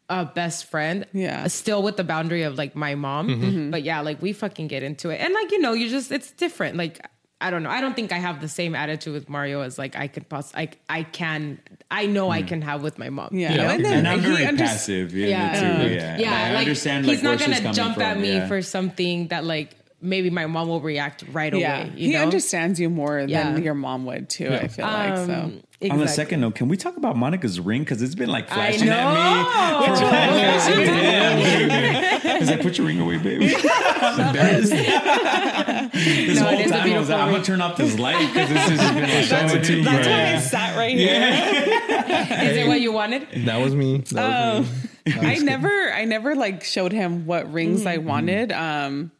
a 0.10 0.26
best 0.26 0.66
friend. 0.66 1.06
Yeah. 1.14 1.48
Still 1.48 1.82
with 1.84 1.98
the 1.98 2.04
boundary 2.04 2.44
of 2.44 2.58
like 2.58 2.76
my 2.76 2.96
mom. 2.96 3.30
Mm-hmm. 3.30 3.44
mm-hmm. 3.44 3.72
But 3.72 3.84
yeah, 3.84 4.02
like 4.02 4.22
we 4.22 4.34
fucking 4.34 4.68
get 4.68 4.84
into 4.84 5.10
it. 5.10 5.20
And 5.22 5.34
like, 5.34 5.52
you 5.52 5.60
know, 5.60 5.74
you 5.74 5.90
just 5.90 6.12
it's 6.12 6.32
different. 6.32 6.78
Like 6.78 7.06
I 7.42 7.50
don't 7.50 7.64
know. 7.64 7.70
I 7.70 7.82
don't 7.82 7.94
think 7.94 8.14
I 8.14 8.20
have 8.20 8.40
the 8.40 8.48
same 8.48 8.74
attitude 8.74 9.14
with 9.14 9.28
Mario 9.30 9.62
as 9.62 9.78
like 9.78 9.96
I 9.96 10.08
could 10.08 10.30
poss 10.30 10.54
I 10.56 10.70
I 10.88 11.04
can 11.04 11.60
I 11.92 12.06
know 12.06 12.30
I 12.30 12.42
mm. 12.42 12.48
can 12.48 12.62
have 12.62 12.84
with 12.84 12.98
my 12.98 13.10
mom. 13.10 13.30
Yeah. 13.32 13.52
you 13.52 13.58
know? 13.58 13.70
And 13.70 13.86
then 13.86 13.98
and 14.00 14.08
I'm 14.08 14.22
he 14.22 14.32
very 14.32 14.46
under- 14.46 14.64
passive. 14.64 15.14
Yeah, 15.14 15.28
Yeah. 15.28 15.60
too. 15.60 15.66
Uh-huh. 15.66 15.84
yeah. 15.84 16.18
Yeah, 16.18 16.32
I 16.32 16.54
like 16.54 16.60
understand. 16.60 17.06
he's 17.06 17.24
like, 17.24 17.40
not 17.40 17.40
gonna 17.40 17.74
jump 17.74 17.96
from. 17.96 18.04
at 18.04 18.20
me 18.20 18.34
yeah. 18.34 18.48
for 18.48 18.62
something 18.62 19.28
that 19.28 19.44
like 19.44 19.76
maybe 20.02 20.30
my 20.30 20.46
mom 20.46 20.68
will 20.68 20.82
react 20.82 21.24
right 21.32 21.54
Yeah. 21.54 21.82
away. 21.82 21.92
You 21.96 22.08
he 22.08 22.14
know? 22.14 22.24
understands 22.24 22.80
you 22.80 22.90
more 22.90 23.20
Yeah. 23.20 23.52
than 23.52 23.64
your 23.64 23.74
mom 23.74 24.06
would 24.06 24.30
too, 24.30 24.54
I 24.54 24.68
feel 24.68 24.86
like. 24.86 25.16
So 25.18 25.34
um, 25.34 25.64
Um, 25.84 25.92
On 25.92 26.00
the 26.00 26.08
second 26.08 26.40
note, 26.42 26.56
can 26.56 26.68
we 26.70 26.78
talk 26.78 26.96
about 26.98 27.16
Monica's 27.18 27.60
ring? 27.60 27.82
Because 27.82 28.02
it's 28.02 28.16
been 28.16 28.30
like 28.30 28.50
I 28.52 28.56
flashing 28.56 28.88
know. 28.88 28.94
at 28.96 29.80
me. 29.82 29.96
For 29.96 30.82
yeah. 30.82 32.40
He's 32.40 32.50
like, 32.50 32.62
put 32.62 32.78
your 32.78 32.88
ring 32.88 33.00
away, 33.02 33.18
baby. 33.18 33.54
I'm 34.02 34.28
embarrassed. 34.28 34.72
this 35.94 36.40
No, 36.40 36.46
whole 36.46 36.60
it 36.60 36.66
is 36.66 36.72
a 36.72 36.74
time 36.74 36.82
I 36.92 37.00
was 37.00 37.08
beautiful 37.08 37.16
like, 37.16 37.20
I'm 37.20 37.32
gonna 37.32 37.44
turn 37.44 37.62
off 37.62 37.78
this 37.78 38.00
light 38.00 38.28
because 38.28 38.50
this 38.50 38.58
has 38.70 38.80
just 38.80 38.94
been 38.94 39.10
like 39.10 39.24
showing 39.50 39.64
too 39.64 39.84
that's 39.84 40.08
why 40.08 40.14
I 40.14 40.32
bright. 40.32 40.42
sat 40.42 40.78
right 40.78 40.98
here. 40.98 42.50
Is 42.52 42.58
it 42.58 42.68
what 42.68 42.82
you 42.82 42.92
wanted? 42.92 43.28
That 43.46 43.58
was 43.58 43.76
me. 43.76 43.98
That 44.12 44.60
was 44.60 44.70
me. 45.06 45.14
I 45.22 45.36
never 45.40 45.92
I 45.92 46.06
never 46.06 46.36
like 46.36 46.64
showed 46.64 46.92
him 46.94 47.26
what 47.26 47.52
rings 47.52 47.86
I 47.86 47.98
wanted. 47.98 48.52
Um 48.52 49.12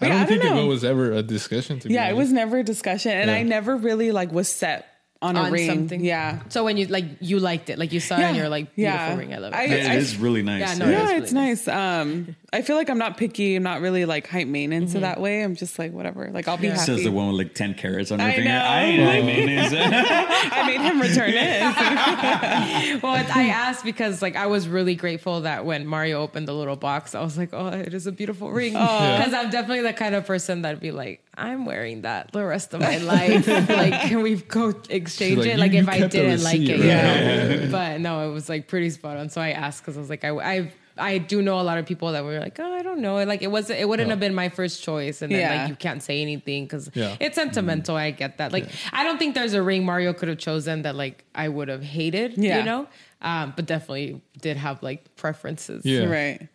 I 0.00 0.08
don't 0.08 0.16
I 0.16 0.18
don't 0.20 0.28
think 0.28 0.44
know. 0.44 0.64
it 0.64 0.66
was 0.66 0.84
ever 0.84 1.12
a 1.12 1.22
discussion. 1.22 1.78
To 1.80 1.88
be 1.88 1.94
yeah, 1.94 2.08
it 2.08 2.16
was 2.16 2.32
never 2.32 2.58
a 2.58 2.62
discussion 2.64 3.12
and 3.12 3.28
Yeah. 3.30 3.36
I 3.36 3.42
never 3.42 3.76
really 3.76 4.12
like 4.12 4.32
was 4.32 4.48
set 4.48 4.86
on 5.22 5.36
a 5.36 5.40
On 5.40 5.52
ring. 5.52 5.66
something. 5.68 6.02
Yeah. 6.04 6.38
So 6.48 6.64
when 6.64 6.76
you 6.78 6.86
like 6.86 7.04
you 7.20 7.38
liked 7.40 7.68
it, 7.70 7.78
like 7.78 7.92
you 7.92 8.00
saw 8.00 8.16
it 8.16 8.22
and 8.22 8.36
you're 8.36 8.48
like 8.48 8.74
beautiful 8.74 8.98
Yeah. 9.00 9.16
ring. 9.16 9.34
I 9.34 9.38
love 9.38 9.52
it. 9.52 9.56
I- 9.56 9.64
It 9.64 9.96
is 9.98 10.16
really 10.16 10.42
nice. 10.42 10.60
Yeah, 10.60 10.74
no, 10.86 10.90
yeah, 10.90 11.02
is 11.02 11.08
really 11.10 11.22
it's 11.22 11.32
nice. 11.32 11.68
Um, 11.68 12.36
I 12.52 12.62
feel 12.62 12.74
like 12.74 12.90
I'm 12.90 12.98
not 12.98 13.16
picky. 13.16 13.54
I'm 13.54 13.62
not 13.62 13.80
really 13.80 14.04
like 14.04 14.26
hype 14.26 14.48
maintenance 14.48 14.94
in 14.94 15.02
mm-hmm. 15.02 15.02
that 15.02 15.20
way. 15.20 15.42
I'm 15.42 15.54
just 15.54 15.78
like 15.78 15.92
whatever. 15.92 16.30
Like 16.32 16.48
I'll 16.48 16.56
be 16.56 16.66
happy. 16.66 16.80
Says 16.80 17.04
the 17.04 17.12
one 17.12 17.28
with 17.28 17.36
like 17.36 17.54
10 17.54 17.74
carats 17.74 18.10
on 18.10 18.18
her 18.18 18.26
I 18.26 18.32
finger. 18.32 18.48
know. 18.48 18.58
I 18.58 18.80
ain't 18.82 19.04
like 19.04 19.24
maintenance. 19.24 19.72
I 20.52 20.66
made 20.66 20.80
him 20.80 21.00
return 21.00 21.30
it. 21.32 21.60
well, 23.02 23.14
it's, 23.14 23.30
I 23.30 23.44
asked 23.44 23.84
because 23.84 24.20
like 24.20 24.34
I 24.34 24.46
was 24.46 24.68
really 24.68 24.96
grateful 24.96 25.42
that 25.42 25.64
when 25.64 25.86
Mario 25.86 26.20
opened 26.20 26.48
the 26.48 26.52
little 26.52 26.74
box, 26.74 27.14
I 27.14 27.22
was 27.22 27.38
like, 27.38 27.50
oh, 27.52 27.68
it 27.68 27.94
is 27.94 28.08
a 28.08 28.12
beautiful 28.12 28.50
ring. 28.50 28.74
Oh. 28.74 29.16
Because 29.16 29.32
I'm 29.32 29.50
definitely 29.50 29.82
the 29.82 29.92
kind 29.92 30.16
of 30.16 30.26
person 30.26 30.62
that'd 30.62 30.80
be 30.80 30.90
like, 30.90 31.22
I'm 31.36 31.64
wearing 31.64 32.02
that 32.02 32.32
the 32.32 32.44
rest 32.44 32.74
of 32.74 32.80
my 32.80 32.98
life. 32.98 33.46
like, 33.46 33.92
can 34.08 34.22
we 34.22 34.36
go 34.36 34.74
exchange 34.88 35.38
like, 35.38 35.46
it? 35.46 35.58
Like, 35.58 35.72
you 35.72 35.78
if 35.80 35.88
I 35.88 36.00
didn't 36.06 36.42
like 36.42 36.58
receipt, 36.58 36.70
it, 36.70 36.80
right? 36.80 37.60
you 37.60 37.66
know? 37.66 37.70
But 37.70 38.00
no, 38.00 38.28
it 38.28 38.32
was 38.32 38.48
like 38.48 38.66
pretty 38.66 38.90
spot 38.90 39.16
on. 39.16 39.28
So 39.30 39.40
I 39.40 39.50
asked 39.50 39.82
because 39.82 39.96
I 39.96 40.00
was 40.00 40.10
like, 40.10 40.24
I, 40.24 40.30
I, 40.30 40.72
I 40.98 41.18
do 41.18 41.40
know 41.42 41.60
a 41.60 41.62
lot 41.62 41.78
of 41.78 41.86
people 41.86 42.12
that 42.12 42.24
were 42.24 42.38
like, 42.40 42.58
oh, 42.60 42.72
I 42.72 42.82
don't 42.82 43.00
know. 43.00 43.22
Like, 43.24 43.42
it 43.42 43.50
was, 43.50 43.70
it 43.70 43.88
wouldn't 43.88 44.10
have 44.10 44.20
been 44.20 44.34
my 44.34 44.48
first 44.48 44.82
choice, 44.82 45.22
and 45.22 45.32
then 45.32 45.40
Yeah. 45.40 45.60
like 45.62 45.68
you 45.70 45.76
can't 45.76 46.02
say 46.02 46.20
anything 46.20 46.64
because 46.64 46.90
Yeah. 46.94 47.16
it's 47.20 47.36
sentimental. 47.36 47.96
I 47.96 48.10
get 48.10 48.38
that. 48.38 48.52
Like, 48.52 48.66
I 48.92 49.04
don't 49.04 49.18
think 49.18 49.34
there's 49.34 49.54
a 49.54 49.62
ring 49.62 49.84
Mario 49.84 50.12
could 50.12 50.28
have 50.28 50.38
chosen 50.38 50.82
that 50.82 50.94
like 50.96 51.24
I 51.34 51.48
would 51.48 51.68
have 51.68 51.82
hated. 51.82 52.34
Yeah. 52.36 52.58
You 52.58 52.64
know, 52.64 52.86
um, 53.22 53.52
but 53.56 53.66
definitely 53.66 54.20
did 54.40 54.56
have 54.56 54.82
like 54.82 55.14
preferences. 55.16 55.84
Yeah. 55.84 56.04
Right. 56.04 56.48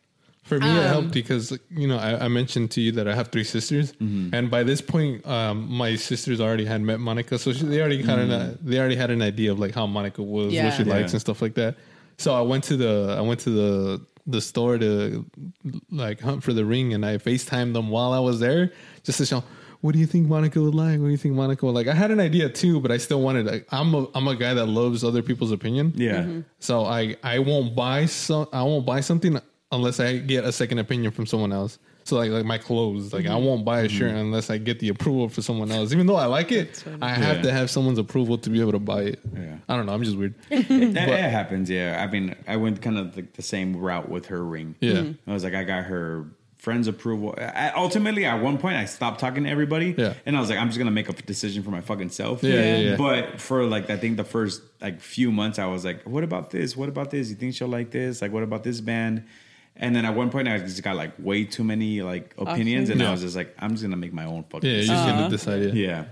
For 0.43 0.59
me, 0.59 0.67
it 0.69 0.83
helped 0.85 1.09
because 1.11 1.57
you 1.71 1.87
know 1.87 1.97
I, 1.97 2.25
I 2.25 2.27
mentioned 2.27 2.69
to 2.71 2.81
you 2.81 2.91
that 2.91 3.07
I 3.07 3.15
have 3.15 3.29
three 3.29 3.43
sisters, 3.43 3.93
and 3.99 4.51
by 4.51 4.61
this 4.61 4.79
point, 4.79 5.25
um, 5.25 5.67
my 5.71 5.95
sisters 5.95 6.39
already 6.39 6.65
had 6.65 6.81
met 6.81 6.99
Monica, 6.99 7.39
so 7.39 7.51
she, 7.51 7.65
they 7.65 7.79
already 7.79 8.03
had 8.03 8.19
an 8.19 8.59
they 8.61 8.77
already 8.77 8.95
had 8.95 9.09
an 9.09 9.23
idea 9.23 9.51
of 9.51 9.57
like 9.57 9.73
how 9.73 9.87
Monica 9.87 10.21
was, 10.21 10.53
Yeah. 10.53 10.65
what 10.65 10.73
she 10.77 10.83
likes, 10.83 11.09
Yeah. 11.09 11.15
and 11.15 11.21
stuff 11.21 11.41
like 11.41 11.55
that. 11.55 11.77
So 12.19 12.31
I 12.35 12.41
went 12.41 12.63
to 12.65 12.77
the 12.77 13.15
I 13.17 13.21
went 13.21 13.39
to 13.39 13.49
the 13.49 14.01
the 14.27 14.41
store 14.41 14.77
to 14.77 15.25
like 15.91 16.19
hunt 16.19 16.43
for 16.43 16.53
the 16.53 16.65
ring, 16.65 16.93
and 16.93 17.05
I 17.05 17.17
Facetimed 17.17 17.73
them 17.73 17.89
while 17.89 18.13
I 18.13 18.19
was 18.19 18.39
there 18.39 18.71
just 19.03 19.19
to 19.19 19.25
show. 19.25 19.43
What 19.81 19.93
do 19.93 19.99
you 19.99 20.07
think 20.07 20.27
Monica 20.27 20.59
would 20.59 20.73
like? 20.73 20.99
What 20.99 21.05
do 21.05 21.11
you 21.11 21.17
think 21.17 21.35
Monica 21.35 21.65
would 21.65 21.75
like? 21.75 21.87
I 21.87 21.93
had 21.93 22.09
an 22.09 22.19
idea 22.19 22.49
too, 22.49 22.79
but 22.79 22.91
I 22.91 22.97
still 22.97 23.21
wanted. 23.21 23.45
Like, 23.45 23.67
I'm 23.71 23.93
a 23.93 24.07
I'm 24.15 24.27
a 24.27 24.35
guy 24.35 24.53
that 24.53 24.65
loves 24.65 25.03
other 25.03 25.21
people's 25.21 25.51
opinion. 25.51 25.93
Yeah. 25.95 26.23
Mm-hmm. 26.23 26.39
So 26.59 26.85
I 26.85 27.15
I 27.23 27.39
won't 27.39 27.75
buy 27.75 28.07
some 28.07 28.47
I 28.51 28.63
won't 28.63 28.85
buy 28.85 29.01
something 29.01 29.39
unless 29.71 29.99
I 29.99 30.17
get 30.17 30.43
a 30.43 30.51
second 30.51 30.79
opinion 30.79 31.11
from 31.11 31.25
someone 31.25 31.51
else. 31.51 31.77
So 32.05 32.15
like 32.17 32.29
like 32.31 32.45
my 32.45 32.59
clothes, 32.59 33.11
like 33.13 33.25
I 33.25 33.35
won't 33.35 33.65
buy 33.65 33.81
a 33.81 33.89
shirt 33.89 34.11
unless 34.11 34.49
I 34.51 34.57
get 34.59 34.79
the 34.79 34.89
approval 34.89 35.27
for 35.27 35.41
someone 35.41 35.71
else. 35.71 35.91
Even 35.91 36.05
though 36.05 36.15
I 36.17 36.27
like 36.27 36.51
it, 36.51 36.83
I 37.01 37.09
have 37.09 37.37
Yeah. 37.37 37.41
to 37.43 37.51
have 37.51 37.69
someone's 37.71 37.97
approval 37.99 38.37
to 38.37 38.49
be 38.51 38.61
able 38.61 38.73
to 38.73 38.79
buy 38.79 39.01
it. 39.03 39.19
Yeah. 39.35 39.57
I 39.67 39.75
don't 39.75 39.87
know. 39.87 39.93
I'm 39.93 40.03
just 40.03 40.15
weird. 40.15 40.35
It, 40.51 40.69
it 40.95 41.31
happens, 41.31 41.67
yeah. 41.69 42.05
I 42.07 42.11
mean, 42.11 42.35
I 42.47 42.57
went 42.57 42.81
kind 42.81 42.99
of 42.99 43.15
like 43.15 43.33
the 43.33 43.41
same 43.41 43.75
route 43.75 44.07
with 44.07 44.27
her 44.27 44.43
ring. 44.45 44.75
Yeah. 44.81 44.93
Mhm. 44.93 45.17
I 45.27 45.33
was 45.33 45.43
like, 45.43 45.55
I 45.55 45.63
got 45.63 45.85
her 45.85 46.25
friends' 46.59 46.87
approval. 46.87 47.33
I, 47.39 47.71
ultimately, 47.75 48.25
at 48.25 48.39
one 48.41 48.57
point, 48.59 48.75
I 48.75 48.85
stopped 48.85 49.19
talking 49.19 49.43
to 49.45 49.49
everybody. 49.49 49.95
Yeah. 49.97 50.13
And 50.27 50.37
I 50.37 50.39
was 50.39 50.49
like, 50.51 50.59
I'm 50.59 50.67
just 50.67 50.77
gonna 50.77 50.91
make 50.91 51.09
a 51.09 51.13
decision 51.13 51.63
for 51.63 51.71
my 51.71 51.81
fucking 51.81 52.09
self. 52.09 52.43
Yeah, 52.43 52.53
yeah, 52.53 52.77
yeah. 52.77 52.95
But 52.97 53.41
for 53.41 53.63
like, 53.65 53.89
I 53.89 53.97
think 53.97 54.17
the 54.17 54.23
first 54.23 54.61
like 54.79 55.01
few 55.01 55.31
months, 55.31 55.57
I 55.57 55.65
was 55.65 55.83
like, 55.83 56.03
what 56.03 56.23
about 56.23 56.51
this? 56.51 56.77
What 56.77 56.87
about 56.89 57.09
this? 57.09 57.29
You 57.29 57.35
think 57.35 57.55
she'll 57.55 57.67
like 57.67 57.89
this? 57.89 58.21
Like, 58.21 58.31
what 58.31 58.43
about 58.43 58.63
this 58.63 58.79
band? 58.79 59.23
And 59.77 59.95
then 59.95 60.05
at 60.05 60.15
one 60.15 60.29
point, 60.29 60.47
I 60.47 60.57
just 60.59 60.81
got 60.83 60.95
like 60.95 61.13
way 61.19 61.43
too 61.43 61.63
many 61.63 62.01
like 62.01 62.33
opinions, 62.37 62.89
and 62.89 62.99
Yeah. 63.01 63.09
I 63.09 63.11
was 63.11 63.21
just 63.21 63.35
like, 63.35 63.53
I'm 63.59 63.71
just 63.71 63.83
gonna 63.83 63.97
make 63.97 64.13
my 64.13 64.25
own 64.25 64.43
fucking. 64.49 64.69
Yeah, 64.69 64.75
you're 64.77 64.85
just 64.85 65.05
gonna 65.07 65.29
decide. 65.29 65.63
Yeah. 65.63 65.71
yeah. 65.73 66.05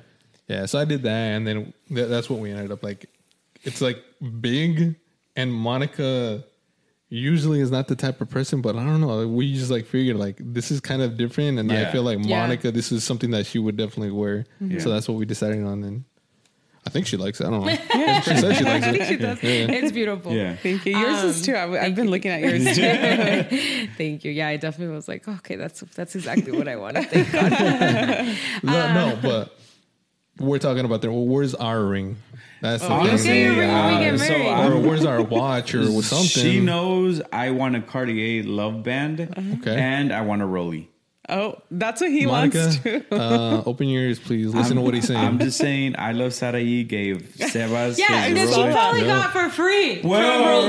Yeah, 0.50 0.66
so 0.66 0.78
I 0.80 0.84
did 0.86 1.04
that, 1.04 1.10
and 1.10 1.48
then 1.48 1.74
th- 1.88 2.10
that's 2.10 2.30
what 2.30 2.40
we 2.40 2.52
ended 2.52 2.72
up 2.72 2.84
like. 2.84 3.10
It's 3.64 3.80
like 3.80 4.04
big, 4.42 4.96
and 5.38 5.54
Monica 5.54 6.44
usually 7.08 7.62
is 7.62 7.72
not 7.72 7.88
the 7.88 7.96
type 7.96 8.20
of 8.20 8.30
person, 8.30 8.62
but 8.62 8.76
I 8.76 8.84
don't 8.84 9.00
know. 9.00 9.26
We 9.28 9.54
just 9.54 9.72
like 9.72 9.86
figured 9.86 10.18
like 10.18 10.36
this 10.40 10.70
is 10.72 10.82
kind 10.82 11.02
of 11.02 11.16
different, 11.16 11.60
and 11.60 11.72
I 11.72 11.90
feel 11.92 12.04
like 12.04 12.20
Yeah. 12.22 12.42
Monica, 12.42 12.72
this 12.72 12.92
is 12.92 13.04
something 13.06 13.32
that 13.32 13.46
she 13.46 13.60
would 13.60 13.78
definitely 13.78 14.12
wear. 14.12 14.46
Yeah. 14.60 14.80
So 14.80 14.90
that's 14.90 15.08
what 15.08 15.18
we 15.18 15.26
decided 15.26 15.64
on, 15.64 15.84
and 15.84 16.04
I 16.86 16.90
think 16.90 17.08
she 17.08 17.18
likes 17.18 17.40
it. 17.40 17.48
I 17.48 17.50
don't 17.50 17.66
know. 17.66 17.76
she 18.22 18.36
said 18.36 18.56
she 18.58 18.64
likes 18.64 18.86
it. 18.86 18.90
I 18.90 18.92
think 18.92 19.04
she 19.06 19.16
does. 19.18 19.42
Yeah. 19.42 19.50
It's 19.72 19.92
beautiful. 19.92 20.34
Yeah. 20.34 20.56
Thank 20.58 20.86
you. 20.86 20.98
Yours 20.98 21.24
is 21.24 21.40
um, 21.40 21.46
too. 21.46 21.58
I've, 21.58 21.74
I've 21.74 21.96
been 21.96 22.10
looking 22.10 22.32
at 22.32 22.42
yours 22.42 22.76
too. 22.76 23.88
Thank 23.98 24.26
you. 24.26 24.32
Yeah, 24.32 24.48
I 24.48 24.58
definitely 24.58 24.94
was 24.96 25.08
like, 25.08 25.28
okay, 25.28 25.56
that's 25.56 25.82
that's 25.96 26.16
exactly 26.16 26.52
what 26.52 26.68
I 26.68 26.76
want 26.76 26.98
to 26.98 27.04
think. 27.04 27.32
God. 27.32 27.52
No, 28.64 28.94
no, 28.94 29.08
uh, 29.08 29.22
but 29.22 29.58
we're 30.40 30.60
talking 30.60 30.84
about 30.84 31.02
there. 31.02 31.12
Well, 31.12 31.26
where's 31.26 31.56
our 31.56 31.84
ring? 31.84 32.18
That's 32.62 32.84
the 32.84 32.92
Honestly, 32.92 33.30
thing. 33.30 33.52
Okay, 33.52 33.56
you're 33.56 33.68
ring 33.68 34.00
we 34.00 34.06
get 34.06 34.14
uh, 34.14 34.18
so 34.18 34.38
married. 34.38 34.74
Uh, 34.74 34.78
or 34.78 34.80
where's 34.80 35.06
our 35.06 35.22
watch 35.22 35.76
or 35.76 35.86
something? 36.02 36.28
She 36.28 36.60
knows 36.60 37.22
I 37.32 37.52
want 37.52 37.76
a 37.76 37.82
Cartier 37.82 38.44
Love 38.44 38.84
Band, 38.84 39.22
uh-huh. 39.22 39.56
Okay. 39.60 39.76
and 39.76 40.14
I 40.14 40.22
want 40.22 40.42
a 40.42 40.46
Rolly. 40.46 40.90
Oh, 41.36 41.62
that's 41.72 42.00
what 42.00 42.12
he 42.12 42.26
Monica, 42.28 42.60
wants 42.60 42.78
to. 42.84 43.16
uh, 43.16 43.64
open 43.66 43.88
your 43.90 44.04
ears, 44.04 44.20
please. 44.20 44.54
Listen 44.54 44.76
to 44.76 44.82
what 44.84 44.94
he's 44.94 45.08
saying. 45.08 45.20
I'm 45.20 45.40
just 45.40 45.58
saying, 45.58 45.96
I 45.98 46.12
love 46.12 46.32
Saraí 46.32 46.88
gave 46.88 47.24
Sebas 47.38 47.98
yeah, 47.98 48.26
his 48.28 48.40
and 48.40 48.50
she 48.56 48.72
probably 48.72 49.02
Yeah. 49.02 49.08
got 49.08 49.32
for 49.32 49.50
free 49.50 50.02
Well, 50.04 50.64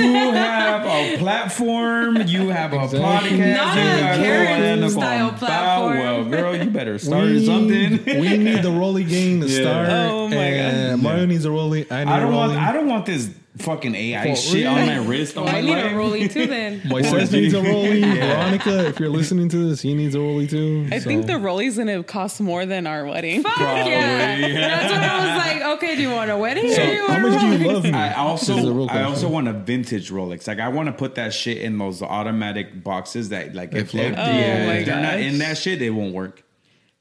you 0.00 0.32
have 0.32 0.84
a 0.86 1.16
platform, 1.18 2.22
you 2.26 2.48
have 2.48 2.72
a 2.72 2.82
Exactly. 2.84 3.00
podcast, 3.38 3.56
Not 3.56 3.76
you 3.76 3.82
a 3.82 4.24
Karen 4.24 4.82
a 4.82 4.90
style 4.90 5.30
bow. 5.30 5.36
platform. 5.36 5.98
Well, 5.98 6.24
girl, 6.24 6.56
you 6.56 6.70
better 6.70 6.98
start 7.08 7.24
we, 7.26 7.46
something. 7.46 8.04
we 8.20 8.36
need 8.36 8.62
the 8.62 8.70
Rolly 8.72 9.04
game 9.04 9.40
to 9.42 9.46
Yeah. 9.48 9.60
start. 9.62 9.88
Oh 9.90 10.28
my 10.28 10.34
and 10.34 11.02
Mario 11.02 11.26
needs 11.26 11.44
a 11.44 11.50
Rolly. 11.50 11.86
I 11.90 12.04
need 12.04 12.10
I 12.10 12.20
don't 12.20 12.32
a 12.32 12.36
want, 12.36 12.52
I 12.52 12.72
don't 12.72 12.86
want 12.88 13.06
this 13.06 13.30
fucking 13.56 13.94
AI 13.94 14.22
For 14.34 14.36
shit 14.36 14.66
on 14.66 14.86
my 14.86 14.98
real? 14.98 15.04
wrist. 15.04 15.36
On 15.36 15.44
Well, 15.44 15.52
my 15.52 15.58
I 15.58 15.62
need 15.62 15.70
leg. 15.72 15.92
a 15.92 15.96
Rolly 15.96 16.28
too 16.28 16.46
then. 16.48 16.80
Moises 16.82 17.32
needs 17.32 17.54
a 17.54 17.62
Rolly. 17.62 18.02
Veronica, 18.18 18.86
if 18.86 19.00
you're 19.00 19.08
listening 19.08 19.48
to 19.48 19.68
this, 19.68 19.80
he 19.80 19.94
needs 19.94 20.14
a 20.14 20.20
Rolly 20.20 20.46
too. 20.46 20.88
I 20.92 21.00
think 21.00 21.26
the 21.26 21.38
Rolly's 21.38 21.76
gonna 21.76 22.02
cost 22.04 22.40
more 22.40 22.66
than 22.66 22.86
our 22.86 23.04
wedding. 23.04 23.42
Fuck 23.42 23.54
Probably, 23.54 23.90
yeah. 23.92 24.36
yeah. 24.36 24.68
That's 24.68 24.92
what 24.92 25.02
I 25.02 25.26
was 25.26 25.46
like, 25.46 25.76
okay, 25.78 25.96
do 25.96 26.02
you 26.02 26.10
want 26.10 26.30
a 26.30 26.36
wedding 26.36 26.72
So 26.72 26.82
or 26.82 26.86
do 26.86 26.92
you 26.92 27.00
how 27.02 27.08
want 27.08 27.24
a 27.24 27.28
much 27.30 27.40
do 27.40 27.46
you 27.64 27.72
love 27.72 27.82
me? 27.84 27.92
I 27.92 28.32
This 28.32 28.42
is 28.42 28.48
a 28.50 28.52
also 28.52 28.72
real 28.72 28.84
I 28.84 28.86
question. 28.88 29.04
also 29.06 29.28
want 29.28 29.48
a 29.48 29.52
vintage 29.54 30.10
Rolex. 30.10 30.46
Like 30.46 30.60
I 30.60 30.68
want 30.68 30.86
to 30.86 30.92
put 30.92 31.16
that 31.16 31.32
shit 31.32 31.58
in 31.58 31.78
those 31.78 32.00
automatic 32.02 32.84
boxes 32.84 33.30
that 33.30 33.54
like 33.54 33.74
if, 33.74 33.90
float? 33.90 34.12
if, 34.12 34.18
Oh 34.18 34.22
yeah, 34.22 34.72
if 34.72 34.86
they're 34.86 34.96
not 35.02 35.14
gosh. 35.14 35.22
in 35.22 35.38
that 35.38 35.58
shit, 35.58 35.78
they 35.78 35.90
won't 35.90 36.14
work. 36.14 36.44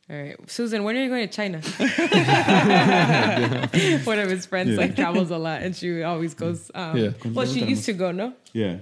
All 0.09 0.15
right, 0.15 0.37
Susan, 0.49 0.85
when 0.85 0.95
are 0.95 1.03
you 1.03 1.09
going 1.09 1.27
to 1.27 1.33
China? 1.33 1.57
One 4.05 4.19
of 4.19 4.29
his 4.29 4.45
friends 4.45 4.69
Yeah. 4.71 4.77
like 4.77 4.95
travels 4.95 5.31
a 5.31 5.37
lot, 5.37 5.63
and 5.63 5.75
she 5.75 6.01
always 6.03 6.33
goes. 6.33 6.71
Um, 6.73 6.95
Yeah. 6.97 7.09
Well, 7.33 7.45
she 7.45 7.65
used 7.65 7.83
to 7.85 7.93
go, 7.93 8.11
no? 8.13 8.33
Yeah. 8.53 8.77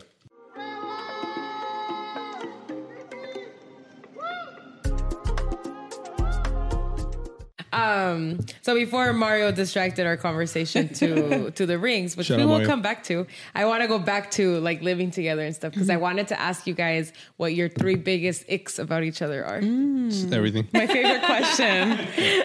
Um, 7.76 8.40
so 8.62 8.74
before 8.74 9.12
Mario 9.12 9.52
distracted 9.52 10.06
our 10.06 10.16
conversation 10.16 10.90
to 10.96 11.52
to 11.56 11.66
the 11.66 11.78
rings, 11.78 12.16
which 12.16 12.28
Shout 12.28 12.38
we 12.38 12.46
will 12.46 12.54
Mario. 12.54 12.68
come 12.68 12.82
back 12.82 13.04
to, 13.06 13.28
I 13.54 13.66
want 13.66 13.82
to 13.82 13.88
go 13.88 14.00
back 14.00 14.32
to 14.32 14.60
like 14.60 14.82
living 14.82 15.12
together 15.12 15.42
and 15.44 15.54
stuff 15.54 15.74
because 15.74 15.90
I 15.90 15.96
mm-hmm. 15.96 16.04
wanted 16.04 16.28
to 16.30 16.40
ask 16.40 16.66
you 16.68 16.74
guys 16.74 17.12
what 17.38 17.54
your 17.54 17.68
three 17.68 17.96
biggest 17.96 18.46
icks 18.50 18.80
about 18.80 19.04
each 19.04 19.22
other 19.22 19.46
are. 19.46 19.60
Mm. 19.60 20.32
Everything. 20.32 20.68
My 20.74 20.88
favorite 20.88 21.24
question. 21.24 21.98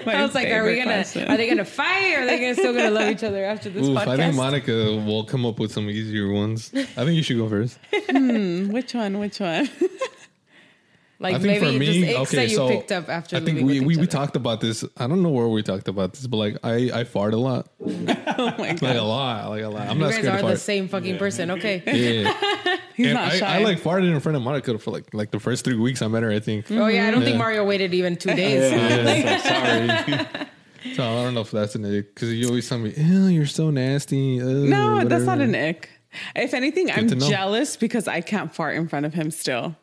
My 0.06 0.16
I 0.16 0.22
was 0.22 0.34
like, 0.34 0.48
are 0.48 0.64
we 0.64 0.76
gonna 0.76 0.94
question. 0.94 1.30
are 1.30 1.36
they 1.36 1.48
gonna 1.48 1.64
fight? 1.64 2.14
Or 2.14 2.22
are 2.22 2.26
they 2.26 2.40
gonna 2.40 2.54
still 2.54 2.72
gonna 2.72 2.90
love 2.90 3.08
each 3.08 3.22
other 3.22 3.44
after 3.44 3.70
this 3.70 3.86
Oof, 3.86 3.96
podcast? 3.96 4.08
I 4.08 4.16
think 4.16 4.34
Monica 4.34 4.96
will 5.06 5.24
come 5.24 5.46
up 5.46 5.60
with 5.60 5.70
some 5.70 5.88
easier 5.88 6.32
ones. 6.32 6.72
I 6.74 7.04
think 7.04 7.12
you 7.12 7.22
should 7.22 7.38
go 7.38 7.48
first. 7.48 7.78
Hmm, 8.10 8.70
which 8.70 8.92
one? 8.94 9.18
Which 9.18 9.38
one? 9.38 9.68
Like 11.20 11.34
I 11.34 11.38
think 11.38 11.60
maybe 11.60 11.66
for 11.66 11.78
me, 11.78 12.02
just 12.02 12.18
okay, 12.32 12.36
that 12.36 12.50
you 12.50 12.56
so 12.56 12.68
picked 12.68 12.90
up 12.90 13.10
after 13.10 13.36
I 13.36 13.40
think 13.40 13.60
we 13.60 13.80
we, 13.80 13.98
we 13.98 14.06
talked 14.06 14.36
about 14.36 14.62
this. 14.62 14.82
I 14.96 15.06
don't 15.06 15.22
know 15.22 15.28
where 15.28 15.48
we 15.48 15.62
talked 15.62 15.86
about 15.86 16.14
this, 16.14 16.26
but 16.26 16.38
like 16.38 16.56
I 16.64 16.90
I 16.94 17.04
fart 17.04 17.34
a 17.34 17.36
lot, 17.36 17.68
oh 17.80 17.90
my 17.90 18.14
god. 18.14 18.58
like 18.58 18.96
a 18.96 19.02
lot, 19.02 19.50
like 19.50 19.62
a 19.62 19.68
lot. 19.68 19.86
I'm 19.86 19.98
not 19.98 20.12
scared. 20.12 20.24
You 20.24 20.30
not 20.30 20.40
guys 20.40 20.40
scared 20.40 20.44
are 20.44 20.48
to 20.48 20.54
the 20.54 20.56
same 20.56 20.88
fucking 20.88 21.18
person. 21.18 21.50
Okay. 21.50 21.82
Yeah, 21.84 22.76
He's 22.94 23.06
and 23.08 23.14
not 23.14 23.32
I, 23.32 23.36
shy. 23.36 23.58
I 23.58 23.62
like 23.62 23.80
farted 23.80 24.10
in 24.10 24.18
front 24.20 24.36
of 24.36 24.42
Monica 24.42 24.78
for 24.78 24.92
like 24.92 25.12
like 25.12 25.30
the 25.30 25.38
first 25.38 25.62
three 25.62 25.76
weeks 25.76 26.00
I 26.00 26.08
met 26.08 26.22
her. 26.22 26.30
I 26.30 26.40
think. 26.40 26.70
Oh 26.70 26.86
yeah, 26.86 27.06
I 27.06 27.10
don't 27.10 27.22
think 27.22 27.36
Mario 27.36 27.66
waited 27.66 27.92
even 27.92 28.16
two 28.16 28.34
days. 28.34 28.72
Yeah, 28.72 29.36
so 29.36 30.04
sorry. 30.08 30.26
so 30.94 31.04
I 31.04 31.22
don't 31.22 31.34
know 31.34 31.42
if 31.42 31.50
that's 31.50 31.74
an 31.74 31.84
ick 31.84 32.14
because 32.14 32.32
you 32.32 32.48
always 32.48 32.66
tell 32.66 32.78
me, 32.78 32.94
"Ew, 32.96 33.26
you're 33.26 33.44
so 33.44 33.68
nasty." 33.68 34.40
uh, 34.40 34.44
no, 34.46 35.04
that's 35.04 35.24
not 35.24 35.40
an 35.40 35.54
ick. 35.54 35.90
If 36.34 36.54
anything, 36.54 36.90
I'm 36.90 37.08
jealous 37.08 37.76
because 37.76 38.08
I 38.08 38.22
can't 38.22 38.54
fart 38.54 38.76
in 38.76 38.88
front 38.88 39.04
of 39.04 39.12
him 39.12 39.30
still. 39.30 39.76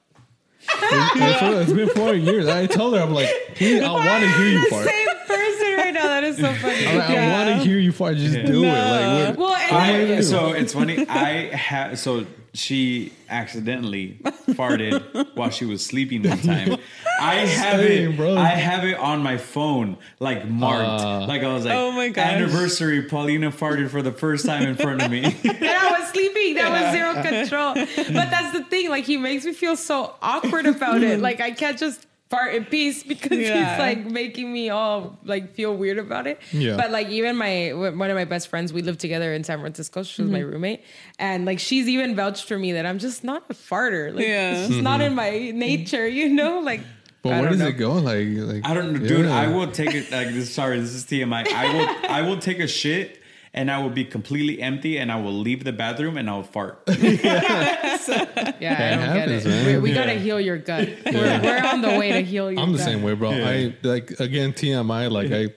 It's, 0.61 1.41
it's 1.69 1.73
been 1.73 1.89
four 1.89 2.13
years. 2.13 2.47
I 2.47 2.65
told 2.67 2.95
her, 2.95 3.01
I'm 3.01 3.13
like, 3.13 3.29
"Please, 3.55 3.81
I 3.81 3.91
want 3.91 4.23
to 4.23 4.29
hear 4.31 4.47
you 4.47 4.63
the 4.65 4.69
fart. 4.69 4.85
same 4.88 5.07
person 5.27 5.73
right 5.77 5.93
now. 5.93 6.03
That 6.07 6.23
is 6.23 6.38
so 6.38 6.53
funny. 6.61 6.88
I'm 6.88 6.97
like, 6.97 7.09
I 7.09 7.31
want 7.31 7.49
to 7.61 7.67
hear 7.67 7.79
you 7.79 7.91
fart. 7.91 8.17
Just 8.17 8.34
do 8.45 8.63
it. 8.63 8.67
Like, 8.67 9.38
what, 9.38 9.39
Well, 9.39 9.55
and 9.55 10.13
I, 10.13 10.21
so 10.21 10.49
it's 10.53 10.73
funny. 10.73 11.07
I 11.07 11.55
have 11.55 11.97
so 11.99 12.25
she 12.57 13.13
accidentally 13.29 14.19
farted 14.49 15.35
while 15.35 15.49
she 15.49 15.65
was 15.65 15.85
sleeping 15.85 16.23
one 16.23 16.39
time. 16.39 16.77
I 17.19 17.35
have 17.45 17.79
Same, 17.79 18.11
it, 18.11 18.17
bro. 18.17 18.35
I 18.35 18.47
have 18.47 18.84
it 18.84 18.97
on 18.97 19.21
my 19.21 19.38
phone, 19.38 19.97
like 20.19 20.47
marked. 20.47 21.01
Uh, 21.03 21.27
like 21.27 21.43
I 21.43 21.53
was 21.53 21.65
like, 21.65 21.75
Oh 21.75 21.91
my 21.91 22.09
gosh. 22.09 22.25
anniversary. 22.25 23.03
Paulina 23.03 23.51
farted 23.51 23.89
for 23.89 24.01
the 24.01 24.11
first 24.11 24.45
time 24.45 24.63
in 24.63 24.75
front 24.75 25.01
of 25.01 25.11
me. 25.11 25.23
and 25.23 25.35
I 25.45 25.99
was 25.99 26.09
sleeping. 26.09 26.55
That 26.55 26.71
was 26.71 26.91
zero 26.93 27.13
control. 27.21 27.73
But 28.13 28.29
that's 28.31 28.57
the 28.57 28.63
thing. 28.65 28.89
Like 28.89 29.05
he 29.05 29.17
makes 29.17 29.45
me 29.45 29.53
feel 29.53 29.75
so 29.75 30.15
awkward 30.21 30.65
about 30.65 31.03
it. 31.03 31.19
Like 31.27 31.41
I 31.41 31.51
can't 31.51 31.77
just 31.77 32.05
fart 32.30 32.54
in 32.56 32.66
peace 32.66 33.04
because 33.14 33.38
Yeah. 33.38 33.72
he's 33.72 33.80
like 33.80 34.06
making 34.06 34.52
me 34.52 34.70
all 34.70 35.18
like 35.24 35.54
feel 35.54 35.76
weird 35.76 35.98
about 35.98 36.28
it. 36.28 36.40
Yeah. 36.52 36.76
But 36.76 36.91
like 36.91 37.08
even 37.10 37.36
my 37.38 37.72
one 37.74 38.10
of 38.10 38.16
my 38.16 38.26
best 38.26 38.48
friends, 38.49 38.74
we 38.74 38.82
lived 38.82 38.99
together 38.99 39.34
in 39.34 39.44
San 39.44 39.60
Francisco. 39.60 40.04
She 40.04 40.22
was 40.22 40.32
my 40.32 40.40
mm-hmm. 40.40 40.52
roommate, 40.52 40.84
and 41.20 41.45
like 41.45 41.60
she's 41.60 41.88
even 41.88 42.16
vouched 42.16 42.48
for 42.48 42.58
me 42.58 42.74
that 42.74 42.86
I'm 42.86 42.99
just 42.99 43.24
not 43.24 43.44
a 43.49 43.54
farter. 43.54 44.14
Like 44.14 44.26
Yeah. 44.26 44.58
it's 44.60 44.70
just 44.70 44.82
not 44.82 44.99
mm-hmm. 44.99 45.08
in 45.08 45.16
my 45.16 45.52
nature, 45.52 46.08
you 46.08 46.30
know. 46.30 46.60
Like. 46.60 46.82
but 47.22 47.34
I 47.34 47.41
where 47.41 47.49
does 47.49 47.60
know. 47.60 47.68
it 47.68 47.74
go? 47.74 47.94
Like, 47.94 48.28
like 48.30 48.66
I 48.66 48.74
don't 48.74 48.94
know, 48.94 49.08
dude. 49.08 49.26
yeah. 49.26 49.36
I 49.36 49.48
will 49.48 49.72
take 49.72 49.94
it. 49.94 50.12
Like 50.12 50.30
this. 50.30 50.54
Sorry, 50.54 50.80
this 50.80 50.94
is 50.94 51.06
TMI. 51.06 51.48
I 51.52 51.74
will. 51.74 52.12
I 52.12 52.22
will 52.22 52.38
take 52.40 52.60
a 52.60 52.68
shit. 52.68 53.22
And 53.57 53.71
I 53.71 53.81
will 53.81 53.89
be 53.89 54.05
completely 54.05 54.61
empty, 54.61 54.99
and 54.99 55.11
I 55.11 55.19
will 55.19 55.34
leave 55.34 55.63
the 55.63 55.71
bathroom, 55.73 56.15
and 56.17 56.29
I'll 56.29 56.43
fart. 56.43 56.84
Yeah, 56.88 58.75
I 58.75 58.95
don't 58.95 58.99
happens, 58.99 59.43
get 59.43 59.45
it. 59.45 59.45
man. 59.45 59.65
We, 59.81 59.89
we 59.89 59.93
gotta 59.93 60.13
heal 60.13 60.39
your 60.39 60.57
gut. 60.57 60.88
We're, 61.05 61.41
we're 61.41 61.63
on 61.65 61.81
the 61.81 61.97
way 61.97 62.11
to 62.13 62.21
heal 62.21 62.51
your 62.51 62.61
I'm 62.61 62.71
the 62.71 62.77
gut. 62.77 62.85
same 62.85 63.01
way, 63.03 63.13
bro. 63.13 63.31
I 63.31 63.73
like 63.84 64.11
again 64.19 64.53
TMI. 64.53 65.11
Like 65.11 65.31
I, 65.31 65.47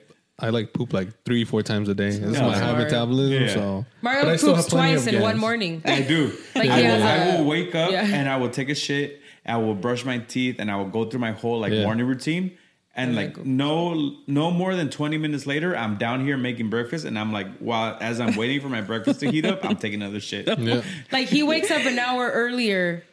I 0.45 0.49
like 0.49 0.73
poop 0.73 0.93
like 0.93 1.09
three, 1.25 1.43
four 1.45 1.61
times 1.63 1.89
a 1.89 1.95
day. 1.95 2.07
It's 2.09 2.19
Yeah. 2.37 2.47
my 2.47 2.57
high 2.57 2.77
metabolism. 2.77 3.43
Yeah. 3.43 3.53
So 3.53 3.85
Mario 4.01 4.25
but 4.25 4.39
poops 4.39 4.65
twice 4.67 5.07
of 5.07 5.13
in 5.13 5.21
one 5.21 5.37
morning. 5.37 5.81
I 5.85 6.01
do. 6.01 6.31
Like 6.55 6.69
I, 6.69 6.81
will, 6.81 6.89
has 6.89 7.03
I 7.03 7.15
a- 7.15 7.37
will 7.37 7.45
wake 7.47 7.73
up 7.75 7.91
Yeah. 7.91 8.03
and 8.05 8.27
I 8.29 8.37
will 8.37 8.49
take 8.49 8.69
a 8.69 8.75
shit 8.75 9.19
I 9.45 9.57
will 9.57 9.73
brush 9.73 10.05
my 10.05 10.19
teeth, 10.19 10.57
and 10.59 10.69
I 10.69 10.75
will 10.75 10.89
go 10.89 11.05
through 11.05 11.19
my 11.19 11.31
whole 11.31 11.59
like 11.59 11.73
Yeah. 11.73 11.83
morning 11.83 12.05
routine. 12.05 12.57
And 12.93 13.15
like 13.15 13.37
no 13.45 14.15
no 14.27 14.51
more 14.51 14.75
than 14.75 14.89
20 14.89 15.17
minutes 15.17 15.47
later, 15.47 15.75
I'm 15.77 15.95
down 15.97 16.25
here 16.25 16.35
making 16.35 16.69
breakfast 16.69 17.05
and 17.05 17.17
I'm 17.17 17.31
like, 17.31 17.47
while 17.59 17.97
as 18.01 18.19
I'm 18.19 18.35
waiting 18.35 18.59
for 18.59 18.67
my 18.67 18.81
breakfast 18.81 19.21
to 19.21 19.31
heat 19.31 19.45
up, 19.45 19.63
I'm 19.63 19.77
taking 19.77 20.01
another 20.03 20.19
shit. 20.19 20.47
Yeah. 20.59 20.81
Like 21.11 21.29
he 21.29 21.41
wakes 21.41 21.71
up 21.71 21.85
an 21.85 21.97
hour 21.99 22.29
earlier 22.29 23.03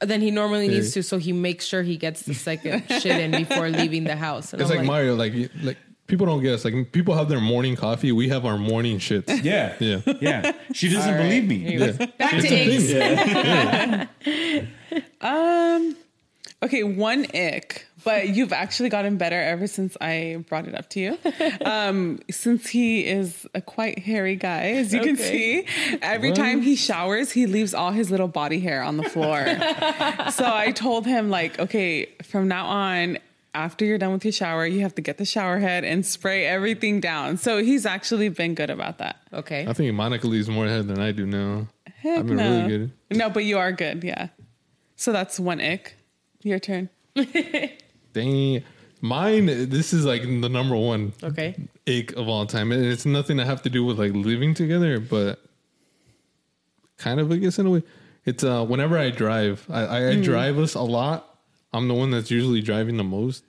than 0.00 0.22
he 0.22 0.30
normally 0.30 0.68
needs 0.68 0.94
to, 0.94 1.02
so 1.02 1.18
he 1.18 1.32
makes 1.34 1.66
sure 1.66 1.82
he 1.82 1.98
gets 1.98 2.22
the 2.22 2.32
second 2.32 2.84
shit 2.88 3.18
in 3.20 3.32
before 3.32 3.68
leaving 3.68 4.04
the 4.04 4.16
house. 4.16 4.54
And 4.54 4.62
It's 4.62 4.70
I'm 4.70 4.78
like, 4.78 4.86
Mario. 4.86 5.14
Like 5.16 5.34
like 5.62 5.76
people 6.06 6.24
don't 6.24 6.40
get 6.42 6.54
us. 6.54 6.64
Like 6.64 6.90
people 6.90 7.14
have 7.14 7.28
their 7.28 7.40
morning 7.42 7.76
coffee. 7.76 8.12
We 8.12 8.30
have 8.30 8.46
our 8.46 8.56
morning 8.56 8.98
shits. 8.98 9.44
Yeah. 9.44 9.74
Yeah. 9.80 10.00
Yeah. 10.22 10.52
She 10.72 10.88
doesn't 10.88 11.12
All 11.12 11.18
right. 11.18 11.24
believe 11.24 11.46
me. 11.46 11.76
Yeah. 11.76 11.92
Back 12.16 12.30
to 12.30 12.36
It's 12.46 12.90
a 12.90 13.02
eggs. 13.02 14.08
thing. 15.22 15.86
Okay, 16.62 16.82
one 16.84 17.24
ick, 17.34 17.86
but 18.04 18.30
you've 18.30 18.52
actually 18.52 18.88
gotten 18.88 19.16
better 19.16 19.40
ever 19.40 19.66
since 19.66 19.96
I 20.00 20.44
brought 20.48 20.66
it 20.66 20.74
up 20.74 20.88
to 20.90 21.00
you. 21.00 21.18
Um, 21.64 22.20
since 22.30 22.68
he 22.68 23.06
is 23.06 23.46
a 23.54 23.60
quite 23.60 23.98
hairy 23.98 24.36
guy, 24.36 24.70
as 24.72 24.92
you 24.92 25.00
can 25.00 25.16
see, 25.16 25.66
every 26.02 26.32
time 26.32 26.62
he 26.62 26.76
showers, 26.76 27.30
he 27.32 27.46
leaves 27.46 27.74
all 27.74 27.92
his 27.92 28.10
little 28.10 28.28
body 28.28 28.60
hair 28.60 28.82
on 28.82 28.96
the 28.96 29.08
floor. 29.08 29.44
so 30.30 30.44
I 30.44 30.72
told 30.74 31.06
him, 31.06 31.30
like, 31.30 31.58
okay, 31.58 32.06
from 32.22 32.48
now 32.48 32.66
on, 32.66 33.18
after 33.54 33.84
you're 33.84 33.98
done 33.98 34.12
with 34.12 34.24
your 34.24 34.32
shower, 34.32 34.66
you 34.66 34.80
have 34.80 34.94
to 34.94 35.02
get 35.02 35.18
the 35.18 35.24
shower 35.24 35.58
head 35.58 35.84
and 35.84 36.04
spray 36.04 36.46
everything 36.46 37.00
down. 37.00 37.36
So 37.36 37.58
he's 37.58 37.86
actually 37.86 38.28
been 38.28 38.54
good 38.54 38.70
about 38.70 38.98
that. 38.98 39.16
Okay. 39.32 39.66
I 39.66 39.72
think 39.72 39.94
Monica 39.94 40.26
leaves 40.26 40.48
more 40.48 40.66
hair 40.66 40.82
than 40.82 41.00
I 41.00 41.12
do 41.12 41.26
now. 41.26 41.66
Heck 41.86 42.20
I've 42.20 42.26
been 42.26 42.36
no. 42.36 42.50
really 42.50 42.68
good. 42.68 42.92
No, 43.10 43.28
but 43.28 43.44
you 43.44 43.58
are 43.58 43.72
good, 43.72 44.04
yeah. 44.04 44.28
So 44.96 45.12
that's 45.12 45.40
one 45.40 45.60
ick. 45.60 45.96
Your 46.42 46.58
turn. 46.58 46.88
Dang. 48.12 48.62
Mine, 49.02 49.46
this 49.46 49.92
is 49.94 50.04
like 50.04 50.22
the 50.22 50.48
number 50.48 50.76
one 50.76 51.12
Okay. 51.22 51.54
ache 51.86 52.12
of 52.16 52.28
all 52.28 52.44
time. 52.44 52.70
And 52.70 52.84
it's 52.84 53.06
nothing 53.06 53.38
to 53.38 53.46
have 53.46 53.62
to 53.62 53.70
do 53.70 53.84
with 53.84 53.98
like 53.98 54.12
living 54.12 54.52
together, 54.52 55.00
but 55.00 55.40
kind 56.98 57.18
of, 57.20 57.32
I 57.32 57.36
guess, 57.36 57.58
in 57.58 57.66
a 57.66 57.70
way. 57.70 57.82
It's 58.26 58.44
uh 58.44 58.64
whenever 58.66 58.98
I 58.98 59.08
drive, 59.10 59.66
I, 59.70 59.80
I, 59.84 60.08
I 60.10 60.20
drive 60.20 60.58
us 60.58 60.74
a 60.74 60.82
lot. 60.82 61.38
I'm 61.72 61.88
the 61.88 61.94
one 61.94 62.10
that's 62.10 62.30
usually 62.30 62.60
driving 62.60 62.96
the 62.98 63.04
most. 63.04 63.44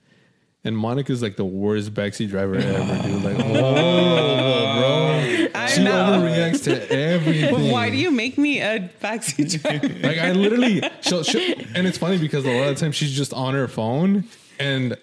And 0.64 0.78
Monica's 0.78 1.20
like 1.22 1.36
the 1.36 1.44
worst 1.44 1.92
backseat 1.92 2.28
driver 2.30 2.54
ever, 2.54 3.02
dude. 3.02 3.22
Like, 3.24 3.36
whoa, 3.36 4.76
bro. 4.78 5.60
I 5.60 5.66
She 5.66 5.82
know. 5.82 5.90
overreacts 6.20 6.64
to 6.64 6.90
everything. 6.92 7.70
Why 7.72 7.90
do 7.90 7.96
you 7.96 8.10
make 8.12 8.38
me 8.38 8.60
a 8.60 8.88
backseat 9.02 9.60
driver? 9.62 9.88
Like 10.06 10.18
I 10.18 10.32
literally, 10.32 10.80
she'll, 11.00 11.24
she'll, 11.24 11.58
and 11.74 11.86
it's 11.86 11.98
funny 11.98 12.16
because 12.16 12.44
a 12.46 12.50
lot 12.50 12.68
of 12.68 12.78
times 12.78 12.94
she's 12.94 13.12
just 13.12 13.34
on 13.34 13.54
her 13.54 13.66
phone, 13.66 14.24
and 14.62 14.96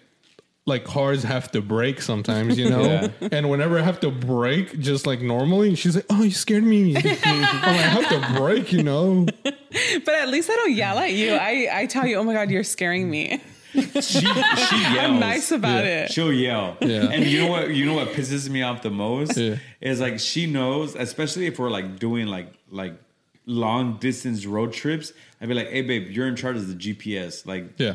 like 0.65 0.84
cars 0.86 1.23
have 1.23 1.49
to 1.52 1.61
brake 1.61 1.99
sometimes, 2.02 2.57
you 2.57 2.69
know. 2.69 3.10
And 3.31 3.49
whenever 3.49 3.80
I 3.80 3.81
have 3.81 3.99
to 4.02 4.11
brake, 4.11 4.80
just 4.80 5.07
like 5.07 5.22
normally, 5.22 5.76
she's 5.76 5.95
like, 5.95 6.06
"Oh, 6.10 6.22
you 6.23 6.31
scared 6.31 6.64
me." 6.64 6.95
I'm 6.98 7.03
like, 7.03 7.26
I 7.26 7.73
have 7.73 8.10
to 8.10 8.40
brake, 8.40 8.72
you 8.72 8.84
know. 8.84 9.26
But 10.06 10.15
at 10.15 10.30
least 10.30 10.49
I 10.49 10.56
don't 10.56 10.73
yell 10.73 10.98
at 10.98 11.11
you. 11.14 11.34
I, 11.36 11.68
I 11.72 11.86
tell 11.86 12.06
you, 12.07 12.15
oh 12.18 12.23
my 12.23 12.34
God, 12.34 12.49
you're 12.49 12.64
scaring 12.64 13.07
me. 13.10 13.40
She, 13.72 13.81
she 14.02 14.22
yells. 14.26 14.98
I'm 14.98 15.19
nice 15.19 15.52
about 15.52 15.86
Yeah. 15.86 16.06
it. 16.06 16.11
She'll 16.11 16.34
yell. 16.34 16.76
Yeah. 16.81 17.03
And 17.14 17.23
you 17.26 17.41
know 17.41 17.48
what? 17.52 17.69
You 17.69 17.86
know 17.86 17.94
what 17.94 18.07
pisses 18.10 18.49
me 18.49 18.64
off 18.64 18.81
the 18.81 18.90
most 18.90 19.38
Yeah. 19.38 19.57
is 19.80 19.99
like 19.99 20.19
she 20.19 20.48
knows, 20.48 20.95
especially 20.95 21.45
if 21.45 21.60
we're 21.60 21.69
like 21.69 21.99
doing 21.99 22.26
like 22.27 22.52
like 22.72 22.95
long 23.45 23.98
distance 23.98 24.45
road 24.48 24.73
trips. 24.73 25.14
I'd 25.40 25.48
be 25.48 25.53
like, 25.53 25.69
"Hey, 25.69 25.84
babe, 25.84 26.10
you're 26.10 26.27
in 26.27 26.36
charge 26.36 26.57
of 26.57 26.68
the 26.68 26.73
GPS. 26.76 27.45
Like, 27.45 27.80
Yeah. 27.80 27.94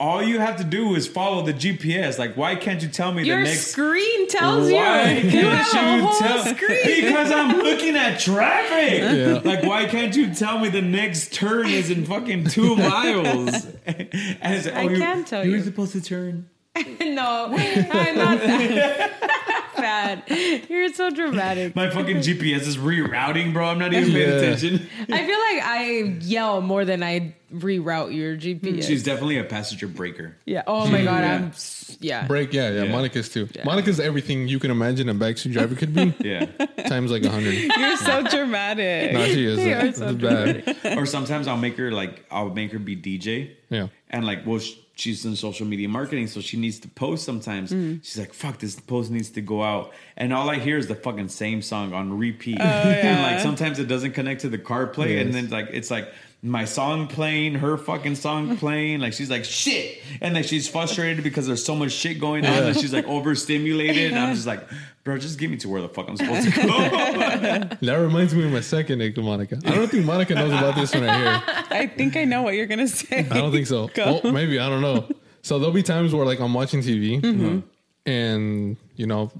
All 0.00 0.22
you 0.22 0.38
have 0.38 0.56
to 0.58 0.64
do 0.64 0.94
is 0.94 1.08
follow 1.08 1.42
the 1.44 1.52
GPS. 1.52 2.18
Like, 2.18 2.36
why 2.36 2.54
can't 2.54 2.80
you 2.82 2.88
tell 2.88 3.12
me 3.12 3.24
Your 3.24 3.38
the 3.38 3.44
next?" 3.50 3.68
screen 3.72 4.28
tells 4.28 4.70
Why 4.70 5.10
you. 5.10 5.22
can't 5.22 5.34
You 5.34 5.46
have 5.48 6.00
a 6.02 6.06
whole 6.06 6.18
tell? 6.20 6.44
screen. 6.54 6.78
Because 7.08 7.32
I'm 7.32 7.58
looking 7.58 7.96
at 7.96 8.20
traffic. 8.20 9.00
Yeah. 9.00 9.40
Like, 9.44 9.62
why 9.64 9.86
can't 9.86 10.14
you 10.14 10.32
tell 10.34 10.58
me 10.60 10.68
the 10.68 10.82
next 10.82 11.32
turn 11.32 11.66
is 11.68 11.90
in 11.90 12.04
fucking 12.04 12.44
two 12.48 12.76
miles? 12.88 13.66
and 13.86 14.08
it's 14.12 14.66
like, 14.66 14.74
I 14.74 14.84
oh, 14.84 14.88
you- 14.88 14.98
can 14.98 15.24
tell 15.24 15.44
you. 15.44 15.50
you. 15.52 15.56
were 15.58 15.64
supposed 15.64 15.92
to 15.92 16.00
turn. 16.00 16.48
no, 17.00 17.46
I'm 17.56 18.16
not 18.16 18.38
that 18.40 19.57
bad. 19.80 20.22
You're 20.68 20.92
so 20.92 21.10
dramatic. 21.10 21.74
My 21.76 21.90
fucking 21.90 22.18
GPS 22.18 22.66
is 22.66 22.76
rerouting, 22.76 23.52
bro. 23.52 23.66
I'm 23.66 23.78
not 23.78 23.92
even 23.92 24.12
paying 24.12 24.28
Yeah. 24.28 24.34
attention. 24.36 24.88
I 25.10 25.26
feel 25.26 25.38
like 25.38 25.62
I 25.64 26.18
yell 26.20 26.60
more 26.60 26.84
than 26.84 27.02
I 27.02 27.34
reroute 27.52 28.14
your 28.14 28.36
GPS. 28.36 28.82
She's 28.86 29.02
definitely 29.02 29.38
a 29.38 29.44
passenger 29.44 29.86
breaker. 29.88 30.36
yeah. 30.44 30.62
Oh 30.66 30.86
my 30.86 31.02
god. 31.02 31.20
Yeah. 31.22 31.34
I'm. 31.34 31.52
Yeah. 32.00 32.26
Brake, 32.26 32.52
yeah, 32.52 32.70
yeah. 32.70 32.82
Yeah. 32.84 32.92
Monica's 32.92 33.28
too. 33.28 33.48
Monica's 33.64 33.98
everything 33.98 34.46
you 34.48 34.58
can 34.58 34.70
imagine 34.70 35.08
a 35.08 35.14
backseat 35.14 35.52
driver 35.52 35.74
could 35.74 35.94
be 35.94 36.14
Yeah. 36.20 36.44
times 36.86 37.10
like 37.10 37.24
a 37.24 37.30
hundred. 37.30 37.54
You're 37.54 37.96
so 37.96 38.22
dramatic. 38.24 39.12
No, 39.14 39.24
she 39.26 39.46
is. 39.46 39.56
They 39.56 39.72
uh, 39.74 39.86
are 39.88 39.92
so 39.92 40.14
bad. 40.14 40.76
or 40.98 41.06
sometimes 41.06 41.48
I'll 41.48 41.56
make 41.56 41.76
her 41.78 41.90
like 41.90 42.24
I'll 42.30 42.50
make 42.50 42.72
her 42.72 42.78
be 42.78 42.96
DJ. 42.96 43.54
Yeah. 43.70 43.88
And 44.10 44.24
like, 44.26 44.46
well, 44.46 44.58
sh- 44.58 44.74
she's 44.98 45.24
in 45.24 45.36
social 45.36 45.66
media 45.66 45.88
marketing, 45.88 46.26
so 46.26 46.40
she 46.40 46.56
needs 46.56 46.78
to 46.80 46.88
post 46.88 47.24
sometimes. 47.24 47.72
Mm. 47.72 48.04
She's 48.04 48.18
like, 48.18 48.34
fuck, 48.34 48.58
this 48.58 48.78
post 48.80 49.10
needs 49.10 49.30
to 49.30 49.40
go 49.40 49.62
out. 49.62 49.92
And 50.16 50.32
all 50.32 50.50
I 50.50 50.58
hear 50.58 50.76
is 50.76 50.88
the 50.88 50.94
fucking 50.94 51.28
same 51.28 51.62
song 51.62 51.92
on 51.92 52.18
repeat. 52.18 52.58
Oh, 52.60 52.64
And 52.64 53.22
like 53.22 53.40
sometimes 53.40 53.78
it 53.78 53.86
doesn't 53.86 54.12
connect 54.12 54.40
to 54.42 54.48
the 54.48 54.58
car 54.58 54.86
play. 54.86 55.20
And 55.20 55.32
then 55.32 55.48
like 55.50 55.68
it's 55.72 55.90
like 55.90 56.12
my 56.42 56.64
song 56.64 57.08
playing, 57.08 57.54
her 57.54 57.76
fucking 57.76 58.14
song 58.14 58.56
playing. 58.58 59.00
Like 59.00 59.12
she's 59.12 59.28
like, 59.30 59.44
shit. 59.44 59.98
And 60.20 60.34
like 60.34 60.44
she's 60.44 60.68
frustrated 60.68 61.24
because 61.24 61.46
there's 61.46 61.64
so 61.64 61.74
much 61.74 61.92
shit 61.92 62.20
going 62.20 62.46
on. 62.46 62.62
And 62.62 62.76
she's 62.78 62.92
like 62.92 63.06
overstimulated. 63.08 64.12
And 64.12 64.18
I'm 64.20 64.34
just 64.34 64.46
like, 64.46 64.62
bro, 65.02 65.18
just 65.18 65.38
get 65.38 65.50
me 65.50 65.56
to 65.58 65.68
where 65.68 65.82
the 65.82 65.88
fuck 65.88 66.08
I'm 66.08 66.16
supposed 66.16 66.52
to 66.52 66.66
go. 66.66 66.68
That 67.80 67.96
reminds 67.96 68.34
me 68.34 68.44
of 68.44 68.52
my 68.52 68.60
second 68.60 68.98
nick 68.98 69.14
to 69.16 69.22
Monica. 69.22 69.58
I 69.64 69.70
don't 69.74 69.88
think 69.88 70.04
Monica 70.04 70.34
knows 70.34 70.52
about 70.52 70.74
this 70.76 70.92
one 70.94 71.04
right 71.04 71.16
here. 71.16 71.64
I 71.70 71.86
think 71.86 72.16
I 72.16 72.24
know 72.24 72.42
what 72.42 72.54
you're 72.54 72.66
going 72.66 72.78
to 72.80 72.88
say. 72.88 73.20
I 73.30 73.38
don't 73.38 73.50
think 73.52 73.66
so. 73.66 73.88
Go. 73.88 74.20
Well, 74.22 74.32
maybe 74.32 74.58
I 74.58 74.68
don't 74.68 74.82
know. 74.82 75.08
So 75.42 75.58
there'll 75.58 75.74
be 75.74 75.82
times 75.82 76.12
where 76.14 76.26
like 76.26 76.40
I'm 76.40 76.52
watching 76.54 76.80
TV 76.80 77.20
Mm-hmm. 77.20 77.60
and 78.06 78.76
you 78.96 79.06
know 79.06 79.30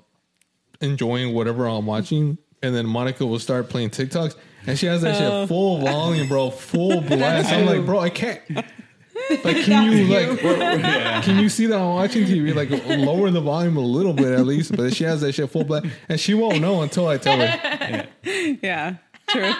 enjoying 0.80 1.34
whatever 1.34 1.66
I'm 1.66 1.86
watching, 1.86 2.38
and 2.62 2.74
then 2.74 2.86
Monica 2.86 3.26
will 3.26 3.38
start 3.38 3.68
playing 3.68 3.90
TikToks, 3.90 4.36
and 4.68 4.78
she 4.78 4.86
has 4.86 5.02
that 5.02 5.14
Oh. 5.16 5.18
shit 5.18 5.26
uh. 5.32 5.46
full 5.46 5.78
volume, 5.78 6.28
bro, 6.28 6.50
full 6.50 7.00
blast. 7.10 7.52
I'm 7.52 7.66
like, 7.66 7.84
bro, 7.84 7.98
I 7.98 8.10
can't. 8.10 8.40
Like, 8.50 9.56
can 9.64 9.90
you 9.92 10.04
like, 10.06 10.38
can 11.24 11.38
you 11.42 11.48
see 11.48 11.66
that 11.66 11.78
I'm 11.78 11.88
watching 11.94 12.24
TV? 12.24 12.54
Like, 12.54 12.70
lower 12.86 13.30
the 13.30 13.40
volume 13.40 13.76
a 13.76 13.80
little 13.80 14.12
bit 14.12 14.28
at 14.32 14.46
least. 14.46 14.74
But 14.76 14.94
she 14.94 15.04
has 15.04 15.20
that 15.22 15.32
shit 15.32 15.50
full 15.50 15.64
blast, 15.64 15.86
and 16.08 16.18
she 16.20 16.34
won't 16.34 16.60
know 16.60 16.82
until 16.82 17.08
I 17.08 17.18
tell 17.18 17.38
her. 17.38 18.06
Yeah, 18.62 18.96
true. 19.28 19.52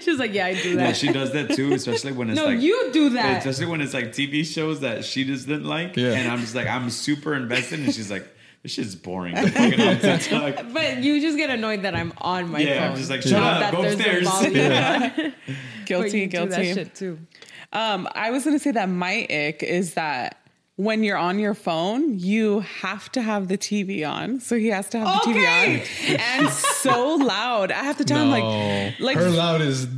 She's 0.00 0.18
like, 0.18 0.32
yeah, 0.32 0.46
I 0.46 0.54
do 0.54 0.70
yeah, 0.70 0.76
that. 0.76 0.96
she 0.96 1.12
does 1.12 1.32
that 1.32 1.50
too, 1.54 1.72
especially 1.74 2.12
when 2.12 2.30
it's 2.30 2.36
no, 2.38 2.46
like 2.46 2.60
you 2.60 2.90
do 2.92 3.10
that. 3.10 3.38
Especially 3.38 3.66
when 3.66 3.80
it's 3.80 3.92
like 3.94 4.06
TV 4.12 4.44
shows 4.46 4.80
that 4.80 5.04
she 5.04 5.24
doesn't 5.24 5.64
like, 5.64 5.96
Yeah. 5.96 6.12
and 6.12 6.30
I'm 6.30 6.40
just 6.40 6.54
like 6.54 6.66
I'm 6.66 6.88
super 6.90 7.34
invested, 7.34 7.80
and 7.80 7.94
she's 7.94 8.10
like, 8.10 8.26
"This 8.62 8.72
shit's 8.72 8.94
boring." 8.94 9.36
I'm 9.38 9.48
fucking 9.48 9.80
on 9.80 9.98
TikTok. 9.98 10.66
But 10.72 11.02
you 11.02 11.20
just 11.20 11.36
get 11.36 11.50
annoyed 11.50 11.82
that 11.82 11.94
I'm 11.94 12.12
on 12.18 12.50
my 12.50 12.58
phone. 12.58 12.66
Yeah, 12.66 12.80
phone. 12.80 12.90
I'm 12.92 12.96
just 12.98 13.10
like, 13.10 13.20
Not 13.26 13.28
"Shut 13.30 13.62
up, 13.62 13.72
go 13.72 13.82
upstairs." 13.82 14.24
volume. 14.28 14.54
Yeah. 14.56 15.10
But 15.16 15.34
Guilty, 15.86 16.26
do 16.26 16.38
that 16.46 16.50
guilty. 16.50 16.74
shit 16.74 16.94
too. 16.94 17.18
Um, 17.72 18.08
I 18.14 18.30
was 18.30 18.44
gonna 18.44 18.58
say 18.58 18.70
that 18.72 18.88
my 18.88 19.26
ick 19.30 19.62
is 19.62 19.94
that 19.94 20.36
when 20.76 21.02
you're 21.02 21.16
on 21.16 21.38
your 21.40 21.54
phone, 21.54 22.18
you 22.20 22.60
have 22.60 23.10
to 23.12 23.20
have 23.20 23.48
the 23.48 23.58
TV 23.58 24.08
on. 24.08 24.38
So 24.38 24.56
he 24.56 24.68
has 24.68 24.88
to 24.90 24.98
have 25.00 25.22
the 25.24 25.30
Okay. 25.30 25.80
TV 25.80 26.14
on, 26.14 26.20
and 26.44 26.48
so 26.50 27.16
loud. 27.16 27.72
I 27.72 27.82
have 27.82 27.96
to 27.96 28.04
tell 28.04 28.22
him 28.22 28.30
like, 28.30 29.00
like 29.00 29.16
her 29.16 29.28
loud 29.28 29.60
is 29.60 29.88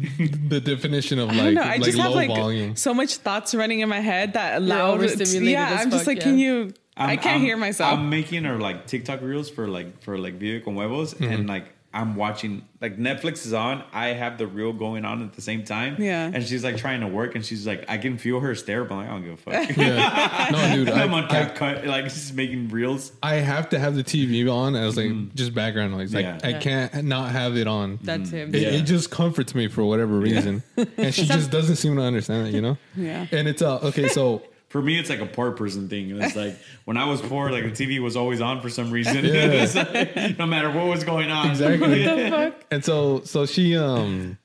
the 0.48 0.60
definition 0.60 1.18
of 1.18 1.28
I 1.30 1.34
like 1.34 1.54
know. 1.54 1.60
I 1.62 1.66
like 1.76 1.82
just 1.82 1.98
low 1.98 2.04
have 2.04 2.14
like 2.14 2.28
volume. 2.30 2.76
so 2.76 2.94
much 2.94 3.16
thoughts 3.16 3.54
running 3.54 3.80
in 3.80 3.88
my 3.90 4.00
head 4.00 4.32
that 4.34 4.62
loud. 4.62 5.02
Yeah, 5.02 5.06
as 5.10 5.80
I'm 5.82 5.90
just 5.90 6.04
fuck, 6.04 6.06
like, 6.06 6.20
can 6.20 6.38
yeah. 6.38 6.70
You? 7.00 7.06
I 7.06 7.10
I'm- 7.10 7.18
can't 7.18 7.36
I'm- 7.36 7.40
hear 7.40 7.56
myself. 7.56 7.98
I'm 7.98 8.10
making 8.10 8.44
her 8.44 8.58
like 8.58 8.86
TikTok 8.86 9.22
reels 9.22 9.50
for 9.50 9.68
like 9.68 10.02
for 10.02 10.18
like 10.18 10.34
Vive 10.34 10.64
con 10.64 10.74
Huevos, 10.74 11.14
and 11.14 11.22
mm-hmm. 11.22 11.46
like 11.46 11.64
I'm 11.92 12.14
watching 12.14 12.64
like 12.80 12.98
Netflix 12.98 13.44
is 13.44 13.52
on. 13.52 13.82
I 13.92 14.08
have 14.08 14.38
the 14.38 14.46
reel 14.46 14.72
going 14.72 15.04
on 15.04 15.22
at 15.24 15.32
the 15.32 15.42
same 15.42 15.64
time. 15.64 15.96
Yeah. 15.98 16.30
and 16.32 16.44
she's 16.44 16.62
like 16.62 16.76
trying 16.76 17.00
to 17.00 17.08
work, 17.08 17.34
and 17.34 17.44
she's 17.44 17.66
like, 17.66 17.84
I 17.88 17.98
can 17.98 18.16
feel 18.16 18.38
her 18.38 18.54
stare, 18.54 18.84
but 18.84 18.94
I'm 18.94 19.00
like, 19.00 19.08
I 19.08 19.10
don't 19.10 19.24
give 19.24 19.32
a 19.32 19.36
fuck. 19.36 19.76
Yeah. 19.76 20.48
No, 20.52 20.74
dude, 20.76 20.88
I'm 20.94 21.12
on 21.12 21.24
I, 21.24 21.46
I, 21.46 21.48
cut, 21.48 21.84
like 21.86 22.04
just 22.04 22.32
making 22.34 22.68
reels. 22.68 23.10
I 23.24 23.36
have 23.36 23.70
to 23.70 23.78
have 23.78 23.96
the 23.96 24.04
TV 24.04 24.52
on 24.52 24.76
as 24.76 24.96
like 24.96 25.06
mm-hmm. 25.06 25.34
just 25.34 25.52
background 25.52 25.92
noise. 25.92 26.14
Like 26.14 26.26
Yeah. 26.26 26.38
I 26.44 26.52
can't 26.52 27.04
not 27.04 27.32
have 27.32 27.56
it 27.56 27.66
on. 27.66 27.98
That's 28.02 28.30
him. 28.30 28.48
Mm-hmm. 28.48 28.54
It, 28.54 28.62
Yeah. 28.62 28.78
it 28.78 28.82
just 28.82 29.10
comforts 29.10 29.54
me 29.56 29.66
for 29.66 29.84
whatever 29.84 30.16
reason, 30.16 30.62
and 30.96 31.12
she 31.12 31.26
just 31.26 31.50
doesn't 31.50 31.76
seem 31.76 31.96
to 31.96 32.02
understand 32.02 32.48
it. 32.48 32.54
You 32.54 32.60
know. 32.60 32.78
Yeah. 32.94 33.26
And 33.32 33.48
it's 33.48 33.62
uh 33.62 33.78
okay. 33.78 34.06
So 34.06 34.42
For 34.70 34.80
me, 34.80 35.00
it's 35.00 35.10
like 35.10 35.20
a 35.20 35.26
poor 35.26 35.50
person 35.50 35.88
thing. 35.88 36.12
And 36.12 36.22
it's 36.22 36.36
like 36.44 36.56
when 36.84 36.96
I 36.96 37.04
was 37.04 37.20
poor, 37.20 37.50
like 37.50 37.64
the 37.64 37.70
TV 37.70 38.00
was 38.00 38.16
always 38.16 38.40
on 38.40 38.60
for 38.62 38.70
some 38.70 38.90
reason. 38.90 39.24
Yeah. 39.24 39.50
Like, 39.90 40.38
no 40.38 40.46
matter 40.46 40.70
what 40.70 40.86
was 40.86 41.04
going 41.04 41.30
on. 41.30 41.50
Exactly. 41.50 42.06
What 42.06 42.16
the 42.16 42.30
fuck? 42.30 42.64
and 42.70 42.84
so 42.84 43.22
so 43.24 43.46
she 43.46 43.76
um 43.76 44.38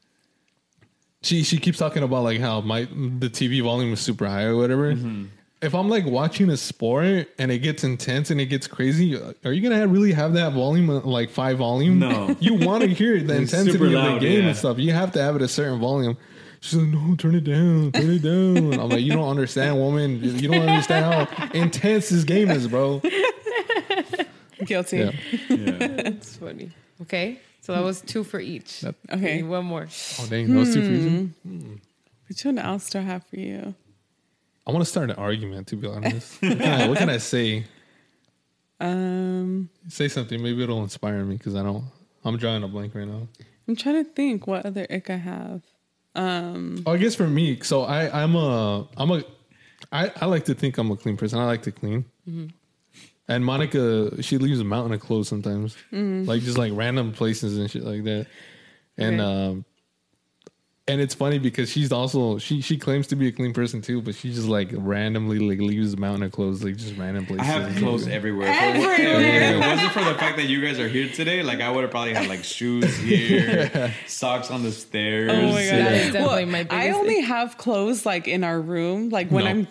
she 1.22 1.44
she 1.44 1.58
keeps 1.58 1.78
talking 1.78 2.04
about 2.04 2.24
like 2.24 2.40
how 2.40 2.62
my 2.62 2.82
the 2.82 3.30
TV 3.30 3.64
volume 3.64 3.94
is 3.94 4.00
super 4.00 4.28
high 4.28 4.44
or 4.44 4.56
whatever. 4.56 4.94
Mm-hmm. 4.94 5.26
If 5.62 5.74
I'm 5.74 5.90
like 5.90 6.06
watching 6.06 6.50
a 6.50 6.58
sport 6.58 7.30
and 7.40 7.52
it 7.52 7.60
gets 7.60 7.84
intense 7.84 8.30
and 8.30 8.42
it 8.42 8.48
gets 8.48 8.68
crazy, 8.68 9.20
are 9.44 9.54
you 9.54 9.68
gonna 9.68 9.88
really 9.88 10.12
have 10.14 10.34
that 10.34 10.54
volume 10.54 10.90
uh, 10.90 11.00
like 11.02 11.30
five 11.30 11.60
volume? 11.60 12.00
No. 12.00 12.36
you 12.40 12.56
want 12.56 12.84
to 12.84 12.90
hear 12.90 13.20
the 13.22 13.36
intensity 13.36 13.72
super 13.72 13.86
of 13.86 13.92
the 13.92 14.20
game 14.20 14.42
yeah. 14.42 14.50
and 14.50 14.58
stuff. 14.58 14.80
You 14.80 14.92
have 14.94 15.12
to 15.14 15.22
have 15.22 15.36
it 15.36 15.42
at 15.42 15.46
a 15.46 15.48
certain 15.48 15.80
volume. 15.80 16.18
She's 16.66 16.80
like, 16.80 16.88
no, 16.88 17.16
turn 17.16 17.36
it 17.36 17.44
down, 17.44 17.92
turn 17.92 18.10
it 18.10 18.24
down. 18.24 18.80
I'm 18.80 18.90
like, 18.90 19.02
you 19.02 19.14
don't 19.14 19.30
understand, 19.30 19.78
woman. 19.78 20.20
You 20.24 20.48
don't 20.50 20.68
understand 20.68 21.06
how 21.30 21.48
intense 21.54 22.10
this 22.10 22.24
game 22.24 22.50
is, 22.50 22.68
bro. 22.68 23.02
Guilty. 24.66 24.98
Yeah. 24.98 25.12
It's 25.50 26.38
funny. 26.38 26.72
Okay. 27.04 27.40
So 27.62 27.74
that 27.74 27.84
was 27.84 28.02
two 28.02 28.24
for 28.24 28.40
each. 28.40 28.82
That- 28.82 28.96
Okay. 29.12 29.38
Need 29.38 29.44
One 29.44 29.66
more. 29.66 29.88
Oh 30.20 30.26
dang, 30.28 30.52
those 30.54 30.74
two 30.74 30.82
for 30.82 30.92
you. 31.52 31.80
Which 32.28 32.44
one 32.46 32.58
else 32.58 32.90
do 32.90 32.98
I 33.00 33.02
have 33.04 33.24
for 33.28 33.38
you? 33.38 33.76
I 34.66 34.72
want 34.72 34.84
to 34.84 34.90
start 34.90 35.12
an 35.12 35.18
argument. 35.18 35.68
To 35.68 35.76
be 35.76 35.88
honest, 35.88 36.42
what 36.42 36.58
can 36.58 36.82
I, 36.82 36.88
what 36.90 36.98
can 36.98 37.10
I 37.12 37.18
say? 37.18 37.66
Um, 38.80 39.70
Say 39.88 40.08
something. 40.08 40.42
Maybe 40.42 40.64
it'll 40.64 40.82
inspire 40.82 41.24
me 41.24 41.36
because 41.38 41.54
I 41.56 41.62
don't. 41.62 41.84
I'm 42.24 42.38
drawing 42.38 42.64
a 42.64 42.68
blank 42.68 42.96
right 42.96 43.08
now. 43.08 43.28
I'm 43.68 43.76
trying 43.76 44.04
to 44.04 44.10
think 44.10 44.48
what 44.48 44.66
other 44.66 44.88
ick 44.90 45.10
I 45.12 45.18
have. 45.18 45.62
Um, 46.16 46.84
Oh, 46.86 46.94
I 46.94 46.98
guess 46.98 47.16
for 47.16 47.28
me, 47.28 47.60
so 47.62 47.84
I 47.84 48.24
I'm 48.24 48.36
a 48.36 48.88
I'm 48.98 49.12
a 49.12 49.24
I 49.92 50.12
I 50.22 50.26
like 50.26 50.46
to 50.46 50.54
think 50.56 50.78
I'm 50.78 50.92
a 50.92 50.96
clean 50.96 51.18
person. 51.18 51.40
I 51.40 51.46
like 51.46 51.64
to 51.64 51.72
clean. 51.72 52.06
And 53.28 53.44
Monica, 53.44 54.22
she 54.22 54.38
leaves 54.38 54.60
a 54.60 54.64
mountain 54.64 54.94
of 54.94 55.02
clothes 55.02 55.28
sometimes, 55.28 55.76
like 55.92 56.42
just 56.44 56.58
like 56.58 56.72
random 56.76 57.12
places 57.12 57.58
and 57.58 57.70
shit 57.70 57.84
like 57.84 58.04
that. 58.04 58.28
And 58.98 59.20
Okay. 59.20 59.48
um, 59.50 59.66
and 60.88 61.02
it's 61.02 61.16
funny 61.16 61.40
because 61.40 61.70
she's 61.70 61.92
also 61.92 62.38
she 62.38 62.62
she 62.62 62.78
claims 62.78 63.08
to 63.08 63.16
be 63.16 63.28
a 63.28 63.32
clean 63.32 63.54
person 63.54 63.82
too, 63.82 64.02
but 64.02 64.14
she 64.16 64.32
just 64.34 64.48
like 64.48 64.70
randomly 64.74 65.40
like 65.40 65.60
leaves 65.60 65.94
a 65.94 65.98
mountain 65.98 66.24
of 66.24 66.32
clothes, 66.32 66.64
like 66.64 66.76
just 66.78 66.96
random 66.96 67.24
I 67.24 67.28
places. 67.28 67.48
have 67.48 67.76
clothes 67.78 68.08
everywhere. 68.08 68.48
If 68.50 68.76
it 68.76 69.00
If 69.00 69.56
it 69.56 69.60
wasn't 69.60 69.92
for 69.94 70.04
the 70.04 70.14
fact 70.16 70.38
that 70.38 70.46
you 70.46 70.62
guys 70.62 70.80
are 70.80 70.88
here 70.88 71.10
today, 71.10 71.42
like 71.44 71.60
I 71.62 71.72
would 71.72 71.82
have 71.82 71.92
probably 71.92 72.14
had 72.14 72.28
like 72.28 72.44
shoes 72.44 72.96
here, 72.98 73.94
socks 74.08 74.52
on 74.52 74.62
the 74.64 74.72
stairs. 74.72 75.32
oh 75.34 75.42
my 75.42 75.64
god! 75.66 75.72
That 75.72 75.94
is 75.94 76.14
definitely 76.14 76.44
Well, 76.44 76.46
my 76.52 76.60
I 76.60 76.64
biggest 76.64 77.00
only 77.00 77.22
have 77.22 77.58
clothes 77.58 78.06
like 78.06 78.28
in 78.28 78.44
our 78.44 78.62
room, 78.62 79.10
like 79.10 79.30
when 79.32 79.44
No. 79.46 79.50
I'm 79.50 79.68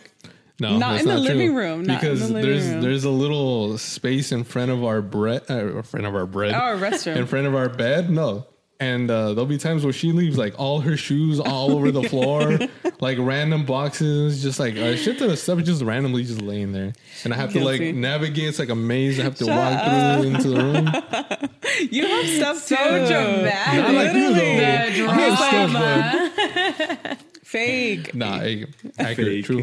No, 0.60 0.78
Not 0.78 0.90
that's 0.92 1.02
in 1.02 1.08
the 1.08 1.14
true. 1.16 1.22
living 1.22 1.54
room, 1.54 1.82
not 1.84 2.02
in 2.04 2.10
because 2.10 2.28
the 2.28 2.34
living 2.34 2.50
there's 2.50 2.66
room. 2.68 2.80
there's 2.82 3.04
a 3.04 3.10
little 3.10 3.76
space 3.78 4.32
in 4.32 4.42
front 4.44 4.70
of 4.72 4.82
our 4.84 5.00
bread, 5.02 5.42
uh, 5.50 5.76
in 5.78 5.82
front 5.82 6.06
of 6.06 6.14
our 6.14 6.26
bread, 6.26 6.54
our 6.54 6.74
a 6.74 6.78
restroom. 6.78 7.16
in 7.16 7.26
front 7.26 7.46
of 7.46 7.54
our 7.54 7.68
bed. 7.68 8.08
No, 8.10 8.46
and 8.80 9.10
uh, 9.10 9.28
there'll 9.34 9.46
be 9.46 9.58
times 9.58 9.84
where 9.84 9.92
she 9.92 10.12
leaves 10.12 10.36
like 10.36 10.58
all 10.58 10.80
her 10.80 10.96
shoes 10.96 11.38
all 11.40 11.72
over 11.72 11.90
the 11.90 12.02
floor, 12.08 12.58
like 13.00 13.18
random 13.20 13.64
boxes, 13.64 14.42
just 14.42 14.58
like 14.58 14.76
uh, 14.76 14.96
shit 14.96 15.18
ton 15.18 15.30
of 15.30 15.38
stuff 15.38 15.62
just 15.62 15.82
randomly 15.82 16.24
just 16.24 16.40
laying 16.42 16.72
there, 16.72 16.92
and 17.24 17.32
I 17.32 17.36
have 17.36 17.52
to 17.52 17.64
like 17.64 17.80
navigate. 17.80 18.48
It's 18.48 18.58
like 18.58 18.68
a 18.70 18.74
maze. 18.74 19.18
I 19.20 19.22
have 19.24 19.36
to 19.36 19.46
walk 19.46 20.20
through 20.20 20.28
into 20.30 20.48
the 20.50 20.56
room. 20.62 21.48
you 21.90 22.06
have 22.06 22.26
stuff 22.28 22.58
So 22.58 22.76
too. 22.76 23.06
dramatic. 23.06 23.82
Not 23.82 23.94
like 23.94 24.12
you 24.14 24.30
Literally. 24.30 24.58
though. 25.00 25.08
I 25.08 25.14
have 25.14 25.38
stuff, 25.38 27.08
but 27.08 27.18
Fake. 27.44 28.14
nah, 28.14 28.40
hey, 28.40 28.66
accurate, 28.98 29.16
Fake. 29.28 29.44
true. 29.44 29.60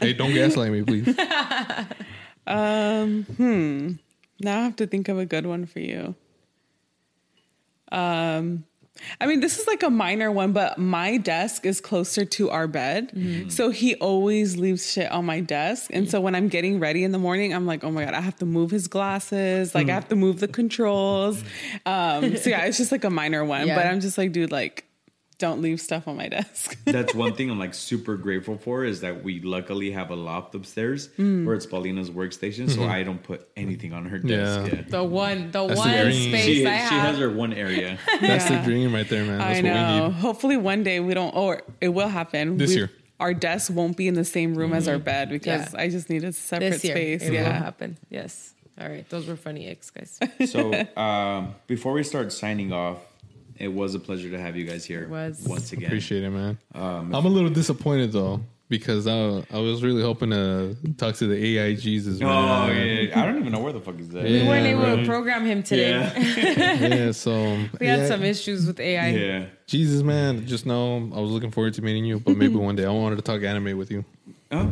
hey, 0.00 0.12
don't 0.14 0.32
gaslight 0.32 0.72
me, 0.72 0.82
please. 0.82 1.14
Um, 2.46 3.24
hmm. 3.36 3.92
Now 4.40 4.60
I 4.60 4.64
have 4.64 4.76
to 4.76 4.86
think 4.86 5.08
of 5.08 5.18
a 5.18 5.26
good 5.26 5.46
one 5.46 5.66
for 5.66 5.80
you. 5.80 6.14
Um, 7.92 8.64
I 9.20 9.26
mean, 9.26 9.40
this 9.40 9.58
is 9.58 9.66
like 9.66 9.82
a 9.82 9.90
minor 9.90 10.30
one, 10.30 10.52
but 10.52 10.78
my 10.78 11.16
desk 11.16 11.66
is 11.66 11.80
closer 11.80 12.24
to 12.24 12.50
our 12.50 12.68
bed. 12.68 13.10
So 13.50 13.70
he 13.70 13.94
always 13.96 14.56
leaves 14.56 14.92
shit 14.92 15.10
on 15.10 15.24
my 15.24 15.40
desk. 15.40 15.90
And 15.92 16.08
so 16.08 16.20
when 16.20 16.34
I'm 16.34 16.48
getting 16.48 16.78
ready 16.78 17.02
in 17.02 17.10
the 17.10 17.18
morning, 17.18 17.52
I'm 17.52 17.66
like, 17.66 17.82
oh 17.84 17.90
my 17.90 18.04
God, 18.04 18.14
I 18.14 18.20
have 18.20 18.36
to 18.36 18.46
move 18.46 18.70
his 18.70 18.86
glasses. 18.88 19.74
Like, 19.74 19.88
I 19.88 19.94
have 19.94 20.08
to 20.10 20.16
move 20.16 20.40
the 20.40 20.46
controls. 20.48 21.42
Um, 21.86 22.36
so 22.36 22.50
yeah, 22.50 22.64
it's 22.66 22.78
just 22.78 22.92
like 22.92 23.04
a 23.04 23.10
minor 23.10 23.44
one. 23.44 23.66
Yeah. 23.72 23.76
But 23.76 23.86
I'm 23.86 24.00
just 24.00 24.18
like, 24.18 24.32
dude, 24.32 24.52
like, 24.52 24.84
don't 25.42 25.60
leave 25.60 25.80
stuff 25.80 26.08
on 26.08 26.16
my 26.16 26.28
desk. 26.28 26.78
That's 26.86 27.14
one 27.14 27.34
thing 27.34 27.50
I'm 27.50 27.58
like 27.58 27.74
super 27.74 28.16
grateful 28.16 28.56
for 28.56 28.84
is 28.84 29.00
that 29.00 29.22
we 29.22 29.40
luckily 29.40 29.90
have 29.90 30.10
a 30.10 30.16
loft 30.16 30.54
upstairs 30.54 31.08
Mm. 31.18 31.44
where 31.44 31.54
it's 31.54 31.66
Paulina's 31.66 32.10
workstation, 32.10 32.70
so 32.70 32.84
I 32.84 33.02
don't 33.02 33.22
put 33.22 33.48
anything 33.56 33.92
on 33.92 34.06
her 34.06 34.18
desk. 34.18 34.70
Yeah. 34.70 34.76
yet. 34.78 34.88
The 34.90 35.04
one, 35.04 35.50
the 35.50 35.66
That's 35.66 35.78
one 35.78 35.90
dream. 35.90 36.30
space 36.30 36.44
She, 36.44 36.54
she 36.62 36.66
I 36.66 36.70
have. 36.74 37.02
has 37.06 37.18
her 37.18 37.30
one 37.30 37.52
area. 37.52 37.98
That's 38.20 38.48
Yeah. 38.48 38.58
the 38.58 38.64
dream 38.64 38.94
right 38.94 39.08
there, 39.08 39.24
man. 39.24 39.38
That's 39.38 39.58
I 39.58 39.62
what 39.62 39.64
we 39.64 39.68
know. 39.70 40.06
need. 40.08 40.14
Hopefully, 40.26 40.56
one 40.56 40.82
day 40.84 41.00
we 41.00 41.12
don't, 41.14 41.34
or 41.34 41.62
it 41.80 41.88
will 41.88 42.08
happen 42.08 42.56
This 42.56 42.70
We- 42.70 42.76
year. 42.76 42.90
Our 43.20 43.34
desk 43.34 43.70
won't 43.72 43.96
be 43.96 44.06
in 44.08 44.14
the 44.14 44.24
same 44.24 44.54
room 44.54 44.72
as 44.72 44.88
our 44.88 44.98
bed 44.98 45.28
because 45.30 45.72
Yeah. 45.74 45.80
I 45.82 45.88
just 45.88 46.10
need 46.10 46.24
a 46.24 46.32
separate 46.32 46.70
this 46.70 46.84
year. 46.84 46.94
space. 46.96 47.22
It 47.22 47.30
will 47.30 47.44
happen. 47.66 47.96
Yes. 48.10 48.54
All 48.80 48.88
right. 48.88 49.08
Those 49.10 49.28
were 49.28 49.36
funny 49.36 49.66
eggs, 49.66 49.90
guys. 49.90 50.18
So 50.50 50.72
um, 50.96 51.54
before 51.68 51.92
we 51.92 52.02
start 52.02 52.32
signing 52.32 52.72
off, 52.72 52.98
it 53.58 53.68
was 53.68 53.94
a 53.94 53.98
pleasure 54.00 54.30
to 54.30 54.38
have 54.40 54.56
you 54.56 54.64
guys 54.64 54.84
here 54.84 55.08
was. 55.08 55.42
once 55.46 55.72
again. 55.72 55.86
Appreciate 55.86 56.24
it, 56.24 56.30
man. 56.30 56.58
Um, 56.74 57.14
I'm 57.14 57.24
a 57.26 57.28
little 57.28 57.50
disappointed 57.50 58.12
though 58.12 58.40
because 58.68 59.06
I 59.06 59.44
I 59.52 59.58
was 59.58 59.82
really 59.82 60.02
hoping 60.02 60.30
to 60.30 60.76
talk 60.96 61.14
to 61.16 61.26
the 61.26 61.58
AI 61.58 61.74
Jesus. 61.74 62.18
Oh 62.22 62.24
yeah, 62.70 63.20
I 63.20 63.26
don't 63.26 63.38
even 63.38 63.52
know 63.52 63.60
where 63.60 63.72
the 63.72 63.80
fuck 63.80 63.98
is 64.00 64.08
that. 64.10 64.24
we 64.24 64.42
weren't 64.46 64.64
Yeah, 64.64 64.80
able 64.92 64.96
to 65.02 65.06
program 65.06 65.44
him 65.44 65.62
today. 65.62 65.90
Yeah, 65.90 66.74
yeah. 67.06 67.12
So 67.12 67.32
We 67.80 67.86
had 67.86 68.00
yeah, 68.00 68.08
some 68.08 68.22
issues 68.22 68.66
with 68.66 68.80
AI. 68.80 69.08
yeah. 69.10 69.44
Jesus, 69.66 70.02
man. 70.02 70.46
Just 70.46 70.64
know 70.66 71.10
I 71.14 71.20
was 71.20 71.30
looking 71.30 71.50
forward 71.50 71.74
to 71.74 71.82
meeting 71.82 72.04
you, 72.04 72.18
but 72.20 72.36
maybe 72.36 72.54
one 72.68 72.76
day 72.76 72.84
I 72.86 72.90
wanted 72.90 73.16
to 73.16 73.22
talk 73.22 73.42
anime 73.42 73.76
with 73.76 73.90
you. 73.90 74.04
Oh. 74.54 74.70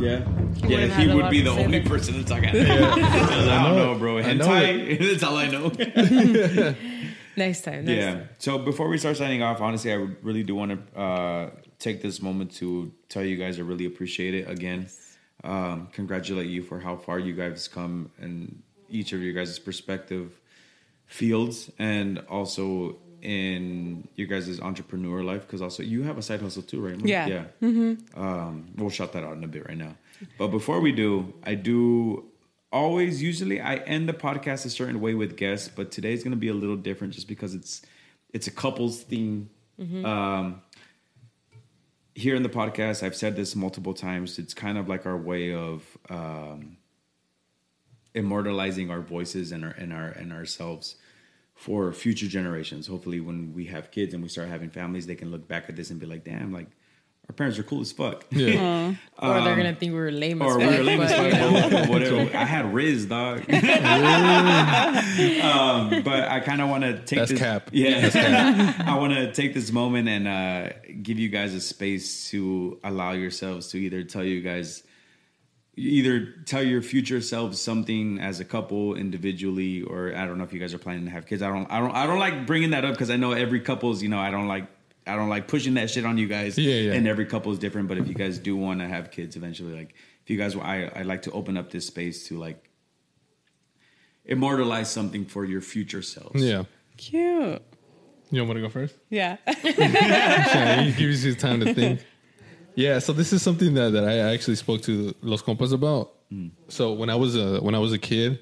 Yeah, 0.00 0.20
would've 0.26 0.70
yeah. 0.70 0.98
He 1.00 1.14
would 1.14 1.30
be 1.30 1.42
the 1.42 1.50
only 1.50 1.78
there. 1.80 1.88
person 1.88 2.14
to 2.14 2.24
talk 2.24 2.42
anime. 2.46 2.66
I 2.70 3.62
don't 3.62 3.76
know, 3.76 3.94
bro. 3.98 4.18
I 4.18 4.32
know 4.32 4.46
Hentai. 4.46 4.98
That's 4.98 5.22
all 5.22 5.36
I 5.36 5.48
know. 5.50 5.70
Next 7.36 7.62
time. 7.62 7.84
Next 7.84 7.96
Yeah. 8.04 8.14
time. 8.14 8.28
So 8.38 8.58
before 8.58 8.88
we 8.88 8.98
start 8.98 9.16
signing 9.16 9.42
off, 9.42 9.60
honestly, 9.60 9.92
I 9.92 9.96
really 10.22 10.42
do 10.42 10.54
want 10.54 10.72
to 10.94 11.00
uh, 11.00 11.50
take 11.78 12.02
this 12.02 12.20
moment 12.20 12.52
to 12.56 12.92
tell 13.08 13.24
you 13.24 13.36
guys 13.36 13.58
I 13.58 13.62
really 13.62 13.86
appreciate 13.86 14.34
it 14.34 14.48
again. 14.50 14.88
Um, 15.42 15.88
congratulate 15.92 16.48
you 16.48 16.62
for 16.62 16.80
how 16.80 16.96
far 16.96 17.18
you 17.18 17.32
guys 17.34 17.66
come 17.68 18.10
and 18.20 18.62
each 18.90 19.12
of 19.12 19.22
your 19.22 19.32
guys' 19.32 19.58
perspective 19.58 20.38
fields 21.06 21.70
and 21.78 22.18
also 22.28 22.96
in 23.22 24.08
your 24.16 24.26
guys' 24.26 24.60
entrepreneur 24.60 25.22
life 25.22 25.42
because 25.42 25.60
also 25.62 25.82
you 25.82 26.02
have 26.02 26.18
a 26.18 26.22
side 26.22 26.40
hustle 26.40 26.62
too, 26.62 26.80
right? 26.80 26.98
Yeah. 27.04 27.26
Yeah. 27.60 27.94
Um, 28.14 28.70
we'll 28.76 28.90
shut 28.90 29.12
that 29.12 29.24
out 29.24 29.36
in 29.36 29.44
a 29.44 29.48
bit 29.48 29.66
right 29.68 29.76
now. 29.76 29.96
But 30.38 30.48
before 30.48 30.80
we 30.80 30.92
do, 30.92 31.32
I 31.44 31.54
do 31.54 32.29
always 32.72 33.22
usually 33.22 33.60
I 33.60 33.76
end 33.76 34.08
the 34.08 34.12
podcast 34.12 34.64
a 34.64 34.70
certain 34.70 35.00
way 35.00 35.14
with 35.14 35.36
guests, 35.36 35.68
but 35.68 35.90
today's 35.90 36.22
gonna 36.22 36.36
be 36.36 36.48
a 36.48 36.54
little 36.54 36.76
different 36.76 37.14
just 37.14 37.28
because 37.28 37.54
it's 37.54 37.82
it's 38.32 38.46
a 38.46 38.50
couples 38.50 39.02
theme. 39.02 39.50
Um, 40.04 40.62
here 42.14 42.34
in 42.34 42.42
the 42.42 42.48
podcast, 42.50 43.02
I've 43.02 43.16
said 43.16 43.34
this 43.36 43.56
multiple 43.56 43.94
times. 43.94 44.38
It's 44.38 44.52
kind 44.54 44.76
of 44.76 44.88
like 44.88 45.06
our 45.06 45.16
way 45.16 45.54
of 45.54 45.82
um, 46.10 46.76
immortalizing 48.14 48.90
our 48.90 49.00
voices 49.00 49.52
and 49.52 49.64
our 49.64 49.70
and 49.70 49.92
our 49.92 50.08
and 50.08 50.32
ourselves 50.32 50.96
for 51.54 51.92
future 51.92 52.26
generations. 52.26 52.86
Hopefully, 52.86 53.20
when 53.20 53.54
we 53.54 53.66
have 53.66 53.90
kids 53.90 54.14
and 54.14 54.22
we 54.22 54.28
start 54.28 54.48
having 54.48 54.70
families, 54.70 55.06
they 55.06 55.14
can 55.14 55.30
look 55.30 55.48
back 55.48 55.68
at 55.68 55.76
this 55.76 55.90
and 55.90 55.98
be 55.98 56.06
like, 56.06 56.24
"Damn, 56.24 56.52
like 56.52 56.68
our 57.30 57.32
parents 57.32 57.60
are 57.60 57.62
cool 57.62 57.80
as 57.80 57.92
fuck." 57.92 58.26
Yeah. 58.30 58.94
Or 59.22 59.42
they're 59.42 59.54
gonna 59.54 59.74
think 59.74 59.92
we 59.92 59.98
were 59.98 60.10
lame 60.10 60.40
as 60.40 60.48
or 60.48 60.58
fuck. 60.58 60.70
we 60.70 60.78
were 60.78 60.82
lame 60.82 61.02
as 61.02 61.12
fuck, 61.12 61.86
you 61.86 61.92
whatever. 61.92 62.20
I 62.36 62.46
had 62.46 62.72
Riz, 62.72 63.04
dog. 63.04 63.40
um, 63.50 63.58
but 66.02 66.26
I 66.28 66.40
kind 66.40 66.62
of 66.62 66.70
want 66.70 66.84
to 66.84 67.04
take 67.04 67.18
That's 67.18 67.30
this. 67.30 67.38
cap. 67.38 67.68
Yeah, 67.70 68.72
I 68.86 68.96
want 68.96 69.12
to 69.12 69.30
take 69.32 69.52
this 69.52 69.70
moment 69.72 70.08
and 70.08 70.26
uh, 70.26 70.70
give 71.02 71.18
you 71.18 71.28
guys 71.28 71.52
a 71.52 71.60
space 71.60 72.30
to 72.30 72.80
allow 72.82 73.12
yourselves 73.12 73.68
to 73.72 73.76
either 73.76 74.04
tell 74.04 74.24
you 74.24 74.40
guys, 74.40 74.84
either 75.76 76.32
tell 76.46 76.62
your 76.62 76.80
future 76.80 77.20
selves 77.20 77.60
something 77.60 78.18
as 78.20 78.40
a 78.40 78.44
couple 78.46 78.94
individually, 78.94 79.82
or 79.82 80.14
I 80.16 80.24
don't 80.24 80.38
know 80.38 80.44
if 80.44 80.54
you 80.54 80.60
guys 80.60 80.72
are 80.72 80.78
planning 80.78 81.04
to 81.04 81.10
have 81.10 81.26
kids. 81.26 81.42
I 81.42 81.48
don't. 81.48 81.70
I 81.70 81.78
don't. 81.78 81.94
I 81.94 82.06
don't 82.06 82.18
like 82.18 82.46
bringing 82.46 82.70
that 82.70 82.86
up 82.86 82.92
because 82.92 83.10
I 83.10 83.16
know 83.16 83.32
every 83.32 83.60
couple's. 83.60 84.02
You 84.02 84.08
know, 84.08 84.18
I 84.18 84.30
don't 84.30 84.48
like. 84.48 84.64
I 85.06 85.16
don't 85.16 85.28
like 85.28 85.48
pushing 85.48 85.74
that 85.74 85.90
shit 85.90 86.04
on 86.04 86.18
you 86.18 86.26
guys. 86.26 86.58
Yeah, 86.58 86.74
yeah. 86.74 86.92
And 86.92 87.06
every 87.08 87.26
couple 87.26 87.52
is 87.52 87.58
different. 87.58 87.88
But 87.88 87.98
if 87.98 88.06
you 88.06 88.14
guys 88.14 88.38
do 88.38 88.56
want 88.56 88.80
to 88.80 88.88
have 88.88 89.10
kids 89.10 89.36
eventually, 89.36 89.74
like 89.74 89.94
if 90.22 90.30
you 90.30 90.36
guys, 90.36 90.56
I 90.56 90.90
I 90.94 91.02
like 91.02 91.22
to 91.22 91.32
open 91.32 91.56
up 91.56 91.70
this 91.70 91.86
space 91.86 92.28
to 92.28 92.38
like 92.38 92.70
immortalize 94.24 94.90
something 94.90 95.24
for 95.24 95.44
your 95.44 95.60
future 95.60 96.02
selves. 96.02 96.42
Yeah. 96.42 96.64
Cute. 96.96 97.62
You 98.30 98.44
want 98.44 98.50
me 98.50 98.54
to 98.62 98.68
go 98.68 98.68
first? 98.68 98.94
Yeah. 99.08 99.38
yeah, 99.64 100.82
he 100.82 100.92
gives 100.92 101.24
you 101.24 101.34
time 101.34 101.60
to 101.60 101.74
think. 101.74 102.04
Yeah, 102.76 103.00
so 103.00 103.12
this 103.12 103.32
is 103.32 103.42
something 103.42 103.74
that, 103.74 103.90
that 103.90 104.04
I 104.04 104.18
actually 104.32 104.54
spoke 104.54 104.82
to 104.82 105.14
Los 105.22 105.42
Compas 105.42 105.72
about. 105.72 106.12
Mm. 106.32 106.52
So 106.68 106.92
when 106.92 107.10
I 107.10 107.16
was 107.16 107.34
a 107.36 107.60
when 107.60 107.74
I 107.74 107.78
was 107.78 107.92
a 107.92 107.98
kid, 107.98 108.38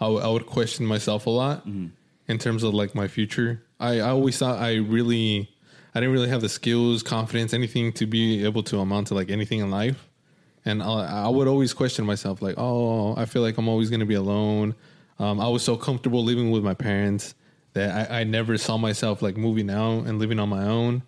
I, 0.00 0.06
w- 0.06 0.22
I 0.22 0.28
would 0.28 0.46
question 0.46 0.86
myself 0.86 1.26
a 1.26 1.30
lot 1.30 1.68
mm-hmm. 1.68 1.88
in 2.26 2.38
terms 2.38 2.62
of 2.62 2.72
like 2.72 2.94
my 2.94 3.08
future. 3.08 3.62
I, 3.78 4.00
I 4.00 4.08
always 4.08 4.38
thought 4.38 4.58
I 4.58 4.76
really, 4.76 5.50
I 5.96 6.00
didn't 6.00 6.12
really 6.12 6.28
have 6.28 6.42
the 6.42 6.50
skills, 6.50 7.02
confidence, 7.02 7.54
anything 7.54 7.90
to 7.94 8.04
be 8.04 8.44
able 8.44 8.62
to 8.64 8.80
amount 8.80 9.06
to 9.06 9.14
like 9.14 9.30
anything 9.30 9.60
in 9.60 9.70
life. 9.70 10.10
And 10.62 10.82
I, 10.82 11.24
I 11.24 11.28
would 11.30 11.48
always 11.48 11.72
question 11.72 12.04
myself, 12.04 12.42
like, 12.42 12.56
oh, 12.58 13.16
I 13.16 13.24
feel 13.24 13.40
like 13.40 13.56
I'm 13.56 13.66
always 13.66 13.88
going 13.88 14.00
to 14.00 14.06
be 14.06 14.12
alone. 14.14 14.74
Um, 15.18 15.40
I 15.40 15.48
was 15.48 15.62
so 15.62 15.74
comfortable 15.74 16.22
living 16.22 16.50
with 16.50 16.62
my 16.62 16.74
parents 16.74 17.34
that 17.72 18.10
I, 18.12 18.20
I 18.20 18.24
never 18.24 18.58
saw 18.58 18.76
myself 18.76 19.22
like 19.22 19.38
moving 19.38 19.70
out 19.70 20.04
and 20.04 20.18
living 20.18 20.38
on 20.38 20.50
my 20.50 20.64
own. 20.64 21.02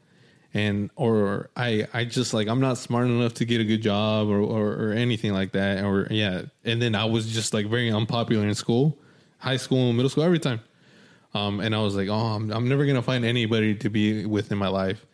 And 0.54 0.88
or 0.96 1.50
I 1.54 1.86
I 1.92 2.06
just 2.06 2.32
like 2.32 2.48
I'm 2.48 2.60
not 2.60 2.78
smart 2.78 3.08
enough 3.08 3.34
to 3.34 3.44
get 3.44 3.60
a 3.60 3.64
good 3.64 3.82
job 3.82 4.28
or, 4.28 4.40
or 4.40 4.72
or 4.72 4.92
anything 4.92 5.34
like 5.34 5.52
that. 5.52 5.84
Or 5.84 6.08
yeah, 6.10 6.44
and 6.64 6.80
then 6.80 6.94
I 6.94 7.04
was 7.04 7.30
just 7.30 7.52
like 7.52 7.66
very 7.66 7.92
unpopular 7.92 8.48
in 8.48 8.54
school, 8.54 8.96
high 9.36 9.58
school, 9.58 9.92
middle 9.92 10.08
school, 10.08 10.24
every 10.24 10.38
time. 10.38 10.60
Um, 11.34 11.60
and 11.60 11.74
I 11.74 11.80
was 11.80 11.94
like, 11.94 12.08
oh, 12.08 12.14
I'm, 12.14 12.50
I'm 12.50 12.68
never 12.68 12.86
gonna 12.86 13.02
find 13.02 13.24
anybody 13.24 13.74
to 13.76 13.90
be 13.90 14.24
with 14.26 14.50
in 14.50 14.58
my 14.58 14.68
life. 14.68 15.04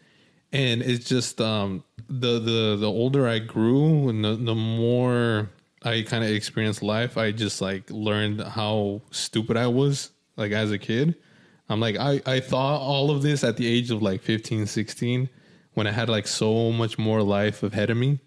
And 0.53 0.82
it's 0.82 1.05
just 1.05 1.41
um, 1.41 1.82
the 2.09 2.39
the 2.39 2.77
the 2.77 2.86
older 2.86 3.27
I 3.27 3.41
grew, 3.41 4.09
and 4.09 4.24
the 4.24 4.36
the 4.36 4.55
more 4.55 5.51
I 5.82 6.03
kind 6.03 6.23
of 6.24 6.31
experienced 6.31 6.82
life, 6.82 7.19
I 7.19 7.32
just 7.32 7.61
like 7.61 7.91
learned 7.91 8.41
how 8.41 9.03
stupid 9.11 9.57
I 9.57 9.66
was, 9.66 10.11
like 10.36 10.53
as 10.53 10.70
a 10.70 10.78
kid. 10.78 11.16
I'm 11.69 11.81
like, 11.81 11.97
I 11.97 12.23
I 12.24 12.41
thought 12.41 12.81
all 12.81 13.11
of 13.11 13.23
this 13.23 13.43
at 13.43 13.57
the 13.57 13.66
age 13.66 13.91
of 13.91 14.01
like 14.03 14.23
15, 14.23 14.66
16, 14.66 15.28
when 15.74 15.86
I 15.86 15.91
had 15.91 16.09
like 16.09 16.27
so 16.27 16.70
much 16.70 16.99
more 16.99 17.23
life 17.23 17.62
ahead 17.62 17.91
of 17.91 17.97
me. 17.97 18.20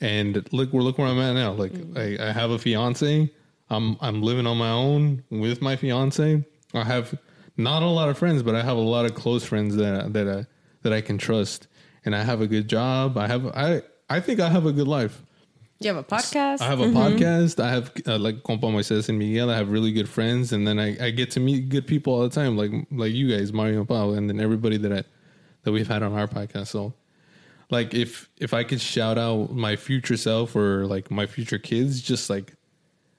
And 0.00 0.46
look, 0.52 0.72
look 0.72 0.98
where 0.98 1.06
I'm 1.06 1.18
at 1.20 1.34
now. 1.34 1.52
Like, 1.52 1.72
I, 1.96 2.28
I 2.28 2.32
have 2.32 2.50
a 2.50 2.58
fiance. 2.58 3.30
I'm 3.70 3.96
I'm 4.00 4.20
living 4.20 4.46
on 4.46 4.58
my 4.58 4.70
own 4.70 5.24
with 5.30 5.62
my 5.62 5.76
fiance. 5.76 6.44
I 6.74 6.84
have 6.84 7.14
not 7.56 7.82
a 7.82 7.86
lot 7.86 8.08
of 8.08 8.18
friends, 8.18 8.42
but 8.42 8.54
I 8.54 8.62
have 8.62 8.76
a 8.76 8.80
lot 8.80 9.04
of 9.04 9.14
close 9.14 9.44
friends 9.44 9.76
that 9.76 10.12
that 10.12 10.28
I, 10.28 10.46
that 10.82 10.92
I 10.92 11.00
can 11.00 11.18
trust, 11.18 11.68
and 12.04 12.14
I 12.14 12.22
have 12.22 12.40
a 12.40 12.46
good 12.46 12.68
job. 12.68 13.16
I 13.18 13.26
have 13.26 13.46
I 13.46 13.82
I 14.08 14.20
think 14.20 14.40
I 14.40 14.48
have 14.48 14.66
a 14.66 14.72
good 14.72 14.88
life. 14.88 15.22
You 15.80 15.88
have 15.88 15.96
a 15.96 16.04
podcast. 16.04 16.60
I 16.60 16.66
have 16.66 16.80
a 16.80 16.86
podcast. 16.86 17.58
I 17.58 17.70
have 17.70 17.92
uh, 18.06 18.18
like 18.18 18.42
Compa 18.44 18.70
Moises 18.72 19.08
and 19.08 19.18
Miguel. 19.18 19.50
I 19.50 19.56
have 19.56 19.70
really 19.70 19.92
good 19.92 20.08
friends, 20.08 20.52
and 20.52 20.66
then 20.66 20.78
I, 20.78 21.06
I 21.06 21.10
get 21.10 21.32
to 21.32 21.40
meet 21.40 21.70
good 21.70 21.86
people 21.86 22.14
all 22.14 22.22
the 22.22 22.28
time, 22.30 22.56
like 22.56 22.70
like 22.92 23.12
you 23.12 23.28
guys, 23.36 23.52
Mario 23.52 23.80
and 23.80 23.88
Pau, 23.88 24.10
and 24.10 24.28
then 24.28 24.40
everybody 24.40 24.76
that 24.78 24.92
I 24.92 25.04
that 25.64 25.72
we've 25.72 25.88
had 25.88 26.02
on 26.02 26.12
our 26.12 26.28
podcast. 26.28 26.68
So, 26.68 26.94
like 27.70 27.94
if 27.94 28.30
if 28.38 28.54
I 28.54 28.62
could 28.62 28.80
shout 28.80 29.18
out 29.18 29.52
my 29.52 29.76
future 29.76 30.16
self 30.16 30.54
or 30.54 30.86
like 30.86 31.10
my 31.10 31.26
future 31.26 31.58
kids, 31.58 32.00
just 32.00 32.30
like 32.30 32.54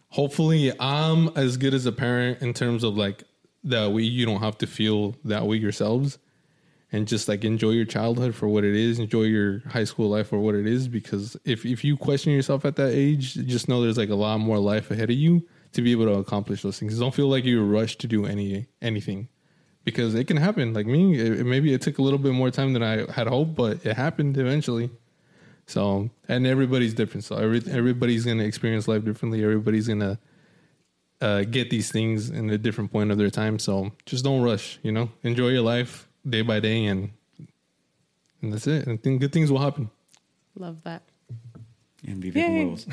hopefully 0.10 0.72
I'm 0.80 1.30
as 1.36 1.58
good 1.58 1.74
as 1.74 1.86
a 1.86 1.92
parent 1.92 2.42
in 2.42 2.54
terms 2.54 2.84
of 2.84 2.96
like 2.96 3.24
that 3.64 3.92
way 3.92 4.04
you 4.04 4.26
don't 4.26 4.42
have 4.42 4.58
to 4.60 4.68
feel 4.68 5.16
that 5.26 5.46
way 5.46 5.58
yourselves. 5.58 6.18
And 6.92 7.08
just 7.08 7.28
like 7.28 7.44
enjoy 7.44 7.72
your 7.72 7.86
childhood 7.86 8.36
for 8.36 8.48
what 8.48 8.64
it 8.64 8.76
is. 8.76 9.00
Enjoy 9.00 9.24
your 9.24 9.62
high 9.68 9.84
school 9.84 10.10
life 10.10 10.28
for 10.28 10.38
what 10.38 10.54
it 10.54 10.68
is. 10.68 10.88
Because 10.88 11.36
if, 11.44 11.66
if 11.66 11.84
you 11.84 11.98
question 11.98 12.32
yourself 12.32 12.66
at 12.66 12.76
that 12.76 12.92
age 12.94 13.34
just 13.34 13.68
know 13.68 13.82
there's 13.82 13.98
like 13.98 14.10
a 14.10 14.16
lot 14.16 14.38
more 14.40 14.60
life 14.60 14.92
ahead 14.92 15.10
of 15.10 15.16
you 15.16 15.48
to 15.72 15.82
be 15.82 15.92
able 15.92 16.06
to 16.06 16.14
accomplish 16.14 16.62
those 16.62 16.78
things. 16.78 17.00
Don't 17.00 17.14
feel 17.14 17.28
like 17.28 17.46
you're 17.46 17.64
rushed 17.64 18.00
to 18.02 18.08
do 18.08 18.26
any 18.26 18.68
anything. 18.82 19.28
Because 19.84 20.14
it 20.14 20.26
can 20.26 20.38
happen. 20.38 20.74
Like 20.74 20.86
me 20.86 21.20
it, 21.20 21.46
maybe 21.46 21.74
it 21.74 21.82
took 21.82 21.98
a 21.98 22.02
little 22.04 22.20
bit 22.20 22.34
more 22.34 22.52
time 22.52 22.74
than 22.74 22.84
i 22.84 23.12
had 23.12 23.28
hoped 23.28 23.56
but 23.56 23.84
it 23.86 23.96
happened 23.98 24.38
eventually. 24.38 24.92
So 25.66 26.12
and 26.28 26.46
everybody's 26.46 26.94
different. 26.94 27.24
So 27.24 27.38
every, 27.38 27.64
everybody's 27.72 28.24
gonna 28.24 28.44
experience 28.44 28.88
life 28.88 29.04
differently. 29.04 29.44
Everybody's 29.44 29.88
gonna 29.88 30.20
uh, 31.24 31.44
get 31.44 31.70
these 31.70 31.90
things 31.90 32.30
in 32.30 32.50
a 32.50 32.58
different 32.58 32.92
point 32.92 33.10
of 33.10 33.18
their 33.18 33.30
time. 33.30 33.58
So 33.58 33.92
just 34.06 34.26
don't 34.26 34.42
rush, 34.42 34.78
you 34.84 34.92
know, 34.92 35.10
enjoy 35.24 35.48
your 35.48 35.62
life 35.62 36.08
day 36.30 36.42
by 36.42 36.60
day, 36.60 36.86
and 36.86 37.12
and 38.42 38.52
that's 38.52 38.68
it. 38.68 38.86
And 38.86 39.02
think 39.02 39.22
good 39.22 39.32
things 39.32 39.50
will 39.50 39.60
happen. 39.60 39.90
Love 40.56 40.84
that. 40.84 41.04
And 42.06 42.22
Vive 42.22 42.34
huevos. 42.34 42.84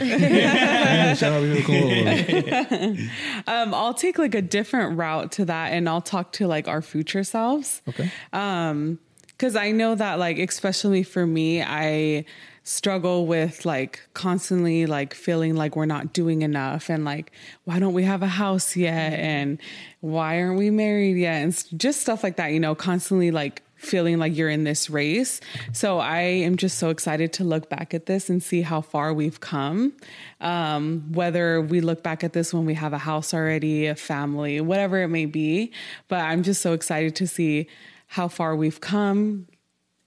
Shout 1.19 1.33
out 1.33 1.41
to 1.41 1.63
Cool. 1.65 3.09
Um, 3.49 3.75
I'll 3.75 3.95
take 3.95 4.19
like 4.19 4.37
a 4.37 4.43
different 4.43 4.97
route 4.97 5.33
to 5.33 5.45
that 5.47 5.73
and 5.73 5.89
I'll 5.89 6.01
talk 6.01 6.31
to 6.35 6.47
like 6.47 6.69
our 6.69 6.81
future 6.81 7.25
selves. 7.25 7.83
Okay. 7.89 8.09
Um, 8.33 9.01
cause 9.37 9.57
I 9.57 9.73
know 9.73 9.97
that 9.97 10.21
like, 10.21 10.39
especially 10.39 11.03
for 11.03 11.27
me, 11.27 11.61
I 11.61 12.25
struggle 12.63 13.27
with 13.27 13.65
like 13.65 14.01
constantly 14.15 14.87
like 14.87 15.15
feeling 15.15 15.57
like 15.57 15.77
we're 15.77 15.87
not 15.87 16.13
doing 16.13 16.43
enough 16.43 16.89
and 16.89 17.05
like, 17.05 17.33
why 17.65 17.79
don't 17.79 17.95
we 17.95 18.05
have 18.05 18.23
a 18.23 18.29
house 18.29 18.77
yet? 18.77 19.15
And 19.15 19.59
why 20.01 20.41
aren't 20.41 20.59
we 20.59 20.71
married 20.71 21.17
yet? 21.17 21.43
And 21.43 21.81
just 21.81 22.01
stuff 22.01 22.23
like 22.23 22.37
that, 22.37 22.49
you 22.49 22.61
know, 22.61 22.75
constantly 22.75 23.31
like 23.31 23.63
feeling 23.81 24.19
like 24.19 24.37
you're 24.37 24.51
in 24.51 24.65
this 24.65 24.91
race. 24.91 25.41
So 25.73 25.99
I 25.99 26.21
am 26.21 26.57
just 26.57 26.79
so 26.79 26.91
excited 26.91 27.33
to 27.35 27.45
look 27.45 27.71
back 27.71 27.95
at 27.95 28.05
this 28.07 28.29
and 28.29 28.43
see 28.43 28.61
how 28.61 28.83
far 28.83 29.15
we've 29.15 29.41
come. 29.41 29.95
Um, 30.41 31.11
whether 31.13 31.63
we 31.63 31.81
look 31.81 32.03
back 32.03 32.23
at 32.23 32.35
this 32.35 32.53
when 32.53 32.67
we 32.67 32.75
have 32.75 32.93
a 32.93 32.99
house 32.99 33.33
already, 33.33 33.87
a 33.87 33.95
family, 33.95 34.61
whatever 34.61 35.03
it 35.03 35.09
may 35.09 35.25
be. 35.25 35.73
But 36.09 36.21
I'm 36.21 36.43
just 36.43 36.61
so 36.61 36.75
excited 36.75 37.17
to 37.17 37.27
see 37.27 37.69
how 38.07 38.29
far 38.29 38.55
we've 38.55 38.81
come. 38.81 39.47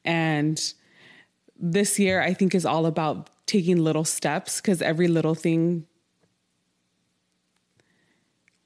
And 0.06 0.62
this 1.58 2.00
year, 2.00 2.22
I 2.22 2.34
think, 2.34 2.54
is 2.56 2.66
all 2.66 2.86
about 2.86 3.30
taking 3.46 3.78
little 3.78 4.06
steps 4.06 4.60
because 4.62 4.82
every 4.82 5.08
little 5.08 5.36
thing. 5.36 5.86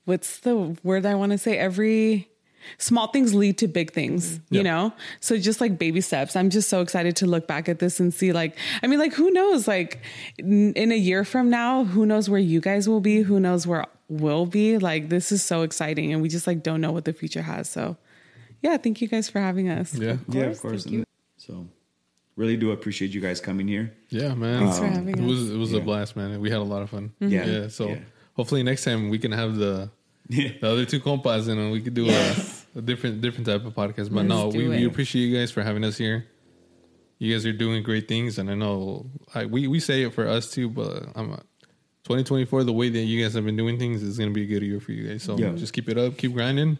What's 0.05 0.39
the 0.39 0.77
word 0.83 1.05
I 1.05 1.15
want 1.15 1.33
to 1.33 1.37
say? 1.37 1.57
Every 1.57 2.29
small 2.77 3.07
things 3.07 3.33
lead 3.33 3.57
to 3.57 3.67
big 3.67 3.91
things, 3.91 4.35
you 4.49 4.57
Yep. 4.61 4.63
know? 4.63 4.93
So 5.19 5.37
just 5.37 5.59
like 5.61 5.77
baby 5.77 6.01
steps. 6.01 6.35
I'm 6.35 6.49
just 6.49 6.69
so 6.69 6.81
excited 6.81 7.15
to 7.17 7.25
look 7.25 7.47
back 7.47 7.67
at 7.69 7.79
this 7.79 7.99
and 7.99 8.13
see 8.13 8.31
like 8.33 8.57
I 8.81 8.87
mean 8.87 8.99
like 8.99 9.13
who 9.13 9.29
knows 9.31 9.67
like 9.67 9.99
in 10.37 10.73
in 10.73 10.91
a 10.91 10.97
year 10.97 11.23
from 11.25 11.49
now, 11.49 11.83
who 11.83 12.05
knows 12.05 12.29
where 12.29 12.39
you 12.39 12.61
guys 12.61 12.87
will 12.87 13.01
be, 13.01 13.21
who 13.21 13.39
knows 13.39 13.67
where 13.67 13.85
we'll 14.09 14.45
be? 14.45 14.77
Like 14.77 15.09
this 15.09 15.31
is 15.31 15.43
so 15.43 15.61
exciting 15.63 16.13
and 16.13 16.21
we 16.21 16.29
just 16.29 16.47
like 16.47 16.63
don't 16.63 16.81
know 16.81 16.91
what 16.91 17.05
the 17.05 17.13
future 17.13 17.41
has. 17.41 17.69
So 17.69 17.97
yeah, 18.61 18.77
thank 18.77 19.01
you 19.01 19.07
guys 19.07 19.29
for 19.29 19.39
having 19.39 19.69
us. 19.69 19.93
Yeah. 19.93 20.17
yeah, 20.29 20.43
of 20.45 20.59
course. 20.61 20.83
Thank 20.85 20.95
you. 20.95 21.03
So, 21.37 21.67
really 22.37 22.55
do 22.55 22.71
appreciate 22.71 23.11
you 23.13 23.19
guys 23.19 23.41
coming 23.41 23.67
here. 23.67 23.91
Yeah, 24.09 24.33
man. 24.35 24.59
Thanks 24.61 24.79
for 24.79 24.85
um, 24.85 24.91
having 24.93 25.17
it 25.17 25.19
us. 25.21 25.27
was 25.29 25.51
it 25.51 25.57
was 25.57 25.71
Yeah. 25.73 25.79
a 25.79 25.83
blast, 25.83 26.15
man. 26.15 26.39
We 26.39 26.49
had 26.49 26.59
a 26.59 26.63
lot 26.63 26.81
of 26.83 26.89
fun. 26.89 27.11
Mm-hmm. 27.21 27.33
Yeah. 27.33 27.45
Yeah. 27.45 27.67
So 27.67 27.89
Yeah. 27.89 27.99
hopefully 28.35 28.63
next 28.63 28.85
time 28.85 29.09
we 29.09 29.19
can 29.19 29.33
have 29.33 29.55
the 29.57 29.89
the 30.29 30.55
other 30.63 30.85
two 30.85 30.99
compas 31.01 31.47
and 31.49 31.71
we 31.71 31.81
could 31.81 31.93
do 31.93 32.05
Yes. 32.05 32.65
a, 32.75 32.79
a 32.79 32.81
different 32.81 33.19
different 33.21 33.47
type 33.47 33.65
of 33.65 33.73
podcast. 33.73 34.09
But 34.13 34.25
Let's 34.25 34.29
no, 34.29 34.47
we, 34.47 34.67
we 34.69 34.85
appreciate 34.85 35.23
you 35.25 35.37
guys 35.37 35.51
for 35.51 35.63
having 35.63 35.83
us 35.83 35.97
here. 35.97 36.25
You 37.19 37.33
guys 37.33 37.45
are 37.47 37.51
doing 37.53 37.81
great 37.81 38.07
things, 38.07 38.37
and 38.37 38.47
I 38.49 38.53
know 38.53 39.09
I, 39.33 39.45
we 39.45 39.67
we 39.67 39.79
say 39.79 40.03
it 40.03 40.13
for 40.13 40.27
us 40.27 40.49
too. 40.51 40.69
But 40.69 41.09
I'm. 41.15 41.39
2024, 42.03 42.63
the 42.63 42.71
way 42.71 42.87
that 42.87 42.99
you 43.01 43.21
guys 43.21 43.33
have 43.33 43.43
been 43.43 43.57
doing 43.57 43.77
things 43.77 44.01
is 44.01 44.17
going 44.17 44.29
to 44.29 44.33
be 44.33 44.43
a 44.43 44.45
good 44.45 44.63
year 44.65 44.79
for 44.79 44.93
you 44.93 45.09
guys. 45.09 45.23
So 45.23 45.37
Yeah. 45.37 45.51
just 45.55 45.73
keep 45.73 45.89
it 45.89 45.97
up, 45.97 46.15
keep 46.15 46.31
grinding, 46.31 46.77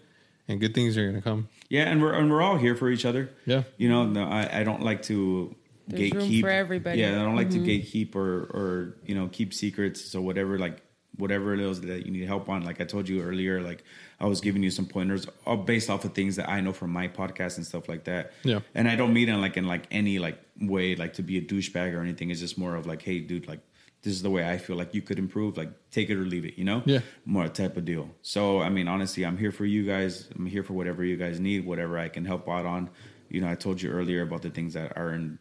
and 0.47 0.59
good 0.59 0.73
things 0.73 0.97
are 0.97 1.03
going 1.03 1.15
to 1.15 1.21
come. 1.21 1.49
Yeah, 1.69 1.83
and 1.83 2.01
we're 2.01 2.13
and 2.13 2.31
we're 2.31 2.41
all 2.41 2.57
here 2.57 2.75
for 2.75 2.89
each 2.89 3.05
other. 3.05 3.29
Yeah. 3.45 3.63
You 3.77 3.89
know, 3.89 4.05
no, 4.05 4.23
I, 4.23 4.61
I 4.61 4.63
don't 4.63 4.81
like 4.81 5.03
to 5.03 5.55
There's 5.87 6.11
room 6.11 6.23
gatekeep 6.23 6.41
for 6.41 6.49
everybody. 6.49 7.01
Yeah, 7.01 7.19
I 7.21 7.23
don't 7.23 7.35
like 7.35 7.49
to 7.51 7.57
mm-hmm. 7.57 7.65
gatekeep 7.65 8.15
or 8.15 8.43
or 8.43 8.95
you 9.05 9.15
know 9.15 9.27
keep 9.27 9.53
secrets. 9.53 10.03
So 10.03 10.21
whatever 10.21 10.57
like 10.57 10.81
whatever 11.17 11.53
it 11.53 11.59
is 11.59 11.81
that 11.81 12.05
you 12.05 12.11
need 12.11 12.25
help 12.25 12.47
on, 12.47 12.63
like 12.63 12.79
I 12.79 12.85
told 12.85 13.09
you 13.09 13.21
earlier, 13.21 13.61
like 13.61 13.83
I 14.19 14.27
was 14.27 14.39
giving 14.39 14.63
you 14.63 14.71
some 14.71 14.85
pointers 14.85 15.27
all 15.45 15.57
based 15.57 15.89
off 15.89 16.05
of 16.05 16.13
things 16.13 16.35
that 16.37 16.49
I 16.49 16.61
know 16.61 16.73
from 16.73 16.91
my 16.91 17.07
podcast 17.07 17.57
and 17.57 17.65
stuff 17.65 17.89
like 17.89 18.05
that. 18.05 18.33
Yeah. 18.43 18.59
And 18.75 18.87
I 18.87 18.95
don't 18.95 19.13
mean 19.13 19.29
it 19.29 19.37
like 19.37 19.57
in 19.57 19.67
like 19.67 19.87
any 19.91 20.19
like 20.19 20.39
way 20.61 20.95
like 20.95 21.13
to 21.13 21.23
be 21.23 21.37
a 21.37 21.41
douchebag 21.41 21.93
or 21.93 22.01
anything. 22.01 22.29
It's 22.29 22.39
just 22.39 22.57
more 22.57 22.75
of 22.75 22.85
like, 22.85 23.01
hey, 23.01 23.19
dude, 23.19 23.47
like 23.47 23.59
this 24.07 24.15
is 24.15 24.21
the 24.21 24.29
way 24.29 24.49
I 24.49 24.57
feel 24.57 24.77
like 24.77 24.95
you 24.95 25.01
could 25.01 25.19
improve. 25.19 25.57
Like 25.57 25.69
take 25.91 26.09
it 26.09 26.15
or 26.15 26.23
leave 26.23 26.45
it. 26.45 26.57
You 26.57 26.63
know? 26.63 26.81
Yeah. 26.85 26.99
more 27.25 27.49
type 27.49 27.75
of 27.75 27.83
deal. 27.83 28.09
So 28.21 28.61
I 28.61 28.69
mean, 28.69 28.87
honestly, 28.87 29.25
I'm 29.25 29.37
here 29.37 29.51
for 29.51 29.65
you 29.65 29.85
guys. 29.85 30.29
I'm 30.33 30.45
here 30.45 30.63
for 30.63 30.71
whatever 30.73 31.03
you 31.03 31.17
guys 31.17 31.41
need, 31.41 31.65
whatever 31.65 31.99
I 31.99 32.07
can 32.07 32.23
help 32.23 32.47
out 32.47 32.65
on. 32.65 32.89
You 33.27 33.41
know, 33.41 33.49
I 33.49 33.55
told 33.55 33.81
you 33.81 33.91
earlier 33.91 34.21
about 34.21 34.43
the 34.43 34.49
things 34.49 34.75
that 34.75 34.95
are 34.95 35.11
in 35.11 35.39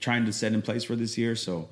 trying 0.00 0.24
to 0.24 0.32
set 0.32 0.54
in 0.54 0.62
place 0.62 0.84
for 0.84 0.96
this 0.96 1.18
year. 1.18 1.36
So, 1.36 1.68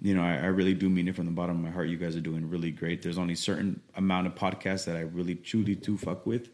you 0.00 0.14
know, 0.14 0.22
I, 0.22 0.34
I 0.36 0.46
really 0.46 0.74
do 0.74 0.88
mean 0.88 1.08
it 1.08 1.16
from 1.16 1.26
the 1.26 1.32
bottom 1.32 1.56
of 1.56 1.62
my 1.64 1.70
heart. 1.70 1.88
You 1.88 1.96
guys 1.96 2.14
are 2.14 2.20
doing 2.20 2.48
really 2.48 2.70
great. 2.70 3.02
There's 3.02 3.18
only 3.18 3.34
certain 3.34 3.80
amount 3.96 4.28
of 4.28 4.36
podcasts 4.36 4.84
that 4.84 4.96
I 4.96 5.00
really 5.00 5.34
truly 5.34 5.74
do 5.74 5.96
fuck 5.96 6.26
with, 6.26 6.50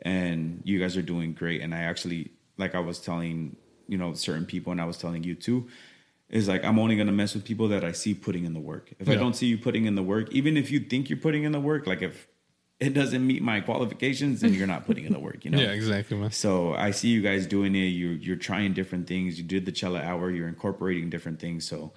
and 0.00 0.62
you 0.64 0.78
guys 0.80 0.96
are 0.96 1.02
doing 1.02 1.34
great. 1.34 1.60
And 1.60 1.74
I 1.74 1.80
actually, 1.80 2.30
like 2.56 2.74
I 2.74 2.80
was 2.80 2.98
telling, 2.98 3.56
you 3.88 3.98
know, 3.98 4.14
certain 4.14 4.46
people, 4.46 4.72
and 4.72 4.80
I 4.80 4.86
was 4.86 4.96
telling 4.96 5.22
you 5.22 5.34
too, 5.34 5.68
is 6.32 6.48
like 6.48 6.64
I'm 6.64 6.78
only 6.78 6.96
gonna 6.96 7.12
mess 7.12 7.34
with 7.34 7.44
people 7.44 7.68
that 7.68 7.84
I 7.84 7.92
see 7.92 8.14
putting 8.14 8.44
in 8.44 8.54
the 8.54 8.60
work. 8.60 8.92
If 8.98 9.08
I 9.08 9.14
don't 9.14 9.36
see 9.36 9.46
you 9.46 9.58
putting 9.58 9.84
in 9.84 9.94
the 9.94 10.02
work, 10.02 10.32
even 10.32 10.56
if 10.56 10.70
you 10.70 10.80
think 10.80 11.08
you're 11.10 11.18
putting 11.18 11.44
in 11.44 11.52
the 11.52 11.60
work, 11.60 11.86
like 11.86 12.02
if 12.02 12.26
it 12.80 12.94
doesn't 12.94 13.24
meet 13.24 13.42
my 13.42 13.60
qualifications, 13.60 14.40
then 14.40 14.54
you're 14.54 14.66
not 14.66 14.86
putting 14.86 15.04
in 15.04 15.12
the 15.12 15.20
work. 15.20 15.44
You 15.44 15.50
know? 15.52 15.60
Yeah, 15.60 15.68
exactly, 15.68 16.16
man. 16.16 16.32
So 16.32 16.72
I 16.72 16.90
see 16.90 17.08
you 17.08 17.20
guys 17.22 17.46
doing 17.46 17.74
it. 17.76 17.88
You're 17.88 18.14
you're 18.14 18.36
trying 18.36 18.72
different 18.72 19.06
things. 19.06 19.38
You 19.38 19.44
did 19.44 19.66
the 19.66 19.72
Chela 19.72 20.00
hour. 20.00 20.30
You're 20.30 20.48
incorporating 20.48 21.10
different 21.10 21.38
things. 21.38 21.68
So 21.68 21.92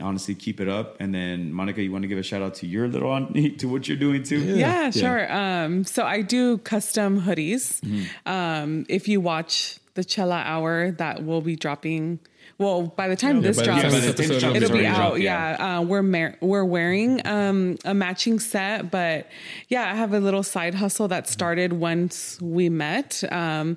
honestly, 0.00 0.36
keep 0.36 0.60
it 0.60 0.68
up. 0.68 0.96
And 1.00 1.12
then 1.12 1.52
Monica, 1.52 1.82
you 1.82 1.90
want 1.90 2.02
to 2.02 2.08
give 2.08 2.18
a 2.18 2.22
shout 2.22 2.42
out 2.42 2.54
to 2.56 2.68
your 2.68 2.86
little 2.86 3.10
on 3.10 3.32
to 3.58 3.66
what 3.66 3.88
you're 3.88 3.96
doing 3.96 4.22
too? 4.22 4.40
Yeah, 4.40 4.90
sure. 4.90 5.30
Um, 5.32 5.84
so 5.84 6.04
I 6.04 6.22
do 6.22 6.58
custom 6.58 7.22
hoodies. 7.22 7.82
Um, 8.24 8.86
if 8.88 9.08
you 9.08 9.20
watch 9.20 9.78
the 9.94 10.04
Chela 10.04 10.42
Hour 10.44 10.92
that 10.92 11.24
will 11.24 11.40
be 11.40 11.56
dropping. 11.56 12.20
Well, 12.58 12.82
by 12.82 13.08
the 13.08 13.16
time 13.16 13.40
this 13.42 13.56
by 13.58 13.64
drops, 13.64 13.82
time 13.82 13.90
this 13.90 14.08
episode 14.08 14.34
episode 14.36 14.40
drops, 14.40 14.56
it'll 14.56 14.78
be 14.78 14.86
out. 14.86 14.96
dropped, 14.96 15.18
yeah, 15.20 15.78
Uh, 15.78 15.82
we're 15.82 16.02
mar- 16.02 16.36
we're 16.40 16.64
wearing 16.64 17.26
um, 17.26 17.76
a 17.84 17.94
matching 17.94 18.38
set, 18.38 18.90
but 18.90 19.28
yeah, 19.68 19.90
I 19.90 19.94
have 19.96 20.12
a 20.14 20.20
little 20.20 20.42
side 20.44 20.74
hustle 20.76 21.08
that 21.08 21.28
started 21.28 21.72
once 21.72 22.40
we 22.40 22.68
met. 22.68 23.22
Um, 23.32 23.76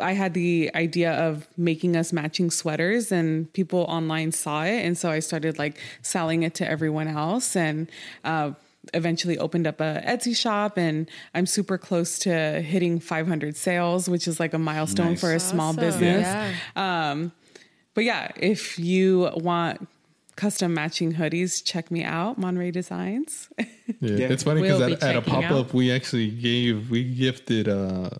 I 0.00 0.12
had 0.12 0.34
the 0.34 0.70
idea 0.74 1.12
of 1.12 1.46
making 1.56 1.96
us 1.96 2.12
matching 2.12 2.50
sweaters, 2.50 3.12
and 3.12 3.50
people 3.52 3.80
online 3.88 4.32
saw 4.32 4.64
it, 4.64 4.84
and 4.84 4.98
so 4.98 5.10
I 5.10 5.20
started 5.20 5.58
like 5.58 5.78
selling 6.02 6.42
it 6.42 6.54
to 6.56 6.68
everyone 6.68 7.08
else, 7.08 7.54
and. 7.56 7.88
Uh, 8.24 8.52
eventually 8.94 9.36
opened 9.36 9.66
up 9.66 9.78
a 9.78 10.02
Etsy 10.06 10.34
shop 10.34 10.78
and 10.78 11.08
I'm 11.34 11.44
super 11.44 11.76
close 11.76 12.18
to 12.20 12.62
hitting 12.62 12.98
500 12.98 13.54
sales, 13.54 14.08
which 14.08 14.26
is 14.26 14.40
like 14.40 14.54
a 14.54 14.58
milestone 14.58 15.10
Nice. 15.10 15.20
for 15.20 15.34
a 15.34 15.38
small 15.38 15.68
Awesome. 15.68 15.80
business. 15.80 16.22
Yeah. 16.22 17.10
Um, 17.10 17.30
but 17.94 18.04
yeah, 18.04 18.30
if 18.36 18.78
you 18.78 19.30
want 19.34 19.88
custom 20.36 20.72
matching 20.74 21.14
hoodies, 21.14 21.62
check 21.64 21.90
me 21.90 22.02
out, 22.04 22.38
Monray 22.38 22.70
Designs. 22.70 23.48
Yeah. 23.58 23.64
Yeah. 24.00 24.26
It's 24.28 24.42
funny 24.44 24.62
We'll 24.62 24.78
because 24.78 25.00
be 25.00 25.06
at, 25.06 25.16
at 25.16 25.16
a 25.16 25.22
pop 25.22 25.50
up, 25.50 25.74
we 25.74 25.90
actually 25.92 26.28
gave, 26.30 26.88
we 26.90 27.04
gifted 27.04 27.68
uh, 27.68 28.10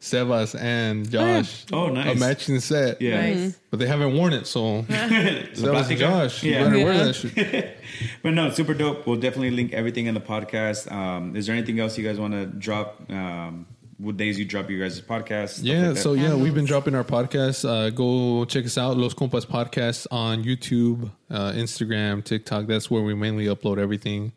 Sebas 0.00 0.60
and. 0.60 1.08
Josh 1.08 1.64
Oh, 1.72 1.88
nice. 1.88 2.16
a 2.16 2.18
matching 2.18 2.58
set. 2.60 3.00
Yeah. 3.00 3.20
Nice. 3.20 3.58
But 3.70 3.78
they 3.78 3.86
haven't 3.86 4.14
worn 4.16 4.32
it, 4.32 4.46
so 4.48 4.82
Sebas 4.88 5.54
plastica? 5.62 5.90
and 5.90 5.98
Josh, 5.98 6.42
you 6.42 6.52
Yeah. 6.52 6.64
better 6.64 6.84
wear 6.84 7.04
that 7.04 7.14
shit. 7.14 7.78
But 8.22 8.34
no, 8.34 8.50
super 8.50 8.74
dope. 8.74 9.06
We'll 9.06 9.16
definitely 9.20 9.50
link 9.52 9.72
everything 9.72 10.06
in 10.06 10.14
the 10.14 10.20
podcast. 10.20 10.90
Um, 10.90 11.36
is 11.36 11.46
there 11.46 11.54
anything 11.54 11.78
else 11.78 11.96
you 11.96 12.04
guys 12.04 12.18
want 12.18 12.32
to 12.34 12.46
drop? 12.46 13.00
Um, 13.10 13.66
what 14.02 14.16
days 14.16 14.38
you 14.38 14.44
drop 14.44 14.68
your 14.68 14.80
guys' 14.80 15.00
podcast? 15.00 15.60
Yeah, 15.62 15.88
like 15.90 15.96
so 15.98 16.12
yeah, 16.14 16.34
we've 16.34 16.54
been 16.54 16.64
dropping 16.64 16.94
our 16.94 17.04
podcast. 17.04 17.68
Uh, 17.68 17.90
go 17.90 18.44
check 18.44 18.64
us 18.64 18.76
out, 18.76 18.96
Los 18.96 19.14
Compas 19.14 19.46
Podcast 19.46 20.06
on 20.10 20.42
YouTube, 20.44 21.10
uh, 21.30 21.52
Instagram, 21.52 22.24
TikTok. 22.24 22.66
That's 22.66 22.90
where 22.90 23.02
we 23.02 23.14
mainly 23.14 23.46
upload 23.46 23.78
everything. 23.78 24.32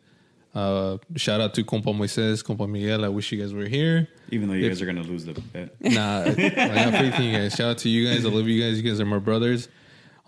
Uh, 0.54 0.96
shout 1.16 1.40
out 1.40 1.52
to 1.54 1.64
Compa 1.64 1.94
Moises, 1.94 2.42
Compa 2.42 2.66
Miguel. 2.68 3.04
I 3.04 3.08
wish 3.08 3.30
you 3.30 3.38
guys 3.38 3.52
were 3.52 3.66
here. 3.66 4.08
even 4.30 4.48
though 4.48 4.54
you 4.54 4.64
if- 4.64 4.70
guys 4.72 4.80
are 4.82 4.86
gonna 4.86 5.02
lose 5.02 5.24
the 5.26 5.34
bet. 5.34 5.74
Nah, 5.80 6.20
I 6.22 6.26
got 6.34 6.92
faith 6.94 7.14
in 7.18 7.22
you 7.24 7.32
guys. 7.38 7.54
Shout 7.54 7.70
out 7.72 7.78
to 7.78 7.88
you 7.90 8.08
guys. 8.08 8.24
I 8.24 8.30
love 8.30 8.48
you 8.48 8.62
guys. 8.62 8.80
You 8.80 8.88
guys 8.90 9.00
are 9.00 9.04
my 9.04 9.18
brothers. 9.18 9.68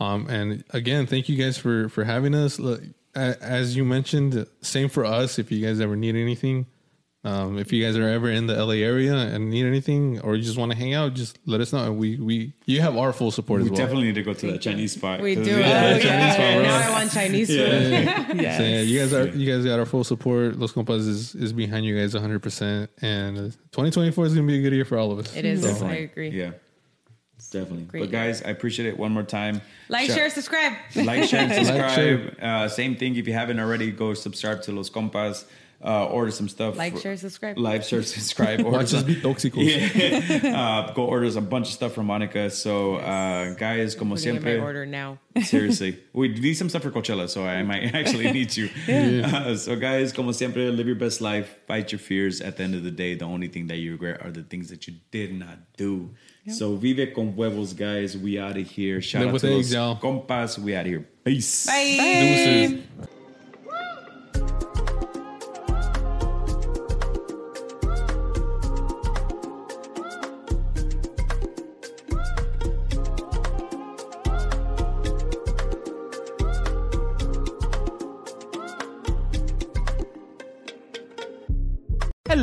Um, 0.00 0.28
and 0.28 0.64
again, 0.70 1.06
thank 1.06 1.28
you 1.28 1.36
guys 1.36 1.56
for 1.58 1.88
for 1.88 2.04
having 2.04 2.34
us. 2.34 2.58
Look, 2.58 2.82
as 3.14 3.74
you 3.74 3.84
mentioned, 3.84 4.46
same 4.60 4.88
for 4.90 5.04
us. 5.04 5.38
If 5.38 5.50
you 5.50 5.64
guys 5.64 5.80
ever 5.80 5.96
need 5.96 6.14
anything, 6.14 6.66
um, 7.28 7.58
if 7.58 7.72
you 7.72 7.84
guys 7.84 7.96
are 7.96 8.08
ever 8.08 8.30
in 8.30 8.46
the 8.46 8.54
LA 8.68 8.76
area 8.92 9.14
and 9.14 9.50
need 9.50 9.66
anything, 9.66 10.20
or 10.20 10.36
you 10.36 10.42
just 10.42 10.56
want 10.56 10.70
to 10.72 10.78
hang 10.78 10.94
out, 10.94 11.14
just 11.14 11.38
let 11.46 11.60
us 11.60 11.72
know. 11.72 11.82
And 11.84 11.98
we 11.98 12.16
we 12.16 12.52
you 12.66 12.80
have 12.80 12.96
our 12.96 13.12
full 13.12 13.30
support 13.30 13.60
We 13.60 13.66
as 13.66 13.70
well. 13.70 13.78
We 13.78 13.84
definitely 13.84 14.06
need 14.08 14.14
to 14.14 14.22
go 14.22 14.34
to 14.34 14.46
that 14.52 14.60
Chinese 14.60 14.92
spot. 14.92 15.20
We 15.20 15.34
'cause 15.36 15.46
do. 15.46 15.56
we- 15.56 15.62
Oh, 15.62 15.66
Chinese 15.66 16.04
yeah. 16.04 16.32
spot. 16.32 16.62
Now 16.62 16.88
I 16.88 16.90
want 16.98 17.10
Chinese 17.12 17.48
food. 17.48 17.58
yes. 18.42 18.56
So 18.58 18.62
yeah, 18.64 18.80
you 18.80 18.98
guys 19.00 19.12
are 19.12 19.26
you 19.28 19.46
guys 19.52 19.64
got 19.64 19.78
our 19.78 19.86
full 19.86 20.04
support. 20.04 20.58
Los 20.58 20.72
Compas 20.72 21.06
is, 21.06 21.34
is 21.34 21.52
behind 21.52 21.84
you 21.84 21.98
guys 21.98 22.14
100. 22.14 22.40
percent 22.40 22.90
And 23.02 23.36
uh, 23.38 23.42
2024 23.72 24.26
is 24.26 24.34
gonna 24.34 24.46
be 24.46 24.58
a 24.58 24.62
good 24.62 24.72
year 24.72 24.84
for 24.84 24.96
all 24.98 25.10
of 25.12 25.18
us. 25.18 25.34
It 25.36 25.44
is. 25.44 25.62
So, 25.78 25.86
I 25.86 25.94
agree. 26.08 26.30
Yeah, 26.30 26.52
It's 27.36 27.50
definitely. 27.50 27.84
Great 27.84 28.00
but 28.04 28.10
guys, 28.10 28.42
I 28.42 28.50
appreciate 28.50 28.86
it 28.88 28.96
one 28.98 29.12
more 29.12 29.22
time. 29.22 29.60
Like, 29.88 30.06
Shout- 30.06 30.16
share, 30.16 30.30
subscribe. 30.30 30.72
like, 30.96 31.24
share, 31.24 31.40
and 31.44 31.52
subscribe. 31.66 31.90
share. 31.94 32.34
Uh, 32.40 32.68
same 32.68 32.96
thing. 32.96 33.16
If 33.16 33.26
you 33.26 33.34
haven't 33.34 33.58
already, 33.60 33.90
go 33.90 34.14
subscribe 34.14 34.62
to 34.62 34.72
Los 34.72 34.88
Compas. 34.90 35.44
Uh, 35.80 36.06
order 36.06 36.32
some 36.32 36.48
stuff. 36.48 36.76
Like, 36.76 36.94
for- 36.94 37.00
share, 37.00 37.16
subscribe. 37.16 37.56
Like, 37.56 37.84
share, 37.84 38.02
subscribe. 38.16 38.64
Order 38.64 38.78
Watch 38.78 38.94
us 38.94 39.04
be 39.04 39.14
toxicos. 39.14 39.64
Yeah. 40.42 40.60
uh, 40.60 40.92
go 40.92 41.04
order 41.04 41.26
a 41.38 41.40
bunch 41.40 41.68
of 41.68 41.72
stuff 41.74 41.92
from 41.92 42.06
Monica. 42.06 42.50
So, 42.50 42.96
uh, 42.96 43.54
guys, 43.54 43.94
como 43.94 44.16
Putting 44.16 44.28
in 44.30 44.34
my 44.36 44.40
siempre. 44.42 44.60
order 44.60 44.86
now. 44.86 45.18
Seriously, 45.44 46.00
we 46.12 46.28
need 46.30 46.54
some 46.54 46.68
stuff 46.68 46.82
for 46.82 46.90
Coachella, 46.90 47.28
so 47.28 47.44
I 47.46 47.62
might 47.62 47.94
actually 47.94 48.28
need 48.32 48.56
you. 48.56 48.68
Uh, 48.92 49.54
so, 49.54 49.76
guys, 49.76 50.12
como 50.12 50.32
siempre, 50.32 50.68
live 50.72 50.88
your 50.88 50.96
best 50.96 51.20
life, 51.20 51.54
fight 51.68 51.92
your 51.92 52.00
fears. 52.00 52.40
At 52.40 52.56
the 52.56 52.64
end 52.64 52.74
of 52.74 52.82
the 52.82 52.90
day, 52.90 53.14
the 53.14 53.26
only 53.26 53.46
thing 53.46 53.68
that 53.68 53.76
you 53.76 53.92
regret 53.92 54.20
are 54.20 54.32
the 54.32 54.42
things 54.42 54.70
that 54.70 54.88
you 54.88 54.94
did 55.12 55.32
not 55.32 55.58
do. 55.76 56.10
So, 56.48 56.74
vive 56.74 57.14
con 57.14 57.34
huevos, 57.34 57.72
guys. 57.72 58.16
We 58.18 58.40
out 58.40 58.56
of 58.56 58.66
here. 58.68 59.00
Shout 59.00 59.26
Live 59.26 59.34
out 59.34 59.40
to 59.42 59.54
eggs, 59.58 59.72
los 59.72 60.00
compas. 60.00 60.58
We 60.58 60.74
out 60.74 60.86
of 60.86 60.90
here. 60.90 61.06
Peace. 61.22 61.66
Deuces. 61.66 62.82